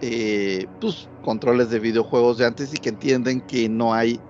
eh, 0.00 0.66
pues, 0.80 1.08
controles 1.22 1.70
de 1.70 1.78
videojuegos 1.78 2.38
de 2.38 2.46
antes 2.46 2.72
y 2.74 2.78
que 2.78 2.88
entienden 2.88 3.40
que 3.42 3.68
no 3.68 3.94
hay, 3.94 4.20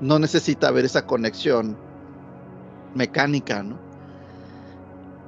no 0.00 0.18
necesita 0.18 0.68
haber 0.68 0.84
esa 0.84 1.06
conexión 1.06 1.76
mecánica, 2.94 3.62
¿no? 3.62 3.78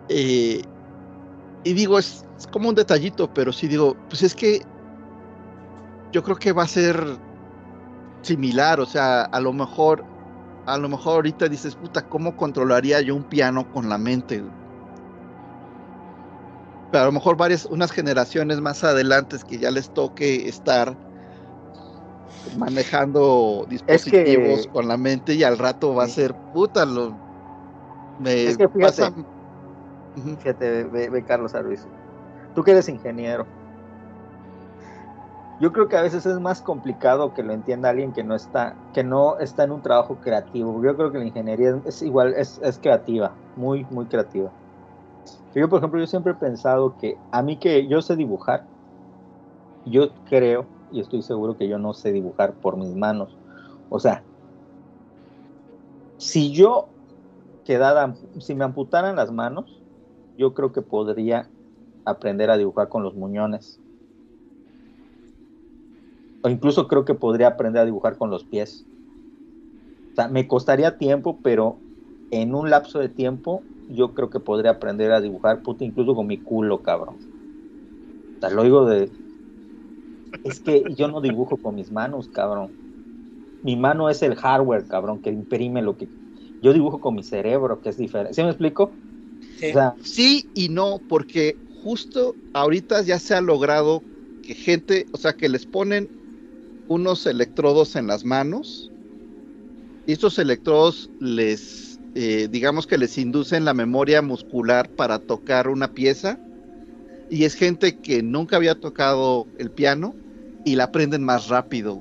Eh, 0.09 0.62
y 1.65 1.73
digo, 1.73 1.99
es, 1.99 2.25
como 2.53 2.69
un 2.69 2.75
detallito, 2.75 3.33
pero 3.33 3.53
sí 3.53 3.67
digo, 3.67 3.97
pues 4.09 4.23
es 4.23 4.35
que 4.35 4.61
yo 6.12 6.23
creo 6.23 6.36
que 6.36 6.53
va 6.53 6.62
a 6.62 6.69
ser 6.69 7.19
similar, 8.26 8.80
o 8.80 8.86
sea, 8.86 9.22
a 9.22 9.40
lo 9.40 9.52
mejor, 9.52 10.05
a 10.66 10.76
lo 10.76 10.88
mejor 10.88 11.14
ahorita 11.14 11.48
dices, 11.48 11.74
puta, 11.74 12.02
¿cómo 12.08 12.36
controlaría 12.36 13.00
yo 13.00 13.14
un 13.14 13.24
piano 13.24 13.70
con 13.72 13.88
la 13.88 13.98
mente? 13.98 14.42
pero 16.90 17.02
a 17.02 17.06
lo 17.06 17.12
mejor 17.12 17.36
varias, 17.36 17.66
unas 17.66 17.90
generaciones 17.92 18.60
más 18.60 18.84
adelante 18.84 19.36
que 19.46 19.58
ya 19.58 19.70
les 19.70 19.90
toque 19.90 20.48
estar 20.48 20.96
manejando 22.56 23.66
dispositivos 23.68 24.68
con 24.68 24.88
la 24.88 24.96
mente 24.96 25.34
y 25.34 25.42
al 25.42 25.58
rato 25.58 25.94
va 25.94 26.05
a 26.05 26.08
ser 26.08 26.34
puta 26.55 26.86
lo 26.86 27.14
me 28.20 28.46
es 28.46 28.56
que 28.56 28.68
fíjate, 28.68 29.12
fíjate 30.38 30.84
ve, 30.84 31.24
Carlos 31.26 31.55
Arruiz 31.55 31.86
tú 32.55 32.62
que 32.62 32.70
eres 32.70 32.88
ingeniero 32.88 33.46
yo 35.60 35.73
creo 35.73 35.89
que 35.89 35.97
a 35.97 36.02
veces 36.02 36.26
es 36.26 36.39
más 36.41 36.60
complicado 36.60 37.33
que 37.33 37.43
lo 37.43 37.52
entienda 37.52 37.91
alguien 37.91 38.12
que 38.12 38.25
no 38.25 38.35
está 38.35 38.76
que 38.93 39.05
no 39.05 39.39
está 39.39 39.65
en 39.65 39.73
un 39.73 39.83
trabajo 39.83 40.17
creativo 40.20 40.83
yo 40.85 40.97
creo 40.97 41.12
que 41.12 41.18
la 41.18 41.26
ingeniería 41.26 41.81
es 41.86 42.02
igual 42.02 42.35
es, 42.36 42.59
es 42.62 42.78
creativa 42.78 43.35
muy 43.57 43.85
muy 43.91 44.07
creativa 44.07 44.52
yo, 45.60 45.70
por 45.70 45.78
ejemplo, 45.78 45.99
yo 45.99 46.07
siempre 46.07 46.33
he 46.33 46.35
pensado 46.36 46.94
que 46.99 47.17
a 47.31 47.43
mí 47.43 47.59
que 47.59 47.86
yo 47.89 48.02
sé 48.02 48.15
dibujar, 48.15 48.67
yo 49.86 50.10
creo 50.25 50.67
y 50.93 51.01
estoy 51.01 51.23
seguro 51.23 51.57
que 51.57 51.67
yo 51.67 51.78
no 51.78 51.94
sé 51.94 52.12
dibujar 52.12 52.55
por 52.57 52.76
mis 52.76 52.94
manos. 52.94 53.35
O 53.89 53.99
sea, 53.99 54.23
si 56.18 56.52
yo 56.52 56.89
quedara, 57.65 58.15
si 58.39 58.55
me 58.55 58.65
amputaran 58.65 59.17
las 59.17 59.33
manos, 59.33 59.83
yo 60.36 60.52
creo 60.52 60.73
que 60.73 60.83
podría 60.83 61.51
aprender 62.05 62.51
a 62.51 62.59
dibujar 62.59 62.91
con 62.91 63.02
los 63.02 63.15
muñones. 63.15 63.81
O 66.47 66.49
incluso 66.49 66.86
creo 66.86 67.05
que 67.05 67.15
podría 67.15 67.49
aprender 67.49 67.83
a 67.83 67.84
dibujar 67.84 68.16
con 68.18 68.31
los 68.31 68.44
pies. 68.44 68.84
O 70.12 70.15
sea, 70.15 70.28
me 70.28 70.47
costaría 70.47 70.97
tiempo, 70.97 71.41
pero 71.42 71.76
en 72.31 72.55
un 72.55 72.70
lapso 72.70 73.00
de 73.00 73.08
tiempo 73.08 73.65
yo 73.89 74.15
creo 74.15 74.31
que 74.31 74.39
podría 74.39 74.70
aprender 74.70 75.10
a 75.10 75.20
dibujar, 75.20 75.62
puta, 75.62 75.83
incluso 75.83 76.15
con 76.15 76.28
mi 76.28 76.39
culo, 76.39 76.84
cabrón. 76.84 77.16
O 77.16 78.41
sea, 78.41 78.50
lo 78.50 78.62
digo 78.62 78.84
de... 78.84 79.10
Es 80.44 80.60
que 80.60 80.84
yo 80.97 81.08
no 81.08 81.20
dibujo 81.20 81.57
con 81.57 81.75
mis 81.75 81.91
manos, 81.91 82.28
cabrón. 82.28 82.70
Mi 83.65 83.75
mano 83.75 84.08
es 84.08 84.23
el 84.23 84.36
hardware, 84.36 84.86
cabrón, 84.86 85.18
que 85.18 85.31
imprime 85.31 85.83
lo 85.83 85.97
que... 85.97 86.07
Yo 86.62 86.73
dibujo 86.73 87.00
con 87.00 87.16
mi 87.16 87.25
cerebro, 87.25 87.81
que 87.81 87.89
es 87.89 87.97
diferente. 87.97 88.34
¿Sí 88.34 88.44
me 88.44 88.50
explico? 88.50 88.92
Sí, 89.58 89.73
sí 90.00 90.49
y 90.55 90.68
no, 90.68 91.00
porque 91.08 91.57
justo 91.83 92.36
ahorita 92.52 93.02
ya 93.02 93.18
se 93.18 93.34
ha 93.34 93.41
logrado 93.41 94.05
que 94.42 94.55
gente, 94.55 95.07
o 95.12 95.16
sea, 95.16 95.33
que 95.33 95.49
les 95.49 95.66
ponen 95.66 96.08
unos 96.89 97.26
electrodos 97.26 97.97
en 97.97 98.06
las 98.06 98.24
manos 98.24 98.90
y 100.06 100.12
estos 100.12 100.39
electrodos 100.39 101.10
les 101.20 101.98
eh, 102.15 102.48
digamos 102.50 102.86
que 102.86 102.97
les 102.97 103.18
inducen 103.18 103.65
la 103.65 103.74
memoria 103.74 104.23
muscular 104.23 104.89
para 104.89 105.18
tocar 105.18 105.68
una 105.68 105.92
pieza 105.92 106.39
y 107.28 107.44
es 107.44 107.55
gente 107.55 107.97
que 107.98 108.23
nunca 108.23 108.56
había 108.56 108.74
tocado 108.81 109.47
el 109.58 109.70
piano 109.70 110.15
y 110.65 110.76
la 110.76 110.84
aprenden 110.84 111.24
más 111.24 111.48
rápido 111.48 112.00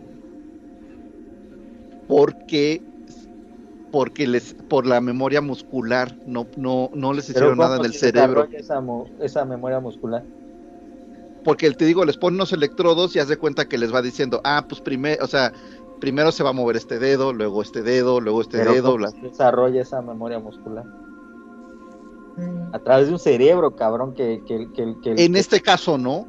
porque 2.07 2.81
porque 3.91 4.27
les 4.27 4.53
por 4.53 4.85
la 4.85 4.99
memoria 4.99 5.41
muscular, 5.41 6.15
no 6.27 6.47
no 6.57 6.89
no 6.93 7.13
les 7.13 7.29
hicieron 7.29 7.57
nada 7.57 7.77
¿cómo 7.77 7.85
en 7.85 7.91
el 7.91 7.97
cerebro, 7.97 8.47
esa 9.21 9.45
memoria 9.45 9.79
muscular. 9.79 10.23
Porque 11.45 11.71
te 11.71 11.85
digo, 11.85 12.03
les 12.03 12.17
ponen 12.17 12.35
unos 12.35 12.51
electrodos 12.51 13.15
y 13.15 13.19
haz 13.19 13.29
de 13.29 13.37
cuenta 13.37 13.69
que 13.69 13.77
les 13.77 13.93
va 13.93 14.01
diciendo, 14.01 14.41
"Ah, 14.43 14.65
pues 14.67 14.81
primero, 14.81 15.23
o 15.23 15.27
sea, 15.27 15.53
primero 16.01 16.31
se 16.31 16.43
va 16.43 16.49
a 16.49 16.53
mover 16.53 16.75
este 16.75 16.99
dedo, 16.99 17.31
luego 17.31 17.61
este 17.61 17.83
dedo, 17.83 18.19
luego 18.19 18.41
este 18.41 18.57
Pero 18.57 18.73
dedo, 18.73 18.91
¿cómo 18.91 19.05
bla- 19.05 19.21
desarrolla 19.21 19.81
esa 19.81 20.01
memoria 20.01 20.39
muscular. 20.39 20.83
A 22.73 22.79
través 22.79 23.07
de 23.07 23.13
un 23.13 23.19
cerebro, 23.19 23.71
cabrón, 23.75 24.13
que, 24.13 24.41
que, 24.45 24.67
que, 24.73 24.95
que- 25.01 25.11
En 25.23 25.33
que- 25.33 25.39
este 25.39 25.61
caso 25.61 25.97
no. 25.97 26.27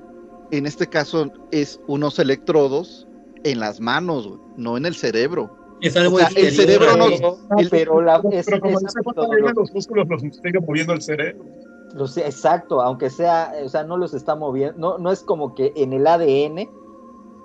En 0.52 0.64
este 0.64 0.86
caso 0.86 1.32
es 1.50 1.80
unos 1.88 2.20
electrodos 2.20 3.08
en 3.42 3.58
las 3.58 3.80
manos, 3.80 4.28
güey, 4.28 4.40
no 4.56 4.76
en 4.76 4.86
el 4.86 4.94
cerebro. 4.94 5.50
Es 5.80 5.96
algo 5.96 6.16
O 6.16 6.18
sea, 6.20 6.28
el 6.36 6.52
cerebro 6.52 6.90
a 6.92 6.96
no-. 6.96 7.08
No, 7.08 7.58
el- 7.58 7.68
pero 7.68 8.00
la, 8.00 8.22
es- 8.30 8.46
Pero 8.46 8.60
como 8.60 8.78
esa 8.78 9.00
los 9.56 9.72
músculos 9.72 10.06
los 10.08 10.20
sigue 10.20 10.60
moviendo 10.60 10.92
el 10.92 11.02
cerebro. 11.02 11.44
Exacto, 12.04 12.80
aunque 12.82 13.08
sea, 13.10 13.52
o 13.64 13.68
sea, 13.68 13.84
no 13.84 13.96
los 13.96 14.12
está 14.14 14.34
moviendo, 14.34 14.76
no, 14.78 14.98
no 14.98 15.10
es 15.10 15.22
como 15.22 15.54
que 15.54 15.72
en 15.76 15.92
el 15.92 16.06
ADN 16.06 16.68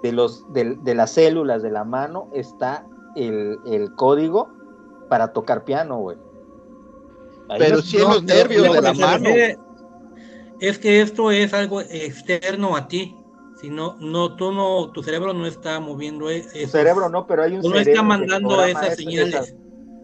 de 0.03 0.11
los 0.11 0.51
de, 0.51 0.75
de 0.75 0.95
las 0.95 1.11
células 1.11 1.61
de 1.61 1.71
la 1.71 1.83
mano 1.83 2.27
está 2.33 2.85
el, 3.15 3.59
el 3.65 3.93
código 3.95 4.49
para 5.09 5.31
tocar 5.33 5.63
piano, 5.63 5.97
güey. 5.99 6.17
Ahí 7.49 7.59
Pero 7.59 7.77
no- 7.77 7.81
sí 7.81 7.97
en 7.97 8.03
los 8.07 8.23
nervios 8.23 8.73
de 8.73 8.81
la 8.81 8.93
mano. 8.93 9.25
refiere 9.25 9.59
Es 10.59 10.77
que 10.79 11.01
esto 11.01 11.31
es 11.31 11.53
algo 11.53 11.81
externo 11.81 12.75
a 12.75 12.87
ti. 12.87 13.15
Si 13.59 13.69
no, 13.69 13.95
no, 13.99 14.35
tú 14.35 14.51
no, 14.51 14.89
tu 14.91 15.03
cerebro 15.03 15.33
no 15.33 15.45
está 15.45 15.79
moviendo 15.79 16.29
e- 16.31 16.41
tu 16.41 16.67
cerebro 16.67 17.09
no, 17.09 17.27
pero 17.27 17.43
hay 17.43 17.55
un 17.55 17.61
Tú 17.61 17.69
no 17.69 17.75
cerebro 17.75 17.91
está 17.91 18.03
mandando 18.03 18.63
esas 18.63 18.83
esas- 18.83 18.95
señales. 18.95 19.33
esas- 19.35 19.55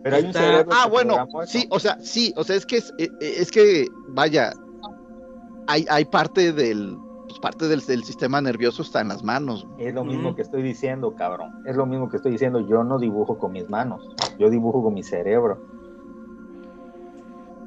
pero 0.04 0.16
hay 0.16 0.22
un 0.24 0.28
Está- 0.30 0.40
cerebro 0.40 0.72
Ah, 0.74 0.84
que 0.86 0.90
bueno, 0.92 1.28
sí, 1.46 1.68
o 1.70 1.80
sea, 1.80 1.98
sí, 2.02 2.34
o 2.38 2.44
sea, 2.44 2.56
es 2.56 2.66
que 2.66 2.78
es, 2.78 2.94
eh, 2.98 3.10
eh, 3.22 3.36
es 3.40 3.52
que, 3.52 3.88
vaya, 4.10 4.54
hay, 5.68 5.86
hay 5.90 6.06
parte 6.06 6.54
del, 6.54 6.98
pues 7.28 7.40
parte 7.40 7.68
del, 7.68 7.82
del 7.86 8.04
sistema 8.06 8.40
nervioso 8.40 8.82
está 8.84 9.02
en 9.02 9.10
las 9.10 9.24
manos. 9.24 9.68
Es 9.78 9.94
lo 9.94 10.06
mismo 10.06 10.30
Ujú. 10.30 10.36
que 10.38 10.42
estoy 10.44 10.62
diciendo, 10.62 11.14
cabrón. 11.16 11.52
Es 11.66 11.76
lo 11.76 11.86
mismo 11.86 12.08
que 12.10 12.16
estoy 12.18 12.32
diciendo. 12.32 12.62
Yo 12.62 12.84
no 12.86 13.00
dibujo 13.00 13.38
con 13.38 13.52
mis 13.52 13.70
manos. 13.70 14.02
Yo 14.40 14.50
dibujo 14.50 14.82
con 14.82 14.94
mi 14.94 15.04
cerebro. 15.04 15.62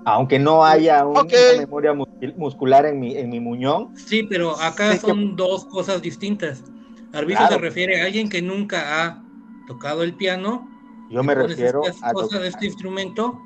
Aunque 0.07 0.39
no 0.39 0.65
haya 0.65 1.05
un- 1.07 1.17
Ok. 1.18 1.33
una 1.52 1.60
memoria 1.60 1.92
mus- 1.92 2.09
muscular 2.36 2.86
en 2.86 2.99
mi, 3.00 3.17
en 3.17 3.28
mi 3.28 3.39
muñón, 3.39 3.91
Sí, 3.97 4.23
pero 4.23 4.59
acá 4.59 4.92
Sí, 4.92 4.99
que- 5.00 5.07
son 5.07 5.36
dos 5.36 5.67
cosas 5.67 6.00
distintas. 6.00 6.65
Arbizo 7.12 7.39
Claro. 7.41 7.57
se 7.57 7.60
refiere 7.60 8.00
a 8.00 8.07
alguien 8.07 8.28
que 8.31 8.41
nunca 8.41 9.05
ha 9.05 9.23
tocado 9.67 10.02
el 10.02 10.15
piano. 10.15 10.67
Yo 11.11 11.23
me 11.25 11.35
refiero 11.35 11.83
a 12.03 12.13
lo 12.13 12.15
cosas 12.15 12.41
de 12.41 12.49
este 12.49 12.67
instrumento 12.67 13.41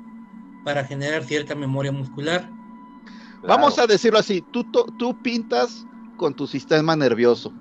para 0.63 0.83
generar 0.83 1.23
cierta 1.23 1.55
memoria 1.55 1.91
muscular. 1.91 2.49
Vamos 3.47 3.77
a 3.79 3.87
decirlo 3.87 4.19
así, 4.19 4.41
tú, 4.41 4.63
tú 4.97 5.21
pintas 5.21 5.85
con 6.17 6.33
tu 6.33 6.47
sistema 6.47 6.95
nervioso. 6.95 7.51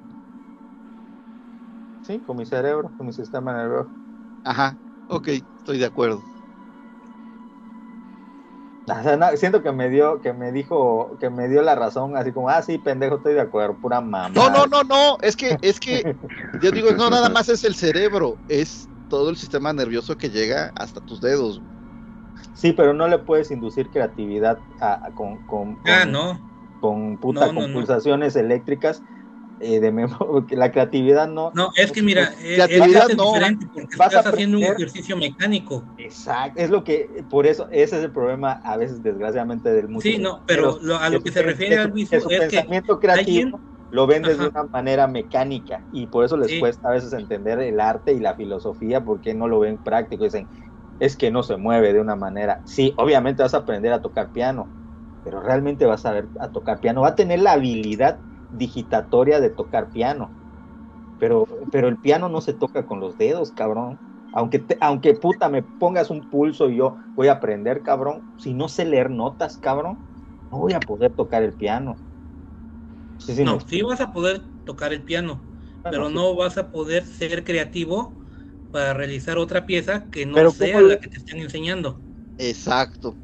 Sí, 2.06 2.18
con 2.26 2.36
mi 2.36 2.46
cerebro, 2.46 2.90
con 2.96 3.06
mi 3.06 3.12
sistema 3.12 3.52
nervioso. 3.54 3.90
Ajá, 4.44 4.76
ok, 5.08 5.28
estoy 5.28 5.78
de 5.78 5.86
acuerdo. 5.86 6.22
O 8.86 9.02
sea, 9.02 9.16
no, 9.16 9.34
siento 9.36 9.62
que 9.62 9.72
me 9.72 9.88
dio, 9.88 10.20
que 10.20 10.34
me 10.34 10.52
dijo, 10.52 11.16
que 11.18 11.30
me 11.30 11.48
dio 11.48 11.62
la 11.62 11.74
razón, 11.74 12.18
así 12.18 12.32
como, 12.32 12.50
ah, 12.50 12.60
sí, 12.60 12.76
pendejo, 12.76 13.16
estoy 13.16 13.32
de 13.32 13.40
acuerdo, 13.40 13.78
pura 13.80 14.02
mamá. 14.02 14.28
No, 14.28 14.50
no, 14.50 14.66
no, 14.66 14.82
no, 14.84 15.16
es 15.22 15.36
que, 15.36 15.56
es 15.62 15.80
que, 15.80 16.14
yo 16.60 16.70
digo, 16.70 16.92
no 16.92 17.08
nada 17.08 17.28
más 17.30 17.48
es 17.48 17.64
el 17.64 17.74
cerebro, 17.74 18.36
es 18.48 18.86
todo 19.08 19.30
el 19.30 19.36
sistema 19.36 19.72
nervioso 19.72 20.16
que 20.16 20.30
llega 20.30 20.72
hasta 20.76 21.00
tus 21.00 21.20
dedos. 21.20 21.62
Sí, 22.52 22.72
pero 22.72 22.94
no 22.94 23.08
le 23.08 23.18
puedes 23.18 23.50
inducir 23.50 23.90
creatividad 23.90 24.62
a- 24.80 25.08
a- 25.08 25.12
con, 25.12 25.38
con, 25.40 25.76
Ah, 25.84 26.04
con- 26.04 26.12
no. 26.12 26.40
con 26.80 27.18
puta, 27.18 27.46
No, 27.46 27.54
con 27.54 27.72
no. 27.72 27.78
pulsaciones 27.78 28.36
eléctricas 28.36 29.02
eh, 29.60 29.80
de 29.80 29.92
la 30.50 30.72
creatividad 30.72 31.28
no. 31.28 31.52
No, 31.54 31.70
es 31.76 31.92
que 31.92 32.02
mira, 32.02 32.34
eh, 32.40 32.56
Creatividad 32.56 33.10
es 33.10 33.16
no. 33.16 33.32
diferente 33.32 33.66
porque 33.72 33.96
Vas 33.96 34.14
a 34.14 34.18
estás 34.18 34.34
haciendo 34.34 34.58
un 34.58 34.64
ejercicio 34.64 35.16
mecánico. 35.16 35.86
Exacto, 35.96 36.60
es 36.60 36.70
lo 36.70 36.82
que, 36.82 37.24
por 37.30 37.46
eso, 37.46 37.68
ese 37.70 37.98
es 37.98 38.04
el 38.04 38.12
problema 38.12 38.52
a 38.52 38.76
veces, 38.76 39.02
desgraciadamente, 39.02 39.70
del 39.70 39.86
mundo. 39.86 40.00
Sí, 40.02 40.18
no, 40.18 40.42
pero 40.46 40.78
lo- 40.82 40.98
a 40.98 41.08
lo 41.08 41.22
que 41.22 41.30
se 41.30 41.42
refiere 41.42 41.78
al 41.78 41.92
viso 41.92 42.16
viso 42.16 42.28
su 42.28 42.28
es 42.34 42.40
que 42.40 42.48
pensamiento 42.48 42.98
creativo 42.98 43.60
lo 43.94 44.06
ven 44.08 44.24
desde 44.24 44.42
Ajá. 44.42 44.48
una 44.48 44.68
manera 44.72 45.06
mecánica 45.06 45.86
y 45.90 46.08
por 46.08 46.24
eso 46.24 46.36
les 46.36 46.54
Sí. 46.54 46.56
cuesta 46.56 46.88
a 46.88 46.92
veces 46.92 47.12
entender 47.12 47.60
el 47.60 47.78
arte 47.80 48.12
y 48.12 48.20
la 48.20 48.34
filosofía 48.34 49.04
porque 49.04 49.34
no 49.34 49.46
lo 49.48 49.60
ven 49.60 49.78
práctico. 49.78 50.24
Dicen, 50.24 50.50
es 50.98 51.16
que 51.16 51.30
no 51.30 51.42
se 51.44 51.56
mueve 51.56 51.92
de 51.92 52.00
una 52.00 52.16
manera. 52.16 52.62
Sí, 52.66 52.94
obviamente 52.98 53.42
vas 53.42 53.54
a 53.54 53.58
aprender 53.58 53.92
a 53.92 54.02
tocar 54.02 54.32
piano, 54.32 54.74
pero 55.22 55.40
realmente 55.40 55.86
vas 55.86 56.04
a 56.06 56.12
ver 56.12 56.30
a 56.40 56.50
tocar 56.50 56.80
piano. 56.80 57.02
Va 57.02 57.08
a 57.08 57.14
tener 57.14 57.40
la 57.40 57.52
habilidad 57.52 58.22
digitatoria 58.50 59.40
de 59.40 59.50
tocar 59.50 59.90
piano, 59.90 60.36
pero, 61.18 61.46
pero 61.70 61.88
el 61.88 61.98
piano 61.98 62.28
no 62.28 62.40
se 62.40 62.54
toca 62.54 62.86
con 62.86 63.00
los 63.00 63.16
dedos, 63.16 63.52
cabrón. 63.52 64.02
Aunque, 64.32 64.58
te- 64.60 64.78
aunque 64.80 65.14
puta 65.14 65.48
me 65.48 65.62
pongas 65.62 66.10
un 66.10 66.28
pulso 66.28 66.68
y 66.70 66.76
yo 66.76 66.98
voy 67.14 67.28
a 67.28 67.32
aprender, 67.34 67.82
cabrón, 67.82 68.24
si 68.36 68.54
no 68.54 68.68
sé 68.68 68.84
leer 68.84 69.10
notas, 69.10 69.58
cabrón, 69.58 70.02
no 70.50 70.58
voy 70.58 70.72
a 70.74 70.84
poder 70.84 71.14
tocar 71.14 71.42
el 71.42 71.54
piano. 71.56 71.96
Sí, 73.18 73.34
sí, 73.34 73.44
no, 73.44 73.60
sí 73.60 73.82
vas 73.82 74.00
a 74.00 74.12
poder 74.12 74.42
tocar 74.64 74.92
el 74.92 75.04
piano, 75.04 75.48
pero 75.82 76.08
sí. 76.08 76.14
no 76.14 76.34
vas 76.34 76.58
a 76.58 76.70
poder 76.70 77.04
ser 77.04 77.44
creativo 77.44 78.18
para 78.70 78.94
realizar 78.94 79.38
otra 79.38 79.66
pieza 79.66 80.08
que 80.10 80.26
no 80.26 80.34
Pero 80.36 80.50
sea 80.50 80.76
¿cómo 80.76 80.88
la 80.88 80.96
que 80.96 81.08
te 81.08 81.18
están 81.18 81.38
enseñando. 81.40 82.02
Exacto. 82.38 83.18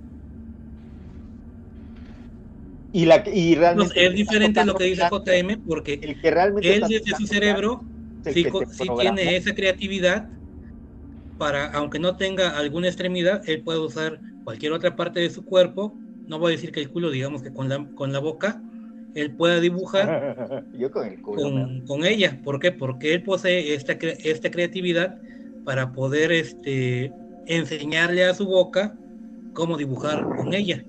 Y, 2.93 3.07
la, 3.07 3.23
y 3.27 3.55
realmente 3.55 4.05
es 4.05 4.15
diferente 4.15 4.65
lo 4.65 4.75
que 4.75 4.85
dice 4.85 5.03
JM 5.09 5.63
porque 5.65 6.01
El 6.03 6.21
que 6.21 6.31
realmente 6.31 6.75
él 6.75 6.83
desde 6.89 7.17
su 7.17 7.27
cerebro 7.27 7.89
sí, 8.25 8.45
tiene 8.99 9.37
esa 9.37 9.55
creatividad 9.55 10.29
para, 11.37 11.67
aunque 11.67 11.99
no 11.99 12.17
tenga 12.17 12.51
alguna 12.59 12.89
extremidad, 12.89 13.43
él 13.49 13.63
puede 13.63 13.79
usar 13.79 14.21
cualquier 14.45 14.73
otra 14.73 14.97
parte 14.97 15.21
de 15.21 15.31
su 15.31 15.45
cuerpo, 15.45 15.99
no 16.27 16.39
voy 16.39 16.53
a 16.53 16.57
decir 16.57 16.73
que 16.73 16.81
el 16.81 16.91
culo, 16.91 17.11
digamos 17.11 17.43
que 17.43 17.53
con 17.53 17.69
la, 17.69 17.91
con 17.95 18.13
la 18.13 18.19
boca, 18.19 18.65
él 19.15 19.35
pueda 19.37 19.61
dibujar 19.61 20.65
Yo 20.79 20.91
con 20.91 21.07
el 21.07 21.21
culo. 21.23 21.51
man. 21.51 21.79
con, 21.87 21.87
con 21.87 22.07
ella. 22.07 22.39
¿Por 22.45 22.61
qué? 22.61 22.73
Porque 22.73 23.15
él 23.15 23.23
posee 23.23 23.75
esta, 23.75 23.93
esta 23.93 24.51
creatividad 24.51 25.19
para 25.65 25.93
poder 25.93 26.33
este, 26.33 27.13
enseñarle 27.47 28.25
a 28.25 28.35
su 28.35 28.47
boca 28.47 28.97
cómo 29.53 29.77
dibujar 29.77 30.23
con 30.25 30.55
ella. 30.55 30.85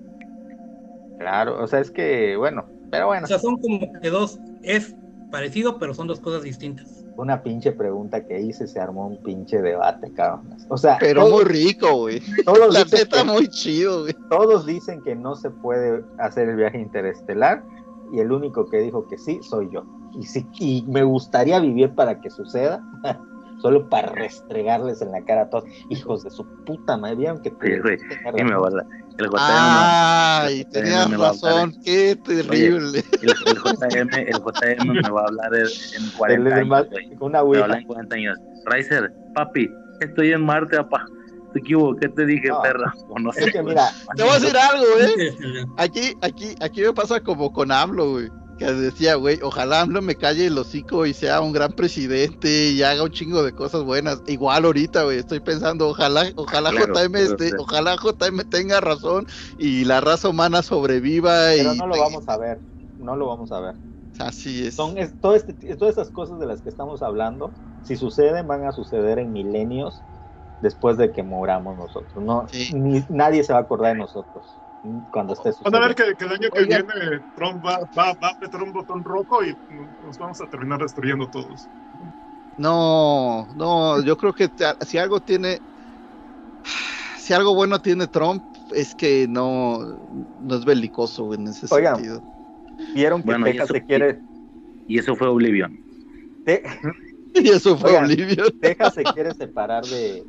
Claro, 1.19 1.61
o 1.63 1.67
sea, 1.67 1.79
es 1.79 1.91
que, 1.91 2.35
bueno, 2.35 2.65
pero 2.89 3.07
bueno, 3.07 3.25
O 3.25 3.27
sea, 3.27 3.37
son 3.39 3.57
como 3.61 3.79
que 4.01 4.09
dos, 4.09 4.39
es 4.63 4.95
parecido, 5.29 5.77
pero 5.77 5.93
son 5.93 6.07
dos 6.07 6.19
cosas 6.19 6.41
distintas. 6.43 7.05
una 7.15 7.43
pinche 7.43 7.71
pregunta 7.71 8.25
que 8.25 8.39
hice, 8.41 8.65
se 8.67 8.79
armó 8.79 9.07
un 9.07 9.17
pinche 9.17 9.61
debate, 9.61 10.11
cabrón. 10.13 10.57
O 10.67 10.77
sea, 10.77 10.97
Pero 10.99 11.21
todos, 11.25 11.33
muy 11.33 11.43
rico, 11.45 11.95
güey. 11.99 12.21
todos 12.43 12.73
La 12.73 12.83
neta, 12.85 13.23
muy 13.23 13.47
chido, 13.49 14.01
güey. 14.01 14.15
todos 14.29 14.65
dicen 14.65 15.01
que 15.03 15.15
no 15.15 15.35
se 15.35 15.51
puede 15.51 16.03
hacer 16.17 16.49
el 16.49 16.55
viaje 16.55 16.79
interestelar 16.79 17.63
y 18.11 18.19
el 18.19 18.31
único 18.31 18.69
que 18.69 18.79
dijo 18.79 19.07
que 19.07 19.17
sí 19.17 19.39
soy 19.41 19.69
yo. 19.71 19.83
Y, 20.19 20.23
sí, 20.25 20.45
y 20.59 20.83
me 20.87 21.03
gustaría 21.03 21.59
vivir 21.59 21.91
para 21.95 22.19
que 22.21 22.29
suceda, 22.29 22.83
solo 23.61 23.87
para 23.89 24.11
restregarles 24.13 25.01
en 25.01 25.11
la 25.11 25.23
cara 25.23 25.43
a 25.43 25.49
todos. 25.49 25.63
Hijos 25.89 26.23
de 26.23 26.29
su 26.31 26.45
puta 26.65 26.97
madre, 26.97 27.15
vieron 27.15 27.41
que 27.41 27.49
Sí, 27.49 27.79
güey, 27.79 27.97
Y 28.37 28.43
me 28.43 28.55
va 28.55 28.69
el 29.17 29.27
JM, 29.27 29.37
Ay, 29.37 30.59
el 30.61 30.65
JM 30.65 30.71
tenías 30.71 31.09
me 31.09 31.17
va 31.17 31.27
a 31.27 31.29
hablar 31.29 31.53
razón, 31.53 31.75
qué 31.83 32.15
terrible. 32.15 32.99
el, 33.21 33.29
el 33.29 33.55
JM, 33.57 34.09
el 34.19 34.33
JM 34.33 34.91
me 34.93 35.09
va 35.09 35.21
a 35.21 35.25
hablar 35.25 35.53
en, 35.53 36.03
en 36.03 36.09
40 36.17 36.33
Él 36.41 36.47
es 36.47 36.53
años, 36.53 36.67
más- 36.67 36.89
güey. 36.89 37.15
con 37.15 37.27
una 37.29 37.39
Me 37.43 37.47
ouija. 37.49 37.63
habla 37.63 37.77
en 37.79 37.87
40 37.87 38.15
años. 38.15 38.37
Riser, 38.65 39.13
papi, 39.35 39.69
estoy 39.99 40.31
en 40.31 40.41
Marte, 40.45 40.77
papá. 40.77 41.05
Te 41.53 41.59
equivoqué, 41.59 42.07
te 42.09 42.25
dije, 42.25 42.47
No. 42.49 42.61
perra. 42.61 42.93
O 43.09 43.19
no 43.19 43.31
sé, 43.33 43.45
Es 43.45 43.51
que 43.51 43.61
mira, 43.63 43.89
Te 44.15 44.23
voy 44.23 44.31
a 44.31 44.39
decir 44.39 44.57
algo, 44.57 44.85
güey. 44.93 45.09
Interestelar. 45.11 45.65
Aquí, 45.77 46.17
aquí, 46.21 46.55
aquí 46.61 46.81
me 46.81 46.93
pasa 46.93 47.19
como 47.21 47.51
con 47.51 47.71
AMLO, 47.71 48.11
güey. 48.11 48.29
Que 48.57 48.71
decía, 48.71 49.15
güey, 49.15 49.39
ojalá 49.41 49.81
AMLO 49.81 50.01
me 50.03 50.15
calle 50.15 50.45
el 50.45 50.57
hocico 50.57 51.05
y 51.07 51.13
sea 51.13 51.41
un 51.41 51.51
gran 51.51 51.71
presidente 51.73 52.69
y 52.69 52.83
haga 52.83 53.03
un 53.03 53.09
chingo 53.11 53.41
de 53.41 53.53
cosas 53.53 53.83
buenas. 53.83 54.21
Igual 54.27 54.65
ahorita, 54.65 55.03
güey, 55.03 55.17
estoy 55.17 55.39
pensando, 55.39 55.89
ojalá, 55.89 56.25
ojalá 56.35 56.69
Claro, 56.69 56.93
JM 56.93 57.15
esté, 57.15 57.49
sí. 57.49 57.55
ojalá 57.57 57.95
JM 57.95 58.43
tenga 58.49 58.79
razón 58.79 59.25
y 59.57 59.83
la 59.85 59.99
raza 59.99 60.29
humana 60.29 60.61
sobreviva 60.61 61.47
pero 61.57 61.73
y 61.73 61.77
no 61.77 61.87
lo 61.87 61.97
vamos 61.99 62.29
a 62.29 62.37
ver, 62.37 62.61
no 62.99 63.15
lo 63.15 63.27
vamos 63.27 63.51
a 63.51 63.59
ver. 63.61 63.75
así 64.19 64.67
es. 64.67 64.75
Son 64.75 64.95
es, 64.97 65.19
todo 65.19 65.33
este, 65.35 65.53
todas 65.75 65.93
estas 65.93 66.11
cosas 66.11 66.39
de 66.39 66.45
las 66.45 66.61
que 66.61 66.69
estamos 66.69 67.01
hablando, 67.01 67.53
si 67.81 67.95
suceden, 67.95 68.45
van 68.47 68.63
a 68.65 68.71
suceder 68.73 69.17
en 69.17 69.31
milenios 69.31 70.03
después 70.61 70.97
de 70.97 71.11
que 71.11 71.23
moramos 71.23 71.77
nosotros. 71.77 72.23
No, 72.23 72.47
Sí. 72.51 72.73
ni, 72.73 73.03
nadie 73.09 73.43
se 73.43 73.53
va 73.53 73.59
a 73.59 73.61
acordar 73.63 73.93
de 73.93 73.99
nosotros 73.99 74.61
cuando 75.11 75.33
esté 75.33 75.51
Van 75.63 75.75
a 75.75 75.79
ver 75.79 75.95
sucediendo. 75.95 75.95
que, 75.95 76.15
que 76.15 76.25
el 76.25 76.31
año 76.31 76.49
que 76.51 76.59
Oigan. 76.61 76.87
viene 76.87 77.19
Trump 77.35 77.63
va, 77.65 77.79
va, 77.97 78.13
va 78.13 78.27
a 78.27 78.31
apretar 78.31 78.63
un 78.63 78.71
botón 78.71 79.03
rojo 79.03 79.43
y 79.43 79.55
nos 79.99 80.17
vamos 80.17 80.41
a 80.41 80.47
terminar 80.47 80.79
destruyendo 80.79 81.29
todos. 81.29 81.69
No, 82.57 83.47
no, 83.55 84.03
yo 84.03 84.17
creo 84.17 84.33
que 84.33 84.49
si 84.85 84.97
algo 84.97 85.19
tiene, 85.21 85.61
si 87.17 87.33
algo 87.33 87.55
bueno 87.55 87.79
tiene 87.79 88.07
Trump 88.07 88.43
es 88.71 88.93
que 88.95 89.27
no, 89.27 89.79
no 90.39 90.55
es 90.55 90.65
belicoso 90.65 91.33
en 91.33 91.47
ese 91.47 91.67
Oigan. 91.73 91.95
sentido. 91.95 92.23
Vieron 92.93 93.21
que 93.21 93.27
Bueno, 93.27 93.45
Texas 93.45 93.65
eso- 93.65 93.73
se 93.75 93.85
quiere. 93.85 94.21
Y 94.87 94.99
eso 94.99 95.15
fue 95.15 95.27
Oblivion. 95.27 95.79
Te- 96.43 96.63
Y 97.33 97.49
eso 97.49 97.77
fue 97.77 97.91
Oigan. 97.91 98.05
Olivia. 98.05 98.43
Texas 98.59 98.93
se 98.95 99.03
quiere 99.03 99.33
separar 99.33 99.85
de, 99.85 100.25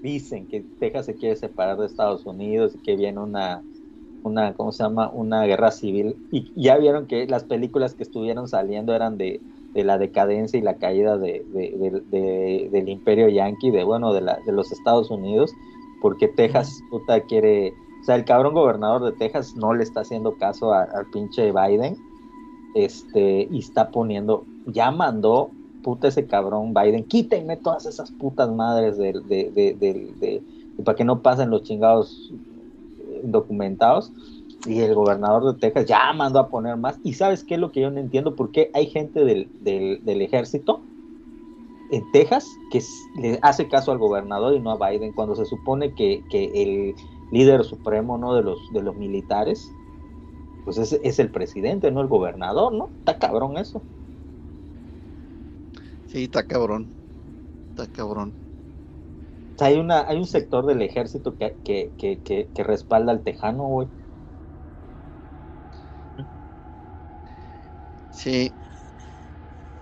dicen 0.00 0.46
que 0.46 0.66
Texas 0.78 1.06
se 1.06 1.16
quiere 1.16 1.36
separar 1.36 1.76
de 1.78 1.86
Estados 1.86 2.26
Unidos 2.26 2.74
y 2.74 2.78
que 2.80 2.96
viene 2.96 3.20
una 3.20 3.64
una 4.22 4.54
cómo 4.54 4.72
se 4.72 4.82
llama 4.84 5.10
una 5.12 5.44
guerra 5.44 5.70
civil. 5.70 6.20
Y 6.30 6.52
ya 6.60 6.76
vieron 6.78 7.06
que 7.06 7.26
las 7.26 7.44
películas 7.44 7.94
que 7.94 8.02
estuvieron 8.04 8.48
saliendo 8.48 8.94
eran 8.94 9.18
de, 9.18 9.44
de 9.74 9.84
la 9.84 9.98
decadencia 9.98 10.58
y 10.58 10.62
la 10.62 10.78
caída 10.78 11.18
de, 11.18 11.44
de- 11.48 11.76
de- 11.78 12.02
de- 12.06 12.68
del 12.70 12.88
imperio 12.88 13.28
yanqui 13.28 13.70
de 13.70 13.84
bueno 13.84 14.12
de, 14.14 14.20
la, 14.22 14.40
de 14.46 14.52
los 14.52 14.72
Estados 14.72 15.10
Unidos 15.10 15.58
porque 15.98 16.28
Texas 16.28 16.84
puta 16.90 17.22
quiere 17.26 17.78
o 18.00 18.04
sea 18.04 18.16
el 18.16 18.24
cabrón 18.24 18.54
gobernador 18.54 19.04
de 19.04 19.12
Texas 19.16 19.54
no 19.56 19.74
le 19.74 19.82
está 19.84 20.00
haciendo 20.00 20.36
caso 20.36 20.72
al 20.72 21.06
pinche 21.12 21.52
Biden 21.52 22.02
este 22.72 23.46
y 23.50 23.58
está 23.60 23.90
poniendo 23.90 24.48
ya 24.64 24.90
mandó 24.90 25.56
puta 25.82 26.08
ese 26.08 26.26
cabrón 26.26 26.74
Biden, 26.74 27.04
quítenme 27.04 27.56
todas 27.56 27.86
esas 27.86 28.10
putas 28.12 28.50
madres 28.50 28.96
de, 28.98 29.12
de, 29.12 29.50
de, 29.52 29.74
de- 29.74 30.42
para 30.84 30.96
que 30.96 31.04
no 31.04 31.22
pasen 31.22 31.50
los 31.50 31.62
chingados 31.64 32.32
eh, 32.98 33.20
documentados. 33.24 34.12
Y 34.64 34.80
el 34.80 34.94
gobernador 34.94 35.44
de 35.52 35.58
Texas 35.58 35.86
ya 35.86 36.12
mandó 36.12 36.38
a 36.38 36.48
poner 36.48 36.76
más. 36.76 36.98
Y 37.02 37.14
sabes 37.14 37.42
qué 37.44 37.54
es 37.54 37.60
lo 37.60 37.72
que 37.72 37.80
yo 37.80 37.90
no 37.90 37.98
entiendo, 37.98 38.36
por 38.36 38.52
qué 38.52 38.70
hay 38.74 38.86
gente 38.86 39.24
del, 39.24 39.50
del, 39.60 40.04
del 40.04 40.22
ejército 40.22 40.80
en 41.90 42.10
Texas 42.12 42.46
que 42.70 42.80
le 43.20 43.38
hace 43.42 43.68
caso 43.68 43.92
al 43.92 43.98
gobernador 43.98 44.54
y 44.54 44.60
no 44.60 44.70
a 44.70 44.90
Biden, 44.90 45.12
cuando 45.12 45.34
se 45.36 45.44
supone 45.44 45.94
que, 45.94 46.24
que 46.30 46.44
el 46.62 46.94
líder 47.30 47.64
supremo 47.64 48.18
¿no? 48.18 48.34
de, 48.34 48.42
los, 48.42 48.58
de 48.72 48.82
los 48.82 48.96
militares, 48.96 49.78
pues 50.64 50.78
es, 50.78 50.92
es 51.02 51.18
el 51.18 51.30
presidente, 51.30 51.90
no 51.90 52.00
el 52.00 52.08
gobernador, 52.08 52.72
¿no? 52.72 52.94
Está 53.00 53.18
cabrón 53.18 53.58
eso. 53.58 53.82
Sí, 56.12 56.24
está 56.24 56.44
cabrón. 56.46 56.92
Está 57.70 57.88
cabrón. 57.88 58.36
O 59.56 59.58
sea, 59.58 59.68
hay, 59.68 59.78
una, 59.78 60.06
hay 60.08 60.18
un 60.18 60.26
sector 60.26 60.66
del 60.66 60.82
ejército 60.82 61.36
que, 61.36 61.58
que, 61.64 61.94
que, 61.98 62.20
que, 62.22 62.50
que 62.54 62.64
respalda 62.64 63.12
al 63.12 63.22
tejano, 63.22 63.64
güey. 63.64 63.88
Sí. 68.10 68.54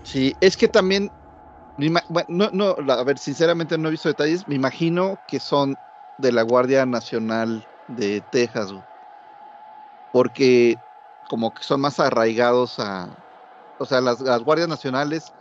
Sí, 0.03 0.37
es 0.41 0.57
que 0.57 0.69
también. 0.69 1.13
no, 2.29 2.51
no, 2.53 2.77
a 2.93 3.05
ver, 3.05 3.19
sinceramente 3.19 3.79
no 3.79 3.89
he 3.89 3.93
visto 3.93 4.09
detalles. 4.09 4.47
Me 4.49 4.55
imagino 4.57 5.23
que 5.27 5.41
son 5.41 5.79
de 6.19 6.33
la 6.33 6.43
Guardia 6.43 6.87
Nacional 6.87 7.69
de 7.89 8.23
Texas, 8.23 8.73
güey. 8.73 8.85
porque 10.11 10.83
como 11.29 11.55
que 11.55 11.63
son 11.63 11.81
más 11.81 12.01
arraigados 12.01 12.79
a. 12.79 13.19
O 13.79 13.87
sea, 13.87 14.01
las, 14.01 14.21
las 14.21 14.43
guardias 14.43 14.69
nacionales, 14.69 15.35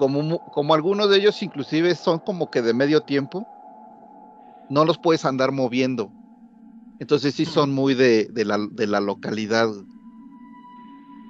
como, 0.00 0.42
como 0.46 0.72
algunos 0.72 1.10
de 1.10 1.18
ellos 1.18 1.42
inclusive 1.42 1.94
son 1.94 2.20
como 2.20 2.50
que 2.50 2.62
de 2.62 2.72
medio 2.72 3.02
tiempo, 3.02 3.46
no 4.70 4.86
los 4.86 4.96
puedes 4.96 5.26
andar 5.26 5.52
moviendo. 5.52 6.10
Entonces 7.00 7.34
sí 7.34 7.44
son 7.44 7.70
muy 7.70 7.92
de, 7.92 8.24
de 8.32 8.46
la, 8.46 8.56
de 8.70 8.86
la 8.86 9.00
localidad. 9.00 9.68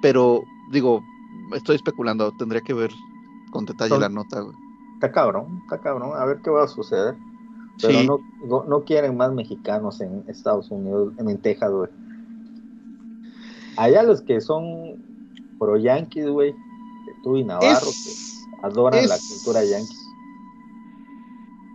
Pero 0.01 0.43
digo, 0.71 1.01
estoy 1.53 1.75
especulando, 1.75 2.31
tendría 2.39 2.61
que 2.61 2.73
ver 2.73 2.91
con 3.51 3.65
detalle 3.65 3.99
la 3.99 4.07
nota. 4.07 4.39
güey. 4.39 4.55
Está 4.93 5.11
cabrón, 5.11 5.59
está 5.63 5.77
cabrón. 5.79 6.11
A 6.15 6.23
ver 6.23 6.39
qué 6.41 6.49
va 6.49 6.63
a 6.63 6.67
suceder. 6.69 7.17
Pero 7.81 7.99
Sí, 7.99 8.07
no, 8.07 8.19
no, 8.45 8.63
no 8.63 8.85
quieren 8.85 9.17
más 9.17 9.33
mexicanos 9.33 9.99
en 9.99 10.23
Estados 10.29 10.71
Unidos, 10.71 11.13
en, 11.17 11.29
en 11.29 11.37
Texas, 11.41 11.71
güey. 11.71 11.89
Allá 13.75 14.03
los 14.03 14.21
que 14.21 14.39
son 14.39 15.03
pro 15.59 15.75
yanquis, 15.75 16.25
güey, 16.25 16.55
tú 17.21 17.35
y 17.35 17.43
Navarro, 17.43 17.89
es, 17.89 18.29
que 18.29 18.30
adoran 18.63 19.07
la 19.07 19.15
es- 19.15 19.27
cultura 19.27 19.63
yanqui. 19.63 19.95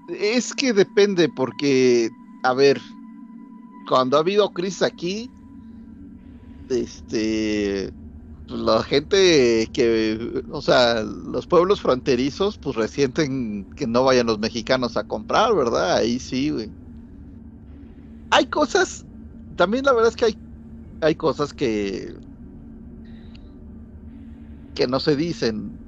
es 0.09 0.55
que 0.55 0.73
depende, 0.73 1.29
porque, 1.29 2.11
a 2.43 2.55
ver, 2.55 2.81
cuando 3.89 4.17
ha 4.17 4.21
habido 4.21 4.49
crisis 4.53 4.83
aquí, 4.83 5.31
este, 6.69 7.93
pues, 8.47 8.61
la 8.61 8.83
gente 8.83 9.69
que, 9.73 10.43
o 10.51 10.63
sea, 10.63 11.03
los 11.03 11.47
pueblos 11.47 11.81
fronterizos, 11.81 12.59
pues 12.59 12.77
resienten 12.77 13.69
que 13.75 13.87
no 13.87 14.05
vayan 14.05 14.27
los 14.27 14.39
mexicanos 14.39 14.97
a 14.97 15.05
comprar, 15.05 15.55
¿verdad? 15.55 15.97
Ahí 15.97 16.21
sí, 16.21 16.51
güey. 16.51 16.73
Hay 18.31 18.47
cosas, 18.47 19.05
también 19.57 19.85
la 19.85 19.93
verdad 19.93 20.09
es 20.11 20.17
que 20.17 20.27
hay, 20.27 20.39
hay 21.01 21.15
cosas 21.17 21.53
que, 21.53 22.15
que 24.75 24.87
no 24.87 25.01
se 25.01 25.17
dicen, 25.17 25.86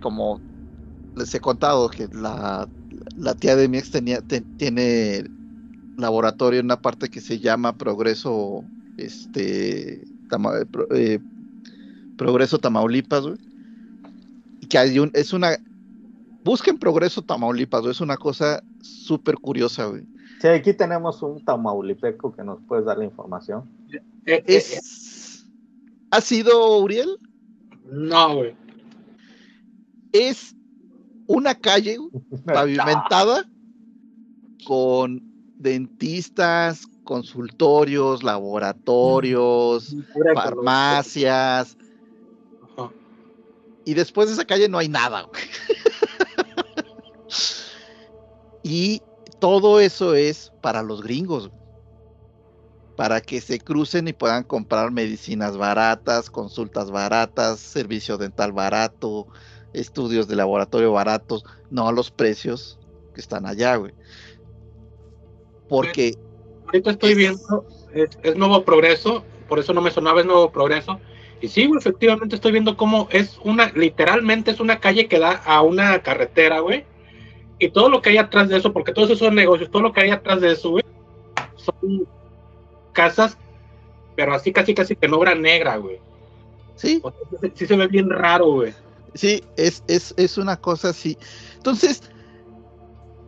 como 0.00 0.40
les 1.14 1.34
he 1.34 1.40
contado 1.40 1.88
que 1.88 2.08
la, 2.12 2.68
la 3.16 3.34
tía 3.34 3.56
de 3.56 3.68
mi 3.68 3.78
ex 3.78 3.90
tenía, 3.90 4.20
te- 4.20 4.44
tiene 4.56 5.24
laboratorio 5.96 6.60
en 6.60 6.66
una 6.66 6.80
parte 6.80 7.08
que 7.08 7.20
se 7.20 7.38
llama 7.40 7.76
Progreso, 7.76 8.64
este, 8.96 10.04
Tama- 10.28 10.58
eh, 10.58 10.66
Pro- 10.66 10.86
eh, 10.94 11.20
Progreso 12.16 12.58
Tamaulipas, 12.58 13.22
güey. 13.22 13.36
Y 14.60 14.66
que 14.66 14.78
hay 14.78 14.98
un, 14.98 15.10
es 15.14 15.32
una, 15.32 15.56
busquen 16.44 16.78
Progreso 16.78 17.22
Tamaulipas, 17.22 17.80
güey, 17.80 17.92
es 17.92 18.00
una 18.00 18.16
cosa 18.16 18.62
súper 18.80 19.36
curiosa, 19.36 19.86
güey. 19.86 20.02
Sí, 20.40 20.46
aquí 20.46 20.72
tenemos 20.72 21.20
un 21.22 21.44
tamaulipeco 21.44 22.32
que 22.32 22.44
nos 22.44 22.60
puede 22.62 22.84
dar 22.84 22.98
la 22.98 23.04
información. 23.04 23.68
Eh, 23.90 24.00
eh, 24.26 24.42
Es, 24.46 25.44
¿ha 26.12 26.20
sido 26.20 26.78
Uriel? 26.78 27.18
no, 27.90 28.36
güey. 28.36 28.56
Es 30.12 30.54
una 31.26 31.54
calle 31.54 31.98
pavimentada 32.46 33.44
con 34.66 35.22
dentistas, 35.56 36.86
consultorios, 37.04 38.22
laboratorios, 38.22 39.94
farmacias, 40.34 41.76
Ajá. 42.76 42.90
y 43.84 43.94
después 43.94 44.28
de 44.28 44.34
esa 44.34 44.44
calle 44.44 44.68
no 44.68 44.78
hay 44.78 44.88
nada. 44.88 45.22
güey. 45.22 45.42
y 48.62 49.02
todo 49.40 49.80
eso 49.80 50.14
es 50.14 50.52
para 50.60 50.82
los 50.82 51.02
gringos, 51.02 51.48
güey. 51.48 51.60
para 52.96 53.20
que 53.20 53.40
se 53.40 53.58
crucen 53.58 54.08
y 54.08 54.12
puedan 54.12 54.44
comprar 54.44 54.90
medicinas 54.90 55.56
baratas, 55.56 56.30
consultas 56.30 56.90
baratas, 56.90 57.58
servicio 57.58 58.18
dental 58.18 58.52
barato, 58.52 59.26
estudios 59.72 60.28
de 60.28 60.36
laboratorio 60.36 60.92
baratos, 60.92 61.44
no 61.70 61.88
a 61.88 61.92
los 61.92 62.10
precios 62.10 62.78
que 63.14 63.20
están 63.20 63.46
allá, 63.46 63.76
güey. 63.76 63.92
Porque 65.68 66.14
Ahorita 66.66 66.90
estoy 66.90 67.14
viendo, 67.14 67.66
es, 67.94 68.18
es 68.22 68.36
Nuevo 68.36 68.62
Progreso, 68.62 69.24
por 69.48 69.58
eso 69.58 69.72
no 69.72 69.80
me 69.80 69.90
sonaba, 69.90 70.20
es 70.20 70.26
Nuevo 70.26 70.50
Progreso. 70.50 71.00
Y 71.40 71.48
sí, 71.48 71.66
güey, 71.66 71.78
efectivamente 71.78 72.34
estoy 72.34 72.52
viendo 72.52 72.76
cómo 72.76 73.08
es 73.10 73.38
una, 73.42 73.70
literalmente 73.74 74.50
es 74.50 74.60
una 74.60 74.78
calle 74.78 75.06
que 75.06 75.18
da 75.18 75.32
a 75.32 75.62
una 75.62 76.02
carretera, 76.02 76.60
güey. 76.60 76.84
Y 77.58 77.70
todo 77.70 77.88
lo 77.88 78.02
que 78.02 78.10
hay 78.10 78.18
atrás 78.18 78.48
de 78.48 78.58
eso, 78.58 78.72
porque 78.72 78.92
todos 78.92 79.10
esos 79.10 79.32
negocios, 79.32 79.70
todo 79.70 79.82
lo 79.82 79.92
que 79.92 80.02
hay 80.02 80.10
atrás 80.10 80.40
de 80.40 80.52
eso, 80.52 80.70
güey, 80.70 80.84
son 81.56 82.06
casas, 82.92 83.38
pero 84.14 84.34
así 84.34 84.52
casi 84.52 84.74
casi 84.74 84.94
que 84.94 85.06
en 85.06 85.14
obra 85.14 85.34
negra, 85.34 85.76
güey. 85.76 86.00
sí, 86.76 87.00
O 87.02 87.10
sea, 87.10 87.50
sí 87.54 87.66
se 87.66 87.76
ve 87.76 87.86
bien 87.86 88.10
raro, 88.10 88.46
güey. 88.52 88.74
Sí, 89.14 89.42
es, 89.56 89.82
es, 89.88 90.14
es 90.16 90.38
una 90.38 90.56
cosa 90.56 90.90
así. 90.90 91.16
Entonces, 91.56 92.02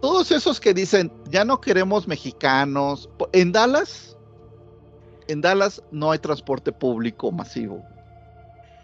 todos 0.00 0.31
esos 0.31 0.60
que 0.60 0.73
dicen, 0.75 1.12
ya 1.28 1.44
no 1.44 1.60
queremos 1.60 2.09
mexicanos, 2.09 3.09
en 3.33 3.52
Dallas, 3.52 4.17
en 5.28 5.41
Dallas 5.41 5.83
no 5.91 6.10
hay 6.10 6.18
transporte 6.18 6.73
público 6.73 7.31
masivo. 7.31 7.84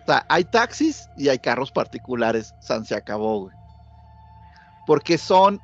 O 0.02 0.06
sea, 0.06 0.24
hay 0.28 0.44
taxis 0.44 1.08
y 1.16 1.28
hay 1.28 1.38
carros 1.38 1.72
particulares, 1.72 2.54
San 2.60 2.84
se 2.84 2.94
acabó, 2.94 3.40
güey. 3.40 3.56
Porque 4.86 5.18
son 5.18 5.60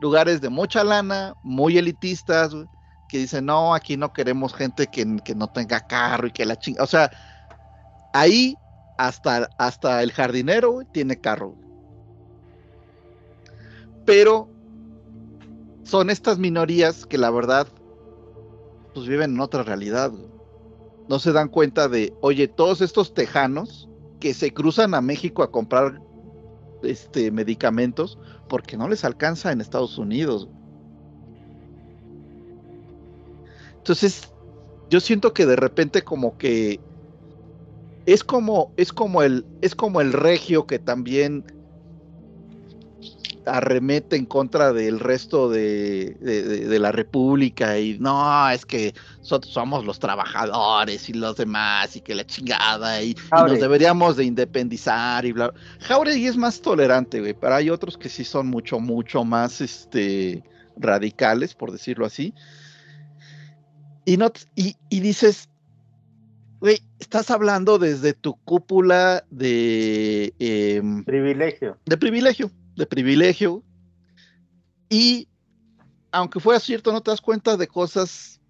lugares 0.00 0.40
de 0.40 0.48
mucha 0.48 0.82
lana, 0.82 1.34
muy 1.42 1.78
elitistas, 1.78 2.54
güey, 2.54 2.66
que 3.08 3.18
dicen, 3.18 3.46
no, 3.46 3.74
aquí 3.74 3.96
no 3.96 4.12
queremos 4.12 4.52
gente 4.54 4.88
que, 4.88 5.18
que 5.24 5.34
no 5.34 5.46
tenga 5.48 5.86
carro 5.86 6.26
y 6.26 6.32
que 6.32 6.44
la 6.44 6.58
chinga. 6.58 6.82
O 6.82 6.86
sea, 6.86 7.10
ahí 8.12 8.56
hasta, 8.98 9.50
hasta 9.58 10.02
el 10.02 10.12
jardinero 10.12 10.80
tiene 10.92 11.20
carro. 11.20 11.56
Pero 14.04 14.48
son 15.82 16.10
estas 16.10 16.38
minorías 16.38 17.06
que 17.06 17.18
la 17.18 17.30
verdad 17.30 17.68
pues 18.94 19.06
viven 19.06 19.32
en 19.32 19.40
otra 19.40 19.62
realidad. 19.62 20.12
No 21.08 21.18
se 21.18 21.32
dan 21.32 21.48
cuenta 21.48 21.88
de, 21.88 22.14
oye, 22.20 22.48
todos 22.48 22.80
estos 22.80 23.12
tejanos 23.12 23.88
que 24.20 24.32
se 24.32 24.54
cruzan 24.54 24.94
a 24.94 25.00
México 25.00 25.42
a 25.42 25.50
comprar 25.50 26.00
este 26.82 27.30
medicamentos 27.30 28.18
porque 28.48 28.76
no 28.76 28.88
les 28.88 29.04
alcanza 29.04 29.52
en 29.52 29.60
Estados 29.60 29.98
Unidos. 29.98 30.48
Entonces, 33.76 34.32
yo 34.88 35.00
siento 35.00 35.34
que 35.34 35.44
de 35.44 35.56
repente 35.56 36.02
como 36.02 36.38
que 36.38 36.80
es 38.06 38.22
como, 38.24 38.72
es 38.76 38.92
como 38.92 39.22
el, 39.22 39.44
es 39.62 39.74
como 39.74 40.00
el 40.00 40.12
regio 40.12 40.66
que 40.66 40.78
también 40.78 41.44
arremete 43.46 44.16
en 44.16 44.24
contra 44.24 44.72
del 44.72 44.98
resto 45.00 45.50
de, 45.50 46.16
de- 46.20 46.42
de- 46.44 46.66
de 46.66 46.78
la 46.78 46.92
república 46.92 47.78
y 47.78 47.98
no, 47.98 48.48
es 48.48 48.64
que 48.64 48.94
nosotros 49.18 49.52
somos 49.52 49.84
los 49.84 49.98
trabajadores 49.98 51.08
y 51.10 51.12
los 51.12 51.36
demás 51.36 51.94
y 51.94 52.00
que 52.00 52.14
la 52.14 52.26
chingada 52.26 53.02
y, 53.02 53.10
y 53.10 53.14
nos 53.50 53.60
deberíamos 53.60 54.16
de 54.16 54.24
independizar 54.24 55.26
y 55.26 55.32
bla. 55.32 55.52
Jauregui 55.80 56.26
es 56.26 56.36
más 56.38 56.60
tolerante, 56.62 57.20
güey, 57.20 57.34
pero 57.34 57.54
hay 57.54 57.68
otros 57.68 57.98
que 57.98 58.08
sí 58.08 58.24
son 58.24 58.46
mucho, 58.46 58.80
mucho 58.80 59.24
más, 59.24 59.60
este, 59.60 60.42
radicales, 60.76 61.54
por 61.54 61.70
decirlo 61.70 62.06
así. 62.06 62.34
Y, 64.06 64.16
no, 64.16 64.32
y, 64.54 64.76
y 64.88 65.00
dices, 65.00 65.48
estás 67.04 67.30
hablando 67.30 67.78
desde 67.78 68.14
tu 68.14 68.34
cúpula 68.44 69.24
de... 69.30 70.32
em, 70.38 71.04
Privilegio. 71.04 71.78
de 71.84 71.96
privilegio, 71.96 72.50
de 72.76 72.86
privilegio. 72.86 73.62
Y 74.88 75.28
aunque 76.10 76.40
fuera 76.40 76.58
cierto, 76.60 76.92
no 76.92 77.00
te 77.02 77.10
das 77.10 77.20
cuenta 77.20 77.56
de 77.56 77.68
cosas 77.68 78.40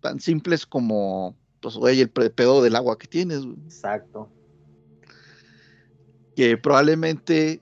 tan 0.00 0.18
simples 0.20 0.66
como, 0.66 1.36
pues, 1.60 1.76
güey, 1.76 2.00
el 2.00 2.10
pedo 2.10 2.60
del 2.62 2.74
agua 2.76 2.98
que 2.98 3.06
tienes, 3.06 3.44
güey, 3.44 3.56
Exacto. 3.64 4.28
que 6.34 6.56
probablemente 6.56 7.60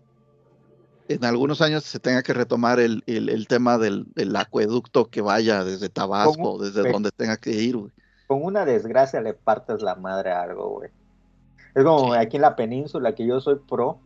en 1.08 1.24
algunos 1.24 1.60
años 1.60 1.84
se 1.84 1.98
tenga 1.98 2.22
que 2.22 2.32
retomar 2.32 2.78
el, 2.80 3.02
el- 3.06 3.28
el 3.28 3.46
tema 3.48 3.76
del, 3.78 4.06
del 4.14 4.34
acueducto 4.36 5.10
que 5.10 5.20
vaya 5.20 5.64
desde 5.64 5.88
Tabasco, 5.88 6.34
¿Cómo? 6.36 6.58
desde 6.62 6.90
donde 6.90 7.10
tenga 7.10 7.36
que 7.36 7.50
ir, 7.52 7.76
güey. 7.76 7.92
Con 8.30 8.44
una 8.44 8.64
desgracia 8.64 9.20
le 9.20 9.34
partes 9.34 9.82
la 9.82 9.96
madre 9.96 10.30
a 10.30 10.42
algo, 10.42 10.68
güey. 10.68 10.90
Es 11.74 11.82
como 11.82 12.12
aquí 12.12 12.36
en 12.36 12.42
la 12.42 12.54
península, 12.54 13.12
que 13.12 13.26
yo 13.26 13.40
soy 13.40 13.56
pro 13.56 13.98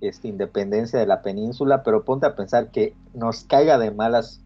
este, 0.00 0.28
independencia 0.28 0.98
de 0.98 1.04
la 1.04 1.20
península, 1.20 1.82
pero 1.82 2.02
ponte 2.02 2.24
a 2.24 2.34
pensar 2.34 2.70
que 2.70 2.94
nos 3.12 3.44
caiga 3.44 3.76
de 3.76 3.90
malas, 3.90 4.40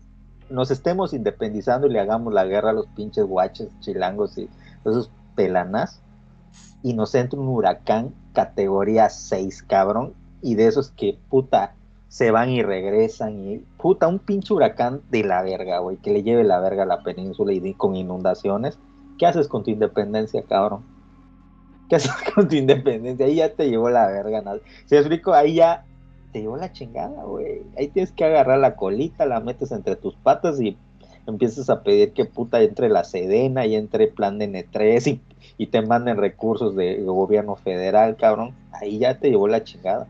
nos 0.50 0.72
estemos 0.72 1.12
independizando 1.12 1.86
y 1.86 1.90
le 1.90 2.00
hagamos 2.00 2.34
la 2.34 2.46
guerra 2.46 2.70
a 2.70 2.72
los 2.72 2.88
pinches 2.88 3.24
guaches, 3.26 3.68
chilangos 3.78 4.36
y 4.38 4.50
esos 4.84 5.08
pelanas, 5.36 6.02
y 6.82 6.94
nos 6.94 7.14
entra 7.14 7.38
un 7.38 7.46
huracán 7.46 8.12
categoría 8.32 9.08
6, 9.08 9.62
cabrón, 9.62 10.14
y 10.42 10.56
de 10.56 10.66
esos 10.66 10.90
que 10.90 11.16
puta 11.30 11.76
se 12.14 12.30
van 12.30 12.48
y 12.48 12.62
regresan 12.62 13.44
y 13.44 13.58
puta, 13.76 14.06
un 14.06 14.20
pinche 14.20 14.54
huracán 14.54 15.00
de 15.10 15.24
la 15.24 15.42
verga, 15.42 15.80
güey, 15.80 15.96
que 15.96 16.12
le 16.12 16.22
lleve 16.22 16.44
la 16.44 16.60
verga 16.60 16.84
a 16.84 16.86
la 16.86 17.02
península 17.02 17.52
y 17.52 17.74
con 17.74 17.96
inundaciones. 17.96 18.78
¿Qué 19.18 19.26
haces 19.26 19.48
con 19.48 19.64
tu 19.64 19.72
independencia, 19.72 20.44
cabrón? 20.44 20.84
¿Qué 21.88 21.96
haces 21.96 22.12
con 22.36 22.46
tu 22.46 22.54
independencia? 22.54 23.26
Ahí 23.26 23.34
ya 23.34 23.52
te 23.52 23.68
llevó 23.68 23.90
la 23.90 24.06
verga. 24.06 24.42
¿no? 24.42 24.52
Si 24.86 24.94
explico, 24.94 25.34
ahí 25.34 25.56
ya 25.56 25.84
te 26.32 26.42
llevó 26.42 26.56
la 26.56 26.70
chingada, 26.70 27.24
güey. 27.24 27.62
Ahí 27.76 27.88
tienes 27.88 28.12
que 28.12 28.24
agarrar 28.24 28.60
la 28.60 28.76
colita, 28.76 29.26
la 29.26 29.40
metes 29.40 29.72
entre 29.72 29.96
tus 29.96 30.14
patas 30.14 30.60
y 30.60 30.76
empiezas 31.26 31.68
a 31.68 31.82
pedir 31.82 32.12
que 32.12 32.26
puta 32.26 32.62
entre 32.62 32.90
la 32.90 33.02
Sedena 33.02 33.66
y 33.66 33.74
entre 33.74 34.06
plan 34.06 34.38
de 34.38 34.48
N3 34.48 35.04
y, 35.08 35.20
y 35.58 35.66
te 35.66 35.82
manden 35.82 36.18
recursos 36.18 36.76
de 36.76 37.02
gobierno 37.02 37.56
federal, 37.56 38.14
cabrón. 38.14 38.54
Ahí 38.70 38.98
ya 38.98 39.18
te 39.18 39.30
llevó 39.30 39.48
la 39.48 39.64
chingada. 39.64 40.06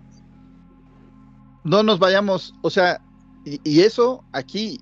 No 1.65 1.83
nos 1.83 1.99
vayamos, 1.99 2.55
o 2.61 2.71
sea, 2.71 3.01
y, 3.45 3.59
y 3.65 3.81
eso 3.81 4.23
aquí, 4.33 4.81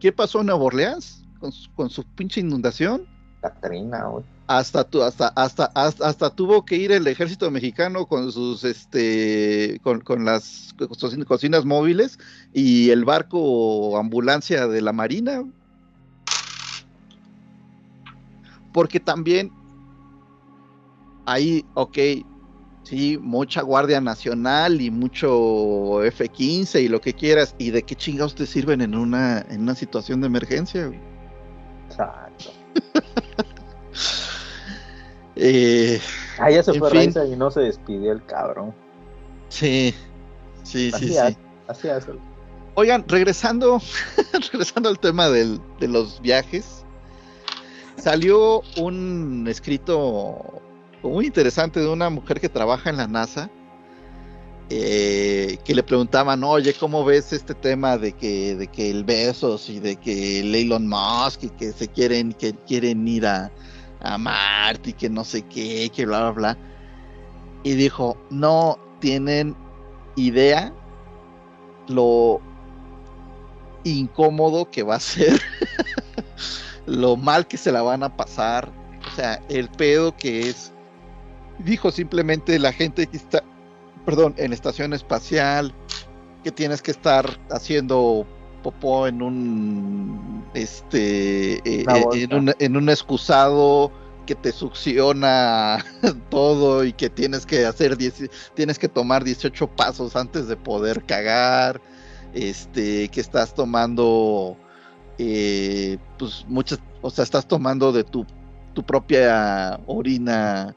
¿qué 0.00 0.12
pasó 0.12 0.40
en 0.40 0.46
Nueva 0.46 0.64
Orleans 0.64 1.24
con 1.38 1.52
su, 1.52 1.70
con 1.74 1.88
su 1.88 2.04
pinche 2.04 2.40
inundación? 2.40 3.06
Catrina, 3.40 4.04
güey. 4.06 4.24
hasta, 4.48 4.84
tu- 4.84 5.02
hasta, 5.02 5.28
hasta, 5.28 5.66
hasta, 5.74 6.08
hasta 6.08 6.30
tuvo 6.30 6.64
que 6.64 6.76
ir 6.76 6.92
el 6.92 7.06
ejército 7.06 7.50
mexicano 7.50 8.06
con 8.06 8.30
sus, 8.32 8.64
este, 8.64 9.80
con, 9.82 10.00
con 10.00 10.24
las 10.24 10.74
co- 10.78 10.88
cocinas 11.26 11.64
móviles 11.64 12.18
y 12.52 12.90
el 12.90 13.04
barco 13.04 13.96
ambulancia 13.98 14.66
de 14.66 14.82
la 14.82 14.92
marina. 14.92 15.44
Porque 18.72 19.00
también 19.00 19.50
ahí, 21.24 21.64
ok, 21.74 21.98
sí, 22.88 23.18
mucha 23.20 23.62
Guardia 23.62 24.00
Nacional 24.00 24.80
y 24.80 24.90
mucho 24.90 26.02
F-15 26.04 26.82
y 26.82 26.88
lo 26.88 27.00
que 27.00 27.12
quieras, 27.14 27.54
y 27.58 27.70
de 27.70 27.82
qué 27.82 27.94
chingados 27.96 28.34
te 28.34 28.46
sirven 28.46 28.80
en 28.80 28.94
una, 28.94 29.44
en 29.50 29.62
una 29.62 29.74
situación 29.74 30.20
de 30.20 30.28
emergencia. 30.28 30.86
güey? 30.86 31.00
Exacto. 31.88 32.52
Eh, 35.38 36.00
Ah, 36.38 36.50
ya 36.50 36.62
se 36.62 36.72
fue. 36.78 36.88
Raiza 36.90 37.26
y 37.26 37.36
no 37.36 37.50
se 37.50 37.60
despidió 37.60 38.12
el 38.12 38.24
cabrón. 38.24 38.74
sí, 39.48 39.94
sí, 40.62 40.90
sí, 40.92 41.08
sí. 41.08 41.36
así 41.68 41.88
hace. 41.88 42.12
Oigan, 42.74 43.04
regresando, 43.08 43.80
regresando 44.52 44.88
al 44.88 44.98
tema 44.98 45.28
del- 45.28 45.60
de 45.80 45.88
los 45.88 46.20
viajes, 46.20 46.84
salió 47.96 48.62
un 48.78 49.46
escrito 49.48 50.62
muy 51.08 51.26
interesante 51.26 51.80
de 51.80 51.88
una 51.88 52.10
mujer 52.10 52.40
que 52.40 52.48
trabaja 52.48 52.90
en 52.90 52.96
la 52.96 53.06
NASA, 53.06 53.50
eh, 54.68 55.58
que 55.64 55.74
le 55.74 55.82
preguntaban, 55.82 56.42
oye, 56.42 56.74
¿cómo 56.74 57.04
ves 57.04 57.32
este 57.32 57.54
tema 57.54 57.96
de 57.98 58.12
que, 58.12 58.56
de 58.56 58.66
que 58.66 58.90
el 58.90 59.04
Besos 59.04 59.68
y 59.68 59.78
de 59.78 59.96
que 59.96 60.40
el 60.40 60.54
Elon 60.54 60.88
Musk 60.88 61.44
y 61.44 61.50
que 61.50 61.72
se 61.72 61.88
quieren, 61.88 62.32
que 62.32 62.54
quieren 62.66 63.06
ir 63.06 63.26
a, 63.26 63.50
a 64.00 64.18
Marte 64.18 64.90
y 64.90 64.92
que 64.92 65.08
no 65.08 65.24
sé 65.24 65.42
qué, 65.42 65.90
que 65.94 66.06
bla, 66.06 66.30
bla, 66.30 66.30
bla? 66.30 66.58
Y 67.62 67.74
dijo, 67.74 68.16
no 68.30 68.78
tienen 69.00 69.56
idea 70.16 70.72
lo 71.88 72.40
incómodo 73.84 74.70
que 74.70 74.82
va 74.82 74.96
a 74.96 75.00
ser, 75.00 75.40
lo 76.86 77.16
mal 77.16 77.46
que 77.46 77.56
se 77.56 77.70
la 77.72 77.82
van 77.82 78.02
a 78.02 78.16
pasar, 78.16 78.72
o 79.06 79.14
sea, 79.14 79.40
el 79.48 79.68
pedo 79.68 80.16
que 80.16 80.48
es. 80.48 80.72
Dijo 81.58 81.90
simplemente 81.90 82.58
la 82.58 82.72
gente 82.72 83.06
que 83.06 83.16
está, 83.16 83.42
perdón, 84.04 84.34
en 84.36 84.50
la 84.50 84.54
estación 84.54 84.92
espacial, 84.92 85.74
que 86.44 86.52
tienes 86.52 86.82
que 86.82 86.90
estar 86.90 87.38
haciendo 87.50 88.26
popó 88.62 89.06
en 89.06 89.22
un, 89.22 90.44
este, 90.54 91.54
eh, 91.54 91.60
eh, 91.64 92.04
en, 92.14 92.34
un, 92.34 92.54
en 92.58 92.76
un 92.76 92.88
excusado 92.88 93.90
que 94.26 94.34
te 94.34 94.52
succiona 94.52 95.84
todo 96.30 96.84
y 96.84 96.92
que 96.92 97.08
tienes 97.08 97.46
que 97.46 97.64
hacer, 97.64 97.96
10 97.96 98.30
tienes 98.54 98.78
que 98.78 98.88
tomar 98.88 99.24
18 99.24 99.68
pasos 99.68 100.16
antes 100.16 100.48
de 100.48 100.56
poder 100.56 101.04
cagar 101.04 101.80
este, 102.34 103.08
que 103.08 103.20
estás 103.20 103.54
tomando, 103.54 104.56
eh, 105.18 105.96
pues 106.18 106.44
muchas, 106.48 106.80
o 107.00 107.10
sea, 107.10 107.24
estás 107.24 107.46
tomando 107.48 107.92
de 107.92 108.04
tu, 108.04 108.26
tu 108.74 108.82
propia 108.82 109.80
orina 109.86 110.74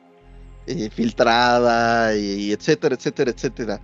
filtrada 0.91 2.15
y, 2.15 2.51
etcétera, 2.51 2.95
etcétera, 2.95 3.31
etcétera. 3.31 3.81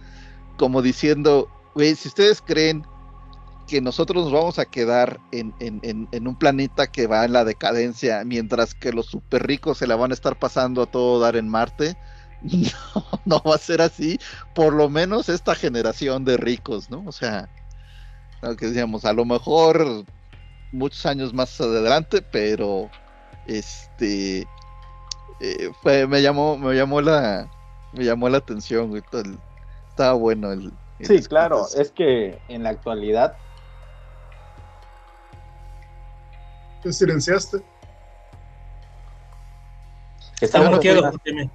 Como 0.57 0.81
diciendo, 0.81 1.49
güey, 1.73 1.95
si 1.95 2.07
ustedes 2.07 2.41
creen 2.41 2.85
que 3.67 3.81
nosotros 3.81 4.25
nos 4.25 4.33
vamos 4.33 4.59
a 4.59 4.65
quedar 4.65 5.19
en, 5.31 5.53
en, 5.59 5.79
en, 5.83 6.07
en 6.11 6.27
un 6.27 6.37
planeta 6.37 6.87
que 6.87 7.07
va 7.07 7.25
en 7.25 7.33
la 7.33 7.43
decadencia, 7.43 8.23
mientras 8.23 8.75
que 8.75 8.93
los 8.93 9.07
super 9.07 9.45
ricos 9.45 9.79
se 9.79 9.87
la 9.87 9.95
van 9.95 10.11
a 10.11 10.13
estar 10.13 10.37
pasando 10.37 10.83
a 10.83 10.85
todo 10.85 11.19
dar 11.19 11.35
en 11.35 11.49
Marte, 11.49 11.97
no, 12.43 13.05
no 13.25 13.41
va 13.41 13.55
a 13.55 13.59
ser 13.59 13.81
así, 13.81 14.19
por 14.53 14.73
lo 14.73 14.89
menos 14.89 15.29
esta 15.29 15.55
generación 15.55 16.25
de 16.25 16.37
ricos, 16.37 16.89
¿no? 16.89 17.03
O 17.07 17.11
sea, 17.11 17.49
lo 18.41 18.55
que 18.55 18.67
decíamos, 18.67 19.05
a 19.05 19.13
lo 19.13 19.25
mejor 19.25 20.05
muchos 20.71 21.05
años 21.05 21.33
más 21.33 21.59
adelante, 21.59 22.21
pero 22.21 22.89
este 23.47 24.47
eh, 25.39 25.71
fue, 25.81 26.07
me 26.07 26.21
llamó, 26.21 26.57
me 26.57 26.73
llamó 26.75 27.01
la, 27.01 27.49
me 27.93 28.03
llamó 28.03 28.29
la 28.29 28.37
atención, 28.37 28.89
güey, 28.89 29.01
todo 29.09 29.21
el- 29.21 29.37
estaba 29.89 30.13
bueno 30.13 30.51
el, 30.51 30.71
el 30.99 31.05
Sí, 31.07 31.21
claro, 31.23 31.65
ese. 31.65 31.81
es 31.81 31.91
que 31.91 32.39
en 32.49 32.63
la 32.63 32.69
actualidad 32.69 33.35
¿Te 36.83 36.93
silenciaste? 36.93 37.57
Estamos 40.39 40.67
en, 40.67 40.71
bloqueado, 40.73 40.99
una, 40.99 41.11
José. 41.11 41.49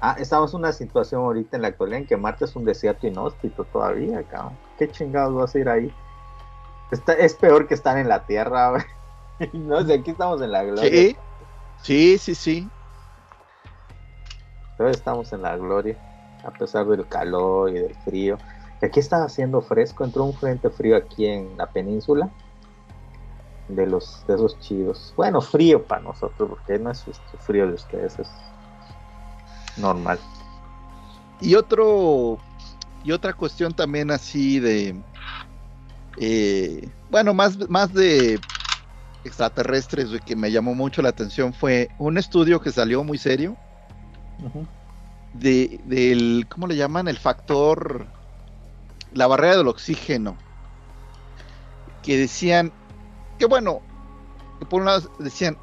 ah, 0.00 0.16
estamos 0.18 0.52
en 0.52 0.58
una 0.60 0.72
situación 0.72 1.20
ahorita 1.20 1.56
en 1.56 1.62
la 1.62 1.68
actualidad 1.68 2.00
en 2.00 2.06
que 2.06 2.16
Marte 2.16 2.46
es 2.46 2.56
un 2.56 2.64
desierto 2.64 3.06
inhóspito 3.06 3.64
todavía, 3.64 4.22
cabrón. 4.24 4.58
¿Qué 4.78 4.90
chingados 4.90 5.34
vas 5.34 5.54
a 5.54 5.58
ir 5.60 5.68
ahí? 5.68 5.92
Está, 6.90 7.12
es 7.14 7.34
peor 7.34 7.68
que 7.68 7.74
estar 7.74 7.96
en 7.98 8.08
la 8.08 8.26
Tierra, 8.26 8.70
güey. 9.38 9.50
No 9.52 9.84
sé, 9.86 9.94
aquí 9.94 10.10
estamos 10.10 10.42
en 10.42 10.50
la 10.50 10.64
gloria. 10.64 10.90
Sí, 10.90 11.16
sí, 11.82 12.18
sí, 12.18 12.34
sí. 12.34 12.70
Todavía 14.76 14.96
estamos 14.96 15.32
en 15.32 15.42
la 15.42 15.56
gloria, 15.56 15.96
a 16.44 16.50
pesar 16.50 16.86
del 16.86 17.06
calor 17.06 17.70
y 17.70 17.74
del 17.74 17.94
frío. 17.96 18.38
Aquí 18.82 18.98
está 18.98 19.24
haciendo 19.24 19.60
fresco, 19.60 20.04
entró 20.04 20.24
un 20.24 20.34
frente 20.34 20.68
frío 20.68 20.96
aquí 20.96 21.26
en 21.26 21.56
la 21.56 21.66
península. 21.66 22.30
de 23.68 23.86
los 23.86 24.26
de 24.26 24.34
esos 24.34 24.58
chidos. 24.58 25.14
Bueno, 25.16 25.40
frío 25.40 25.84
para 25.84 26.02
nosotros, 26.02 26.50
porque 26.50 26.78
no 26.78 26.90
es 26.90 27.06
este 27.06 27.38
frío 27.38 27.66
de 27.68 27.74
ustedes, 27.74 28.18
es 28.18 28.28
normal. 29.76 30.18
Y 31.40 31.54
otro 31.54 32.38
y 33.04 33.12
otra 33.12 33.32
cuestión 33.32 33.72
también 33.72 34.10
así 34.10 34.60
de 34.60 35.00
eh, 36.18 36.88
bueno, 37.10 37.34
más, 37.34 37.68
más 37.68 37.92
de 37.92 38.38
extraterrestres 39.24 40.08
que 40.24 40.36
me 40.36 40.50
llamó 40.50 40.74
mucho 40.74 41.02
la 41.02 41.08
atención 41.08 41.52
fue 41.52 41.88
un 41.98 42.18
estudio 42.18 42.60
que 42.60 42.70
salió 42.70 43.02
muy 43.04 43.18
serio 43.18 43.56
de, 45.34 45.80
del, 45.84 46.46
¿cómo 46.48 46.66
le 46.66 46.76
llaman? 46.76 47.08
El 47.08 47.18
factor, 47.18 48.06
la 49.12 49.26
barrera 49.26 49.56
del 49.56 49.68
oxígeno. 49.68 50.36
Que 52.02 52.16
decían, 52.16 52.72
que 53.38 53.46
bueno, 53.46 53.80
por 54.68 54.80
un 54.80 54.86
lado 54.86 55.10
decían, 55.18 55.56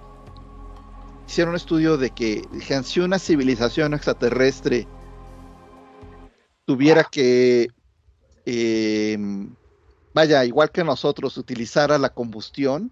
hicieron 1.27 1.51
un 1.51 1.58
estudio 1.58 1.98
de 1.98 2.11
que, 2.11 2.43
si 2.83 2.99
una 2.99 3.19
civilización 3.19 3.93
extraterrestre 3.93 4.88
tuviera 6.66 7.03
que, 7.03 7.67
eh, 8.45 9.17
vaya, 10.14 10.45
igual 10.45 10.72
que 10.72 10.83
nosotros, 10.83 11.38
utilizara 11.38 11.98
la 11.98 12.09
combustión 12.09 12.91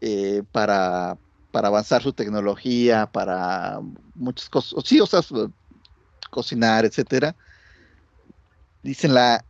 eh, 0.00 0.42
para, 0.52 1.18
para 1.54 1.68
avanzar 1.68 2.02
su 2.02 2.12
tecnología, 2.12 3.06
para 3.06 3.78
muchas 4.16 4.48
cosas, 4.48 4.82
sí, 4.84 4.98
o 4.98 5.06
sea, 5.06 5.20
cocinar, 6.28 6.84
etcétera. 6.84 7.36
Dicen 8.82 9.14
la 9.14 9.44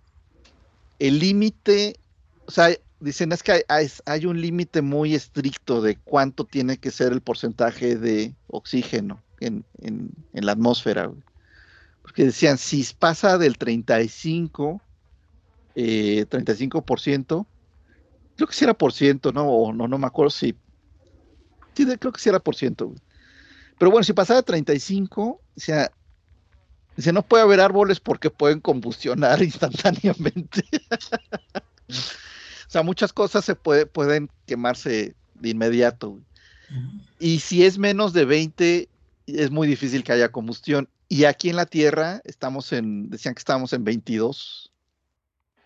el 0.99 1.19
límite, 1.19 1.99
o 2.45 2.51
sea, 2.51 2.69
dicen 3.01 3.33
es 3.33 3.43
que 3.43 3.65
hay, 3.69 4.27
un 4.27 4.39
límite 4.39 4.83
muy 4.83 5.15
estricto 5.15 5.81
de 5.81 5.97
cuánto 5.97 6.45
tiene 6.45 6.77
que 6.77 6.91
ser 6.91 7.11
el 7.11 7.23
porcentaje 7.23 7.97
de 7.97 8.35
oxígeno 8.49 9.23
en, 9.41 9.65
en, 9.81 10.13
la 10.35 10.53
atmósfera. 10.53 11.11
Porque 12.03 12.27
decían, 12.27 12.59
si 12.59 12.87
pasa 12.99 13.39
del 13.39 13.57
35, 13.57 14.79
eh, 15.75 16.27
35%, 16.29 17.47
creo 18.37 18.47
que 18.47 18.55
si 18.55 18.65
era 18.65 18.75
por 18.75 18.93
ciento, 18.93 19.33
¿no? 19.33 19.49
O 19.49 19.73
no, 19.73 19.89
no 19.89 19.97
me 19.97 20.07
acuerdo 20.07 20.29
si 20.29 20.55
Sí, 21.75 21.85
creo 21.99 22.13
que 22.13 22.21
sí 22.21 22.29
era 22.29 22.41
por 22.41 22.57
ciento. 22.57 22.95
Pero 23.79 23.91
bueno, 23.91 24.05
si 24.05 24.13
pasaba 24.13 24.41
de 24.41 24.45
35, 24.45 25.23
o 25.23 25.41
sea, 25.57 25.91
dice, 26.97 27.13
no 27.13 27.23
puede 27.23 27.43
haber 27.43 27.61
árboles 27.61 28.01
porque 28.01 28.31
pueden 28.31 28.61
combustionar 28.61 29.43
instantáneamente. 29.43 30.65
o 31.89 32.69
sea, 32.69 32.83
muchas 32.83 33.13
cosas 33.13 33.45
se 33.45 33.55
puede, 33.55 33.87
pueden 33.87 34.31
quemarse 34.47 35.15
de 35.35 35.49
inmediato. 35.49 36.19
Y 37.19 37.41
si 37.41 37.65
es 37.65 37.79
menos 37.79 38.13
de 38.13 38.25
20, 38.25 38.89
es 39.27 39.51
muy 39.51 39.69
difícil 39.69 40.03
que 40.03 40.13
haya 40.13 40.33
combustión. 40.33 40.89
Y 41.09 41.25
aquí 41.25 41.51
en 41.51 41.57
la 41.57 41.67
Tierra 41.67 42.21
estamos 42.25 42.73
en, 42.73 43.11
decían 43.11 43.35
que 43.35 43.41
estábamos 43.41 43.73
en 43.73 43.85
22. 43.85 44.73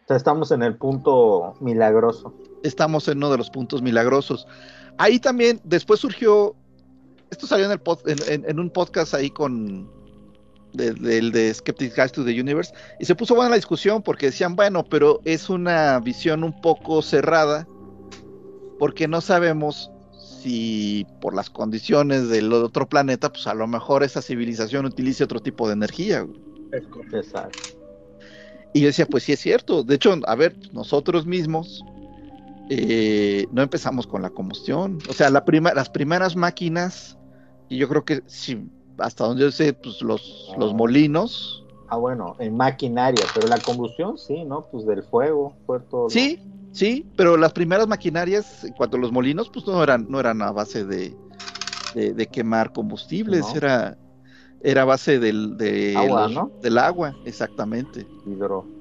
O 0.05 0.07
sea, 0.09 0.17
estamos 0.17 0.51
en 0.51 0.63
el 0.63 0.77
punto 0.77 1.55
milagroso. 1.61 2.35
Estamos 2.63 3.09
en 3.09 3.19
uno 3.19 3.31
de 3.31 3.39
los 3.39 3.51
puntos 3.51 3.81
milagrosos 3.81 4.47
ahí 4.99 5.19
también, 5.19 5.61
después 5.65 6.01
surgió, 6.01 6.55
esto 7.31 7.47
salió 7.47 7.67
en, 7.67 7.73
el 7.73 8.45
en, 8.47 8.61
un 8.61 8.71
podcast 8.71 9.15
ahí 9.15 9.31
con 9.31 9.91
del 10.75 11.33
de, 11.33 11.55
Skeptic 11.55 11.97
Guys 11.97 12.13
to 12.13 12.25
the 12.25 12.39
Universe, 12.39 12.73
y 13.01 13.07
se 13.07 13.15
puso 13.15 13.35
buena 13.35 13.51
la 13.51 13.57
discusión 13.57 14.03
porque 14.03 14.27
decían, 14.27 14.55
bueno, 14.55 14.85
pero 14.85 15.21
es 15.25 15.49
una 15.49 15.99
visión 16.01 16.45
un 16.45 16.61
poco 16.61 17.01
cerrada, 17.01 17.67
porque 18.79 19.09
no 19.09 19.21
sabemos 19.21 19.91
si 20.43 21.07
por 21.21 21.35
las 21.35 21.51
condiciones 21.51 22.29
del 22.29 22.53
otro 22.53 22.89
planeta, 22.89 23.33
pues 23.33 23.47
a 23.47 23.55
lo 23.55 23.67
mejor 23.67 24.05
esa 24.05 24.23
civilización 24.23 24.85
utilice 24.85 25.25
otro 25.25 25.41
tipo 25.41 25.67
de 25.67 25.73
energía. 25.75 26.27
Exacto. 26.73 27.59
Y 28.75 28.83
yo 28.83 28.87
decía, 28.89 29.07
pues 29.07 29.25
sí 29.25 29.33
es 29.33 29.41
cierto. 29.41 29.83
De 29.83 29.97
hecho, 29.97 30.15
a 30.27 30.35
ver, 30.35 30.55
nosotros 30.73 31.27
mismos 31.27 31.83
eh, 32.71 33.47
no 33.51 33.63
empezamos 33.63 34.07
con 34.07 34.23
la 34.23 34.31
combustión. 34.31 34.99
O 35.09 35.13
sea, 35.13 35.31
la 35.31 35.45
prima, 35.45 35.73
las 35.75 35.89
primeras 35.89 36.37
máquinas, 36.37 37.19
y 37.69 37.79
yo 37.79 37.89
creo 37.89 38.05
que 38.05 38.23
si, 38.27 38.69
hasta 38.99 39.25
donde 39.25 39.45
yo 39.45 39.51
sé, 39.51 39.73
pues 39.73 40.03
los, 40.03 40.53
los 40.59 40.75
molinos. 40.75 41.65
Ah, 41.89 41.97
bueno, 41.97 42.37
en 42.39 42.57
maquinaria, 42.57 43.25
pero 43.35 43.49
la 43.49 43.59
combustión 43.59 44.19
sí, 44.19 44.45
¿no? 44.45 44.67
Pues 44.71 44.87
del 44.87 45.03
fuego, 45.03 45.57
fue 45.67 45.81
todo. 45.81 46.11
Sí, 46.11 46.43
sí, 46.73 47.11
pero 47.17 47.37
las 47.37 47.53
primeras 47.53 47.89
maquinarias, 47.89 48.65
en 48.65 48.75
cuanto 48.75 48.99
a 48.99 49.01
los 49.01 49.13
molinos, 49.13 49.49
pues 49.49 49.67
no 49.67 49.83
eran, 49.83 50.07
no 50.09 50.21
eran 50.21 50.43
a 50.43 50.53
base 50.53 50.85
de, 50.85 51.17
de, 51.95 52.27
quemar 52.27 52.73
combustibles, 52.73 53.47
era, 53.55 53.97
era 54.61 54.83
a 54.83 54.85
base 54.85 55.19
del, 55.19 55.57
de 55.57 55.97
agua, 55.97 56.51
del 56.61 56.77
agua, 56.77 57.17
exactamente. 57.25 58.07
Hidro. 58.27 58.78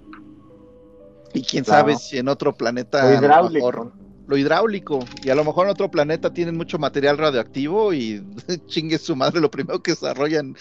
Y 1.37 1.43
quién 1.43 1.65
sabe 1.65 1.95
si 1.97 2.17
en 2.17 2.27
otro 2.27 2.55
planeta. 2.55 3.11
Lo 3.11 3.19
hidráulico. 3.19 3.93
Lo, 4.27 4.37
hidráulico. 4.37 4.99
Y 5.23 5.29
a 5.29 5.35
lo 5.35 5.43
mejor 5.43 5.65
en 5.65 5.71
otro 5.71 5.91
planeta 5.91 6.33
tienen 6.33 6.57
mucho 6.57 6.79
material 6.79 7.17
radioactivo 7.17 7.93
y 7.93 8.25
chingue 8.67 8.97
su 8.97 9.15
madre, 9.15 9.39
lo 9.39 9.51
primero 9.51 9.81
que 9.81 9.91
desarrollan. 9.91 10.55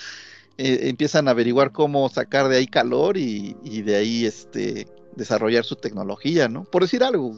Eh, 0.58 0.88
empiezan 0.88 1.28
a 1.28 1.32
averiguar 1.32 1.72
cómo 1.72 2.08
sacar 2.08 2.48
de 2.48 2.56
ahí 2.56 2.66
calor 2.66 3.16
y, 3.16 3.55
de 3.82 3.96
ahí 3.96 4.24
este 4.24 4.86
desarrollar 5.14 5.64
su 5.64 5.76
tecnología, 5.76 6.48
¿no? 6.48 6.64
Por 6.64 6.82
decir 6.82 7.02
algo. 7.02 7.34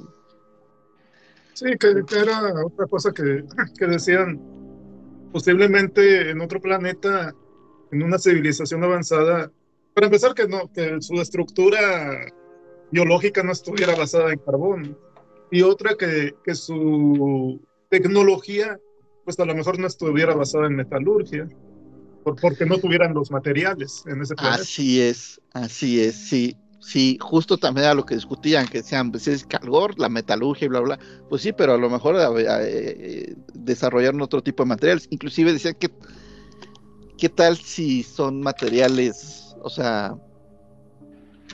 Sí, 1.54 1.66
que, 1.78 1.88
era 2.16 2.64
otra 2.64 2.86
cosa 2.86 3.12
que, 3.12 3.44
que 3.78 3.86
decían. 3.86 4.40
Posiblemente 5.30 6.30
en 6.30 6.40
otro 6.40 6.58
planeta, 6.58 7.34
en 7.92 8.02
una 8.02 8.18
civilización 8.18 8.82
avanzada, 8.82 9.52
para 9.92 10.06
empezar 10.06 10.32
que 10.32 10.48
no, 10.48 10.72
que 10.72 11.02
su 11.02 11.20
estructura 11.20 12.32
biológica 12.90 13.42
no 13.42 13.52
estuviera 13.52 13.94
basada 13.94 14.32
en 14.32 14.38
carbón 14.38 14.96
y 15.50 15.62
otra 15.62 15.94
que, 15.96 16.34
que 16.44 16.54
su 16.54 17.60
tecnología 17.88 18.78
pues 19.24 19.38
a 19.40 19.44
lo 19.44 19.54
mejor 19.54 19.78
no 19.78 19.86
estuviera 19.86 20.34
basada 20.34 20.66
en 20.66 20.76
metalurgia 20.76 21.46
porque 22.40 22.66
no 22.66 22.78
tuvieran 22.78 23.14
los 23.14 23.30
materiales 23.30 24.02
en 24.06 24.22
ese 24.22 24.34
planeta. 24.34 24.62
Así 24.62 25.00
es, 25.00 25.40
así 25.52 26.00
es, 26.00 26.14
sí. 26.14 26.56
Sí, 26.80 27.18
justo 27.20 27.58
también 27.58 27.84
era 27.84 27.94
lo 27.94 28.06
que 28.06 28.14
discutían, 28.14 28.66
que 28.66 28.78
decían, 28.78 29.10
pues 29.10 29.28
es 29.28 29.44
calor, 29.44 29.98
la 29.98 30.08
metalurgia 30.08 30.66
y 30.66 30.68
bla, 30.68 30.80
bla. 30.80 30.98
Pues 31.28 31.42
sí, 31.42 31.52
pero 31.52 31.74
a 31.74 31.76
lo 31.76 31.90
mejor 31.90 32.16
eh, 32.38 33.34
desarrollaron 33.52 34.22
otro 34.22 34.42
tipo 34.42 34.62
de 34.62 34.68
materiales. 34.68 35.06
Inclusive 35.10 35.52
decían 35.52 35.74
que, 35.74 35.90
¿qué 37.18 37.28
tal 37.28 37.58
si 37.58 38.02
son 38.02 38.40
materiales, 38.40 39.54
o 39.60 39.68
sea, 39.68 40.16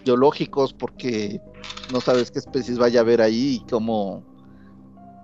biológicos 0.05 0.73
porque 0.73 1.41
no 1.92 2.00
sabes 2.00 2.31
qué 2.31 2.39
especies 2.39 2.78
vaya 2.78 3.00
a 3.00 3.02
haber 3.02 3.20
ahí 3.20 3.60
y 3.62 3.70
cómo 3.70 4.23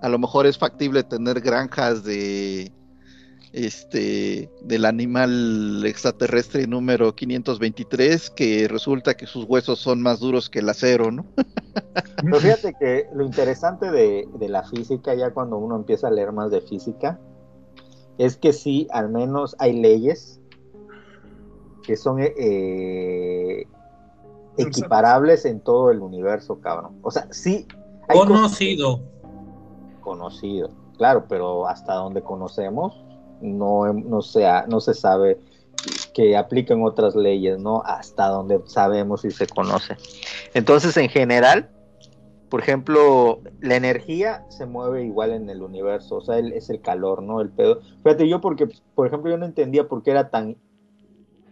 a 0.01 0.09
lo 0.09 0.17
mejor 0.17 0.47
es 0.47 0.57
factible 0.57 1.03
tener 1.03 1.41
granjas 1.41 2.03
de 2.03 2.71
este 3.53 4.49
del 4.63 4.85
animal 4.85 5.83
extraterrestre 5.85 6.67
número 6.67 7.13
523 7.13 8.29
que 8.29 8.67
resulta 8.67 9.15
que 9.15 9.27
sus 9.27 9.45
huesos 9.45 9.79
son 9.79 10.01
más 10.01 10.19
duros 10.19 10.49
que 10.49 10.59
el 10.59 10.69
acero, 10.69 11.11
¿no? 11.11 11.25
Pero 12.23 12.39
fíjate 12.39 12.73
que 12.79 13.07
lo 13.13 13.25
interesante 13.25 13.91
de, 13.91 14.27
de 14.39 14.49
la 14.49 14.63
física, 14.63 15.13
ya 15.13 15.31
cuando 15.31 15.57
uno 15.57 15.75
empieza 15.75 16.07
a 16.07 16.11
leer 16.11 16.31
más 16.31 16.49
de 16.49 16.61
física, 16.61 17.19
es 18.17 18.37
que 18.37 18.53
sí, 18.53 18.87
al 18.91 19.09
menos 19.09 19.55
hay 19.59 19.73
leyes 19.73 20.39
que 21.83 21.97
son 21.97 22.19
eh, 22.21 23.65
equiparables 24.61 25.45
en 25.45 25.59
todo 25.59 25.91
el 25.91 25.99
universo, 25.99 26.59
cabrón. 26.59 26.97
O 27.01 27.11
sea, 27.11 27.27
sí. 27.31 27.67
conocido. 28.07 29.01
Conocido, 30.01 30.69
claro, 30.97 31.25
pero 31.27 31.67
hasta 31.67 31.93
donde 31.93 32.21
conocemos 32.21 33.03
no, 33.41 33.91
no, 33.93 34.19
no 34.67 34.79
se 34.81 34.93
sabe 34.93 35.39
que 36.13 36.35
apliquen 36.37 36.83
otras 36.83 37.15
leyes, 37.15 37.59
¿no? 37.59 37.81
Hasta 37.85 38.27
donde 38.27 38.61
sabemos 38.65 39.25
y 39.25 39.31
se 39.31 39.47
conoce. 39.47 39.97
Entonces, 40.53 40.95
en 40.97 41.09
general, 41.09 41.69
por 42.49 42.59
ejemplo, 42.59 43.39
la 43.61 43.75
energía 43.75 44.45
se 44.49 44.65
mueve 44.65 45.05
igual 45.05 45.31
en 45.31 45.49
el 45.49 45.61
universo, 45.61 46.17
o 46.17 46.21
sea, 46.21 46.37
es 46.37 46.69
el 46.69 46.81
calor, 46.81 47.23
¿no? 47.23 47.41
El 47.41 47.49
pedo. 47.49 47.79
Fíjate, 48.03 48.27
yo 48.27 48.41
porque, 48.41 48.67
por 48.93 49.07
ejemplo, 49.07 49.31
yo 49.31 49.37
no 49.37 49.45
entendía 49.45 49.87
por 49.87 50.03
qué 50.03 50.11
era 50.11 50.29
tan 50.29 50.57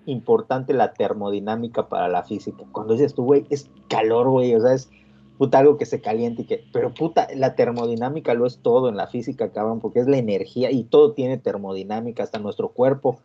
importante 0.10 0.74
la 0.74 0.94
termodinámica 0.94 1.88
para 1.88 2.08
la 2.08 2.24
física. 2.24 2.64
Cuando 2.72 2.94
dices 2.94 3.14
tú, 3.14 3.24
güey, 3.24 3.46
es 3.50 3.70
calor, 3.88 4.30
güey, 4.30 4.54
o 4.56 4.62
sea, 4.62 4.74
es 4.74 4.90
puta 5.38 5.60
algo 5.60 5.78
que 5.78 5.86
se 5.86 6.02
caliente 6.02 6.42
y 6.42 6.46
que, 6.46 6.66
pero 6.74 6.94
puta, 6.94 7.28
la 7.34 7.56
termodinámica 7.56 8.34
lo 8.34 8.46
es 8.46 8.60
todo 8.60 8.90
en 8.90 8.98
la 8.98 9.08
física, 9.08 9.52
cabrón, 9.52 9.80
porque 9.80 10.00
es 10.00 10.08
la 10.08 10.18
energía 10.18 10.70
y 10.70 10.84
todo 10.84 11.14
tiene 11.14 11.38
termodinámica, 11.38 12.24
hasta 12.24 12.40
nuestro 12.40 12.70
cuerpo. 12.74 13.20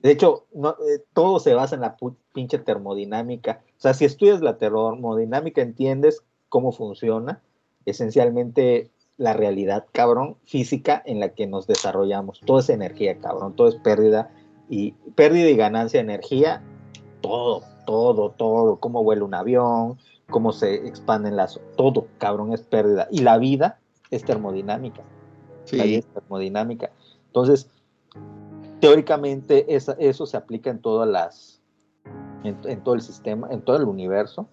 De 0.00 0.12
hecho, 0.12 0.46
eh, 0.54 1.02
todo 1.12 1.40
se 1.40 1.54
basa 1.54 1.74
en 1.74 1.80
la 1.80 1.96
pinche 2.32 2.58
termodinámica. 2.58 3.62
O 3.78 3.80
sea, 3.80 3.94
si 3.94 4.04
estudias 4.04 4.40
la 4.42 4.58
termodinámica, 4.58 5.60
entiendes 5.60 6.22
cómo 6.48 6.70
funciona. 6.70 7.42
Esencialmente, 7.84 8.92
la 9.16 9.32
realidad, 9.32 9.86
cabrón, 9.90 10.36
física 10.44 11.02
en 11.04 11.18
la 11.18 11.30
que 11.30 11.48
nos 11.48 11.66
desarrollamos. 11.66 12.40
Todo 12.46 12.60
es 12.60 12.68
energía, 12.68 13.18
cabrón, 13.18 13.56
todo 13.56 13.66
es 13.66 13.74
pérdida 13.76 14.30
y 14.68 14.92
pérdida 15.14 15.48
y 15.48 15.56
ganancia 15.56 15.98
de 15.98 16.04
energía, 16.04 16.62
todo, 17.20 17.62
todo, 17.86 18.30
todo, 18.30 18.76
cómo 18.76 19.02
vuela 19.02 19.24
un 19.24 19.34
avión, 19.34 19.98
cómo 20.30 20.52
se 20.52 20.86
expanden 20.86 21.36
las, 21.36 21.60
todo, 21.76 22.08
cabrón, 22.18 22.52
es 22.52 22.62
pérdida. 22.62 23.08
Y 23.10 23.20
la 23.20 23.38
vida 23.38 23.78
es 24.10 24.24
termodinámica. 24.24 25.02
La 25.72 25.84
vida 25.84 25.98
es 25.98 26.06
termodinámica. 26.06 26.90
Entonces, 27.26 27.68
teóricamente 28.80 29.66
eso 29.74 30.26
se 30.26 30.36
aplica 30.36 30.70
en 30.70 30.80
todas 30.80 31.08
las, 31.08 31.60
en, 32.44 32.80
todo 32.82 32.94
el 32.94 33.00
sistema, 33.00 33.48
en 33.50 33.62
todo 33.62 33.76
el 33.76 33.84
universo. 33.84 34.48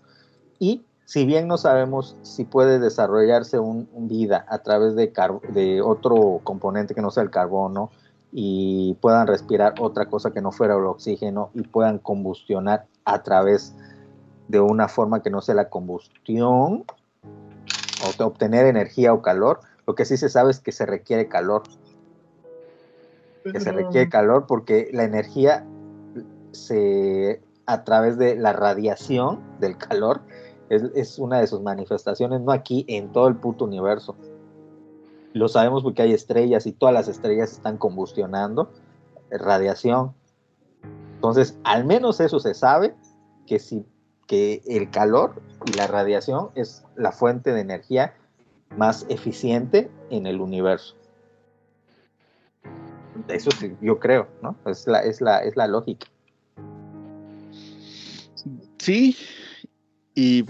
Y 0.59 0.83
si 1.06 1.25
bien 1.25 1.48
no 1.48 1.58
sabemos 1.58 2.16
si 2.22 2.45
puede 2.45 2.80
desarrollarse 2.80 3.59
un, 3.59 3.88
vida 4.08 4.45
a 4.50 4.59
través 4.59 4.95
de, 4.95 5.11
de 5.50 5.82
otro 5.82 6.40
componente 6.43 6.95
que 6.95 7.01
no 7.01 7.11
sea 7.11 7.24
el 7.24 7.30
carbono 7.30 7.92
y 8.34 8.95
puedan 8.95 9.28
respirar 9.28 9.76
otra 9.80 10.08
cosa 10.08 10.32
que 10.32 10.42
no 10.42 10.52
fuera 10.52 10.76
el 10.76 10.86
oxígeno 10.86 11.52
y 11.53 11.62
puedan 11.62 12.00
combustionar 12.00 12.88
a 13.06 13.22
través 13.22 13.76
de 14.48 14.60
una 14.60 14.88
forma 14.88 15.22
que 15.22 15.30
no 15.30 15.42
sea 15.42 15.56
la 15.56 15.70
combustión 15.70 16.84
o 18.03 18.24
obtener 18.26 18.66
energía 18.66 19.14
o 19.14 19.22
calor, 19.22 19.60
lo 19.86 19.95
que 19.95 20.06
sí 20.06 20.18
se 20.18 20.30
sabe 20.30 20.52
es 20.52 20.60
que 20.60 20.72
se 20.72 20.86
requiere 20.86 21.28
calor. 21.28 21.64
Que 23.44 23.60
se 23.60 23.72
requiere 23.72 24.10
calor 24.10 24.45
porque 24.48 24.90
la 24.94 25.03
energía 25.03 25.66
se 26.52 27.42
a 27.66 27.84
través 27.84 28.18
de 28.18 28.36
la 28.36 28.53
radiación 28.53 29.40
del 29.60 29.78
calor 29.78 30.22
es, 30.70 31.20
una 31.20 31.40
de 31.40 31.48
sus 31.48 31.62
manifestaciones, 31.62 32.42
no 32.42 32.52
aquí, 32.52 32.86
en 32.88 33.12
todo 33.12 33.28
el 33.28 33.36
puto 33.36 33.66
universo. 33.66 34.16
Lo 35.34 35.48
sabemos 35.48 35.84
porque 35.84 36.03
hay 36.03 36.14
estrellas 36.14 36.66
y 36.68 36.72
todas 36.72 36.94
las 36.94 37.08
estrellas 37.08 37.52
están 37.52 37.78
combustionando 37.78 38.72
radiación. 39.32 40.14
Entonces, 41.16 41.58
al 41.64 41.86
menos 41.86 42.20
eso 42.20 42.40
se 42.40 42.53
sabe, 42.53 42.95
que, 43.48 43.60
si, 43.60 43.86
que 44.28 44.62
el 44.66 44.90
calor 44.90 45.42
y 45.66 45.74
la 45.74 45.88
radiación 45.88 46.50
es 46.56 46.84
la 46.95 47.12
fuente 47.12 47.52
de 47.52 47.62
energía 47.62 48.14
más 48.78 49.06
eficiente 49.10 49.90
en 50.10 50.28
el 50.28 50.42
universo. 50.42 50.95
Eso 53.28 53.52
sí, 53.52 53.76
yo 53.82 54.00
creo, 54.00 54.28
¿no? 54.42 54.56
Es 54.66 54.88
la, 54.88 55.00
es 55.00 55.22
la, 55.22 55.40
es 55.40 55.56
la 55.56 55.68
lógica. 55.68 56.08
Sí, 58.80 59.16
y 60.16 60.45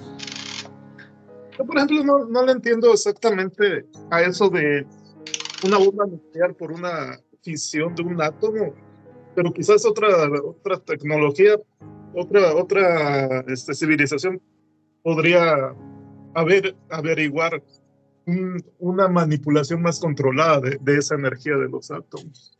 por 1.58 1.78
ejemplo, 1.78 2.04
no, 2.04 2.26
no 2.26 2.46
le 2.46 2.52
entiendo 2.54 2.92
exactamente 2.94 3.86
a 4.10 4.22
eso 4.22 4.50
de 4.50 4.86
una 5.64 5.78
bomba 5.78 6.06
nuclear 6.06 6.54
por 6.56 6.72
una 6.72 7.20
fisión 7.42 7.96
de 7.96 8.04
un 8.04 8.22
átomo, 8.22 8.74
pero 9.36 9.52
quizás 9.54 9.86
otra, 9.86 10.08
otra 10.44 10.78
tecnología, 10.80 11.56
otra, 12.16 12.56
otra 12.56 13.42
este, 13.48 13.74
civilización 13.74 14.42
podría 15.02 15.74
haber, 16.34 16.76
averiguar 16.90 17.62
una 18.80 19.10
manipulación 19.10 19.82
más 19.82 20.00
controlada 20.00 20.62
de, 20.62 20.78
de, 20.82 20.98
esa 20.98 21.16
energía 21.16 21.58
de 21.58 21.68
los 21.68 21.92
átomos. 21.92 22.58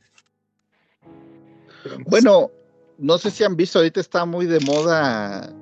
Bueno, 2.08 2.52
no 2.98 3.18
sé 3.18 3.32
si 3.32 3.44
han 3.44 3.56
visto, 3.56 3.80
ahorita 3.80 4.02
está 4.02 4.26
muy 4.26 4.46
de 4.46 4.60
moda 4.60 5.54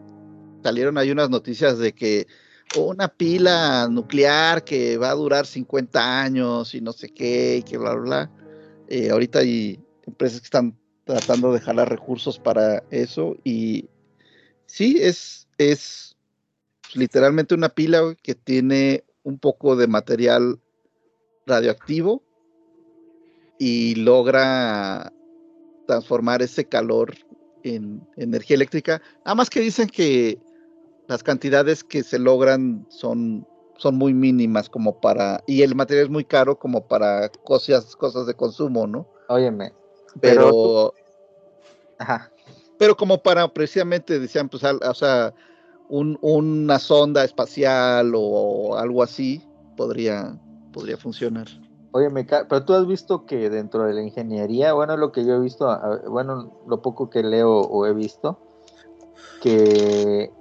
salieron 0.64 0.98
ahí 0.98 1.12
unas 1.12 1.30
noticias 1.30 1.78
de 1.78 1.94
que 1.94 2.28
una 2.76 3.08
pila 3.08 3.88
nuclear 3.90 4.64
que 4.64 4.98
va 4.98 5.12
a 5.12 5.16
durar 5.16 5.46
50 5.46 6.22
años 6.22 6.74
y 6.74 6.82
no 6.82 6.94
sé 6.94 7.10
qué, 7.10 7.58
y 7.58 7.64
que 7.64 7.78
bla, 7.78 7.94
bla, 7.94 8.02
bla. 8.02 8.32
Eh, 8.88 9.10
ahorita 9.10 9.40
hay 9.40 9.80
empresas 10.06 10.40
que 10.40 10.46
están 10.46 10.78
tratando 11.04 11.52
de 11.52 11.60
jalar 11.60 11.90
recursos 11.90 12.40
para 12.40 12.84
eso 12.90 13.36
y 13.44 13.90
sí, 14.66 14.98
es, 15.02 15.48
es 15.58 16.16
literalmente 16.94 17.56
una 17.56 17.70
pila 17.70 18.16
que 18.22 18.36
tiene 18.36 19.04
un 19.24 19.38
poco 19.38 19.76
de 19.76 19.88
material 19.88 20.60
radioactivo 21.46 22.24
y 23.60 23.96
logra 23.96 25.12
transformar 25.88 26.42
ese 26.42 26.66
calor 26.66 27.16
en 27.64 28.02
energía 28.16 28.56
eléctrica. 28.56 29.02
Nada 29.26 29.36
más 29.36 29.50
que 29.50 29.60
dicen 29.60 29.88
que 29.88 30.40
las 31.12 31.24
cantidades 31.24 31.84
que 31.84 32.04
se 32.04 32.18
logran 32.18 32.86
son, 32.88 33.46
son 33.76 33.98
muy 33.98 34.14
mínimas 34.14 34.70
como 34.70 35.02
para, 35.02 35.44
y 35.46 35.62
el 35.62 35.76
material 35.76 36.06
es 36.06 36.10
muy 36.10 36.24
caro 36.24 36.58
como 36.58 36.88
para 36.88 37.28
cosas, 37.28 37.98
cosas 37.98 38.28
de 38.28 38.34
consumo, 38.34 38.88
¿no? 38.88 39.06
Óyeme. 39.28 39.74
Pero, 40.22 40.94
ajá. 41.98 42.32
Pero 42.80 42.96
como 42.96 43.22
para 43.22 43.46
precisamente, 43.50 44.20
decían, 44.20 44.48
pues, 44.48 44.64
o 44.64 44.94
sea, 44.94 45.34
un, 45.90 46.18
una 46.22 46.80
sonda 46.80 47.26
espacial 47.26 48.14
o 48.16 48.78
algo 48.78 49.04
así 49.04 49.46
podría, 49.76 50.40
podría 50.72 50.96
funcionar. 50.96 51.48
Óyeme, 51.92 52.24
pero 52.24 52.64
tú 52.64 52.74
has 52.74 52.88
visto 52.88 53.26
que 53.26 53.50
dentro 53.50 53.84
de 53.84 53.94
la 53.94 54.02
ingeniería, 54.02 54.72
bueno, 54.72 54.96
lo 54.96 55.12
que 55.12 55.26
yo 55.26 55.36
he 55.36 55.40
visto, 55.42 55.78
bueno, 56.08 56.62
lo 56.68 56.82
poco 56.82 57.10
que 57.10 57.22
leo 57.22 57.52
o 57.52 57.86
he 57.86 57.94
visto, 57.94 58.40
que 59.42 60.32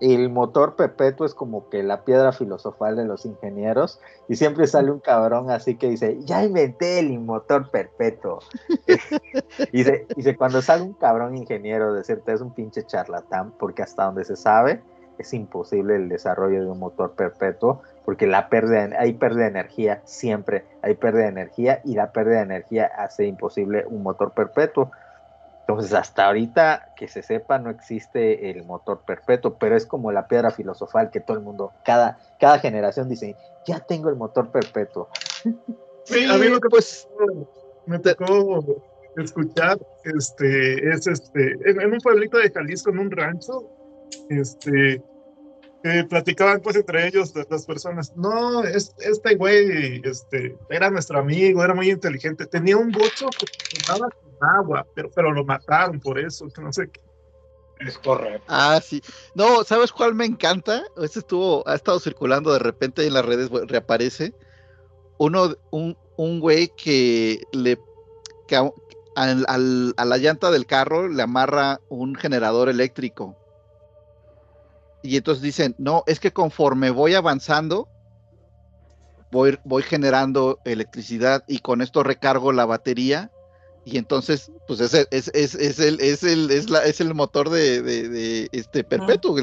el 0.00 0.30
motor 0.30 0.76
perpetuo 0.76 1.26
es 1.26 1.34
como 1.34 1.68
que 1.68 1.82
la 1.82 2.04
piedra 2.04 2.32
filosofal 2.32 2.96
de 2.96 3.04
los 3.04 3.24
ingenieros 3.24 4.00
y 4.28 4.36
siempre 4.36 4.66
sale 4.66 4.90
un 4.90 5.00
cabrón 5.00 5.50
así 5.50 5.76
que 5.76 5.88
dice, 5.88 6.18
ya 6.20 6.44
inventé 6.44 6.98
el 6.98 7.18
motor 7.18 7.70
perpetuo. 7.70 8.40
y 9.72 9.84
dice, 9.84 10.36
cuando 10.36 10.62
sale 10.62 10.82
un 10.82 10.94
cabrón 10.94 11.36
ingeniero, 11.36 11.92
decirte 11.94 12.32
es 12.32 12.40
un 12.40 12.52
pinche 12.52 12.84
charlatán, 12.84 13.52
porque 13.58 13.82
hasta 13.82 14.04
donde 14.04 14.24
se 14.24 14.36
sabe 14.36 14.82
es 15.18 15.34
imposible 15.34 15.96
el 15.96 16.08
desarrollo 16.08 16.62
de 16.62 16.70
un 16.70 16.78
motor 16.78 17.12
perpetuo, 17.12 17.82
porque 18.04 18.26
la 18.26 18.48
pérdida, 18.48 18.88
hay 18.98 19.14
pérdida 19.14 19.44
de 19.44 19.50
energía, 19.50 20.00
siempre 20.04 20.64
hay 20.82 20.94
pérdida 20.94 21.24
de 21.24 21.28
energía 21.28 21.80
y 21.84 21.94
la 21.94 22.12
pérdida 22.12 22.36
de 22.36 22.44
energía 22.44 22.86
hace 22.96 23.26
imposible 23.26 23.84
un 23.88 24.02
motor 24.02 24.32
perpetuo. 24.32 24.90
Entonces, 25.68 25.92
hasta 25.92 26.26
ahorita 26.26 26.94
que 26.96 27.08
se 27.08 27.22
sepa, 27.22 27.58
no 27.58 27.68
existe 27.68 28.50
el 28.50 28.64
motor 28.64 29.02
perpetuo, 29.06 29.58
pero 29.58 29.76
es 29.76 29.84
como 29.84 30.10
la 30.10 30.26
piedra 30.26 30.50
filosofal 30.50 31.10
que 31.10 31.20
todo 31.20 31.36
el 31.36 31.42
mundo, 31.42 31.74
cada, 31.84 32.18
cada 32.40 32.58
generación 32.58 33.06
dice, 33.06 33.36
ya 33.66 33.78
tengo 33.80 34.08
el 34.08 34.16
motor 34.16 34.50
perpetuo. 34.50 35.10
Sí, 36.04 36.24
a 36.24 36.38
mí 36.38 36.48
lo 36.48 36.58
que 36.58 36.70
pues 36.70 37.06
me 37.84 37.98
tocó 37.98 38.82
escuchar, 39.18 39.78
este, 40.04 40.88
es 40.88 41.06
este, 41.06 41.58
en, 41.66 41.92
un 41.92 41.98
pueblito 41.98 42.38
de 42.38 42.50
Jalisco, 42.50 42.88
en 42.88 43.00
un 43.00 43.10
rancho, 43.10 43.70
este, 44.30 45.02
platicaban 46.08 46.60
pues 46.60 46.76
entre 46.76 47.06
ellos 47.06 47.32
las 47.48 47.64
personas, 47.64 48.12
no, 48.16 48.64
este 48.64 49.34
güey, 49.36 50.00
este, 50.04 50.56
era 50.70 50.90
nuestro 50.90 51.20
amigo, 51.20 51.62
era 51.62 51.74
muy 51.74 51.90
inteligente, 51.90 52.46
tenía 52.46 52.76
un 52.76 52.90
bocho 52.90 53.28
que 53.28 53.46
funcionaba 53.46 54.08
agua, 54.40 54.86
pero, 54.94 55.10
pero 55.14 55.32
lo 55.32 55.44
mataron 55.44 56.00
por 56.00 56.18
eso, 56.18 56.48
no 56.60 56.72
sé 56.72 56.88
qué. 56.90 57.00
Es 57.80 57.96
correcto. 57.98 58.44
Ah, 58.48 58.80
sí. 58.82 59.00
No, 59.34 59.62
¿sabes 59.62 59.92
cuál 59.92 60.14
me 60.14 60.24
encanta? 60.24 60.82
Este 61.00 61.20
estuvo, 61.20 61.66
ha 61.68 61.76
estado 61.76 62.00
circulando 62.00 62.52
de 62.52 62.58
repente 62.58 63.06
en 63.06 63.14
las 63.14 63.24
redes, 63.24 63.50
reaparece. 63.50 64.34
Uno, 65.18 65.54
un, 65.70 65.96
un 66.16 66.40
güey 66.40 66.72
que 66.76 67.40
le 67.52 67.78
que 68.48 68.56
a, 68.56 68.72
a 69.14 70.04
la 70.04 70.16
llanta 70.16 70.50
del 70.50 70.66
carro 70.66 71.06
le 71.08 71.22
amarra 71.22 71.80
un 71.88 72.16
generador 72.16 72.68
eléctrico. 72.68 73.36
Y 75.02 75.16
entonces 75.16 75.42
dicen, 75.42 75.74
no, 75.78 76.02
es 76.06 76.20
que 76.20 76.32
conforme 76.32 76.90
voy 76.90 77.14
avanzando, 77.14 77.88
voy, 79.30 79.58
voy 79.64 79.82
generando 79.82 80.58
electricidad 80.64 81.44
y 81.46 81.60
con 81.60 81.82
esto 81.82 82.02
recargo 82.02 82.52
la 82.52 82.66
batería 82.66 83.30
y 83.90 83.96
entonces, 83.96 84.52
pues 84.66 84.80
es, 84.80 84.92
es, 85.10 85.30
es, 85.32 85.54
es 85.54 85.78
el, 85.78 85.98
es, 86.02 86.22
el, 86.22 86.50
es, 86.50 86.68
la, 86.68 86.84
es 86.84 87.00
el 87.00 87.14
motor 87.14 87.48
de, 87.48 87.80
de, 87.80 88.46
este 88.52 88.84
perpetuo, 88.84 89.34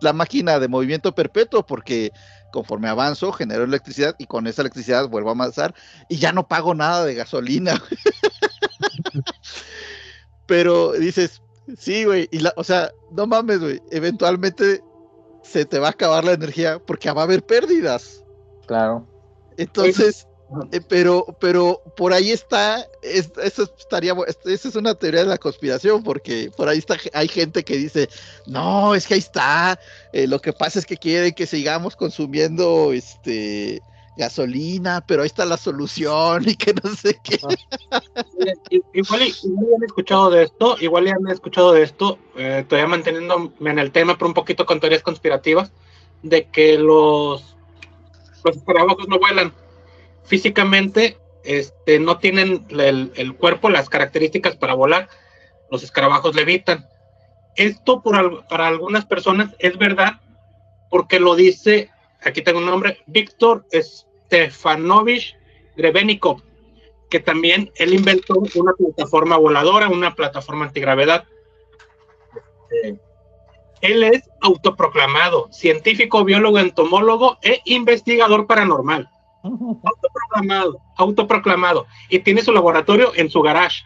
la 0.00 0.12
máquina 0.12 0.58
de 0.58 0.66
movimiento 0.66 1.14
perpetuo, 1.14 1.64
porque 1.64 2.10
conforme 2.50 2.88
avanzo 2.88 3.30
genero 3.30 3.62
electricidad 3.62 4.16
y 4.18 4.26
con 4.26 4.48
esa 4.48 4.62
electricidad 4.62 5.08
vuelvo 5.08 5.28
a 5.28 5.34
avanzar 5.34 5.72
y 6.08 6.16
ya 6.16 6.32
no 6.32 6.48
pago 6.48 6.74
nada 6.74 7.04
de 7.04 7.14
gasolina. 7.14 7.80
Pero 10.46 10.94
dices, 10.94 11.40
sí, 11.76 12.04
güey, 12.04 12.28
y 12.30 12.38
la, 12.38 12.52
o 12.56 12.64
sea, 12.64 12.90
no 13.10 13.26
mames, 13.26 13.60
güey, 13.60 13.82
eventualmente 13.90 14.82
se 15.42 15.64
te 15.64 15.78
va 15.78 15.88
a 15.88 15.90
acabar 15.90 16.24
la 16.24 16.32
energía 16.32 16.78
porque 16.78 17.10
va 17.10 17.22
a 17.22 17.24
haber 17.24 17.44
pérdidas. 17.44 18.24
Claro. 18.66 19.06
Entonces, 19.56 20.26
eh, 20.72 20.80
pero, 20.88 21.36
pero 21.40 21.82
por 21.96 22.12
ahí 22.12 22.30
está, 22.30 22.86
eso 23.02 23.70
estaría, 23.78 24.14
esa 24.44 24.68
es 24.68 24.76
una 24.76 24.94
teoría 24.94 25.20
de 25.20 25.26
la 25.26 25.38
conspiración, 25.38 26.02
porque 26.02 26.50
por 26.56 26.68
ahí 26.68 26.78
está, 26.78 26.96
hay 27.12 27.28
gente 27.28 27.64
que 27.64 27.76
dice, 27.76 28.08
no, 28.46 28.94
es 28.94 29.06
que 29.06 29.14
ahí 29.14 29.20
está, 29.20 29.78
eh, 30.12 30.26
lo 30.26 30.40
que 30.40 30.52
pasa 30.52 30.78
es 30.78 30.86
que 30.86 30.96
quieren 30.96 31.34
que 31.34 31.46
sigamos 31.46 31.96
consumiendo 31.96 32.92
este 32.92 33.82
gasolina, 34.18 35.02
pero 35.06 35.22
ahí 35.22 35.26
está 35.26 35.46
la 35.46 35.56
solución 35.56 36.42
y 36.46 36.56
que 36.56 36.74
no 36.74 36.94
sé 36.94 37.18
qué. 37.22 37.38
I- 38.70 38.82
Igual, 38.92 39.22
igual 39.22 39.74
han 39.76 39.84
escuchado 39.84 40.30
de 40.30 40.42
esto, 40.42 40.76
igual 40.80 41.06
ya 41.06 41.12
han 41.12 41.30
escuchado 41.30 41.72
de 41.72 41.84
esto, 41.84 42.18
eh, 42.36 42.64
todavía 42.68 42.88
manteniéndome 42.88 43.70
en 43.70 43.78
el 43.78 43.92
tema, 43.92 44.14
pero 44.18 44.26
un 44.28 44.34
poquito 44.34 44.66
con 44.66 44.80
teorías 44.80 45.02
conspirativas, 45.02 45.72
de 46.22 46.46
que 46.48 46.76
los, 46.76 47.56
escarabajos 48.44 49.08
no 49.08 49.18
vuelan. 49.18 49.52
Físicamente, 50.24 51.16
este, 51.44 51.98
no 51.98 52.18
tienen 52.18 52.66
el, 52.70 53.34
cuerpo, 53.36 53.70
las 53.70 53.88
características 53.88 54.56
para 54.56 54.74
volar. 54.74 55.08
Los 55.70 55.82
escarabajos 55.82 56.34
levitan. 56.34 56.86
Esto 57.56 58.02
por 58.02 58.46
para 58.46 58.68
algunas 58.68 59.06
personas 59.06 59.54
es 59.58 59.78
verdad, 59.78 60.20
porque 60.90 61.18
lo 61.18 61.34
dice, 61.34 61.90
aquí 62.22 62.42
tengo 62.42 62.58
un 62.58 62.66
nombre, 62.66 62.98
Víctor 63.06 63.66
Stefanovich 64.28 65.36
Grebenikov 65.76 66.42
que 67.08 67.20
también 67.20 67.72
él 67.76 67.94
inventó 67.94 68.34
una 68.54 68.72
plataforma 68.72 69.36
voladora, 69.36 69.88
una 69.88 70.14
plataforma 70.14 70.66
antigravedad. 70.66 71.24
Eh, 72.84 72.98
él 73.80 74.02
es 74.02 74.28
autoproclamado 74.40 75.48
científico, 75.52 76.24
biólogo, 76.24 76.58
entomólogo 76.58 77.38
e 77.42 77.60
investigador 77.64 78.46
paranormal. 78.46 79.08
Autoproclamado, 79.42 80.80
autoproclamado. 80.96 81.86
Y 82.10 82.18
tiene 82.18 82.42
su 82.42 82.52
laboratorio 82.52 83.12
en 83.14 83.30
su 83.30 83.40
garage. 83.40 83.84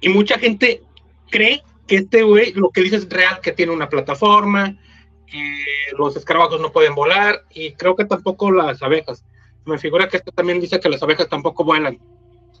Y 0.00 0.08
mucha 0.08 0.38
gente 0.38 0.82
cree 1.30 1.62
que 1.86 1.96
este 1.96 2.22
güey 2.22 2.52
lo 2.54 2.70
que 2.70 2.82
dice 2.82 2.96
es 2.96 3.08
real, 3.08 3.40
que 3.40 3.52
tiene 3.52 3.72
una 3.72 3.88
plataforma, 3.88 4.78
que 5.26 5.64
los 5.98 6.16
escarabajos 6.16 6.60
no 6.60 6.72
pueden 6.72 6.94
volar, 6.94 7.44
y 7.50 7.72
creo 7.72 7.96
que 7.96 8.04
tampoco 8.04 8.50
las 8.50 8.82
abejas. 8.82 9.24
Me 9.64 9.78
figura 9.78 10.08
que 10.08 10.16
este 10.18 10.32
también 10.32 10.60
dice 10.60 10.80
que 10.80 10.88
las 10.88 11.02
abejas 11.02 11.28
tampoco 11.28 11.64
vuelan. 11.64 11.98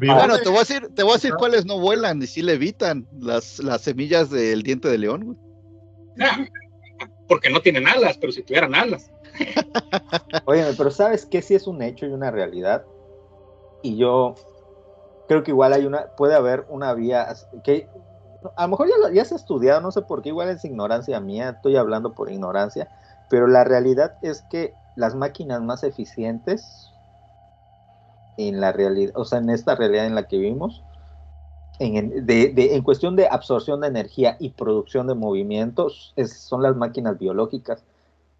Vivo. 0.00 0.14
Bueno, 0.16 0.38
te 0.38 0.48
voy 0.48 0.56
a 0.56 0.60
decir, 0.60 0.88
te 0.94 1.02
voy 1.02 1.12
a 1.12 1.14
decir 1.14 1.32
cuáles 1.38 1.64
no 1.64 1.78
vuelan 1.78 2.20
y 2.22 2.26
sí 2.26 2.42
levitan. 2.42 3.06
Las, 3.20 3.60
las 3.60 3.82
semillas 3.82 4.28
del 4.30 4.62
diente 4.62 4.88
de 4.88 4.98
león, 4.98 5.24
güey. 5.24 5.38
Porque 7.28 7.48
no 7.48 7.60
tienen 7.60 7.86
alas, 7.86 8.18
pero 8.18 8.32
si 8.32 8.42
tuvieran 8.42 8.74
alas. 8.74 9.08
Oye, 10.46 10.64
pero 10.76 10.90
¿sabes 10.90 11.26
qué? 11.26 11.42
Sí 11.42 11.54
es 11.54 11.66
un 11.66 11.80
hecho 11.82 12.06
y 12.06 12.10
una 12.10 12.30
realidad. 12.30 12.84
Y 13.82 13.96
yo 13.96 14.34
creo 15.28 15.42
que 15.44 15.52
igual 15.52 15.72
hay 15.74 15.86
una, 15.86 16.06
puede 16.16 16.34
haber 16.34 16.64
una 16.68 16.92
vía 16.94 17.28
que 17.62 17.88
a 18.56 18.62
lo 18.62 18.68
mejor 18.68 18.88
ya, 18.88 18.96
lo- 18.98 19.12
ya 19.14 19.24
se 19.24 19.34
ha 19.34 19.36
estudiado, 19.36 19.80
no 19.80 19.92
sé 19.92 20.02
por 20.02 20.22
qué, 20.22 20.30
igual 20.30 20.48
es 20.48 20.64
ignorancia 20.64 21.20
mía, 21.20 21.50
estoy 21.50 21.76
hablando 21.76 22.14
por 22.14 22.30
ignorancia, 22.32 22.88
pero 23.28 23.46
la 23.46 23.64
realidad 23.64 24.16
es 24.22 24.42
que 24.42 24.76
las 24.94 25.14
máquinas 25.14 25.62
más 25.62 25.84
eficientes 25.84 26.92
en 28.36 28.60
la 28.60 28.72
realidad, 28.72 29.12
o 29.16 29.24
sea, 29.24 29.38
en 29.38 29.50
esta 29.50 29.74
realidad 29.74 30.06
en 30.06 30.14
la 30.14 30.24
que 30.24 30.38
vivimos, 30.38 30.84
en, 31.78 31.96
en- 31.96 32.26
cuestión 32.82 33.16
de 33.16 33.28
absorción 33.28 33.80
de 33.80 33.88
energía 33.88 34.36
y 34.40 34.50
producción 34.50 35.06
de 35.08 35.14
movimientos, 35.14 36.14
son 36.26 36.62
las 36.62 36.76
máquinas 36.76 37.18
biológicas 37.18 37.84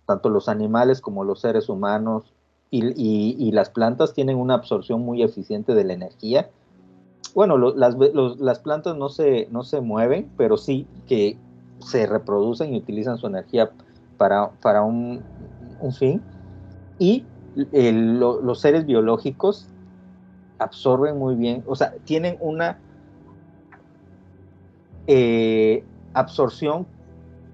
tanto 0.07 0.31
los 0.31 0.49
animales 0.49 1.01
como 1.01 1.25
los 1.25 1.41
seres 1.41 1.69
humanos 1.69 2.25
y, 2.71 2.85
y- 2.97 3.53
las 3.53 3.71
plantas 3.71 4.15
tienen 4.15 4.37
una 4.39 4.55
absorción 4.55 5.03
muy 5.03 5.23
eficiente 5.23 5.75
de 5.75 5.85
la 5.85 5.95
energía. 5.95 6.51
Bueno, 7.35 7.59
las, 7.59 7.97
las 8.39 8.59
plantas 8.61 8.97
no 8.97 9.09
se, 9.09 9.49
no 9.51 9.65
se 9.65 9.81
mueven, 9.81 10.33
pero 10.37 10.57
sí 10.57 10.89
que 11.07 11.39
se 11.81 12.07
reproducen 12.07 12.75
y 12.75 12.79
utilizan 12.79 13.19
su 13.19 13.27
energía 13.29 13.73
para, 14.19 14.53
para 14.59 14.83
un, 14.85 15.27
un 15.79 15.95
fin. 15.95 16.29
Y 16.99 17.31
lo- 17.55 18.43
los 18.43 18.61
seres 18.61 18.87
biológicos 18.87 19.75
absorben 20.59 21.19
muy 21.19 21.37
bien, 21.37 21.65
o 21.67 21.77
sea, 21.77 21.93
tienen 22.05 22.37
una 22.41 22.83
eh, 25.07 25.89
absorción 26.13 26.91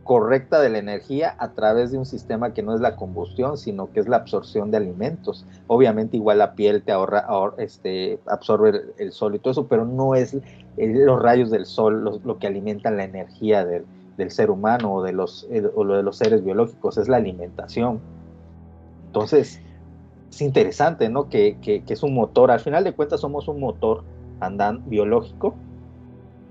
correcta 0.05 0.61
de 0.61 0.71
la 0.71 0.79
energía 0.79 1.37
a 1.39 1.55
través 1.55 1.93
de 1.93 1.99
un 1.99 2.07
sistema 2.07 2.55
que 2.55 2.63
no 2.63 2.75
es 2.75 2.81
la 2.83 2.97
combustión, 2.97 3.59
sino 3.59 3.93
que 3.93 4.01
es 4.01 4.09
la 4.09 4.17
absorción 4.19 4.71
de 4.71 4.79
alimentos. 4.79 5.47
Obviamente 5.67 6.17
igual 6.19 6.39
la 6.39 6.55
piel 6.57 6.85
te 6.85 6.93
ahorra, 6.93 7.27
ahor- 7.29 7.55
este, 7.59 8.23
absorbe 8.27 8.83
el, 8.99 9.13
sol 9.13 9.35
y 9.37 9.41
todo 9.41 9.53
eso, 9.53 9.69
pero 9.69 9.87
no 9.87 10.15
es 10.17 10.35
el- 10.77 11.07
los 11.07 11.23
rayos 11.23 11.51
del 11.51 11.67
sol 11.67 12.21
lo 12.25 12.39
que 12.39 12.49
alimentan 12.49 12.97
la 12.99 13.05
energía 13.05 13.65
del, 13.67 13.89
del 14.17 14.31
ser 14.31 14.51
humano 14.51 14.95
o 14.95 15.03
de, 15.03 15.13
los, 15.13 15.47
eh, 15.51 15.63
o 15.75 15.85
lo 15.85 15.97
de 15.97 16.03
los 16.03 16.17
seres 16.19 16.45
biológicos, 16.45 16.99
es 16.99 17.09
la 17.09 17.17
alimentación. 17.19 18.03
Entonces, 19.07 19.59
es 20.31 20.41
interesante, 20.41 21.09
¿no? 21.09 21.29
Que, 21.29 21.59
que- 21.61 21.85
que 21.85 21.95
es 21.95 22.03
un 22.03 22.15
motor, 22.15 22.51
al 22.51 22.61
final 22.61 22.85
de 22.85 22.95
cuentas 22.95 23.21
somos 23.21 23.49
un 23.49 23.61
motor 23.61 24.05
andan 24.41 24.83
biológico 24.85 25.59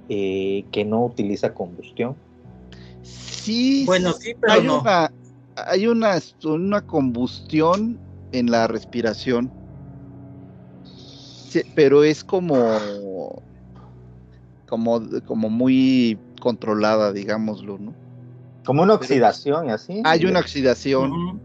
eh, 0.08 0.68
que 0.72 0.86
no 0.86 1.06
utiliza 1.06 1.54
combustión. 1.54 2.18
Sí, 3.02 3.86
Bueno, 3.86 4.14
sí, 4.14 4.34
pero 4.40 4.54
hay 4.54 4.68
no. 4.68 4.80
una, 4.82 5.14
hay 5.56 5.88
una, 5.88 6.20
una 6.44 6.82
combustión 6.82 8.00
en 8.32 8.50
la 8.52 8.68
respiración. 8.68 9.52
Sí, 10.84 11.64
pero 11.76 12.04
es 12.04 12.24
como, 12.24 13.44
como, 14.66 15.02
como 15.26 15.50
muy 15.50 16.20
controlada, 16.44 17.14
digámoslo, 17.14 17.78
¿no? 17.80 17.96
Como 18.66 18.84
una 18.84 18.96
oxidación 18.96 19.68
y 19.68 19.72
así. 19.72 20.02
Hay 20.04 20.26
una 20.26 20.40
oxidación 20.42 21.42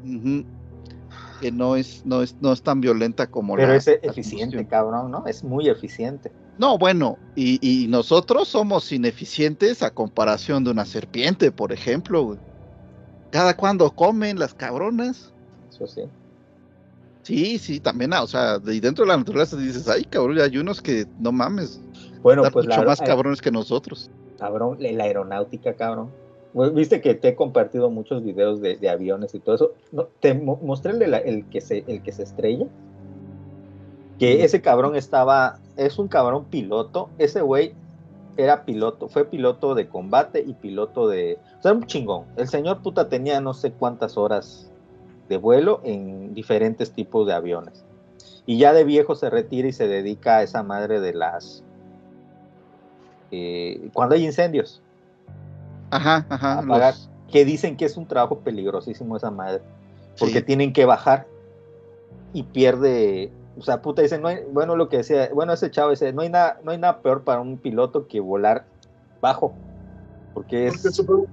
que 1.41 1.53
no 1.53 1.77
es, 1.77 2.05
no 2.05 2.23
es, 2.23 2.35
no 2.41 2.53
es 2.53 2.63
tan 2.63 2.81
violenta 2.81 3.27
como 3.29 3.57
Pero 3.57 3.69
la. 3.69 3.77
es 3.77 3.87
la 3.87 3.95
eficiente, 4.03 4.67
cabrón, 4.67 5.11
¿no? 5.13 5.25
Es 5.27 5.45
muy 5.45 5.69
eficiente. 5.69 6.33
No, 6.59 6.77
bueno, 6.77 7.19
y, 7.37 7.59
y 7.85 7.87
nosotros 7.87 8.49
somos 8.49 8.91
ineficientes 8.91 9.83
a 9.85 9.93
comparación 9.93 10.65
de 10.65 10.73
una 10.73 10.85
serpiente, 10.85 11.53
por 11.53 11.73
ejemplo. 11.73 12.23
güey. 12.25 12.41
Cada 13.31 13.55
cuando 13.57 13.91
comen 13.95 14.39
las 14.39 14.55
cabronas. 14.55 15.33
Eso 15.71 15.87
sí. 15.87 16.03
Sí, 17.23 17.59
sí, 17.59 17.79
también, 17.81 18.15
ah, 18.15 18.23
o 18.23 18.27
sea, 18.27 18.59
de- 18.59 18.75
y 18.77 18.81
dentro 18.81 19.05
de 19.05 19.11
la 19.11 19.19
naturaleza 19.19 19.57
dices, 19.57 19.87
ay, 19.87 20.05
cabrón, 20.05 20.41
hay 20.41 20.57
unos 20.57 20.81
que 20.81 21.07
no 21.19 21.31
mames, 21.31 21.79
Bueno, 22.23 22.43
pues 22.51 22.67
mucho 22.67 22.81
la, 22.81 22.87
más 22.87 23.01
eh, 23.01 23.05
cabrones 23.07 23.41
que 23.43 23.51
nosotros. 23.51 24.11
Cabrón, 24.39 24.79
la 24.81 25.05
aeronáutica, 25.05 25.75
cabrón. 25.75 26.11
Viste 26.75 27.01
que 27.01 27.15
te 27.15 27.29
he 27.29 27.35
compartido 27.35 27.91
muchos 27.91 28.25
videos 28.25 28.61
de, 28.61 28.77
de 28.77 28.89
aviones 28.89 29.35
y 29.35 29.41
todo 29.41 29.55
eso. 29.55 29.73
No, 29.93 30.09
te 30.21 30.33
mo- 30.35 30.59
mostré 30.63 30.93
el, 30.93 30.99
de 30.99 31.07
la- 31.09 31.19
el 31.19 31.45
que 31.51 31.61
se, 31.61 31.85
el 31.87 32.03
que 32.03 32.13
se 32.13 32.23
estrella. 32.23 32.67
Que 34.19 34.43
ese 34.45 34.61
cabrón 34.61 34.97
estaba, 34.97 35.59
es 35.77 35.99
un 35.99 36.09
cabrón 36.09 36.47
piloto. 36.47 37.11
Ese 37.19 37.41
güey 37.41 37.75
era 38.37 38.65
piloto, 38.65 39.09
fue 39.09 39.25
piloto 39.27 39.75
de 39.75 39.89
combate 39.89 40.41
y 40.47 40.55
piloto 40.55 41.09
de. 41.09 41.39
O 41.59 41.63
sea, 41.63 41.73
un 41.73 41.87
chingón. 41.87 42.25
El 42.37 42.49
señor 42.49 42.83
puta 42.83 43.09
tenía 43.09 43.41
no 43.41 43.55
sé 43.55 43.73
cuántas 43.73 44.17
horas 44.17 44.73
de 45.29 45.37
vuelo 45.37 45.81
en 45.85 46.35
diferentes 46.35 46.93
tipos 46.93 47.27
de 47.27 47.35
aviones. 47.35 47.85
Y 48.47 48.59
ya 48.59 48.73
de 48.73 48.85
viejo 48.85 49.15
se 49.15 49.29
retira 49.29 49.69
y 49.69 49.73
se 49.73 49.87
dedica 49.87 50.39
a 50.39 50.43
esa 50.43 50.63
madre 50.63 51.01
de 51.01 51.13
las. 51.13 51.63
Eh, 53.31 53.89
cuando 53.93 54.15
hay 54.15 54.25
incendios, 54.25 54.83
Ajá, 55.91 56.27
ajá. 56.29 56.59
apagar, 56.61 56.95
los- 56.95 57.11
que 57.31 57.45
dicen 57.45 57.77
que 57.77 57.85
es 57.85 57.97
un 57.97 58.07
trabajo 58.07 58.39
peligrosísimo 58.41 59.17
esa 59.17 59.31
madre, 59.31 59.63
porque 60.19 60.41
sí. 60.41 60.43
tienen 60.43 60.73
que 60.73 60.85
bajar 60.85 61.27
y 62.33 62.43
pierde, 62.43 63.31
o 63.59 63.63
sea, 63.63 63.83
puta, 63.83 64.03
dice, 64.03 64.19
no 64.19 64.29
hay, 64.29 64.39
bueno, 64.53 64.77
lo 64.77 64.89
que 64.89 64.99
decía, 64.99 65.31
bueno, 65.35 65.53
ese 65.53 65.71
chavo 65.71 65.91
dice, 65.91 66.13
no 66.13 66.23
hay 66.23 66.31
nada, 66.31 66.59
no 66.63 66.71
hay 66.71 66.79
nada 66.79 67.01
peor 67.01 67.23
para 67.25 67.41
un 67.41 67.59
piloto 67.59 68.07
que 68.07 68.21
volar 68.21 68.65
bajo, 69.21 69.53
porque 70.35 70.69
Porque 70.69 70.89
es 70.89 70.95
supongo, 70.95 71.27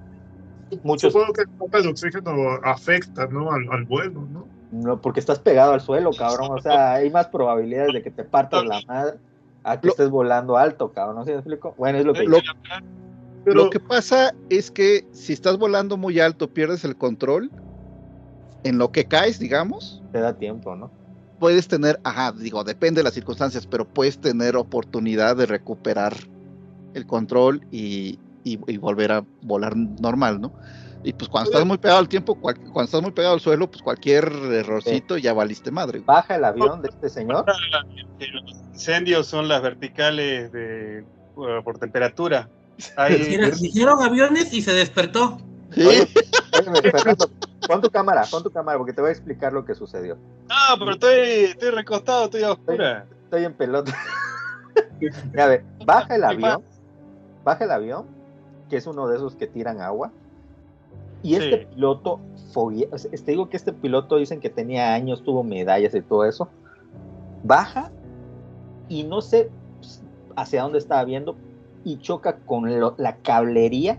muchos, 0.82 1.12
supongo 1.12 1.32
que 1.32 1.42
la 1.42 1.58
falta 1.58 1.82
de 1.82 1.88
oxígeno 1.88 2.32
afecta 2.62 3.26
¿no? 3.26 3.52
al, 3.52 3.70
al 3.70 3.84
vuelo, 3.84 4.22
¿no? 4.32 4.48
no, 4.70 5.00
porque 5.00 5.20
estás 5.20 5.38
pegado 5.38 5.72
al 5.72 5.80
suelo, 5.80 6.10
cabrón, 6.12 6.50
o 6.58 6.60
sea, 6.60 6.94
hay 6.94 7.10
más 7.10 7.28
probabilidades 7.28 7.94
de 7.94 8.02
que 8.02 8.10
te 8.10 8.24
partas 8.24 8.64
la 8.66 8.80
madre 8.86 9.18
a 9.66 9.80
que 9.80 9.88
Lo- 9.88 9.92
estés 9.92 10.10
volando 10.10 10.56
alto, 10.56 10.92
cabrón, 10.92 11.16
¿no 11.16 11.24
¿Sí 11.24 11.30
me 11.32 11.36
explico? 11.38 11.74
Bueno, 11.76 11.98
es 11.98 12.04
lo 12.06 12.14
que 12.14 12.24
Lo- 12.24 12.40
Pero 13.44 13.64
Lo 13.64 13.70
que 13.70 13.80
pasa 13.80 14.34
es 14.48 14.70
que 14.70 15.04
si 15.12 15.32
estás 15.32 15.58
volando 15.58 15.96
muy 15.96 16.20
alto, 16.20 16.48
pierdes 16.48 16.84
el 16.84 16.96
control. 16.96 17.50
En 18.62 18.78
lo 18.78 18.90
que 18.90 19.06
caes, 19.06 19.38
digamos, 19.38 20.02
te 20.10 20.18
da 20.20 20.34
tiempo, 20.34 20.74
¿no? 20.74 20.90
puedes 21.38 21.68
tener, 21.68 22.00
ajá, 22.02 22.32
digo, 22.32 22.64
depende 22.64 23.00
de 23.00 23.04
las 23.04 23.14
circunstancias, 23.14 23.66
pero 23.66 23.84
puedes 23.84 24.18
tener 24.18 24.56
oportunidad 24.56 25.36
de 25.36 25.46
recuperar 25.46 26.14
el 26.94 27.06
control 27.06 27.60
y, 27.70 28.18
y- 28.42 28.58
y 28.66 28.76
volver 28.78 29.12
a 29.12 29.24
volar 29.42 29.76
normal, 29.76 30.40
¿no? 30.40 30.52
Y 31.06 31.12
pues 31.12 31.28
cuando 31.28 31.48
estás 31.50 31.64
muy 31.64 31.78
pegado 31.78 32.00
al 32.00 32.08
tiempo, 32.08 32.34
cual- 32.34 32.56
cuando 32.58 32.82
estás 32.82 33.00
muy 33.00 33.12
pegado 33.12 33.34
al 33.34 33.40
suelo, 33.40 33.70
pues 33.70 33.80
cualquier 33.80 34.24
errorcito 34.24 35.16
ya 35.16 35.32
valiste 35.32 35.70
madre. 35.70 36.00
güey. 36.00 36.04
Baja 36.04 36.34
el 36.34 36.44
avión 36.44 36.82
de 36.82 36.88
este 36.88 37.08
señor, 37.08 37.44
Los 37.46 38.58
incendios 38.72 39.28
son 39.28 39.46
las 39.46 39.62
verticales 39.62 40.50
de, 40.50 41.04
uh, 41.36 41.62
por 41.62 41.78
temperatura. 41.78 42.50
Hay, 42.96 43.18
Dijeron, 43.18 43.52
dijeron 43.60 44.02
aviones 44.02 44.52
y 44.52 44.62
se 44.62 44.72
despertó. 44.72 45.38
Sí, 45.70 45.86
Oye, 45.86 46.08
Óyeme, 46.58 46.82
Fernando, 46.82 47.30
Pon 47.68 47.80
tu 47.80 47.90
cámara, 47.90 48.24
pon 48.28 48.42
tu 48.42 48.50
cámara, 48.50 48.76
porque 48.76 48.92
te 48.92 49.00
voy 49.00 49.10
a 49.10 49.12
explicar 49.12 49.52
lo 49.52 49.64
que 49.64 49.76
sucedió. 49.76 50.16
No, 50.48 50.76
pero 50.76 50.90
estoy, 50.90 51.18
estoy 51.50 51.70
recostado, 51.70 52.24
estoy 52.24 52.42
a 52.42 52.50
oscura. 52.50 53.06
Estoy 53.22 53.44
en 53.44 53.54
pelota. 53.54 53.92
a 55.38 55.46
ver, 55.46 55.64
baja 55.84 56.16
el 56.16 56.24
avión, 56.24 56.64
baja 57.44 57.62
el 57.64 57.70
avión, 57.70 58.06
que 58.68 58.76
es 58.78 58.88
uno 58.88 59.06
de 59.06 59.16
esos 59.18 59.36
que 59.36 59.46
tiran 59.46 59.80
agua. 59.80 60.10
Y 61.22 61.34
este 61.34 61.66
piloto, 61.66 62.20
o 62.54 62.98
sea, 62.98 63.10
te 63.10 63.30
digo 63.32 63.48
que 63.48 63.56
este 63.56 63.72
piloto 63.72 64.16
dicen 64.16 64.40
que 64.40 64.50
tenía 64.50 64.94
años, 64.94 65.22
tuvo 65.24 65.42
medallas 65.42 65.94
y 65.94 66.00
todo 66.02 66.24
eso. 66.24 66.48
Baja 67.42 67.90
y 68.88 69.04
no 69.04 69.20
sé 69.20 69.50
hacia 70.36 70.62
dónde 70.62 70.78
estaba 70.78 71.04
viendo 71.04 71.36
y 71.84 71.98
choca 71.98 72.36
con 72.38 72.78
lo- 72.80 72.94
la 72.98 73.16
cablería, 73.16 73.98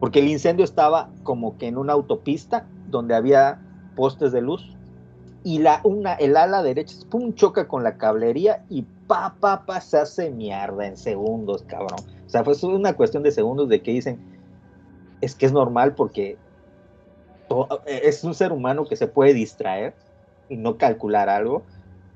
porque 0.00 0.20
el 0.20 0.28
incendio 0.28 0.64
estaba 0.64 1.10
como 1.22 1.58
que 1.58 1.66
en 1.66 1.76
una 1.76 1.92
autopista 1.92 2.66
donde 2.88 3.14
había 3.14 3.60
postes 3.96 4.32
de 4.32 4.40
luz 4.40 4.74
y 5.44 5.58
la 5.58 5.80
una 5.84 6.14
el 6.14 6.36
ala 6.36 6.62
derecha 6.62 6.96
pum 7.10 7.32
choca 7.34 7.68
con 7.68 7.82
la 7.82 7.96
cablería 7.96 8.64
y 8.68 8.82
pa 9.06 9.34
pa 9.40 9.64
pa 9.66 9.80
se 9.80 9.98
hace 9.98 10.30
mierda 10.30 10.86
en 10.86 10.96
segundos, 10.96 11.62
cabrón. 11.66 12.00
O 12.26 12.28
sea, 12.30 12.44
fue 12.44 12.54
una 12.68 12.92
cuestión 12.94 13.22
de 13.22 13.30
segundos 13.32 13.68
de 13.68 13.82
que 13.82 13.92
dicen 13.92 14.18
es 15.20 15.34
que 15.34 15.46
es 15.46 15.52
normal 15.52 15.94
porque 15.94 16.38
to- 17.48 17.82
es 17.86 18.24
un 18.24 18.34
ser 18.34 18.52
humano 18.52 18.86
que 18.86 18.96
se 18.96 19.06
puede 19.08 19.34
distraer 19.34 19.94
y 20.48 20.56
no 20.56 20.78
calcular 20.78 21.28
algo, 21.28 21.66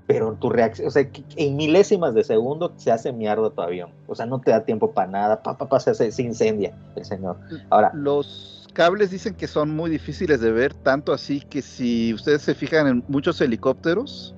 pero 0.06 0.34
tu 0.34 0.50
reacción, 0.50 0.88
o 0.88 0.90
sea, 0.90 1.08
en 1.36 1.56
milésimas 1.56 2.14
de 2.14 2.24
segundo 2.24 2.74
se 2.76 2.90
hace 2.90 3.12
mierda 3.12 3.50
tu 3.50 3.60
avión. 3.62 3.90
O 4.06 4.14
sea, 4.14 4.26
no 4.26 4.40
te 4.40 4.50
da 4.50 4.64
tiempo 4.64 4.92
para 4.92 5.10
nada, 5.10 5.42
pa 5.42 5.56
pa 5.56 5.68
pa 5.68 5.80
se 5.80 6.22
incendia 6.22 6.74
el 6.96 7.04
señor. 7.04 7.38
Ahora, 7.70 7.90
Los 7.94 8.68
cables 8.74 9.10
dicen 9.10 9.34
que 9.34 9.46
son 9.46 9.70
muy 9.70 9.90
difíciles 9.90 10.40
de 10.40 10.50
ver, 10.50 10.74
tanto 10.74 11.12
así 11.12 11.40
que 11.40 11.62
si 11.62 12.12
ustedes 12.14 12.42
se 12.42 12.54
fijan 12.54 12.86
en 12.86 13.04
muchos 13.08 13.40
helicópteros, 13.40 14.34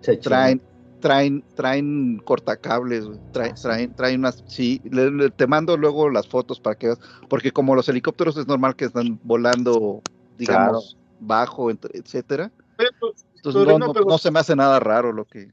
se 0.00 0.16
traen, 0.16 0.62
traen, 1.00 1.44
traen 1.54 2.18
cortacables, 2.24 3.04
traen, 3.32 3.52
Ah, 3.52 3.60
traen, 3.60 3.94
traen 3.94 4.20
unas, 4.20 4.42
sí, 4.46 4.80
le- 4.90 5.10
le- 5.10 5.30
te 5.30 5.46
mando 5.46 5.76
luego 5.76 6.10
las 6.10 6.26
fotos 6.28 6.60
para 6.60 6.76
que 6.76 6.88
veas, 6.88 7.00
porque 7.28 7.52
como 7.52 7.74
los 7.74 7.88
helicópteros 7.88 8.36
es 8.36 8.46
normal 8.46 8.74
que 8.76 8.86
están 8.86 9.18
volando, 9.22 10.02
digamos, 10.36 10.96
bajo, 11.20 11.70
ent- 11.70 11.90
etcétera, 11.92 12.50
Pero, 12.76 12.90
entonces 13.36 13.66
no, 13.66 13.78
no- 13.78 13.92
pero- 13.92 14.06
no 14.06 14.18
se 14.18 14.30
me 14.30 14.40
hace 14.40 14.56
nada 14.56 14.80
raro 14.80 15.12
lo 15.12 15.24
que, 15.24 15.52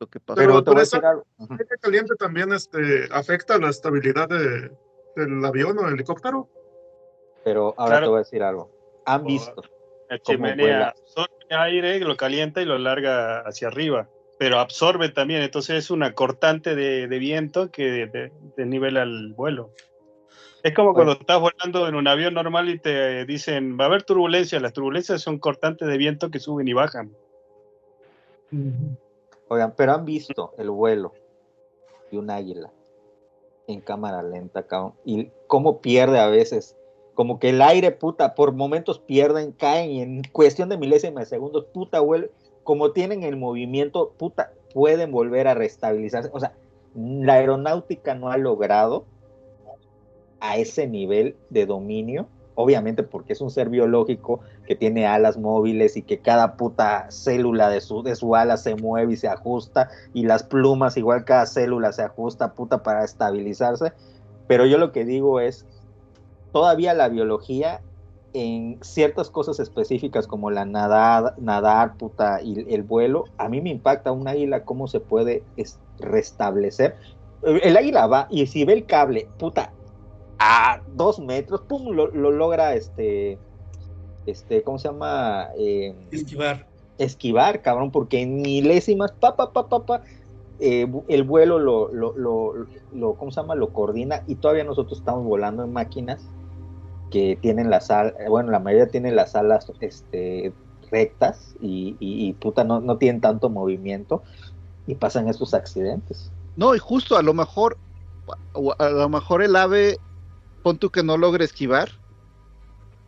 lo 0.00 0.06
que 0.06 0.20
pasó. 0.20 0.36
Pero 0.36 0.52
pero 0.52 0.64
te 0.64 0.70
voy 0.70 0.72
a 0.72 0.74
por 0.76 0.82
eso- 0.82 0.96
decir 0.96 1.06
algo. 1.06 1.26
Ujú. 1.38 1.54
¿El 1.54 1.60
aire 1.60 1.76
caliente 1.80 2.14
también 2.18 2.52
este, 2.52 3.08
afecta 3.12 3.58
la 3.58 3.68
estabilidad 3.70 4.28
de- 4.28 4.70
del 5.16 5.44
avión 5.44 5.78
o 5.78 5.86
el 5.88 5.94
helicóptero? 5.94 6.48
Pero 7.44 7.74
ahora 7.76 7.92
Claro. 7.98 8.06
te 8.06 8.10
voy 8.10 8.16
a 8.16 8.20
decir 8.20 8.42
algo. 8.42 8.70
Han 9.06 9.24
visto. 9.24 9.62
La 10.10 10.18
¿Cómo 10.18 10.36
chimenea 10.36 10.88
absorbe 10.88 11.34
aire, 11.50 11.98
lo 12.00 12.16
calienta 12.16 12.62
y 12.62 12.64
lo 12.64 12.78
larga 12.78 13.40
hacia 13.40 13.68
arriba. 13.68 14.08
Pero 14.38 14.60
absorbe 14.60 15.08
también, 15.08 15.42
entonces 15.42 15.76
es 15.76 15.90
una 15.90 16.14
cortante 16.14 16.74
de, 16.74 17.08
de 17.08 17.18
viento 17.18 17.70
que 17.70 18.06
de- 18.06 18.32
desnivela 18.56 19.02
el 19.02 19.34
vuelo. 19.34 19.70
Es 20.62 20.74
como 20.74 20.92
cuando 20.92 21.12
estás 21.12 21.40
volando 21.40 21.86
en 21.88 21.94
un 21.94 22.08
avión 22.08 22.34
normal 22.34 22.68
y 22.68 22.78
te 22.78 23.24
dicen 23.24 23.78
va 23.78 23.84
a 23.84 23.86
haber 23.88 24.02
turbulencia. 24.02 24.58
Las 24.60 24.72
turbulencias 24.72 25.22
son 25.22 25.38
cortantes 25.38 25.86
de 25.86 25.96
viento 25.96 26.30
que 26.30 26.40
suben 26.40 26.66
y 26.68 26.72
bajan. 26.72 27.12
Oigan, 29.48 29.74
pero 29.76 29.92
han 29.92 30.04
visto 30.04 30.54
el 30.58 30.70
vuelo 30.70 31.12
de 32.10 32.18
un 32.18 32.30
águila 32.30 32.70
en 33.66 33.80
cámara 33.80 34.22
lenta, 34.22 34.66
cabrón. 34.66 34.94
Y 35.04 35.30
cómo 35.46 35.80
pierde 35.80 36.18
a 36.18 36.26
veces. 36.26 36.76
Como 37.14 37.38
que 37.38 37.50
el 37.50 37.62
aire, 37.62 37.90
puta, 37.90 38.34
por 38.34 38.52
momentos 38.52 38.98
pierden, 39.00 39.52
caen 39.52 39.90
y 39.90 40.02
en 40.02 40.22
cuestión 40.32 40.68
de 40.68 40.78
milésimas 40.78 41.24
de 41.24 41.36
segundos, 41.36 41.64
puta, 41.66 42.00
vuelve. 42.00 42.30
Como 42.68 42.90
tienen 42.90 43.22
el 43.22 43.38
movimiento, 43.38 44.12
puta, 44.18 44.52
pueden 44.74 45.10
volver 45.10 45.48
a 45.48 45.54
restabilizarse. 45.54 46.28
O 46.34 46.38
sea, 46.38 46.52
la 46.94 47.32
aeronáutica 47.32 48.14
no 48.14 48.30
ha 48.30 48.36
logrado 48.36 49.06
a 50.38 50.58
ese 50.58 50.86
nivel 50.86 51.34
de 51.48 51.64
dominio, 51.64 52.28
obviamente 52.56 53.04
porque 53.04 53.32
es 53.32 53.40
un 53.40 53.50
ser 53.50 53.70
biológico 53.70 54.40
que 54.66 54.76
tiene 54.76 55.06
alas 55.06 55.38
móviles 55.38 55.96
y 55.96 56.02
que 56.02 56.18
cada 56.18 56.58
puta 56.58 57.10
célula 57.10 57.70
de 57.70 57.80
su, 57.80 58.02
de 58.02 58.14
su 58.14 58.36
ala 58.36 58.58
se 58.58 58.74
mueve 58.74 59.14
y 59.14 59.16
se 59.16 59.28
ajusta, 59.28 59.88
y 60.12 60.24
las 60.24 60.42
plumas 60.42 60.98
igual 60.98 61.24
cada 61.24 61.46
célula 61.46 61.92
se 61.92 62.02
ajusta, 62.02 62.52
puta, 62.52 62.82
para 62.82 63.02
estabilizarse. 63.02 63.94
Pero 64.46 64.66
yo 64.66 64.76
lo 64.76 64.92
que 64.92 65.06
digo 65.06 65.40
es, 65.40 65.64
todavía 66.52 66.92
la 66.92 67.08
biología 67.08 67.80
en 68.32 68.78
ciertas 68.82 69.30
cosas 69.30 69.58
específicas 69.60 70.26
como 70.26 70.50
la 70.50 70.64
nadar, 70.64 71.34
nadar, 71.38 71.96
puta, 71.96 72.40
y 72.42 72.72
el 72.74 72.82
vuelo, 72.82 73.24
a 73.36 73.48
mí 73.48 73.60
me 73.60 73.70
impacta 73.70 74.12
un 74.12 74.28
águila 74.28 74.64
cómo 74.64 74.86
se 74.88 75.00
puede 75.00 75.44
es- 75.56 75.80
restablecer. 75.98 76.96
El 77.42 77.76
águila 77.76 78.06
va 78.06 78.26
y 78.30 78.46
si 78.46 78.64
ve 78.64 78.74
el 78.74 78.86
cable, 78.86 79.28
puta, 79.38 79.74
a 80.38 80.82
dos 80.86 81.18
metros, 81.18 81.62
pum, 81.62 81.92
lo, 81.92 82.08
lo 82.08 82.30
logra 82.30 82.74
este, 82.74 83.40
este, 84.26 84.62
¿cómo 84.62 84.78
se 84.78 84.88
llama? 84.88 85.48
Eh, 85.56 86.08
Esquivar. 86.10 86.68
esquivar, 86.98 87.62
cabrón, 87.62 87.90
porque 87.90 88.20
en 88.20 88.42
milésimas, 88.42 89.12
pa, 89.12 89.36
pa, 89.36 89.52
pa, 89.52 89.68
pa, 89.68 89.86
pa, 89.86 90.02
eh, 90.58 90.86
el 91.08 91.22
vuelo 91.22 91.58
lo, 91.58 91.92
lo, 91.92 92.12
lo, 92.16 92.52
lo- 92.90 93.16
¿cómo 93.16 93.30
se 93.30 93.40
llama? 93.40 93.54
Lo 93.54 93.72
coordina 93.72 94.22
y 94.26 94.36
todavía 94.36 94.64
nosotros 94.64 94.98
estamos 94.98 95.24
volando 95.24 95.64
en 95.64 95.72
máquinas 95.72 96.30
que 97.10 97.38
tienen 97.40 97.70
las 97.70 97.90
alas, 97.90 98.14
bueno, 98.28 98.50
la 98.50 98.58
mayoría 98.58 98.88
tienen 98.88 99.16
las 99.16 99.34
alas 99.34 99.70
este, 99.80 100.52
rectas 100.90 101.54
y, 101.60 102.32
puta, 102.34 102.64
no, 102.64 102.80
no 102.80 102.96
tienen 102.98 103.20
tanto 103.20 103.50
movimiento 103.50 104.22
y 104.86 104.94
pasan 104.94 105.28
estos 105.28 105.54
accidentes. 105.54 106.30
No, 106.56 106.74
y 106.74 106.78
justo 106.78 107.16
a 107.16 107.22
lo 107.22 107.34
mejor, 107.34 107.78
a 108.78 108.88
lo 108.88 109.08
mejor 109.08 109.42
el 109.42 109.56
ave, 109.56 109.98
pon 110.62 110.78
tú 110.78 110.90
que 110.90 111.02
no 111.02 111.16
logre 111.16 111.44
esquivar, 111.44 111.90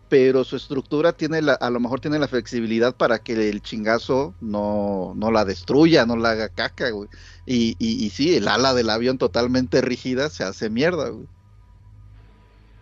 pero 0.09 0.43
su 0.43 0.57
estructura 0.57 1.13
tiene 1.13 1.41
la, 1.41 1.55
a 1.55 1.71
lo 1.71 1.79
mejor 1.79 2.01
tiene 2.01 2.19
la 2.19 2.27
flexibilidad 2.27 2.97
para 2.97 3.21
que 3.21 3.49
el 3.49 3.63
chingazo 3.63 4.35
no, 4.41 5.13
no 5.17 5.31
la 5.31 5.45
destruya, 5.45 6.05
no 6.05 6.17
la 6.17 6.31
haga 6.31 6.49
caca, 6.49 6.91
güey. 6.91 7.09
Y, 7.47 7.77
y, 7.79 8.05
y 8.05 8.11
sí, 8.11 8.35
el 8.35 8.49
ala 8.49 8.75
del 8.75 8.91
avión 8.91 9.19
totalmente 9.19 9.81
rígida 9.81 10.29
se 10.29 10.43
hace 10.45 10.69
mierda, 10.69 11.11
güey. 11.11 11.29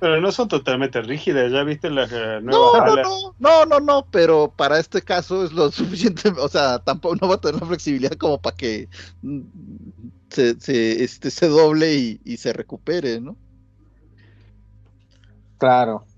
Pero 0.01 0.21
no 0.21 0.31
son 0.33 0.49
totalmente 0.49 1.01
rígidas, 1.03 1.51
ya 1.53 1.65
viste 1.65 1.91
las 1.91 2.11
eh, 2.13 2.41
No, 2.51 2.53
nuevas 2.53 2.85
no, 2.85 2.93
alas. 2.93 3.33
no, 3.39 3.39
no, 3.39 3.67
no, 3.67 3.81
no, 3.81 4.09
pero 4.11 4.55
para 4.55 4.79
este 4.79 5.03
caso 5.03 5.45
es 5.45 5.53
lo 5.53 5.71
suficiente, 5.73 6.31
o 6.31 6.49
sea, 6.49 6.79
tampoco 6.81 7.17
no 7.17 7.29
va 7.29 7.35
a 7.37 7.41
tener 7.41 7.61
la 7.61 7.67
flexibilidad 7.67 8.13
como 8.13 8.41
para 8.41 8.57
que 8.57 8.89
mm, 9.23 9.41
se, 10.31 10.59
se, 10.61 11.05
este, 11.05 11.31
se 11.31 11.49
doble 11.49 11.95
y, 11.97 12.21
y 12.25 12.37
se 12.39 12.53
recupere, 12.53 13.21
¿no? 13.21 13.39
Claro. 15.59 16.09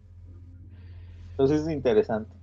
Entonces 1.36 1.62
es 1.67 1.73
interesante. 1.73 2.36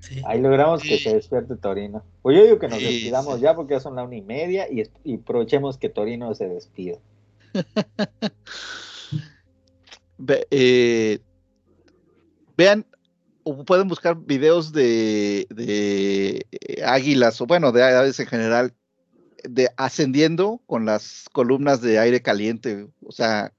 Sí. 0.00 0.20
Ahí 0.22 0.40
logramos 0.40 0.84
que 0.84 0.96
Sí. 0.96 0.98
se 0.98 1.14
despierte 1.14 1.56
Torino. 1.56 2.06
Pues 2.22 2.36
yo 2.36 2.44
digo 2.44 2.58
que 2.58 2.68
nos 2.68 2.78
Sí, 2.78 2.84
despidamos 2.84 3.40
sí. 3.40 3.40
ya 3.40 3.54
porque 3.54 3.74
ya 3.74 3.80
son 3.80 3.96
la 3.96 4.04
una 4.04 4.16
y 4.16 4.22
media 4.22 4.66
y, 4.70 4.82
y 5.04 5.16
aprovechemos 5.20 5.78
que 5.78 5.88
Torino 5.90 6.34
se 6.34 6.48
despida. 6.48 6.98
Eh, 10.50 11.20
vean, 12.56 12.86
o 13.44 13.64
pueden 13.64 13.88
buscar 13.88 14.16
videos 14.16 14.72
de, 14.72 15.46
de 15.50 16.46
eh, 16.50 16.82
águilas, 16.84 17.40
o 17.40 17.46
bueno, 17.46 17.72
de 17.72 17.82
aves 17.82 18.20
en 18.20 18.26
general, 18.26 18.74
de 19.44 19.70
ascendiendo 19.76 20.60
con 20.66 20.84
las 20.84 21.26
columnas 21.32 21.80
de 21.80 21.98
aire 21.98 22.20
caliente. 22.20 22.88
O 23.04 23.12
sea, 23.12 23.52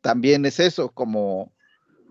también 0.00 0.44
es 0.44 0.60
eso, 0.60 0.90
como, 0.90 1.52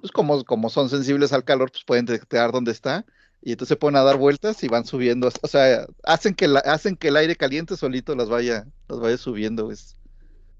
pues 0.02 0.12
como, 0.12 0.44
como 0.44 0.70
son 0.70 0.90
sensibles 0.90 1.34
al 1.34 1.44
calor, 1.44 1.72
pues 1.72 1.84
pueden 1.86 2.06
detectar 2.06 2.52
dónde 2.52 2.72
está. 2.72 3.06
Y 3.42 3.52
entonces 3.52 3.70
se 3.70 3.80
ponen 3.80 4.02
a 4.02 4.04
dar 4.04 4.18
vueltas 4.18 4.64
y 4.64 4.68
van 4.68 4.86
subiendo. 4.86 5.30
O 5.42 5.48
sea, 5.48 5.86
hacen 6.04 6.34
que, 6.36 6.48
la, 6.48 6.60
hacen 6.60 6.98
que 6.98 7.08
el 7.08 7.16
aire 7.16 7.36
caliente 7.36 7.78
solito 7.78 8.16
las 8.16 8.28
vaya, 8.28 8.66
las 8.90 9.00
vaya 9.00 9.18
subiendo. 9.18 9.72
Es, 9.72 9.98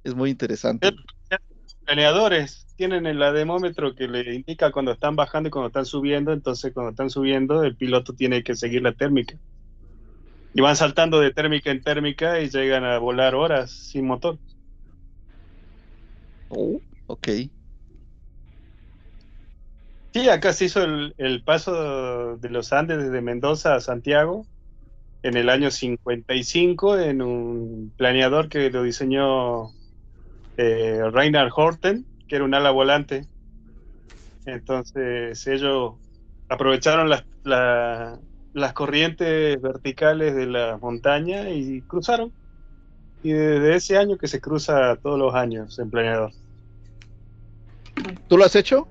es 0.04 0.16
muy 0.16 0.30
interesante. 0.30 0.92
Planeadores 1.90 2.68
tienen 2.76 3.08
el 3.08 3.22
ademómetro 3.24 3.96
que 3.96 4.08
le 4.08 4.36
indica 4.36 4.72
cuando 4.72 4.92
están 4.92 5.16
bajando 5.16 5.48
y 5.48 5.52
cuando 5.52 5.70
están 5.70 5.88
subiendo, 5.88 6.32
entonces 6.32 6.72
cuando 6.72 6.92
están 6.92 7.10
subiendo 7.10 7.64
el 7.64 7.76
piloto 7.76 8.14
tiene 8.14 8.44
que 8.44 8.56
seguir 8.56 8.84
la 8.84 8.94
térmica. 8.94 9.36
Y 10.54 10.62
van 10.62 10.76
saltando 10.76 11.20
de 11.20 11.34
térmica 11.34 11.72
en 11.72 11.82
térmica 11.82 12.40
y 12.42 12.50
llegan 12.50 12.84
a 12.84 13.00
volar 13.00 13.34
horas 13.34 13.72
sin 13.72 14.06
motor. 14.06 14.38
Oh, 16.50 16.80
ok. 17.08 17.28
Sí, 20.14 20.30
acá 20.30 20.54
se 20.54 20.66
hizo 20.66 20.84
el, 20.84 21.16
el 21.18 21.44
paso 21.44 22.38
de 22.38 22.50
los 22.50 22.72
Andes 22.72 23.00
desde 23.00 23.22
Mendoza 23.22 23.74
a 23.74 23.82
Santiago 23.82 24.46
en 25.24 25.38
el 25.38 25.50
año 25.50 25.72
55 25.72 27.00
en 27.00 27.24
un 27.24 27.92
planeador 27.98 28.48
que 28.48 28.70
lo 28.70 28.84
diseñó 28.84 29.72
eh, 30.62 31.10
Reinhard 31.12 31.52
Horten, 31.56 32.06
que 32.28 32.36
era 32.36 32.44
un 32.44 32.54
ala 32.54 32.72
volante. 32.72 33.26
Entonces 34.46 35.48
ellos 35.48 35.94
aprovecharon 36.50 37.10
las, 37.10 37.24
la- 37.44 38.20
las 38.54 38.74
corrientes 38.74 39.62
verticales 39.62 40.36
de 40.36 40.48
la 40.48 40.78
montaña 40.78 41.50
y 41.50 41.82
cruzaron. 41.84 42.34
Y 43.24 43.32
desde 43.32 43.76
ese 43.76 43.98
año 43.98 44.18
que 44.18 44.28
se 44.28 44.42
cruza 44.42 44.96
todos 44.98 45.18
los 45.18 45.34
años 45.34 45.78
en 45.80 45.90
planeador. 45.90 46.32
¿Tú 48.28 48.38
lo 48.38 48.44
has 48.46 48.56
hecho? 48.56 48.88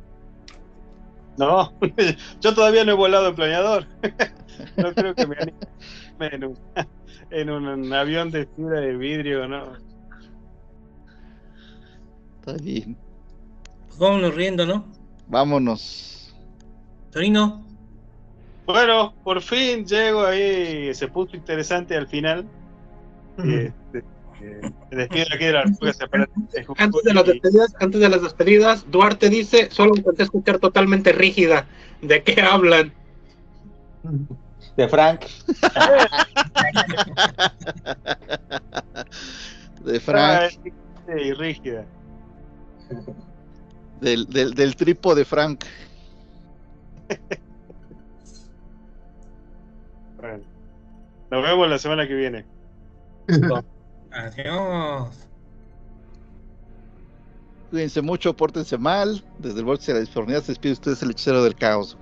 No, 1.36 1.72
yo 2.40 2.54
todavía 2.54 2.84
no 2.84 2.92
he 2.92 2.97
volado 2.97 3.28
en 3.28 3.34
planeador. 3.34 3.86
No 4.76 4.92
creo 4.94 5.15
que 5.15 5.26
me 5.26 5.36
anime 5.36 6.36
en 6.36 6.44
un, 6.44 6.58
en 7.31 7.51
un 7.51 7.92
avión 7.92 8.31
de 8.31 8.47
fibra 8.47 8.81
de 8.81 8.97
vidrio, 8.97 9.47
¿no? 9.49 9.72
Está 12.48 12.62
bien. 12.64 12.97
Pues 13.88 13.98
vámonos 13.98 14.34
riendo, 14.34 14.64
¿no? 14.64 14.86
Vámonos. 15.26 16.34
Torino, 17.10 17.62
Bueno, 18.64 19.12
por 19.22 19.42
fin 19.42 19.84
llego 19.84 20.24
ahí, 20.24 20.94
se 20.94 21.08
puso 21.08 21.36
interesante 21.36 21.94
al 21.94 22.08
final. 22.08 22.47
Eh, 23.44 23.70
despido 24.90 25.26
aquí 25.34 25.44
de 25.44 25.52
la 25.52 25.64
Jujuy. 25.64 25.92
Antes 26.78 27.02
de 27.02 27.14
las 27.14 27.26
despedidas, 27.26 27.74
antes 27.81 28.00
de 28.00 28.08
las 28.08 28.22
despedidas, 28.22 28.90
Duarte 28.90 29.28
dice, 29.28 29.70
solo 29.70 29.92
intenté 29.94 30.22
escuchar 30.22 30.58
totalmente 30.58 31.12
rígida. 31.12 31.66
¿De 32.00 32.22
qué 32.22 32.40
hablan? 32.40 32.94
De 34.76 34.88
Frank. 34.88 35.20
De 39.84 40.00
Frank, 40.00 40.52
Ah, 41.08 41.18
y 41.18 41.32
rígida. 41.32 41.86
Del, 44.01 44.26
del, 44.26 44.54
del 44.54 44.76
tripo 44.76 45.15
de 45.15 45.24
Frank. 45.24 45.65
Bueno, 50.17 50.44
nos 51.31 51.42
vemos 51.42 51.69
la 51.69 51.78
semana 51.78 52.06
que 52.08 52.15
viene. 52.15 52.44
adiós. 54.10 55.28
Cuídense 57.71 58.01
mucho, 58.03 58.35
pórtense 58.35 58.78
mal. 58.78 59.22
Desde 59.38 59.58
el 59.60 59.65
vórtice 59.65 59.92
de 59.92 59.99
la 59.99 60.04
disformidad 60.04 60.42
se 60.42 60.53
despide 60.53 60.72
ustedes 60.72 61.03
el 61.03 61.10
hechicero 61.10 61.44
del 61.44 61.54
caos. 61.54 61.97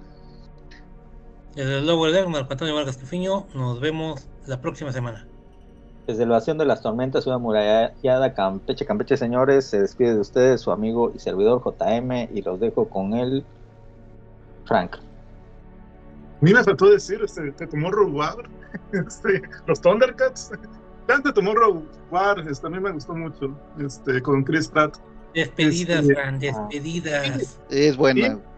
Desde 1.54 1.78
el 1.78 1.86
Lobo 1.86 2.06
del 2.06 2.28
Marco 2.28 2.52
Antonio 2.52 2.74
Vargas 2.74 2.99
Tufiño, 2.99 3.47
nos 3.54 3.81
vemos 3.81 4.28
la 4.47 4.60
próxima 4.60 4.92
semana. 4.92 5.26
Desde 6.06 6.22
el 6.22 6.28
Bastión 6.28 6.56
de 6.56 6.65
las 6.67 6.83
Tormentas, 6.83 7.24
ciudad 7.24 7.39
murallada, 7.40 8.33
Campeche, 8.35 8.87
Campeche, 8.87 9.17
señores, 9.17 9.65
se 9.67 9.81
despide 9.81 10.15
de 10.15 10.21
ustedes 10.21 10.60
su 10.60 10.71
amigo 10.71 11.10
y 11.15 11.19
servidor 11.19 11.60
JM 11.65 12.28
y 12.33 12.42
los 12.42 12.60
dejo 12.60 12.89
con 12.89 13.15
él, 13.15 13.44
Frank. 14.67 14.97
A 14.97 16.44
mí 16.44 16.53
me 16.53 16.62
faltó 16.62 16.90
decir, 16.90 17.21
este, 17.24 17.51
te 17.53 17.67
tomó 17.67 17.90
Rogue 17.90 18.12
War, 18.12 18.37
este, 18.92 19.42
los 19.67 19.81
Thundercats. 19.81 20.53
Tanto 21.06 21.33
tomó 21.33 21.55
Rogue 21.55 21.83
War, 22.10 22.39
este, 22.49 22.67
a 22.67 22.71
mí 22.71 22.78
me 22.78 22.92
gustó 22.92 23.15
mucho, 23.15 23.56
este, 23.85 24.21
con 24.22 24.44
Chris 24.44 24.69
Pratt. 24.69 24.97
Despedidas, 25.35 26.03
Este- 26.03 26.15
Fran, 26.15 26.39
despedidas. 26.39 27.58
Es 27.69 27.97
buena. 27.97 28.39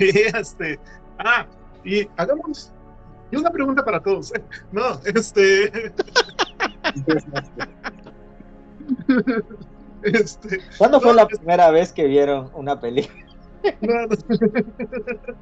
Y 0.00 0.18
este, 0.36 0.80
ah, 1.20 1.46
y 1.84 2.08
hagamos, 2.16 2.72
y 3.30 3.36
una 3.36 3.50
pregunta 3.50 3.84
para 3.84 4.00
todos. 4.00 4.32
No, 4.72 5.00
este, 5.04 5.92
este, 10.02 10.60
¿Cuándo 10.78 11.00
fue 11.00 11.14
la 11.14 11.26
primera 11.26 11.70
vez 11.70 11.92
que 11.92 12.06
vieron 12.06 12.50
una 12.54 12.80
película? 12.80 13.24
No, 13.80 14.06
no. 14.06 14.16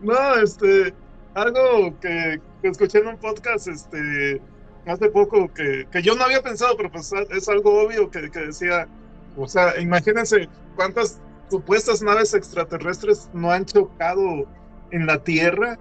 No, 0.00 0.34
este, 0.42 0.92
algo 1.34 1.98
que, 2.00 2.40
que 2.60 2.68
escuché 2.68 2.98
en 2.98 3.06
un 3.06 3.16
podcast, 3.18 3.68
este, 3.68 4.40
hace 4.84 5.08
poco 5.10 5.48
que, 5.54 5.86
que 5.92 6.02
yo 6.02 6.16
no 6.16 6.24
había 6.24 6.42
pensado, 6.42 6.76
pero 6.76 6.90
pues 6.90 7.12
es 7.30 7.48
algo 7.48 7.84
obvio 7.84 8.10
que, 8.10 8.28
que 8.30 8.40
decía, 8.40 8.88
o 9.36 9.46
sea, 9.46 9.80
imagínense 9.80 10.48
cuántas 10.74 11.20
supuestas 11.50 12.02
naves 12.02 12.34
extraterrestres 12.34 13.30
no 13.32 13.52
han 13.52 13.64
chocado 13.64 14.44
en 14.90 15.06
la 15.06 15.22
Tierra 15.22 15.78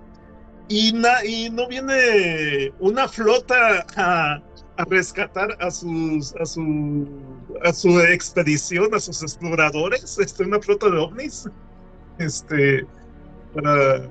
y, 0.67 0.94
na- 0.94 1.26
y 1.26 1.49
no 1.49 1.67
viene 1.67 2.72
una 2.80 3.08
flota 3.08 3.85
a, 3.97 4.40
a 4.77 4.85
rescatar 4.85 5.57
a 5.59 5.69
sus 5.69 6.33
a 6.35 6.45
su 6.45 7.05
a 7.63 7.73
su 7.73 7.99
expedición, 8.01 8.93
a 8.95 8.99
sus 8.99 9.21
exploradores, 9.21 10.17
este, 10.17 10.43
una 10.43 10.59
flota 10.59 10.89
de 10.89 10.97
ovnis 10.97 11.47
este, 12.17 12.85
para, 13.53 14.09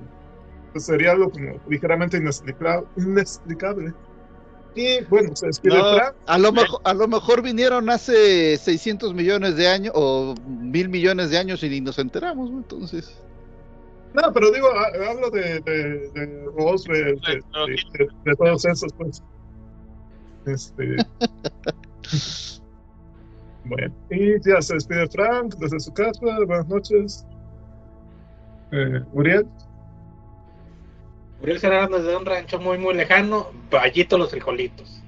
pues 0.73 0.85
sería 0.87 1.13
algo 1.13 1.31
como 1.31 1.61
ligeramente 1.69 2.17
inexplicable. 2.19 2.87
inexplicable. 2.97 3.93
Y 4.75 5.03
bueno, 5.05 5.35
se 5.35 5.47
despide 5.47 5.77
No, 5.79 5.95
Frank. 5.97 6.15
a, 6.27 6.39
lo 6.39 6.53
mejor, 6.53 6.81
a 6.85 6.95
lo 6.95 7.09
mejor 7.09 7.43
vinieron 7.43 7.91
hace 7.91 8.57
600 8.57 9.15
millones 9.15 9.57
de 9.57 9.67
años 9.67 9.93
o 9.97 10.35
mil 10.47 10.89
millones 10.89 11.31
de 11.31 11.39
años 11.39 11.63
y 11.65 11.69
ni 11.69 11.81
nos 11.81 11.99
enteramos, 11.99 12.51
entonces. 12.51 13.17
No, 14.15 14.33
pero 14.33 14.51
digo, 14.53 14.69
ha- 14.69 15.11
hablo 15.11 15.31
de, 15.31 15.61
de, 15.61 16.11
de 16.11 16.45
Ross, 16.57 16.85
de, 16.85 16.95
de, 16.95 17.15
de- 17.15 17.99
de- 17.99 18.09
de 18.25 18.37
todos 18.37 18.65
esos, 18.65 18.93
pues. 18.93 19.23
Este. 20.47 20.97
bueno, 23.65 23.95
y 24.11 24.49
ya 24.49 24.63
se 24.63 24.75
despide 24.75 25.09
Frank 25.09 25.55
desde 25.57 25.81
su 25.81 25.93
casa. 25.93 26.21
Buenas 26.47 26.69
noches. 26.69 27.27
Eh, 28.73 29.03
Uriel. 29.13 29.47
Uriel 31.43 31.59
Serrano 31.59 31.99
desde 31.99 32.17
un 32.17 32.27
rancho 32.27 32.59
muy, 32.59 32.79
muy 32.79 32.95
lejano, 32.95 33.49
Vallito 33.71 34.19
los 34.19 34.31
frijolitos. 34.31 35.03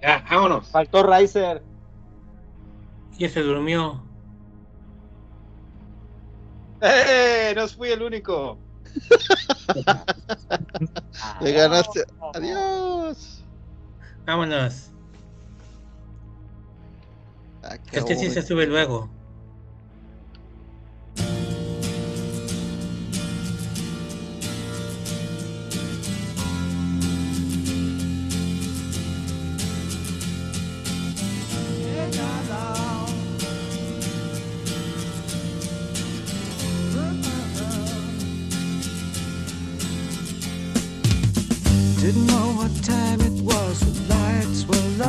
Ya, 0.00 0.24
vámonos. 0.28 0.68
Faltó 0.68 1.02
Riser. 1.02 1.62
¿Quién 3.16 3.30
se 3.30 3.40
durmió? 3.40 4.02
¡Eh! 6.80 7.52
No 7.54 7.68
fui 7.68 7.90
el 7.90 8.02
único. 8.02 8.58
Le 11.40 11.52
ganaste. 11.52 12.04
Adiós. 12.34 13.41
Vámonos. 14.26 14.90
Ah, 17.62 17.76
Este 17.92 18.16
sí 18.16 18.30
se 18.30 18.42
sube 18.42 18.66
luego. 18.66 19.08